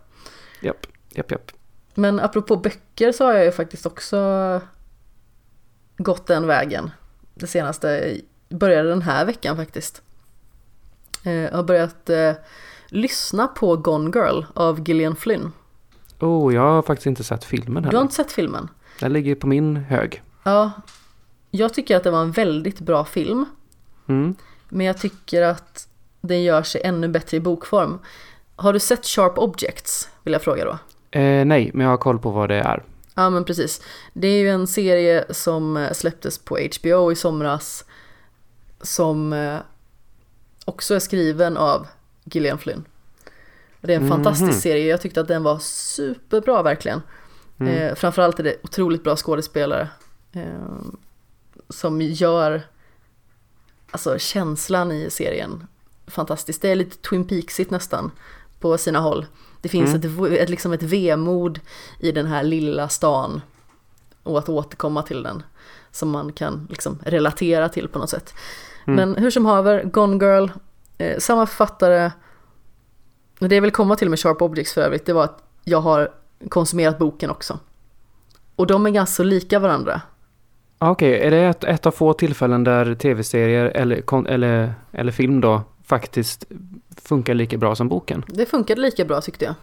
Japp, 0.61 0.87
japp, 1.09 1.31
japp. 1.31 1.51
Men 1.93 2.19
apropå 2.19 2.55
böcker 2.57 3.11
så 3.11 3.25
har 3.25 3.33
jag 3.33 3.45
ju 3.45 3.51
faktiskt 3.51 3.85
också 3.85 4.17
gått 5.97 6.27
den 6.27 6.47
vägen. 6.47 6.91
Det 7.33 7.47
senaste 7.47 8.17
började 8.49 8.89
den 8.89 9.01
här 9.01 9.25
veckan 9.25 9.57
faktiskt. 9.57 10.01
Eh, 11.25 11.33
Jag 11.33 11.51
har 11.51 11.63
börjat 11.63 12.09
eh, 12.09 12.31
lyssna 12.87 13.47
på 13.47 13.75
Gone 13.75 14.11
Girl 14.15 14.43
av 14.53 14.87
Gillian 14.87 15.15
Flynn. 15.15 15.51
Oh, 16.21 16.53
jag 16.53 16.61
har 16.61 16.81
faktiskt 16.81 17.05
inte 17.07 17.23
sett 17.23 17.43
filmen 17.43 17.83
Du 17.83 17.87
har 17.87 17.91
heller. 17.93 18.01
inte 18.01 18.15
sett 18.15 18.31
filmen? 18.31 18.69
Den 18.99 19.13
ligger 19.13 19.35
på 19.35 19.47
min 19.47 19.75
hög. 19.75 20.23
Ja, 20.43 20.71
jag 21.51 21.73
tycker 21.73 21.97
att 21.97 22.03
det 22.03 22.11
var 22.11 22.21
en 22.21 22.31
väldigt 22.31 22.79
bra 22.79 23.05
film. 23.05 23.45
Mm. 24.07 24.35
Men 24.69 24.85
jag 24.85 24.97
tycker 24.97 25.41
att 25.41 25.87
den 26.21 26.43
gör 26.43 26.63
sig 26.63 26.81
ännu 26.83 27.07
bättre 27.07 27.37
i 27.37 27.39
bokform. 27.39 27.99
Har 28.55 28.73
du 28.73 28.79
sett 28.79 29.05
Sharp 29.05 29.37
Objects? 29.37 30.09
Vill 30.23 30.33
jag 30.33 30.41
fråga 30.41 30.65
då. 30.65 30.71
Eh, 31.19 31.45
nej, 31.45 31.71
men 31.73 31.83
jag 31.83 31.89
har 31.91 31.97
koll 31.97 32.19
på 32.19 32.29
vad 32.29 32.49
det 32.49 32.55
är. 32.59 32.83
Ja 33.15 33.29
men 33.29 33.43
precis. 33.45 33.81
Det 34.13 34.27
är 34.27 34.39
ju 34.39 34.49
en 34.49 34.67
serie 34.67 35.25
som 35.29 35.77
eh, 35.77 35.91
släpptes 35.91 36.37
på 36.39 36.57
HBO 36.79 37.11
i 37.11 37.15
somras. 37.15 37.85
Som 38.81 39.33
eh, 39.33 39.57
också 40.65 40.95
är 40.95 40.99
skriven 40.99 41.57
av 41.57 41.87
Gillian 42.23 42.57
Flynn. 42.57 42.85
Och 43.81 43.87
Det 43.87 43.93
är 43.93 43.97
en 43.97 44.03
Mhm. 44.03 44.11
fantastisk 44.11 44.61
serie. 44.61 44.85
Jag 44.87 45.01
tyckte 45.01 45.21
att 45.21 45.27
den 45.27 45.43
var 45.43 45.59
superbra 45.59 46.63
verkligen. 46.63 47.01
Mm. 47.59 47.73
Eh, 47.77 47.95
framförallt 47.95 48.39
är 48.39 48.43
det 48.43 48.55
otroligt 48.63 49.03
bra 49.03 49.15
skådespelare. 49.15 49.87
Eh, 50.33 50.43
som 51.69 52.01
gör 52.01 52.61
alltså, 53.91 54.17
känslan 54.19 54.91
i 54.91 55.09
serien 55.09 55.67
fantastisk. 56.07 56.61
Det 56.61 56.69
är 56.69 56.75
lite 56.75 56.97
Twin 56.97 57.27
Peaksigt 57.27 57.71
nästan 57.71 58.11
på 58.59 58.77
sina 58.77 58.99
håll. 58.99 59.25
Det 59.61 59.69
finns 59.69 59.93
Mm. 59.95 60.25
ett, 60.25 60.39
ett, 60.41 60.49
liksom 60.49 60.73
ett 60.73 60.83
vemod 60.83 61.59
i 61.99 62.11
den 62.11 62.25
här 62.25 62.43
lilla 62.43 62.89
stan 62.89 63.41
och 64.23 64.37
att 64.39 64.49
återkomma 64.49 65.03
till 65.03 65.23
den 65.23 65.43
som 65.91 66.09
man 66.09 66.33
kan 66.33 66.67
liksom 66.69 66.99
relatera 67.05 67.69
till 67.69 67.87
på 67.87 67.99
något 67.99 68.09
sätt. 68.09 68.33
Mm. 68.87 68.95
Men 68.95 69.23
hur 69.23 69.31
som 69.31 69.45
haver, 69.45 69.83
Gone 69.83 70.25
Girl, 70.25 70.47
eh, 70.97 71.17
samma 71.19 71.45
författare. 71.45 72.11
Det 73.49 73.55
jag 73.55 73.61
vill 73.61 73.71
komma 73.71 73.95
till 73.95 74.09
med 74.09 74.19
Sharp 74.19 74.41
Objects 74.41 74.73
för 74.73 74.81
övrigt, 74.81 75.05
det 75.05 75.13
var 75.13 75.23
att 75.23 75.43
jag 75.63 75.81
har 75.81 76.09
konsumerat 76.49 76.99
boken 76.99 77.29
också. 77.29 77.59
Och 78.55 78.67
de 78.67 78.85
är 78.85 78.89
ganska 78.89 79.23
lika 79.23 79.59
varandra. 79.59 80.01
Ah, 80.77 80.89
Okej, 80.89 81.19
är 81.21 81.31
det 81.31 81.37
ett, 81.37 81.63
ett 81.63 81.85
av 81.85 81.91
få 81.91 82.13
tillfällen 82.13 82.63
där 82.63 82.95
tv-serier 82.95 83.65
eller, 83.65 84.27
eller, 84.27 84.73
eller 84.91 85.11
film 85.11 85.41
då 85.41 85.61
faktiskt 85.85 86.45
funkar 87.03 87.33
lika 87.33 87.57
bra 87.57 87.75
som 87.75 87.89
boken? 87.89 88.23
Det 88.27 88.45
funkade 88.45 88.81
lika 88.81 89.05
bra 89.05 89.21
tyckte 89.21 89.45
jag. 89.45 89.55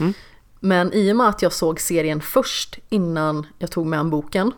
Mm. 0.00 0.12
Men 0.60 0.92
i 0.92 1.12
och 1.12 1.16
med 1.16 1.28
att 1.28 1.42
jag 1.42 1.52
såg 1.52 1.80
serien 1.80 2.20
först 2.20 2.78
innan 2.88 3.46
jag 3.58 3.70
tog 3.70 3.86
med 3.86 4.00
en 4.00 4.10
boken. 4.10 4.52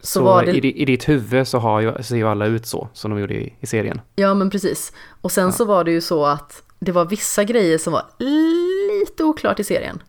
Så, 0.00 0.06
Så, 0.06 0.24
var 0.24 0.44
det, 0.44 0.52
i, 0.52 0.82
i 0.82 0.84
ditt 0.84 1.08
huvud 1.08 1.48
så 1.48 1.58
har 1.58 1.80
ju, 1.80 2.02
ser 2.02 2.16
ju 2.16 2.28
alla 2.28 2.46
ut 2.46 2.66
så, 2.66 2.88
som 2.92 3.10
de 3.10 3.20
gjorde 3.20 3.34
i, 3.34 3.54
i 3.60 3.66
serien. 3.66 4.00
ja 4.14 4.34
men 4.34 4.50
precis. 4.50 4.92
Och 5.20 5.32
sen 5.32 5.44
Ja. 5.46 5.52
så 5.52 5.64
var 5.64 5.84
det 5.84 5.90
ju 5.92 6.00
så 6.00 6.26
att 6.26 6.62
det 6.86 6.92
var 6.92 7.04
vissa 7.04 7.44
grejer 7.44 7.78
som 7.78 7.92
var 7.92 8.04
lite 8.18 9.24
oklart 9.24 9.60
i 9.60 9.64
serien. 9.64 10.02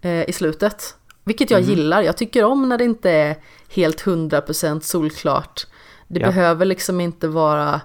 Eh, 0.00 0.28
I 0.28 0.32
slutet. 0.32 0.94
Vilket 1.24 1.50
jag 1.50 1.60
Mhm. 1.60 1.70
gillar. 1.70 2.02
Jag 2.02 2.16
tycker 2.16 2.44
om 2.44 2.68
när 2.68 2.78
det 2.78 2.84
inte 2.84 3.10
är 3.10 3.36
helt 3.68 4.00
100% 4.00 4.84
solklart. 4.84 5.66
Det 6.08 6.20
Ja. 6.20 6.26
behöver 6.26 6.64
liksom 6.66 7.00
inte 7.00 7.28
vara 7.28 7.80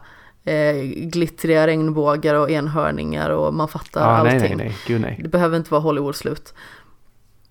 eh, 0.45 0.75
glittriga 0.85 1.67
regnbågar 1.67 2.35
och 2.35 2.49
enhörningar 2.51 3.29
och 3.29 3.53
man 3.53 3.67
fattar 3.67 4.01
Ja, 4.01 4.07
allting. 4.07 4.39
nej, 4.39 4.55
nej, 4.55 4.57
nej, 4.67 4.77
gud 4.87 5.01
nej. 5.01 5.19
Det 5.23 5.29
behöver 5.29 5.57
inte 5.57 5.71
vara 5.71 5.81
Hollywood-slut. 5.81 6.53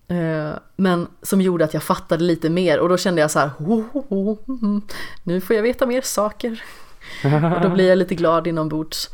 Eh, 0.07 0.51
Men 0.75 1.07
som 1.21 1.41
gjorde 1.41 1.65
att 1.65 1.73
jag 1.73 1.83
fattade 1.83 2.23
lite 2.23 2.49
mer 2.49 2.79
och 2.79 2.89
då 2.89 2.97
kände 2.97 3.21
jag 3.21 3.31
så 3.31 3.39
här, 3.39 3.49
"Oh, 3.59 3.83
oh, 3.93 4.03
oh, 4.09 4.37
mm, 4.47 4.81
nu 5.23 5.41
får 5.41 5.55
jag 5.55 5.63
veta 5.63 5.85
mer 5.85 6.01
saker. 6.01 6.63
Och 7.55 7.61
då 7.61 7.69
blir 7.69 7.89
jag 7.89 7.97
lite 7.97 8.15
glad 8.15 8.47
inombords. 8.47 9.09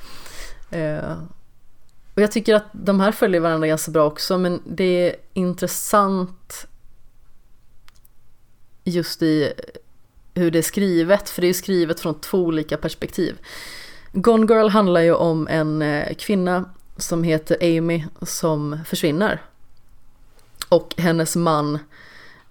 Eh, 0.71 1.11
och 2.19 2.23
jag 2.23 2.31
tycker 2.31 2.55
att 2.55 2.65
de 2.71 2.99
här 2.99 3.11
följer 3.11 3.41
varandra 3.41 3.67
ganska 3.67 3.91
bra 3.91 4.05
också 4.05 4.37
men 4.37 4.61
det 4.65 4.83
är 4.83 5.15
intressant 5.33 6.67
just 8.83 9.21
i 9.21 9.53
hur 10.33 10.51
det 10.51 10.57
är 10.57 10.63
skrivet, 10.63 11.29
för 11.29 11.41
det 11.41 11.47
är 11.47 11.53
skrivet 11.53 11.99
från 11.99 12.21
två 12.21 12.37
olika 12.37 12.77
perspektiv. 12.77 13.37
Gone 14.13 14.53
Girl 14.53 14.69
handlar 14.69 15.01
ju 15.01 15.13
om 15.13 15.47
en 15.47 15.81
eh, 15.81 16.15
kvinna 16.15 16.69
som 16.97 17.23
heter 17.23 17.57
Amy 17.61 18.05
som 18.21 18.79
försvinner. 18.85 19.41
Och 20.69 20.95
hennes 20.97 21.35
man 21.35 21.79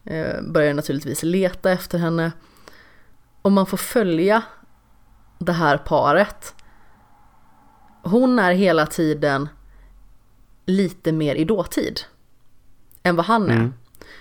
eh, 0.04 0.42
börjar 0.42 0.74
naturligtvis 0.74 1.22
leta 1.22 1.70
efter 1.70 1.98
henne. 1.98 2.32
Och 3.42 3.52
man 3.52 3.66
får 3.66 3.76
följa 3.76 4.42
det 5.38 5.52
här 5.52 5.78
paret. 5.78 6.54
Hon 8.02 8.38
är 8.38 8.52
hela 8.52 8.86
tiden 8.86 9.48
lite 10.68 11.12
mer 11.12 11.34
i 11.34 11.44
dåtid 11.44 12.00
än 13.02 13.16
vad 13.16 13.26
han 13.26 13.50
är. 13.50 13.54
Mm. 13.54 13.74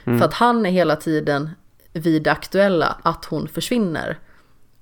Mm. 0.03 0.19
För 0.19 0.26
att 0.26 0.34
han 0.34 0.65
är 0.65 0.69
hela 0.69 0.95
tiden 0.95 1.49
vid 1.94 2.24
det 2.24 2.32
aktuella 2.32 2.98
att 3.03 3.26
hon 3.26 3.48
försvinner. 3.48 4.19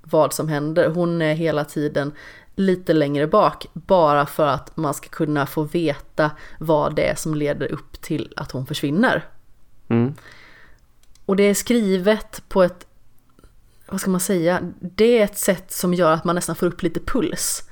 Vad 0.01 0.33
som 0.33 0.49
händer. 0.49 0.89
Hon 0.89 1.21
är 1.21 1.33
hela 1.33 1.65
tiden 1.65 2.11
lite 2.55 2.93
längre 2.93 3.27
bak 3.27 3.67
bara 3.73 4.25
för 4.25 4.47
att 4.47 4.77
man 4.77 4.93
ska 4.93 5.09
kunna 5.09 5.45
få 5.45 5.63
veta 5.63 6.31
vad 6.59 6.95
det 6.95 7.07
är 7.07 7.15
som 7.15 7.35
leder 7.35 7.71
upp 7.71 8.01
till 8.01 8.33
att 8.35 8.51
hon 8.51 8.65
försvinner. 8.65 9.25
Mm. 9.87 10.13
Och 11.25 11.35
det 11.35 11.43
är 11.43 11.53
skrivet 11.53 12.43
på 12.47 12.63
ett, 12.63 12.87
vad 13.87 14.01
ska 14.01 14.09
man 14.09 14.19
säga, 14.19 14.59
det 14.79 15.19
är 15.19 15.23
ett 15.23 15.37
sätt 15.37 15.71
som 15.71 15.93
gör 15.93 16.11
att 16.11 16.23
man 16.23 16.35
nästan 16.35 16.55
får 16.55 16.67
upp 16.67 16.81
lite 16.83 16.99
puls. 16.99 17.69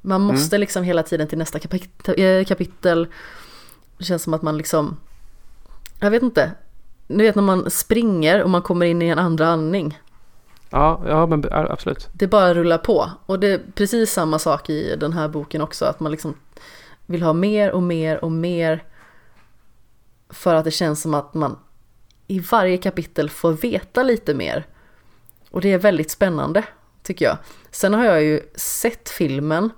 Man 0.00 0.20
måste 0.20 0.56
Mm. 0.56 0.60
liksom 0.60 0.82
hela 0.82 1.02
tiden 1.02 1.28
till 1.28 1.38
nästa 1.38 1.58
kapit- 1.58 2.14
eh, 2.20 2.44
kapitel. 2.44 3.06
Det 3.98 4.04
känns 4.04 4.22
som 4.22 4.34
att 4.34 4.42
man 4.42 4.58
liksom, 4.58 4.96
jag 6.00 6.10
vet 6.10 6.22
inte, 6.22 6.52
ni 7.06 7.22
vet 7.24 7.34
när 7.34 7.42
man 7.42 7.70
springer 7.70 8.42
och 8.42 8.50
man 8.50 8.62
kommer 8.62 8.86
in 8.86 9.02
i 9.02 9.06
en 9.08 9.18
andra 9.18 9.46
andning. 9.48 9.98
Ja, 10.70 11.02
ja, 11.06 11.26
men 11.26 11.44
absolut. 11.52 12.08
Det 12.12 12.26
bara 12.26 12.54
rullar 12.54 12.78
på. 12.78 13.10
Och 13.26 13.40
det 13.40 13.46
är 13.46 13.60
precis 13.74 14.12
samma 14.12 14.38
sak 14.38 14.70
i 14.70 14.96
den 14.96 15.12
här 15.12 15.28
boken 15.28 15.60
också, 15.62 15.84
att 15.84 16.00
man 16.00 16.12
liksom 16.12 16.34
vill 17.06 17.22
ha 17.22 17.32
mer 17.32 17.70
och 17.70 17.82
mer 17.82 18.24
och 18.24 18.32
mer. 18.32 18.84
För 20.30 20.54
att 20.54 20.64
det 20.64 20.70
känns 20.70 21.02
som 21.02 21.14
att 21.14 21.34
man 21.34 21.58
i 22.26 22.38
varje 22.40 22.76
kapitel 22.78 23.30
får 23.30 23.52
veta 23.52 24.02
lite 24.02 24.34
mer. 24.34 24.66
Och 25.50 25.60
det 25.60 25.72
är 25.72 25.78
väldigt 25.78 26.10
spännande, 26.10 26.64
tycker 27.02 27.24
jag. 27.24 27.36
Sen 27.70 27.94
har 27.94 28.04
jag 28.04 28.22
ju 28.22 28.40
sett 28.54 29.08
filmen, 29.08 29.70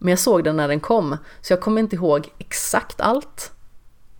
men 0.00 0.08
jag 0.10 0.18
såg 0.18 0.44
den 0.44 0.56
när 0.56 0.68
den 0.68 0.80
kom, 0.80 1.16
så 1.40 1.52
jag 1.52 1.60
kommer 1.60 1.80
inte 1.80 1.96
ihåg 1.96 2.28
exakt 2.38 3.00
allt. 3.00 3.52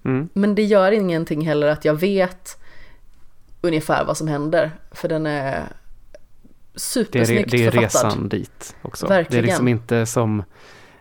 Mm. 0.04 0.28
Men 0.32 0.54
det 0.54 0.62
gör 0.62 0.92
ingenting 0.92 1.46
heller 1.46 1.66
att 1.66 1.84
jag 1.84 1.94
vet 1.94 2.58
ungefär 3.60 4.04
vad 4.04 4.16
som 4.16 4.28
händer, 4.28 4.70
för 4.90 5.08
den 5.08 5.26
är 5.26 5.52
Det 5.52 5.58
är, 6.74 6.78
supersnyggt 6.78 7.50
det 7.50 7.66
är 7.66 7.70
författad. 7.70 8.04
resan 8.04 8.28
dit 8.28 8.76
också. 8.82 9.06
Verkligen. 9.06 9.42
Det 9.42 9.46
är 9.46 9.50
liksom 9.50 9.68
inte 9.68 10.06
som... 10.06 10.42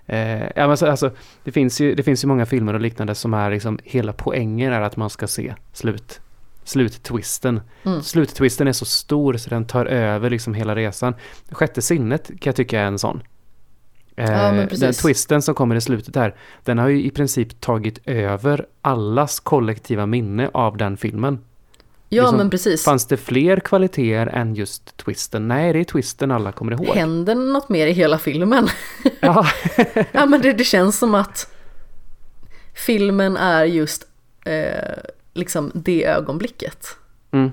Eh, 0.05 0.43
ja, 0.55 0.67
men 0.67 0.77
så, 0.77 0.87
alltså, 0.87 1.11
det, 1.43 1.51
finns 1.51 1.81
ju, 1.81 1.95
det 1.95 2.03
finns 2.03 2.23
ju 2.23 2.27
många 2.27 2.45
filmer 2.45 2.73
och 2.73 2.79
liknande 2.79 3.15
som 3.15 3.33
är 3.33 3.51
liksom... 3.51 3.79
Hela 3.83 4.13
poängen 4.13 4.73
är 4.73 4.81
att 4.81 4.97
man 4.97 5.09
ska 5.09 5.27
se 5.27 5.55
slut, 5.73 6.21
sluttwisten. 6.63 7.61
Mm. 7.83 8.01
Sluttwisten 8.01 8.67
är 8.67 8.73
så 8.73 8.85
stor 8.85 9.37
så 9.37 9.49
den 9.49 9.65
tar 9.65 9.85
över 9.85 10.29
liksom 10.29 10.53
hela 10.53 10.75
resan. 10.75 11.15
Sjätte 11.51 11.81
sinnet 11.81 12.27
kan 12.27 12.35
jag 12.41 12.55
tycka 12.55 12.81
är 12.81 12.85
en 12.85 12.99
sån. 12.99 13.21
Eh, 14.19 14.31
Ja, 14.31 14.65
den 14.79 14.93
twisten 14.93 15.41
som 15.41 15.55
kommer 15.55 15.75
i 15.75 15.81
slutet 15.81 16.13
där, 16.13 16.35
den 16.63 16.77
har 16.77 16.87
ju 16.87 17.03
i 17.03 17.09
princip 17.11 17.61
tagit 17.61 17.99
över 18.05 18.65
allas 18.81 19.39
kollektiva 19.39 20.05
minne 20.05 20.49
av 20.53 20.77
den 20.77 20.97
filmen. 20.97 21.39
Ja, 22.11 22.21
liksom, 22.23 22.37
men 22.37 22.49
precis. 22.49 22.83
Fanns 22.83 23.05
det 23.05 23.17
fler 23.17 23.59
kvaliteter 23.59 24.27
än 24.27 24.55
just 24.55 24.97
twisten? 24.97 25.47
Nej, 25.47 25.73
det 25.73 25.79
är 25.79 25.83
twisten 25.83 26.31
alla 26.31 26.51
kommer 26.51 26.71
ihåg. 26.71 26.95
Händer 26.95 27.35
något 27.35 27.69
mer 27.69 27.87
i 27.87 27.91
hela 27.91 28.17
filmen? 28.19 28.67
Ja, 29.19 29.45
ja, 30.11 30.25
men 30.25 30.41
det, 30.41 30.53
det 30.53 30.63
känns 30.63 30.97
som 30.99 31.15
att 31.15 31.51
filmen 32.73 33.37
är 33.37 33.65
just 33.65 34.07
eh, 34.45 34.99
liksom 35.33 35.71
det 35.75 36.05
ögonblicket. 36.05 36.87
mm. 37.31 37.51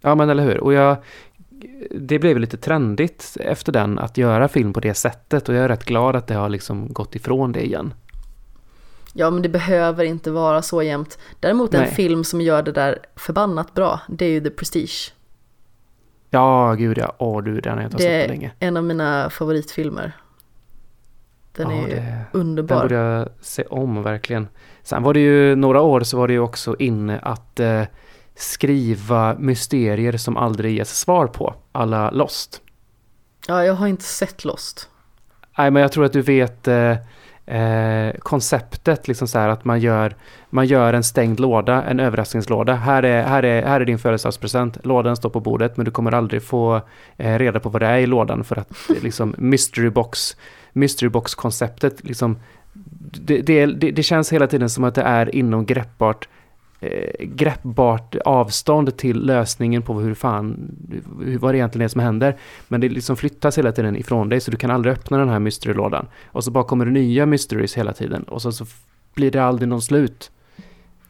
ja 0.00 0.14
men 0.14 0.30
eller 0.30 0.42
hur. 0.44 0.60
Och 0.60 0.72
jag, 0.72 0.96
det 1.90 2.18
blev 2.18 2.38
lite 2.38 2.56
trendigt 2.56 3.36
efter 3.40 3.72
den 3.72 3.98
att 3.98 4.16
göra 4.18 4.48
film 4.48 4.72
på 4.72 4.80
det 4.80 4.94
sättet 4.94 5.48
och 5.48 5.54
jag 5.54 5.64
är 5.64 5.68
rätt 5.68 5.84
glad 5.84 6.16
att 6.16 6.26
det 6.26 6.34
har 6.34 6.48
liksom 6.48 6.92
gått 6.92 7.14
ifrån 7.14 7.52
det 7.52 7.66
igen. 7.66 7.94
Ja, 9.12 9.30
men 9.30 9.42
det 9.42 9.48
behöver 9.48 10.04
inte 10.04 10.30
vara 10.30 10.62
så 10.62 10.82
jämt. 10.82 11.18
Däremot 11.40 11.74
en 11.74 11.80
Nej. 11.80 11.90
film 11.90 12.24
som 12.24 12.40
gör 12.40 12.62
det 12.62 12.72
där 12.72 12.98
förbannat 13.16 13.74
bra, 13.74 14.00
det 14.08 14.24
är 14.24 14.30
ju 14.30 14.40
The 14.40 14.50
Prestige. 14.50 15.12
Ja, 16.30 16.74
gud 16.74 16.98
ja. 16.98 17.14
Åh 17.18 17.42
du, 17.42 17.60
den 17.60 17.72
har 17.72 17.80
jag 17.82 17.86
inte 17.86 17.96
Det 17.96 18.02
sett 18.02 18.20
på 18.20 18.24
är 18.24 18.28
länge. 18.28 18.52
en 18.58 18.76
av 18.76 18.84
mina 18.84 19.30
favoritfilmer. 19.30 20.12
Den 21.52 21.70
ja, 21.70 21.76
är 21.76 21.80
ju 21.88 21.94
det, 21.94 22.00
den 22.00 22.40
underbar. 22.40 22.82
borde 22.82 22.94
jag 22.94 23.28
se 23.40 23.64
om 23.64 24.02
verkligen. 24.02 24.48
Sen 24.82 25.02
var 25.02 25.14
det 25.14 25.20
ju 25.20 25.56
några 25.56 25.80
år 25.80 26.00
så 26.00 26.16
var 26.18 26.26
det 26.28 26.32
ju 26.34 26.40
också 26.40 26.76
inne 26.78 27.18
att 27.18 27.60
eh, 27.60 27.82
skriva 28.36 29.36
mysterier 29.38 30.16
som 30.16 30.36
aldrig 30.36 30.76
ges 30.76 30.98
svar 30.98 31.26
på. 31.26 31.54
Alla 31.72 32.10
Lost. 32.10 32.60
Ja, 33.48 33.64
jag 33.64 33.74
har 33.74 33.86
inte 33.86 34.04
sett 34.04 34.44
Lost. 34.44 34.88
Nej, 35.58 35.70
men 35.70 35.82
jag 35.82 35.92
tror 35.92 36.04
att 36.04 36.12
du 36.12 36.22
vet 36.22 36.68
eh, 36.68 36.96
eh, 37.46 38.14
konceptet, 38.18 39.08
liksom 39.08 39.28
så 39.28 39.38
här 39.38 39.48
att 39.48 39.64
man 39.64 39.80
gör, 39.80 40.16
man 40.50 40.66
gör 40.66 40.92
en 40.92 41.04
stängd 41.04 41.40
låda, 41.40 41.82
en 41.82 42.00
överraskningslåda. 42.00 42.74
Här 42.74 43.02
är, 43.02 43.22
här 43.22 43.42
är, 43.42 43.62
här 43.62 43.80
är 43.80 43.84
din 43.84 43.98
födelsedagspresent. 43.98 44.86
Lådan 44.86 45.16
står 45.16 45.30
på 45.30 45.40
bordet, 45.40 45.76
men 45.76 45.84
du 45.84 45.90
kommer 45.90 46.12
aldrig 46.12 46.42
få 46.42 46.80
eh, 47.16 47.38
reda 47.38 47.60
på 47.60 47.68
vad 47.68 47.82
det 47.82 47.86
är 47.86 47.98
i 47.98 48.06
lådan 48.06 48.44
för 48.44 48.58
att 48.58 48.72
liksom 49.02 49.34
mystery 49.38 49.90
box, 49.90 50.36
mystery 50.72 51.08
box 51.08 51.34
konceptet 51.34 52.04
liksom 52.04 52.38
det, 53.12 53.40
det, 53.40 53.66
det, 53.66 53.90
det 53.90 54.02
känns 54.02 54.32
hela 54.32 54.46
tiden 54.46 54.70
som 54.70 54.84
att 54.84 54.94
det 54.94 55.02
är 55.02 55.34
inom 55.34 55.66
greppbart 55.66 56.28
eh, 56.80 57.26
greppbart 57.26 58.16
avstånd 58.24 58.96
till 58.96 59.26
lösningen 59.26 59.82
på 59.82 60.00
hur 60.00 60.14
fan, 60.14 60.76
hur, 61.24 61.38
vad 61.38 61.54
det 61.54 61.58
egentligen 61.58 61.84
är 61.84 61.88
som 61.88 62.00
händer. 62.00 62.36
Men 62.68 62.80
det 62.80 62.88
liksom 62.88 63.16
flyttas 63.16 63.58
hela 63.58 63.72
tiden 63.72 63.96
ifrån 63.96 64.28
dig 64.28 64.40
så 64.40 64.50
du 64.50 64.56
kan 64.56 64.70
aldrig 64.70 64.94
öppna 64.94 65.18
den 65.18 65.28
här 65.28 65.38
mysterylådan. 65.38 66.06
Och 66.26 66.44
så 66.44 66.50
bara 66.50 66.64
kommer 66.64 66.84
det 66.84 66.90
nya 66.90 67.26
mysteries 67.26 67.76
hela 67.76 67.92
tiden 67.92 68.22
och 68.22 68.42
så, 68.42 68.52
så 68.52 68.66
blir 69.14 69.30
det 69.30 69.44
aldrig 69.44 69.68
någon 69.68 69.82
slut. 69.82 70.30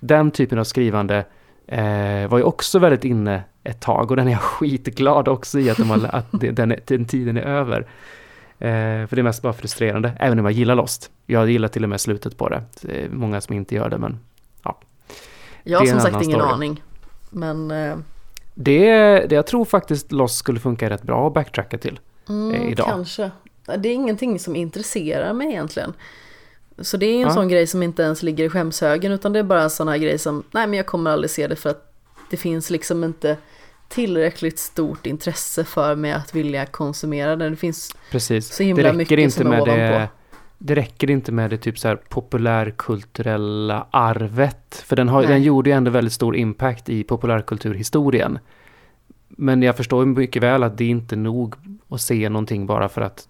Den 0.00 0.30
typen 0.30 0.58
av 0.58 0.64
skrivande 0.64 1.24
eh, 1.66 2.28
var 2.28 2.38
ju 2.38 2.44
också 2.44 2.78
väldigt 2.78 3.04
inne 3.04 3.42
ett 3.64 3.80
tag 3.80 4.10
och 4.10 4.16
den 4.16 4.28
är 4.28 4.32
jag 4.32 4.40
skitglad 4.42 5.28
också 5.28 5.58
i 5.58 5.70
att, 5.70 5.76
de 5.76 5.90
har, 5.90 6.14
att 6.14 6.26
den, 6.32 6.74
den 6.86 7.04
tiden 7.04 7.36
är 7.36 7.42
över. 7.42 7.86
Eh, 8.58 9.06
för 9.06 9.16
det 9.16 9.20
är 9.20 9.22
mest 9.22 9.42
bara 9.42 9.52
frustrerande, 9.52 10.12
även 10.20 10.38
om 10.38 10.44
jag 10.44 10.52
gillar 10.52 10.74
Lost. 10.74 11.10
Jag 11.26 11.50
gillar 11.50 11.68
till 11.68 11.82
och 11.82 11.88
med 11.88 12.00
slutet 12.00 12.36
på 12.36 12.48
det. 12.48 12.62
Det 12.80 13.04
är 13.04 13.08
många 13.08 13.40
som 13.40 13.56
inte 13.56 13.74
gör 13.74 13.88
det, 13.88 13.98
men 13.98 14.18
jag 15.68 15.78
har 15.78 15.86
som 15.86 16.00
sagt 16.00 16.22
ingen 16.24 16.38
story. 16.40 16.52
aning. 16.52 16.82
Men 17.30 17.70
eh, 17.70 17.96
det, 18.54 18.90
det 19.28 19.34
jag 19.34 19.46
tror 19.46 19.64
faktiskt 19.64 20.12
Lost 20.12 20.36
skulle 20.38 20.60
funka 20.60 20.90
rätt 20.90 21.02
bra 21.02 21.26
att 21.26 21.34
backtracka 21.34 21.78
till. 21.78 22.00
mm, 22.28 22.54
eh, 22.54 22.68
idag. 22.72 22.86
kanske. 22.86 23.30
Det 23.78 23.88
är 23.88 23.92
ingenting 23.94 24.38
som 24.38 24.56
intresserar 24.56 25.32
mig 25.32 25.48
egentligen. 25.48 25.92
Så 26.78 26.96
det 26.96 27.06
är 27.06 27.14
en 27.14 27.20
Ja. 27.20 27.30
sån 27.30 27.48
grej 27.48 27.66
som 27.66 27.82
inte 27.82 28.02
ens 28.02 28.22
ligger 28.22 28.44
i 28.44 28.48
skämshögen 28.48 29.12
utan 29.12 29.32
det 29.32 29.38
är 29.38 29.42
bara 29.42 29.62
en 29.62 29.70
sån 29.70 29.88
här 29.88 29.96
grej 29.98 30.18
som, 30.18 30.42
nej 30.50 30.66
men 30.66 30.76
jag 30.76 30.86
kommer 30.86 31.10
aldrig 31.10 31.30
se 31.30 31.46
det 31.46 31.56
för 31.56 31.70
att 31.70 31.92
det 32.30 32.36
finns 32.36 32.70
liksom 32.70 33.04
inte 33.04 33.36
tillräckligt 33.88 34.58
stort 34.58 35.06
intresse 35.06 35.64
för 35.64 35.94
mig 35.94 36.12
att 36.12 36.34
vilja 36.34 36.66
konsumera 36.66 37.36
det. 37.36 37.50
Det 37.50 37.56
finns 37.56 37.96
Precis. 38.10 38.54
så 38.56 38.62
himla 38.62 38.92
mycket 38.92 39.18
inte 39.18 39.36
som 39.36 39.46
är 39.46 39.50
med 39.50 39.60
ovanpå. 39.62 39.80
det, 39.82 40.08
det 40.58 40.74
räcker 40.74 41.10
inte 41.10 41.32
med 41.32 41.50
det 41.50 41.58
typ 41.58 41.78
så 41.78 41.88
här 41.88 41.96
populärkulturella 41.96 43.86
arvet. 43.90 44.82
För 44.86 44.96
den, 44.96 45.08
har, 45.08 45.20
Nej. 45.20 45.28
den 45.30 45.42
gjorde 45.42 45.70
ju 45.70 45.76
ändå 45.76 45.90
väldigt 45.90 46.12
stor 46.12 46.36
impact 46.36 46.88
i 46.88 47.04
populärkulturhistorien. 47.04 48.38
Men 49.28 49.62
jag 49.62 49.76
förstår 49.76 50.04
mycket 50.04 50.42
väl 50.42 50.62
att 50.62 50.78
det 50.78 50.84
är 50.84 50.88
inte 50.88 51.16
nog 51.16 51.54
att 51.88 52.00
se 52.00 52.28
någonting 52.28 52.66
bara 52.66 52.88
för 52.88 53.00
att 53.00 53.28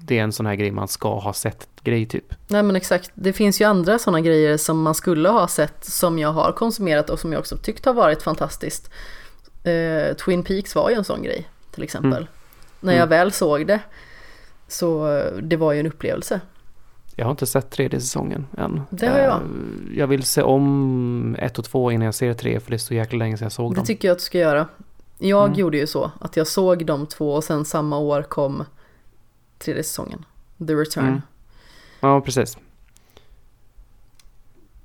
det 0.00 0.18
är 0.18 0.22
en 0.22 0.32
sån 0.32 0.46
här 0.46 0.54
grej 0.54 0.70
man 0.70 0.88
ska 0.88 1.18
ha 1.18 1.32
sett 1.32 1.68
grej 1.82 2.06
typ. 2.06 2.34
Nej 2.48 2.62
men 2.62 2.76
exakt, 2.76 3.10
det 3.14 3.32
finns 3.32 3.60
ju 3.60 3.64
andra 3.64 3.98
sådana 3.98 4.20
grejer 4.20 4.56
som 4.56 4.82
man 4.82 4.94
skulle 4.94 5.28
ha 5.28 5.48
sett 5.48 5.84
som 5.84 6.18
jag 6.18 6.32
har 6.32 6.52
konsumerat 6.52 7.10
och 7.10 7.18
som 7.20 7.32
jag 7.32 7.40
också 7.40 7.56
tyckt 7.56 7.84
har 7.84 7.94
varit 7.94 8.22
fantastiskt. 8.22 8.90
Eh, 9.64 10.16
Twin 10.16 10.42
Peaks 10.42 10.74
var 10.74 10.90
ju 10.90 10.96
en 10.96 11.04
sån 11.04 11.22
grej 11.22 11.48
till 11.74 11.82
exempel. 11.82 12.12
Mm. 12.12 12.26
När 12.80 12.92
jag 12.92 12.98
Mm. 13.06 13.08
väl 13.08 13.32
såg 13.32 13.66
det 13.66 13.80
så 14.68 15.16
eh, 15.16 15.32
det 15.42 15.56
var 15.56 15.72
ju 15.72 15.80
en 15.80 15.86
upplevelse. 15.86 16.40
Jag 17.16 17.24
har 17.26 17.30
inte 17.30 17.46
sett 17.46 17.70
tredje 17.70 18.00
säsongen 18.00 18.46
än. 18.58 18.80
Det 18.90 19.06
har 19.06 19.18
jag. 19.18 19.32
Eh, 19.34 19.98
Jag 19.98 20.06
vill 20.06 20.22
se 20.22 20.42
om 20.42 21.36
ett 21.38 21.58
och 21.58 21.64
två 21.64 21.90
innan 21.92 22.04
jag 22.04 22.14
ser 22.14 22.34
tre 22.34 22.60
för 22.60 22.70
det 22.70 22.76
är 22.76 22.78
så 22.78 22.94
jäkla 22.94 23.18
länge 23.18 23.36
sedan 23.36 23.44
jag 23.44 23.52
såg 23.52 23.72
Det 23.72 23.76
dem. 23.76 23.84
tycker 23.84 24.08
jag 24.08 24.12
att 24.12 24.18
du 24.18 24.24
ska 24.24 24.38
göra. 24.38 24.66
Jag 25.18 25.44
Mm. 25.46 25.58
gjorde 25.58 25.76
ju 25.78 25.86
så 25.86 26.10
att 26.20 26.36
jag 26.36 26.46
såg 26.46 26.86
de 26.86 27.06
två 27.06 27.34
och 27.34 27.44
sen 27.44 27.64
samma 27.64 27.98
år 27.98 28.22
kom 28.22 28.64
tredje 29.58 29.82
säsongen. 29.82 30.24
The 30.66 30.74
Return. 30.74 31.06
Mm. 31.06 31.22
Ja, 32.00 32.20
precis. 32.20 32.56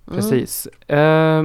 Mm. 0.07 0.19
Precis. 0.19 0.67
Eh, 0.87 1.43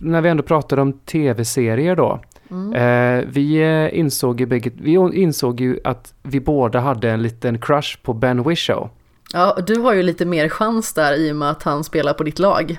när 0.00 0.20
vi 0.20 0.28
ändå 0.28 0.42
pratar 0.42 0.76
om 0.78 0.92
tv-serier 0.92 1.96
då. 1.96 2.20
Mm. 2.50 2.72
Eh, 2.74 3.28
vi 3.28 3.56
eh, 3.62 3.98
insåg 3.98 4.40
ju 4.40 4.46
bägge, 4.46 4.70
vi 4.74 4.92
insåg 4.92 5.60
ju 5.60 5.78
att 5.84 6.14
vi 6.22 6.40
båda 6.40 6.80
hade 6.80 7.10
en 7.10 7.22
liten 7.22 7.58
crush 7.58 7.98
på 8.02 8.12
Ben 8.14 8.42
Whishaw. 8.42 8.88
Ja, 9.32 9.58
du 9.66 9.78
har 9.78 9.92
ju 9.92 10.02
lite 10.02 10.24
mer 10.24 10.48
chans 10.48 10.92
där 10.92 11.16
i 11.16 11.32
och 11.32 11.36
med 11.36 11.50
att 11.50 11.62
han 11.62 11.84
spelar 11.84 12.12
på 12.12 12.24
ditt 12.24 12.38
lag. 12.38 12.78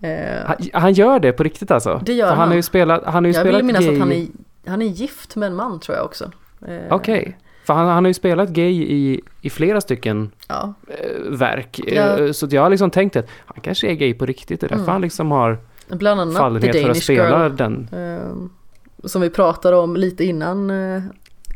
Eh, 0.00 0.46
han, 0.46 0.56
han, 0.72 0.92
gör 0.92 1.20
det 1.20 1.32
på 1.32 1.42
riktigt 1.42 1.70
alltså? 1.70 2.00
Det 2.04 2.12
gör 2.12 2.26
För 2.26 2.30
han. 2.30 2.38
Han 2.38 2.48
har 2.48 2.56
ju 2.56 2.62
spelat, 2.62 3.04
han 3.04 3.14
har 3.14 3.28
ju 3.28 3.34
jag 3.34 3.42
spelat 3.42 3.58
vill 3.58 3.66
minnas 3.66 3.84
gay... 3.84 3.94
att 3.94 4.00
han 4.00 4.12
är, 4.12 4.26
han 4.66 4.82
är 4.82 4.86
gift 4.86 5.36
med 5.36 5.46
en 5.46 5.54
man 5.54 5.80
tror 5.80 5.96
jag 5.96 6.04
också. 6.04 6.24
Eh, 6.66 6.74
Okej. 6.90 7.20
Okay. 7.20 7.32
För 7.64 7.74
han, 7.74 7.86
han 7.86 8.04
har 8.04 8.08
ju 8.08 8.14
spelat 8.14 8.48
gay 8.48 8.82
i, 8.82 9.20
i 9.40 9.50
flera 9.50 9.80
stycken 9.80 10.30
ja. 10.48 10.74
äh, 10.88 11.30
verk. 11.30 11.80
Ja. 11.86 12.32
Så 12.32 12.48
jag 12.50 12.62
har 12.62 12.70
liksom 12.70 12.90
tänkt 12.90 13.16
att 13.16 13.26
han 13.46 13.60
kanske 13.60 13.86
är 13.86 13.94
gay 13.94 14.14
på 14.14 14.26
riktigt. 14.26 14.60
Det 14.60 14.66
är 14.66 14.68
därför 14.68 14.82
mm. 14.82 14.92
han 14.92 15.00
liksom 15.00 15.30
har 15.30 15.58
Bland 15.88 16.20
annat 16.20 16.36
fallenhet 16.36 16.82
för 16.82 16.90
att 16.90 17.02
spela 17.02 17.42
Girl, 17.42 17.56
den. 17.56 17.88
Eh, 17.92 19.06
som 19.08 19.22
vi 19.22 19.30
pratade 19.30 19.76
om 19.76 19.96
lite 19.96 20.24
innan 20.24 20.70
eh, 20.70 21.02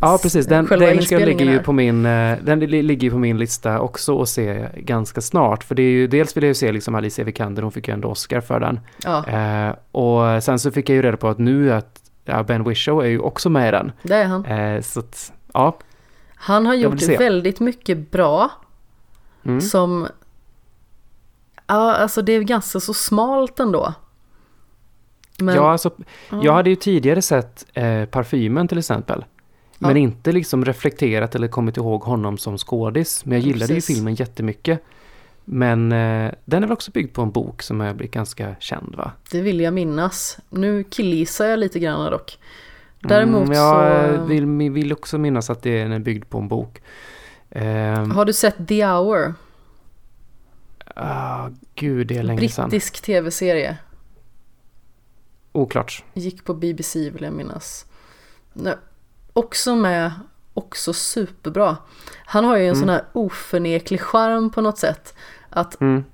Ja, 0.01 0.19
precis. 0.23 0.47
Den, 0.47 0.67
Danish 0.67 1.13
Girl 1.13 1.25
ligger 1.25 1.45
ju 1.45 1.59
på 1.59 1.73
min, 1.73 2.03
den 2.03 2.61
ligger 2.61 3.11
på 3.11 3.19
min 3.19 3.39
lista 3.39 3.81
också 3.81 4.23
att 4.23 4.29
se 4.29 4.69
ganska 4.77 5.21
snart. 5.21 5.65
För 5.65 5.75
det 5.75 5.83
är 5.83 5.91
ju, 5.91 6.07
dels 6.07 6.37
vill 6.37 6.45
jag 6.45 6.49
ju 6.49 6.55
se 6.55 6.73
liksom 6.73 6.95
Alicia 6.95 7.25
Vikander, 7.25 7.63
hon 7.63 7.73
fick 7.73 7.89
ju 7.89 7.95
ändå 7.95 8.09
Oscar 8.09 8.41
för 8.41 8.61
den. 8.61 8.81
Ja. 9.05 9.29
Eh, 9.29 9.75
och 9.93 10.43
sen 10.43 10.59
så 10.59 10.71
fick 10.71 10.89
jag 10.89 10.97
ju 10.97 11.03
reda 11.03 11.17
på 11.17 11.29
att 11.29 11.39
nu 11.39 11.73
att 11.73 12.01
ja, 12.25 12.43
Ben 12.43 12.65
Whishaw 12.65 13.07
är 13.07 13.11
ju 13.11 13.19
också 13.19 13.51
med 13.51 13.69
i 13.69 13.71
den. 13.71 13.93
Det 14.03 14.15
är 14.15 14.25
han. 14.25 14.45
Eh, 14.45 14.81
så 14.81 15.01
att, 15.01 15.33
ja. 15.53 15.79
Han 16.35 16.67
har 16.67 16.75
gjort 16.75 17.03
väldigt 17.03 17.61
mycket 17.61 18.11
bra. 18.11 18.51
Mm. 19.45 19.61
Som, 19.61 20.09
ja 21.67 21.95
alltså 21.95 22.23
det 22.23 22.33
är 22.33 22.41
ganska 22.41 22.81
så 22.81 22.95
smalt 22.95 23.61
ändå. 23.61 23.95
Men, 25.39 25.55
ja, 25.55 25.73
alltså, 25.73 25.91
ja. 26.31 26.41
jag 26.43 26.53
hade 26.53 26.71
ju 26.71 26.77
tidigare 26.77 27.23
sett 27.23 27.67
eh, 27.73 28.05
Parfymen 28.05 28.69
till 28.69 28.79
exempel. 28.79 29.25
Men 29.79 29.97
inte 29.97 30.33
liksom 30.33 30.65
reflekterat 30.65 31.35
eller 31.35 31.49
kommit 31.49 31.77
ihåg 31.77 32.03
honom 32.03 32.39
som 32.39 32.59
skådis. 32.59 33.25
Men 33.25 33.39
jag 33.39 33.47
gillade 33.47 33.75
Precis. 33.75 33.91
ju 33.91 33.95
filmen 33.95 34.15
jättemycket. 34.15 34.83
Men 35.45 35.93
eh, 35.93 36.33
den 36.45 36.63
är 36.63 36.67
väl 36.67 36.73
också 36.73 36.91
byggd 36.91 37.15
på 37.15 37.23
en 37.23 37.31
bok 37.31 37.63
som 37.63 37.81
har 37.81 37.95
blivit 37.95 38.15
ganska 38.15 38.57
känd 38.61 38.95
va? 38.95 39.13
Det 39.31 39.41
vill 39.41 39.61
jag 39.61 39.75
minnas. 39.75 40.39
Nu 40.51 40.85
killgissar 40.85 41.47
jag 41.47 41.59
lite 41.59 41.79
grann 41.79 42.11
dock. 42.11 42.39
Däremot 43.01 43.45
mm, 43.45 43.53
jag 43.53 44.15
så... 44.15 44.25
vill, 44.25 44.47
vill 44.71 44.93
också 44.93 45.19
minnas 45.19 45.51
att 45.51 45.63
det 45.63 45.81
är 45.81 45.99
byggd 45.99 46.29
på 46.29 46.39
en 46.39 46.49
bok. 46.49 46.83
Eh, 47.51 48.07
har 48.07 48.25
du 48.25 48.33
sett 48.33 48.69
The 48.69 48.87
Hour? 48.87 49.35
Ah, 50.97 51.49
gud, 51.75 52.07
det 52.07 52.17
är 52.17 52.23
länge 52.23 52.37
Brittisk 52.37 52.57
sedan. 52.57 52.69
Brittisk 52.69 53.03
tv-serie. 53.03 53.77
Oklart. 55.53 56.05
Gick 56.15 56.45
på 56.45 56.55
BBC 56.55 57.11
vill 57.11 57.23
jag 57.23 57.33
minnas. 57.33 57.87
Också 59.35 59.77
med, 59.77 60.13
också 60.55 60.93
superbra. 60.93 61.77
Han 62.25 62.45
har 62.45 62.57
ju 62.57 62.63
en 62.63 62.69
mm. 62.69 62.81
sån 62.81 62.89
här 62.89 63.05
oförneklig 63.13 64.01
charm 64.01 64.51
på 64.51 64.61
något 64.61 64.79
sätt. 64.79 65.15
Att 65.51 65.81
mm. 65.81 66.05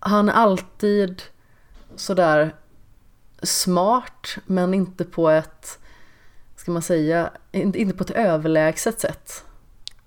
han 0.00 0.28
är 0.28 0.32
alltid 0.32 1.22
sådär 1.96 2.54
smart 3.42 4.36
men 4.46 4.74
inte 4.74 5.04
på 5.04 5.30
ett, 5.30 5.78
ska 6.56 6.70
man 6.70 6.82
säga, 6.82 7.30
inte 7.52 7.94
på 7.94 8.04
ett 8.04 8.10
överlägset 8.10 9.00
sätt. 9.00 9.44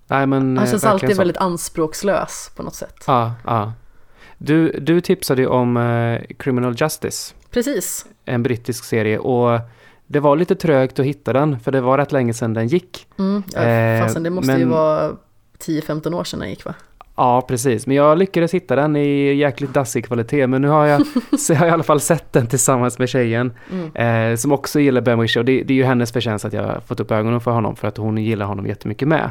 Nej, 0.08 0.28
men, 0.28 0.58
han 0.58 0.68
känns 0.68 0.84
alltid 0.84 1.10
så. 1.10 1.18
väldigt 1.18 1.38
anspråkslös 1.38 2.52
på 2.56 2.64
något 2.64 2.76
sätt. 2.76 3.04
Ja, 3.08 3.34
ja. 3.46 3.74
Du, 4.38 4.72
du 4.72 5.02
tipsade 5.02 5.42
ju 5.42 5.48
om 5.48 5.78
uh, 5.78 6.22
Criminal 6.40 6.76
Justice. 6.78 7.34
Precis. 7.50 8.06
En 8.26 8.44
brittisk 8.44 8.84
serie 8.84 9.20
och 9.20 9.60
det 10.12 10.20
var 10.20 10.36
lite 10.36 10.56
trögt 10.56 11.00
att 11.00 11.06
hitta 11.06 11.34
den 11.34 11.60
för 11.60 11.72
det 11.72 11.82
var 11.82 11.98
rätt 11.98 12.12
länge 12.12 12.34
sedan 12.34 12.54
den 12.54 12.68
gick. 12.68 13.08
Mm, 13.20 13.44
ja, 13.54 13.62
eh, 13.62 14.04
fastän 14.04 14.24
det 14.24 14.30
måste 14.30 14.52
men, 14.52 14.60
ju 14.60 14.66
vara 14.66 15.12
10-15 15.60 16.14
år 16.14 16.24
sedan 16.24 16.40
den 16.40 16.50
gick 16.50 16.66
va? 16.66 16.74
Ja, 17.16 17.42
precis. 17.42 17.88
Men 17.88 17.96
jag 17.96 18.18
lyckades 18.18 18.54
hitta 18.54 18.76
den 18.76 18.96
i 18.96 19.34
jäkligt 19.34 19.74
dassig 19.74 20.06
kvalitet. 20.06 20.48
Men 20.48 20.62
nu 20.62 20.68
har 20.68 20.86
jag, 20.86 21.02
så 21.40 21.54
jag 21.54 21.60
har 21.60 21.68
i 21.68 21.70
alla 21.70 21.84
fall 21.84 22.00
sett 22.00 22.34
den 22.34 22.48
tillsammans 22.48 23.00
med 23.00 23.10
tjejen. 23.10 23.54
Mm. 23.72 24.32
Eh, 24.32 24.36
som 24.36 24.52
också 24.52 24.80
gillar 24.80 25.02
Ben 25.02 25.20
Wisher. 25.20 25.40
Och 25.40 25.46
det, 25.46 25.64
det, 25.64 25.74
är 25.74 25.76
ju 25.76 25.84
hennes 25.84 26.12
förtjänst 26.12 26.46
att 26.46 26.54
jag 26.54 26.64
har 26.64 26.80
fått 26.80 27.00
upp 27.00 27.12
ögonen 27.12 27.42
för 27.42 27.52
honom. 27.52 27.76
För 27.76 27.88
att 27.88 27.98
hon 27.98 28.18
gillar 28.18 28.46
honom 28.46 28.68
jättemycket 28.68 29.08
med. 29.08 29.30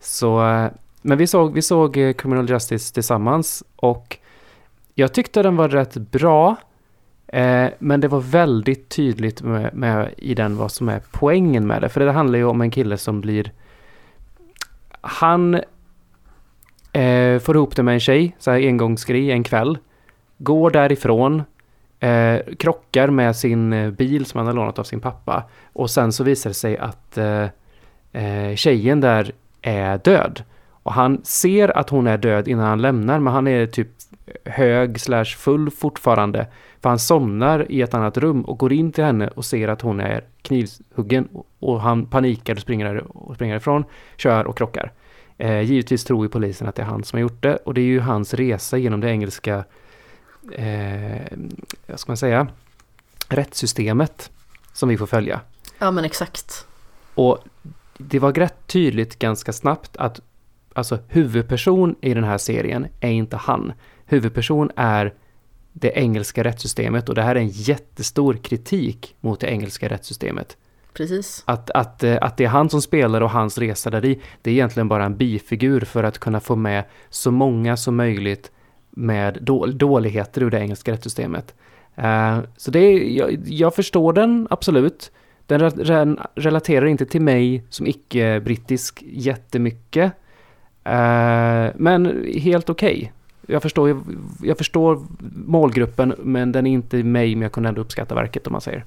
Så, 0.00 0.46
eh, 0.46 0.66
men 1.02 1.18
vi 1.18 1.26
såg, 1.26 1.54
vi 1.54 1.62
såg 1.62 1.96
eh, 1.96 2.12
Criminal 2.12 2.50
Justice 2.50 2.94
tillsammans. 2.94 3.62
Och 3.76 4.18
jag 4.94 5.12
tyckte 5.12 5.42
den 5.42 5.56
var 5.56 5.68
rätt 5.68 5.94
bra. 5.94 6.56
Eh, 7.34 7.70
men 7.78 8.00
det 8.00 8.08
var 8.08 8.20
väldigt 8.20 8.88
tydligt 8.88 9.42
med, 9.42 9.74
med, 9.74 10.14
i 10.16 10.34
den 10.34 10.56
vad 10.56 10.72
som 10.72 10.88
är 10.88 11.02
poängen 11.10 11.66
med 11.66 11.82
det. 11.82 11.88
För 11.88 12.00
det 12.00 12.12
handlar 12.12 12.38
ju 12.38 12.44
om 12.44 12.60
en 12.60 12.70
kille 12.70 12.96
som 12.96 13.20
blir... 13.20 13.52
Han 15.00 15.54
eh, 16.92 17.38
får 17.38 17.56
ihop 17.56 17.76
det 17.76 17.82
med 17.82 17.94
en 17.94 18.00
tjej, 18.00 18.36
så 18.38 18.50
här 18.50 18.58
engångsgrej, 18.58 19.30
en 19.30 19.42
kväll. 19.42 19.78
Går 20.38 20.70
därifrån, 20.70 21.42
eh, 22.00 22.38
krockar 22.58 23.08
med 23.08 23.36
sin 23.36 23.72
eh, 23.72 23.90
bil 23.90 24.26
som 24.26 24.38
han 24.38 24.46
har 24.46 24.54
lånat 24.54 24.78
av 24.78 24.84
sin 24.84 25.00
pappa. 25.00 25.44
Och 25.72 25.90
sen 25.90 26.12
så 26.12 26.24
visar 26.24 26.50
det 26.50 26.54
sig 26.54 26.78
att 26.78 27.18
eh, 27.18 27.46
eh, 28.12 28.54
tjejen 28.54 29.00
där 29.00 29.32
är 29.62 29.98
död. 29.98 30.42
Och 30.82 30.92
han 30.92 31.20
ser 31.24 31.78
att 31.78 31.90
hon 31.90 32.06
är 32.06 32.18
död 32.18 32.48
innan 32.48 32.66
han 32.66 32.82
lämnar, 32.82 33.18
men 33.18 33.32
han 33.32 33.46
är 33.46 33.66
typ 33.66 33.88
hög 34.44 35.00
slash 35.00 35.24
full 35.24 35.70
fortfarande. 35.70 36.46
För 36.84 36.88
han 36.88 36.98
somnar 36.98 37.72
i 37.72 37.82
ett 37.82 37.94
annat 37.94 38.16
rum 38.16 38.42
och 38.42 38.58
går 38.58 38.72
in 38.72 38.92
till 38.92 39.04
henne 39.04 39.28
och 39.28 39.44
ser 39.44 39.68
att 39.68 39.80
hon 39.80 40.00
är 40.00 40.24
knivhuggen. 40.42 41.28
Och 41.58 41.80
han 41.80 42.06
panikar 42.06 42.54
och 42.54 42.60
springer, 42.60 43.16
och 43.16 43.34
springer 43.34 43.56
ifrån, 43.56 43.84
kör 44.16 44.44
och 44.44 44.58
krockar. 44.58 44.92
Eh, 45.38 45.60
givetvis 45.60 46.04
tror 46.04 46.24
ju 46.24 46.28
polisen 46.28 46.68
att 46.68 46.74
det 46.74 46.82
är 46.82 46.86
han 46.86 47.04
som 47.04 47.16
har 47.16 47.20
gjort 47.20 47.42
det. 47.42 47.56
Och 47.56 47.74
det 47.74 47.80
är 47.80 47.84
ju 47.84 48.00
hans 48.00 48.34
resa 48.34 48.78
genom 48.78 49.00
det 49.00 49.10
engelska, 49.10 49.64
eh, 50.52 51.38
vad 51.86 52.00
ska 52.00 52.10
man 52.10 52.16
säga, 52.16 52.46
rättssystemet 53.28 54.30
som 54.72 54.88
vi 54.88 54.98
får 54.98 55.06
följa. 55.06 55.40
Ja 55.78 55.90
men 55.90 56.04
exakt. 56.04 56.66
Och 57.14 57.38
det 57.98 58.18
var 58.18 58.32
rätt 58.32 58.66
tydligt 58.66 59.18
ganska 59.18 59.52
snabbt 59.52 59.96
att 59.96 60.20
alltså 60.72 60.98
huvudperson 61.08 61.94
i 62.00 62.14
den 62.14 62.24
här 62.24 62.38
serien 62.38 62.86
är 63.00 63.10
inte 63.10 63.36
han. 63.36 63.72
Huvudperson 64.06 64.70
är 64.76 65.14
det 65.76 65.92
engelska 65.94 66.44
rättssystemet 66.44 67.08
och 67.08 67.14
det 67.14 67.22
här 67.22 67.36
är 67.36 67.40
en 67.40 67.48
jättestor 67.48 68.34
kritik 68.34 69.14
mot 69.20 69.40
det 69.40 69.46
engelska 69.46 69.88
rättssystemet. 69.88 70.56
Precis. 70.92 71.42
Att, 71.46 71.70
att, 71.70 72.04
eh, 72.04 72.18
att 72.20 72.36
det 72.36 72.44
är 72.44 72.48
han 72.48 72.70
som 72.70 72.82
spelar 72.82 73.20
och 73.20 73.30
hans 73.30 73.58
resa 73.58 73.90
där 73.90 74.04
i, 74.04 74.20
det 74.42 74.50
är 74.50 74.54
egentligen 74.54 74.88
bara 74.88 75.04
en 75.04 75.16
bifigur 75.16 75.80
för 75.80 76.04
att 76.04 76.18
kunna 76.18 76.40
få 76.40 76.56
med 76.56 76.84
så 77.10 77.30
många 77.30 77.76
som 77.76 77.96
möjligt 77.96 78.50
med 78.90 79.38
dåligheter 79.74 80.42
ur 80.42 80.50
det 80.50 80.58
engelska 80.58 80.92
rättssystemet. 80.92 81.54
Uh, 81.98 82.38
så 82.56 82.70
det 82.70 82.78
är, 82.78 83.18
jag, 83.18 83.38
jag, 83.46 83.74
förstår 83.74 84.12
den 84.12 84.46
absolut. 84.50 85.12
Den 85.46 85.70
re 85.70 86.16
relaterar 86.34 86.86
inte 86.86 87.06
till 87.06 87.22
mig 87.22 87.64
som 87.70 87.86
icke-brittisk 87.86 89.02
jättemycket. 89.06 90.12
Uh, 90.86 91.72
men 91.74 92.26
helt 92.38 92.70
okej. 92.70 92.96
Okay 92.96 93.10
jag 93.46 93.62
förstår, 93.62 94.02
jag 94.42 94.58
förstår 94.58 95.06
målgruppen 95.46 96.14
men 96.18 96.52
den 96.52 96.66
är 96.66 96.70
inte 96.70 97.02
mig 97.02 97.34
men 97.34 97.42
jag 97.42 97.52
kunde 97.52 97.68
ändå 97.68 97.80
uppskatta 97.80 98.14
verket 98.14 98.46
om 98.46 98.52
man 98.52 98.60
säger. 98.60 98.84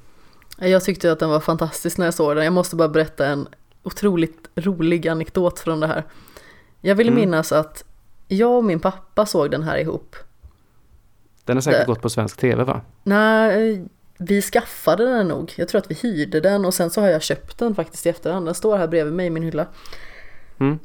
Jag 0.57 0.83
tyckte 0.83 1.11
att 1.11 1.19
den 1.19 1.29
var 1.29 1.39
fantastisk 1.39 1.97
när 1.97 2.05
jag 2.05 2.13
såg 2.13 2.35
den. 2.35 2.43
Jag 2.43 2.53
måste 2.53 2.75
bara 2.75 2.89
berätta 2.89 3.27
en 3.27 3.47
otroligt 3.83 4.49
rolig 4.55 5.07
anekdot 5.07 5.59
från 5.59 5.79
det 5.79 5.87
här. 5.87 6.03
Jag 6.81 6.95
vill 6.95 7.07
mm. 7.07 7.19
minnas 7.19 7.51
att 7.51 7.83
jag 8.27 8.57
och 8.57 8.63
min 8.63 8.79
pappa 8.79 9.25
såg 9.25 9.51
den 9.51 9.63
här 9.63 9.77
ihop. 9.77 10.15
Den 11.45 11.57
har 11.57 11.61
säkert 11.61 11.79
det... 11.79 11.85
gått 11.85 12.01
på 12.01 12.09
svensk 12.09 12.37
tv 12.37 12.63
va? 12.63 12.81
Nej, 13.03 13.85
vi 14.17 14.41
skaffade 14.41 15.05
den 15.05 15.27
nog. 15.27 15.53
Jag 15.55 15.67
tror 15.67 15.81
att 15.81 15.91
vi 15.91 15.95
hyrde 15.95 16.39
den 16.39 16.65
och 16.65 16.73
sen 16.73 16.89
så 16.89 17.01
har 17.01 17.07
jag 17.07 17.21
köpt 17.21 17.57
den 17.57 17.75
faktiskt 17.75 18.05
i 18.05 18.09
efterhand. 18.09 18.45
Den 18.45 18.55
står 18.55 18.77
här 18.77 18.87
bredvid 18.87 19.13
mig 19.13 19.25
i 19.25 19.29
min 19.29 19.43
hylla. 19.43 19.67
Mm. 20.59 20.79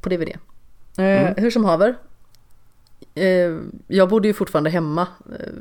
På 0.00 0.08
DVD. 0.08 0.28
Eh, 0.28 1.04
mm. 1.04 1.34
hur 1.36 1.50
som 1.50 1.64
haver, 1.64 1.88
eh, 1.88 1.94
jag 3.86 4.08
bodde 4.08 4.28
ju 4.28 4.34
fortfarande 4.34 4.70
hemma 4.70 5.06
eh, 5.38 5.52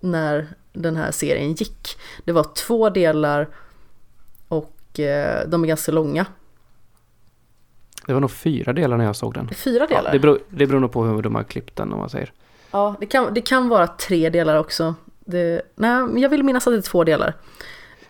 när 0.00 0.48
den 0.72 0.96
här 0.96 1.10
serien 1.10 1.52
gick. 1.52 1.98
Det 2.24 2.32
var 2.32 2.46
två 2.54 2.90
delar 2.90 3.48
och 4.48 5.00
eh, 5.00 5.48
de 5.48 5.62
är 5.64 5.68
ganska 5.68 5.92
långa. 5.92 6.26
Det 8.06 8.12
var 8.12 8.20
nog 8.20 8.30
fyra 8.30 8.72
delar 8.72 8.96
när 8.96 9.04
jag 9.04 9.16
såg 9.16 9.34
den. 9.34 9.48
Fyra 9.48 9.86
delar? 9.86 10.04
Ja, 10.04 10.12
det, 10.12 10.18
beror, 10.18 10.38
det 10.48 10.66
beror 10.66 10.80
nog 10.80 10.92
på 10.92 11.04
hur 11.04 11.22
de 11.22 11.34
har 11.34 11.42
klippt 11.42 11.76
den 11.76 11.92
om 11.92 11.98
man 11.98 12.10
säger. 12.10 12.32
Ja, 12.70 12.94
det 13.00 13.06
kan, 13.06 13.34
det 13.34 13.40
kan 13.40 13.68
vara 13.68 13.86
tre 13.86 14.30
delar 14.30 14.56
också. 14.56 14.94
Det, 15.24 15.62
nej, 15.74 16.22
jag 16.22 16.28
vill 16.28 16.42
minnas 16.42 16.66
att 16.66 16.72
det 16.72 16.78
är 16.78 16.82
två 16.82 17.04
delar. 17.04 17.34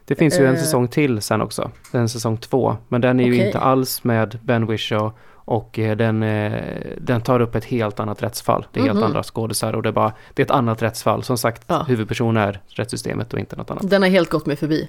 Det 0.04 0.14
finns 0.14 0.40
ju 0.40 0.46
en 0.46 0.54
eh. 0.54 0.60
säsong 0.60 0.88
till 0.88 1.22
sen 1.22 1.40
också, 1.40 1.70
den 1.92 2.08
säsong 2.08 2.36
två. 2.36 2.76
Men 2.88 3.00
den 3.00 3.20
är 3.20 3.24
ju 3.24 3.32
okay. 3.32 3.46
inte 3.46 3.58
alls 3.58 4.04
med 4.04 4.38
Ben 4.42 4.66
Whishaw 4.66 5.12
och 5.50 5.78
eh, 5.78 5.96
den, 5.96 6.22
eh, 6.22 6.62
den 6.98 7.20
tar 7.20 7.40
upp 7.40 7.54
ett 7.54 7.64
helt 7.64 8.00
annat 8.00 8.22
rättsfall. 8.22 8.66
Det 8.72 8.80
är 8.80 8.84
helt 8.84 8.90
mm 8.90 9.02
-hmm. 9.02 9.06
andra 9.06 9.22
skådisar 9.22 9.72
och 9.72 9.82
det 9.82 9.88
är, 9.88 9.92
bara, 9.92 10.12
det 10.34 10.42
är 10.42 10.44
ett 10.44 10.50
annat 10.50 10.82
rättsfall. 10.82 11.22
Som 11.22 11.38
sagt, 11.38 11.62
ja. 11.66 11.82
huvudperson 11.82 12.36
är 12.36 12.60
rättssystemet 12.68 13.32
och 13.32 13.38
inte 13.38 13.56
något 13.56 13.70
annat. 13.70 13.90
Den 13.90 14.02
har 14.02 14.08
helt 14.08 14.30
gått 14.30 14.46
mig 14.46 14.56
förbi. 14.56 14.88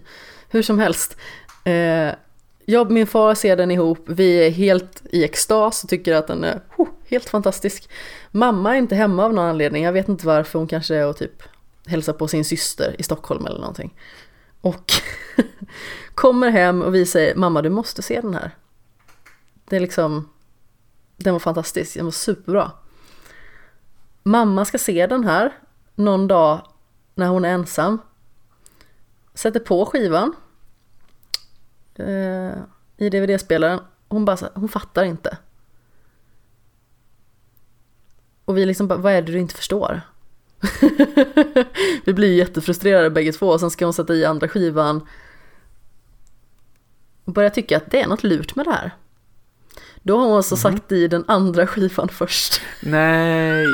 Hur 0.50 0.62
som 0.64 0.80
helst. 0.80 1.18
Eh, 1.64 1.74
jag 2.66 2.86
och 2.86 2.92
min 2.92 3.08
far 3.08 3.36
ser 3.36 3.58
den 3.58 3.72
ihop, 3.72 4.04
vi 4.06 4.48
är 4.48 4.52
helt 4.52 5.04
i 5.12 5.24
extas 5.24 5.84
och 5.84 5.90
tycker 5.90 6.16
att 6.16 6.28
den 6.28 6.44
är 6.44 6.62
oh, 6.78 6.88
helt 7.10 7.30
fantastisk. 7.30 7.90
Mamma 8.32 8.74
är 8.74 8.78
inte 8.78 8.96
hemma 8.96 9.26
av 9.26 9.34
någon 9.34 9.46
anledning, 9.46 9.84
jag 9.84 9.94
vet 9.94 10.10
inte 10.10 10.28
varför, 10.28 10.60
hon 10.60 10.68
kanske 10.68 10.96
är 10.96 11.08
och 11.08 11.18
typ 11.18 11.44
hälsar 11.86 12.14
på 12.14 12.28
sin 12.28 12.46
syster 12.46 12.96
i 13.00 13.04
Stockholm 13.04 13.46
eller 13.46 13.60
någonting. 13.60 13.94
Och 14.62 14.92
kommer 16.16 16.50
hem 16.50 16.82
och 16.82 16.96
vi 16.96 17.06
säger 17.06 17.36
mamma 17.36 17.62
du 17.62 17.70
måste 17.70 18.02
se 18.02 18.22
den 18.22 18.34
här. 18.34 18.52
Det 19.70 19.76
är 19.76 19.80
liksom, 19.80 20.30
den 21.24 21.34
var 21.34 21.40
fantastisk, 21.40 21.96
den 21.96 22.06
var 22.06 22.12
superbra. 22.12 22.72
Mamma 24.24 24.66
ska 24.66 24.78
se 24.78 25.08
den 25.08 25.24
här 25.24 25.54
någon 25.96 26.28
dag 26.28 26.68
när 27.16 27.28
hon 27.28 27.46
är 27.46 27.50
ensam. 27.50 28.02
Sätter 29.34 29.60
på 29.60 29.86
skivan 29.86 30.34
eh, 31.96 32.54
i 32.98 33.10
dvd-spelaren. 33.10 33.80
Hon 34.08 34.26
bara 34.26 34.38
hon 34.54 34.70
fattar 34.70 35.04
inte. 35.04 35.38
Och 38.46 38.58
vi 38.58 38.66
liksom 38.66 38.88
bara, 38.88 39.00
vad 39.00 39.14
är 39.14 39.22
det 39.22 39.32
du 39.32 39.40
inte 39.40 39.56
förstår? 39.56 40.02
vi 42.06 42.14
blir 42.14 42.36
jättefrustrerade 42.36 43.10
bägge 43.10 43.32
två 43.32 43.48
och 43.48 43.60
sen 43.60 43.72
ska 43.72 43.86
hon 43.86 43.94
sätta 43.94 44.14
i 44.14 44.26
andra 44.26 44.48
skivan 44.48 45.08
och 47.26 47.34
börja 47.34 47.50
tycka 47.50 47.78
att 47.78 47.92
det 47.92 48.02
är 48.02 48.08
något 48.08 48.24
lurt 48.24 48.56
med 48.56 48.66
det 48.66 48.72
här. 48.72 48.92
Då 50.04 50.18
har 50.18 50.26
hon 50.26 50.38
alltså 50.38 50.56
mm. 50.56 50.62
sagt 50.62 50.92
i 50.92 51.08
den 51.08 51.26
andra 51.28 51.68
skivan 51.68 52.10
först. 52.10 52.62
Nej. 52.82 53.66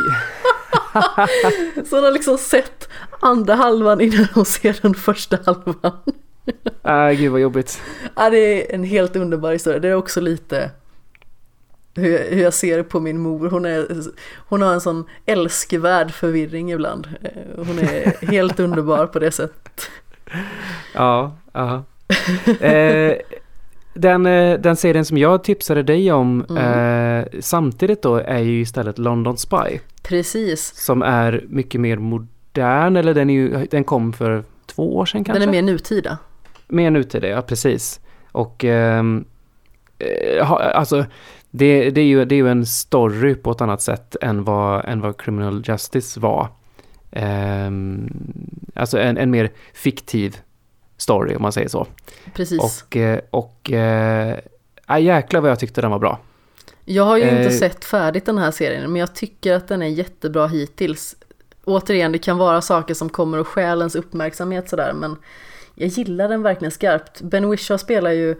så 1.89 1.95
hon 1.95 2.03
har 2.03 2.11
liksom 2.11 2.37
sett 2.37 2.89
andra 3.19 3.55
halvan 3.55 4.01
innan 4.01 4.27
hon 4.33 4.45
ser 4.45 4.79
den 4.81 4.93
första 4.93 5.37
halvan. 5.45 5.97
äh, 6.83 7.09
gud 7.19 7.31
vad 7.31 7.41
jobbigt. 7.41 7.81
Ja, 8.15 8.29
det 8.29 8.37
är 8.37 8.75
en 8.75 8.83
helt 8.83 9.15
underbar 9.15 9.51
historia. 9.51 9.79
Det 9.79 9.87
är 9.87 9.95
också 9.95 10.21
lite 10.21 10.71
hur, 11.97 12.29
hur 12.29 12.43
jag 12.43 12.53
ser 12.53 12.83
på 12.83 12.99
min 12.99 13.19
mor. 13.19 13.49
Hon, 13.49 13.65
är, 13.65 13.87
hon 14.49 14.61
har 14.61 14.73
en 14.73 14.81
sån 14.81 15.05
älskvärd 15.25 16.11
förvirring 16.11 16.71
ibland. 16.71 17.07
Hon 17.55 17.79
är 17.79 18.25
helt 18.31 18.59
underbar 18.59 19.07
på 19.07 19.19
det 19.19 19.31
sättet. 19.31 19.89
Ja, 20.93 21.37
ja. 21.53 21.83
Eh, 22.59 23.17
den, 23.97 24.25
eh, 24.25 24.59
den 24.59 24.75
serien 24.75 25.05
som 25.05 25.17
jag 25.17 25.43
tipsade 25.43 25.83
dig 25.83 26.11
om 26.11 26.45
mm. 26.49 27.19
eh, 27.19 27.25
samtidigt 27.39 28.01
då 28.01 28.15
är 28.15 28.39
ju 28.39 28.61
istället 28.61 28.97
London 28.97 29.37
Spy. 29.37 29.79
Precis. 30.03 30.75
Som 30.75 31.01
är 31.01 31.45
mycket 31.47 31.81
mer 31.81 31.97
modern, 31.97 32.95
eller 32.95 33.13
den, 33.13 33.29
är 33.29 33.33
ju, 33.33 33.67
den 33.71 33.83
kom 33.83 34.13
för 34.13 34.43
två 34.65 34.97
år 34.97 35.05
sedan 35.05 35.23
kanske? 35.23 35.39
Den 35.39 35.49
är 35.49 35.61
mer 35.61 35.61
nutida. 35.61 36.17
Mer 36.67 36.91
nutida, 36.91 37.27
ja 37.27 37.41
precis. 37.41 37.99
Och 38.31 38.63
ehm, 38.65 39.25
eh, 39.99 40.51
alltså 40.51 41.05
det, 41.51 41.89
det, 41.89 42.01
är 42.01 42.05
ju, 42.05 42.25
det 42.25 42.35
är 42.35 42.37
ju 42.37 42.49
en 42.49 42.65
story 42.65 43.35
på 43.35 43.51
ett 43.51 43.61
annat 43.61 43.81
sätt 43.81 44.15
än 44.21 44.43
vad, 44.43 44.85
än 44.85 45.01
vad 45.01 45.21
Criminal 45.21 45.63
Justice 45.65 46.19
var. 46.19 46.47
Um, 47.11 48.09
alltså 48.75 48.99
en, 48.99 49.17
en 49.17 49.31
mer 49.31 49.51
fiktiv 49.73 50.37
story 50.97 51.35
om 51.35 51.41
man 51.41 51.51
säger 51.51 51.67
så. 51.67 51.87
Precis. 52.33 52.59
Och, 52.59 52.97
eh, 52.97 53.19
och 53.29 53.71
äh, 53.71 54.37
jäklar 54.99 55.41
vad 55.41 55.51
jag 55.51 55.59
tyckte 55.59 55.81
den 55.81 55.91
var 55.91 55.99
bra. 55.99 56.19
Jag 56.85 57.03
har 57.03 57.17
ju 57.17 57.23
eh, 57.23 57.37
inte 57.37 57.57
sett 57.57 57.85
färdigt 57.85 58.25
den 58.25 58.37
här 58.37 58.51
serien 58.51 58.91
men 58.91 58.99
jag 58.99 59.15
tycker 59.15 59.53
att 59.53 59.67
den 59.67 59.81
är 59.81 59.87
jättebra 59.87 60.47
hittills. 60.47 61.15
Återigen, 61.63 62.11
det 62.11 62.17
kan 62.17 62.37
vara 62.37 62.61
saker 62.61 62.93
som 62.93 63.09
kommer 63.09 63.37
och 63.37 63.47
stjälens 63.47 63.95
uppmärksamhet 63.95 64.69
sådär 64.69 64.93
men 64.93 65.17
jag 65.75 65.87
gillar 65.87 66.29
den 66.29 66.43
verkligen 66.43 66.71
skarpt. 66.71 67.21
Ben 67.21 67.49
Whishaw 67.49 67.77
spelar 67.77 68.11
ju 68.11 68.35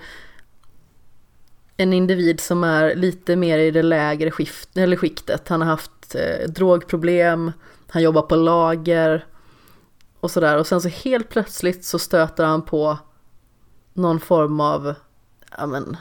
en 1.78 1.94
individ 1.94 2.40
som 2.40 2.64
är 2.64 2.96
lite 2.96 3.36
mer 3.36 3.60
i 3.60 3.72
det 3.72 3.84
lägre 3.84 4.32
skift, 4.32 4.78
eller 4.78 4.96
skiktet. 4.96 5.48
Han 5.48 5.62
har 5.62 5.68
haft 5.68 6.16
eh, 6.16 6.50
drogproblem, 6.50 7.52
han 7.88 8.02
jobbar 8.02 8.22
på 8.22 8.36
lager 8.36 9.26
och 10.20 10.32
sådär. 10.32 10.58
Och 10.58 10.68
sen 10.68 10.82
så 10.82 10.90
helt 10.90 11.30
plötsligt 11.30 11.86
så 11.86 12.00
stöter 12.00 12.46
han 12.46 12.62
på 12.62 12.98
någon 13.94 14.20
form 14.20 14.60
av, 14.60 14.94
ja 15.58 15.66
men... 15.66 15.98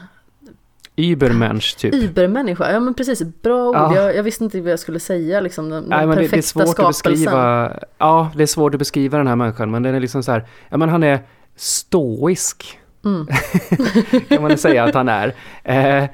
Übermensch 0.98 1.76
typ. 1.78 1.94
Übermänniska, 1.94 2.72
ja 2.72 2.80
men 2.80 2.94
precis, 2.94 3.22
bra 3.42 3.68
ord. 3.68 3.76
Ja. 3.76 3.94
Jag, 3.94 4.16
jag, 4.16 4.22
visste 4.22 4.44
inte 4.44 4.60
vad 4.60 4.72
jag 4.72 4.78
skulle 4.78 5.00
säga 5.00 5.40
liksom. 5.40 5.70
Den, 5.70 5.84
Nej, 5.84 6.06
men 6.06 6.16
perfekta 6.16 6.36
det, 6.36 6.40
är 6.40 6.42
svårt 6.42 6.68
skapelsen. 6.68 7.12
Att 7.12 7.14
beskriva, 7.14 7.78
ja, 7.98 8.30
det 8.36 8.42
är 8.42 8.46
svårt 8.46 8.74
att 8.74 8.78
beskriva 8.78 9.18
den 9.18 9.26
här 9.26 9.36
människan. 9.36 9.70
Men 9.70 9.82
den 9.82 9.94
är 9.94 10.00
liksom 10.00 10.22
så 10.22 10.32
här, 10.32 10.46
ja 10.68 10.76
men 10.76 10.88
han 10.88 11.02
är 11.02 11.20
stoisk. 11.56 12.78
Mm. 13.04 13.26
kan 14.28 14.42
man 14.42 14.58
säga 14.58 14.84
att 14.84 14.94
han 14.94 15.08
är. 15.08 15.34
Eh, 15.64 16.04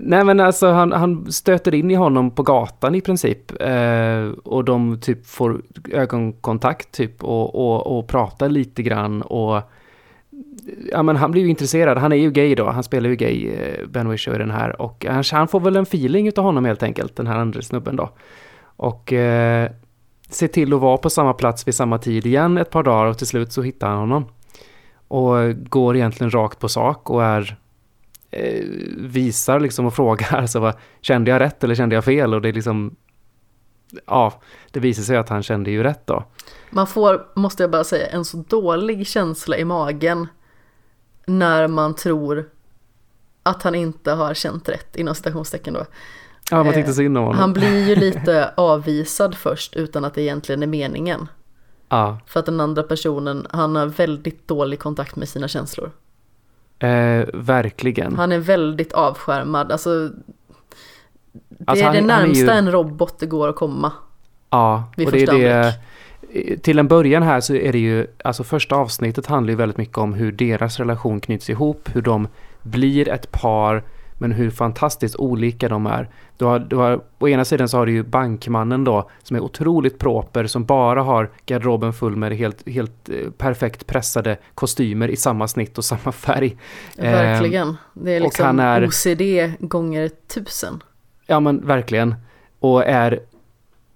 nej 0.00 0.24
men 0.24 0.40
alltså 0.40 0.70
han, 0.70 0.92
han 0.92 1.32
stöter 1.32 1.74
in 1.74 1.90
i 1.90 1.94
honom 1.94 2.30
på 2.30 2.42
gatan 2.42 2.94
i 2.94 3.00
princip. 3.00 3.62
Eh, 3.62 4.26
och 4.44 4.64
de 4.64 5.00
typ 5.00 5.26
får 5.26 5.62
ögonkontakt 5.92 6.92
typ 6.92 7.24
och, 7.24 7.54
och, 7.54 7.98
och 7.98 8.08
pratar 8.08 8.48
lite 8.48 8.82
grann 8.82 9.22
och 9.22 9.62
ja 10.90 11.02
men 11.02 11.16
han 11.16 11.30
blir 11.30 11.42
ju 11.42 11.48
intresserad, 11.48 11.98
han 11.98 12.12
är 12.12 12.16
ju 12.16 12.30
gay 12.30 12.54
då, 12.54 12.70
han 12.70 12.82
spelar 12.82 13.10
ju 13.10 13.16
gay, 13.16 13.48
eh, 13.48 13.86
Ben 13.88 14.08
Whishaw 14.08 14.36
i 14.36 14.38
den 14.38 14.50
här 14.50 14.82
och 14.82 15.06
eh, 15.06 15.12
han, 15.12 15.24
han 15.32 15.48
får 15.48 15.60
väl 15.60 15.76
en 15.76 15.82
feeling 15.82 16.28
utav 16.28 16.44
honom 16.44 16.64
helt 16.64 16.82
enkelt, 16.82 17.16
den 17.16 17.26
här 17.26 17.36
andra 17.36 17.62
snubben 17.62 17.96
då. 17.96 18.10
Och 18.76 19.12
eh, 19.12 19.70
ser 20.30 20.48
till 20.48 20.74
att 20.74 20.80
vara 20.80 20.96
på 20.96 21.10
samma 21.10 21.32
plats 21.32 21.68
vid 21.68 21.74
samma 21.74 21.98
tid 21.98 22.26
igen 22.26 22.58
ett 22.58 22.70
par 22.70 22.82
dagar 22.82 23.06
och 23.06 23.18
till 23.18 23.26
slut 23.26 23.52
så 23.52 23.62
hittar 23.62 23.88
han 23.88 23.98
honom. 23.98 24.24
Och 25.08 25.34
går 25.68 25.96
egentligen 25.96 26.30
rakt 26.30 26.58
på 26.58 26.68
sak 26.68 27.10
och 27.10 27.24
är 27.24 27.56
eh, 28.32 28.64
visar 28.96 29.60
liksom 29.60 29.86
och 29.86 29.94
frågar 29.96 30.36
alltså 30.36 30.60
vad, 30.60 30.74
kände 31.00 31.30
jag 31.30 31.40
rätt 31.40 31.64
eller 31.64 31.74
kände 31.74 31.94
jag 31.94 32.04
fel 32.04 32.34
och 32.34 32.42
det 32.42 32.48
är 32.48 32.52
liksom 32.52 32.96
ja, 34.06 34.40
det 34.70 34.80
visar 34.80 35.02
sig 35.02 35.16
att 35.16 35.28
han 35.28 35.42
kände 35.42 35.70
ju 35.70 35.82
rätt 35.82 36.06
då. 36.06 36.24
Man 36.70 36.86
får, 36.86 37.26
måste 37.34 37.62
jag 37.62 37.70
bara 37.70 37.84
säga, 37.84 38.06
en 38.06 38.24
så 38.24 38.36
dålig 38.36 39.06
känsla 39.06 39.56
i 39.56 39.64
magen 39.64 40.28
när 41.26 41.68
man 41.68 41.94
tror 41.94 42.48
att 43.42 43.62
han 43.62 43.74
inte 43.74 44.12
har 44.12 44.34
känt 44.34 44.68
rätt, 44.68 44.96
inom 44.96 45.14
citationstecken 45.14 45.74
då. 45.74 45.84
Ja, 46.50 46.62
man 46.62 46.72
tänkte 46.72 46.92
synd 46.92 47.18
om 47.18 47.24
honom. 47.24 47.40
Han 47.40 47.52
blir 47.52 47.88
ju 47.88 47.96
lite 47.96 48.52
avvisad 48.56 49.34
först 49.34 49.76
utan 49.76 50.04
att 50.04 50.14
det 50.14 50.22
egentligen 50.22 50.62
är 50.62 50.66
meningen. 50.66 51.28
Ja. 51.88 52.18
För 52.26 52.40
att 52.40 52.46
den 52.46 52.60
andra 52.60 52.82
personen, 52.82 53.46
han 53.50 53.76
har 53.76 53.86
väldigt 53.86 54.48
dålig 54.48 54.78
kontakt 54.78 55.16
med 55.16 55.28
sina 55.28 55.48
känslor. 55.48 55.90
Eh, 56.82 57.24
verkligen. 57.34 58.16
Han 58.16 58.32
är 58.32 58.38
väldigt 58.38 58.92
avskärmad, 58.92 59.72
alltså 59.72 60.10
det 61.32 61.64
alltså 61.64 61.84
är 61.84 61.86
han, 61.86 61.96
det 61.96 62.02
närmsta 62.02 62.52
är 62.52 62.54
ju... 62.54 62.58
en 62.58 62.72
robot 62.72 63.18
det 63.18 63.26
går 63.26 63.48
att 63.48 63.56
komma. 63.56 63.92
Ja, 64.50 64.84
och 64.96 65.12
det 65.12 65.22
är 65.22 65.32
det. 65.32 65.74
Till 66.62 66.78
en 66.78 66.88
början 66.88 67.22
här 67.22 67.40
så 67.40 67.54
är 67.54 67.72
det 67.72 67.78
ju, 67.78 68.06
alltså 68.24 68.44
första 68.44 68.76
avsnittet 68.76 69.26
handlar 69.26 69.50
ju 69.50 69.56
väldigt 69.56 69.78
mycket 69.78 69.98
om 69.98 70.14
hur 70.14 70.32
deras 70.32 70.78
relation 70.78 71.20
knyts 71.20 71.50
ihop, 71.50 71.88
hur 71.92 72.02
de 72.02 72.28
blir 72.62 73.08
ett 73.08 73.32
par, 73.32 73.82
men 74.18 74.32
hur 74.32 74.50
fantastiskt 74.50 75.16
olika 75.16 75.68
de 75.68 75.86
är. 75.86 76.08
Du 76.42 76.46
har, 76.46 76.58
du 76.58 76.76
har, 76.76 77.00
å 77.18 77.28
ena 77.28 77.44
sidan 77.44 77.68
så 77.68 77.76
har 77.76 77.86
du 77.86 77.92
ju 77.92 78.02
bankmannen 78.02 78.84
då, 78.84 79.10
som 79.22 79.36
är 79.36 79.40
otroligt 79.40 79.98
proper, 79.98 80.46
som 80.46 80.64
bara 80.64 81.02
har 81.02 81.30
garderoben 81.46 81.92
full 81.92 82.16
med 82.16 82.32
helt, 82.32 82.68
helt 82.68 83.08
eh, 83.08 83.30
perfekt 83.30 83.86
pressade 83.86 84.36
kostymer 84.54 85.08
i 85.08 85.16
samma 85.16 85.48
snitt 85.48 85.78
och 85.78 85.84
samma 85.84 86.12
färg. 86.12 86.56
Verkligen. 86.96 87.68
Eh, 87.68 87.74
det 87.92 88.12
är 88.12 88.20
liksom 88.20 88.60
är, 88.60 88.86
OCD 88.86 89.54
gånger 89.60 90.10
tusen. 90.34 90.82
Ja 91.26 91.40
men 91.40 91.66
verkligen. 91.66 92.14
Och 92.58 92.84
är 92.84 93.20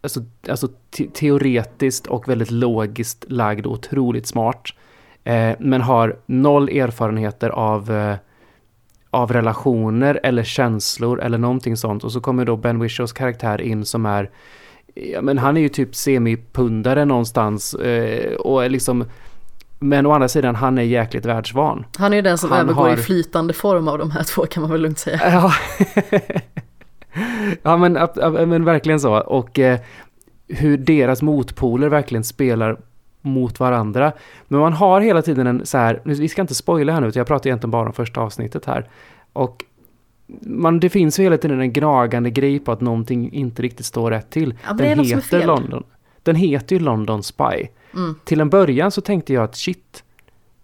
alltså, 0.00 0.20
alltså 0.49 0.68
te 0.91 1.07
teoretiskt 1.07 2.07
och 2.07 2.28
väldigt 2.28 2.50
logiskt 2.50 3.25
lagd 3.28 3.66
och 3.66 3.73
otroligt 3.73 4.26
smart. 4.26 4.68
Eh, 5.25 5.52
men 5.58 5.81
har 5.81 6.16
noll 6.26 6.68
erfarenheter 6.68 7.50
av, 7.50 7.92
eh, 7.92 8.16
av 9.10 9.32
relationer 9.32 10.20
eller 10.22 10.44
känslor 10.44 11.20
eller 11.22 11.38
någonting 11.38 11.76
sånt. 11.76 12.04
Och 12.04 12.12
så 12.12 12.20
kommer 12.20 12.44
då 12.44 12.56
Ben 12.56 12.80
Wishaws 12.80 13.12
karaktär 13.12 13.60
in 13.60 13.84
som 13.84 14.06
är 14.06 14.30
Ja, 14.98 15.22
men 15.22 15.38
han 15.38 15.56
är 15.56 15.60
ju 15.60 15.68
typ 15.68 15.94
semipundare 15.94 17.04
någonstans 17.04 17.74
eh, 17.74 18.34
och 18.34 18.64
är 18.64 18.68
liksom 18.68 19.04
men 19.78 20.06
å 20.06 20.12
andra 20.12 20.28
sidan, 20.28 20.54
han 20.54 20.78
är 20.78 20.82
jäkligt 20.82 21.26
världsvan. 21.26 21.84
Han 21.98 22.12
är 22.12 22.16
ju 22.16 22.22
den 22.22 22.38
som 22.38 22.50
han 22.50 22.60
övergår 22.60 22.88
har... 22.88 22.94
i 22.94 22.96
flytande 22.96 23.52
form 23.52 23.88
av 23.88 23.98
de 23.98 24.10
här 24.10 24.22
två 24.22 24.46
kan 24.46 24.60
man 24.60 24.70
väl 24.70 24.80
lugnt 24.80 24.98
säga. 24.98 25.20
Ja, 25.22 25.52
ja 27.62 27.76
men, 27.76 27.92
men 28.48 28.64
verkligen 28.64 29.00
så. 29.00 29.14
Och 29.14 29.58
eh, 29.58 29.78
hur 30.48 30.78
deras 30.78 31.22
motpoler 31.22 31.88
verkligen 31.88 32.24
spelar 32.24 32.78
mot 33.26 33.60
varandra. 33.60 34.12
Men 34.48 34.60
man 34.60 34.72
har 34.72 35.00
hela 35.00 35.22
tiden 35.22 35.46
en 35.46 35.66
så 35.66 35.78
här, 35.78 36.00
vi 36.05 36.28
ska 36.28 36.42
inte 36.42 36.55
spoila 36.55 36.92
här 36.92 37.00
nu, 37.00 37.10
jag 37.14 37.26
pratar 37.26 37.50
egentligen 37.50 37.70
bara 37.70 37.86
om 37.86 37.92
första 37.92 38.20
avsnittet 38.20 38.64
här. 38.64 38.88
Och 39.32 39.64
man, 40.40 40.80
det 40.80 40.88
finns 40.88 41.18
ju 41.18 41.22
hela 41.22 41.38
tiden 41.38 41.60
en 41.60 41.72
gnagande 41.72 42.30
grej 42.30 42.58
på 42.58 42.72
att 42.72 42.80
någonting 42.80 43.32
inte 43.32 43.62
riktigt 43.62 43.86
står 43.86 44.10
rätt 44.10 44.30
till. 44.30 44.55
Ja, 44.66 44.72
den 44.72 44.98
heter 45.05 45.46
London. 45.46 45.84
Den 46.22 46.36
heter 46.36 46.76
ju 46.76 46.82
London 46.82 47.22
Spy. 47.22 47.66
Mm. 47.94 48.14
Till 48.24 48.40
en 48.40 48.50
början 48.50 48.90
så 48.90 49.00
tänkte 49.00 49.32
jag 49.32 49.44
att 49.44 49.56
shit, 49.56 50.02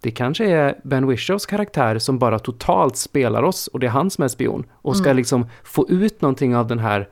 det 0.01 0.11
kanske 0.11 0.45
är 0.51 0.75
Ben 0.85 1.07
Wishows 1.07 1.47
karaktär 1.47 1.99
som 1.99 2.19
bara 2.19 2.39
totalt 2.39 2.97
spelar 2.97 3.43
oss 3.43 3.67
och 3.67 3.81
det 3.81 3.87
är 3.87 3.91
han 3.91 4.11
som 4.11 4.25
är 4.25 4.29
spion 4.29 4.65
och 4.73 4.97
ska 4.97 5.07
Mm. 5.07 5.17
liksom 5.17 5.47
få 5.65 5.89
ut 5.89 6.21
någonting 6.21 6.57
av 6.57 6.67
den 6.67 6.79
här 6.79 7.09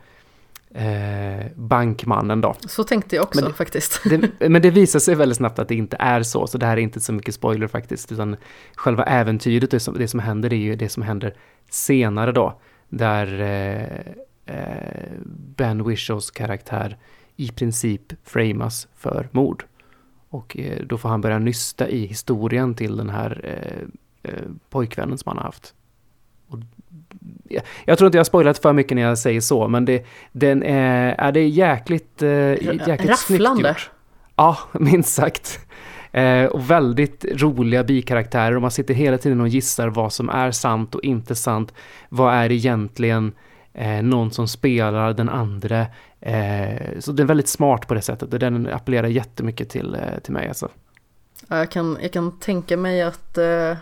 eh, 0.74 1.46
bankmannen 1.56 2.40
då. 2.40 2.54
Så 2.66 2.84
tänkte 2.84 3.16
jag 3.16 3.22
också 3.22 3.40
Men 3.40 3.50
det- 3.50 3.56
faktiskt. 3.56 4.00
Det, 4.04 4.30
men 4.48 4.62
det 4.62 4.70
visar 4.70 4.98
sig 4.98 5.14
väldigt 5.14 5.36
snabbt 5.38 5.58
att 5.58 5.68
det 5.68 5.74
inte 5.74 5.96
är 6.00 6.22
så, 6.22 6.46
så 6.46 6.58
det 6.58 6.66
här 6.66 6.76
är 6.76 6.80
inte 6.80 7.00
så 7.00 7.12
mycket 7.12 7.34
spoiler 7.34 7.66
faktiskt, 7.66 8.12
utan 8.12 8.36
själva 8.76 9.04
äventyret, 9.04 9.70
det 9.70 9.80
som, 9.80 9.94
det 9.98 10.08
som 10.08 10.20
händer, 10.20 10.52
är 10.52 10.56
ju 10.56 10.76
det 10.76 10.88
som 10.88 11.02
händer 11.02 11.34
senare 11.70 12.32
då, 12.32 12.60
där 12.88 13.40
eh, 13.40 14.56
eh, 14.56 15.10
Ben 15.56 15.84
Wishows 15.84 16.30
karaktär 16.30 16.96
i 17.36 17.48
princip 17.48 18.02
framas 18.24 18.88
för 18.96 19.28
mord. 19.32 19.64
Och 20.28 20.56
eh, 20.58 20.82
då 20.86 20.98
får 20.98 21.08
han 21.08 21.20
börja 21.20 21.38
nysta 21.38 21.88
i 21.88 22.06
historien 22.06 22.74
till 22.74 22.96
den 22.96 23.10
här 23.10 23.40
eh, 23.44 24.32
eh, 24.32 24.42
pojkvännen 24.70 25.18
som 25.18 25.28
han 25.30 25.36
har 25.36 25.44
haft. 25.44 25.74
Jag, 27.84 27.98
tror 27.98 28.06
inte 28.06 28.16
jag 28.16 28.20
har 28.20 28.24
spoilat 28.24 28.58
för 28.58 28.72
mycket 28.72 28.94
när 28.94 29.02
jag 29.02 29.18
säger 29.18 29.40
så, 29.40 29.68
men 29.68 29.84
det, 29.84 30.06
den 30.32 30.62
är, 30.62 31.14
är 31.18 31.32
det 31.32 31.40
är 31.40 31.48
jäkligt, 31.48 32.22
eh, 32.22 32.30
jäkligt 32.88 33.18
snyggt 33.18 33.42
Rafflande. 33.42 33.68
gjort. 33.68 33.90
Ja, 34.36 34.58
minst 34.72 35.14
sagt. 35.14 35.60
Eh, 36.12 36.44
och 36.44 36.70
väldigt 36.70 37.24
roliga 37.24 37.84
bikaraktärer 37.84 38.56
och 38.56 38.62
man 38.62 38.70
sitter 38.70 38.94
hela 38.94 39.18
tiden 39.18 39.40
och 39.40 39.48
gissar 39.48 39.88
vad 39.88 40.12
som 40.12 40.28
är 40.28 40.50
sant 40.50 40.94
och 40.94 41.04
inte 41.04 41.34
sant. 41.34 41.74
Vad 42.08 42.34
är 42.34 42.52
egentligen 42.52 43.32
eh, 43.74 44.02
någon 44.02 44.30
som 44.30 44.48
spelar 44.48 45.12
den 45.12 45.28
andra? 45.28 45.86
Eh, 46.20 46.98
så 46.98 47.12
den 47.12 47.24
är 47.24 47.28
väldigt 47.28 47.48
smart 47.48 47.88
på 47.88 47.94
det 47.94 48.02
sättet 48.02 48.32
och 48.32 48.38
den 48.38 48.66
appellerar 48.66 49.08
jättemycket 49.08 49.68
till, 49.68 49.94
eh, 49.94 50.18
till 50.22 50.32
mig 50.32 50.48
alltså. 50.48 50.68
Ja, 51.48 51.56
Jag 51.56 51.70
kan, 51.70 51.98
jag 52.02 52.12
kan 52.12 52.38
tänka 52.38 52.76
mig 52.76 53.02
att, 53.02 53.38
eh, 53.38 53.76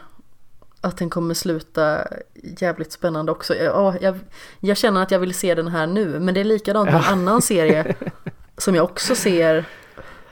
att 0.80 0.96
den 0.96 1.10
kommer 1.10 1.34
sluta 1.34 2.06
jävligt 2.42 2.92
spännande 2.92 3.32
också. 3.32 3.54
Ja, 3.56 3.94
jag, 4.00 4.18
jag 4.60 4.76
känner 4.76 5.02
att 5.02 5.10
jag 5.10 5.18
vill 5.18 5.34
se 5.34 5.54
den 5.54 5.68
här 5.68 5.86
nu, 5.86 6.20
men 6.20 6.34
det 6.34 6.40
är 6.40 6.44
likadant 6.44 6.86
med 6.90 6.94
en 7.00 7.04
annan 7.12 7.42
serie 7.42 7.94
som 8.56 8.74
jag 8.74 8.84
också 8.84 9.14
ser. 9.14 9.64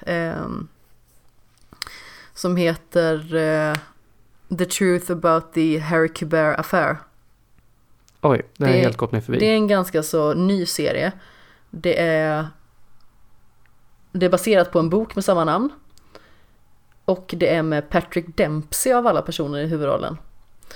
ehm, 0.06 0.68
som 2.34 2.56
heter 2.56 3.34
eh, 3.34 3.74
The 4.58 4.64
Truth 4.64 5.12
About 5.12 5.52
the 5.52 5.78
Harry 5.78 6.08
Kubert 6.08 6.58
Affair. 6.60 6.96
Oj, 8.20 8.42
det 8.56 8.64
Det- 8.66 8.72
helt 8.72 8.96
gått 8.96 9.12
mig 9.12 9.20
förbi. 9.20 9.38
Det 9.38 9.46
är 9.46 9.54
en 9.54 9.68
ganska 9.68 10.02
så 10.02 10.34
ny 10.34 10.66
serie. 10.66 11.12
Det 11.70 12.00
är, 12.02 12.46
det 14.12 14.26
är 14.26 14.30
baserat 14.30 14.72
på 14.72 14.78
en 14.78 14.90
bok 14.90 15.14
med 15.14 15.24
samma 15.24 15.44
namn. 15.44 15.70
Och 17.04 17.34
det 17.36 17.54
är 17.54 17.62
med 17.62 17.90
Patrick 17.90 18.36
Dempsey 18.36 18.92
av 18.92 19.06
alla 19.06 19.22
personer 19.22 19.58
i 19.58 19.66
huvudrollen. 19.66 20.18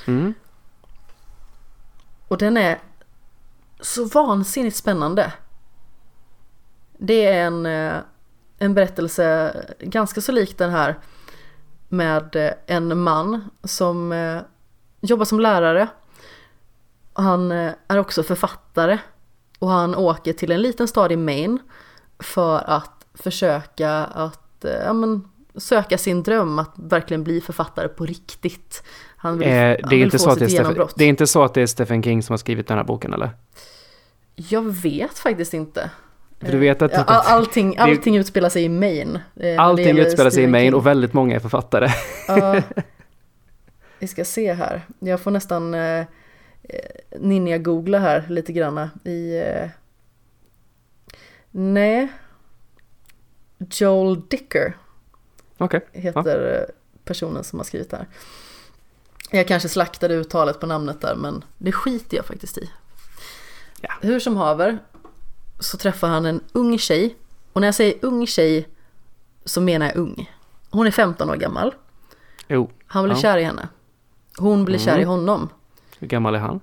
Mm. 0.07 0.35
Och 2.31 2.39
den 2.39 2.57
är 2.57 2.79
så 3.81 4.05
vansinnigt 4.05 4.77
spännande. 4.77 5.33
Det 6.99 7.27
är 7.27 7.47
en, 7.47 7.67
eh, 7.67 7.97
en 8.59 8.75
berättelse 8.75 9.55
ganska 9.81 10.21
så 10.21 10.33
lik 10.33 10.59
den 10.59 10.71
här 10.71 10.99
med 11.89 12.37
eh, 12.37 12.53
en 12.67 13.01
man 13.01 13.51
som 13.65 14.13
eh, 14.13 14.41
jobbar 15.01 15.25
som 15.25 15.41
lärare. 15.41 15.89
Han 17.13 17.51
är 17.89 17.99
också 17.99 18.23
författare 18.23 18.99
och 19.59 19.71
han 19.71 19.95
åker 19.95 20.33
till 20.33 20.53
en 20.53 20.63
liten 20.63 20.89
stad 20.89 21.13
i 21.13 21.17
Maine 21.17 21.59
för 22.19 22.71
att 22.71 23.07
försöka 23.15 24.05
att 24.05 24.65
ja, 24.85 24.93
men, 24.93 25.31
söka 25.61 25.99
sin 25.99 26.23
dröm 26.23 26.59
att 26.59 26.73
verkligen 26.77 27.25
bli 27.25 27.41
författare 27.41 27.89
på 27.89 28.07
riktigt. 28.07 28.83
Han 29.17 29.39
vill, 29.39 29.49
Eh, 29.49 29.55
han 29.55 29.67
det, 29.67 29.73
är 29.83 29.89
vill 29.89 30.03
inte 30.03 30.19
få 30.19 30.25
så 30.25 30.31
att 30.31 30.39
det, 30.39 30.45
är 30.45 30.47
sitt 30.49 30.55
Stephen, 30.57 30.65
genombrott. 30.73 30.95
det 30.97 31.05
är 31.05 31.09
inte 31.09 31.27
så 31.27 31.43
att 31.43 31.55
det 31.55 31.63
är 31.63 31.67
Stephen 31.67 32.03
King 32.03 32.23
som 32.23 32.33
har 32.33 32.39
skrivit 32.39 32.67
den 32.69 32.77
här 32.77 32.85
boken 32.85 33.13
eller? 33.15 33.31
Jag 34.35 34.63
vet 34.63 35.19
faktiskt 35.19 35.55
inte. 35.55 35.91
För 36.41 36.53
du 36.53 36.59
vet 36.59 36.83
att 36.83 36.93
Ja, 36.93 36.99
all, 37.05 37.17
att 37.17 37.27
allting, 37.27 37.77
allting 37.79 38.17
utspelar 38.17 38.49
sig 38.49 38.65
i 38.65 38.69
Maine. 38.69 39.17
eh, 39.17 39.21
det 39.35 39.57
allting 39.57 39.99
utspelar 39.99 40.31
sig 40.31 40.45
i 40.45 40.47
Maine 40.47 40.67
King. 40.67 40.75
och 40.75 40.87
väldigt 40.87 41.13
många 41.13 41.35
är 41.37 41.41
författare. 41.41 41.89
Ja, 42.29 42.63
vi 43.99 44.07
ska 44.07 44.25
se 44.25 44.53
här. 44.53 44.83
Jag 44.99 45.21
får 45.21 45.31
nästan 45.31 45.75
eh, 45.75 46.05
ninja-googla 47.19 47.99
här 47.99 48.25
lite 48.29 48.53
granna 48.53 48.91
i... 49.05 49.39
Eh, 49.39 49.69
nej. 51.51 52.09
Joel 53.71 54.21
Dicker 54.29 54.77
Okej. 55.61 55.87
heter 55.93 56.59
eh, 56.69 56.75
personen 57.05 57.45
som 57.45 57.59
har 57.59 57.65
skrivit 57.65 57.91
det 57.91 57.97
här. 57.97 58.07
Jag 59.31 59.49
kanske 59.49 59.69
slaktade 59.69 60.15
uttalet 60.15 60.61
på 60.61 60.67
namnet 60.67 61.01
där 61.01 61.15
men 61.15 61.45
det 61.59 61.73
skiter 61.73 62.17
jag 62.17 62.27
faktiskt 62.27 62.59
i. 62.59 62.71
Ja. 63.81 63.91
Hur 64.01 64.21
som 64.21 64.37
haver 64.37 64.79
så 65.59 65.77
träffar 65.77 66.09
han 66.09 66.27
en 66.27 66.41
ung 66.53 66.79
tjej. 66.79 67.17
Och 67.53 67.61
när 67.61 67.69
jag 67.69 67.75
säger 67.75 67.95
ung 68.05 68.27
tjej 68.27 68.69
så 69.45 69.61
menar 69.61 69.87
jag 69.87 69.97
ung. 69.97 70.31
Hon 70.71 70.87
är 70.87 70.91
15 70.91 71.31
år 71.31 71.37
gammal. 71.37 71.75
Jo, 72.49 72.71
Han 72.87 73.05
blir 73.05 73.15
Ja. 73.15 73.21
kär 73.21 73.39
i 73.39 73.45
henne. 73.45 73.69
Hon 74.39 74.65
blir 74.65 74.79
kär 74.79 74.93
i 74.99 75.03
Mm. 75.03 75.09
honom. 75.09 75.49
hur 75.99 76.07
gammal 76.07 76.35
är 76.35 76.39
han? 76.39 76.61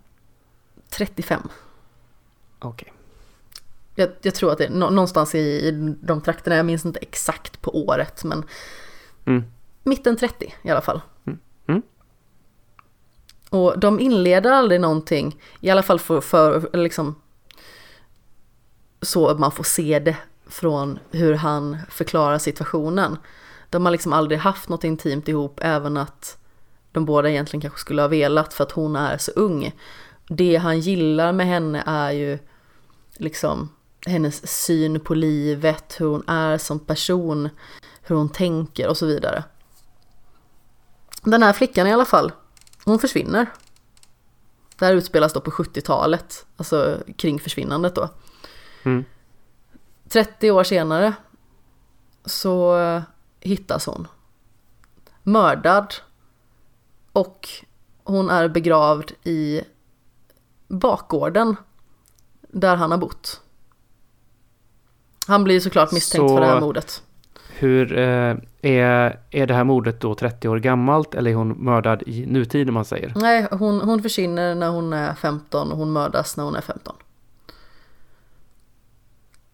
35. 0.89 1.49
Okej. 2.59 2.93
Jag, 3.95 4.09
jag 4.21 4.35
tror 4.35 4.51
att 4.51 4.57
det 4.57 4.65
är 4.65 4.69
nå- 4.69 4.89
någonstans 4.89 5.35
i, 5.35 5.39
i 5.39 5.71
de 6.01 6.21
trakterna. 6.21 6.55
Jag 6.55 6.65
minns 6.65 6.85
inte 6.85 6.99
exakt 6.99 7.61
på 7.61 7.85
året 7.85 8.23
men 8.23 8.43
Mm. 9.27 9.43
mitten 9.83 10.17
30 10.17 10.55
i 10.61 10.69
alla 10.69 10.81
fall. 10.81 11.01
Mm. 11.25 11.39
Mm. 11.67 11.81
Och 13.49 13.79
de 13.79 13.99
inleder 13.99 14.51
aldrig 14.51 14.81
någonting, 14.81 15.41
i 15.59 15.69
alla 15.69 15.83
fall 15.83 15.99
för, 15.99 16.21
för 16.21 16.77
liksom 16.77 17.15
så 19.01 19.35
man 19.37 19.51
får 19.51 19.63
se 19.63 19.99
det 19.99 20.17
från 20.47 20.99
hur 21.11 21.33
han 21.33 21.77
förklarar 21.89 22.37
situationen. 22.37 23.17
De 23.69 23.85
har 23.85 23.91
liksom 23.91 24.13
aldrig 24.13 24.39
haft 24.39 24.69
något 24.69 24.83
intimt 24.83 25.27
ihop, 25.27 25.59
även 25.63 25.97
att 25.97 26.37
de 26.91 27.05
båda 27.05 27.29
egentligen 27.29 27.61
kanske 27.61 27.79
skulle 27.79 28.01
ha 28.01 28.07
velat 28.07 28.53
för 28.53 28.63
att 28.63 28.71
hon 28.71 28.95
är 28.95 29.17
så 29.17 29.31
ung. 29.31 29.75
Det 30.27 30.55
han 30.55 30.79
gillar 30.79 31.31
med 31.31 31.45
henne 31.45 31.83
är 31.85 32.11
ju 32.11 32.39
liksom 33.17 33.69
hennes 34.05 34.63
syn 34.63 34.99
på 34.99 35.13
livet, 35.13 35.95
hur 35.99 36.07
hon 36.07 36.23
är 36.27 36.57
som 36.57 36.79
person, 36.79 37.49
hur 38.07 38.15
hon 38.15 38.29
tänker 38.29 38.87
och 38.87 38.97
så 38.97 39.05
vidare. 39.05 39.43
Den 41.23 41.43
här 41.43 41.53
flickan 41.53 41.87
i 41.87 41.93
alla 41.93 42.05
fall, 42.05 42.31
hon 42.85 42.99
försvinner. 42.99 43.45
Det 44.79 44.85
här 44.85 44.93
utspelas 44.93 45.33
då 45.33 45.41
på 45.41 45.51
70-talet, 45.51 46.45
alltså 46.57 46.99
kring 47.17 47.39
försvinnandet 47.39 47.95
då. 47.95 48.09
Mm. 48.83 49.05
30 50.09 50.51
år 50.51 50.63
senare 50.63 51.13
så 52.25 52.77
hittas 53.39 53.85
hon. 53.85 54.07
Mördad. 55.23 55.93
Och 57.11 57.49
hon 58.03 58.29
är 58.29 58.47
begravd 58.47 59.11
i 59.23 59.61
bakgården 60.67 61.55
där 62.41 62.75
han 62.75 62.91
har 62.91 62.97
bott. 62.97 63.41
Han 65.27 65.43
blir 65.43 65.59
såklart 65.59 65.91
misstänkt 65.91 66.29
Så- 66.29 66.35
för 66.35 66.41
det 66.41 66.47
här 66.47 66.61
mordet. 66.61 67.03
Hur 67.59 67.97
eh, 67.97 68.35
är, 68.61 69.19
är 69.31 69.47
det 69.47 69.53
här 69.53 69.63
mordet 69.63 69.99
då 70.01 70.15
30 70.15 70.47
år 70.49 70.59
gammalt 70.59 71.15
eller 71.15 71.31
är 71.31 71.35
hon 71.35 71.49
mördad 71.65 72.03
i 72.05 72.25
nutid 72.25 72.67
om 72.67 72.73
man 72.73 72.85
säger? 72.85 73.13
Nej, 73.15 73.47
hon, 73.51 73.81
hon 73.81 74.01
försvinner 74.01 74.55
när 74.55 74.69
hon 74.69 74.93
är 74.93 75.13
15 75.13 75.71
och 75.71 75.77
hon 75.77 75.91
mördas 75.91 76.37
när 76.37 76.43
hon 76.43 76.55
är 76.55 76.61
15. 76.61 76.95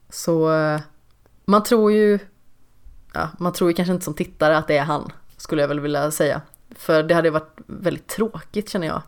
Så 0.09 0.53
eh, 0.53 0.79
man 1.45 1.63
tror 1.63 1.91
ju, 1.91 2.19
ja, 3.13 3.29
man 3.39 3.53
tror 3.53 3.69
ju 3.69 3.73
kanske 3.75 3.93
inte 3.93 4.05
som 4.05 4.13
tittare 4.13 4.57
att 4.57 4.67
det 4.67 4.77
är 4.77 4.83
han, 4.83 5.11
skulle 5.37 5.61
jag 5.61 5.67
väl 5.67 5.79
vilja 5.79 6.11
säga. 6.11 6.41
För 6.75 7.03
det 7.03 7.15
hade 7.15 7.29
varit 7.29 7.57
väldigt 7.65 8.07
tråkigt 8.07 8.69
känner 8.69 8.87
jag. 8.87 9.01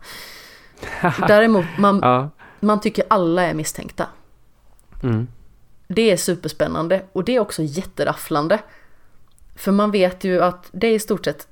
Däremot, 1.28 1.66
man, 1.78 2.00
Ja. 2.02 2.30
man 2.60 2.80
tycker 2.80 3.04
alla 3.08 3.42
är 3.42 3.54
misstänkta. 3.54 4.06
Mm. 5.02 5.28
Det 5.88 6.10
är 6.10 6.16
superspännande 6.16 7.02
och 7.12 7.24
det 7.24 7.36
är 7.36 7.40
också 7.40 7.62
jätterafflande. 7.62 8.58
För 9.56 9.72
man 9.72 9.90
vet 9.90 10.24
ju 10.24 10.42
att 10.42 10.68
det 10.72 10.86
är 10.86 10.94
i 10.94 10.98
stort 10.98 11.24
sett 11.24 11.48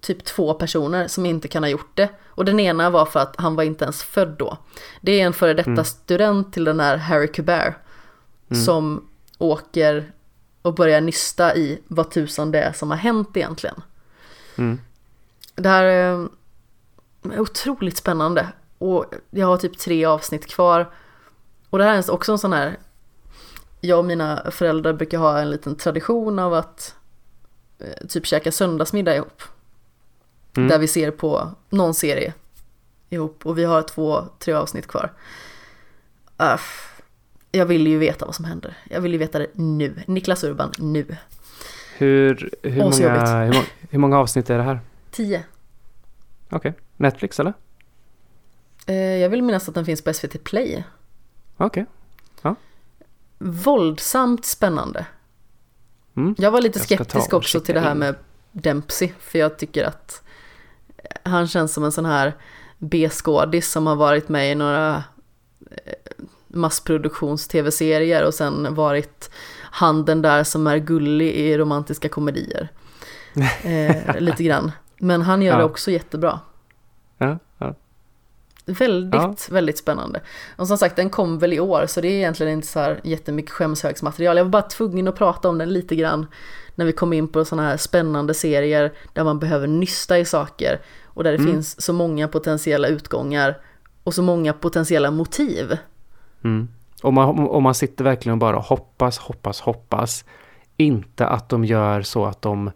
typ 0.00 0.24
två 0.24 0.54
personer 0.54 1.08
som 1.08 1.26
inte 1.26 1.48
kan 1.48 1.62
ha 1.62 1.70
gjort 1.70 1.96
det. 1.96 2.08
Och 2.26 2.44
den 2.44 2.60
ena 2.60 2.90
var 2.90 3.06
för 3.06 3.20
att 3.20 3.34
han 3.38 3.56
var 3.56 3.64
inte 3.64 3.84
ens 3.84 4.02
född 4.02 4.34
då. 4.38 4.58
Det 5.00 5.20
är 5.20 5.26
en 5.26 5.32
före 5.32 5.54
detta 5.54 5.70
Mm. 5.70 5.84
student 5.84 6.52
till 6.52 6.64
den 6.64 6.80
här 6.80 6.96
Harry 6.96 7.32
Kubert. 7.32 7.74
Mm. 8.50 8.64
Som 8.64 9.08
åker 9.38 10.12
och 10.62 10.74
börjar 10.74 11.00
nysta 11.00 11.56
i 11.56 11.80
vad 11.88 12.10
tusan 12.10 12.50
det 12.50 12.62
är 12.62 12.72
som 12.72 12.90
har 12.90 12.98
hänt 12.98 13.36
egentligen. 13.36 13.82
Mm. 14.56 14.80
Det 15.54 15.68
här 15.68 15.84
är 15.84 16.28
är 17.32 17.40
otroligt 17.40 17.96
spännande. 17.96 18.48
Och 18.78 19.06
jag 19.30 19.46
har 19.46 19.56
typ 19.56 19.78
tre 19.78 20.04
avsnitt 20.04 20.46
kvar. 20.46 20.90
Och 21.70 21.78
det 21.78 21.84
här 21.84 21.98
är 21.98 22.10
också 22.10 22.32
en 22.32 22.38
sån 22.38 22.52
här... 22.52 22.78
Jag 23.84 23.98
och 23.98 24.04
mina 24.04 24.50
föräldrar 24.50 24.92
brukar 24.92 25.18
ha 25.18 25.38
en 25.38 25.50
liten 25.50 25.76
tradition 25.76 26.38
av 26.38 26.54
att 26.54 26.94
eh, 27.78 28.06
typ 28.08 28.26
käka 28.26 28.52
söndagsmiddag 28.52 29.16
ihop. 29.16 29.42
Mm. 30.56 30.68
Där 30.68 30.78
vi 30.78 30.88
ser 30.88 31.10
på 31.10 31.48
någon 31.70 31.94
serie 31.94 32.34
ihop 33.10 33.46
och 33.46 33.58
vi 33.58 33.64
har 33.64 33.82
två, 33.82 34.24
tre 34.38 34.54
avsnitt 34.54 34.86
kvar. 34.86 35.12
Uff, 36.54 37.00
jag 37.52 37.66
vill 37.66 37.86
ju 37.86 37.98
veta 37.98 38.26
vad 38.26 38.34
som 38.34 38.44
händer. 38.44 38.76
Jag 38.90 39.00
vill 39.00 39.12
ju 39.12 39.18
veta 39.18 39.38
det 39.38 39.46
nu. 39.54 40.02
Niklas 40.06 40.44
Urban, 40.44 40.72
nu. 40.78 41.16
Hur, 41.96 42.50
hur, 42.62 42.82
många, 42.82 43.44
hur, 43.44 43.52
många, 43.52 43.64
hur 43.90 43.98
många 43.98 44.18
avsnitt 44.18 44.50
är 44.50 44.58
det 44.58 44.64
här? 44.64 44.80
Tio. 45.10 45.44
Okej. 46.50 46.74
Netflix 46.96 47.40
eller? 47.40 47.52
Eh, 48.86 48.96
jag 48.96 49.28
vill 49.28 49.42
minnas 49.42 49.68
att 49.68 49.74
den 49.74 49.84
finns 49.84 50.04
på 50.04 50.12
SVT 50.12 50.44
Play. 50.44 50.84
Okej. 51.56 51.86
Våldsamt 53.38 54.44
spännande. 54.44 55.06
Mm. 56.16 56.34
Jag 56.38 56.50
var 56.50 56.60
lite 56.60 56.78
Jag 56.78 56.84
skeptisk 56.86 57.32
också 57.32 57.60
till 57.60 57.74
det 57.74 57.80
här 57.80 57.92
in. 57.92 57.98
med 57.98 58.14
Dempsey. 58.52 59.12
För 59.20 59.38
jag 59.38 59.58
tycker 59.58 59.84
att 59.84 60.22
han 61.22 61.48
känns 61.48 61.74
som 61.74 61.84
en 61.84 61.92
sån 61.92 62.04
här 62.06 62.32
B-skådis 62.78 63.70
som 63.70 63.86
har 63.86 63.96
varit 63.96 64.28
med 64.28 64.52
i 64.52 64.54
några 64.54 65.04
eh, 65.70 65.92
massproduktions-tv-serier 66.48 68.24
och 68.24 68.34
sen 68.34 68.74
varit 68.74 69.30
handen 69.70 70.22
där 70.22 70.44
som 70.44 70.66
är 70.66 70.78
gullig 70.78 71.32
i 71.34 71.58
romantiska 71.58 72.08
komedier. 72.08 72.68
Eh, 73.64 74.20
lite 74.20 74.42
grann. 74.44 74.72
Men 74.98 75.22
han 75.22 75.42
gör 75.42 75.54
det 75.56 75.62
Ja. 75.62 75.66
också 75.66 75.90
jättebra. 75.90 76.40
Ja, 77.18 77.38
ja. 78.66 78.74
Väldigt, 78.74 79.48
väldigt 79.50 79.78
spännande. 79.78 80.20
Och 80.56 80.68
som 80.68 80.78
sagt, 80.78 80.96
den 80.96 81.10
kom 81.10 81.38
väl 81.38 81.52
i 81.52 81.60
år, 81.60 81.86
så 81.86 82.00
det 82.00 82.08
är 82.08 82.12
egentligen 82.12 82.52
inte 82.52 82.66
så 82.66 82.80
här 82.80 83.00
jättemycket 83.04 83.50
skämshögsmaterial. 83.50 84.36
Jag 84.36 84.44
var 84.44 84.50
bara 84.50 84.62
tvungen 84.62 85.08
att 85.08 85.16
prata 85.16 85.48
om 85.48 85.58
den 85.58 85.72
lite 85.72 85.96
grann 85.96 86.26
när 86.74 86.84
vi 86.84 86.92
kom 86.92 87.12
in 87.12 87.28
på 87.28 87.44
sådana 87.44 87.68
här 87.68 87.76
spännande 87.76 88.34
serier 88.34 88.92
där 89.12 89.24
man 89.24 89.38
behöver 89.38 89.66
nysta 89.66 90.18
i 90.18 90.24
saker 90.24 90.80
och 91.04 91.24
där 91.24 91.32
det 91.32 91.38
Mm. 91.38 91.52
finns 91.52 91.80
så 91.80 91.92
många 91.92 92.28
potentiella 92.28 92.88
utgångar 92.88 93.58
och 94.04 94.14
så 94.14 94.22
många 94.22 94.52
potentiella 94.52 95.10
motiv. 95.10 95.76
Mm. 96.44 96.68
Och, 97.02 97.12
man, 97.12 97.38
och 97.38 97.62
man 97.62 97.74
sitter 97.74 98.04
verkligen 98.04 98.32
och 98.32 98.38
bara 98.38 98.56
hoppas, 98.56 99.18
hoppas, 99.18 99.60
hoppas. 99.60 100.24
Inte 100.76 101.26
att 101.26 101.48
de 101.48 101.64
gör 101.64 102.02
så 102.02 102.24
att 102.24 102.42
de... 102.42 102.70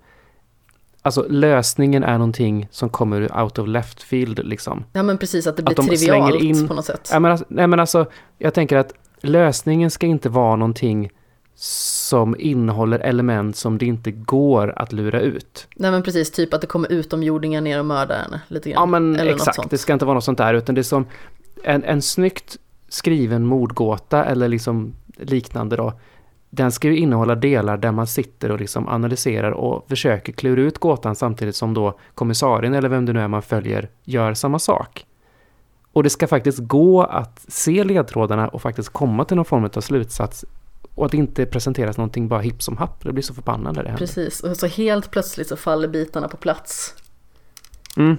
Alltså 1.03 1.27
lösningen 1.29 2.05
är 2.05 2.13
någonting 2.13 2.69
som 2.71 2.89
kommer 2.89 3.43
out 3.43 3.59
of 3.59 3.69
left 3.69 4.03
field 4.03 4.41
liksom. 4.45 4.85
Ja 4.93 5.03
men 5.03 5.19
precis, 5.19 5.47
att 5.47 5.57
det 5.57 5.63
blir 5.63 5.81
Att 5.81 5.89
de 5.89 5.97
trivialt 5.97 6.43
in- 6.43 6.69
på 6.69 6.75
något 6.75 6.85
sätt. 6.85 7.09
Ja, 7.13 7.21
men 7.21 7.31
alltså, 7.31 7.47
nej 7.49 7.67
men 7.67 7.81
alltså, 7.81 8.07
jag 8.39 8.55
tänker 8.55 8.77
att 8.77 8.93
lösningen 9.21 9.91
ska 9.91 10.07
inte 10.07 10.29
vara 10.29 10.57
någonting 10.57 11.11
som 11.55 12.37
innehåller 12.39 12.99
element 12.99 13.57
som 13.57 13.79
det 13.79 13.87
inte 13.87 14.11
går 14.11 14.73
att 14.77 14.93
lura 14.93 15.21
ut. 15.21 15.69
Nej 15.77 15.91
men 15.91 16.03
precis, 16.03 16.31
typ 16.31 16.55
att 16.55 16.61
det 16.61 16.67
kommer 16.67 16.93
utomjordingar 16.93 17.61
ner 17.61 17.79
och 17.79 17.87
mördar 17.87 18.17
henne 18.19 18.41
lite 18.49 18.71
grann. 18.71 18.81
Ja 18.81 18.87
men 18.87 19.17
Eller 19.17 19.33
något 19.33 19.49
exakt, 19.49 19.71
det 19.71 19.79
ska 19.79 19.93
inte 19.93 20.05
vara 20.05 20.15
något 20.15 20.25
sånt 20.25 20.39
där 20.39 20.55
utan 20.55 20.75
det 20.75 20.81
är 20.81 20.83
som 20.83 21.07
en, 21.65 21.85
en 21.85 22.03
snyggt 22.03 22.57
skriven 22.89 23.47
mordgåta 23.47 24.25
eller 24.25 24.49
liksom 24.49 24.95
liknande 25.17 25.77
då. 25.77 25.93
Den 26.51 26.73
ska 26.73 26.89
ju 26.89 26.97
innehålla 26.97 27.35
delar 27.35 27.77
där 27.77 27.93
man 27.93 28.07
sitter 28.07 28.51
och 28.51 28.61
liksom 28.61 28.89
analyserar 28.89 29.51
och 29.51 29.89
försöker 29.89 30.33
klura 30.33 30.61
ut 30.61 30.79
gåtan 30.79 31.17
samtidigt 31.17 31.57
som 31.57 31.75
då 31.75 31.99
kommissarien 32.15 32.75
eller 32.75 32.89
vem 32.89 33.07
det 33.07 33.13
nu 33.13 33.21
är 33.21 33.29
man 33.29 33.43
följer 33.43 33.91
gör 34.05 34.35
samma 34.35 34.59
sak. 34.59 35.07
Och 35.93 36.03
det 36.03 36.11
ska 36.11 36.27
faktiskt 36.27 36.59
gå 36.59 37.03
att 37.03 37.45
se 37.49 37.85
ledtrådarna 37.85 38.49
och 38.49 38.63
faktiskt 38.63 38.89
komma 38.89 39.25
till 39.25 39.37
någon 39.37 39.45
form 39.45 39.71
av 39.75 39.81
slutsats 39.81 40.45
och 40.95 41.07
att 41.07 41.13
det 41.13 41.19
inte 41.19 41.47
presenteras 41.47 41.97
någonting 41.97 42.29
bara 42.29 42.41
hipp 42.41 42.63
som 42.63 42.77
happ. 42.77 43.05
Det 43.05 43.13
blir 43.13 43.23
så 43.23 43.35
förbannande 43.35 43.83
det 43.83 43.89
händer. 43.89 44.07
Precis, 44.07 44.41
och 44.41 44.57
så 44.57 44.67
helt 44.67 45.11
plötsligt 45.11 45.49
så 45.49 45.57
faller 45.57 45.89
bitarna 45.89 46.29
på 46.29 46.37
plats. 46.37 46.95
Mm. 47.97 48.17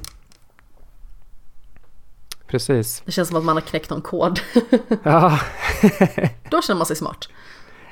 Precis. 2.47 3.01
Det 3.05 3.11
känns 3.11 3.27
som 3.27 3.37
att 3.37 3.43
man 3.43 3.55
har 3.55 3.61
knäckt 3.61 3.89
någon 3.89 4.01
kod. 4.01 4.39
Ja, 5.03 5.39
Då 6.49 6.61
känner 6.61 6.77
man 6.77 6.85
sig 6.85 6.95
smart. 6.95 7.29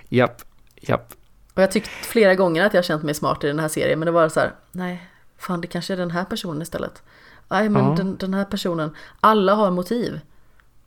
Japp, 0.10 0.42
japp. 0.76 1.14
Och 1.54 1.62
jag 1.62 1.68
har 1.68 1.72
tyckt 1.72 1.88
flera 1.88 2.36
gånger 2.36 2.66
att 2.66 2.74
jag 2.74 2.86
känt 2.86 3.04
mig 3.04 3.14
smart 3.14 3.44
i 3.44 3.48
den 3.48 3.60
här 3.60 3.68
serien, 3.68 4.00
men 4.00 4.06
det 4.06 4.12
var 4.12 4.30
så 4.30 4.40
här, 4.40 4.52
nej, 4.72 5.08
fan 5.38 5.62
det 5.62 5.68
kanske 5.68 5.94
är 5.94 5.98
den 5.98 6.12
här 6.12 6.24
personen 6.26 6.62
istället. 6.62 7.04
Nej, 7.50 7.70
men 7.70 7.84
Ja. 7.86 7.94
den, 7.98 8.18
den 8.18 8.34
här 8.34 8.46
personen, 8.46 8.96
alla 9.20 9.54
har 9.56 9.72
motiv. 9.72 10.20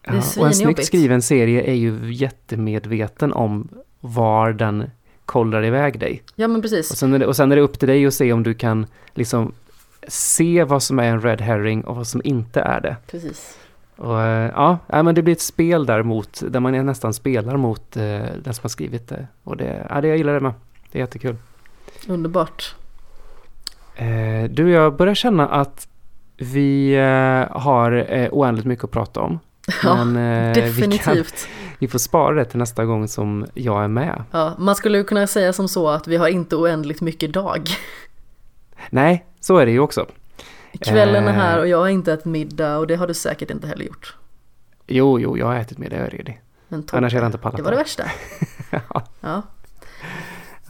Det 0.03 0.11
är 0.11 0.15
Ja, 0.15 0.17
och 0.17 0.17
en 0.17 0.23
svinjobbigt. 0.23 0.59
snyggt 0.59 0.85
skriven 0.87 1.23
serie 1.23 1.63
är 1.63 1.75
ju 1.75 2.13
jättemedveten 2.15 3.33
om 3.33 3.69
var 4.01 4.53
den 4.53 4.91
kollar 5.27 5.65
iväg 5.65 6.01
dig. 6.01 6.23
Ja, 6.35 6.49
men 6.49 6.57
Och 6.57 6.63
precis. 6.63 6.89
sen, 6.97 7.15
är 7.15 7.19
det, 7.19 7.27
och 7.27 7.37
sen 7.37 7.53
är 7.53 7.57
det 7.57 7.63
upp 7.63 7.79
till 7.79 7.89
dig 7.89 8.07
att 8.07 8.15
se 8.15 8.33
om 8.33 8.43
du 8.43 8.55
kan 8.55 8.87
liksom 9.15 9.53
se 10.09 10.65
vad 10.65 10.83
som 10.83 10.99
är 10.99 11.05
en 11.05 11.21
red 11.21 11.41
herring 11.41 11.85
och 11.85 11.97
vad 11.97 12.07
som 12.07 12.21
inte 12.25 12.61
är 12.61 12.81
det. 12.81 12.97
precis. 13.11 13.57
Och 14.01 14.21
eh, 14.23 14.51
ja, 14.55 14.79
men 15.03 15.15
det 15.15 15.23
blir 15.23 15.33
ett 15.33 15.41
spel 15.41 15.87
där 15.87 16.03
mot, 16.03 16.43
där 16.49 16.61
man 16.61 16.87
nästan 16.87 17.15
spelar 17.15 17.57
mot 17.57 17.97
eh, 17.97 18.03
den 18.43 18.55
som 18.55 18.63
har 18.63 18.69
skrivit 18.69 19.09
det. 19.09 19.27
Och 19.45 19.57
det, 19.57 19.87
ja, 19.91 20.01
det 20.01 20.09
jag 20.09 20.17
gillar 20.17 20.35
det 20.35 20.41
med. 20.41 20.53
Det 20.93 20.99
är 20.99 21.01
jättekul. 21.01 21.37
Underbart. 22.09 22.75
Eh, 23.95 24.51
du 24.51 24.71
jag 24.71 24.97
börjar 24.97 25.15
känna 25.15 25.49
att 25.49 25.89
vi 26.37 26.95
eh, 26.95 27.57
har 27.61 28.13
eh, 28.13 28.29
oändligt 28.33 28.67
mycket 28.67 28.85
att 28.85 28.91
prata 28.91 29.21
om. 29.21 29.39
Ja, 29.83 30.05
Men 30.05 30.17
eh, 30.17 30.55
vi, 30.55 30.61
kan, 30.61 30.91
definitivt. 30.91 31.49
vi 31.79 31.89
får 31.89 31.99
spara 31.99 32.35
det 32.35 32.45
till 32.45 32.59
nästa 32.59 32.85
gång 32.85 33.09
som 33.09 33.47
jag 33.55 33.85
är 33.85 33.89
med. 33.89 34.25
Ja, 34.31 34.55
man 34.59 34.77
skulle 34.77 34.99
ju 34.99 35.05
kunna 35.05 35.27
säga 35.27 35.53
som 35.53 35.69
så 35.69 35.89
att 35.89 36.09
vi 36.09 36.17
har 36.17 36.29
inte 36.29 36.57
oändligt 36.57 37.01
mycket 37.01 37.33
dag. 37.33 37.69
Nej, 38.91 39.25
så 39.41 39.57
är 39.57 39.67
det 39.67 39.73
ju 39.73 39.81
också. 39.81 40.07
Kvällen 40.81 41.25
är 41.25 41.29
Eh. 41.29 41.35
här 41.35 41.59
och 41.59 41.69
jag 41.69 41.79
har 41.79 41.89
inte 41.89 42.13
ätit 42.13 42.25
middag 42.25 42.79
och 42.79 42.87
det 42.87 42.97
har 42.97 43.07
du 43.07 43.15
säkert 43.15 43.51
inte 43.51 43.67
heller 43.67 43.85
gjort. 43.85 44.17
Jo, 44.87 45.21
jo, 45.21 45.39
jag 45.39 45.47
har 45.47 45.55
ätit 45.57 45.79
med 45.79 45.91
det, 45.91 45.97
jag 45.97 46.05
är 46.07 46.11
toppen. 46.11 46.85
Annars 46.93 47.13
hade 47.13 47.25
jag 47.25 47.29
inte 47.29 47.39
pallat 47.39 47.57
Det 47.57 47.63
var 47.63 47.71
det 47.71 47.77
värsta. 47.77 48.05
Ja. 48.71 49.05
Ja, 49.21 49.43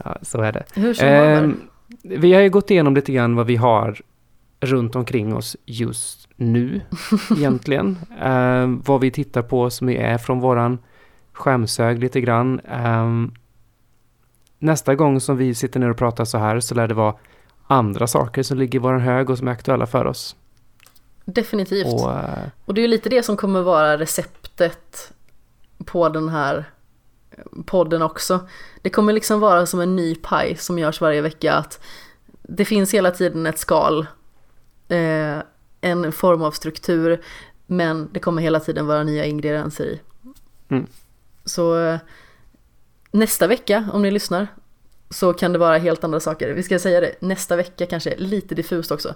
Ja, 0.03 0.17
så 0.21 0.41
är 0.41 0.51
det. 0.51 0.63
hur 0.75 0.93
som. 0.93 1.07
Ehm, 1.07 1.61
vi 2.03 2.33
har 2.33 2.41
ju 2.41 2.49
gått 2.49 2.71
igenom 2.71 2.95
lite 2.95 3.11
grann 3.13 3.35
vad 3.35 3.45
vi 3.47 3.55
har 3.55 4.01
runt 4.61 4.95
omkring 4.95 5.35
oss 5.35 5.57
just 5.65 6.27
nu 6.35 6.81
egentligen. 7.37 7.97
Ehm, 8.21 8.81
vad 8.85 9.01
vi 9.01 9.11
tittar 9.11 9.41
på 9.41 9.69
som 9.69 9.89
är 9.89 10.17
från 10.17 10.39
våran 10.39 10.79
skämshög 11.33 11.99
lite 11.99 12.21
grann. 12.21 12.59
Ehm, 12.59 13.31
nästa 14.59 14.95
gång 14.95 15.19
som 15.19 15.37
vi 15.37 15.55
sitter 15.55 15.79
ner 15.79 15.89
och 15.89 15.97
pratar 15.97 16.25
så 16.25 16.37
här 16.37 16.59
så 16.59 16.75
lär 16.75 16.87
det 16.87 16.93
vara 16.93 17.15
andra 17.71 18.07
saker 18.07 18.43
som 18.43 18.57
ligger 18.57 18.79
i 18.79 18.81
våran 18.81 19.01
hög 19.01 19.29
och 19.29 19.37
som 19.37 19.47
är 19.47 19.51
aktuella 19.51 19.85
för 19.85 20.05
oss. 20.05 20.35
Definitivt. 21.25 21.87
Och, 21.87 22.11
eh, 22.11 22.47
Och 22.65 22.73
det 22.73 22.83
är 22.83 22.87
lite 22.87 23.09
det 23.09 23.23
som 23.23 23.37
kommer 23.37 23.61
vara 23.61 23.97
receptet 23.97 25.13
på 25.85 26.09
den 26.09 26.29
här 26.29 26.65
podden 27.65 28.01
också. 28.01 28.47
Det 28.81 28.89
kommer 28.89 29.13
liksom 29.13 29.39
vara 29.39 29.65
som 29.65 29.79
en 29.79 29.95
ny 29.95 30.15
paj 30.15 30.55
som 30.55 30.79
görs 30.79 31.01
varje 31.01 31.21
vecka. 31.21 31.53
Att 31.53 31.79
det 32.41 32.65
finns 32.65 32.93
hela 32.93 33.11
tiden 33.11 33.45
ett 33.45 33.59
skal, 33.59 34.07
eh, 34.87 35.37
en 35.81 36.11
form 36.11 36.41
av 36.41 36.51
struktur, 36.51 37.21
men 37.65 38.09
det 38.11 38.19
kommer 38.19 38.41
hela 38.41 38.59
tiden 38.59 38.87
vara 38.87 39.03
nya 39.03 39.25
ingredienser 39.25 39.85
i. 39.85 40.01
Mm. 40.69 40.87
Så 41.45 41.79
eh, 41.79 41.99
nästa 43.11 43.47
vecka, 43.47 43.89
om 43.93 44.01
ni 44.01 44.11
lyssnar, 44.11 44.47
så 45.11 45.33
kan 45.33 45.53
det 45.53 45.59
vara 45.59 45.77
helt 45.77 46.03
andra 46.03 46.19
saker. 46.19 46.53
Vi 46.53 46.63
ska 46.63 46.79
säga 46.79 47.01
det, 47.01 47.15
nästa 47.19 47.55
vecka 47.55 47.85
kanske, 47.85 48.15
lite 48.17 48.55
diffust 48.55 48.91
också. 48.91 49.13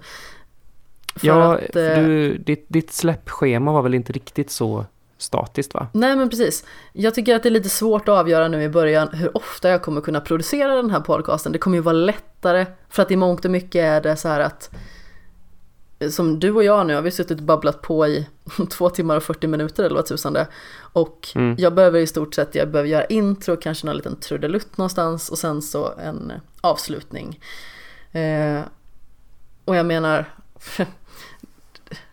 För 1.15 1.27
ja, 1.27 1.55
att, 1.55 1.73
för 1.73 1.97
eh, 1.97 2.03
du, 2.03 2.37
ditt, 2.37 2.65
ditt 2.67 2.93
släppschema 2.93 3.71
var 3.71 3.81
väl 3.81 3.93
inte 3.93 4.13
riktigt 4.13 4.51
så 4.51 4.85
statiskt 5.17 5.73
va? 5.73 5.87
Nej 5.93 6.15
men 6.15 6.29
precis. 6.29 6.65
Jag 6.93 7.15
tycker 7.15 7.35
att 7.35 7.43
det 7.43 7.49
är 7.49 7.51
lite 7.51 7.69
svårt 7.69 8.01
att 8.09 8.19
avgöra 8.19 8.47
nu 8.47 8.63
i 8.63 8.69
början 8.69 9.09
hur 9.13 9.37
ofta 9.37 9.69
jag 9.69 9.81
kommer 9.81 10.01
kunna 10.01 10.21
producera 10.21 10.75
den 10.75 10.89
här 10.89 10.99
podcasten. 10.99 11.51
Det 11.51 11.57
kommer 11.57 11.77
ju 11.77 11.81
vara 11.81 11.93
lättare 11.93 12.65
för 12.89 13.01
att 13.01 13.11
i 13.11 13.15
mångt 13.15 13.45
och 13.45 13.51
mycket 13.51 13.83
är 13.83 14.01
det 14.01 14.15
så 14.15 14.27
här 14.27 14.39
att 14.39 14.69
som 16.11 16.39
du 16.39 16.51
och 16.51 16.63
jag 16.63 16.87
nu 16.87 16.95
har 16.95 17.01
vi 17.01 17.11
suttit 17.11 17.37
och 17.39 17.43
babblat 17.45 17.81
på 17.81 18.07
i 18.07 18.27
två 18.69 18.89
timmar 18.89 19.17
och 19.17 19.23
40 19.23 19.47
minuter 19.47 19.83
eller 19.83 19.95
vad 19.95 20.05
tusan 20.05 20.33
det 20.33 20.39
är. 20.39 20.47
Och 20.77 21.27
Mm. 21.35 21.55
jag 21.59 21.73
behöver 21.75 21.99
i 21.99 22.07
stort 22.07 22.33
sett, 22.35 22.55
jag 22.55 22.71
behöver 22.71 22.89
göra 22.89 23.05
intro, 23.05 23.55
kanske 23.57 23.85
någon 23.85 23.97
liten 23.97 24.15
trudelutt 24.15 24.77
någonstans 24.77 25.29
och 25.29 25.37
sen 25.37 25.61
så 25.61 25.93
en 25.97 26.31
avslutning. 26.61 27.39
Eh, 28.11 28.59
och 29.65 29.75
jag 29.75 29.85
menar, 29.85 30.25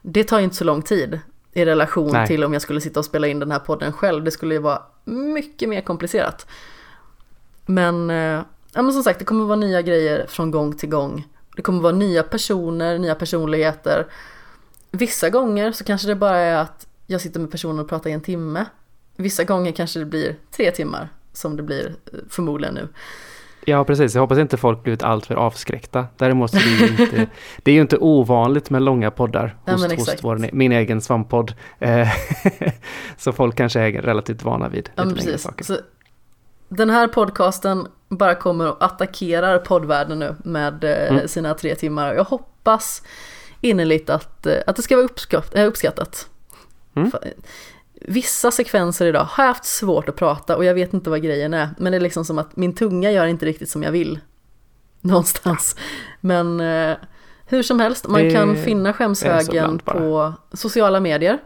det 0.02 0.24
tar 0.24 0.38
ju 0.38 0.44
inte 0.44 0.56
så 0.56 0.64
lång 0.64 0.82
tid 0.82 1.20
i 1.52 1.64
relation 1.64 2.10
Nej. 2.12 2.26
till 2.26 2.44
om 2.44 2.52
jag 2.52 2.62
skulle 2.62 2.80
sitta 2.80 3.00
och 3.00 3.06
spela 3.06 3.26
in 3.26 3.38
den 3.38 3.50
här 3.50 3.58
podden 3.58 3.92
själv. 3.92 4.24
Det 4.24 4.30
skulle 4.30 4.54
ju 4.54 4.60
vara 4.60 4.82
mycket 5.04 5.68
mer 5.68 5.80
komplicerat. 5.80 6.46
Men, 7.66 8.10
eh, 8.10 8.42
ja, 8.72 8.82
men 8.82 8.92
som 8.92 9.02
sagt, 9.02 9.18
det 9.18 9.24
kommer 9.24 9.44
vara 9.44 9.56
nya 9.56 9.82
grejer 9.82 10.26
från 10.28 10.50
gång 10.50 10.76
till 10.76 10.88
gång. 10.88 11.28
Det 11.56 11.62
kommer 11.62 11.80
vara 11.82 11.92
nya 11.92 12.22
personer, 12.22 12.98
nya 12.98 13.14
personligheter. 13.14 14.06
Vissa 14.90 15.30
gånger 15.30 15.72
så 15.72 15.84
kanske 15.84 16.08
det 16.08 16.14
bara 16.14 16.36
är 16.38 16.56
att 16.56 16.86
jag 17.06 17.20
sitter 17.20 17.40
med 17.40 17.50
personen 17.50 17.78
och 17.78 17.88
pratar 17.88 18.10
i 18.10 18.12
en 18.12 18.20
timme. 18.20 18.64
Vissa 19.16 19.44
gånger 19.44 19.72
kanske 19.72 19.98
det 19.98 20.04
blir 20.06 20.36
tre 20.56 20.70
timmar, 20.70 21.08
som 21.32 21.56
det 21.56 21.62
blir 21.62 21.86
eh, 21.86 22.18
förmodligen 22.30 22.74
nu. 22.74 22.88
Ja, 23.64 23.84
precis. 23.84 24.14
Jag 24.14 24.22
hoppas 24.22 24.38
inte 24.38 24.56
folk 24.56 24.82
blivit 24.82 25.02
alltför 25.02 25.34
avskräckta. 25.34 26.06
Däremot 26.16 26.50
så 26.50 26.56
är 26.56 26.96
det 26.96 27.02
inte, 27.02 27.26
det 27.62 27.70
är 27.70 27.74
ju 27.74 27.80
inte 27.80 27.98
ovanligt 27.98 28.70
med 28.70 28.82
långa 28.82 29.10
poddar 29.10 29.56
Ja, 29.64 29.72
hos, 29.72 29.82
men 29.82 29.90
hos 29.90 30.00
exakt. 30.08 30.24
vår, 30.24 30.48
min 30.52 30.72
egen 30.72 31.00
svamppodd. 31.00 31.54
Eh, 31.78 32.08
så 33.16 33.32
folk 33.32 33.56
kanske 33.56 33.80
är 33.80 33.92
relativt 33.92 34.42
vana 34.42 34.68
vid 34.68 34.90
Ja, 34.94 35.04
lite 35.04 35.24
längre 35.24 35.38
saker. 35.38 35.64
Så 35.64 35.76
den 36.76 36.90
här 36.90 37.08
podcasten 37.08 37.86
bara 38.08 38.34
kommer 38.34 38.68
och 38.68 38.84
attackerar 38.84 39.58
poddvärlden 39.58 40.18
nu 40.18 40.36
med 40.44 40.84
eh, 40.84 41.08
Mm. 41.12 41.28
sina 41.28 41.54
tre 41.54 41.74
timmar. 41.74 42.14
Jag 42.14 42.24
hoppas 42.24 43.02
innerligt 43.60 44.10
att, 44.10 44.46
eh, 44.46 44.56
att 44.66 44.76
det 44.76 44.82
ska 44.82 44.96
vara 44.96 45.04
uppskatt, 45.04 45.54
eh, 45.54 45.66
uppskattat. 45.66 46.28
Mm. 46.94 47.10
Vissa 48.00 48.50
sekvenser 48.50 49.06
idag 49.06 49.24
har 49.30 49.44
jag 49.44 49.48
haft 49.48 49.64
svårt 49.64 50.08
att 50.08 50.16
prata 50.16 50.56
och 50.56 50.64
jag 50.64 50.74
vet 50.74 50.94
inte 50.94 51.10
vad 51.10 51.22
grejen 51.22 51.54
är. 51.54 51.68
Men 51.78 51.92
det 51.92 51.98
är 51.98 52.00
liksom 52.00 52.24
som 52.24 52.38
att 52.38 52.56
min 52.56 52.74
tunga 52.74 53.10
gör 53.10 53.26
inte 53.26 53.46
riktigt 53.46 53.68
som 53.68 53.82
jag 53.82 53.92
vill. 53.92 54.20
Någonstans. 55.00 55.76
Men 56.20 56.60
eh, 56.60 56.96
hur 57.46 57.62
som 57.62 57.80
helst, 57.80 58.08
man 58.08 58.30
kan 58.30 58.56
finna 58.56 58.92
Skämshögen 58.92 59.78
på 59.78 60.32
sociala 60.52 61.00
medier. 61.00 61.38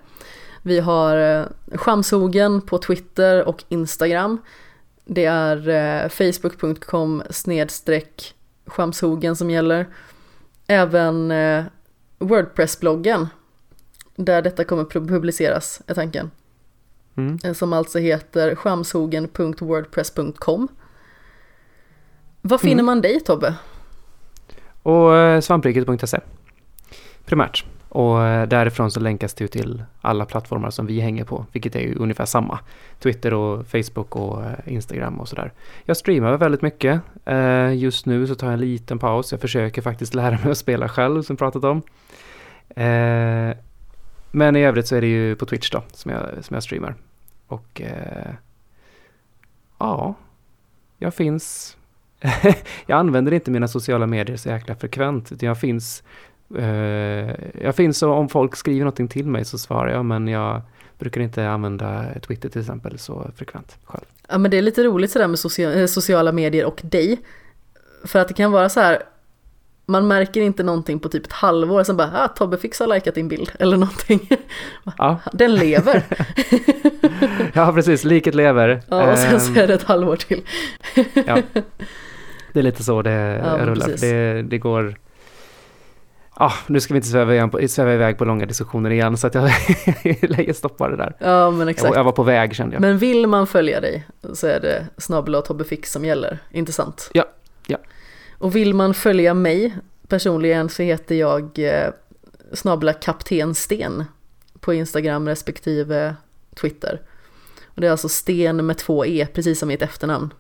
Vi 0.63 0.81
har 0.81 1.17
eh, 1.17 1.45
Skamshogen 1.79 2.61
på 2.61 2.79
Twitter 2.79 3.45
och 3.45 3.65
Instagram. 3.69 4.39
Det 5.09 5.25
är 5.25 5.69
eh, 5.69 6.09
facebook.com 6.09 7.23
snedstreck 7.31 8.35
Skamshogen 8.67 9.37
som 9.37 9.51
gäller. 9.51 9.87
Även 10.67 11.31
eh, 11.31 11.65
Wordpress-bloggen 12.19 13.27
där 14.17 14.43
detta 14.43 14.65
kommer 14.65 14.85
pu- 14.85 15.09
publiceras 15.09 15.83
är 15.87 15.95
tanken. 15.95 16.31
Mm. 17.17 17.39
Eh, 17.45 17.53
Som 17.53 17.73
alltså 17.73 17.99
heter 17.99 18.55
skamshogen.wordpress.com. 18.55 20.69
Var 22.43 22.59
finner 22.59 22.75
Mm. 22.75 22.87
man 22.87 23.01
dig 23.01 23.21
Tobbe? 23.21 23.55
Och 24.83 25.17
eh, 25.17 25.41
svampriket.se 25.41 26.21
primärt. 27.25 27.65
Och 27.97 28.25
eh, 28.25 28.49
därifrån 28.49 28.91
så 28.91 29.01
länkas 29.01 29.35
det 29.35 29.45
ju 29.45 29.49
till 29.49 29.85
alla 30.01 30.25
plattformar 30.25 30.71
som 30.71 30.87
vi 30.87 31.01
hänger 31.01 31.25
på, 31.25 31.47
vilket 31.53 31.77
är 31.77 31.81
ju 31.81 31.95
ungefär 31.95 32.25
samma. 32.25 32.59
Twitter 32.99 33.35
och 33.35 33.67
Facebook 33.67 34.17
och 34.17 34.45
eh, 34.45 34.53
Instagram 34.65 35.21
och 35.21 35.29
sådär. 35.29 35.53
Jag 35.85 35.97
streamar 35.97 36.37
väldigt 36.37 36.63
mycket. 36.63 37.01
Eh, 37.25 37.75
just 37.75 38.07
nu 38.07 38.27
så 38.27 38.35
tar 38.35 38.47
jag 38.47 38.55
en 38.55 38.61
liten 38.61 38.99
paus. 38.99 39.33
Jag 39.33 39.41
försöker 39.41 39.83
faktiskt 39.83 40.15
lära 40.15 40.39
mig 40.39 40.51
att 40.51 40.59
spela 40.59 40.89
själv, 40.89 41.23
som 41.23 41.37
pratat 41.37 41.65
om. 41.65 41.83
Men 44.31 44.57
i 44.57 44.65
övrigt 44.65 44.87
så 44.87 44.97
är 44.97 45.01
det 45.01 45.07
ju 45.07 45.37
på 45.37 45.47
Twitch 45.47 45.71
då, 45.71 45.83
som 45.93 46.11
jag, 46.11 46.45
som 46.45 46.55
jag 46.55 46.63
streamar. 46.63 46.95
Och 47.47 47.83
ja, 49.79 50.15
jag 50.99 51.15
finns 51.15 51.77
jag 52.87 52.99
använder 52.99 53.33
inte 53.33 53.51
mina 53.51 53.69
sociala 53.69 54.07
medier 54.07 54.37
så 54.37 54.49
jäkla 54.49 54.75
frekvent. 54.75 55.33
Utan 55.33 55.47
jag 55.47 55.61
finns, 55.61 56.03
jag 57.61 57.75
finns 57.77 57.99
så 57.99 58.13
om 58.13 58.29
folk 58.29 58.57
skriver 58.57 58.81
någonting 58.81 59.09
till 59.09 59.27
mig 59.27 59.45
så 59.45 59.59
svarar 59.59 59.91
jag. 59.93 60.05
Men 60.05 60.29
jag 60.29 60.63
brukar 60.99 61.21
inte 61.21 61.49
använda 61.49 62.05
Twitter 62.27 62.49
till 62.49 62.61
exempel 62.61 62.99
så 62.99 63.31
frekvent 63.37 63.79
själv. 63.85 64.05
Ja 64.29 64.39
men 64.39 64.51
det 64.51 64.59
är 64.59 64.63
lite 64.63 64.85
roligt 64.85 65.11
sådär 65.11 65.27
med 65.29 65.39
socia- 65.39 65.75
eh, 65.81 65.87
sociala 65.87 66.33
medier 66.33 66.65
och 66.65 66.81
dig. 66.85 67.21
För 68.05 68.19
att 68.19 68.29
det 68.29 68.35
kan 68.35 68.53
vara 68.53 68.69
så 68.69 68.81
här. 68.81 69.03
Man 69.89 70.07
märker 70.09 70.41
inte 70.41 70.63
någonting 70.63 70.99
på 70.99 71.09
typ 71.09 71.27
ett 71.27 71.33
halvår, 71.33 71.85
sen 71.85 71.97
bara 71.97 72.11
ah, 72.25 72.29
Tobbe 72.29 72.59
Fix 72.59 72.81
har 72.81 72.87
likat 72.87 73.15
din 73.15 73.29
bild 73.29 73.51
eller 73.59 73.77
någonting. 73.77 74.29
Ja, 74.99 75.19
Den 75.33 75.55
lever. 75.55 76.03
ja 77.53 77.73
precis. 77.73 78.05
Liket 78.05 78.35
lever. 78.35 78.83
Ja, 78.89 79.13
och 79.13 79.19
sen 79.19 79.35
Ehm, 79.35 79.41
så 79.41 79.61
är 79.61 79.67
det 79.67 79.75
ett 79.75 79.83
halvår 79.83 80.17
till. 80.17 80.43
ja. 81.27 81.39
Det 82.53 82.61
är 82.61 82.63
lite 82.63 82.85
så 82.85 83.03
det 83.03 83.11
Ja, 83.45 83.67
rullar. 83.67 83.89
Det, 84.01 84.43
det 84.43 84.59
går... 84.59 84.97
Ah, 86.39 86.53
nu 86.67 86.81
ska 86.81 86.95
vi 86.95 86.99
inte 86.99 87.09
sväva, 87.09 87.35
igen 87.35 87.51
på, 87.51 87.69
sväva 87.69 87.95
iväg 87.95 88.19
på 88.19 88.25
långa 88.25 88.47
diskussioner 88.47 88.91
igen 88.91 89.17
så 89.17 89.27
att 89.27 89.35
jag 89.35 89.45
lägger 90.23 90.53
stoppar 90.53 90.91
det 90.91 90.97
där. 90.97 91.17
Ja 91.19 91.51
men 91.51 91.61
Jag, 91.61 91.69
exakt. 91.69 91.97
jag 91.97 92.05
var 92.05 92.13
på 92.13 92.23
väg 92.23 92.55
kände 92.55 92.75
jag. 92.75 92.81
Men 92.81 92.99
vill 92.99 93.27
man 93.27 93.47
följa 93.47 93.81
dig 93.81 94.07
så 94.35 94.47
är 94.47 94.61
det 94.61 94.87
snabel 94.97 95.35
och 95.35 95.45
Tobbe 95.45 95.65
Fix 95.65 95.93
som 95.93 96.05
gäller, 96.05 96.39
inte 96.51 96.73
sant? 96.73 97.11
Ja, 97.13 97.25
ja. 97.67 97.79
Och 98.39 98.57
vill 98.57 98.75
man 98.75 98.95
följa 98.95 99.35
mig 99.35 99.77
personligen 100.09 100.69
så 100.69 100.83
heter 100.83 101.15
jag 101.15 101.59
eh, 101.59 101.91
snabla 102.53 102.93
kapten 102.93 103.55
Sten 103.55 104.05
på 104.61 104.75
Instagram 104.75 105.29
respektive 105.29 106.17
Twitter. 106.61 107.03
Och 107.65 107.81
det 107.81 107.87
är 107.87 107.91
alltså 107.91 108.09
Sten 108.09 108.67
med 108.67 108.79
två 108.79 109.07
E, 109.07 109.27
precis 109.33 109.59
som 109.59 109.69
mitt 109.69 109.83
efternamn. 109.83 110.35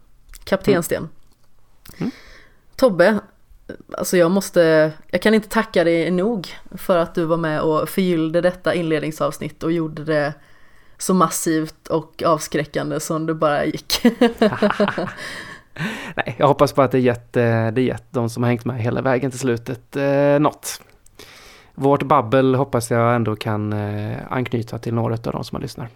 Kapten 0.44 0.82
Sten. 0.82 1.08
Mm. 1.98 2.10
Tobbe, 2.76 3.18
alltså 3.98 4.16
jag 4.16 4.30
måste, 4.30 4.92
jag 5.10 5.22
kan 5.22 5.34
inte 5.34 5.48
tacka 5.48 5.84
dig 5.84 6.10
nog 6.10 6.48
för 6.74 6.98
att 6.98 7.14
du 7.14 7.24
var 7.24 7.36
med 7.36 7.60
och 7.60 7.88
förgyllde 7.88 8.40
detta 8.40 8.74
inledningsavsnitt 8.74 9.62
och 9.62 9.72
gjorde 9.72 10.04
det 10.04 10.34
så 10.98 11.14
massivt 11.14 11.88
och 11.88 12.22
avskräckande 12.22 13.00
som 13.00 13.26
det 13.26 13.34
bara 13.34 13.64
gick. 13.64 14.00
Nej, 16.14 16.36
jag 16.38 16.48
hoppas 16.48 16.72
på 16.72 16.82
att 16.82 16.90
det 16.90 16.98
gett, 16.98 17.36
eh, 17.36 17.68
det 17.68 17.82
gett 17.82 18.04
de 18.10 18.30
som 18.30 18.42
har 18.42 18.50
hängt 18.50 18.64
med 18.64 18.82
hela 18.82 19.02
vägen 19.02 19.30
till 19.30 19.40
slutet 19.40 19.96
eh, 19.96 20.38
något. 20.38 20.80
Vårt 21.74 22.02
babbel 22.02 22.54
hoppas 22.54 22.90
jag 22.90 23.14
ändå 23.14 23.36
kan 23.36 23.72
eh, 23.72 24.16
anknyta 24.30 24.78
till 24.78 24.94
några 24.94 25.14
av 25.14 25.32
de 25.32 25.44
som 25.44 25.56
har 25.56 25.62
lyssnar. 25.62 25.88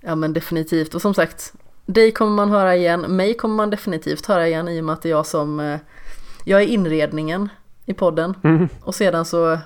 Ja 0.00 0.14
men 0.14 0.32
definitivt 0.32 0.94
och 0.94 1.02
som 1.02 1.14
sagt 1.14 1.52
Dig 1.86 2.12
kommer 2.12 2.32
man 2.32 2.50
höra 2.50 2.76
igen, 2.76 3.00
mig 3.00 3.34
kommer 3.34 3.54
man 3.54 3.70
definitivt 3.70 4.26
höra 4.26 4.48
igen 4.48 4.68
i 4.68 4.80
och 4.80 4.84
med 4.84 4.92
att 4.92 5.02
det 5.02 5.08
är 5.08 5.10
jag 5.10 5.26
som 5.26 5.60
eh, 5.60 5.78
Jag 6.44 6.62
är 6.62 6.66
inredningen 6.66 7.48
i 7.86 7.94
podden 7.94 8.34
Mm. 8.44 8.68
och 8.82 8.94
sedan 8.94 9.24
så 9.24 9.58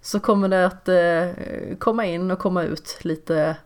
Så 0.00 0.20
kommer 0.20 0.48
det 0.48 0.66
att 0.66 0.88
eh, 0.88 1.76
komma 1.78 2.04
in 2.06 2.30
och 2.30 2.38
komma 2.38 2.62
ut 2.62 2.98
lite 3.02 3.56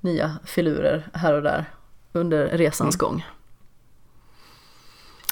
nya 0.00 0.36
filurer 0.44 1.08
här 1.14 1.34
och 1.34 1.42
där 1.42 1.64
under 2.12 2.46
resans 2.48 2.96
Mm. 2.96 2.98
gång. 3.10 3.24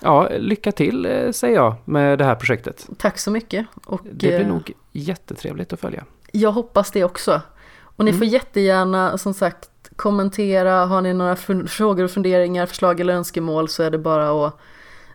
Ja, 0.02 0.28
lycka 0.38 0.72
till 0.72 1.06
eh, 1.06 1.30
säger 1.32 1.54
jag 1.54 1.74
med 1.84 2.18
det 2.18 2.24
här 2.24 2.34
projektet. 2.34 2.86
Tack 2.98 3.18
så 3.18 3.30
mycket 3.30 3.66
och 3.86 4.00
Det 4.04 4.12
blir 4.16 4.40
eh, 4.40 4.46
nog 4.48 4.72
jättetrevligt 4.92 5.72
att 5.72 5.80
följa. 5.80 6.04
jag 6.32 6.52
hoppas 6.52 6.90
det 6.90 7.04
också. 7.04 7.40
Och 7.80 8.04
ni 8.04 8.10
Mm. 8.10 8.18
får 8.18 8.26
jättegärna 8.26 9.18
som 9.18 9.34
sagt 9.34 9.70
kommentera, 9.96 10.84
har 10.86 11.02
ni 11.02 11.14
några 11.14 11.36
frågor 11.66 12.04
och 12.04 12.10
funderingar, 12.10 12.66
förslag 12.66 13.00
eller 13.00 13.14
önskemål 13.14 13.68
så 13.68 13.82
är 13.82 13.90
det 13.90 13.98
bara 13.98 14.46
att 14.46 14.58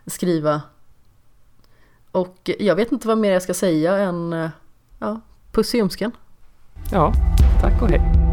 skriva. 0.06 0.62
Och 2.12 2.50
jag 2.58 2.76
vet 2.76 2.92
inte 2.92 3.08
vad 3.08 3.18
mer 3.18 3.32
jag 3.32 3.42
ska 3.42 3.54
säga 3.54 3.96
än 3.98 4.32
eh, 4.32 4.50
ja, 4.98 5.20
puss 5.52 5.74
i 5.74 5.78
ljumsken. 5.78 6.12
Ja, 6.92 7.12
tack 7.60 7.82
och 7.82 7.88
hej. 7.88 8.31